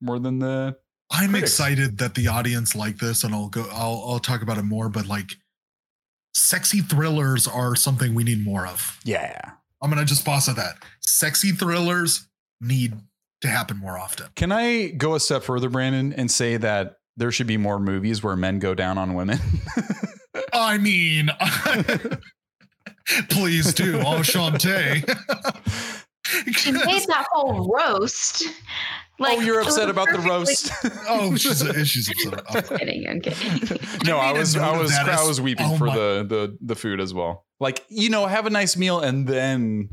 more 0.00 0.18
than 0.18 0.38
the. 0.38 0.76
I'm 1.10 1.30
critics. 1.30 1.50
excited 1.50 1.98
that 1.98 2.14
the 2.14 2.28
audience 2.28 2.74
like 2.74 2.98
this, 2.98 3.24
and 3.24 3.34
I'll 3.34 3.48
go. 3.48 3.66
I'll 3.70 4.04
I'll 4.06 4.18
talk 4.18 4.42
about 4.42 4.58
it 4.58 4.62
more. 4.64 4.88
But 4.88 5.06
like, 5.06 5.36
sexy 6.34 6.80
thrillers 6.80 7.46
are 7.46 7.76
something 7.76 8.14
we 8.14 8.24
need 8.24 8.44
more 8.44 8.66
of. 8.66 9.00
Yeah. 9.04 9.38
I'm 9.82 9.90
gonna 9.90 10.04
just 10.04 10.24
pause 10.24 10.48
at 10.48 10.56
that. 10.56 10.76
Sexy 11.00 11.52
thrillers 11.52 12.26
need 12.60 12.94
to 13.42 13.48
happen 13.48 13.76
more 13.76 13.98
often. 13.98 14.26
Can 14.34 14.52
I 14.52 14.88
go 14.88 15.14
a 15.14 15.20
step 15.20 15.42
further, 15.42 15.68
Brandon, 15.68 16.12
and 16.12 16.30
say 16.30 16.56
that 16.56 16.96
there 17.16 17.30
should 17.30 17.46
be 17.46 17.56
more 17.56 17.78
movies 17.78 18.22
where 18.22 18.36
men 18.36 18.58
go 18.58 18.74
down 18.74 18.98
on 18.98 19.14
women? 19.14 19.38
I 20.52 20.78
mean, 20.78 21.30
please 23.28 23.74
do. 23.74 23.98
Enchanté. 23.98 25.04
She 26.52 26.72
made 26.72 27.06
that 27.08 27.26
whole 27.30 27.72
roast. 27.78 28.44
Oh, 29.20 29.40
you're 29.40 29.60
upset 29.60 29.88
about 29.88 30.08
the 30.10 30.18
roast. 30.18 30.70
oh, 31.08 31.36
she's 31.36 31.62
uh, 31.62 31.84
she's 31.84 32.08
upset. 32.08 32.42
I'm 32.72 32.78
kidding. 32.78 33.08
I'm 33.08 33.20
kidding. 33.20 33.78
no, 34.04 34.18
I 34.18 34.32
made 34.32 34.40
was, 34.40 34.56
I 34.56 34.76
was, 34.76 34.90
that 34.90 35.08
I 35.08 35.24
was 35.26 35.40
weeping 35.40 35.66
oh 35.70 35.76
for 35.76 35.90
the, 35.90 36.26
the, 36.28 36.58
the 36.60 36.74
food 36.74 37.00
as 37.00 37.14
well. 37.14 37.46
Like, 37.60 37.84
you 37.88 38.10
know, 38.10 38.26
have 38.26 38.46
a 38.46 38.50
nice 38.50 38.76
meal 38.76 39.00
and 39.00 39.26
then. 39.26 39.90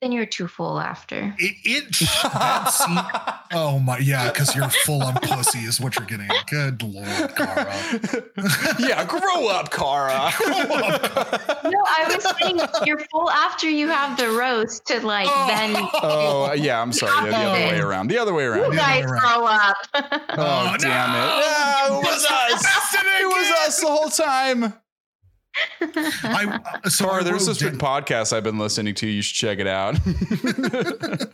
Then 0.00 0.12
you're 0.12 0.24
too 0.24 0.48
full 0.48 0.80
after. 0.80 1.34
It, 1.38 1.56
it 1.62 1.90
that 2.22 3.44
oh 3.52 3.78
my 3.78 3.98
yeah, 3.98 4.32
because 4.32 4.56
you're 4.56 4.70
full 4.70 5.02
on 5.02 5.12
pussy 5.16 5.58
is 5.58 5.78
what 5.78 5.98
you're 5.98 6.06
getting. 6.06 6.28
Good 6.48 6.82
lord, 6.82 7.36
Kara. 7.36 7.76
yeah, 8.78 9.04
grow 9.04 9.48
up, 9.48 9.70
Kara. 9.70 10.30
No, 11.70 11.84
I 11.86 12.04
was 12.08 12.26
saying 12.40 12.60
you're 12.86 12.98
full 13.10 13.30
after 13.30 13.68
you 13.68 13.88
have 13.88 14.16
the 14.16 14.28
roast 14.30 14.86
to 14.86 15.06
like 15.06 15.28
oh. 15.30 15.46
then. 15.46 15.88
oh, 16.02 16.48
uh, 16.50 16.52
yeah, 16.54 16.80
I'm 16.80 16.92
sorry. 16.92 17.30
Yeah, 17.30 17.38
the 17.38 17.46
other 17.46 17.66
way 17.68 17.80
around. 17.80 18.08
The 18.08 18.18
other 18.18 18.34
way 18.34 18.44
around. 18.44 18.70
The 18.70 18.76
guys 18.76 19.04
other 19.04 19.18
grow 19.18 19.46
up. 19.46 19.76
Oh, 19.94 20.00
Oh, 20.38 20.76
damn 20.78 21.12
no! 21.12 21.18
it. 21.18 21.44
Yeah, 21.44 21.86
it 21.86 22.04
was 22.04 22.24
us. 22.24 22.94
It 22.94 23.26
was 23.26 23.68
us 23.68 23.80
the 23.80 23.86
whole 23.86 24.08
time. 24.08 24.74
I 25.80 26.60
uh, 26.84 26.88
so 26.88 27.04
Sorry, 27.06 27.24
there's 27.24 27.46
wrote 27.46 27.54
this 27.54 27.62
big 27.62 27.78
down- 27.78 28.02
podcast 28.02 28.32
I've 28.32 28.44
been 28.44 28.58
listening 28.58 28.94
to. 28.96 29.06
You 29.06 29.22
should 29.22 29.36
check 29.36 29.58
it 29.58 29.66
out. 29.66 29.98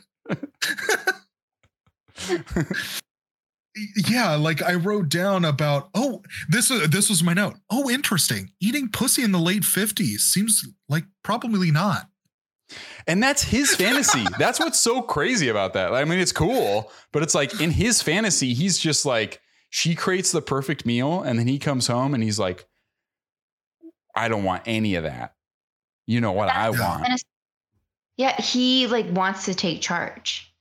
yeah, 4.09 4.35
like 4.37 4.63
I 4.63 4.75
wrote 4.75 5.09
down 5.09 5.45
about 5.45 5.91
oh 5.95 6.23
this 6.49 6.71
uh, 6.71 6.87
this 6.91 7.11
was 7.11 7.23
my 7.23 7.35
note. 7.35 7.57
Oh, 7.71 7.91
interesting. 7.91 8.51
Eating 8.61 8.89
pussy 8.89 9.23
in 9.23 9.33
the 9.33 9.39
late 9.39 9.65
fifties 9.65 10.23
seems 10.25 10.67
like 10.89 11.05
probably 11.23 11.71
not. 11.71 12.09
and 13.07 13.23
that's 13.23 13.43
his 13.43 13.77
fantasy. 13.77 14.25
That's 14.41 14.59
what's 14.59 14.81
so 14.81 15.01
crazy 15.01 15.49
about 15.51 15.75
that. 15.75 15.95
I 15.95 16.05
mean, 16.05 16.19
it's 16.19 16.33
cool, 16.33 16.91
but 17.13 17.23
it's 17.23 17.33
like 17.35 17.61
in 17.61 17.71
his 17.71 18.03
fantasy, 18.03 18.55
he's 18.55 18.77
just 18.77 19.07
like, 19.07 19.41
she 19.71 19.95
creates 19.95 20.33
the 20.33 20.43
perfect 20.43 20.85
meal, 20.85 21.23
and 21.23 21.39
then 21.39 21.47
he 21.47 21.61
comes 21.61 21.87
home 21.87 22.13
and 22.13 22.25
he's 22.25 22.41
like, 22.41 22.67
I 24.17 24.29
don't 24.29 24.45
want 24.45 24.63
any 24.67 24.95
of 24.97 25.05
that. 25.05 25.35
You 26.07 26.21
know 26.21 26.33
what 26.33 26.49
I 26.49 26.71
Yeah. 26.71 26.99
want. 26.99 27.23
yeah, 28.17 28.41
he 28.41 28.87
like 28.87 29.07
wants 29.11 29.45
to 29.45 29.55
take 29.55 29.83
charge. 29.83 30.53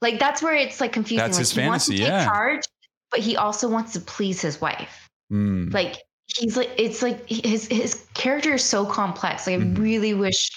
Like 0.00 0.18
that's 0.18 0.42
where 0.42 0.54
it's 0.54 0.80
like 0.80 0.92
confusing. 0.92 1.24
That's 1.24 1.36
like, 1.36 1.40
his 1.40 1.50
he 1.52 1.66
wants 1.66 1.86
to 1.86 1.92
fantasy, 1.92 2.04
take 2.04 2.12
yeah. 2.12 2.24
charge, 2.24 2.64
but 3.10 3.20
he 3.20 3.36
also 3.36 3.68
wants 3.68 3.92
to 3.92 4.00
please 4.00 4.40
his 4.40 4.60
wife. 4.60 5.08
Mm. 5.32 5.72
Like 5.72 5.96
he's 6.26 6.56
like 6.56 6.70
it's 6.76 7.02
like 7.02 7.28
his 7.28 7.66
his 7.68 8.06
character 8.14 8.54
is 8.54 8.64
so 8.64 8.84
complex. 8.84 9.46
Like. 9.46 9.60
I 9.60 9.64
really 9.64 10.14
wish 10.14 10.50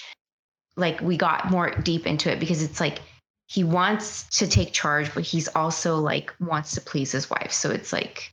like 0.76 1.00
we 1.00 1.16
got 1.16 1.50
more 1.50 1.70
deep 1.70 2.06
into 2.06 2.30
it 2.30 2.38
because 2.40 2.62
it's 2.62 2.80
like 2.80 3.00
he 3.46 3.64
wants 3.64 4.24
to 4.38 4.46
take 4.46 4.72
charge, 4.72 5.12
but 5.14 5.24
he's 5.24 5.48
also 5.48 5.96
like 5.96 6.32
wants 6.40 6.72
to 6.74 6.80
please 6.80 7.12
his 7.12 7.28
wife. 7.28 7.52
So 7.52 7.70
it's 7.70 7.92
like 7.92 8.32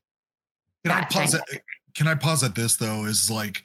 Can 0.84 0.92
I 0.94 1.06
pause 1.06 1.34
it? 1.34 1.42
Can 1.96 2.08
I 2.08 2.16
pause 2.16 2.44
at 2.44 2.56
this 2.56 2.76
though? 2.78 3.06
Is 3.06 3.30
like 3.32 3.65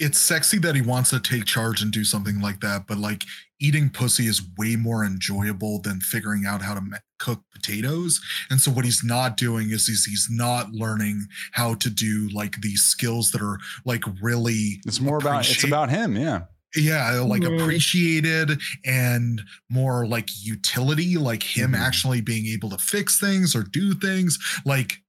it's 0.00 0.18
sexy 0.18 0.58
that 0.58 0.74
he 0.74 0.80
wants 0.82 1.10
to 1.10 1.20
take 1.20 1.44
charge 1.44 1.82
and 1.82 1.92
do 1.92 2.04
something 2.04 2.40
like 2.40 2.60
that, 2.60 2.86
but 2.88 2.98
like 2.98 3.24
eating 3.60 3.90
pussy 3.90 4.26
is 4.26 4.42
way 4.56 4.74
more 4.74 5.04
enjoyable 5.04 5.80
than 5.82 6.00
figuring 6.00 6.46
out 6.46 6.62
how 6.62 6.74
to 6.74 6.80
ma- 6.80 6.96
cook 7.18 7.42
potatoes. 7.52 8.18
And 8.50 8.58
so 8.60 8.70
what 8.70 8.86
he's 8.86 9.04
not 9.04 9.36
doing 9.36 9.70
is 9.70 9.86
he's, 9.86 10.06
he's 10.06 10.28
not 10.30 10.72
learning 10.72 11.26
how 11.52 11.74
to 11.74 11.90
do 11.90 12.28
like 12.32 12.60
these 12.62 12.82
skills 12.82 13.30
that 13.32 13.42
are 13.42 13.58
like 13.84 14.02
really 14.22 14.80
It's 14.86 15.00
more 15.00 15.18
about 15.18 15.48
it's 15.48 15.62
about 15.64 15.90
him. 15.90 16.16
Yeah. 16.16 16.40
yeah 16.74 17.20
like 17.20 17.42
Mhm. 17.42 17.60
appreciated 17.60 18.58
and 18.86 19.42
more 19.68 20.06
like 20.06 20.30
utility 20.42 21.16
like 21.18 21.42
him 21.42 21.72
Mhm. 21.72 21.78
actually 21.80 22.20
being 22.22 22.46
able 22.46 22.70
to 22.70 22.78
fix 22.78 23.18
things 23.20 23.54
or 23.54 23.62
do 23.62 23.92
things 23.94 24.38
like 24.64 25.02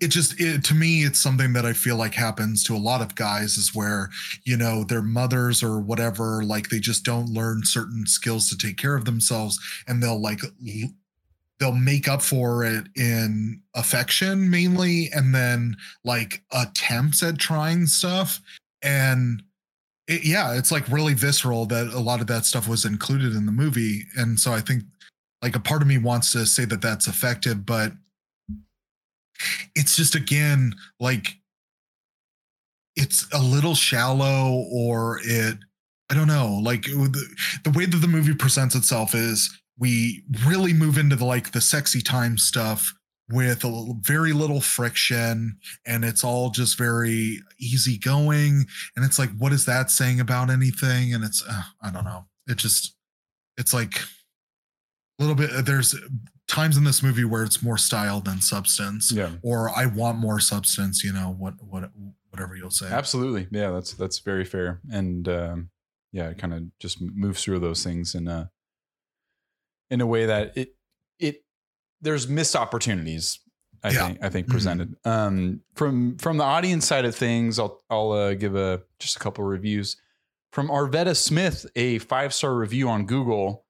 it 0.00 0.08
just 0.08 0.40
it, 0.40 0.64
to 0.64 0.74
me 0.74 1.00
it's 1.00 1.20
something 1.20 1.52
that 1.52 1.66
i 1.66 1.72
feel 1.72 1.96
like 1.96 2.14
happens 2.14 2.64
to 2.64 2.74
a 2.74 2.78
lot 2.78 3.02
of 3.02 3.14
guys 3.14 3.58
is 3.58 3.74
where 3.74 4.08
you 4.44 4.56
know 4.56 4.84
their 4.84 5.02
mothers 5.02 5.62
or 5.62 5.80
whatever 5.80 6.42
like 6.42 6.68
they 6.68 6.78
just 6.78 7.04
don't 7.04 7.28
learn 7.28 7.62
certain 7.64 8.06
skills 8.06 8.48
to 8.48 8.56
take 8.56 8.76
care 8.76 8.96
of 8.96 9.04
themselves 9.04 9.60
and 9.86 10.02
they'll 10.02 10.20
like 10.20 10.40
they'll 11.58 11.72
make 11.72 12.08
up 12.08 12.22
for 12.22 12.64
it 12.64 12.86
in 12.96 13.60
affection 13.74 14.50
mainly 14.50 15.10
and 15.12 15.34
then 15.34 15.76
like 16.04 16.42
attempts 16.52 17.22
at 17.22 17.38
trying 17.38 17.86
stuff. 17.86 18.40
And 18.82 19.42
it, 20.06 20.24
yeah 20.24 20.54
it's 20.54 20.70
like 20.70 20.86
really 20.88 21.14
visceral 21.14 21.64
that 21.66 21.86
a 21.88 22.00
lot 22.00 22.20
of 22.20 22.26
that 22.26 22.44
stuff 22.44 22.68
was 22.68 22.84
included 22.84 23.34
in 23.34 23.46
the 23.46 23.52
movie. 23.52 24.02
And 24.16 24.38
so 24.38 24.52
i 24.52 24.60
think 24.60 24.82
like 25.42 25.56
a 25.56 25.60
part 25.60 25.82
of 25.82 25.88
me 25.88 25.98
wants 25.98 26.32
to 26.32 26.44
say 26.46 26.64
that 26.64 26.82
that's 26.82 27.06
effective 27.06 27.64
but 27.64 27.92
it's 29.74 29.96
just 29.96 30.14
again 30.14 30.74
like 31.00 31.36
it's 32.96 33.26
a 33.32 33.42
little 33.42 33.74
shallow 33.74 34.64
or 34.72 35.20
it 35.24 35.58
I 36.10 36.14
don't 36.14 36.28
know, 36.28 36.60
like 36.62 36.82
the, 36.82 37.36
the 37.64 37.70
way 37.70 37.86
that 37.86 37.96
the 37.96 38.06
movie 38.06 38.34
presents 38.34 38.74
itself 38.74 39.14
is 39.14 39.50
we 39.78 40.22
really 40.46 40.72
move 40.72 40.98
into 40.98 41.16
the 41.16 41.24
like 41.24 41.52
the 41.52 41.60
sexy 41.60 42.00
time 42.00 42.36
stuff 42.38 42.92
with 43.30 43.64
a 43.64 43.68
little, 43.68 43.96
very 44.02 44.32
little 44.34 44.60
friction 44.60 45.56
and 45.86 46.04
it's 46.04 46.22
all 46.22 46.50
just 46.50 46.76
very 46.76 47.40
easy 47.58 47.96
going 47.96 48.66
and 48.94 49.04
it's 49.04 49.18
like 49.18 49.30
what 49.38 49.52
is 49.52 49.64
that 49.64 49.90
saying 49.90 50.20
about 50.20 50.50
anything? 50.50 51.14
And 51.14 51.24
it's 51.24 51.42
uh, 51.48 51.62
i 51.82 51.90
don't 51.90 52.04
know. 52.04 52.26
It 52.46 52.58
just 52.58 52.94
it's 53.56 53.72
like 53.72 53.96
a 55.18 55.22
little 55.24 55.34
bit 55.34 55.64
there's 55.64 55.94
times 56.54 56.76
in 56.76 56.84
this 56.84 57.02
movie 57.02 57.24
where 57.24 57.42
it's 57.44 57.62
more 57.62 57.76
style 57.78 58.20
than 58.20 58.40
substance 58.40 59.10
Yeah. 59.12 59.30
or 59.42 59.70
i 59.70 59.86
want 59.86 60.18
more 60.18 60.38
substance 60.40 61.02
you 61.04 61.12
know 61.12 61.34
what 61.38 61.54
what 61.62 61.90
whatever 62.30 62.56
you'll 62.56 62.70
say 62.70 62.86
Absolutely. 62.90 63.46
Yeah, 63.50 63.70
that's 63.70 63.92
that's 63.94 64.18
very 64.18 64.44
fair. 64.44 64.80
And 64.90 65.28
um, 65.28 65.70
yeah, 66.12 66.30
it 66.30 66.38
kind 66.38 66.52
of 66.52 66.62
just 66.80 67.00
moves 67.00 67.42
through 67.44 67.60
those 67.60 67.84
things 67.84 68.14
in 68.16 68.26
a 68.26 68.50
in 69.90 70.00
a 70.00 70.06
way 70.06 70.26
that 70.26 70.56
it 70.56 70.74
it 71.20 71.44
there's 72.00 72.26
missed 72.28 72.56
opportunities. 72.56 73.38
I 73.84 73.90
Yeah. 73.90 74.06
think 74.08 74.18
I 74.24 74.28
think 74.30 74.46
Mhm. 74.48 74.50
presented 74.50 74.96
um, 75.04 75.60
from 75.76 76.16
from 76.18 76.36
the 76.38 76.44
audience 76.44 76.86
side 76.88 77.04
of 77.04 77.14
things. 77.14 77.58
I'll 77.60 77.80
I'll 77.88 78.10
uh, 78.10 78.34
give 78.34 78.56
a 78.56 78.82
just 78.98 79.14
a 79.16 79.20
couple 79.20 79.44
of 79.44 79.50
reviews 79.50 79.96
from 80.52 80.68
Arvetta 80.68 81.14
Smith, 81.16 81.66
a 81.76 81.98
five 82.00 82.34
star 82.34 82.52
review 82.56 82.88
on 82.88 83.06
Google. 83.06 83.64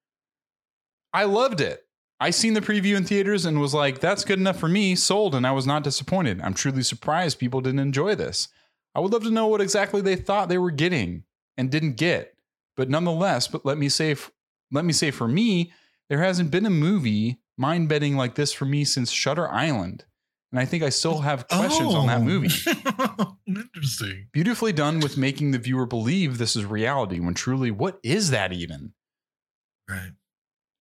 I 1.12 1.24
loved 1.24 1.61
it. 1.61 1.84
I 2.25 2.31
seen 2.31 2.55
the 2.55 2.61
preview 2.63 2.97
in 2.97 3.05
theaters 3.05 3.45
and 3.45 3.61
was 3.61 3.75
like, 3.75 4.01
"That's 4.01 4.25
good 4.25 4.39
enough 4.39 4.59
for 4.59 4.69
me." 4.69 4.95
Sold, 4.97 5.35
and 5.35 5.47
I 5.47 5.53
was 5.53 5.67
not 5.67 5.85
disappointed. 5.85 6.41
I'm 6.41 6.55
truly 6.55 6.83
surprised 6.83 7.39
people 7.39 7.61
didn't 7.61 7.81
enjoy 7.81 8.15
this. 8.15 8.49
I 8.95 9.01
would 9.01 9.13
love 9.13 9.25
to 9.25 9.31
know 9.31 9.47
what 9.47 9.61
exactly 9.61 10.01
they 10.01 10.17
thought 10.17 10.49
they 10.49 10.59
were 10.59 10.71
getting 10.71 11.25
and 11.57 11.71
didn't 11.71 11.97
get. 11.97 12.35
But 12.77 12.89
nonetheless, 12.89 13.47
but 13.49 13.67
let 13.67 13.77
me 13.79 13.89
say, 13.89 14.17
let 14.73 14.85
me 14.85 14.93
say 14.93 15.11
for 15.11 15.29
me, 15.29 15.73
there 16.09 16.23
hasn't 16.23 16.51
been 16.51 16.67
a 16.67 16.71
movie 16.71 17.41
mind 17.59 17.89
bending 17.89 18.17
like 18.17 18.35
this 18.37 18.53
for 18.53 18.65
me 18.65 18.85
since 18.85 19.11
Shutter 19.11 19.49
Island, 19.49 20.05
and 20.51 20.59
I 20.61 20.65
think 20.65 20.83
I 20.83 20.89
still 20.89 21.21
have 21.21 21.47
questions 21.49 21.95
on 21.95 22.07
that 22.07 22.21
Oh. 22.21 22.25
movie. 22.25 22.49
interesting 23.47 24.29
Beautifully 24.33 24.73
done 24.73 25.01
with 25.01 25.17
making 25.19 25.51
the 25.51 25.59
viewer 25.59 25.87
believe 25.87 26.39
this 26.39 26.57
is 26.57 26.65
reality 26.65 27.21
when 27.21 27.35
truly, 27.35 27.71
what 27.71 27.99
is 28.03 28.31
that 28.31 28.53
even? 28.53 28.95
right 29.89 30.13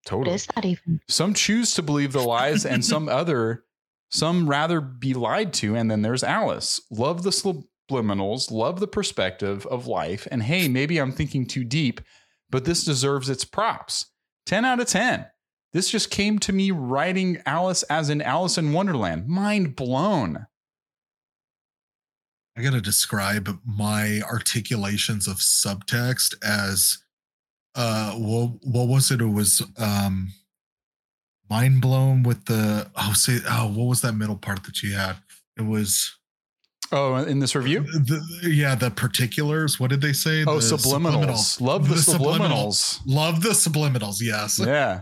What 0.04 0.10
Totally. 0.10 0.36
is 0.36 0.48
that 0.48 0.66
even? 0.66 1.00
Some 1.08 1.34
choose 1.34 1.74
to 1.76 1.82
believe 1.82 2.12
the 2.12 2.22
lies, 2.22 2.66
and 2.66 2.84
some 2.94 3.08
other, 3.08 3.64
some 4.10 4.50
rather 4.50 4.82
be 4.82 5.14
lied 5.14 5.54
to. 5.54 5.76
And 5.76 5.90
then 5.90 6.02
there's 6.02 6.24
Alice. 6.24 6.82
Love 6.92 7.24
the 7.24 7.30
subliminals, 7.30 8.52
love 8.52 8.80
the 8.80 8.88
perspective 8.88 9.66
of 9.68 9.88
life. 9.88 10.28
And 10.32 10.44
hey, 10.44 10.68
maybe 10.68 10.98
I'm 10.98 11.12
thinking 11.12 11.46
too 11.46 11.64
deep, 11.64 12.02
but 12.50 12.66
this 12.66 12.84
deserves 12.84 13.30
its 13.30 13.46
props. 13.46 14.08
10 14.46 14.66
out 14.66 14.80
of 14.80 14.88
10. 14.88 15.26
This 15.72 15.90
just 15.90 16.12
came 16.12 16.38
to 16.40 16.54
me 16.54 16.70
writing 16.70 17.42
Alice 17.46 17.84
as 17.84 18.10
in 18.10 18.22
Alice 18.22 18.58
in 18.58 18.74
Wonderland. 18.74 19.28
Mind 19.28 19.76
blown. 19.76 20.46
I 22.56 22.62
gotta 22.62 22.82
describe 22.82 23.60
my 23.66 24.22
articulations 24.22 25.28
of 25.28 25.38
subtext 25.38 26.36
as 26.44 27.00
uh 27.76 28.14
what 28.14 28.52
what 28.64 28.88
was 28.88 29.12
it? 29.12 29.22
It 29.22 29.26
was 29.26 29.62
um 29.78 30.30
mind 31.50 31.82
blown 31.82 32.24
with 32.24 32.46
the 32.46 32.90
oh 32.96 33.14
say 33.14 33.40
oh 33.50 33.68
what 33.68 33.86
was 33.86 34.02
that 34.02 34.14
middle 34.14 34.38
part 34.38 34.64
that 34.64 34.82
you 34.82 34.94
had? 34.94 35.18
It 35.58 35.64
was 35.64 36.12
Oh, 36.92 37.16
in 37.16 37.40
this 37.40 37.56
review? 37.56 37.82
the, 37.82 38.22
yeah, 38.44 38.76
the 38.76 38.92
particulars. 38.92 39.80
What 39.80 39.90
did 39.90 40.00
they 40.02 40.14
say? 40.14 40.44
Oh, 40.46 40.60
The 40.60 40.78
subliminals. 40.78 41.60
Love 41.60 41.88
the, 41.90 41.96
The 41.96 42.02
subliminal. 42.04 42.68
subliminals. 42.68 43.00
Love 43.08 43.42
the 43.42 43.50
subliminals, 43.50 44.18
yes. 44.22 44.60
Yeah. 44.60 45.02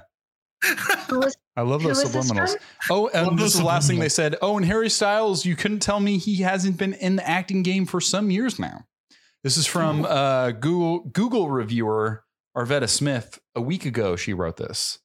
Was 1.09 1.35
I 1.57 1.61
love 1.63 1.83
those 1.83 2.01
subliminals. 2.01 2.55
Oh, 2.89 3.09
and 3.13 3.27
Love 3.27 3.37
this 3.39 3.53
is 3.55 3.59
the 3.59 3.65
last 3.65 3.89
thing 3.89 3.99
they 3.99 4.07
said. 4.07 4.37
Oh, 4.41 4.55
and 4.55 4.65
Harry 4.65 4.89
Styles, 4.89 5.45
you 5.45 5.57
couldn't 5.57 5.79
tell 5.81 5.99
me 5.99 6.17
he 6.17 6.37
hasn't 6.37 6.77
been 6.77 6.93
in 6.93 7.17
the 7.17 7.27
acting 7.27 7.61
game 7.61 7.85
for 7.85 7.99
some 7.99 8.31
years 8.31 8.57
now. 8.57 8.85
This 9.43 9.57
is 9.57 9.67
from 9.67 10.05
uh, 10.05 10.51
Google 10.51 10.99
Google 10.99 11.49
reviewer 11.49 12.23
Arvetta 12.55 12.87
Smith. 12.89 13.39
A 13.55 13.61
week 13.61 13.85
ago, 13.85 14.15
she 14.15 14.33
wrote 14.33 14.57
this. 14.57 14.99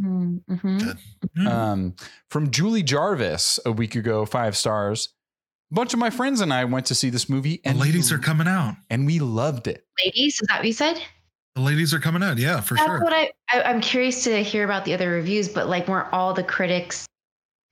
Mm-hmm. 0.00 0.90
Hmm. 1.36 1.46
Um, 1.46 1.94
from 2.30 2.50
Julie 2.50 2.82
Jarvis 2.82 3.58
a 3.66 3.72
week 3.72 3.94
ago, 3.96 4.24
five 4.26 4.56
stars. 4.56 5.08
A 5.70 5.74
bunch 5.74 5.92
of 5.92 5.98
my 5.98 6.10
friends 6.10 6.40
and 6.40 6.52
I 6.52 6.64
went 6.64 6.86
to 6.86 6.94
see 6.94 7.10
this 7.10 7.28
movie, 7.28 7.60
the 7.62 7.70
and 7.70 7.78
ladies 7.78 8.10
we, 8.10 8.16
are 8.16 8.20
coming 8.20 8.46
out. 8.48 8.76
and 8.90 9.04
we 9.06 9.18
loved 9.18 9.66
it. 9.66 9.84
Ladies, 10.04 10.34
is 10.40 10.46
that 10.48 10.58
what 10.58 10.66
you 10.66 10.72
said? 10.72 11.00
The 11.56 11.60
ladies 11.62 11.92
are 11.92 11.98
coming 11.98 12.22
out. 12.22 12.38
Yeah, 12.38 12.60
for 12.60 12.74
That's 12.74 12.86
sure. 12.86 13.00
what 13.02 13.12
I, 13.12 13.32
I 13.50 13.62
I'm 13.62 13.80
curious 13.80 14.24
to 14.24 14.42
hear 14.42 14.64
about 14.64 14.84
the 14.84 14.94
other 14.94 15.10
reviews, 15.10 15.48
but 15.48 15.68
like 15.68 15.88
weren't 15.88 16.10
all 16.12 16.32
the 16.32 16.44
critics 16.44 17.04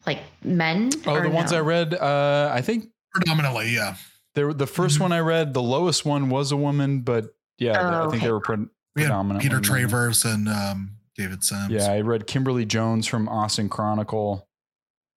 like 0.06 0.18
men? 0.43 0.90
Oh, 1.06 1.14
or 1.14 1.22
the 1.22 1.30
ones 1.30 1.52
no? 1.52 1.59
I 1.59 1.60
read, 1.60 1.94
uh, 1.94 2.51
I 2.52 2.60
think 2.60 2.88
Predominantly, 3.14 3.70
yeah. 3.74 3.94
there 4.34 4.52
the 4.52 4.66
1st 4.66 4.98
Mhm. 4.98 5.01
one 5.01 5.12
I 5.12 5.20
read, 5.20 5.55
the 5.55 5.62
lowest 5.62 6.05
one 6.05 6.28
was 6.28 6.52
a 6.52 6.56
woman, 6.56 7.01
but 7.01 7.34
yeah, 7.59 7.78
Oh, 7.80 7.86
I 8.09 8.10
think 8.10 8.14
okay. 8.16 8.26
they 8.26 8.32
were 8.32 8.40
pre- 8.40 8.66
We 8.97 9.02
had 9.02 9.10
Peter 9.40 9.56
women. 9.56 9.62
Travers 9.62 10.24
and 10.24 10.48
um, 10.48 10.90
David 11.16 11.44
Sims. 11.44 11.70
Yeah, 11.70 11.93
I 11.93 12.01
read 12.01 12.27
Kimberley 12.27 12.64
Jones 12.64 13.06
from 13.06 13.28
Austin 13.28 13.68
Chronicle, 13.68 14.48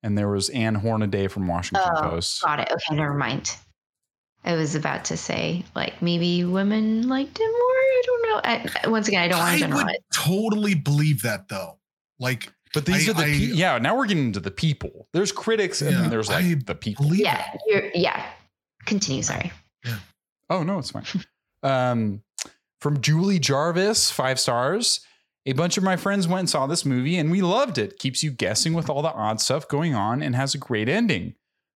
and 0.04 0.18
there 0.18 0.28
was 0.30 0.50
Ann 0.50 0.76
Hornaday 0.76 1.28
from 1.28 1.48
Washington 1.48 1.90
Oh, 1.96 2.02
Post. 2.10 2.42
Got 2.44 2.60
it. 2.60 2.70
Okay, 2.72 2.96
never 2.96 3.14
mind. 3.14 3.56
I 4.46 4.54
was 4.56 4.76
about 4.76 5.04
to 5.06 5.18
say 5.18 5.66
like 5.76 6.02
maybe 6.02 6.46
women 6.46 7.08
liked 7.08 7.40
it 7.40 7.44
more. 7.44 7.52
I 7.60 8.02
don't 8.06 8.22
know. 8.24 8.42
I, 8.86 8.88
once 8.90 9.08
again, 9.08 9.22
I 9.24 9.28
don't 9.28 9.40
want 9.40 9.50
to 9.50 9.56
I 9.56 9.60
generalize. 9.60 9.86
would 9.88 9.98
totally 10.14 10.76
believe 10.76 11.22
that 11.24 11.50
though. 11.50 11.78
Like, 12.20 12.52
But 12.74 12.86
these 12.86 13.08
I- 13.08 13.12
are 13.12 13.16
the 13.16 13.24
I- 13.24 13.26
pe- 13.26 13.38
yeah. 13.54 13.78
Now 13.80 13.98
we're 13.98 14.06
getting 14.08 14.26
into 14.26 14.40
the 14.40 14.52
people. 14.52 15.08
There's 15.14 15.32
critics, 15.34 15.82
and 15.82 15.92
Yeah, 15.92 16.02
then 16.02 16.10
there's 16.10 16.30
like 16.30 16.46
I 16.46 16.54
the 16.66 16.76
people. 16.76 17.14
Yeah, 17.14 17.46
you're, 17.68 17.90
yeah. 17.94 18.26
Continue. 18.86 19.24
Sorry. 19.24 19.52
Yeah. 19.86 19.98
Oh 20.50 20.64
no, 20.64 20.80
it's 20.80 20.92
fine. 20.92 21.04
um, 21.64 22.22
from 22.80 23.02
Julie 23.02 23.40
Jarvis, 23.40 24.12
five 24.12 24.40
stars. 24.40 25.02
A 25.46 25.54
bunch 25.54 25.78
of 25.78 25.84
my 25.84 25.96
friends 25.96 26.28
went 26.28 26.42
and 26.42 26.50
saw 26.50 26.68
this 26.68 26.86
movie, 26.86 27.18
and 27.18 27.32
we 27.32 27.42
loved 27.42 27.78
it. 27.78 27.98
Keeps 27.98 28.24
you 28.24 28.32
guessing 28.32 28.74
with 28.74 28.90
all 28.90 29.02
the 29.02 29.12
odd 29.14 29.40
stuff 29.42 29.68
going 29.68 29.96
on, 29.96 30.22
and 30.22 30.36
has 30.36 30.54
a 30.54 30.58
great 30.60 30.90
ending. 30.90 31.34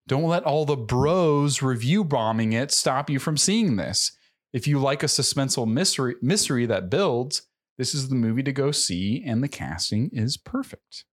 Don't 0.07 0.23
let 0.23 0.43
all 0.43 0.65
the 0.65 0.75
bros 0.75 1.61
review 1.61 2.03
bombing 2.03 2.51
it 2.53 2.71
stop 2.71 3.09
you 3.09 3.19
from 3.19 3.37
seeing 3.37 3.77
this. 3.77 4.11
If 4.51 4.67
you 4.67 4.77
like 4.79 5.01
a 5.01 5.07
suspenseful 5.07 5.67
mystery 5.67 6.15
mystery 6.21 6.65
that 6.67 6.89
builds, 6.89 7.43
this 7.77 7.95
is 7.95 8.09
the 8.09 8.15
movie 8.15 8.43
to 8.43 8.51
go 8.51 8.71
see, 8.71 9.23
and 9.25 9.41
the 9.41 9.47
casting 9.47 10.09
is 10.13 10.37
perfect. 10.37 11.05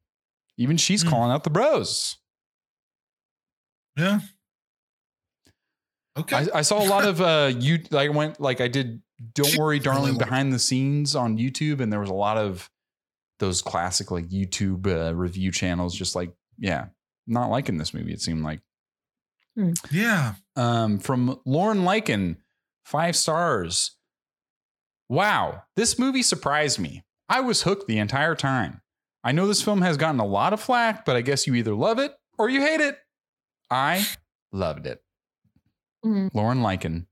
Even 0.58 0.76
she's 0.76 1.02
Hmm. 1.02 1.08
calling 1.08 1.30
out 1.32 1.44
the 1.44 1.50
bros. 1.50 2.16
Yeah. 3.96 4.20
Okay. 6.18 6.36
I, 6.36 6.58
I 6.58 6.62
saw 6.62 6.82
a 6.82 6.88
lot 6.88 7.06
of 7.06 7.20
uh 7.20 7.52
you 7.58 7.78
I 7.92 8.08
went 8.08 8.40
like 8.40 8.60
I 8.60 8.68
did 8.68 9.00
Don't 9.34 9.56
Worry 9.58 9.78
Darling 9.78 10.16
behind 10.18 10.52
the 10.52 10.58
scenes 10.58 11.14
on 11.14 11.36
YouTube 11.36 11.80
and 11.80 11.92
there 11.92 12.00
was 12.00 12.08
a 12.10 12.14
lot 12.14 12.36
of 12.38 12.70
those 13.38 13.60
classic 13.62 14.10
like 14.10 14.28
YouTube 14.28 14.86
uh, 14.86 15.14
review 15.14 15.50
channels 15.50 15.94
just 15.94 16.14
like 16.14 16.32
yeah 16.58 16.86
not 17.26 17.50
liking 17.50 17.76
this 17.78 17.92
movie 17.94 18.12
it 18.12 18.20
seemed 18.20 18.42
like. 18.42 18.60
Yeah. 19.90 20.34
um 20.56 20.98
from 20.98 21.38
Lauren 21.44 21.78
Lycan 21.84 22.36
5 22.86 23.14
stars. 23.16 23.96
Wow 25.08 25.64
this 25.76 25.98
movie 25.98 26.22
surprised 26.22 26.78
me. 26.78 27.04
I 27.28 27.40
was 27.40 27.62
hooked 27.62 27.86
the 27.88 27.98
entire 27.98 28.34
time. 28.34 28.80
I 29.22 29.32
know 29.32 29.46
this 29.46 29.62
film 29.62 29.82
has 29.82 29.96
gotten 29.98 30.20
a 30.20 30.26
lot 30.26 30.52
of 30.52 30.60
flack 30.60 31.04
but 31.04 31.16
I 31.16 31.20
guess 31.20 31.46
you 31.46 31.54
either 31.54 31.74
love 31.74 31.98
it 31.98 32.12
or 32.38 32.48
you 32.48 32.60
hate 32.62 32.80
it. 32.80 32.96
I 33.70 34.06
loved 34.52 34.86
it. 34.86 35.02
Mhm. 36.04 36.30
Lauren 36.34 36.60
Lycan, 36.60 37.06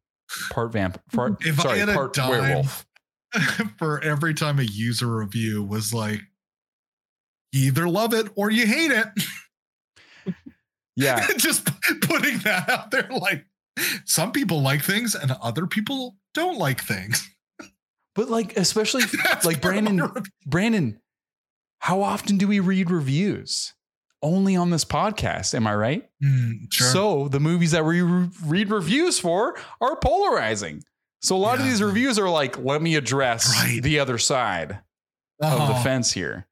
part 0.51 0.73
vamp, 0.73 1.01
part 1.13 1.45
If 1.45 1.61
I 1.61 1.79
sorry, 1.79 1.95
part 1.95 2.17
werewolf. 2.17 2.87
for 3.79 4.03
every 4.03 4.35
time 4.35 4.59
a 4.59 4.63
user 4.63 5.07
review 5.07 5.63
was 5.63 5.93
like, 5.93 6.21
you 7.53 7.69
either 7.69 7.89
love 7.89 8.15
it 8.15 8.29
or 8.35 8.51
you 8.51 8.67
hate 8.67 8.91
it. 8.91 9.07
Yeah, 10.99 11.25
Just 11.37 11.65
putting 12.01 12.39
that 12.39 12.69
out 12.69 12.91
there. 12.91 13.09
Like, 13.09 13.47
some 14.05 14.33
people 14.33 14.61
like 14.63 14.83
things 14.83 15.15
and 15.15 15.31
other 15.41 15.69
people 15.69 16.17
don't 16.35 16.59
like 16.59 16.83
things. 16.83 17.31
but 18.17 18.29
like 18.29 18.57
especially 18.57 19.05
like 19.45 19.63
part 19.63 19.77
of 19.77 19.85
my 19.85 19.91
Brandon. 19.93 20.23
Brandon, 20.45 21.01
how 21.79 22.03
often 22.03 22.37
do 22.37 22.49
we 22.49 22.59
read 22.59 22.91
reviews? 22.91 23.75
Only 24.23 24.57
on 24.57 24.71
this 24.71 24.85
podcast, 24.85 25.55
am 25.55 25.67
I 25.67 25.75
right? 25.77 26.09
Mm, 26.23 26.73
sure. 26.73 26.89
So 26.89 27.29
the 27.29 27.39
movies 27.41 27.71
that 27.71 27.85
we 27.85 28.03
re- 28.03 28.29
read 28.45 28.71
reviews 28.71 29.19
for 29.21 29.57
are 29.81 29.97
polarizing. 29.97 30.83
So 31.23 31.37
a 31.37 31.39
lot 31.39 31.59
of 31.59 31.65
these 31.65 31.83
reviews 31.83 32.19
are 32.19 32.29
like, 32.29 32.59
let 32.59 32.83
me 32.83 32.97
address 32.97 33.53
Right. 33.57 33.83
the 33.83 33.99
other 34.01 34.19
side 34.19 34.81
of 35.41 35.69
the 35.69 35.75
Oh, 35.79 35.83
fence 35.83 36.13
here. 36.13 36.47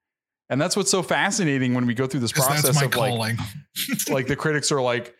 And 0.48 0.60
that's 0.60 0.76
what's 0.76 0.90
so 0.92 1.02
fascinating 1.02 1.74
when 1.74 1.86
we 1.86 1.94
go 1.94 2.06
through 2.06 2.20
this 2.20 2.30
process 2.32 2.68
of 2.68 2.76
like, 2.76 2.92
calling. 2.92 3.36
like 4.08 4.28
the 4.28 4.36
critics 4.36 4.70
are 4.70 4.80
like, 4.80 5.14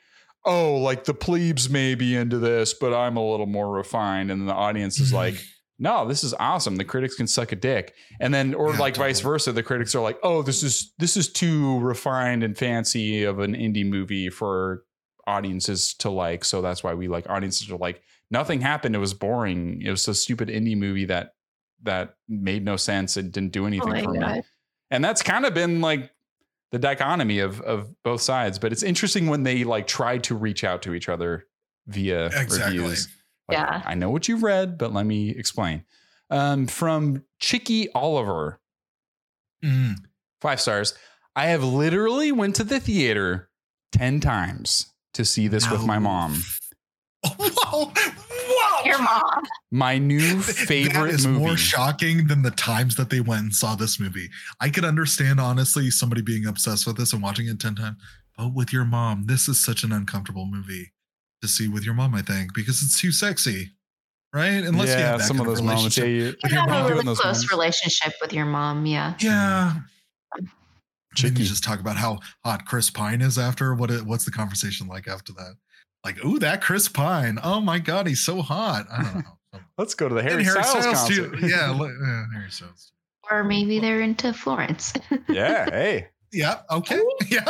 oh, 0.44 0.77
like 0.77 1.02
the 1.05 1.14
plebes 1.14 1.68
may 1.68 1.97
be 1.97 2.14
into 2.14 2.39
this, 2.39 2.74
but 2.74 2.94
I'm 2.94 3.16
a 3.16 3.28
little 3.28 3.47
more 3.47 3.68
refined. 3.73 4.31
And 4.31 4.40
then 4.43 4.47
the 4.47 4.55
audience 4.55 5.01
is 5.01 5.12
like, 5.12 5.35
no, 5.78 6.07
this 6.09 6.24
is 6.24 6.35
awesome. 6.39 6.77
The 6.77 6.85
critics 6.85 7.15
can 7.16 7.27
suck 7.27 7.53
a 7.53 7.57
dick. 7.57 7.94
And 8.20 8.32
then 8.32 8.55
or 8.55 8.73
Yeah, 8.73 8.78
like 8.78 8.97
vice 8.97 9.20
versa, 9.20 9.53
the 9.53 9.62
critics 9.62 9.94
are 9.94 10.03
like, 10.03 10.19
"Oh, 10.23 10.43
this 10.43 10.62
is 10.62 10.93
this 10.98 11.16
is 11.16 11.31
too 11.31 11.78
refined 11.81 12.43
and 12.43 12.57
fancy 12.57 13.24
of 13.24 13.39
an 13.40 13.55
indie 13.55 13.86
movie 13.86 14.31
for 14.31 14.85
audiences 15.27 15.94
to 15.94 16.11
like." 16.11 16.44
So 16.44 16.62
that's 16.62 16.82
why 16.82 16.94
we 16.94 17.09
like 17.09 17.28
audiences 17.28 17.70
are 17.70 17.77
like, 17.77 18.01
"Nothing 18.31 18.61
happened. 18.61 18.94
It 18.94 19.01
was 19.01 19.15
boring. 19.15 19.82
It 19.82 19.90
was 19.90 20.07
a 20.09 20.15
stupid 20.15 20.48
indie 20.48 20.77
movie 20.77 21.05
that 21.07 21.35
that 21.82 22.15
made 22.28 22.65
no 22.65 22.77
sense 22.77 23.16
and 23.19 23.31
didn't 23.31 23.53
do 23.53 23.65
Oh 23.65 23.66
anything 23.66 23.90
my 23.90 24.03
for 24.03 24.12
me." 24.12 24.43
And 24.90 25.05
that's 25.05 25.23
kind 25.23 25.44
of 25.44 25.53
been 25.53 25.81
like 25.81 26.11
the 26.73 26.78
dichotomy 26.78 27.40
of 27.40 27.61
of 27.61 27.89
both 28.03 28.23
sides, 28.23 28.59
but 28.59 28.73
it's 28.73 28.82
interesting 28.82 29.27
when 29.27 29.43
they 29.43 29.62
like 29.65 29.86
try 29.86 30.19
to 30.19 30.35
reach 30.35 30.65
out 30.65 30.82
to 30.82 30.94
each 30.94 31.09
other 31.09 31.47
via 31.86 32.27
Exactly. 32.27 32.78
reviews. 32.78 33.09
Like, 33.48 33.59
Yeah. 33.59 33.82
I 33.85 33.94
know 33.94 34.10
what 34.10 34.28
you've 34.28 34.43
read, 34.43 34.77
but 34.78 34.93
let 34.93 35.06
me 35.06 35.31
explain. 35.31 35.85
Um, 36.31 36.66
from 36.66 37.23
Chicky 37.39 37.90
Oliver, 37.93 38.60
Mm. 39.64 39.97
five 40.40 40.60
stars. 40.60 40.94
I 41.35 41.47
have 41.47 41.62
literally 41.64 42.32
went 42.32 42.56
to 42.56 42.64
the 42.64 42.81
theater 42.81 43.48
10 43.93 44.20
times 44.20 44.93
to 45.14 45.24
see 45.24 45.48
this 45.48 45.70
with 45.70 45.85
my 45.85 45.98
mom. 45.98 46.43
Whoa, 47.39 47.93
whoa. 47.93 48.85
Your 48.85 49.02
mom. 49.02 49.43
My 49.73 49.98
new 49.98 50.20
that 50.43 50.55
favorite 50.55 51.12
is 51.14 51.27
movie. 51.27 51.39
more 51.40 51.56
shocking 51.56 52.27
than 52.28 52.43
the 52.43 52.51
times 52.52 52.94
that 52.97 53.10
they 53.10 53.20
went 53.20 53.43
and 53.43 53.55
saw 53.55 53.74
this 53.74 53.98
movie. 53.98 54.28
I 54.60 54.70
could 54.70 54.85
understand 54.85 55.40
honestly 55.40 55.90
somebody 55.90 56.23
being 56.23 56.47
obsessed 56.47 56.86
with 56.86 56.97
this 56.97 57.12
and 57.12 57.23
watching 57.23 57.48
it 57.48 57.59
10 57.59 57.74
times, 57.74 57.97
but 58.36 58.55
with 58.55 58.73
your 58.73 58.85
mom, 58.85 59.24
this 59.27 59.48
is 59.48 59.59
such 59.62 59.82
an 59.82 59.90
uncomfortable 59.93 60.47
movie 60.47 60.93
to 61.43 61.49
see 61.49 61.69
with 61.69 61.85
your 61.85 61.95
mom, 61.95 62.15
I 62.15 62.23
think, 62.23 62.55
because 62.55 62.83
it's 62.83 63.01
too 63.01 63.13
sexy. 63.13 63.73
Right? 64.33 64.65
Unless 64.65 64.89
you 64.89 64.95
yeah, 64.95 65.09
have 65.13 65.19
that 65.21 65.25
some 65.27 65.41
of 65.41 65.47
kind 65.47 65.57
those 65.57 65.63
moments. 65.63 65.97
Yeah, 65.97 66.05
you, 66.05 66.35
You 66.45 66.51
have 66.51 66.69
a 66.69 66.89
really 66.91 67.03
close 67.05 67.23
moments. 67.25 67.51
relationship 67.51 68.13
with 68.21 68.33
your 68.35 68.45
mom. 68.45 68.85
Yeah. 68.85 69.15
Yeah. 69.21 69.75
Then 70.37 70.51
Chicky. 71.15 71.43
you 71.43 71.49
just 71.49 71.65
talk 71.65 71.81
about 71.81 71.97
how 71.97 72.19
hot 72.45 72.67
Chris 72.67 72.91
Pine 72.91 73.23
is 73.23 73.39
after. 73.39 73.75
What 73.75 73.91
it, 73.91 74.05
what's 74.05 74.27
the 74.27 74.31
conversation 74.31 74.89
like 74.89 75.09
after 75.09 75.33
that? 75.35 75.55
Like, 76.05 76.23
ooh, 76.23 76.39
that 76.41 76.61
Chris 76.61 76.87
Pine. 76.89 77.39
Oh 77.43 77.61
my 77.61 77.79
God, 77.79 78.07
he's 78.07 78.21
so 78.25 78.43
hot. 78.43 78.85
I 78.93 79.03
don't 79.05 79.15
know. 79.25 79.61
Let's 79.79 79.95
go 79.95 80.07
to 80.09 80.15
the 80.15 80.23
Harry, 80.23 80.43
And 80.43 80.51
Styles, 80.51 81.09
too. 81.09 81.31
concert. 81.31 81.49
Yeah, 81.49 81.71
li- 81.79 81.95
yeah, 82.03 82.25
Harry 82.35 82.51
Styles. 82.51 82.93
Or 83.31 83.43
maybe 83.43 83.79
they're 83.81 84.03
into 84.03 84.35
Florence. 84.35 84.93
yeah, 85.31 85.71
hey, 85.71 86.09
Yeah. 86.33 86.61
Okay. 86.71 87.01
Yeah. 87.31 87.45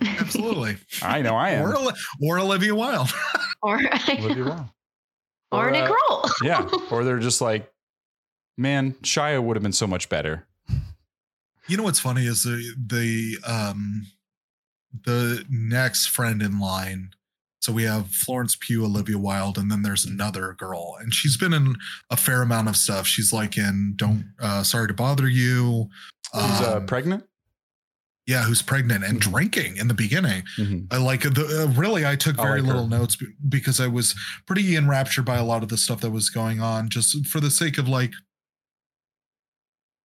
Absolutely. 0.00 0.76
I 1.02 1.22
know 1.22 1.36
I 1.36 1.50
am. 1.50 1.72
Oli- 1.74 1.94
or 2.22 2.38
Olivia 2.38 2.74
Wilde. 2.74 3.10
or 3.62 3.80
Olivia 4.08 4.44
Wilde. 4.44 4.68
or 5.52 5.64
Or, 5.66 5.70
Nick 5.70 5.88
uh, 5.88 6.28
Yeah, 6.42 6.68
or 6.90 7.04
they're 7.04 7.18
just 7.18 7.40
like, 7.40 7.72
man, 8.56 8.92
Shia 9.02 9.42
would 9.42 9.56
have 9.56 9.62
been 9.62 9.72
so 9.72 9.86
much 9.86 10.08
better. 10.08 10.46
You 11.66 11.76
know 11.76 11.82
what's 11.82 12.00
funny 12.00 12.26
is 12.26 12.44
the 12.44 12.74
the 12.86 13.36
um 13.46 14.06
the 15.04 15.44
next 15.50 16.06
friend 16.06 16.42
in 16.42 16.58
line. 16.58 17.10
So 17.60 17.72
we 17.72 17.82
have 17.82 18.08
Florence 18.10 18.56
Pugh, 18.58 18.84
Olivia 18.84 19.18
Wilde, 19.18 19.58
and 19.58 19.70
then 19.70 19.82
there's 19.82 20.04
another 20.04 20.54
girl, 20.56 20.96
and 21.00 21.12
she's 21.12 21.36
been 21.36 21.52
in 21.52 21.76
a 22.08 22.16
fair 22.16 22.40
amount 22.40 22.68
of 22.68 22.76
stuff. 22.76 23.06
She's 23.06 23.32
like 23.32 23.58
in 23.58 23.94
"Don't 23.96 24.32
uh, 24.40 24.62
Sorry 24.62 24.88
to 24.88 24.94
Bother 24.94 25.28
You." 25.28 25.88
Who's 26.32 26.60
uh, 26.60 26.76
um, 26.76 26.86
pregnant? 26.86 27.24
Yeah, 28.28 28.44
who's 28.44 28.60
pregnant 28.62 29.02
and 29.04 29.18
Mhm. 29.18 29.32
drinking 29.32 29.76
in 29.78 29.88
the 29.88 29.94
beginning. 29.94 30.44
Mhm. 30.58 30.86
I 30.92 30.98
like 30.98 31.22
the 31.22 31.64
uh, 31.64 31.72
really. 31.80 32.06
I 32.06 32.14
took 32.14 32.38
I 32.38 32.42
very 32.44 32.60
like 32.60 32.68
her. 32.68 32.74
little 32.74 32.88
notes 32.88 33.16
be- 33.16 33.34
because 33.48 33.80
I 33.80 33.86
was 33.88 34.14
pretty 34.46 34.76
enraptured 34.76 35.24
by 35.24 35.36
a 35.38 35.44
lot 35.44 35.62
of 35.62 35.70
the 35.70 35.78
stuff 35.78 36.00
that 36.02 36.10
was 36.10 36.28
going 36.30 36.60
on, 36.60 36.90
just 36.90 37.26
for 37.26 37.40
the 37.40 37.50
sake 37.50 37.78
of 37.78 37.88
like, 37.88 38.12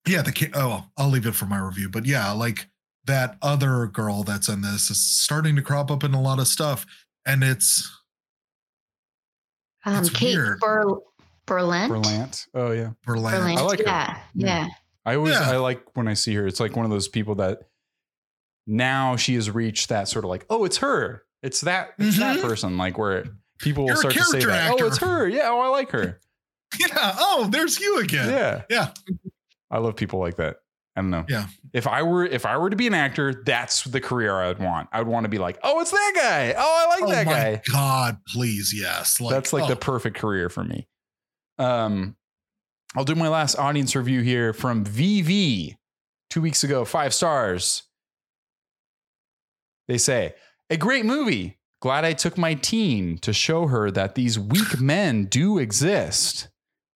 yeah. 0.07 0.21
The 0.21 0.31
ki- 0.31 0.51
oh, 0.53 0.85
I'll 0.97 1.09
leave 1.09 1.25
it 1.25 1.35
for 1.35 1.45
my 1.47 1.57
review, 1.59 1.89
but 1.89 2.05
yeah, 2.05 2.31
like 2.31 2.67
that 3.05 3.37
other 3.41 3.87
girl 3.87 4.23
that's 4.23 4.47
in 4.47 4.61
this 4.61 4.91
is 4.91 5.01
starting 5.01 5.55
to 5.55 5.61
crop 5.63 5.89
up 5.89 6.03
in 6.03 6.13
a 6.13 6.21
lot 6.21 6.39
of 6.39 6.47
stuff, 6.47 6.85
and 7.25 7.43
it's 7.43 7.89
Um, 9.83 9.95
It's 9.95 10.11
Kate 10.11 10.35
weird. 10.37 10.59
Ber- 10.59 10.99
Berlant. 11.47 11.89
Berlant. 11.89 12.47
Oh 12.53 12.69
yeah. 12.71 12.91
Berlin. 13.03 13.33
Berlant. 13.33 13.57
I 13.57 13.61
like 13.61 13.79
her. 13.79 13.85
yeah, 13.87 14.19
Yeah. 14.35 14.65
yeah. 14.65 14.69
I 15.07 15.15
always 15.15 15.33
Yeah. 15.33 15.49
I 15.49 15.57
like 15.57 15.83
when 15.95 16.07
I 16.07 16.13
see 16.13 16.35
her. 16.35 16.45
It's 16.45 16.59
like 16.59 16.75
one 16.75 16.85
of 16.85 16.91
those 16.91 17.07
people 17.07 17.33
that 17.35 17.63
now 18.71 19.15
she 19.17 19.35
has 19.35 19.51
reached 19.51 19.89
that 19.89 20.07
sort 20.07 20.23
of 20.25 20.29
like, 20.29 20.45
oh, 20.49 20.65
it's 20.65 20.77
her. 20.77 21.23
It's 21.43 21.61
that 21.61 21.89
it's 21.99 22.17
that 22.19 22.37
Mhm. 22.37 22.41
person. 22.41 22.77
Like 22.77 22.97
where 22.97 23.25
people 23.59 23.83
will 23.83 23.89
You're 23.89 23.95
a 23.97 23.99
start 23.99 24.13
to 24.15 24.23
say 24.23 24.39
that. 24.45 24.71
actor. 24.71 24.83
Oh, 24.83 24.87
it's 24.87 24.97
her. 24.99 25.27
Yeah. 25.27 25.49
Oh, 25.49 25.59
I 25.59 25.67
like 25.67 25.91
her. 25.91 26.19
Yeah. 26.79 27.15
Oh, 27.19 27.49
there's 27.51 27.79
you 27.81 27.99
again. 27.99 28.29
Yeah. 28.29 28.61
Yeah. 28.69 28.91
I 29.69 29.79
love 29.79 29.97
people 29.97 30.19
like 30.19 30.37
that. 30.37 30.57
I 30.95 31.01
don't 31.01 31.09
know. 31.09 31.25
Yeah. 31.27 31.47
If 31.73 31.85
I 31.85 32.03
were 32.03 32.25
if 32.25 32.45
I 32.45 32.55
were 32.57 32.69
to 32.69 32.75
be 32.77 32.87
an 32.87 32.93
actor, 32.93 33.43
that's 33.45 33.83
the 33.83 33.99
career 33.99 34.33
I 34.39 34.47
would 34.47 34.59
want. 34.59 34.87
I 34.93 34.99
would 34.99 35.07
want 35.09 35.25
to 35.25 35.29
be 35.29 35.37
like, 35.37 35.59
oh, 35.63 35.81
it's 35.81 35.91
that 35.91 36.13
guy. 36.15 36.53
Oh, 36.57 36.85
I 36.87 36.89
like 36.95 37.03
oh 37.03 37.11
that 37.11 37.25
my 37.25 37.31
guy. 37.33 37.61
God, 37.69 38.17
please, 38.27 38.73
yes. 38.73 39.19
Like, 39.19 39.31
That's 39.33 39.51
like 39.51 39.63
oh, 39.63 39.67
the 39.67 39.75
perfect 39.75 40.17
career 40.17 40.47
for 40.49 40.63
me. 40.63 40.87
Um, 41.59 42.15
I'll 42.95 43.03
do 43.05 43.15
my 43.15 43.27
last 43.27 43.57
audience 43.57 43.95
review 43.95 44.21
here 44.21 44.53
from 44.53 44.85
VV 44.85 45.75
two 46.29 46.41
weeks 46.41 46.63
ago, 46.63 46.85
five 46.85 47.13
stars. 47.13 47.83
They 49.91 49.97
say, 49.97 50.35
a 50.69 50.77
great 50.77 51.03
movie. 51.03 51.57
Glad 51.81 52.05
I 52.05 52.13
took 52.13 52.37
my 52.37 52.53
teen 52.53 53.17
to 53.17 53.33
show 53.33 53.67
her 53.67 53.91
that 53.91 54.15
these 54.15 54.39
weak 54.39 54.79
men 54.79 55.25
do 55.25 55.57
exist. 55.57 56.47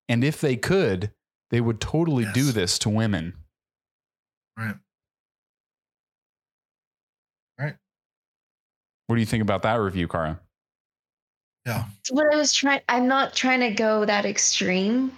And 0.07 0.23
if 0.23 0.39
they 0.39 0.55
could, 0.55 1.11
they 1.51 1.59
would 1.59 1.81
totally 1.81 2.25
do 2.33 2.53
this 2.53 2.79
to 2.79 2.89
women. 2.89 3.33
right. 4.57 4.75
Right. 7.59 7.75
What 9.07 9.17
do 9.17 9.19
you 9.19 9.25
think 9.25 9.43
about 9.43 9.63
that 9.63 9.75
review, 9.75 10.07
Kara? 10.07 10.39
Yeah. 11.65 11.83
What 12.11 12.33
I 12.33 12.37
was 12.37 12.53
trying. 12.53 12.79
I'm 12.87 13.09
not 13.09 13.33
trying 13.35 13.59
to 13.59 13.71
go 13.71 14.05
that 14.05 14.25
extreme, 14.25 15.11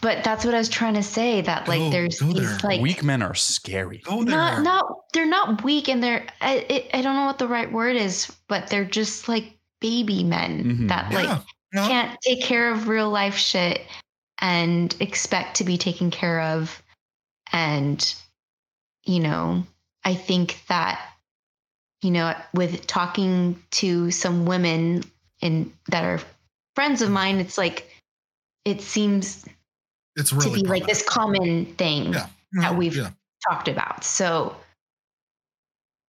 but 0.00 0.24
that's 0.24 0.44
what 0.44 0.54
I 0.54 0.58
was 0.58 0.68
trying 0.68 0.94
to 0.94 1.02
say. 1.02 1.40
That 1.40 1.68
like 1.68 1.78
Go- 1.80 1.90
there's 1.90 2.18
go 2.20 2.32
these 2.32 2.48
there. 2.60 2.70
like 2.70 2.80
weak 2.80 3.02
men 3.04 3.22
are 3.22 3.34
scary. 3.34 3.98
Go 3.98 4.24
there. 4.24 4.34
not 4.36 4.62
not 4.62 4.86
they're 5.12 5.26
not 5.26 5.62
weak 5.62 5.88
and 5.88 6.02
they're 6.02 6.26
I 6.40 6.56
it, 6.68 6.90
I 6.94 7.02
don't 7.02 7.14
know 7.16 7.26
what 7.26 7.38
the 7.38 7.48
right 7.48 7.70
word 7.70 7.96
is, 7.96 8.30
but 8.48 8.68
they're 8.68 8.84
just 8.84 9.28
like 9.28 9.52
baby 9.80 10.24
men 10.24 10.64
Mhm. 10.64 10.88
that 10.88 11.12
like 11.12 11.26
yeah. 11.28 11.40
No, 11.72 11.86
can't 11.86 12.18
take 12.22 12.42
care 12.42 12.70
of 12.72 12.88
real 12.88 13.10
life 13.10 13.36
shit 13.36 13.80
and 14.38 14.94
expect 15.00 15.56
to 15.58 15.64
be 15.64 15.76
taken 15.78 16.10
care 16.10 16.40
of 16.40 16.82
and 17.52 18.14
you 19.04 19.20
know 19.20 19.64
i 20.04 20.14
think 20.14 20.58
that 20.68 21.00
you 22.02 22.10
know 22.10 22.34
with 22.54 22.86
talking 22.86 23.60
to 23.72 24.10
some 24.10 24.46
women 24.46 25.02
in 25.40 25.72
that 25.88 26.04
are 26.04 26.20
friends 26.74 27.02
of 27.02 27.10
mine 27.10 27.36
it's 27.38 27.58
like 27.58 27.90
it 28.64 28.80
seems 28.80 29.44
it's 30.16 30.30
to 30.30 30.36
really 30.36 30.62
be 30.62 30.68
like 30.68 30.86
this 30.86 31.02
common 31.02 31.66
thing 31.76 32.12
Yeah. 32.12 32.26
that 32.60 32.76
we've 32.76 32.96
Yeah. 32.96 33.10
talked 33.48 33.68
about 33.68 34.04
so 34.04 34.56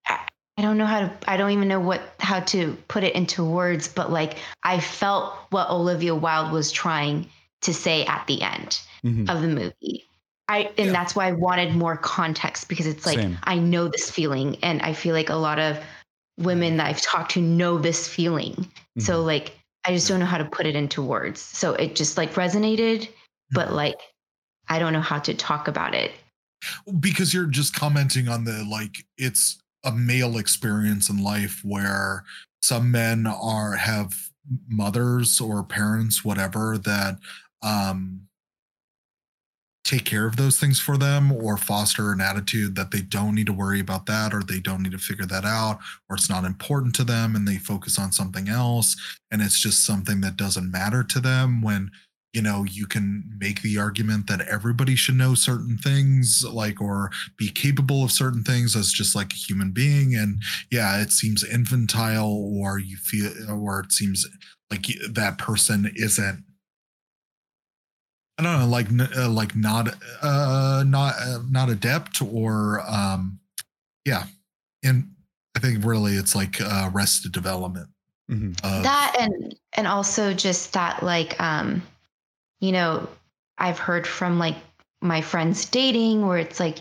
I, 0.08 0.20
I 0.58 0.62
don't 0.62 0.78
know 0.78 0.86
how 0.86 1.02
to 1.02 1.12
i 1.28 1.38
don't 1.38 1.52
even 1.52 1.68
know 1.68 1.80
what 1.80 2.02
how 2.20 2.40
to 2.42 2.76
put 2.88 3.04
it 3.04 3.14
into 3.16 3.44
words 3.44 3.88
but 3.88 4.12
like 4.12 4.38
i 4.64 4.80
felt 4.80 5.34
what 5.52 5.70
olivia 5.70 6.16
wilde 6.16 6.52
was 6.52 6.72
trying 6.72 7.30
to 7.62 7.74
say 7.74 8.06
at 8.06 8.26
the 8.28 8.42
end 8.42 8.80
Mhm. 9.04 9.30
of 9.30 9.42
the 9.42 9.48
movie 9.48 10.06
i 10.48 10.72
and 10.78 10.88
Yeah. 10.88 10.92
that's 10.92 11.16
why 11.16 11.28
i 11.28 11.32
wanted 11.34 11.76
more 11.76 11.98
context 11.98 12.68
because 12.70 12.88
it's 12.88 13.06
like 13.06 13.18
Same. 13.20 13.38
i 13.44 13.56
know 13.58 13.88
this 13.88 14.10
feeling 14.10 14.58
and 14.64 14.82
i 14.82 14.94
feel 14.94 15.14
like 15.14 15.30
a 15.30 15.36
lot 15.36 15.60
of 15.60 15.78
women 16.40 16.78
that 16.78 16.88
i've 16.88 17.02
talked 17.02 17.32
to 17.32 17.42
know 17.42 17.78
this 17.78 18.08
feeling 18.08 18.56
so 19.00 19.18
Mm-hmm. 19.18 19.28
like 19.28 19.52
i 19.86 19.92
just 19.94 20.08
don't 20.08 20.20
know 20.20 20.26
how 20.26 20.38
to 20.40 20.46
put 20.46 20.66
it 20.66 20.76
into 20.76 21.02
words 21.04 21.40
so 21.42 21.74
it 21.74 21.96
just 21.96 22.18
like 22.18 22.34
resonated 22.34 23.10
but 23.52 23.70
Mhm. 23.70 23.74
like 23.74 24.00
i 24.70 24.80
don't 24.80 24.94
know 24.94 25.02
how 25.02 25.20
to 25.20 25.34
talk 25.34 25.68
about 25.68 25.94
it 25.94 26.12
because 27.00 27.34
you're 27.34 27.46
just 27.46 27.74
commenting 27.76 28.28
on 28.28 28.44
the 28.44 28.64
like 28.70 29.06
it's 29.18 29.62
a 29.84 29.92
male 29.92 30.38
experience 30.38 31.10
in 31.10 31.18
life 31.24 31.62
where 31.64 32.24
some 32.62 32.92
men 32.92 33.28
are 33.28 33.74
have 33.76 34.14
mothers 34.68 35.40
or 35.40 35.64
parents 35.64 36.24
whatever 36.26 36.78
that 36.78 37.20
um 37.62 38.22
take 39.84 40.04
care 40.04 40.26
of 40.28 40.36
those 40.36 40.60
things 40.60 40.80
for 40.82 40.98
them 40.98 41.32
or 41.32 41.56
foster 41.56 42.12
an 42.12 42.20
attitude 42.20 42.76
that 42.76 42.92
they 42.92 43.00
don't 43.02 43.36
need 43.36 43.46
to 43.46 43.54
worry 43.54 43.80
about 43.80 44.06
that 44.06 44.34
or 44.34 44.44
they 44.44 44.60
don't 44.60 44.84
need 44.84 44.92
to 44.92 44.98
figure 44.98 45.26
that 45.26 45.46
out 45.46 45.80
or 46.10 46.18
it's 46.18 46.30
not 46.30 46.44
important 46.44 46.94
to 46.94 47.06
them 47.06 47.36
and 47.36 47.48
they 47.48 47.58
focus 47.58 47.98
on 47.98 48.12
something 48.12 48.50
else 48.50 48.98
and 49.32 49.42
it's 49.42 49.62
just 49.62 49.86
something 49.86 50.20
that 50.20 50.36
doesn't 50.36 50.70
matter 50.72 51.04
to 51.04 51.22
them 51.22 51.62
when 51.62 51.90
you 52.38 52.44
know 52.44 52.64
you 52.70 52.86
can 52.86 53.24
make 53.40 53.64
the 53.64 53.80
argument 53.80 54.28
that 54.28 54.42
everybody 54.42 54.96
should 54.96 55.16
know 55.16 55.34
certain 55.34 55.76
things 55.76 56.46
like 56.54 56.80
or 56.80 57.10
be 57.36 57.50
capable 57.50 58.04
of 58.04 58.12
certain 58.12 58.44
things 58.44 58.76
as 58.76 58.92
just 58.92 59.16
like 59.16 59.34
a 59.34 59.36
human 59.36 59.72
being 59.72 60.14
and 60.14 60.38
yeah 60.70 61.02
it 61.02 61.12
seems 61.12 61.44
infantile 61.44 62.32
or 62.56 62.78
you 62.78 62.96
feel 62.96 63.32
or 63.50 63.80
it 63.80 63.92
seems 63.92 64.24
like 64.70 64.86
that 65.10 65.40
person 65.40 65.92
isn't 65.96 66.44
I 68.40 68.44
don't 68.44 68.60
know, 68.60 68.68
like 68.68 69.18
uh, 69.18 69.30
like 69.30 69.56
not 69.56 69.96
uh 70.22 70.84
not 70.86 71.16
uh, 71.20 71.40
not 71.50 71.70
adept 71.70 72.22
or 72.22 72.84
um 72.88 73.40
yeah, 74.06 74.26
and 74.84 75.10
I 75.56 75.60
think 75.60 75.84
really 75.84 76.14
it's 76.14 76.36
like 76.36 76.62
uh, 76.62 76.92
arrested 76.94 77.32
development. 77.32 77.88
Mhm. 78.30 78.52
Of, 78.64 78.84
that 78.84 79.16
and 79.20 79.56
and 79.74 79.88
also 79.88 80.36
just 80.36 80.74
that 80.74 81.02
like 81.02 81.42
um 81.42 81.82
you 82.60 82.72
know 82.72 83.08
i've 83.58 83.80
heard 83.80 84.08
from 84.08 84.40
like 84.40 84.56
my 85.02 85.22
friends 85.22 85.66
dating 85.66 86.26
where 86.26 86.38
it's 86.38 86.60
like 86.60 86.78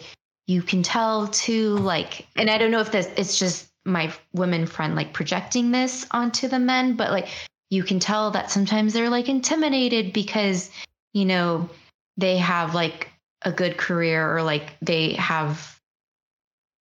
you 0.46 0.62
can 0.62 0.82
tell 0.82 1.26
too 1.28 1.76
like 1.78 2.26
and 2.36 2.50
i 2.50 2.58
don't 2.58 2.70
know 2.70 2.80
if 2.80 2.92
this 2.92 3.10
it's 3.16 3.38
just 3.38 3.68
my 3.84 4.12
women 4.32 4.66
friend 4.66 4.94
like 4.94 5.12
projecting 5.12 5.70
this 5.70 6.06
onto 6.10 6.48
the 6.48 6.58
men 6.58 6.96
but 6.96 7.10
like 7.10 7.28
you 7.70 7.82
can 7.82 7.98
tell 7.98 8.30
that 8.30 8.50
sometimes 8.50 8.92
they're 8.92 9.10
like 9.10 9.28
intimidated 9.28 10.12
because 10.12 10.70
you 11.12 11.24
know 11.24 11.68
they 12.16 12.36
have 12.36 12.74
like 12.74 13.10
a 13.42 13.52
good 13.52 13.76
career 13.76 14.34
or 14.34 14.42
like 14.42 14.76
they 14.80 15.12
have 15.14 15.78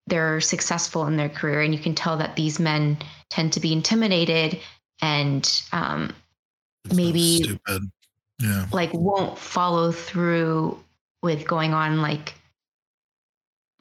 they're 0.06 0.40
successful 0.40 1.06
in 1.06 1.16
their 1.16 1.28
career 1.28 1.60
and 1.60 1.74
you 1.74 1.80
can 1.80 1.94
tell 1.94 2.16
that 2.16 2.36
these 2.36 2.58
men 2.58 2.96
tend 3.28 3.52
to 3.52 3.60
be 3.60 3.72
intimidated 3.72 4.58
and 5.02 5.62
um, 5.72 6.14
so 6.88 6.94
maybe- 6.94 7.42
stupid. 7.42 7.90
Yeah. 8.38 8.66
like 8.72 8.92
won't 8.92 9.38
follow 9.38 9.92
through 9.92 10.78
with 11.22 11.46
going 11.46 11.72
on 11.72 12.02
like 12.02 12.34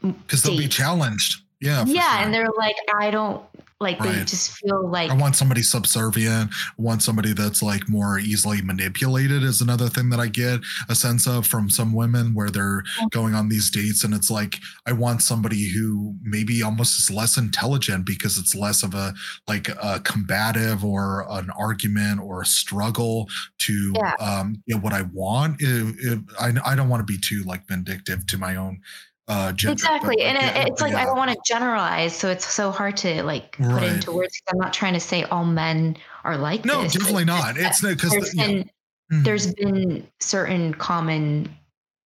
Because 0.01 0.43
they'll 0.43 0.57
be 0.57 0.67
challenged. 0.67 1.41
Yeah. 1.61 1.83
yeah 1.87 2.17
sure. 2.17 2.25
and 2.25 2.33
they're 2.33 2.47
like 2.57 2.75
i 2.93 3.09
don't 3.09 3.43
like 3.81 3.99
they 3.99 4.23
just 4.23 4.51
feel 4.51 4.89
like 4.89 5.11
I 5.11 5.15
want 5.15 5.35
somebody 5.35 5.61
subservient. 5.61 6.49
I 6.51 6.81
want 6.81 7.03
somebody 7.03 7.33
that's 7.33 7.61
like 7.61 7.89
more 7.89 8.17
easily 8.19 8.61
manipulated 8.61 9.43
is 9.43 9.59
another 9.59 9.89
thing 9.89 10.09
that 10.11 10.19
I 10.19 10.27
get 10.27 10.61
a 10.87 10.95
sense 10.95 11.27
of 11.27 11.45
from 11.45 11.69
some 11.69 11.93
women 11.93 12.33
where 12.33 12.49
they're 12.49 12.83
going 13.09 13.35
on 13.35 13.49
these 13.49 13.69
dates 13.69 14.05
and 14.05 14.13
it's 14.13 14.31
like 14.31 14.59
I 14.85 14.93
want 14.93 15.21
somebody 15.21 15.69
who 15.69 16.15
maybe 16.23 16.63
almost 16.63 16.97
is 16.99 17.13
less 17.13 17.37
intelligent 17.37 18.05
because 18.05 18.37
it's 18.37 18.55
less 18.55 18.81
of 18.81 18.93
a 18.93 19.13
like 19.47 19.67
a 19.67 19.99
combative 19.99 20.85
or 20.85 21.25
an 21.29 21.49
argument 21.51 22.21
or 22.21 22.41
a 22.43 22.45
struggle 22.45 23.27
to 23.59 23.91
Yeah. 23.95 24.13
um 24.21 24.63
get 24.67 24.81
what 24.81 24.93
I 24.93 25.01
want. 25.01 25.57
If, 25.61 25.95
if, 25.99 26.19
I 26.39 26.53
I 26.65 26.75
don't 26.75 26.87
want 26.87 27.05
to 27.05 27.13
be 27.13 27.19
too 27.19 27.43
like 27.43 27.67
vindictive 27.67 28.25
to 28.27 28.37
my 28.37 28.55
own 28.55 28.79
uh 29.27 29.51
gender. 29.53 29.73
exactly 29.73 30.21
and 30.21 30.37
like, 30.37 30.55
it, 30.55 30.67
it's 30.67 30.81
like 30.81 30.93
i 30.93 31.03
don't 31.03 31.17
want 31.17 31.31
to 31.31 31.37
generalize 31.47 32.15
so 32.15 32.29
it's 32.29 32.45
so 32.45 32.69
hard 32.71 32.95
to 32.95 33.23
like 33.23 33.53
put 33.57 33.65
Right. 33.65 33.93
into 33.93 34.11
words. 34.11 34.39
i'm 34.51 34.57
not 34.57 34.71
trying 34.73 34.93
to 34.93 34.99
say 34.99 35.23
all 35.23 35.45
men 35.45 35.97
are 36.23 36.37
like 36.37 36.63
No, 36.65 36.83
this 36.83 36.93
definitely 36.93 37.25
not. 37.25 37.57
It's 37.57 37.81
because 37.81 38.11
there's 38.11 38.33
been 38.35 38.69
there's 39.09 39.53
been 39.55 40.07
certain 40.19 40.73
common 40.73 41.49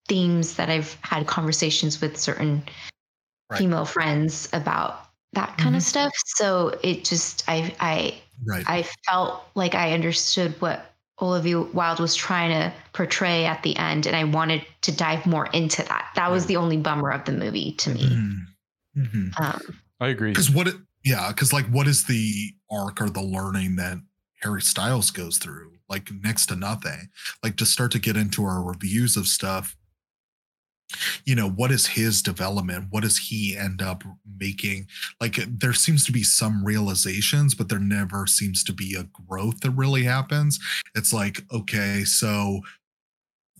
themes 0.08 0.56
that 0.56 0.68
I've 0.68 0.96
had 1.02 1.26
conversations 1.26 2.00
with 2.00 2.16
certain 2.16 2.62
Right. 3.50 3.58
female 3.58 3.84
friends 3.84 4.48
about 4.52 5.08
that 5.32 5.56
kind 5.58 5.74
of 5.74 5.82
Mhm. 5.82 5.86
stuff. 5.86 6.12
So 6.36 6.78
it 6.82 7.04
just 7.04 7.44
I 7.48 7.74
I 7.80 8.14
right. 8.44 8.64
I 8.68 8.82
felt 9.08 9.44
like 9.54 9.74
I 9.74 9.92
understood 9.92 10.54
what 10.60 10.89
Olivia 11.22 11.60
Wilde 11.60 12.00
was 12.00 12.14
trying 12.14 12.50
to 12.50 12.72
portray 12.92 13.44
at 13.44 13.62
the 13.62 13.76
end, 13.76 14.06
and 14.06 14.16
I 14.16 14.24
wanted 14.24 14.64
to 14.82 14.92
dive 14.92 15.26
more 15.26 15.46
into 15.48 15.82
that. 15.84 16.10
That 16.16 16.30
was 16.30 16.46
the 16.46 16.56
only 16.56 16.76
bummer 16.76 17.10
of 17.10 17.24
the 17.24 17.32
movie 17.32 17.72
to 17.72 17.90
me. 17.90 18.04
Mm-hmm. 18.96 19.42
Um, 19.42 19.80
I 20.00 20.08
agree. 20.08 20.30
Because 20.30 20.50
what 20.50 20.68
it, 20.68 20.76
yeah, 21.04 21.28
because 21.28 21.52
like 21.52 21.66
what 21.66 21.86
is 21.86 22.04
the 22.04 22.52
arc 22.70 23.00
or 23.00 23.10
the 23.10 23.22
learning 23.22 23.76
that 23.76 23.98
Harry 24.42 24.62
Styles 24.62 25.10
goes 25.10 25.38
through? 25.38 25.72
Like 25.88 26.10
next 26.22 26.46
to 26.46 26.56
nothing. 26.56 27.08
Like 27.42 27.56
to 27.56 27.66
start 27.66 27.92
to 27.92 27.98
get 27.98 28.16
into 28.16 28.44
our 28.44 28.62
reviews 28.62 29.16
of 29.16 29.26
stuff, 29.26 29.76
you 31.24 31.34
know, 31.34 31.48
what 31.48 31.70
is 31.70 31.86
his 31.86 32.22
development? 32.22 32.86
What 32.90 33.02
does 33.02 33.16
he 33.16 33.56
end 33.56 33.82
up 33.82 34.04
making? 34.38 34.86
Like 35.20 35.36
there 35.46 35.72
seems 35.72 36.04
to 36.06 36.12
be 36.12 36.22
some 36.22 36.64
realizations, 36.64 37.54
but 37.54 37.68
there 37.68 37.78
never 37.78 38.26
seems 38.26 38.64
to 38.64 38.72
be 38.72 38.94
a 38.94 39.08
growth 39.26 39.60
that 39.60 39.70
really 39.70 40.04
happens. 40.04 40.58
It's 40.94 41.12
like, 41.12 41.42
okay, 41.52 42.04
so 42.04 42.60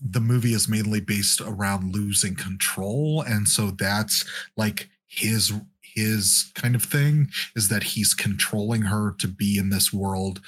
the 0.01 0.19
movie 0.19 0.53
is 0.53 0.67
mainly 0.67 0.99
based 0.99 1.41
around 1.41 1.93
losing 1.93 2.35
control. 2.35 3.21
And 3.21 3.47
so 3.47 3.71
that's 3.71 4.25
like 4.57 4.89
his 5.07 5.53
his 5.81 6.51
kind 6.55 6.73
of 6.73 6.83
thing 6.83 7.29
is 7.55 7.67
that 7.67 7.83
he's 7.83 8.13
controlling 8.13 8.83
her 8.83 9.13
to 9.19 9.27
be 9.27 9.57
in 9.57 9.69
this 9.69 9.91
world 9.91 10.39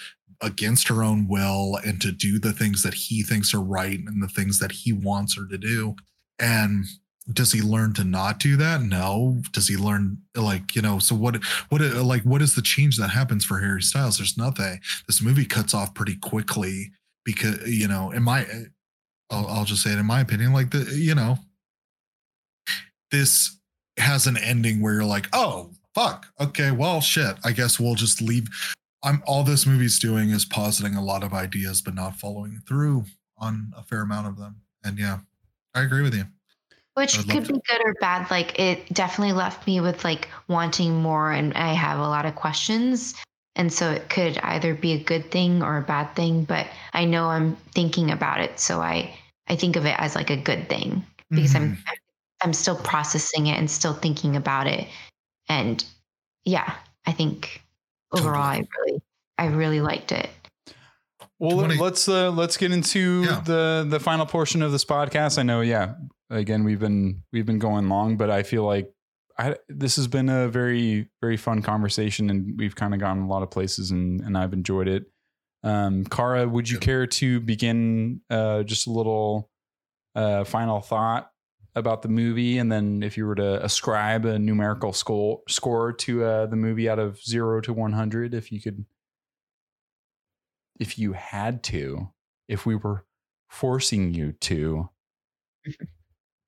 against 0.42 0.88
her 0.88 1.04
own 1.04 1.28
will 1.28 1.78
and 1.86 2.02
to 2.02 2.12
do 2.12 2.40
the 2.40 2.54
things 2.54 2.84
that 2.84 2.94
he 2.94 3.24
thinks 3.24 3.54
are 3.54 3.62
right 3.62 4.00
and 4.00 4.22
the 4.22 4.28
things 4.28 4.60
that 4.60 4.72
he 4.72 4.94
wants 4.94 5.36
her 5.36 5.46
to 5.48 5.58
do. 5.58 5.96
And 6.40 6.86
does 7.32 7.52
he 7.52 7.62
learn 7.62 7.94
to 7.94 8.04
not 8.04 8.40
do 8.40 8.58
that? 8.58 8.82
No. 8.82 9.42
Does 9.52 9.68
he 9.68 9.78
learn 9.78 10.18
like, 10.36 10.76
you 10.76 10.82
know, 10.82 11.00
so 11.00 11.16
what 11.16 11.44
what 11.70 11.82
like 11.82 12.24
what 12.24 12.42
is 12.42 12.56
the 12.56 12.62
change 12.62 12.98
that 12.98 13.10
happens 13.10 13.46
for 13.46 13.60
Harry 13.60 13.82
Styles? 13.82 14.18
There's 14.18 14.38
nothing. 14.38 14.80
This 15.08 15.22
movie 15.22 15.46
cuts 15.46 15.74
off 15.74 15.94
pretty 15.94 16.18
quickly 16.18 16.92
because, 17.24 17.66
you 17.68 17.88
know, 17.88 18.12
in 18.12 18.24
my 18.24 18.46
I'll, 19.30 19.48
I'll 19.48 19.66
just 19.66 19.84
say 19.84 19.92
it 19.92 20.00
in 20.00 20.06
my 20.06 20.20
opinion, 20.20 20.54
like 20.54 20.72
the, 20.72 20.84
you 20.96 21.16
know, 21.16 21.38
this 23.12 23.58
has 23.98 24.28
an 24.28 24.38
ending 24.38 24.82
where 24.82 24.94
you're 24.94 25.06
like, 25.06 25.28
oh 25.34 25.72
fuck, 25.96 26.28
okay, 26.42 26.72
well 26.72 27.00
shit. 27.00 27.38
I 27.46 27.52
guess 27.52 27.80
we'll 27.80 27.96
just 27.96 28.22
leave. 28.22 28.48
I'm 29.02 29.24
all 29.26 29.44
this 29.44 29.66
movie's 29.66 30.00
doing 30.00 30.30
is 30.30 30.46
positing 30.46 30.96
a 30.96 31.04
lot 31.04 31.24
of 31.24 31.34
ideas, 31.34 31.82
but 31.82 31.96
not 31.96 32.18
following 32.18 32.62
through 32.68 33.06
on 33.38 33.72
a 33.78 33.84
fair 33.84 34.02
amount 34.02 34.28
of 34.28 34.38
them. 34.38 34.62
And 34.84 34.98
yeah, 34.98 35.20
I 35.74 35.82
agree 35.82 36.02
with 36.02 36.14
you. 36.16 36.26
which 36.96 37.18
could 37.28 37.46
to- 37.46 37.54
be 37.54 37.60
good 37.68 37.82
or 37.84 37.94
bad. 38.00 38.30
Like 38.30 38.60
it 38.60 38.88
definitely 38.94 39.34
left 39.34 39.66
me 39.66 39.82
with 39.82 40.04
like 40.04 40.30
wanting 40.48 41.02
more, 41.02 41.32
and 41.32 41.54
I 41.54 41.74
have 41.74 42.00
a 42.00 42.08
lot 42.08 42.26
of 42.26 42.36
questions. 42.36 43.16
And 43.56 43.72
so 43.72 43.92
it 43.92 44.10
could 44.10 44.38
either 44.40 44.74
be 44.74 44.94
a 44.94 45.04
good 45.04 45.30
thing 45.30 45.62
or 45.62 45.78
a 45.78 45.82
bad 45.84 46.16
thing, 46.16 46.44
but 46.44 46.68
I 46.94 47.06
know 47.06 47.28
I'm 47.30 47.56
thinking 47.74 48.10
about 48.10 48.40
it. 48.42 48.60
So 48.60 48.82
I, 48.82 49.14
I 49.48 49.56
think 49.56 49.76
of 49.76 49.86
it 49.86 49.96
as 50.00 50.16
like 50.16 50.32
a 50.32 50.38
good 50.38 50.70
thing 50.70 51.06
because 51.30 51.56
I'm, 51.56 51.74
Mhm. 51.74 51.78
I'm 52.42 52.54
still 52.54 52.76
processing 52.76 53.48
it 53.48 53.58
and 53.60 53.70
still 53.70 53.94
thinking 53.94 54.36
about 54.36 54.66
it. 54.66 54.88
And 55.50 55.86
yeah, 56.46 56.76
I 57.06 57.12
think 57.12 57.64
overall 58.12 58.42
I 58.44 58.68
really, 58.80 59.02
I 59.38 59.46
really 59.48 59.82
liked 59.82 60.12
it. 60.12 60.30
Well, 61.40 61.50
Do 61.52 61.56
you 61.56 61.62
wanna- 61.64 61.82
let's 61.82 62.08
uh, 62.08 62.32
let's 62.32 62.58
get 62.58 62.72
into 62.72 63.24
Yeah. 63.24 63.42
the 63.42 63.86
the 63.90 64.00
final 64.00 64.26
portion 64.26 64.62
of 64.62 64.72
this 64.72 64.86
podcast. 64.86 65.38
I 65.38 65.44
know, 65.44 65.62
yeah. 65.62 65.96
Again, 66.30 66.64
we've 66.64 66.80
been 66.80 67.24
we've 67.34 67.46
been 67.46 67.60
going 67.60 67.90
long, 67.90 68.18
but 68.18 68.30
I 68.30 68.44
feel 68.44 68.64
like 68.64 68.90
I, 69.38 69.56
this 69.68 69.96
has 69.96 70.08
been 70.08 70.30
a 70.30 70.48
very 70.48 71.10
very 71.22 71.38
fun 71.38 71.62
conversation, 71.62 72.30
and 72.30 72.54
we've 72.58 72.76
kind 72.76 72.94
of 72.94 73.00
gone 73.00 73.20
a 73.20 73.28
lot 73.28 73.44
of 73.44 73.52
places, 73.52 73.92
and 73.92 74.22
and 74.22 74.38
I've 74.38 74.54
enjoyed 74.54 74.88
it. 74.88 75.06
Um, 75.64 76.04
Kara, 76.06 76.48
would 76.48 76.70
you 76.70 76.78
Good. 76.78 76.86
care 76.86 77.08
to 77.08 77.40
begin 77.40 78.22
uh, 78.30 78.64
just 78.64 78.86
a 78.88 78.92
little 78.92 79.50
uh, 80.16 80.44
final 80.44 80.82
thought 80.82 81.30
about 81.76 82.04
the 82.04 82.10
movie, 82.10 82.58
and 82.60 82.72
then 82.72 83.02
if 83.02 83.18
you 83.18 83.26
were 83.26 83.36
to 83.36 83.64
ascribe 83.66 84.26
a 84.26 84.38
numerical 84.38 84.94
score 84.94 85.42
score 85.48 85.92
to 85.94 86.24
uh, 86.24 86.46
the 86.46 86.56
movie 86.56 86.88
out 86.88 87.00
of 87.00 87.20
zero 87.24 87.60
to 87.62 87.74
one 87.74 87.94
hundred, 87.94 88.34
if 88.36 88.52
you 88.52 88.62
could 88.62 88.86
if 90.84 91.00
you 91.00 91.14
had 91.14 91.64
to, 91.64 92.10
if 92.50 92.66
we 92.66 92.76
were 92.76 93.06
forcing 93.48 94.14
you 94.14 94.34
to 94.42 94.90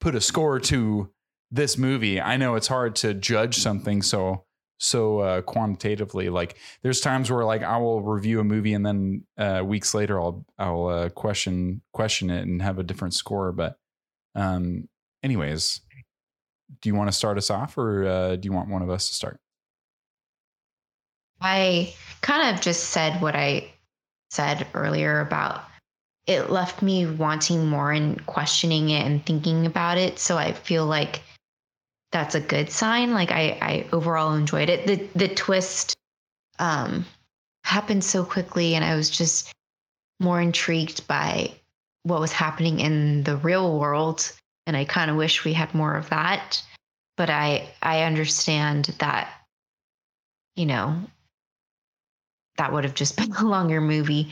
put 0.02 0.14
a 0.14 0.20
score 0.20 0.60
to 0.60 1.10
this 1.52 1.78
movie, 1.78 2.20
I 2.20 2.36
know 2.36 2.56
it's 2.56 2.68
hard 2.68 2.98
to 2.98 3.14
judge 3.14 3.56
something 3.56 4.02
so 4.02 4.44
so 4.78 5.20
uh, 5.20 5.42
quantitatively. 5.42 6.28
Like 6.28 6.58
there's 6.84 7.00
times 7.00 7.32
where 7.32 7.46
like 7.46 7.64
I 7.64 7.78
will 7.78 8.02
review 8.02 8.42
a 8.42 8.44
movie 8.44 8.74
and 8.74 8.86
then 8.86 9.24
uh, 9.38 9.62
weeks 9.64 9.94
later 9.94 10.20
I'll 10.20 10.46
I'll 10.60 10.88
uh, 10.88 11.10
question 11.12 11.82
question 11.94 12.30
it 12.30 12.42
and 12.42 12.62
have 12.62 12.78
a 12.78 12.84
different 12.84 13.14
score. 13.14 13.54
But 13.54 13.78
um, 14.36 14.90
anyways, 15.24 15.80
do 16.82 16.90
you 16.90 16.96
want 16.96 17.08
to 17.08 17.16
start 17.16 17.38
us 17.38 17.50
off 17.50 17.78
or 17.78 18.06
uh, 18.06 18.36
do 18.36 18.48
you 18.48 18.52
want 18.52 18.68
one 18.68 18.82
of 18.82 18.90
us 18.90 19.08
to 19.08 19.16
start? 19.16 19.40
I 21.40 21.94
kind 22.20 22.54
of 22.54 22.62
just 22.62 22.90
said 22.90 23.22
what 23.22 23.34
I 23.34 23.72
said 24.36 24.68
earlier 24.74 25.22
about 25.22 25.64
it 26.28 26.50
left 26.50 26.82
me 26.82 27.06
wanting 27.06 27.68
more 27.68 27.92
and 27.92 28.26
questioning 28.26 28.90
it 28.90 29.06
and 29.06 29.26
thinking 29.26 29.66
about 29.66 29.98
it. 29.98 30.18
So 30.18 30.38
I 30.38 30.54
feel 30.54 30.86
like 30.86 31.22
that's 32.12 32.36
a 32.36 32.42
good 32.42 32.72
sign. 32.72 33.14
Like 33.14 33.32
I, 33.32 33.58
I 33.62 33.88
overall 33.92 34.34
enjoyed 34.34 34.70
it. 34.70 34.88
The 34.88 35.08
the 35.18 35.34
twist 35.34 35.96
um 36.60 37.06
happened 37.64 38.04
so 38.04 38.24
quickly 38.24 38.76
and 38.76 38.86
I 38.86 38.96
was 38.96 39.10
just 39.10 39.52
more 40.20 40.40
intrigued 40.42 41.08
by 41.08 41.52
what 42.04 42.22
was 42.22 42.32
happening 42.32 42.80
in 42.80 43.24
the 43.24 43.38
real 43.38 43.78
world. 43.80 44.32
And 44.68 44.76
I 44.78 44.86
kind 44.86 45.12
of 45.12 45.18
wish 45.18 45.44
we 45.44 45.54
had 45.54 45.74
more 45.74 45.96
of 45.96 46.10
that. 46.10 46.64
But 47.18 47.30
I 47.30 47.70
I 47.82 48.04
understand 48.04 48.96
that, 49.00 49.30
you 50.56 50.66
know, 50.66 51.02
that 52.58 52.72
would 52.72 52.84
have 52.84 52.94
just 52.94 53.16
been 53.18 53.32
a 53.34 53.44
longer 53.44 53.82
movie. 53.82 54.30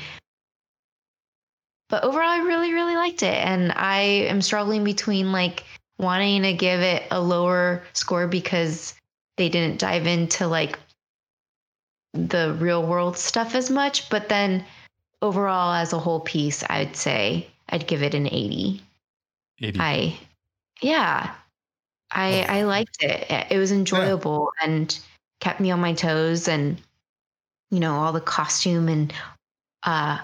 but 1.89 2.03
overall, 2.03 2.29
I 2.29 2.39
really, 2.39 2.73
really 2.73 2.95
liked 2.95 3.23
it. 3.23 3.35
And 3.35 3.71
I 3.71 3.99
am 4.29 4.41
struggling 4.41 4.83
between 4.83 5.31
like 5.31 5.63
wanting 5.99 6.41
to 6.43 6.53
give 6.53 6.81
it 6.81 7.03
a 7.11 7.21
lower 7.21 7.83
score 7.93 8.27
because 8.27 8.95
they 9.37 9.49
didn't 9.49 9.79
dive 9.79 10.07
into 10.07 10.47
like 10.47 10.79
the 12.13 12.55
real 12.59 12.85
world 12.85 13.17
stuff 13.17 13.55
as 13.55 13.69
much. 13.69 14.09
But 14.09 14.29
then 14.29 14.65
overall, 15.21 15.73
as 15.73 15.93
a 15.93 15.99
whole 15.99 16.19
piece, 16.19 16.63
I'd 16.69 16.95
say 16.95 17.47
I'd 17.69 17.87
give 17.87 18.03
it 18.03 18.13
an 18.13 18.27
80. 18.27 18.81
80. 19.61 19.79
I, 19.79 20.19
yeah, 20.81 21.33
I 22.11 22.45
oh. 22.47 22.53
I 22.53 22.63
liked 22.63 23.03
it. 23.03 23.25
It 23.51 23.57
was 23.57 23.71
enjoyable 23.71 24.51
and 24.61 24.97
kept 25.39 25.59
me 25.59 25.71
on 25.71 25.79
my 25.79 25.93
toes. 25.93 26.47
And 26.47 26.81
you 27.73 27.79
know, 27.79 27.95
all 27.95 28.13
the 28.13 28.21
costume 28.21 28.87
and 28.87 29.11
uh, 29.81 30.19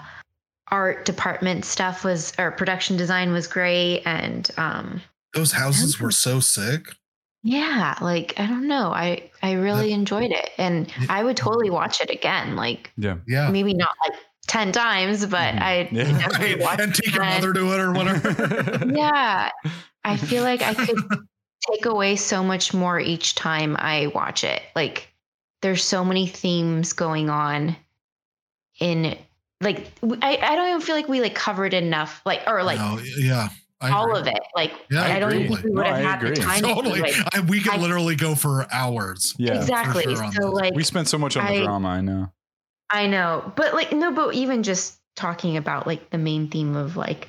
art 0.70 1.04
department 1.04 1.64
stuff 1.64 2.04
was, 2.04 2.32
or 2.38 2.52
production 2.52 2.96
design 2.96 3.32
was 3.32 3.48
great. 3.48 4.02
And 4.06 4.48
um, 4.56 5.00
Those 5.34 5.50
houses 5.50 5.98
were 5.98 6.12
so 6.12 6.38
sick. 6.38 6.94
yeah, 7.42 7.96
like 8.00 8.34
I 8.38 8.46
don't 8.46 8.68
know, 8.68 8.92
I 8.92 9.30
I 9.42 9.52
really 9.54 9.92
enjoyed 9.92 10.30
it, 10.30 10.50
and 10.58 10.86
Yeah. 11.00 11.06
I 11.08 11.24
would 11.24 11.36
totally 11.36 11.70
watch 11.70 12.00
it 12.00 12.10
again. 12.10 12.54
Like 12.54 12.92
yeah. 12.96 13.16
Yeah. 13.26 13.50
maybe 13.50 13.74
not 13.74 13.90
like 14.06 14.16
ten 14.46 14.70
times, 14.70 15.26
but 15.26 15.54
Mhm. 15.54 15.60
I 15.62 15.88
Yeah. 15.90 16.04
definitely 16.18 16.54
Right. 16.54 16.60
watch 16.62 16.80
And 16.80 16.92
it 16.96 17.02
take 17.02 17.14
your 17.14 17.24
mother 17.24 17.52
to 17.52 17.72
it 17.72 17.80
or 17.80 17.92
whatever. 17.92 18.84
Yeah, 18.94 19.50
I 20.04 20.16
feel 20.16 20.44
like 20.44 20.62
I 20.62 20.74
could 20.74 21.02
take 21.70 21.84
away 21.86 22.14
so 22.16 22.44
much 22.44 22.72
more 22.72 23.00
each 23.00 23.34
time 23.34 23.74
I 23.78 24.06
watch 24.14 24.44
it. 24.44 24.62
Like 24.76 25.09
there's 25.62 25.84
so 25.84 26.04
many 26.04 26.26
themes 26.26 26.92
going 26.92 27.28
on 27.30 27.76
in 28.80 29.16
like 29.60 29.86
I, 30.22 30.38
I 30.38 30.56
don't 30.56 30.68
even 30.68 30.80
feel 30.80 30.94
like 30.96 31.08
we 31.08 31.20
like 31.20 31.34
covered 31.34 31.74
enough 31.74 32.22
like 32.24 32.42
or 32.46 32.62
like 32.62 32.78
No, 32.78 32.98
yeah. 33.18 33.48
I 33.82 33.90
all 33.90 34.06
agree. 34.14 34.20
of 34.20 34.26
it. 34.36 34.42
Like 34.54 34.72
Yeah, 34.90 35.02
I 35.02 35.16
I, 35.16 35.18
don't 35.18 35.32
agree. 35.32 35.44
even 35.44 35.56
think 35.56 35.64
we 35.66 35.70
would 35.72 35.86
have 35.86 35.96
I 35.96 36.00
had 36.00 36.22
agree. 36.22 36.30
the 36.30 36.36
time 36.42 36.62
Totally. 36.62 36.96
to 36.96 37.02
like 37.02 37.34
I, 37.34 37.40
we 37.40 37.60
could 37.60 37.72
I- 37.74 37.78
literally 37.78 38.16
go 38.16 38.34
for 38.34 38.66
hours. 38.72 39.34
Yeah. 39.38 39.54
exactly. 39.56 40.02
sure 40.04 40.16
so 40.16 40.30
this. 40.30 40.44
like 40.44 40.74
We 40.74 40.84
spent 40.84 41.08
so 41.08 41.18
much 41.18 41.36
on 41.36 41.46
the 41.52 41.62
drama, 41.64 41.88
I 41.88 42.00
know. 42.00 42.32
I 42.90 43.06
know, 43.06 43.52
but 43.56 43.72
like 43.74 43.92
no, 43.92 44.10
but 44.12 44.34
even 44.34 44.62
just 44.62 44.98
talking 45.16 45.56
about 45.56 45.86
like 45.86 46.10
the 46.10 46.18
main 46.18 46.48
theme 46.48 46.74
of 46.76 46.96
like 46.96 47.28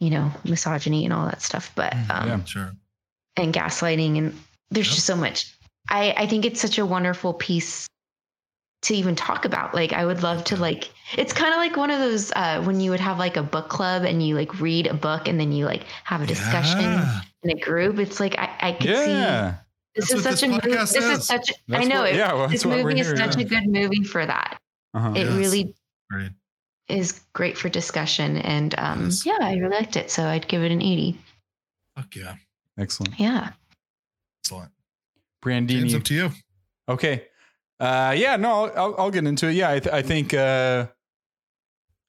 you 0.00 0.10
know 0.10 0.30
misogyny 0.44 1.04
and 1.04 1.12
all 1.14 1.26
that 1.26 1.42
stuff, 1.42 1.70
but 1.74 1.92
Mhm, 1.92 2.10
um, 2.10 2.28
Yeah. 2.28 2.44
Sure. 2.44 2.72
and 3.36 3.52
gaslighting 3.54 4.18
and 4.18 4.38
there's 4.70 4.86
Yep. 4.88 4.94
just 4.94 5.06
so 5.06 5.16
much. 5.16 5.54
I 5.90 6.14
I 6.16 6.26
think 6.26 6.44
it's 6.44 6.60
such 6.60 6.78
a 6.78 6.86
wonderful 6.86 7.34
piece 7.34 7.86
to 8.82 8.94
even 8.94 9.14
talk 9.14 9.44
about. 9.44 9.74
Like 9.74 9.92
I 9.92 10.06
would 10.06 10.22
love 10.22 10.44
to 10.44 10.56
like 10.56 10.90
it's 11.16 11.32
kind 11.32 11.52
of 11.52 11.58
like 11.58 11.76
one 11.76 11.90
of 11.90 11.98
those 11.98 12.32
uh 12.32 12.62
when 12.62 12.80
you 12.80 12.90
would 12.90 13.00
have 13.00 13.18
like 13.18 13.36
a 13.36 13.42
book 13.42 13.68
club 13.68 14.04
and 14.04 14.26
you 14.26 14.34
like 14.34 14.60
read 14.60 14.86
a 14.86 14.94
book 14.94 15.28
and 15.28 15.38
then 15.38 15.52
you 15.52 15.66
like 15.66 15.84
have 16.04 16.22
a 16.22 16.26
discussion 16.26 16.80
Yeah. 16.80 17.20
in 17.42 17.50
a 17.50 17.60
group. 17.60 17.98
It's 17.98 18.20
like 18.20 18.38
I 18.38 18.48
I 18.60 18.72
could 18.72 18.96
see 18.96 19.56
this 19.96 20.08
That's 20.08 20.12
is 20.14 20.22
such 20.22 20.32
this 20.32 20.42
a 20.44 20.48
movie. 20.48 20.70
This 20.70 20.94
is. 20.94 21.26
such. 21.26 21.52
I 21.72 21.84
know 21.84 22.02
what- 22.02 22.10
it. 22.10 22.16
yeah, 22.16 22.32
well, 22.32 22.48
this 22.48 22.62
that's 22.62 22.66
what 22.66 22.84
we're 22.84 22.90
movie 22.90 23.00
is 23.00 23.08
such 23.08 23.36
yeah. 23.36 23.42
a 23.42 23.44
good 23.44 23.66
movie 23.68 24.04
for 24.04 24.24
that. 24.24 24.58
Uh-huh. 24.94 25.12
It 25.16 25.26
Yes. 25.26 25.36
really 25.36 25.74
Great. 26.10 26.30
is 26.88 27.20
great 27.32 27.58
for 27.58 27.68
discussion, 27.68 28.36
and 28.38 28.74
um, 28.78 29.04
Yes. 29.06 29.26
yeah, 29.26 29.38
I 29.40 29.54
really 29.56 29.76
liked 29.76 29.96
it. 29.96 30.10
So 30.10 30.24
I'd 30.26 30.46
give 30.48 30.62
it 30.62 30.70
an 30.72 30.80
eighty. 30.80 31.18
Fuck 31.96 32.14
yeah. 32.16 32.36
Excellent. 32.78 33.18
Yeah. 33.18 33.50
Excellent. 34.44 34.70
Brandini. 35.44 35.94
up 35.94 36.04
to 36.04 36.14
you. 36.14 36.30
Okay. 36.88 37.26
Uh, 37.78 38.14
yeah, 38.16 38.36
no, 38.36 38.66
I'll- 38.66 38.72
I'll, 38.76 38.94
I'll 38.98 39.10
get 39.10 39.24
into 39.26 39.46
it. 39.48 39.52
Yeah, 39.54 39.70
I, 39.70 39.78
th- 39.80 39.94
I 39.94 40.02
think 40.02 40.34
uh, 40.34 40.86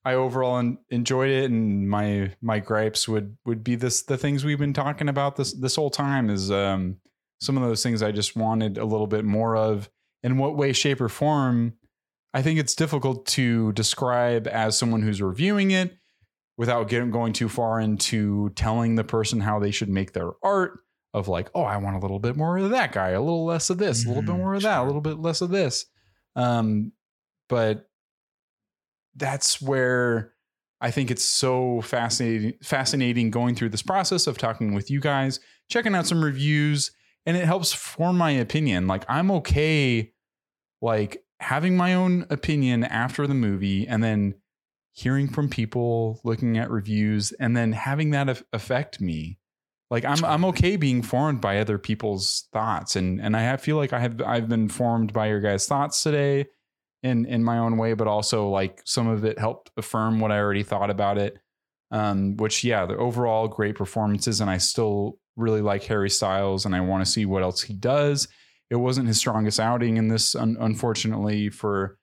I 0.04 0.16
overall 0.16 0.58
en- 0.58 0.80
enjoyed 0.90 1.30
it, 1.30 1.50
and 1.52 1.88
my 1.90 2.34
my 2.42 2.60
gripes 2.60 3.08
would 3.08 3.38
would 3.46 3.64
be 3.64 3.76
this 3.76 4.02
the 4.02 4.18
things 4.18 4.44
we've 4.44 4.58
been 4.60 4.74
talking 4.74 5.08
about 5.08 5.36
this 5.36 5.54
this 5.54 5.76
whole 5.76 5.90
time 5.92 6.30
is 6.30 6.50
um, 6.52 6.98
some 7.40 7.56
of 7.58 7.64
those 7.64 7.84
things 7.84 8.02
I 8.04 8.12
just 8.12 8.36
wanted 8.36 8.78
a 8.78 8.86
little 8.86 9.08
bit 9.08 9.24
more 9.26 9.56
of. 9.56 9.90
In 10.24 10.38
what 10.38 10.56
way, 10.56 10.72
shape, 10.74 11.02
or 11.02 11.10
form? 11.10 11.74
I 12.34 12.42
think 12.42 12.60
it's 12.60 12.76
difficult 12.76 13.26
to 13.28 13.72
describe 13.74 14.48
as 14.48 14.78
someone 14.78 15.02
who's 15.02 15.22
reviewing 15.22 15.72
it 15.72 15.94
without 16.58 16.88
getting 16.90 17.12
going 17.12 17.34
too 17.34 17.50
far 17.50 17.80
into 17.80 18.50
telling 18.56 18.96
the 18.96 19.04
person 19.04 19.40
how 19.42 19.58
they 19.60 19.72
should 19.72 19.90
make 19.90 20.14
their 20.14 20.30
art 20.44 20.80
of 21.14 21.28
like, 21.28 21.50
oh, 21.54 21.64
I 21.64 21.78
want 21.78 21.96
a 21.98 22.00
little 22.00 22.20
bit 22.20 22.36
more 22.38 22.58
of 22.58 22.70
that 22.70 22.92
guy, 22.94 23.10
a 23.10 23.20
little 23.22 23.46
less 23.46 23.70
of 23.70 23.78
this, 23.78 24.06
a 24.06 24.08
little 24.08 24.24
bit 24.24 24.34
Mhm, 24.36 24.38
more 24.38 24.54
of 24.56 24.62
that, 24.64 24.80
a 24.80 24.84
little 24.84 25.02
bit 25.02 25.20
less 25.20 25.42
of 25.42 25.50
this. 25.50 25.86
Um, 26.36 26.94
but 27.50 27.90
that's 29.16 29.62
where 29.62 30.34
I 30.80 30.92
think 30.92 31.12
it's 31.12 31.24
so 31.24 31.82
fascinating, 31.82 32.54
fascinating 32.64 33.30
going 33.30 33.56
through 33.56 33.70
this 33.70 33.82
process 33.82 34.26
of 34.28 34.38
talking 34.38 34.74
with 34.74 34.90
you 34.90 35.00
guys, 35.00 35.40
checking 35.70 35.94
out 35.96 36.08
some 36.08 36.24
reviews, 36.24 36.92
and 37.26 37.36
it 37.38 37.46
helps 37.46 37.74
form 37.74 38.18
my 38.18 38.32
opinion. 38.32 38.88
Like 38.88 39.04
I'm 39.10 39.30
okay, 39.32 40.14
like 40.82 41.24
having 41.40 41.76
my 41.76 41.94
own 41.94 42.26
opinion 42.30 42.84
after 42.84 43.28
the 43.28 43.34
movie, 43.34 43.86
and 43.88 44.04
then 44.04 44.36
hearing 44.94 45.28
from 45.28 45.50
people, 45.50 46.20
looking 46.24 46.58
at 46.58 46.72
reviews, 46.72 47.32
and 47.34 47.56
then 47.56 47.74
having 47.74 48.12
that 48.12 48.30
af- 48.30 48.44
affect 48.54 49.00
me. 49.02 49.38
Like 49.92 50.06
I'm 50.06 50.24
I'm 50.24 50.46
okay 50.46 50.78
being 50.78 51.04
formed 51.04 51.42
by 51.42 51.60
other 51.60 51.78
people's 51.78 52.48
thoughts, 52.54 52.96
and 52.96 53.22
and 53.22 53.36
I 53.36 53.42
have, 53.42 53.62
feel 53.62 53.76
like 53.76 53.92
I 53.92 54.00
have 54.00 54.22
I've 54.26 54.48
been 54.48 54.70
formed 54.70 55.12
by 55.12 55.28
your 55.28 55.42
guys' 55.42 55.68
thoughts 55.68 56.02
today, 56.02 56.48
in 57.04 57.26
in 57.26 57.44
my 57.44 57.58
own 57.58 57.78
way, 57.78 57.94
but 57.94 58.08
also 58.08 58.48
like 58.50 58.82
some 58.86 59.08
of 59.08 59.26
it 59.26 59.38
helped 59.38 59.70
affirm 59.78 60.20
what 60.20 60.32
I 60.32 60.40
already 60.40 60.64
thought 60.64 60.90
about 60.90 61.18
it. 61.18 61.38
Um, 61.92 62.38
which 62.38 62.64
yeah, 62.64 62.86
the 62.86 62.96
overall 62.96 63.50
great 63.50 63.76
performances, 63.76 64.40
and 64.40 64.50
I 64.50 64.58
still 64.58 65.20
really 65.36 65.62
like 65.62 65.84
Harry 65.84 66.10
Styles, 66.10 66.66
and 66.66 66.74
I 66.74 66.80
want 66.80 67.06
to 67.06 67.12
see 67.12 67.26
what 67.26 67.44
else 67.44 67.62
he 67.62 67.74
does. 67.74 68.30
It 68.70 68.78
wasn't 68.78 69.10
his 69.10 69.18
strongest 69.18 69.60
outing 69.60 69.98
in 69.98 70.08
this, 70.08 70.34
un- 70.34 70.56
unfortunately, 70.60 71.50
for 71.50 71.98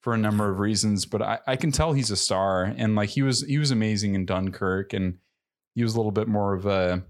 for 0.00 0.14
a 0.14 0.18
number 0.18 0.50
of 0.50 0.60
reasons, 0.60 1.04
but 1.04 1.20
I, 1.20 1.40
I 1.46 1.56
can 1.56 1.72
tell 1.72 1.92
he's 1.92 2.10
a 2.10 2.16
star, 2.16 2.64
and 2.64 2.94
like 2.94 3.10
he 3.10 3.20
was 3.20 3.42
he 3.42 3.58
was 3.58 3.70
amazing 3.70 4.14
in 4.14 4.24
Dunkirk, 4.24 4.94
and 4.94 5.18
he 5.74 5.82
was 5.82 5.94
a 5.94 5.98
little 5.98 6.12
bit 6.12 6.28
more 6.28 6.54
of 6.54 6.64
a 6.64 7.04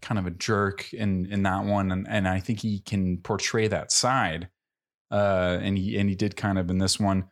kind 0.00 0.18
of 0.18 0.26
a 0.26 0.30
jerk 0.30 0.92
in 0.92 1.26
in 1.26 1.42
that 1.44 1.64
one, 1.64 1.90
and 1.90 2.06
and 2.08 2.28
I 2.28 2.40
think 2.40 2.60
he 2.60 2.80
can 2.80 3.18
portray 3.18 3.68
that 3.68 3.92
side, 3.92 4.48
uh, 5.10 5.58
and 5.60 5.76
he 5.76 5.98
and 5.98 6.08
he 6.08 6.14
did 6.14 6.36
kind 6.36 6.58
of 6.58 6.70
in 6.70 6.78
this 6.78 6.98
one. 6.98 7.28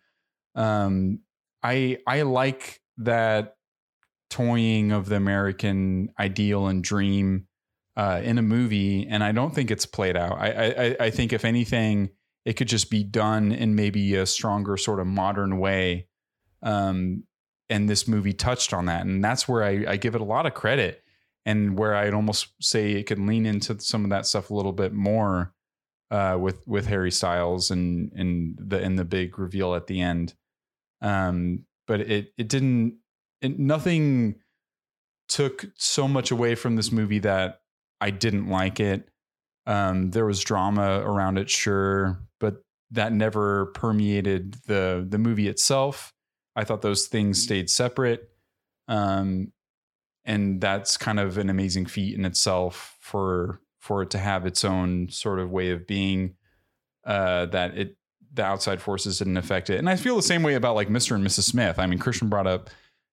Um, 0.54 1.20
I 1.62 1.98
I 2.06 2.22
like 2.22 2.80
that 2.98 3.54
toying 4.30 4.92
of 4.92 5.08
the 5.08 5.16
American 5.16 6.10
ideal 6.18 6.66
and 6.66 6.84
dream 6.84 7.46
uh, 7.96 8.20
in 8.22 8.38
a 8.38 8.42
movie, 8.42 9.06
and 9.08 9.24
I 9.24 9.32
don't 9.32 9.54
think 9.54 9.70
it's 9.70 9.86
played 9.86 10.16
out. 10.16 10.38
I, 10.38 10.50
I 10.50 10.96
I 11.06 11.10
think 11.10 11.32
if 11.32 11.44
anything, 11.44 12.10
it 12.44 12.54
could 12.54 12.68
just 12.68 12.90
be 12.90 13.04
done 13.04 13.52
in 13.52 13.74
maybe 13.74 14.14
a 14.14 14.26
stronger 14.26 14.76
sort 14.76 15.00
of 15.00 15.06
modern 15.06 15.58
way. 15.58 16.08
Um, 16.62 17.24
and 17.70 17.88
this 17.88 18.08
movie 18.08 18.32
touched 18.32 18.72
on 18.72 18.86
that, 18.86 19.04
and 19.04 19.22
that's 19.22 19.46
where 19.46 19.62
I, 19.62 19.84
I 19.88 19.96
give 19.96 20.14
it 20.14 20.20
a 20.20 20.24
lot 20.24 20.46
of 20.46 20.54
credit, 20.54 21.02
and 21.48 21.78
where 21.78 21.96
I'd 21.96 22.12
almost 22.12 22.48
say 22.60 22.92
it 22.92 23.04
could 23.04 23.18
lean 23.18 23.46
into 23.46 23.80
some 23.80 24.04
of 24.04 24.10
that 24.10 24.26
stuff 24.26 24.50
a 24.50 24.54
little 24.54 24.74
bit 24.74 24.92
more 24.92 25.54
uh, 26.10 26.36
with 26.38 26.68
with 26.68 26.86
Harry 26.86 27.10
Styles 27.10 27.70
and 27.70 28.12
and 28.12 28.58
the 28.60 28.82
and 28.82 28.98
the 28.98 29.04
big 29.06 29.38
reveal 29.38 29.74
at 29.74 29.86
the 29.86 30.02
end. 30.02 30.34
Um, 31.00 31.64
but 31.86 32.02
it 32.02 32.34
it 32.36 32.48
didn't 32.48 32.98
it, 33.40 33.58
nothing 33.58 34.34
took 35.30 35.64
so 35.76 36.06
much 36.06 36.30
away 36.30 36.54
from 36.54 36.76
this 36.76 36.92
movie 36.92 37.20
that 37.20 37.62
I 37.98 38.10
didn't 38.10 38.48
like 38.48 38.78
it. 38.78 39.08
Um, 39.66 40.10
there 40.10 40.26
was 40.26 40.40
drama 40.40 41.00
around 41.00 41.38
it, 41.38 41.48
sure, 41.48 42.18
but 42.40 42.62
that 42.90 43.12
never 43.12 43.66
permeated 43.72 44.56
the 44.66 45.06
the 45.08 45.18
movie 45.18 45.48
itself. 45.48 46.12
I 46.54 46.64
thought 46.64 46.82
those 46.82 47.06
things 47.06 47.42
stayed 47.42 47.70
separate, 47.70 48.28
um, 48.86 49.52
and 50.28 50.60
that's 50.60 50.98
kind 50.98 51.18
of 51.18 51.38
an 51.38 51.48
amazing 51.48 51.86
feat 51.86 52.16
in 52.16 52.24
itself 52.24 52.96
for 53.00 53.60
for 53.78 54.02
it 54.02 54.10
to 54.10 54.18
have 54.18 54.44
its 54.44 54.62
own 54.64 55.08
sort 55.08 55.40
of 55.40 55.50
way 55.50 55.70
of 55.70 55.86
being. 55.86 56.34
Uh, 57.04 57.46
that 57.46 57.76
it 57.76 57.96
the 58.34 58.44
outside 58.44 58.82
forces 58.82 59.18
didn't 59.18 59.38
affect 59.38 59.70
it, 59.70 59.78
and 59.78 59.88
I 59.88 59.96
feel 59.96 60.14
the 60.14 60.22
same 60.22 60.42
way 60.42 60.54
about 60.54 60.74
like 60.74 60.88
Mr. 60.88 61.14
and 61.16 61.26
Mrs. 61.26 61.44
Smith. 61.44 61.78
I 61.78 61.86
mean, 61.86 61.98
Christian 61.98 62.28
brought 62.28 62.46
up 62.46 62.68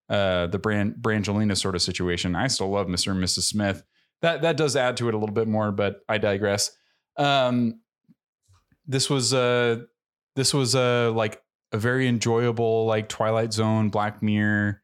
uh, 0.09 0.47
the 0.47 0.59
Brand 0.59 0.95
Brangelina 0.99 1.55
sort 1.55 1.75
of 1.75 1.81
situation. 1.81 2.35
I 2.35 2.47
still 2.47 2.69
love 2.69 2.87
Mr. 2.87 3.11
and 3.11 3.23
Mrs. 3.23 3.43
Smith. 3.43 3.83
That 4.21 4.41
that 4.41 4.57
does 4.57 4.75
add 4.75 4.97
to 4.97 5.07
it 5.07 5.13
a 5.13 5.17
little 5.17 5.33
bit 5.33 5.47
more, 5.47 5.71
but 5.71 6.01
I 6.09 6.17
digress. 6.17 6.71
Um, 7.15 7.79
this 8.85 9.09
was 9.09 9.33
uh 9.33 9.77
this 10.35 10.53
was 10.53 10.75
uh 10.75 11.11
like 11.15 11.41
a 11.71 11.77
very 11.77 12.07
enjoyable 12.09 12.85
like 12.85 13.07
Twilight 13.07 13.53
Zone, 13.53 13.89
Black 13.89 14.21
Mirror, 14.21 14.81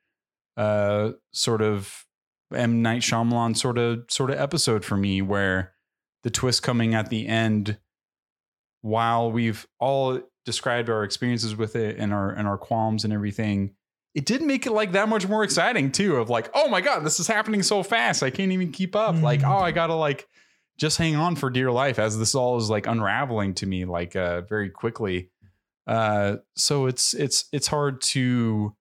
uh 0.56 1.11
sort 1.34 1.61
of 1.61 2.06
M 2.54 2.82
Night 2.82 3.02
Shyamalan 3.02 3.56
sort 3.58 3.78
of 3.78 4.04
sort 4.10 4.30
of 4.32 4.40
episode 4.40 4.84
for 4.86 4.98
me 4.98 5.22
where 5.22 5.74
the 6.24 6.30
twist 6.30 6.64
coming 6.64 6.94
at 6.94 7.10
the 7.10 7.28
end 7.28 7.78
while 8.82 9.32
we've 9.32 9.68
all 9.80 10.20
described 10.46 10.90
our 10.90 11.04
experiences 11.04 11.56
with 11.56 11.76
it 11.76 11.98
and 11.98 12.14
our 12.14 12.32
and 12.32 12.48
our 12.48 12.58
qualms 12.58 13.04
and 13.04 13.14
everything 13.14 13.76
it 14.14 14.26
did 14.26 14.42
make 14.42 14.66
it 14.66 14.72
like 14.72 14.92
that 14.92 15.08
much 15.08 15.26
more 15.28 15.42
exciting 15.44 15.90
too. 15.92 16.18
Of 16.18 16.30
like, 16.30 16.50
oh 16.54 16.68
my 16.68 16.82
god, 16.82 17.06
this 17.06 17.20
is 17.20 17.28
happening 17.28 17.64
so 17.64 17.82
fast, 17.82 18.24
I 18.24 18.30
can't 18.30 18.52
even 18.52 18.72
keep 18.72 18.94
up. 18.96 19.22
Like, 19.22 19.40
Mm. 19.42 19.50
oh, 19.50 19.60
I 19.64 19.72
gotta 19.72 19.94
like 19.96 20.28
just 20.78 20.98
hang 20.98 21.16
on 21.16 21.36
for 21.38 21.50
dear 21.50 21.72
life 21.72 21.98
as 22.00 22.18
this 22.18 22.36
all 22.36 22.58
is 22.58 22.70
like 22.70 22.88
unraveling 22.88 23.54
to 23.56 23.66
me 23.66 23.86
like 23.86 24.16
uh 24.16 24.42
very 24.42 24.70
quickly. 24.70 25.30
Uh, 25.88 26.38
so 26.56 26.88
it's 26.88 27.14
it's 27.14 27.46
it's 27.54 27.68
hard 27.68 28.02
to 28.02 28.76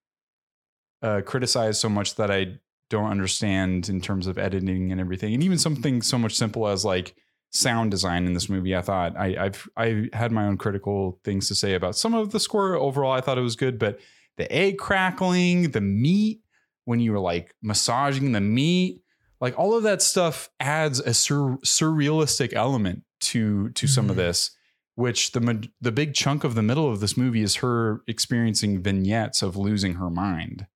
uh, 1.02 1.20
criticize 1.24 1.78
so 1.80 1.88
much 1.88 2.16
that 2.16 2.30
I 2.30 2.58
don't 2.90 3.10
understand 3.10 3.88
in 3.88 4.00
terms 4.02 4.26
of 4.26 4.36
editing 4.36 4.92
and 4.92 5.00
everything, 5.00 5.32
and 5.32 5.42
even 5.42 5.56
something 5.58 6.02
so 6.02 6.18
much 6.18 6.34
simple 6.36 6.68
as 6.68 6.84
like 6.84 7.14
sound 7.52 7.90
design 7.90 8.26
in 8.26 8.34
this 8.34 8.48
movie. 8.48 8.76
I 8.76 8.82
thought 8.82 9.16
I, 9.16 9.36
I've 9.46 9.68
I 9.76 10.08
had 10.12 10.30
my 10.32 10.44
own 10.46 10.58
critical 10.58 11.18
things 11.24 11.48
to 11.48 11.54
say 11.54 11.74
about 11.74 11.96
some 11.96 12.12
of 12.14 12.30
the 12.30 12.38
score. 12.40 12.74
Overall, 12.74 13.12
I 13.12 13.20
thought 13.22 13.38
it 13.38 13.42
was 13.42 13.56
good, 13.56 13.78
but 13.78 13.98
the 14.36 14.50
egg 14.52 14.76
crackling, 14.78 15.70
the 15.70 15.80
meat 15.80 16.42
when 16.84 17.00
you 17.00 17.12
were 17.12 17.18
like 17.20 17.54
massaging 17.62 18.32
the 18.32 18.40
meat, 18.40 19.02
like 19.40 19.58
all 19.58 19.76
of 19.76 19.82
that 19.84 20.02
stuff 20.02 20.50
adds 20.60 20.98
a 21.00 21.14
sur- 21.14 21.58
surrealistic 21.64 22.52
element 22.52 23.02
to 23.20 23.70
to 23.70 23.86
some 23.86 24.10
of 24.10 24.16
Mhm. 24.16 24.18
this. 24.18 24.50
Which 24.96 25.32
the 25.32 25.68
the 25.80 25.92
big 25.92 26.14
chunk 26.14 26.44
of 26.44 26.54
the 26.54 26.62
middle 26.62 26.90
of 26.90 27.00
this 27.00 27.16
movie 27.16 27.42
is 27.42 27.56
her 27.56 28.02
experiencing 28.06 28.82
vignettes 28.82 29.40
of 29.42 29.56
losing 29.56 29.94
her 29.94 30.10
mind, 30.10 30.66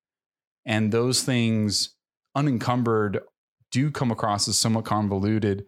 and 0.65 0.91
those 0.91 1.21
things 1.23 1.94
unencumbered 2.35 3.19
do 3.71 3.89
come 3.91 4.11
across 4.11 4.47
as 4.47 4.57
somewhat 4.57 4.85
convoluted 4.85 5.65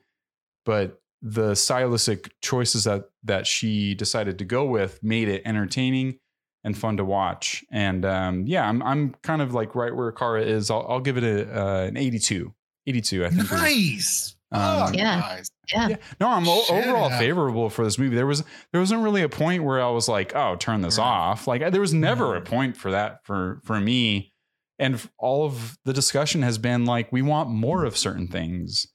but 0.66 1.00
the 1.22 1.56
stylistic 1.56 2.32
choices 2.42 2.84
that 2.84 3.06
that 3.24 3.48
she 3.48 3.96
decided 3.96 4.38
to 4.38 4.46
go 4.46 4.66
with 4.66 5.02
made 5.04 5.28
it 5.28 5.42
entertaining 5.46 6.20
and 6.64 6.78
fun 6.78 6.98
to 6.98 7.06
watch 7.06 7.64
and 7.72 8.06
um, 8.06 8.46
yeah 8.46 8.68
I'm, 8.68 8.84
I'm 8.84 9.16
kind 9.24 9.42
of 9.42 9.54
like 9.54 9.74
right 9.76 9.96
where 9.96 10.12
Kara 10.12 10.44
is 10.44 10.70
I'll, 10.70 10.86
I'll 10.88 11.00
give 11.00 11.18
it 11.18 11.24
a, 11.24 11.60
uh, 11.60 11.86
an 11.86 11.98
82 11.98 12.54
82 12.86 13.26
I 13.26 13.30
think 13.30 13.52
Nice. 13.52 14.36
Um, 14.52 14.62
Fuck, 14.62 14.96
Yeah. 14.96 15.38
Yeah. 15.74 15.88
yeah. 15.90 15.96
No, 16.22 16.30
I'm 16.30 16.48
o- 16.48 16.64
Shit. 16.64 16.86
overall 16.88 17.10
favorable 17.10 17.70
for 17.70 17.84
this 17.84 17.98
movie. 17.98 18.16
There 18.16 18.26
was 18.26 18.46
there 18.72 18.80
wasn't 18.80 19.04
really 19.04 19.22
a 19.22 19.28
point 19.28 19.66
where 19.66 19.82
I 19.84 19.90
was 19.90 20.08
like, 20.08 20.34
"Oh, 20.38 20.56
turn 20.56 20.80
this 20.80 20.98
Right. 20.98 21.04
off." 21.04 21.48
Like 21.48 21.70
there 21.70 21.82
was 21.82 21.94
never 21.94 22.38
a 22.38 22.42
Mhm. 22.42 22.46
point 22.46 22.78
for 22.78 22.92
that 22.92 23.26
for 23.26 23.60
for 23.66 23.78
me. 23.82 24.32
And 24.80 25.10
all 25.18 25.46
of 25.46 25.78
the 25.86 25.94
discussion 25.94 26.44
has 26.44 26.58
been 26.58 26.86
like, 26.86 27.12
we 27.12 27.22
want 27.22 27.50
more 27.50 27.84
of 27.84 27.98
certain 27.98 28.28
things. 28.28 28.88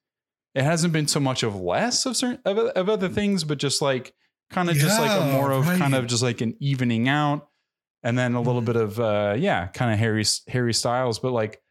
It 0.55 0.62
hasn't 0.62 0.93
been 0.93 1.09
so 1.09 1.19
much 1.19 1.43
of 1.43 1.57
less 1.57 2.07
of 2.07 2.17
certain 2.17 2.41
of, 2.44 2.59
of 2.59 2.89
other 2.89 3.09
things, 3.09 3.43
but 3.43 3.59
just 3.59 3.81
like 3.83 4.15
kind 4.51 4.69
of 4.69 4.77
just 4.77 5.01
like 5.01 5.11
a 5.11 5.33
more 5.33 5.51
of 5.51 5.65
kind 5.65 5.94
of 5.94 6.07
just 6.07 6.23
like 6.23 6.41
an 6.43 6.57
evening 6.61 7.09
out, 7.09 7.49
and 8.02 8.19
then 8.19 8.35
a 8.35 8.41
little 8.41 8.61
bit 8.61 8.77
of 8.77 9.01
uh 9.01 9.35
yeah, 9.39 9.69
kind 9.69 9.93
of 9.93 9.99
Harry 9.99 10.25
Harry 10.49 10.75
Styles, 10.75 11.19
but 11.19 11.33
like 11.33 11.62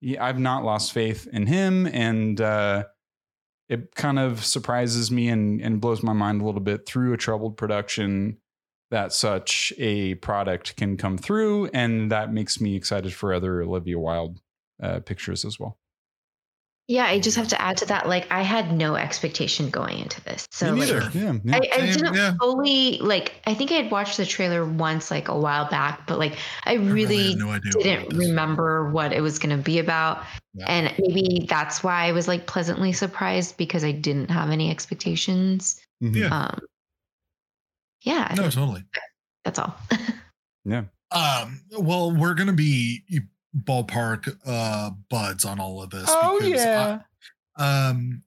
yeah, 0.00 0.24
I've 0.24 0.38
not 0.38 0.64
lost 0.64 0.92
faith 0.92 1.28
in 1.30 1.46
him, 1.46 1.86
and 1.86 2.40
uh 2.40 2.84
it 3.68 3.94
kind 3.94 4.18
of 4.18 4.44
surprises 4.44 5.10
me 5.10 5.28
and, 5.28 5.60
and 5.60 5.80
blows 5.80 6.02
my 6.02 6.12
mind 6.12 6.40
a 6.40 6.44
little 6.44 6.60
bit 6.60 6.86
through 6.86 7.12
a 7.12 7.16
troubled 7.16 7.56
production 7.56 8.38
that 8.90 9.12
such 9.12 9.72
a 9.78 10.14
product 10.16 10.76
can 10.76 10.96
come 10.96 11.18
through. 11.18 11.66
And 11.74 12.10
that 12.12 12.32
makes 12.32 12.60
me 12.60 12.76
excited 12.76 13.12
for 13.12 13.32
other 13.34 13.62
Olivia 13.62 13.98
Wilde 13.98 14.40
uh, 14.82 15.00
pictures 15.00 15.44
as 15.44 15.58
well. 15.58 15.78
Yeah, 16.88 17.06
I 17.06 17.18
just 17.18 17.36
have 17.36 17.48
to 17.48 17.60
add 17.60 17.78
to 17.78 17.86
that. 17.86 18.06
Like, 18.06 18.30
I 18.30 18.42
had 18.42 18.72
no 18.72 18.94
expectation 18.94 19.70
going 19.70 19.98
into 19.98 20.22
this. 20.22 20.46
So, 20.52 20.72
me 20.72 20.82
like, 20.82 20.88
neither. 20.88 21.18
Yeah. 21.18 21.38
yeah. 21.42 21.56
I, 21.56 21.68
I 21.72 21.78
Same, 21.78 21.94
didn't 21.94 22.14
yeah. 22.14 22.34
fully 22.40 22.98
like. 22.98 23.40
I 23.44 23.54
think 23.54 23.72
I 23.72 23.74
had 23.74 23.90
watched 23.90 24.16
the 24.18 24.24
trailer 24.24 24.64
once, 24.64 25.10
like 25.10 25.26
a 25.26 25.36
while 25.36 25.68
back, 25.68 26.06
but 26.06 26.20
like 26.20 26.38
I 26.64 26.74
I 26.74 26.74
really 26.74 27.34
no 27.34 27.58
didn't 27.58 28.10
this 28.10 28.18
was. 28.18 28.28
remember 28.28 28.88
what 28.92 29.12
it 29.12 29.20
was 29.20 29.40
going 29.40 29.56
to 29.56 29.60
be 29.60 29.80
about, 29.80 30.22
Yeah. 30.54 30.66
and 30.68 30.94
maybe 31.00 31.46
that's 31.48 31.82
why 31.82 32.04
I 32.06 32.12
was 32.12 32.28
like 32.28 32.46
pleasantly 32.46 32.92
surprised 32.92 33.56
because 33.56 33.82
I 33.82 33.90
didn't 33.90 34.30
have 34.30 34.50
any 34.50 34.70
expectations. 34.70 35.80
Mhm. 36.00 36.14
Yeah. 36.14 36.28
Um, 36.28 36.60
yeah, 38.02 38.32
No, 38.36 38.44
totally. 38.50 38.84
that's 39.44 39.58
all. 39.58 39.76
Yeah. 40.68 40.82
Um, 41.12 41.60
well, 41.78 42.10
we're 42.10 42.34
gonna 42.34 42.52
be 42.52 43.02
ballpark 43.56 44.36
uh 44.44 44.90
buds 45.08 45.44
on 45.44 45.60
all 45.60 45.80
of 45.82 45.90
this. 45.90 46.06
Oh, 46.08 46.38
because 46.42 46.64
yeah. 46.64 46.98
I- 47.56 47.88
um, 47.88 48.22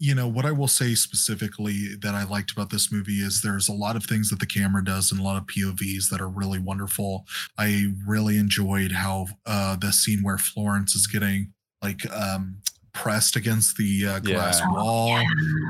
you 0.00 0.16
know 0.16 0.26
what 0.26 0.44
I 0.44 0.50
will 0.50 0.66
say 0.66 0.96
specifically 0.96 1.94
that 2.02 2.16
I 2.16 2.24
liked 2.24 2.50
about 2.50 2.70
this 2.70 2.90
movie 2.90 3.20
is 3.20 3.40
there's 3.40 3.68
a 3.68 3.72
lot 3.72 3.94
of 3.94 4.04
things 4.04 4.28
that 4.30 4.40
the 4.40 4.46
camera 4.46 4.84
does 4.84 5.12
and 5.12 5.20
a 5.20 5.22
lot 5.22 5.36
of 5.36 5.46
POVs 5.46 6.08
that 6.10 6.20
are 6.20 6.28
really 6.28 6.58
wonderful. 6.58 7.24
I 7.56 7.92
really 8.04 8.36
enjoyed 8.38 8.90
how 8.90 9.28
uh 9.46 9.76
the 9.76 9.92
scene 9.92 10.24
where 10.24 10.38
Florence 10.38 10.96
is 10.96 11.06
getting 11.06 11.52
like 11.80 12.10
um 12.12 12.56
pressed 12.92 13.36
against 13.36 13.76
the 13.76 14.06
uh, 14.06 14.18
glass 14.18 14.58
Yeah. 14.58 14.72
wall. 14.72 15.22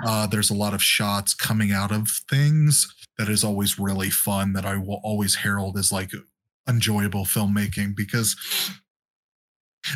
Uh, 0.06 0.26
there's 0.26 0.48
a 0.50 0.54
lot 0.54 0.72
of 0.74 0.82
shots 0.82 1.34
coming 1.34 1.70
out 1.70 1.92
of 1.92 2.08
things 2.30 2.92
that 3.18 3.28
is 3.28 3.44
always 3.44 3.78
really 3.78 4.10
fun 4.10 4.52
that 4.54 4.64
I 4.64 4.76
will 4.76 5.00
always 5.02 5.36
herald 5.36 5.76
as 5.76 5.92
like 5.92 6.10
enjoyable 6.68 7.24
filmmaking 7.24 7.96
because 7.96 8.36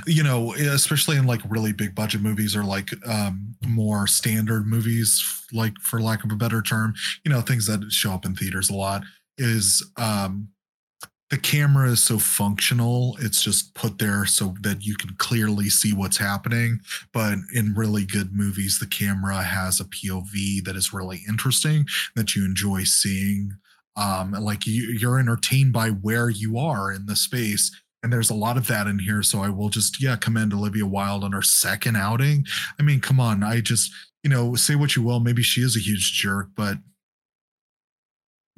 you 0.07 0.23
know 0.23 0.53
especially 0.55 1.17
in 1.17 1.27
like 1.27 1.41
really 1.49 1.73
big 1.73 1.95
budget 1.95 2.20
movies 2.20 2.57
or 2.57 2.65
like 2.65 2.89
um 3.07 3.55
more 3.67 4.07
standard 4.07 4.67
movies 4.67 5.25
like 5.53 5.75
for 5.81 6.01
lack 6.01 6.25
of 6.25 6.33
a 6.33 6.36
better 6.36 6.61
term 6.61 6.93
you 7.25 7.31
know 7.31 7.41
things 7.41 7.67
that 7.67 7.81
show 7.91 8.11
up 8.11 8.27
in 8.27 8.35
theaters 8.35 8.69
a 8.69 8.75
lot 8.75 9.03
is 9.39 9.89
um 9.97 10.49
the 11.31 11.39
camera 11.39 11.91
is 11.91 12.03
so 12.03 12.19
functional 12.19 13.17
it's 13.21 13.43
just 13.43 13.75
put 13.75 13.99
there 13.99 14.27
so 14.27 14.55
that 14.61 14.85
you 14.85 14.95
can 14.95 15.11
clearly 15.17 15.69
see 15.69 15.93
what's 15.93 16.17
happening. 16.17 16.79
But 17.13 17.39
in 17.53 17.75
really 17.75 18.05
good 18.05 18.33
movies 18.33 18.79
the 18.79 18.87
camera 18.87 19.43
has 19.43 19.81
a 19.81 19.85
pov 19.85 20.65
that 20.65 20.77
is 20.77 20.93
really 20.93 21.23
interesting 21.29 21.87
that 22.15 22.35
you 22.35 22.45
enjoy 22.45 22.85
seeing. 22.85 23.53
Um 23.97 24.33
like 24.33 24.67
you, 24.67 24.97
you're 24.99 25.19
entertained 25.19 25.73
by 25.73 25.91
where 25.91 26.29
you 26.29 26.59
are 26.59 26.93
in 26.93 27.07
the 27.07 27.17
space 27.17 27.75
and 28.03 28.13
there's 28.13 28.31
a 28.31 28.35
lot 28.35 28.57
of 28.57 28.69
that 28.69 28.87
in 28.87 29.01
here. 29.01 29.23
So 29.23 29.41
i 29.41 29.49
will 29.49 29.69
just 29.69 30.01
yeah 30.01 30.17
commend 30.17 30.53
olivia 30.53 30.87
wilde 30.87 31.25
on 31.25 31.33
her 31.33 31.43
second 31.43 31.97
outing. 31.97 32.47
I 32.79 32.83
mean 32.83 33.01
come 33.01 33.19
on 33.19 33.43
i 33.43 33.61
just 33.61 33.91
you 34.23 34.31
know 34.31 34.55
say 34.55 34.77
what 34.77 34.95
you 34.95 35.03
will 35.03 35.21
maybe 35.21 35.43
she 35.43 35.61
is 35.63 35.77
a 35.77 35.81
huge 35.81 36.13
jerk 36.13 36.49
but 36.57 36.79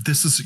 this 0.04 0.24
is 0.24 0.42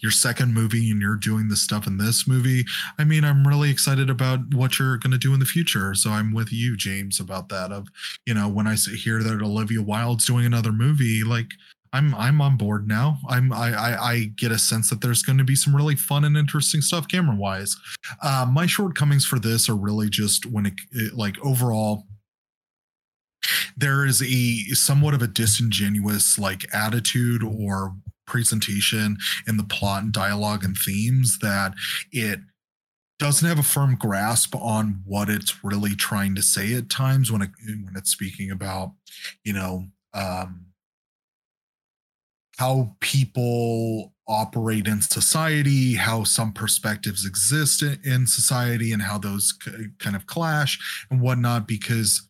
your 0.00 0.10
second 0.10 0.54
movie 0.54 0.90
and 0.90 1.00
you're 1.00 1.16
doing 1.16 1.48
this 1.48 1.62
stuff 1.62 1.86
in 1.86 1.98
this 1.98 2.26
movie. 2.26 2.64
I 2.98 3.04
mean 3.04 3.24
i'm 3.24 3.46
really 3.46 3.70
excited 3.70 4.08
about 4.10 4.54
what 4.54 4.78
you're 4.78 4.98
going 4.98 5.12
to 5.12 5.18
do 5.18 5.34
in 5.34 5.40
the 5.40 5.46
future. 5.46 5.94
So 5.94 6.10
i'm 6.10 6.32
with 6.32 6.52
you 6.52 6.76
james 6.76 7.20
about 7.20 7.48
that 7.50 7.72
of 7.72 7.88
you 8.26 8.34
know 8.34 8.48
when 8.48 8.66
i 8.66 8.74
hear 8.74 9.22
that 9.22 9.42
olivia 9.42 9.82
wilde's 9.82 10.26
doing 10.26 10.46
another 10.46 10.72
movie 10.72 11.22
like 11.24 11.48
i'm 11.92 12.14
i'm 12.14 12.40
on 12.40 12.56
board 12.56 12.88
now. 12.88 13.18
I'm 13.28 13.52
i 13.52 13.72
i, 13.72 14.12
I 14.12 14.24
get 14.36 14.52
a 14.52 14.58
sense 14.58 14.90
that 14.90 15.00
there's 15.00 15.22
going 15.22 15.38
to 15.38 15.44
be 15.44 15.56
some 15.56 15.74
really 15.76 15.96
fun 15.96 16.24
and 16.24 16.36
interesting 16.36 16.80
stuff 16.80 17.08
camera 17.08 17.36
wise 17.36 17.76
uh, 18.22 18.46
my 18.50 18.66
shortcomings 18.66 19.24
for 19.24 19.38
this 19.38 19.68
are 19.68 19.76
really 19.76 20.08
just 20.08 20.46
when 20.46 20.66
it, 20.66 20.74
it 20.92 21.14
like 21.14 21.36
overall 21.44 22.04
there 23.76 24.06
is 24.06 24.22
a 24.22 24.74
somewhat 24.74 25.14
of 25.14 25.22
a 25.22 25.26
disingenuous 25.26 26.38
like 26.38 26.64
attitude 26.72 27.42
or 27.42 27.94
presentation 28.26 29.16
in 29.46 29.56
the 29.56 29.64
plot 29.64 30.02
and 30.02 30.12
dialogue 30.12 30.64
and 30.64 30.76
themes 30.76 31.38
that 31.40 31.74
it 32.12 32.40
doesn't 33.18 33.48
have 33.48 33.58
a 33.58 33.62
firm 33.62 33.96
grasp 33.96 34.54
on 34.56 35.02
what 35.04 35.28
it's 35.28 35.64
really 35.64 35.94
trying 35.94 36.34
to 36.34 36.42
say 36.42 36.74
at 36.74 36.90
times 36.90 37.30
when 37.30 37.42
it 37.42 37.50
when 37.66 37.94
it's 37.96 38.10
speaking 38.10 38.50
about 38.50 38.92
you 39.44 39.52
know 39.52 39.86
um 40.14 40.66
how 42.58 42.94
people 43.00 44.12
operate 44.26 44.86
in 44.86 45.00
society 45.00 45.94
how 45.94 46.24
some 46.24 46.52
perspectives 46.52 47.24
exist 47.26 47.82
in, 47.82 48.26
society 48.26 48.92
and 48.92 49.02
how 49.02 49.18
those 49.18 49.52
k- 49.52 49.70
kind 49.98 50.16
of 50.16 50.26
clash 50.26 51.06
and 51.10 51.20
whatnot 51.20 51.68
because 51.68 52.28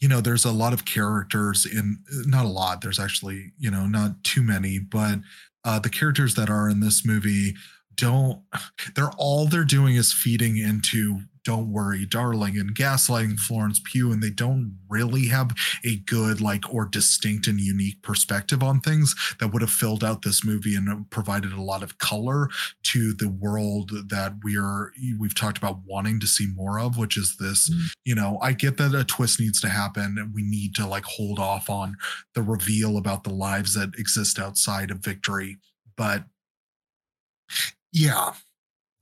you 0.00 0.08
know 0.08 0.20
there's 0.20 0.44
a 0.44 0.52
lot 0.52 0.72
of 0.72 0.84
characters 0.84 1.66
in 1.66 1.98
not 2.26 2.44
a 2.44 2.48
lot 2.48 2.80
there's 2.80 3.00
actually 3.00 3.52
you 3.58 3.70
know 3.70 3.86
not 3.86 4.22
too 4.24 4.42
many 4.42 4.78
but 4.78 5.18
uh 5.64 5.78
the 5.78 5.90
characters 5.90 6.34
that 6.34 6.50
are 6.50 6.68
in 6.68 6.80
this 6.80 7.04
movie 7.04 7.54
don't 7.94 8.40
they're 8.94 9.10
all 9.18 9.46
they're 9.46 9.64
doing 9.64 9.96
is 9.96 10.12
feeding 10.12 10.56
into 10.56 11.20
don't 11.44 11.72
worry 11.72 12.06
darling 12.06 12.58
and 12.58 12.74
gaslighting 12.74 13.38
florence 13.38 13.80
pugh 13.84 14.12
and 14.12 14.22
they 14.22 14.30
don't 14.30 14.76
really 14.88 15.26
have 15.26 15.50
a 15.84 15.96
good 16.06 16.40
like 16.40 16.72
or 16.72 16.84
distinct 16.84 17.46
and 17.46 17.60
unique 17.60 18.00
perspective 18.02 18.62
on 18.62 18.80
things 18.80 19.14
that 19.40 19.52
would 19.52 19.62
have 19.62 19.70
filled 19.70 20.04
out 20.04 20.22
this 20.22 20.44
movie 20.44 20.74
and 20.74 21.08
provided 21.10 21.52
a 21.52 21.62
lot 21.62 21.82
of 21.82 21.98
color 21.98 22.48
to 22.82 23.12
the 23.14 23.28
world 23.28 23.90
that 24.08 24.34
we're 24.44 24.92
we've 25.18 25.34
talked 25.34 25.58
about 25.58 25.78
wanting 25.86 26.20
to 26.20 26.26
see 26.26 26.46
more 26.54 26.78
of 26.78 26.96
which 26.96 27.16
is 27.16 27.36
this 27.38 27.70
mm. 27.70 27.86
you 28.04 28.14
know 28.14 28.38
i 28.40 28.52
get 28.52 28.76
that 28.76 28.94
a 28.94 29.04
twist 29.04 29.40
needs 29.40 29.60
to 29.60 29.68
happen 29.68 30.16
and 30.18 30.34
we 30.34 30.42
need 30.42 30.74
to 30.74 30.86
like 30.86 31.04
hold 31.04 31.38
off 31.38 31.68
on 31.68 31.96
the 32.34 32.42
reveal 32.42 32.96
about 32.96 33.24
the 33.24 33.32
lives 33.32 33.74
that 33.74 33.94
exist 33.98 34.38
outside 34.38 34.90
of 34.90 34.98
victory 34.98 35.58
but 35.96 36.24
yeah 37.92 38.32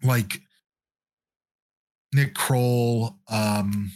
like 0.02 0.40
Nick 2.12 2.34
Kroll, 2.34 3.16
um, 3.28 3.90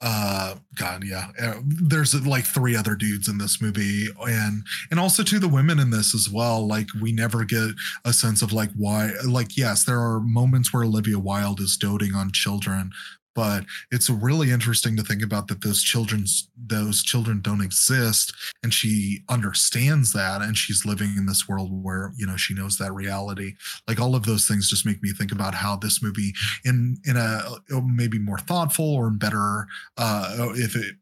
uh 0.00 0.54
god 0.76 1.02
yeah 1.04 1.26
uh, 1.42 1.54
there's 1.64 2.14
like 2.24 2.44
three 2.44 2.76
other 2.76 2.94
dudes 2.94 3.26
in 3.26 3.38
this 3.38 3.60
movie 3.60 4.06
and 4.28 4.62
and 4.92 5.00
also 5.00 5.24
to 5.24 5.40
the 5.40 5.48
women 5.48 5.80
in 5.80 5.90
this 5.90 6.14
as 6.14 6.30
well 6.32 6.64
like 6.64 6.86
we 7.02 7.10
never 7.10 7.44
get 7.44 7.70
a 8.04 8.12
sense 8.12 8.40
of 8.40 8.52
like 8.52 8.70
why 8.76 9.10
like 9.26 9.56
yes 9.56 9.82
there 9.82 9.98
are 9.98 10.20
moments 10.20 10.72
where 10.72 10.84
olivia 10.84 11.18
wilde 11.18 11.58
is 11.58 11.76
doting 11.76 12.14
on 12.14 12.30
children 12.30 12.92
but 13.34 13.64
it's 13.90 14.10
really 14.10 14.50
interesting 14.50 14.96
to 14.96 15.02
think 15.02 15.22
about 15.22 15.48
that 15.48 15.62
those 15.62 15.82
children's 15.82 16.48
those 16.56 17.02
children 17.02 17.40
don't 17.40 17.60
exist 17.60 18.32
and 18.62 18.74
she 18.74 19.20
understands 19.28 20.12
that 20.12 20.42
and 20.42 20.56
she's 20.56 20.84
living 20.84 21.14
in 21.16 21.26
this 21.26 21.48
world 21.48 21.70
where 21.84 22.12
you 22.16 22.26
know 22.26 22.36
she 22.36 22.54
knows 22.54 22.78
that 22.78 22.92
reality. 22.92 23.54
Like 23.86 24.00
all 24.00 24.14
of 24.14 24.24
those 24.24 24.46
things 24.46 24.68
just 24.68 24.86
make 24.86 25.02
me 25.02 25.12
think 25.12 25.32
about 25.32 25.54
how 25.54 25.76
this 25.76 26.02
movie 26.02 26.32
in 26.64 26.96
in 27.04 27.16
a 27.16 27.42
maybe 27.82 28.18
more 28.18 28.38
thoughtful 28.38 28.94
or 28.94 29.10
better 29.10 29.66
uh 29.96 30.48
if 30.54 30.76
it 30.76 30.96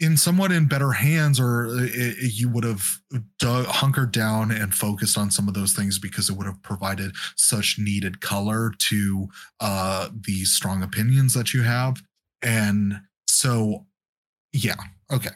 in 0.00 0.16
somewhat 0.16 0.50
in 0.50 0.66
better 0.66 0.92
hands 0.92 1.38
or 1.38 1.66
it, 1.78 1.90
it, 1.94 2.32
you 2.32 2.48
would 2.48 2.64
have 2.64 2.82
dug, 3.38 3.66
hunkered 3.66 4.12
down 4.12 4.50
and 4.50 4.74
focused 4.74 5.18
on 5.18 5.30
some 5.30 5.46
of 5.46 5.54
those 5.54 5.72
things 5.72 5.98
because 5.98 6.30
it 6.30 6.36
would 6.36 6.46
have 6.46 6.62
provided 6.62 7.12
such 7.36 7.76
needed 7.78 8.20
color 8.20 8.72
to 8.78 9.28
uh 9.60 10.08
the 10.26 10.44
strong 10.44 10.82
opinions 10.82 11.34
that 11.34 11.52
you 11.52 11.62
have. 11.62 12.02
And 12.42 13.00
so 13.26 13.86
yeah 14.52 14.76
okay. 15.12 15.30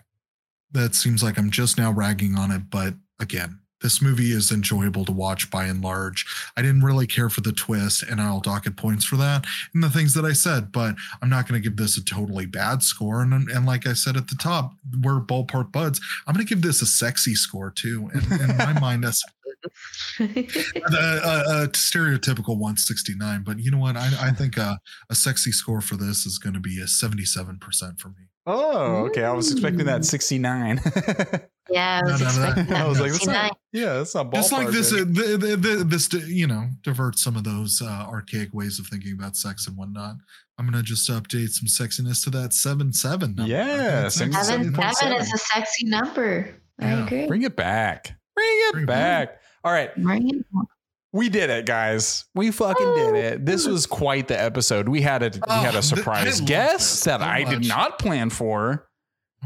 That 0.72 0.96
seems 0.96 1.22
like 1.22 1.38
i'm 1.38 1.50
just 1.50 1.78
now 1.78 1.92
ragging 1.92 2.36
on 2.36 2.50
it 2.50 2.68
but 2.68 2.94
again 3.20 3.60
this 3.84 4.00
movie 4.00 4.32
is 4.32 4.50
enjoyable 4.50 5.04
to 5.04 5.12
watch 5.12 5.50
by 5.50 5.66
and 5.66 5.84
large. 5.84 6.24
I 6.56 6.62
didn't 6.62 6.80
really 6.80 7.06
care 7.06 7.28
for 7.28 7.42
the 7.42 7.52
twist, 7.52 8.02
and 8.02 8.18
I'll 8.18 8.40
docket 8.40 8.76
points 8.76 9.04
for 9.04 9.16
that 9.16 9.44
and 9.74 9.82
the 9.82 9.90
things 9.90 10.14
that 10.14 10.24
I 10.24 10.32
said, 10.32 10.72
but 10.72 10.94
I'm 11.20 11.28
not 11.28 11.46
going 11.46 11.60
to 11.60 11.68
give 11.68 11.76
this 11.76 11.98
a 11.98 12.04
totally 12.04 12.46
bad 12.46 12.82
score. 12.82 13.20
And, 13.20 13.32
and 13.32 13.66
like 13.66 13.86
I 13.86 13.92
said 13.92 14.16
at 14.16 14.28
the 14.28 14.36
top, 14.36 14.72
we're 15.02 15.20
ballpark 15.20 15.70
buds. 15.70 16.00
I'm 16.26 16.34
going 16.34 16.46
to 16.46 16.48
give 16.48 16.62
this 16.62 16.80
a 16.80 16.86
sexy 16.86 17.34
score 17.34 17.70
too. 17.70 18.10
And 18.14 18.40
in 18.40 18.56
my 18.56 18.72
mind, 18.80 19.04
that's 19.04 19.22
a, 20.20 20.24
a, 20.24 20.26
a, 20.26 21.68
stereotypical 21.68 22.56
169. 22.56 23.42
But 23.44 23.58
you 23.58 23.70
know 23.70 23.78
what? 23.78 23.96
I, 23.96 24.10
I 24.18 24.30
think 24.30 24.56
a, 24.56 24.78
a 25.10 25.14
sexy 25.14 25.52
score 25.52 25.82
for 25.82 25.96
this 25.96 26.24
is 26.24 26.38
going 26.38 26.54
to 26.54 26.60
be 26.60 26.80
a 26.80 26.84
77% 26.84 27.98
for 27.98 28.08
me. 28.08 28.14
Oh, 28.46 29.06
okay. 29.06 29.24
I 29.24 29.32
was 29.32 29.50
expecting 29.52 29.86
that 29.86 30.04
69. 30.04 30.80
yeah, 31.70 32.00
I 32.04 32.10
was 32.10 32.20
that. 32.20 32.70
I 32.70 32.86
was 32.86 33.00
like, 33.00 33.10
that's 33.12 33.24
69. 33.24 33.34
not, 33.48 33.58
yeah, 33.72 33.92
that's 33.94 34.14
not 34.14 34.32
Just 34.32 34.52
like 34.52 34.68
this, 34.68 34.92
uh, 34.92 34.96
the, 34.98 35.36
the, 35.40 35.56
the, 35.56 35.84
this, 35.84 36.12
you 36.28 36.46
know, 36.46 36.68
diverts 36.82 37.22
some 37.22 37.36
of 37.36 37.44
those 37.44 37.80
uh, 37.82 37.86
archaic 38.08 38.52
ways 38.52 38.78
of 38.78 38.86
thinking 38.86 39.12
about 39.18 39.36
sex 39.36 39.66
and 39.66 39.76
whatnot. 39.76 40.16
I'm 40.58 40.66
gonna 40.66 40.82
just 40.82 41.08
update 41.10 41.48
some 41.50 41.66
sexiness 41.66 42.22
to 42.24 42.30
that 42.30 42.52
seven 42.52 42.92
seven. 42.92 43.34
number. 43.34 43.50
Yeah, 43.50 44.06
it's 44.06 44.16
seven- 44.16 44.32
Seven, 44.34 44.72
is 45.20 45.32
a 45.32 45.38
sexy 45.38 45.86
number. 45.86 46.54
I 46.80 46.84
Yeah. 46.86 47.06
agree. 47.06 47.26
Bring 47.26 47.42
it 47.42 47.56
back. 47.56 48.16
Bring 48.36 48.46
it 48.48 48.72
Bring 48.72 48.84
it 48.84 48.86
back. 48.86 49.40
All 49.64 49.72
right. 49.72 49.94
Bring 50.00 50.28
it 50.28 50.46
on. 50.56 50.66
We 51.12 51.28
did 51.28 51.48
it, 51.48 51.64
guys. 51.64 52.24
We 52.34 52.50
fucking 52.50 52.94
did 52.96 53.14
it. 53.14 53.46
This 53.46 53.66
was 53.68 53.86
quite 53.86 54.26
the 54.28 54.40
episode. 54.40 54.88
We 54.88 55.00
had 55.00 55.22
a 55.22 55.30
we 55.34 55.40
Oh, 55.48 55.60
had 55.62 55.76
a 55.76 55.82
surprise 55.82 56.40
guest 56.40 57.04
that 57.04 57.20
so 57.20 57.26
I 57.26 57.44
did 57.44 57.66
not 57.68 57.98
plan 58.00 58.30
for. 58.30 58.88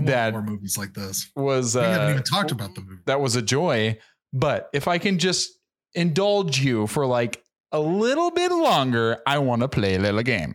That- 0.06 0.32
more 0.32 0.42
movies 0.42 0.76
like 0.78 0.94
this. 0.94 1.30
Was 1.36 1.74
We 1.74 1.82
haven't 1.82 2.06
uh, 2.06 2.10
even 2.10 2.22
talked 2.22 2.50
about 2.50 2.74
the 2.74 2.80
movie. 2.82 3.02
that 3.06 3.20
was 3.20 3.36
a 3.36 3.42
joy. 3.42 3.98
But 4.32 4.68
if 4.72 4.86
I 4.88 4.98
can 4.98 5.18
just 5.18 5.50
indulge 5.94 6.60
you 6.60 6.86
for 6.86 7.06
like 7.06 7.42
a 7.72 7.80
little 7.80 8.30
bit 8.30 8.50
longer, 8.52 9.18
I 9.26 9.38
want 9.38 9.62
to 9.62 9.68
play 9.68 9.94
a 9.94 9.98
little 9.98 10.22
game. 10.22 10.54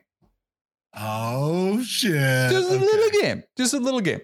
Oh 0.96 1.82
shit! 1.84 2.52
Just 2.52 2.70
a 2.70 2.76
Okay. 2.76 2.86
little 2.86 3.22
game. 3.22 3.44
Just 3.58 3.74
a 3.74 3.80
little 3.80 4.00
game. 4.02 4.22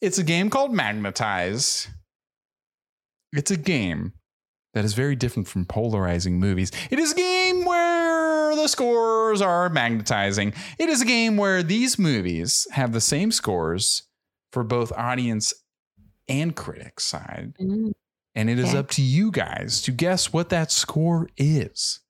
It's 0.00 0.18
a 0.18 0.24
game 0.24 0.50
called 0.50 0.72
Magnetize. 0.72 1.86
It's 3.32 3.50
a 3.50 3.56
game 3.56 4.12
that 4.74 4.84
is 4.84 4.94
very 4.94 5.14
different 5.14 5.46
from 5.48 5.64
polarizing 5.66 6.38
movies. 6.40 6.72
It 6.90 6.98
is 6.98 7.12
a 7.12 7.14
game 7.14 7.64
where 7.64 8.56
the 8.56 8.66
scores 8.66 9.40
are 9.40 9.68
magnetizing. 9.70 10.52
It 10.78 10.88
is 10.88 11.00
a 11.00 11.04
game 11.04 11.36
where 11.36 11.62
these 11.62 11.96
movies 11.98 12.66
have 12.72 12.92
the 12.92 13.00
same 13.00 13.30
scores 13.30 14.02
for 14.54 14.64
both 14.64 14.92
audience 14.92 15.52
and 16.28 16.56
critic 16.56 17.00
side. 17.00 17.52
Mm, 17.60 17.92
And 18.36 18.48
it 18.50 18.58
is 18.58 18.70
Okay. 18.70 18.78
up 18.78 18.88
to 18.90 19.02
you 19.02 19.30
guys 19.30 19.82
to 19.82 19.92
guess 19.92 20.32
what 20.32 20.48
that 20.48 20.72
score 20.72 21.28
is 21.36 22.00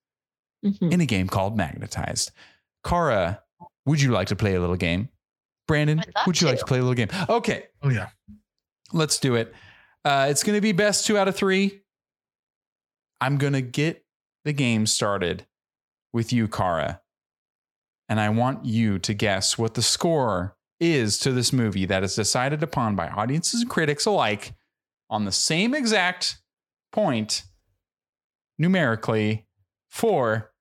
mhm. 0.65 0.93
in 0.93 1.01
a 1.01 1.07
game 1.07 1.27
called 1.29 1.57
Magnetized. 1.57 2.31
Kara, 2.85 3.43
would 3.87 4.01
you 4.01 4.11
like 4.13 4.29
to 4.29 4.37
play 4.37 4.55
a 4.55 4.61
little 4.61 4.77
game? 4.77 5.09
Brandon, 5.67 6.01
I'd 6.01 6.13
love 6.15 6.27
would 6.27 6.41
you 6.41 6.47
like 6.47 6.57
to. 6.59 6.61
to 6.61 6.67
play 6.67 6.79
a 6.79 6.83
little 6.83 6.95
game? 6.95 7.09
Okay, 7.29 7.67
Oh 7.83 7.89
yeah. 7.91 8.11
let's 8.93 9.19
do 9.19 9.35
it. 9.35 9.53
Uh, 10.05 10.27
it's 10.31 10.43
going 10.43 10.57
to 10.57 10.61
be 10.61 10.73
best 10.73 11.07
two 11.07 11.17
out 11.19 11.29
of 11.29 11.35
three. 11.37 11.83
I'm 13.21 13.37
going 13.39 13.55
to 13.55 13.63
get 13.63 14.05
the 14.45 14.53
game 14.53 14.87
started 14.87 15.47
with 16.13 16.33
you, 16.33 16.47
Kara. 16.49 17.01
And 18.09 18.21
I 18.21 18.29
want 18.29 18.65
you 18.67 18.99
to 18.99 19.15
guess 19.15 19.57
what 19.59 19.75
the 19.75 19.83
score 19.83 20.57
is 20.93 21.19
to 21.21 21.33
this 21.33 21.53
movie 21.53 21.87
that 21.87 22.03
is 22.05 22.15
decided 22.15 22.63
upon 22.63 22.95
by 22.97 23.09
audiences 23.09 23.63
and 23.63 23.71
critics 23.71 24.07
alike 24.07 24.55
on 25.11 25.25
the 25.25 25.33
same 25.33 25.75
exact 25.75 26.39
point 26.93 27.45
numerically 28.59 29.47
for 29.91 30.53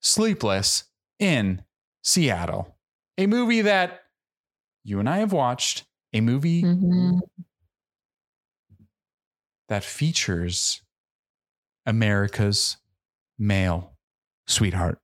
Sleepless 0.00 0.84
in 1.18 1.62
Seattle, 2.02 2.76
a 3.18 3.26
movie 3.26 3.62
that 3.62 4.02
you 4.84 5.00
and 5.00 5.08
I 5.08 5.18
have 5.18 5.32
watched, 5.32 5.84
a 6.12 6.20
movie 6.20 6.62
Mhm. 6.62 7.20
that 9.68 9.82
features 9.84 10.82
America's 11.84 12.76
male 13.38 13.96
sweetheart. 14.46 15.00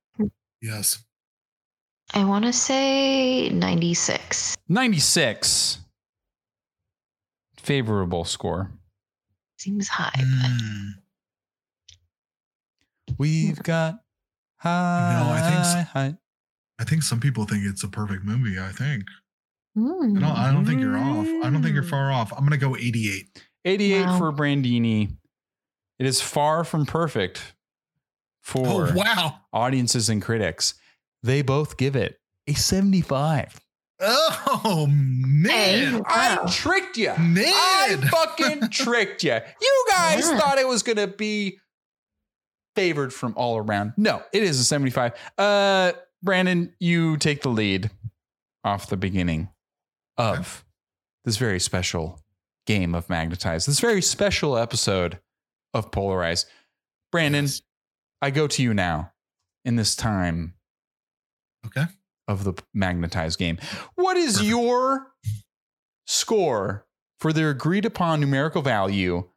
Yes. 0.61 1.03
I 2.13 2.23
want 2.25 2.45
to 2.45 2.53
say 2.53 3.49
96. 3.49 4.55
96. 4.69 5.79
Favorable 7.57 8.25
score. 8.25 8.71
Seems 9.57 9.87
high. 9.87 10.11
but- 10.13 10.23
Mm. 10.23 10.89
We've 13.17 13.61
got 13.61 14.03
high. 14.57 15.19
No, 15.23 15.31
I 15.31 15.41
think 15.49 15.59
s- 15.61 15.87
high. 15.89 16.17
I 16.79 16.83
think 16.83 17.03
some 17.03 17.19
people 17.19 17.45
think 17.45 17.65
it's 17.65 17.83
a 17.83 17.87
perfect 17.87 18.23
movie. 18.23 18.59
I 18.59 18.71
think. 18.71 19.03
Mm. 19.77 20.17
I 20.17 20.19
don't. 20.21 20.23
I 20.37 20.51
don't 20.51 20.65
think 20.65 20.81
you're 20.81 20.97
off. 20.97 21.27
I 21.27 21.49
don't 21.49 21.61
think 21.61 21.73
you're 21.75 21.83
Mm. 21.83 21.89
far 21.89 22.11
off. 22.11 22.31
I'm 22.33 22.43
gonna 22.43 22.57
go 22.57 22.75
88. 22.75 23.43
88 23.65 24.05
Wow. 24.05 24.17
for 24.17 24.31
Brandini. 24.33 25.15
It 25.99 26.05
is 26.05 26.21
far 26.21 26.63
from 26.63 26.85
perfect 26.85 27.53
for 28.41 28.89
Oh 28.89 28.93
wow. 28.93 29.41
audiences 29.53 30.09
and 30.09 30.21
critics. 30.21 30.73
They 31.23 31.41
both 31.41 31.77
give 31.77 31.95
it 31.95 32.19
a 32.47 32.53
75. 32.53 33.59
Oh 34.05 34.85
man. 34.89 35.49
Hey. 35.93 36.01
I 36.05 36.35
Wow. 36.37 36.45
tricked 36.49 36.97
you. 36.97 37.13
Man. 37.17 37.45
I 37.47 37.95
fucking 38.11 38.69
tricked 38.71 39.23
you. 39.23 39.33
You 39.61 39.85
guys 39.89 40.29
Yeah. 40.29 40.37
thought 40.39 40.57
it 40.57 40.67
was 40.67 40.83
going 40.83 40.97
to 40.97 41.07
be 41.07 41.59
favored 42.75 43.13
from 43.13 43.33
all 43.37 43.57
around. 43.57 43.93
No, 43.97 44.21
it 44.33 44.43
is 44.43 44.59
a 44.59 44.63
75. 44.63 45.13
Uh 45.37 45.93
Brandon, 46.21 46.73
you 46.79 47.17
take 47.17 47.41
the 47.41 47.49
lead 47.49 47.91
off 48.63 48.87
the 48.89 48.97
beginning 48.97 49.49
of 50.17 50.63
this 51.25 51.37
very 51.37 51.59
special 51.59 52.19
game 52.65 52.95
of 52.95 53.09
Magnetize. 53.09 53.65
This 53.65 53.79
very 53.81 54.01
special 54.01 54.57
episode 54.57 55.19
of 55.73 55.91
Polarize. 55.91 56.45
Brandon, 57.11 57.43
Yes. 57.45 57.61
I 58.21 58.31
go 58.31 58.47
to 58.47 58.63
you 58.63 58.73
now 58.73 59.11
in 59.65 59.75
this 59.75 59.95
time 59.97 60.53
Okay. 61.65 61.85
of 62.27 62.43
the 62.43 62.53
magnetized 62.73 63.37
game. 63.39 63.57
What 63.95 64.17
is 64.17 64.33
Perfect. 64.33 64.49
your 64.49 65.07
score 66.05 66.85
for 67.19 67.31
their 67.33 67.49
agreed 67.49 67.85
upon 67.85 68.19
numerical 68.19 68.61
value 68.61 69.29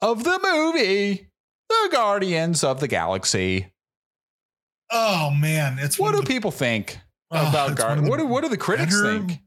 of 0.00 0.24
the 0.24 0.38
movie 0.42 1.30
The 1.68 1.88
Guardians 1.92 2.62
of 2.64 2.80
the 2.80 2.88
Galaxy? 2.88 3.72
Oh 4.90 5.30
man, 5.30 5.78
it's 5.78 5.98
What 5.98 6.12
do 6.12 6.20
the- 6.20 6.26
people 6.26 6.50
think 6.50 6.98
oh, 7.30 7.48
about 7.48 7.76
Guardians? 7.76 8.08
What 8.08 8.18
do, 8.18 8.26
what 8.26 8.42
do 8.42 8.48
the 8.48 8.56
critics 8.56 8.94
better- 9.00 9.18
think? 9.18 9.40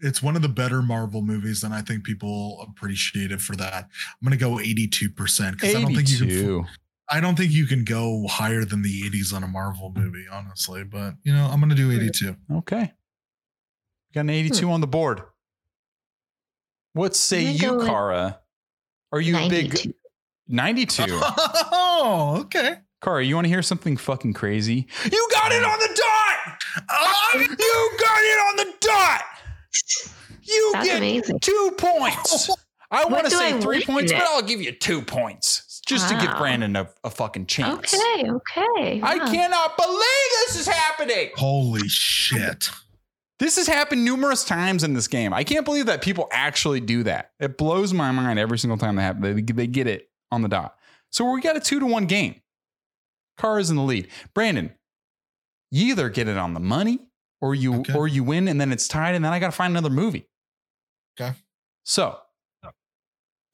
It's 0.00 0.22
one 0.22 0.36
of 0.36 0.42
the 0.42 0.50
better 0.50 0.82
Marvel 0.82 1.22
movies, 1.22 1.64
and 1.64 1.72
I 1.72 1.80
think 1.80 2.04
people 2.04 2.60
appreciate 2.60 3.32
it 3.32 3.40
for 3.40 3.56
that. 3.56 3.84
I'm 3.84 4.22
gonna 4.22 4.36
go 4.36 4.60
82 4.60 5.08
percent 5.08 5.56
because 5.56 5.74
I 5.74 5.80
don't 5.80 5.94
think 5.94 6.10
you 6.10 6.18
can. 6.18 6.68
82. 7.12 7.16
I 7.16 7.20
don't 7.20 7.36
think 7.36 7.52
you 7.52 7.66
can 7.66 7.84
go 7.84 8.26
higher 8.26 8.64
than 8.64 8.82
the 8.82 9.02
80s 9.02 9.34
on 9.34 9.42
a 9.42 9.48
Marvel 9.48 9.92
movie, 9.94 10.26
honestly. 10.30 10.84
But 10.84 11.14
you 11.22 11.32
know, 11.32 11.46
I'm 11.46 11.60
gonna 11.60 11.74
do 11.74 11.90
82. 11.90 12.36
Okay. 12.58 12.92
Got 14.14 14.20
an 14.20 14.30
82 14.30 14.70
on 14.70 14.80
the 14.80 14.86
board. 14.86 15.22
What 16.92 17.16
say 17.16 17.44
you, 17.44 17.58
gonna 17.58 17.72
go 17.72 17.78
with 17.78 17.86
Kara? 17.86 18.40
Are 19.12 19.20
you 19.20 19.36
a 19.36 19.48
big 19.48 19.72
92. 19.72 19.94
92? 20.48 21.20
Oh, 22.04 22.38
okay. 22.40 22.76
Kara, 23.00 23.24
you 23.24 23.34
want 23.34 23.44
to 23.46 23.48
hear 23.48 23.62
something 23.62 23.96
fucking 23.96 24.32
crazy? 24.32 24.86
You 25.10 25.28
got 25.32 25.52
it 25.52 25.62
on 25.64 25.78
the 25.78 25.88
dot. 25.88 26.62
Ah! 26.90 27.30
You 27.34 27.90
got 27.98 28.18
it 28.20 28.40
on 28.40 28.56
the 28.56 28.74
dot. 28.80 29.22
You 30.42 30.70
That's 30.74 30.86
get 30.86 30.98
amazing. 30.98 31.38
two 31.40 31.74
points. 31.78 32.50
I 32.90 33.04
want 33.06 33.24
to 33.24 33.30
say 33.30 33.54
I 33.54 33.60
three 33.60 33.78
win? 33.78 33.86
points, 33.86 34.12
but 34.12 34.22
I'll 34.22 34.42
give 34.42 34.60
you 34.60 34.72
two 34.72 35.00
points 35.02 35.71
just 35.86 36.08
to 36.08 36.14
give 36.16 36.36
Brandon 36.38 36.76
a, 36.76 36.88
a 37.04 37.10
fucking 37.10 37.46
chance. 37.46 37.92
Okay, 37.94 38.30
okay. 38.30 39.00
I 39.02 39.18
cannot 39.18 39.76
believe 39.76 40.46
this 40.46 40.56
is 40.60 40.66
happening. 40.68 41.30
Holy 41.36 41.88
shit. 41.88 42.70
This 43.38 43.56
has 43.56 43.66
happened 43.66 44.04
numerous 44.04 44.44
times 44.44 44.84
in 44.84 44.94
this 44.94 45.08
game. 45.08 45.34
I 45.34 45.42
can't 45.42 45.64
believe 45.64 45.86
that 45.86 46.00
people 46.00 46.28
actually 46.30 46.78
do 46.80 47.02
that. 47.04 47.32
It 47.40 47.58
blows 47.58 47.92
my 47.92 48.12
mind 48.12 48.38
every 48.38 48.56
single 48.58 48.78
time 48.78 48.94
they 48.96 49.02
happen. 49.02 49.22
They, 49.22 49.42
they 49.42 49.66
get 49.66 49.88
it 49.88 50.08
on 50.30 50.42
the 50.42 50.48
dot. 50.48 50.76
So 51.10 51.28
we 51.30 51.40
got 51.40 51.56
a 51.56 51.60
two 51.60 51.80
to 51.80 51.86
one 51.86 52.06
game. 52.06 52.36
Car 53.38 53.58
is 53.58 53.68
in 53.70 53.76
the 53.76 53.82
lead. 53.82 54.08
Brandon, 54.34 54.72
you 55.72 55.86
either 55.88 56.08
get 56.08 56.28
it 56.28 56.36
on 56.36 56.54
the 56.54 56.60
money 56.60 57.00
or 57.40 57.54
you 57.56 57.80
Okay. 57.80 57.94
or 57.94 58.06
you 58.06 58.22
win, 58.22 58.46
and 58.46 58.60
then 58.60 58.70
it's 58.70 58.86
tied, 58.86 59.16
and 59.16 59.24
then 59.24 59.32
I 59.32 59.40
got 59.40 59.46
to 59.46 59.52
find 59.52 59.72
another 59.72 59.90
movie. 59.90 60.28
Okay. 61.20 61.34
So, 61.82 62.18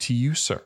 to 0.01 0.13
you, 0.13 0.35
sir, 0.35 0.63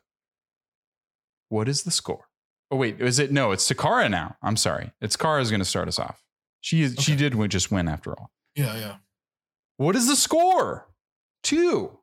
what 1.54 1.70
is 1.70 1.84
the 1.84 1.92
score? 1.92 2.26
Oh 2.72 2.76
wait, 2.76 3.00
is 3.00 3.20
it 3.20 3.32
no? 3.32 3.52
It's 3.52 3.68
to 3.68 3.76
Kara 3.76 4.10
now. 4.10 4.36
I'm 4.42 4.58
sorry. 4.58 4.92
It's 5.00 5.16
Kara's 5.16 5.50
going 5.52 5.60
to 5.62 5.66
start 5.66 5.88
us 5.88 6.00
off. 6.00 6.24
She 6.62 6.82
is, 6.82 6.96
she 7.00 7.16
did 7.16 7.36
win, 7.36 7.50
just 7.50 7.72
win 7.72 7.88
after 7.88 8.12
all. 8.18 8.32
Yeah, 8.56 8.76
yeah. 8.78 8.96
What 9.78 9.96
is 9.96 10.08
the 10.08 10.16
score? 10.16 10.88
Two. 11.44 12.00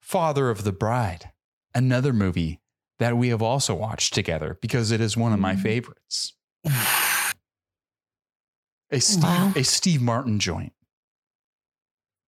Father 0.00 0.48
of 0.50 0.64
the 0.64 0.72
Bride, 0.72 1.32
another 1.74 2.12
movie 2.14 2.60
that 2.98 3.16
we 3.18 3.28
have 3.28 3.42
also 3.42 3.74
watched 3.74 4.14
together 4.14 4.58
because 4.62 4.90
it 4.90 5.00
is 5.00 5.16
one 5.16 5.32
of 5.34 5.38
my 5.40 5.54
Mm. 5.54 5.62
favorites. 5.62 6.32
A 8.90 9.00
Steve, 9.00 9.22
Wow. 9.22 9.52
a 9.54 9.62
Steve 9.64 10.00
Martin 10.00 10.38
joint. 10.38 10.72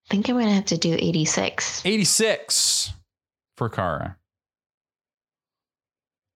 I 0.06 0.10
think 0.10 0.28
I'm 0.28 0.36
gonna 0.38 0.52
have 0.52 0.66
to 0.66 0.76
do 0.76 0.94
86. 0.98 1.80
86 1.86 2.92
for 3.56 3.70
Kara. 3.70 4.18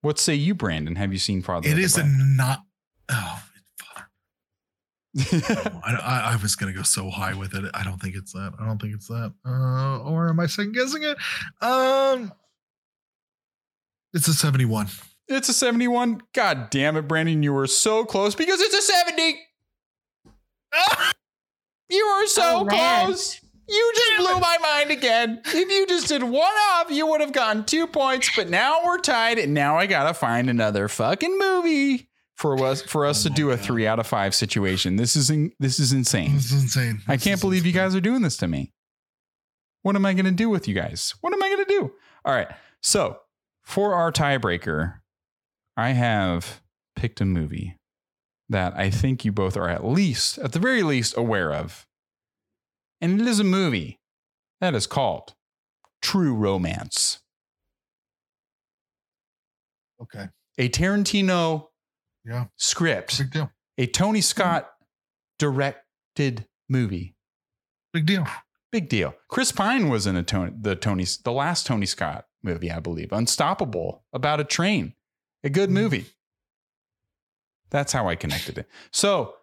What 0.04 0.18
say 0.18 0.34
you, 0.34 0.54
Brandon? 0.54 0.96
Have 0.96 1.12
you 1.12 1.18
seen 1.18 1.40
Father 1.42 1.66
It 1.68 1.72
of 1.72 1.76
the 1.78 1.82
is 1.84 1.96
a 1.96 2.04
not. 2.06 2.60
Oh, 3.08 3.42
father. 3.80 4.06
I, 5.84 5.94
I, 5.94 6.32
I 6.32 6.36
was 6.42 6.56
gonna 6.56 6.72
go 6.74 6.82
so 6.82 7.08
high 7.10 7.34
with 7.34 7.54
it. 7.54 7.64
I 7.74 7.82
don't 7.84 8.00
think 8.02 8.14
it's 8.14 8.32
that. 8.32 8.52
I 8.60 8.66
don't 8.66 8.80
think 8.80 8.94
it's 8.94 9.08
that. 9.08 9.32
Uh, 9.46 9.98
or 10.00 10.28
am 10.28 10.40
I 10.40 10.46
second 10.46 10.72
guessing 10.74 11.02
it? 11.04 11.16
Um, 11.62 12.32
it's 14.12 14.28
a 14.28 14.34
seventy-one. 14.34 14.88
it's 15.28 15.48
a 15.48 15.54
71. 15.54 16.20
God 16.34 16.68
damn 16.70 16.96
it, 16.96 17.08
Brandon. 17.08 17.42
You 17.42 17.52
were 17.54 17.66
so 17.66 18.04
close 18.04 18.34
because 18.34 18.60
it's 18.60 18.74
a 18.74 18.82
70. 18.82 19.40
You 21.90 22.06
were 22.20 22.26
so 22.28 22.60
Oh, 22.60 22.66
close. 22.66 23.40
You 23.68 23.92
just 23.94 24.16
blew 24.18 24.40
my 24.40 24.58
mind 24.60 24.90
again. 24.90 25.40
If 25.44 25.54
you 25.70 25.86
just 25.86 26.08
did 26.08 26.22
one 26.22 26.42
off, 26.42 26.90
you 26.90 27.06
would 27.06 27.20
have 27.20 27.32
gotten 27.32 27.64
two 27.64 27.86
points. 27.86 28.30
But 28.36 28.50
now 28.50 28.80
we're 28.84 28.98
tied, 28.98 29.38
and 29.38 29.54
now 29.54 29.76
I 29.76 29.86
gotta 29.86 30.14
find 30.14 30.50
another 30.50 30.88
fucking 30.88 31.38
movie 31.38 32.08
for 32.36 32.62
us 32.64 32.82
for 32.82 33.06
us 33.06 33.24
Oh 33.24 33.28
to 33.28 33.34
do 33.34 33.50
a 33.50 33.56
three 33.56 33.86
out 33.86 33.98
of 33.98 34.06
five 34.06 34.34
situation. 34.34 34.96
This 34.96 35.16
is 35.16 35.30
in, 35.30 35.52
this 35.58 35.78
is 35.78 35.92
insane. 35.92 36.34
This 36.34 36.52
is 36.52 36.62
insane. 36.64 37.00
I 37.08 37.16
can't 37.16 37.40
believe 37.40 37.64
you 37.64 37.72
guys 37.72 37.94
are 37.94 38.00
doing 38.00 38.22
this 38.22 38.36
to 38.38 38.48
me. 38.48 38.72
What 39.82 39.96
am 39.96 40.06
I 40.06 40.14
going 40.14 40.24
to 40.24 40.30
do 40.30 40.48
with 40.48 40.66
you 40.66 40.74
guys? 40.74 41.14
What 41.20 41.32
am 41.32 41.42
I 41.42 41.48
going 41.48 41.64
to 41.64 41.70
do? 41.70 41.92
All 42.24 42.34
right. 42.34 42.48
So, 42.82 43.18
for 43.62 43.94
our 43.94 44.10
tiebreaker, 44.10 44.94
I 45.76 45.90
have 45.90 46.62
picked 46.96 47.20
a 47.20 47.24
movie 47.26 47.76
that 48.48 48.74
I 48.76 48.90
think 48.90 49.24
you 49.24 49.32
both 49.32 49.56
are 49.56 49.68
at 49.68 49.84
least, 49.84 50.38
at 50.38 50.52
the 50.52 50.58
very 50.58 50.82
least, 50.82 51.16
aware 51.16 51.52
of. 51.52 51.86
And 53.04 53.20
it 53.20 53.26
is 53.26 53.38
a 53.38 53.44
movie 53.44 54.00
that 54.62 54.74
is 54.74 54.86
called 54.86 55.34
True 56.00 56.34
Romance, 56.34 57.20
Okay. 60.00 60.28
a 60.56 60.70
Tarantino 60.70 61.68
Yeah. 62.24 62.46
script, 62.56 63.18
Big 63.18 63.30
deal. 63.30 63.52
a 63.76 63.86
Tony 63.88 64.22
Scott 64.22 64.70
directed 65.38 66.48
movie. 66.70 67.14
Big 67.92 68.06
deal. 68.06 68.26
Big 68.72 68.88
deal. 68.88 69.14
Chris 69.28 69.52
Pine 69.52 69.90
was 69.90 70.06
in 70.06 70.16
a 70.16 70.22
Tony, 70.22 70.52
the 70.58 70.74
Tony, 70.74 71.04
the 71.24 71.32
last 71.32 71.66
Tony 71.66 71.84
Scott 71.84 72.26
movie, 72.42 72.70
I 72.70 72.80
believe, 72.80 73.12
Unstoppable, 73.12 74.02
about 74.14 74.40
a 74.40 74.44
train. 74.44 74.94
A 75.42 75.50
good 75.50 75.68
Mm. 75.68 75.74
movie. 75.74 76.14
That's 77.68 77.92
how 77.92 78.08
I 78.08 78.16
connected 78.16 78.56
it. 78.56 78.68
So 78.92 79.36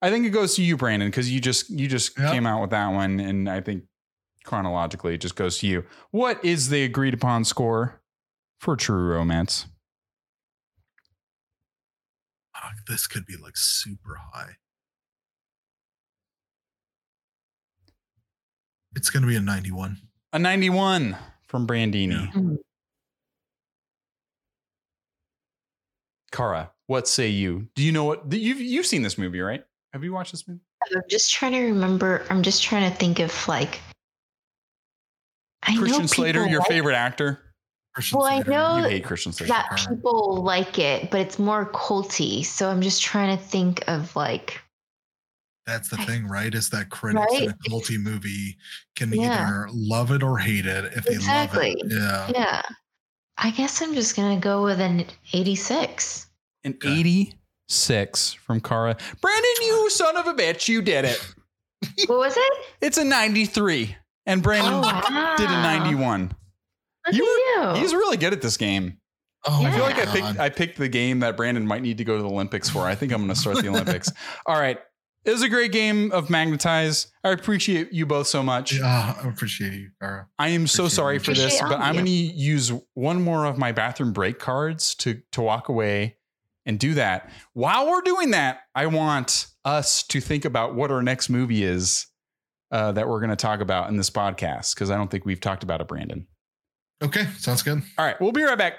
I 0.00 0.10
think 0.10 0.26
it 0.26 0.30
goes 0.30 0.54
to 0.56 0.62
you, 0.62 0.76
Brandon, 0.76 1.08
because 1.08 1.30
you 1.30 1.40
just 1.40 1.70
you 1.70 1.88
just 1.88 2.16
Yep. 2.18 2.30
came 2.32 2.46
out 2.46 2.60
with 2.60 2.70
that 2.70 2.88
one, 2.88 3.18
and 3.20 3.48
I 3.48 3.60
think 3.60 3.84
chronologically 4.44 5.14
it 5.14 5.20
just 5.20 5.34
goes 5.36 5.58
to 5.58 5.66
you. 5.66 5.84
What 6.10 6.42
is 6.44 6.68
the 6.68 6.84
agreed 6.84 7.14
upon 7.14 7.44
score 7.44 8.00
for 8.60 8.76
True 8.76 9.08
Romance? 9.12 9.66
Fuck, 12.54 12.86
this 12.86 13.06
could 13.06 13.26
be 13.26 13.36
like 13.36 13.56
super 13.56 14.16
high. 14.32 14.56
It's 18.96 19.10
gonna 19.10 19.26
be 19.26 19.36
a 19.36 19.40
ninety-one. 19.40 19.96
A 20.32 20.38
ninety-one 20.38 21.16
from 21.46 21.66
Brandini. 21.66 22.26
Yeah. 22.26 22.32
Mhm. 22.32 22.56
Kara, 26.30 26.72
what 26.86 27.08
say 27.08 27.28
you? 27.28 27.68
Do 27.74 27.82
you 27.82 27.92
know 27.92 28.04
what 28.04 28.32
you've 28.32 28.60
you've 28.60 28.86
seen 28.86 29.02
this 29.02 29.18
movie, 29.18 29.40
right? 29.40 29.64
Have 29.92 30.04
you 30.04 30.12
watched 30.12 30.32
this 30.32 30.46
movie? 30.46 30.60
I'm 30.94 31.02
just 31.08 31.32
trying 31.32 31.52
to 31.52 31.60
remember. 31.62 32.24
I'm 32.30 32.42
just 32.42 32.62
trying 32.62 32.90
to 32.90 32.96
think 32.96 33.18
of 33.20 33.48
like. 33.48 33.80
I 35.62 35.74
know 35.74 35.80
Christian 35.80 36.08
Slater, 36.08 36.46
your 36.46 36.60
like- 36.60 36.68
favorite 36.68 36.94
actor. 36.94 37.42
Christian 37.94 38.18
Well, 38.18 38.26
I 38.28 38.38
know- 38.40 38.76
You 38.76 38.84
hate 38.90 39.04
Christian 39.04 39.32
Slater. 39.32 39.52
that 39.52 39.86
people 39.88 40.42
like 40.42 40.78
it, 40.78 41.10
but 41.10 41.20
it's 41.20 41.38
more 41.38 41.70
culty. 41.72 42.44
So 42.44 42.70
I'm 42.70 42.80
just 42.80 43.02
trying 43.02 43.36
to 43.36 43.42
think 43.42 43.82
of 43.88 44.14
like. 44.14 44.60
That's 45.66 45.88
the 45.90 45.98
I- 46.00 46.04
thing, 46.04 46.26
right? 46.28 46.54
Is 46.54 46.70
that 46.70 46.90
critics 46.90 47.32
in 47.34 47.42
a 47.42 47.46
Right? 47.48 47.56
culty 47.68 47.98
movie 48.00 48.56
can 48.94 49.12
Yeah. 49.12 49.42
either 49.42 49.68
love 49.72 50.12
it 50.12 50.22
or 50.22 50.38
hate 50.38 50.64
it 50.66 50.92
if 50.94 51.04
they 51.04 51.14
Exactly. 51.14 51.74
love 51.82 51.92
it. 51.92 51.96
Yeah. 51.96 52.30
Yeah. 52.34 52.62
I 53.36 53.50
guess 53.50 53.82
I'm 53.82 53.94
just 53.94 54.14
gonna 54.16 54.38
go 54.40 54.62
with 54.64 54.80
an 54.80 55.04
86. 55.32 56.26
An 56.64 56.74
Okay. 56.74 57.32
86 57.68 58.32
from 58.32 58.60
Kara. 58.60 58.96
Brandon, 59.20 59.50
you 59.60 59.90
son 59.90 60.16
of 60.16 60.26
a 60.26 60.34
bitch, 60.34 60.68
you 60.68 60.80
did 60.82 61.04
it. 61.04 61.34
What 62.06 62.18
was 62.18 62.34
it? 62.36 62.52
It's 62.80 62.96
a 62.98 63.04
93. 63.04 63.94
And 64.26 64.42
Brandon 64.42 64.72
Oh, 64.74 64.80
wow. 64.80 65.34
did 65.36 65.48
a 65.48 65.62
91. 65.62 66.32
Look 67.06 67.14
You 67.14 67.54
at 67.58 67.74
you. 67.76 67.80
He's 67.80 67.92
really 67.94 68.16
good 68.16 68.32
at 68.32 68.40
this 68.42 68.56
game. 68.56 68.98
Oh, 69.46 69.64
I 69.64 69.70
feel 69.70 69.82
like 69.84 69.96
I 69.98 70.06
picked 70.06 70.40
I 70.40 70.48
picked 70.48 70.78
the 70.78 70.88
game 70.88 71.20
that 71.20 71.36
Brandon 71.36 71.64
might 71.66 71.82
need 71.82 71.98
to 71.98 72.04
go 72.04 72.16
to 72.16 72.22
the 72.22 72.28
Olympics 72.28 72.68
for. 72.68 72.80
I 72.86 72.94
think 72.94 73.12
I'm 73.12 73.18
going 73.18 73.28
to 73.28 73.36
start 73.36 73.58
the 73.62 73.68
Olympics. 73.68 74.10
All 74.46 74.58
right. 74.58 74.78
It 75.24 75.30
was 75.32 75.42
a 75.42 75.48
great 75.48 75.72
game 75.72 76.10
of 76.12 76.30
Magnetize. 76.30 77.08
I 77.22 77.30
appreciate 77.30 77.92
you 77.92 78.06
both 78.06 78.26
so 78.28 78.42
much. 78.42 78.72
Yeah, 78.74 79.14
I 79.22 79.28
appreciate 79.28 79.74
you, 79.74 79.90
Kara. 80.00 80.26
I 80.38 80.48
am 80.48 80.66
so 80.66 80.88
sorry 80.88 81.16
it. 81.16 81.24
for 81.24 81.34
this, 81.34 81.60
but 81.60 81.78
I'm 81.80 81.94
going 81.94 82.06
to 82.06 82.10
use 82.10 82.72
one 82.94 83.22
more 83.22 83.44
of 83.44 83.58
my 83.58 83.72
bathroom 83.72 84.12
break 84.12 84.38
cards 84.38 84.94
to 84.96 85.20
to 85.32 85.40
walk 85.42 85.68
away 85.68 86.16
and 86.68 86.78
do 86.78 86.94
that. 86.94 87.28
While 87.54 87.88
we're 87.88 88.02
doing 88.02 88.30
that, 88.30 88.60
I 88.74 88.86
want 88.86 89.46
us 89.64 90.04
to 90.04 90.20
think 90.20 90.44
about 90.44 90.74
what 90.74 90.92
our 90.92 91.02
next 91.02 91.30
movie 91.30 91.64
is 91.64 92.06
uh, 92.70 92.92
that 92.92 93.08
we're 93.08 93.20
going 93.20 93.30
to 93.30 93.36
talk 93.36 93.60
about 93.60 93.88
in 93.88 93.96
this 93.96 94.10
podcast 94.10 94.74
because 94.74 94.90
I 94.90 94.96
don't 94.96 95.10
think 95.10 95.24
we've 95.24 95.40
talked 95.40 95.64
about 95.64 95.80
it, 95.80 95.88
Brandon. 95.88 96.26
Okay, 97.02 97.24
sounds 97.38 97.62
good. 97.62 97.82
All 97.96 98.04
right, 98.04 98.20
we'll 98.20 98.32
be 98.32 98.42
right 98.42 98.58
back. 98.58 98.74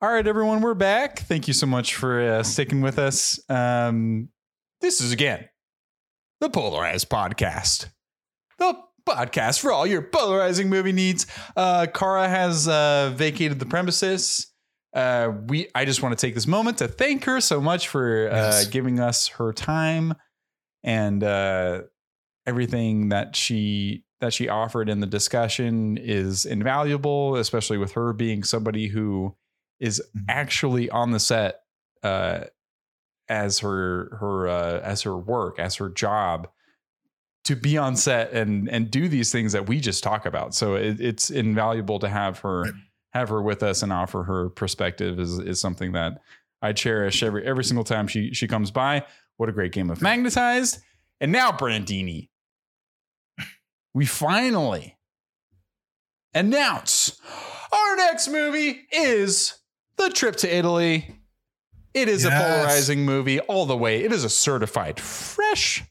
All 0.00 0.10
right, 0.10 0.26
everyone, 0.26 0.60
we're 0.62 0.74
back. 0.74 1.18
Thank 1.18 1.48
you 1.48 1.54
so 1.54 1.66
much 1.66 1.94
for 1.94 2.20
uh, 2.20 2.42
sticking 2.42 2.80
with 2.80 2.98
us. 2.98 3.38
Um, 3.48 4.30
this 4.80 5.00
is 5.00 5.12
again 5.12 5.48
the 6.40 6.48
Polarized 6.48 7.10
Podcast, 7.10 7.86
the 8.58 8.74
podcast 9.06 9.58
for 9.60 9.72
all 9.72 9.86
your 9.86 10.02
polarizing 10.02 10.68
movie 10.68 10.92
needs. 10.92 11.26
Uh, 11.56 11.86
Kara 11.92 12.28
has 12.28 12.68
uh, 12.68 13.12
vacated 13.14 13.58
the 13.58 13.66
premises. 13.66 14.52
Uh, 14.94 15.32
we, 15.46 15.68
I 15.74 15.84
just 15.84 16.02
want 16.02 16.18
to 16.18 16.26
take 16.26 16.34
this 16.34 16.46
moment 16.46 16.78
to 16.78 16.88
thank 16.88 17.24
her 17.24 17.40
so 17.40 17.60
much 17.60 17.88
for 17.88 18.28
uh, 18.30 18.34
Yes. 18.34 18.66
giving 18.68 19.00
us 19.00 19.28
her 19.28 19.52
time 19.52 20.14
and 20.82 21.22
uh, 21.22 21.82
everything 22.46 23.10
that 23.10 23.36
she 23.36 24.04
that 24.20 24.32
she 24.32 24.48
offered 24.48 24.88
in 24.88 24.98
the 25.00 25.06
discussion 25.06 25.96
is 25.96 26.44
invaluable, 26.44 27.36
especially 27.36 27.78
with 27.78 27.92
her 27.92 28.12
being 28.12 28.42
somebody 28.42 28.88
who 28.88 29.36
is 29.78 30.02
Mhm. 30.16 30.24
actually 30.28 30.90
on 30.90 31.12
the 31.12 31.20
set 31.20 31.60
uh, 32.02 32.44
as 33.28 33.58
her 33.60 34.16
her 34.18 34.48
uh, 34.48 34.80
as 34.80 35.02
her 35.02 35.16
work 35.16 35.58
as 35.58 35.76
her 35.76 35.88
job 35.88 36.48
to 37.44 37.54
be 37.54 37.76
on 37.78 37.94
set 37.94 38.32
and 38.32 38.68
and 38.70 38.90
do 38.90 39.06
these 39.08 39.30
things 39.30 39.52
that 39.52 39.68
we 39.68 39.80
just 39.80 40.02
talk 40.02 40.26
about. 40.26 40.54
So 40.54 40.74
it, 40.74 41.00
it's 41.00 41.30
invaluable 41.30 41.98
to 42.00 42.08
have 42.08 42.38
her 42.40 42.62
Right. 42.62 42.72
Have 43.12 43.28
her 43.28 43.42
with 43.42 43.62
us 43.62 43.82
and 43.82 43.92
offer 43.92 44.24
her 44.24 44.50
perspective 44.50 45.18
is 45.18 45.38
is 45.38 45.60
something 45.60 45.92
that 45.92 46.20
I 46.62 46.72
cherish 46.72 47.22
every 47.22 47.46
every 47.46 47.64
single 47.64 47.84
time 47.84 48.06
she 48.06 48.32
she 48.34 48.46
comes 48.46 48.70
by. 48.70 49.04
What 49.36 49.48
a 49.48 49.52
great 49.52 49.72
game 49.72 49.90
of 49.90 50.02
magnetized. 50.02 50.80
And 51.20 51.32
now, 51.32 51.50
Brandini, 51.50 52.28
we 53.94 54.06
finally 54.06 54.96
announce 56.34 57.20
our 57.72 57.96
next 57.96 58.28
movie 58.28 58.86
is 58.92 59.54
The 59.96 60.10
Trip 60.10 60.36
to 60.36 60.54
Italy. 60.54 61.16
It 61.94 62.08
is 62.08 62.24
a 62.24 62.30
polarizing 62.30 63.04
movie 63.04 63.40
all 63.40 63.66
the 63.66 63.76
way. 63.76 64.04
It 64.04 64.12
is 64.12 64.22
a 64.22 64.28
certified 64.28 65.00
fresh, 65.00 65.82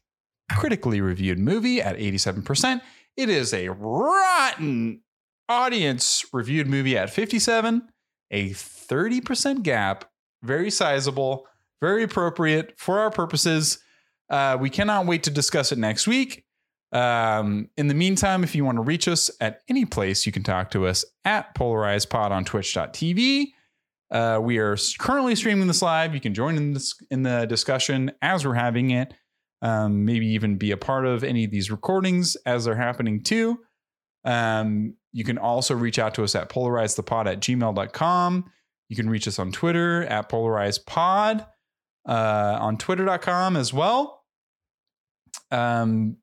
critically 0.52 1.02
reviewed 1.02 1.40
movie 1.40 1.82
at 1.82 1.98
87%. 1.98 2.82
It 3.18 3.30
is 3.30 3.54
a 3.54 3.70
rotten 3.70 5.02
audience 5.50 6.26
reviewed 6.34 6.68
movie 6.68 6.98
at 6.98 7.10
57, 7.10 7.88
a 8.32 8.50
30% 8.50 9.64
gap, 9.64 10.06
very 10.44 10.70
sizable, 10.70 11.48
very 11.82 12.04
appropriate 12.04 12.74
for 12.78 13.00
our 13.00 13.12
purposes. 13.12 13.80
Uh, 14.30 14.58
we 14.60 14.70
cannot 14.70 15.06
wait 15.06 15.24
to 15.24 15.30
discuss 15.30 15.72
it 15.72 15.78
next 15.78 16.08
week. 16.08 16.46
Um, 16.92 17.70
in 17.78 17.88
the 17.88 17.94
meantime, 17.94 18.44
if 18.44 18.56
you 18.56 18.64
want 18.64 18.78
to 18.78 18.82
reach 18.82 19.08
us 19.08 19.30
at 19.42 19.62
any 19.70 19.86
place, 19.86 20.26
you 20.26 20.32
can 20.32 20.44
talk 20.44 20.72
to 20.72 20.88
us 20.88 21.04
at 21.26 21.54
polarizedpod 21.56 22.32
on 22.32 22.46
twitch.tv. 22.46 23.48
Uh, 24.10 24.40
we 24.42 24.58
are 24.58 24.78
currently 25.00 25.36
streaming 25.36 25.68
this 25.68 25.82
live. 25.82 26.14
You 26.14 26.22
can 26.22 26.34
join 26.34 26.56
in 26.56 26.74
this 26.74 26.96
in 27.12 27.24
the 27.24 27.46
discussion 27.46 28.12
as 28.22 28.46
we're 28.46 28.54
having 28.54 28.92
it. 28.92 29.14
Um, 29.62 30.06
maybe 30.06 30.28
even 30.28 30.58
be 30.58 30.72
a 30.72 30.78
part 30.78 31.06
of 31.06 31.24
any 31.24 31.44
of 31.44 31.52
these 31.52 31.72
recordings 31.72 32.36
as 32.46 32.66
they're 32.66 32.76
happening 32.76 33.22
too. 33.22 33.60
Um, 34.24 34.96
you 35.18 35.24
can 35.24 35.40
also 35.40 35.74
reach 35.74 35.98
out 35.98 36.14
to 36.14 36.24
us 36.24 36.36
at 36.36 36.48
polarizedthepod 36.48 37.26
at 37.26 37.40
gmail.com. 37.40 38.46
You 38.88 38.96
can 38.96 39.10
reach 39.10 39.28
us 39.28 39.40
on 39.40 39.52
Twitter 39.52 40.04
at 40.06 40.30
polarizedpod, 40.30 41.44
uh, 42.08 42.58
on 42.62 42.78
twitter.com 42.78 43.56
as 43.58 43.74
well. 43.74 44.24
Um, 45.50 46.18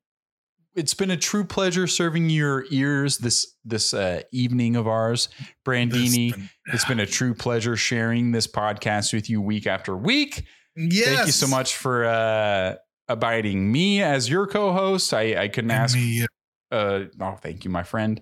it's 0.76 0.94
been 0.94 1.10
a 1.10 1.16
true 1.16 1.42
pleasure 1.44 1.89
serving 1.89 2.31
your 2.31 2.66
ears 2.70 3.18
this 3.18 3.55
this 3.64 3.94
uh, 3.94 4.23
evening 4.32 4.76
of 4.76 4.86
ours, 4.86 5.28
Brandini. 5.66 6.32
It's 6.73 6.84
been 6.84 7.00
a 7.00 7.06
true 7.06 7.34
pleasure 7.34 7.74
sharing 7.76 8.31
this 8.31 8.47
podcast 8.47 9.12
with 9.12 9.28
you 9.28 9.40
week 9.40 9.66
after 9.66 9.97
week. 9.97 10.44
yes. 10.76 11.06
Thank 11.16 11.26
you 11.26 11.32
so 11.32 11.47
much 11.48 11.76
for 11.76 12.05
uh, 12.05 12.74
abiding 13.08 13.70
me 13.73 14.02
as 14.02 14.28
your 14.28 14.47
co-host. 14.47 15.12
I, 15.14 15.42
I 15.42 15.48
couldn't 15.48 15.70
And 15.73 15.81
ask. 15.82 15.97
me, 15.97 16.26
Uh, 16.70 17.05
oh, 17.20 17.36
thank 17.40 17.64
you, 17.64 17.70
my 17.70 17.82
friend. 17.82 18.20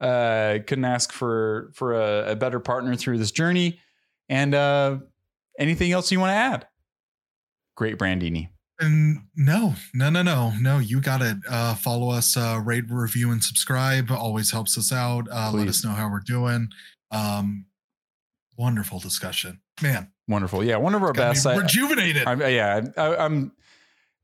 Uh, 0.00 0.58
couldn't 0.66 0.84
ask 0.84 1.12
for 1.12 1.70
for 1.74 1.94
a, 1.94 2.32
a 2.32 2.36
better 2.36 2.60
partner 2.60 2.94
through 2.96 3.18
this 3.18 3.30
journey. 3.30 3.80
And 4.28 4.54
uh, 4.54 4.98
anything 5.58 5.92
else 5.92 6.10
you 6.10 6.20
want 6.20 6.30
to 6.30 6.34
add? 6.34 6.66
Great, 7.76 7.98
Brandini. 7.98 8.48
And 8.80 9.18
no, 9.36 9.74
no, 9.94 10.10
no, 10.10 10.22
no, 10.22 10.52
no. 10.60 10.78
You 10.78 11.00
got 11.00 11.22
it. 11.22 11.36
Uh, 11.48 11.74
follow 11.74 12.10
us, 12.10 12.36
uh, 12.36 12.60
rate, 12.64 12.84
review, 12.88 13.30
and 13.30 13.42
subscribe. 13.42 14.10
Always 14.10 14.50
helps 14.50 14.76
us 14.76 14.92
out. 14.92 15.28
Uh, 15.30 15.52
let 15.52 15.68
us 15.68 15.84
know 15.84 15.92
how 15.92 16.10
we're 16.10 16.20
doing. 16.20 16.68
Um, 17.12 17.66
wonderful 18.56 18.98
discussion, 18.98 19.60
man. 19.80 20.10
Wonderful. 20.26 20.64
Yeah, 20.64 20.76
one 20.76 20.94
of 20.94 21.02
our 21.02 21.12
best. 21.12 21.46
I- 21.46 21.56
rejuvenated. 21.56 22.26
I'm, 22.26 22.40
yeah, 22.40 22.80
I, 22.96 23.16
I'm. 23.16 23.52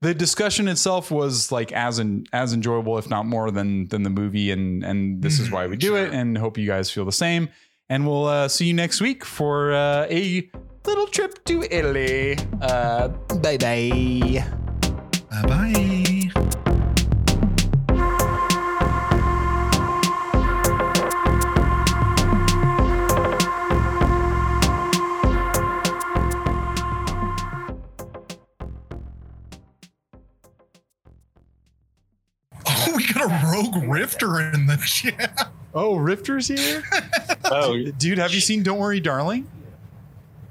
The 0.03 0.15
discussion 0.15 0.67
itself 0.69 1.11
was 1.11 1.53
like 1.53 1.73
as 1.73 1.99
in, 1.99 2.25
as 2.33 2.55
enjoyable, 2.55 2.97
if 2.97 3.11
not 3.11 3.27
more 3.27 3.51
than 3.51 3.87
than 3.89 4.03
the 4.03 4.09
movie, 4.11 4.51
and 4.51 4.83
and 4.83 5.21
this 5.23 5.39
is 5.39 5.51
why 5.51 5.67
we 5.67 5.77
do 5.77 5.89
Sure. 5.89 6.07
it, 6.07 6.15
and 6.15 6.39
hope 6.39 6.57
you 6.57 6.67
guys 6.67 6.91
feel 6.91 7.05
the 7.05 7.13
same. 7.13 7.51
And 7.91 8.07
we'll 8.07 8.25
uh, 8.27 8.49
see 8.49 8.67
you 8.67 8.73
next 8.75 9.01
week 9.03 9.25
for 9.25 9.73
uh, 9.73 10.07
a 10.09 10.49
little 10.87 11.07
trip 11.07 11.45
to 11.47 11.63
Italy. 11.71 12.39
Uh, 12.63 13.09
bye 13.43 13.59
bye. 13.59 14.45
bye 15.31 15.43
bye. 15.47 15.90
Rogue 33.63 33.85
rifter 33.89 34.41
in 34.41 34.67
the 34.67 34.77
chat. 34.87 35.51
Oh, 35.73 35.97
Rifter's 35.97 36.49
here, 36.49 36.83
Oh 37.45 37.81
dude. 37.97 38.19
Have 38.19 38.35
you 38.35 38.41
seen 38.41 38.63
Don't 38.65 38.79
Worry, 38.79 38.99
Darling? 39.01 39.49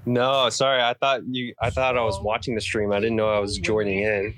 no, 0.05 0.49
sorry. 0.49 0.81
I 0.81 0.93
thought 0.93 1.21
you. 1.27 1.53
I 1.61 1.69
thought 1.69 1.97
I 1.97 2.03
was 2.03 2.19
watching 2.21 2.55
the 2.55 2.61
stream. 2.61 2.91
I 2.93 2.99
didn't 2.99 3.15
know 3.17 3.29
I 3.29 3.39
was 3.39 3.57
joining 3.57 3.99
in. 3.99 4.33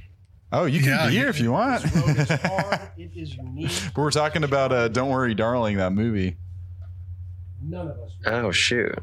Oh, 0.51 0.66
you 0.66 0.80
can 0.80 0.90
Yeah, 0.90 1.08
be 1.08 1.14
here 1.14 1.30
if 1.30 1.40
you 1.40 1.51
want. 1.51 1.82
This 1.83 1.95
road 1.95 2.17
is 2.17 2.30
hard. 2.41 2.80
It 2.98 3.11
is 3.16 3.35
unique. 3.35 3.72
but 3.95 4.01
we're 4.01 4.11
talking 4.11 4.43
about 4.43 4.72
uh, 4.74 4.88
Don't 4.90 5.09
Worry, 5.09 5.33
Darling, 5.33 5.77
that 5.77 5.91
movie. 5.93 6.35
None 7.64 7.88
of 7.90 7.98
us. 8.00 8.11
Oh 8.25 8.51
shoot. 8.51 8.98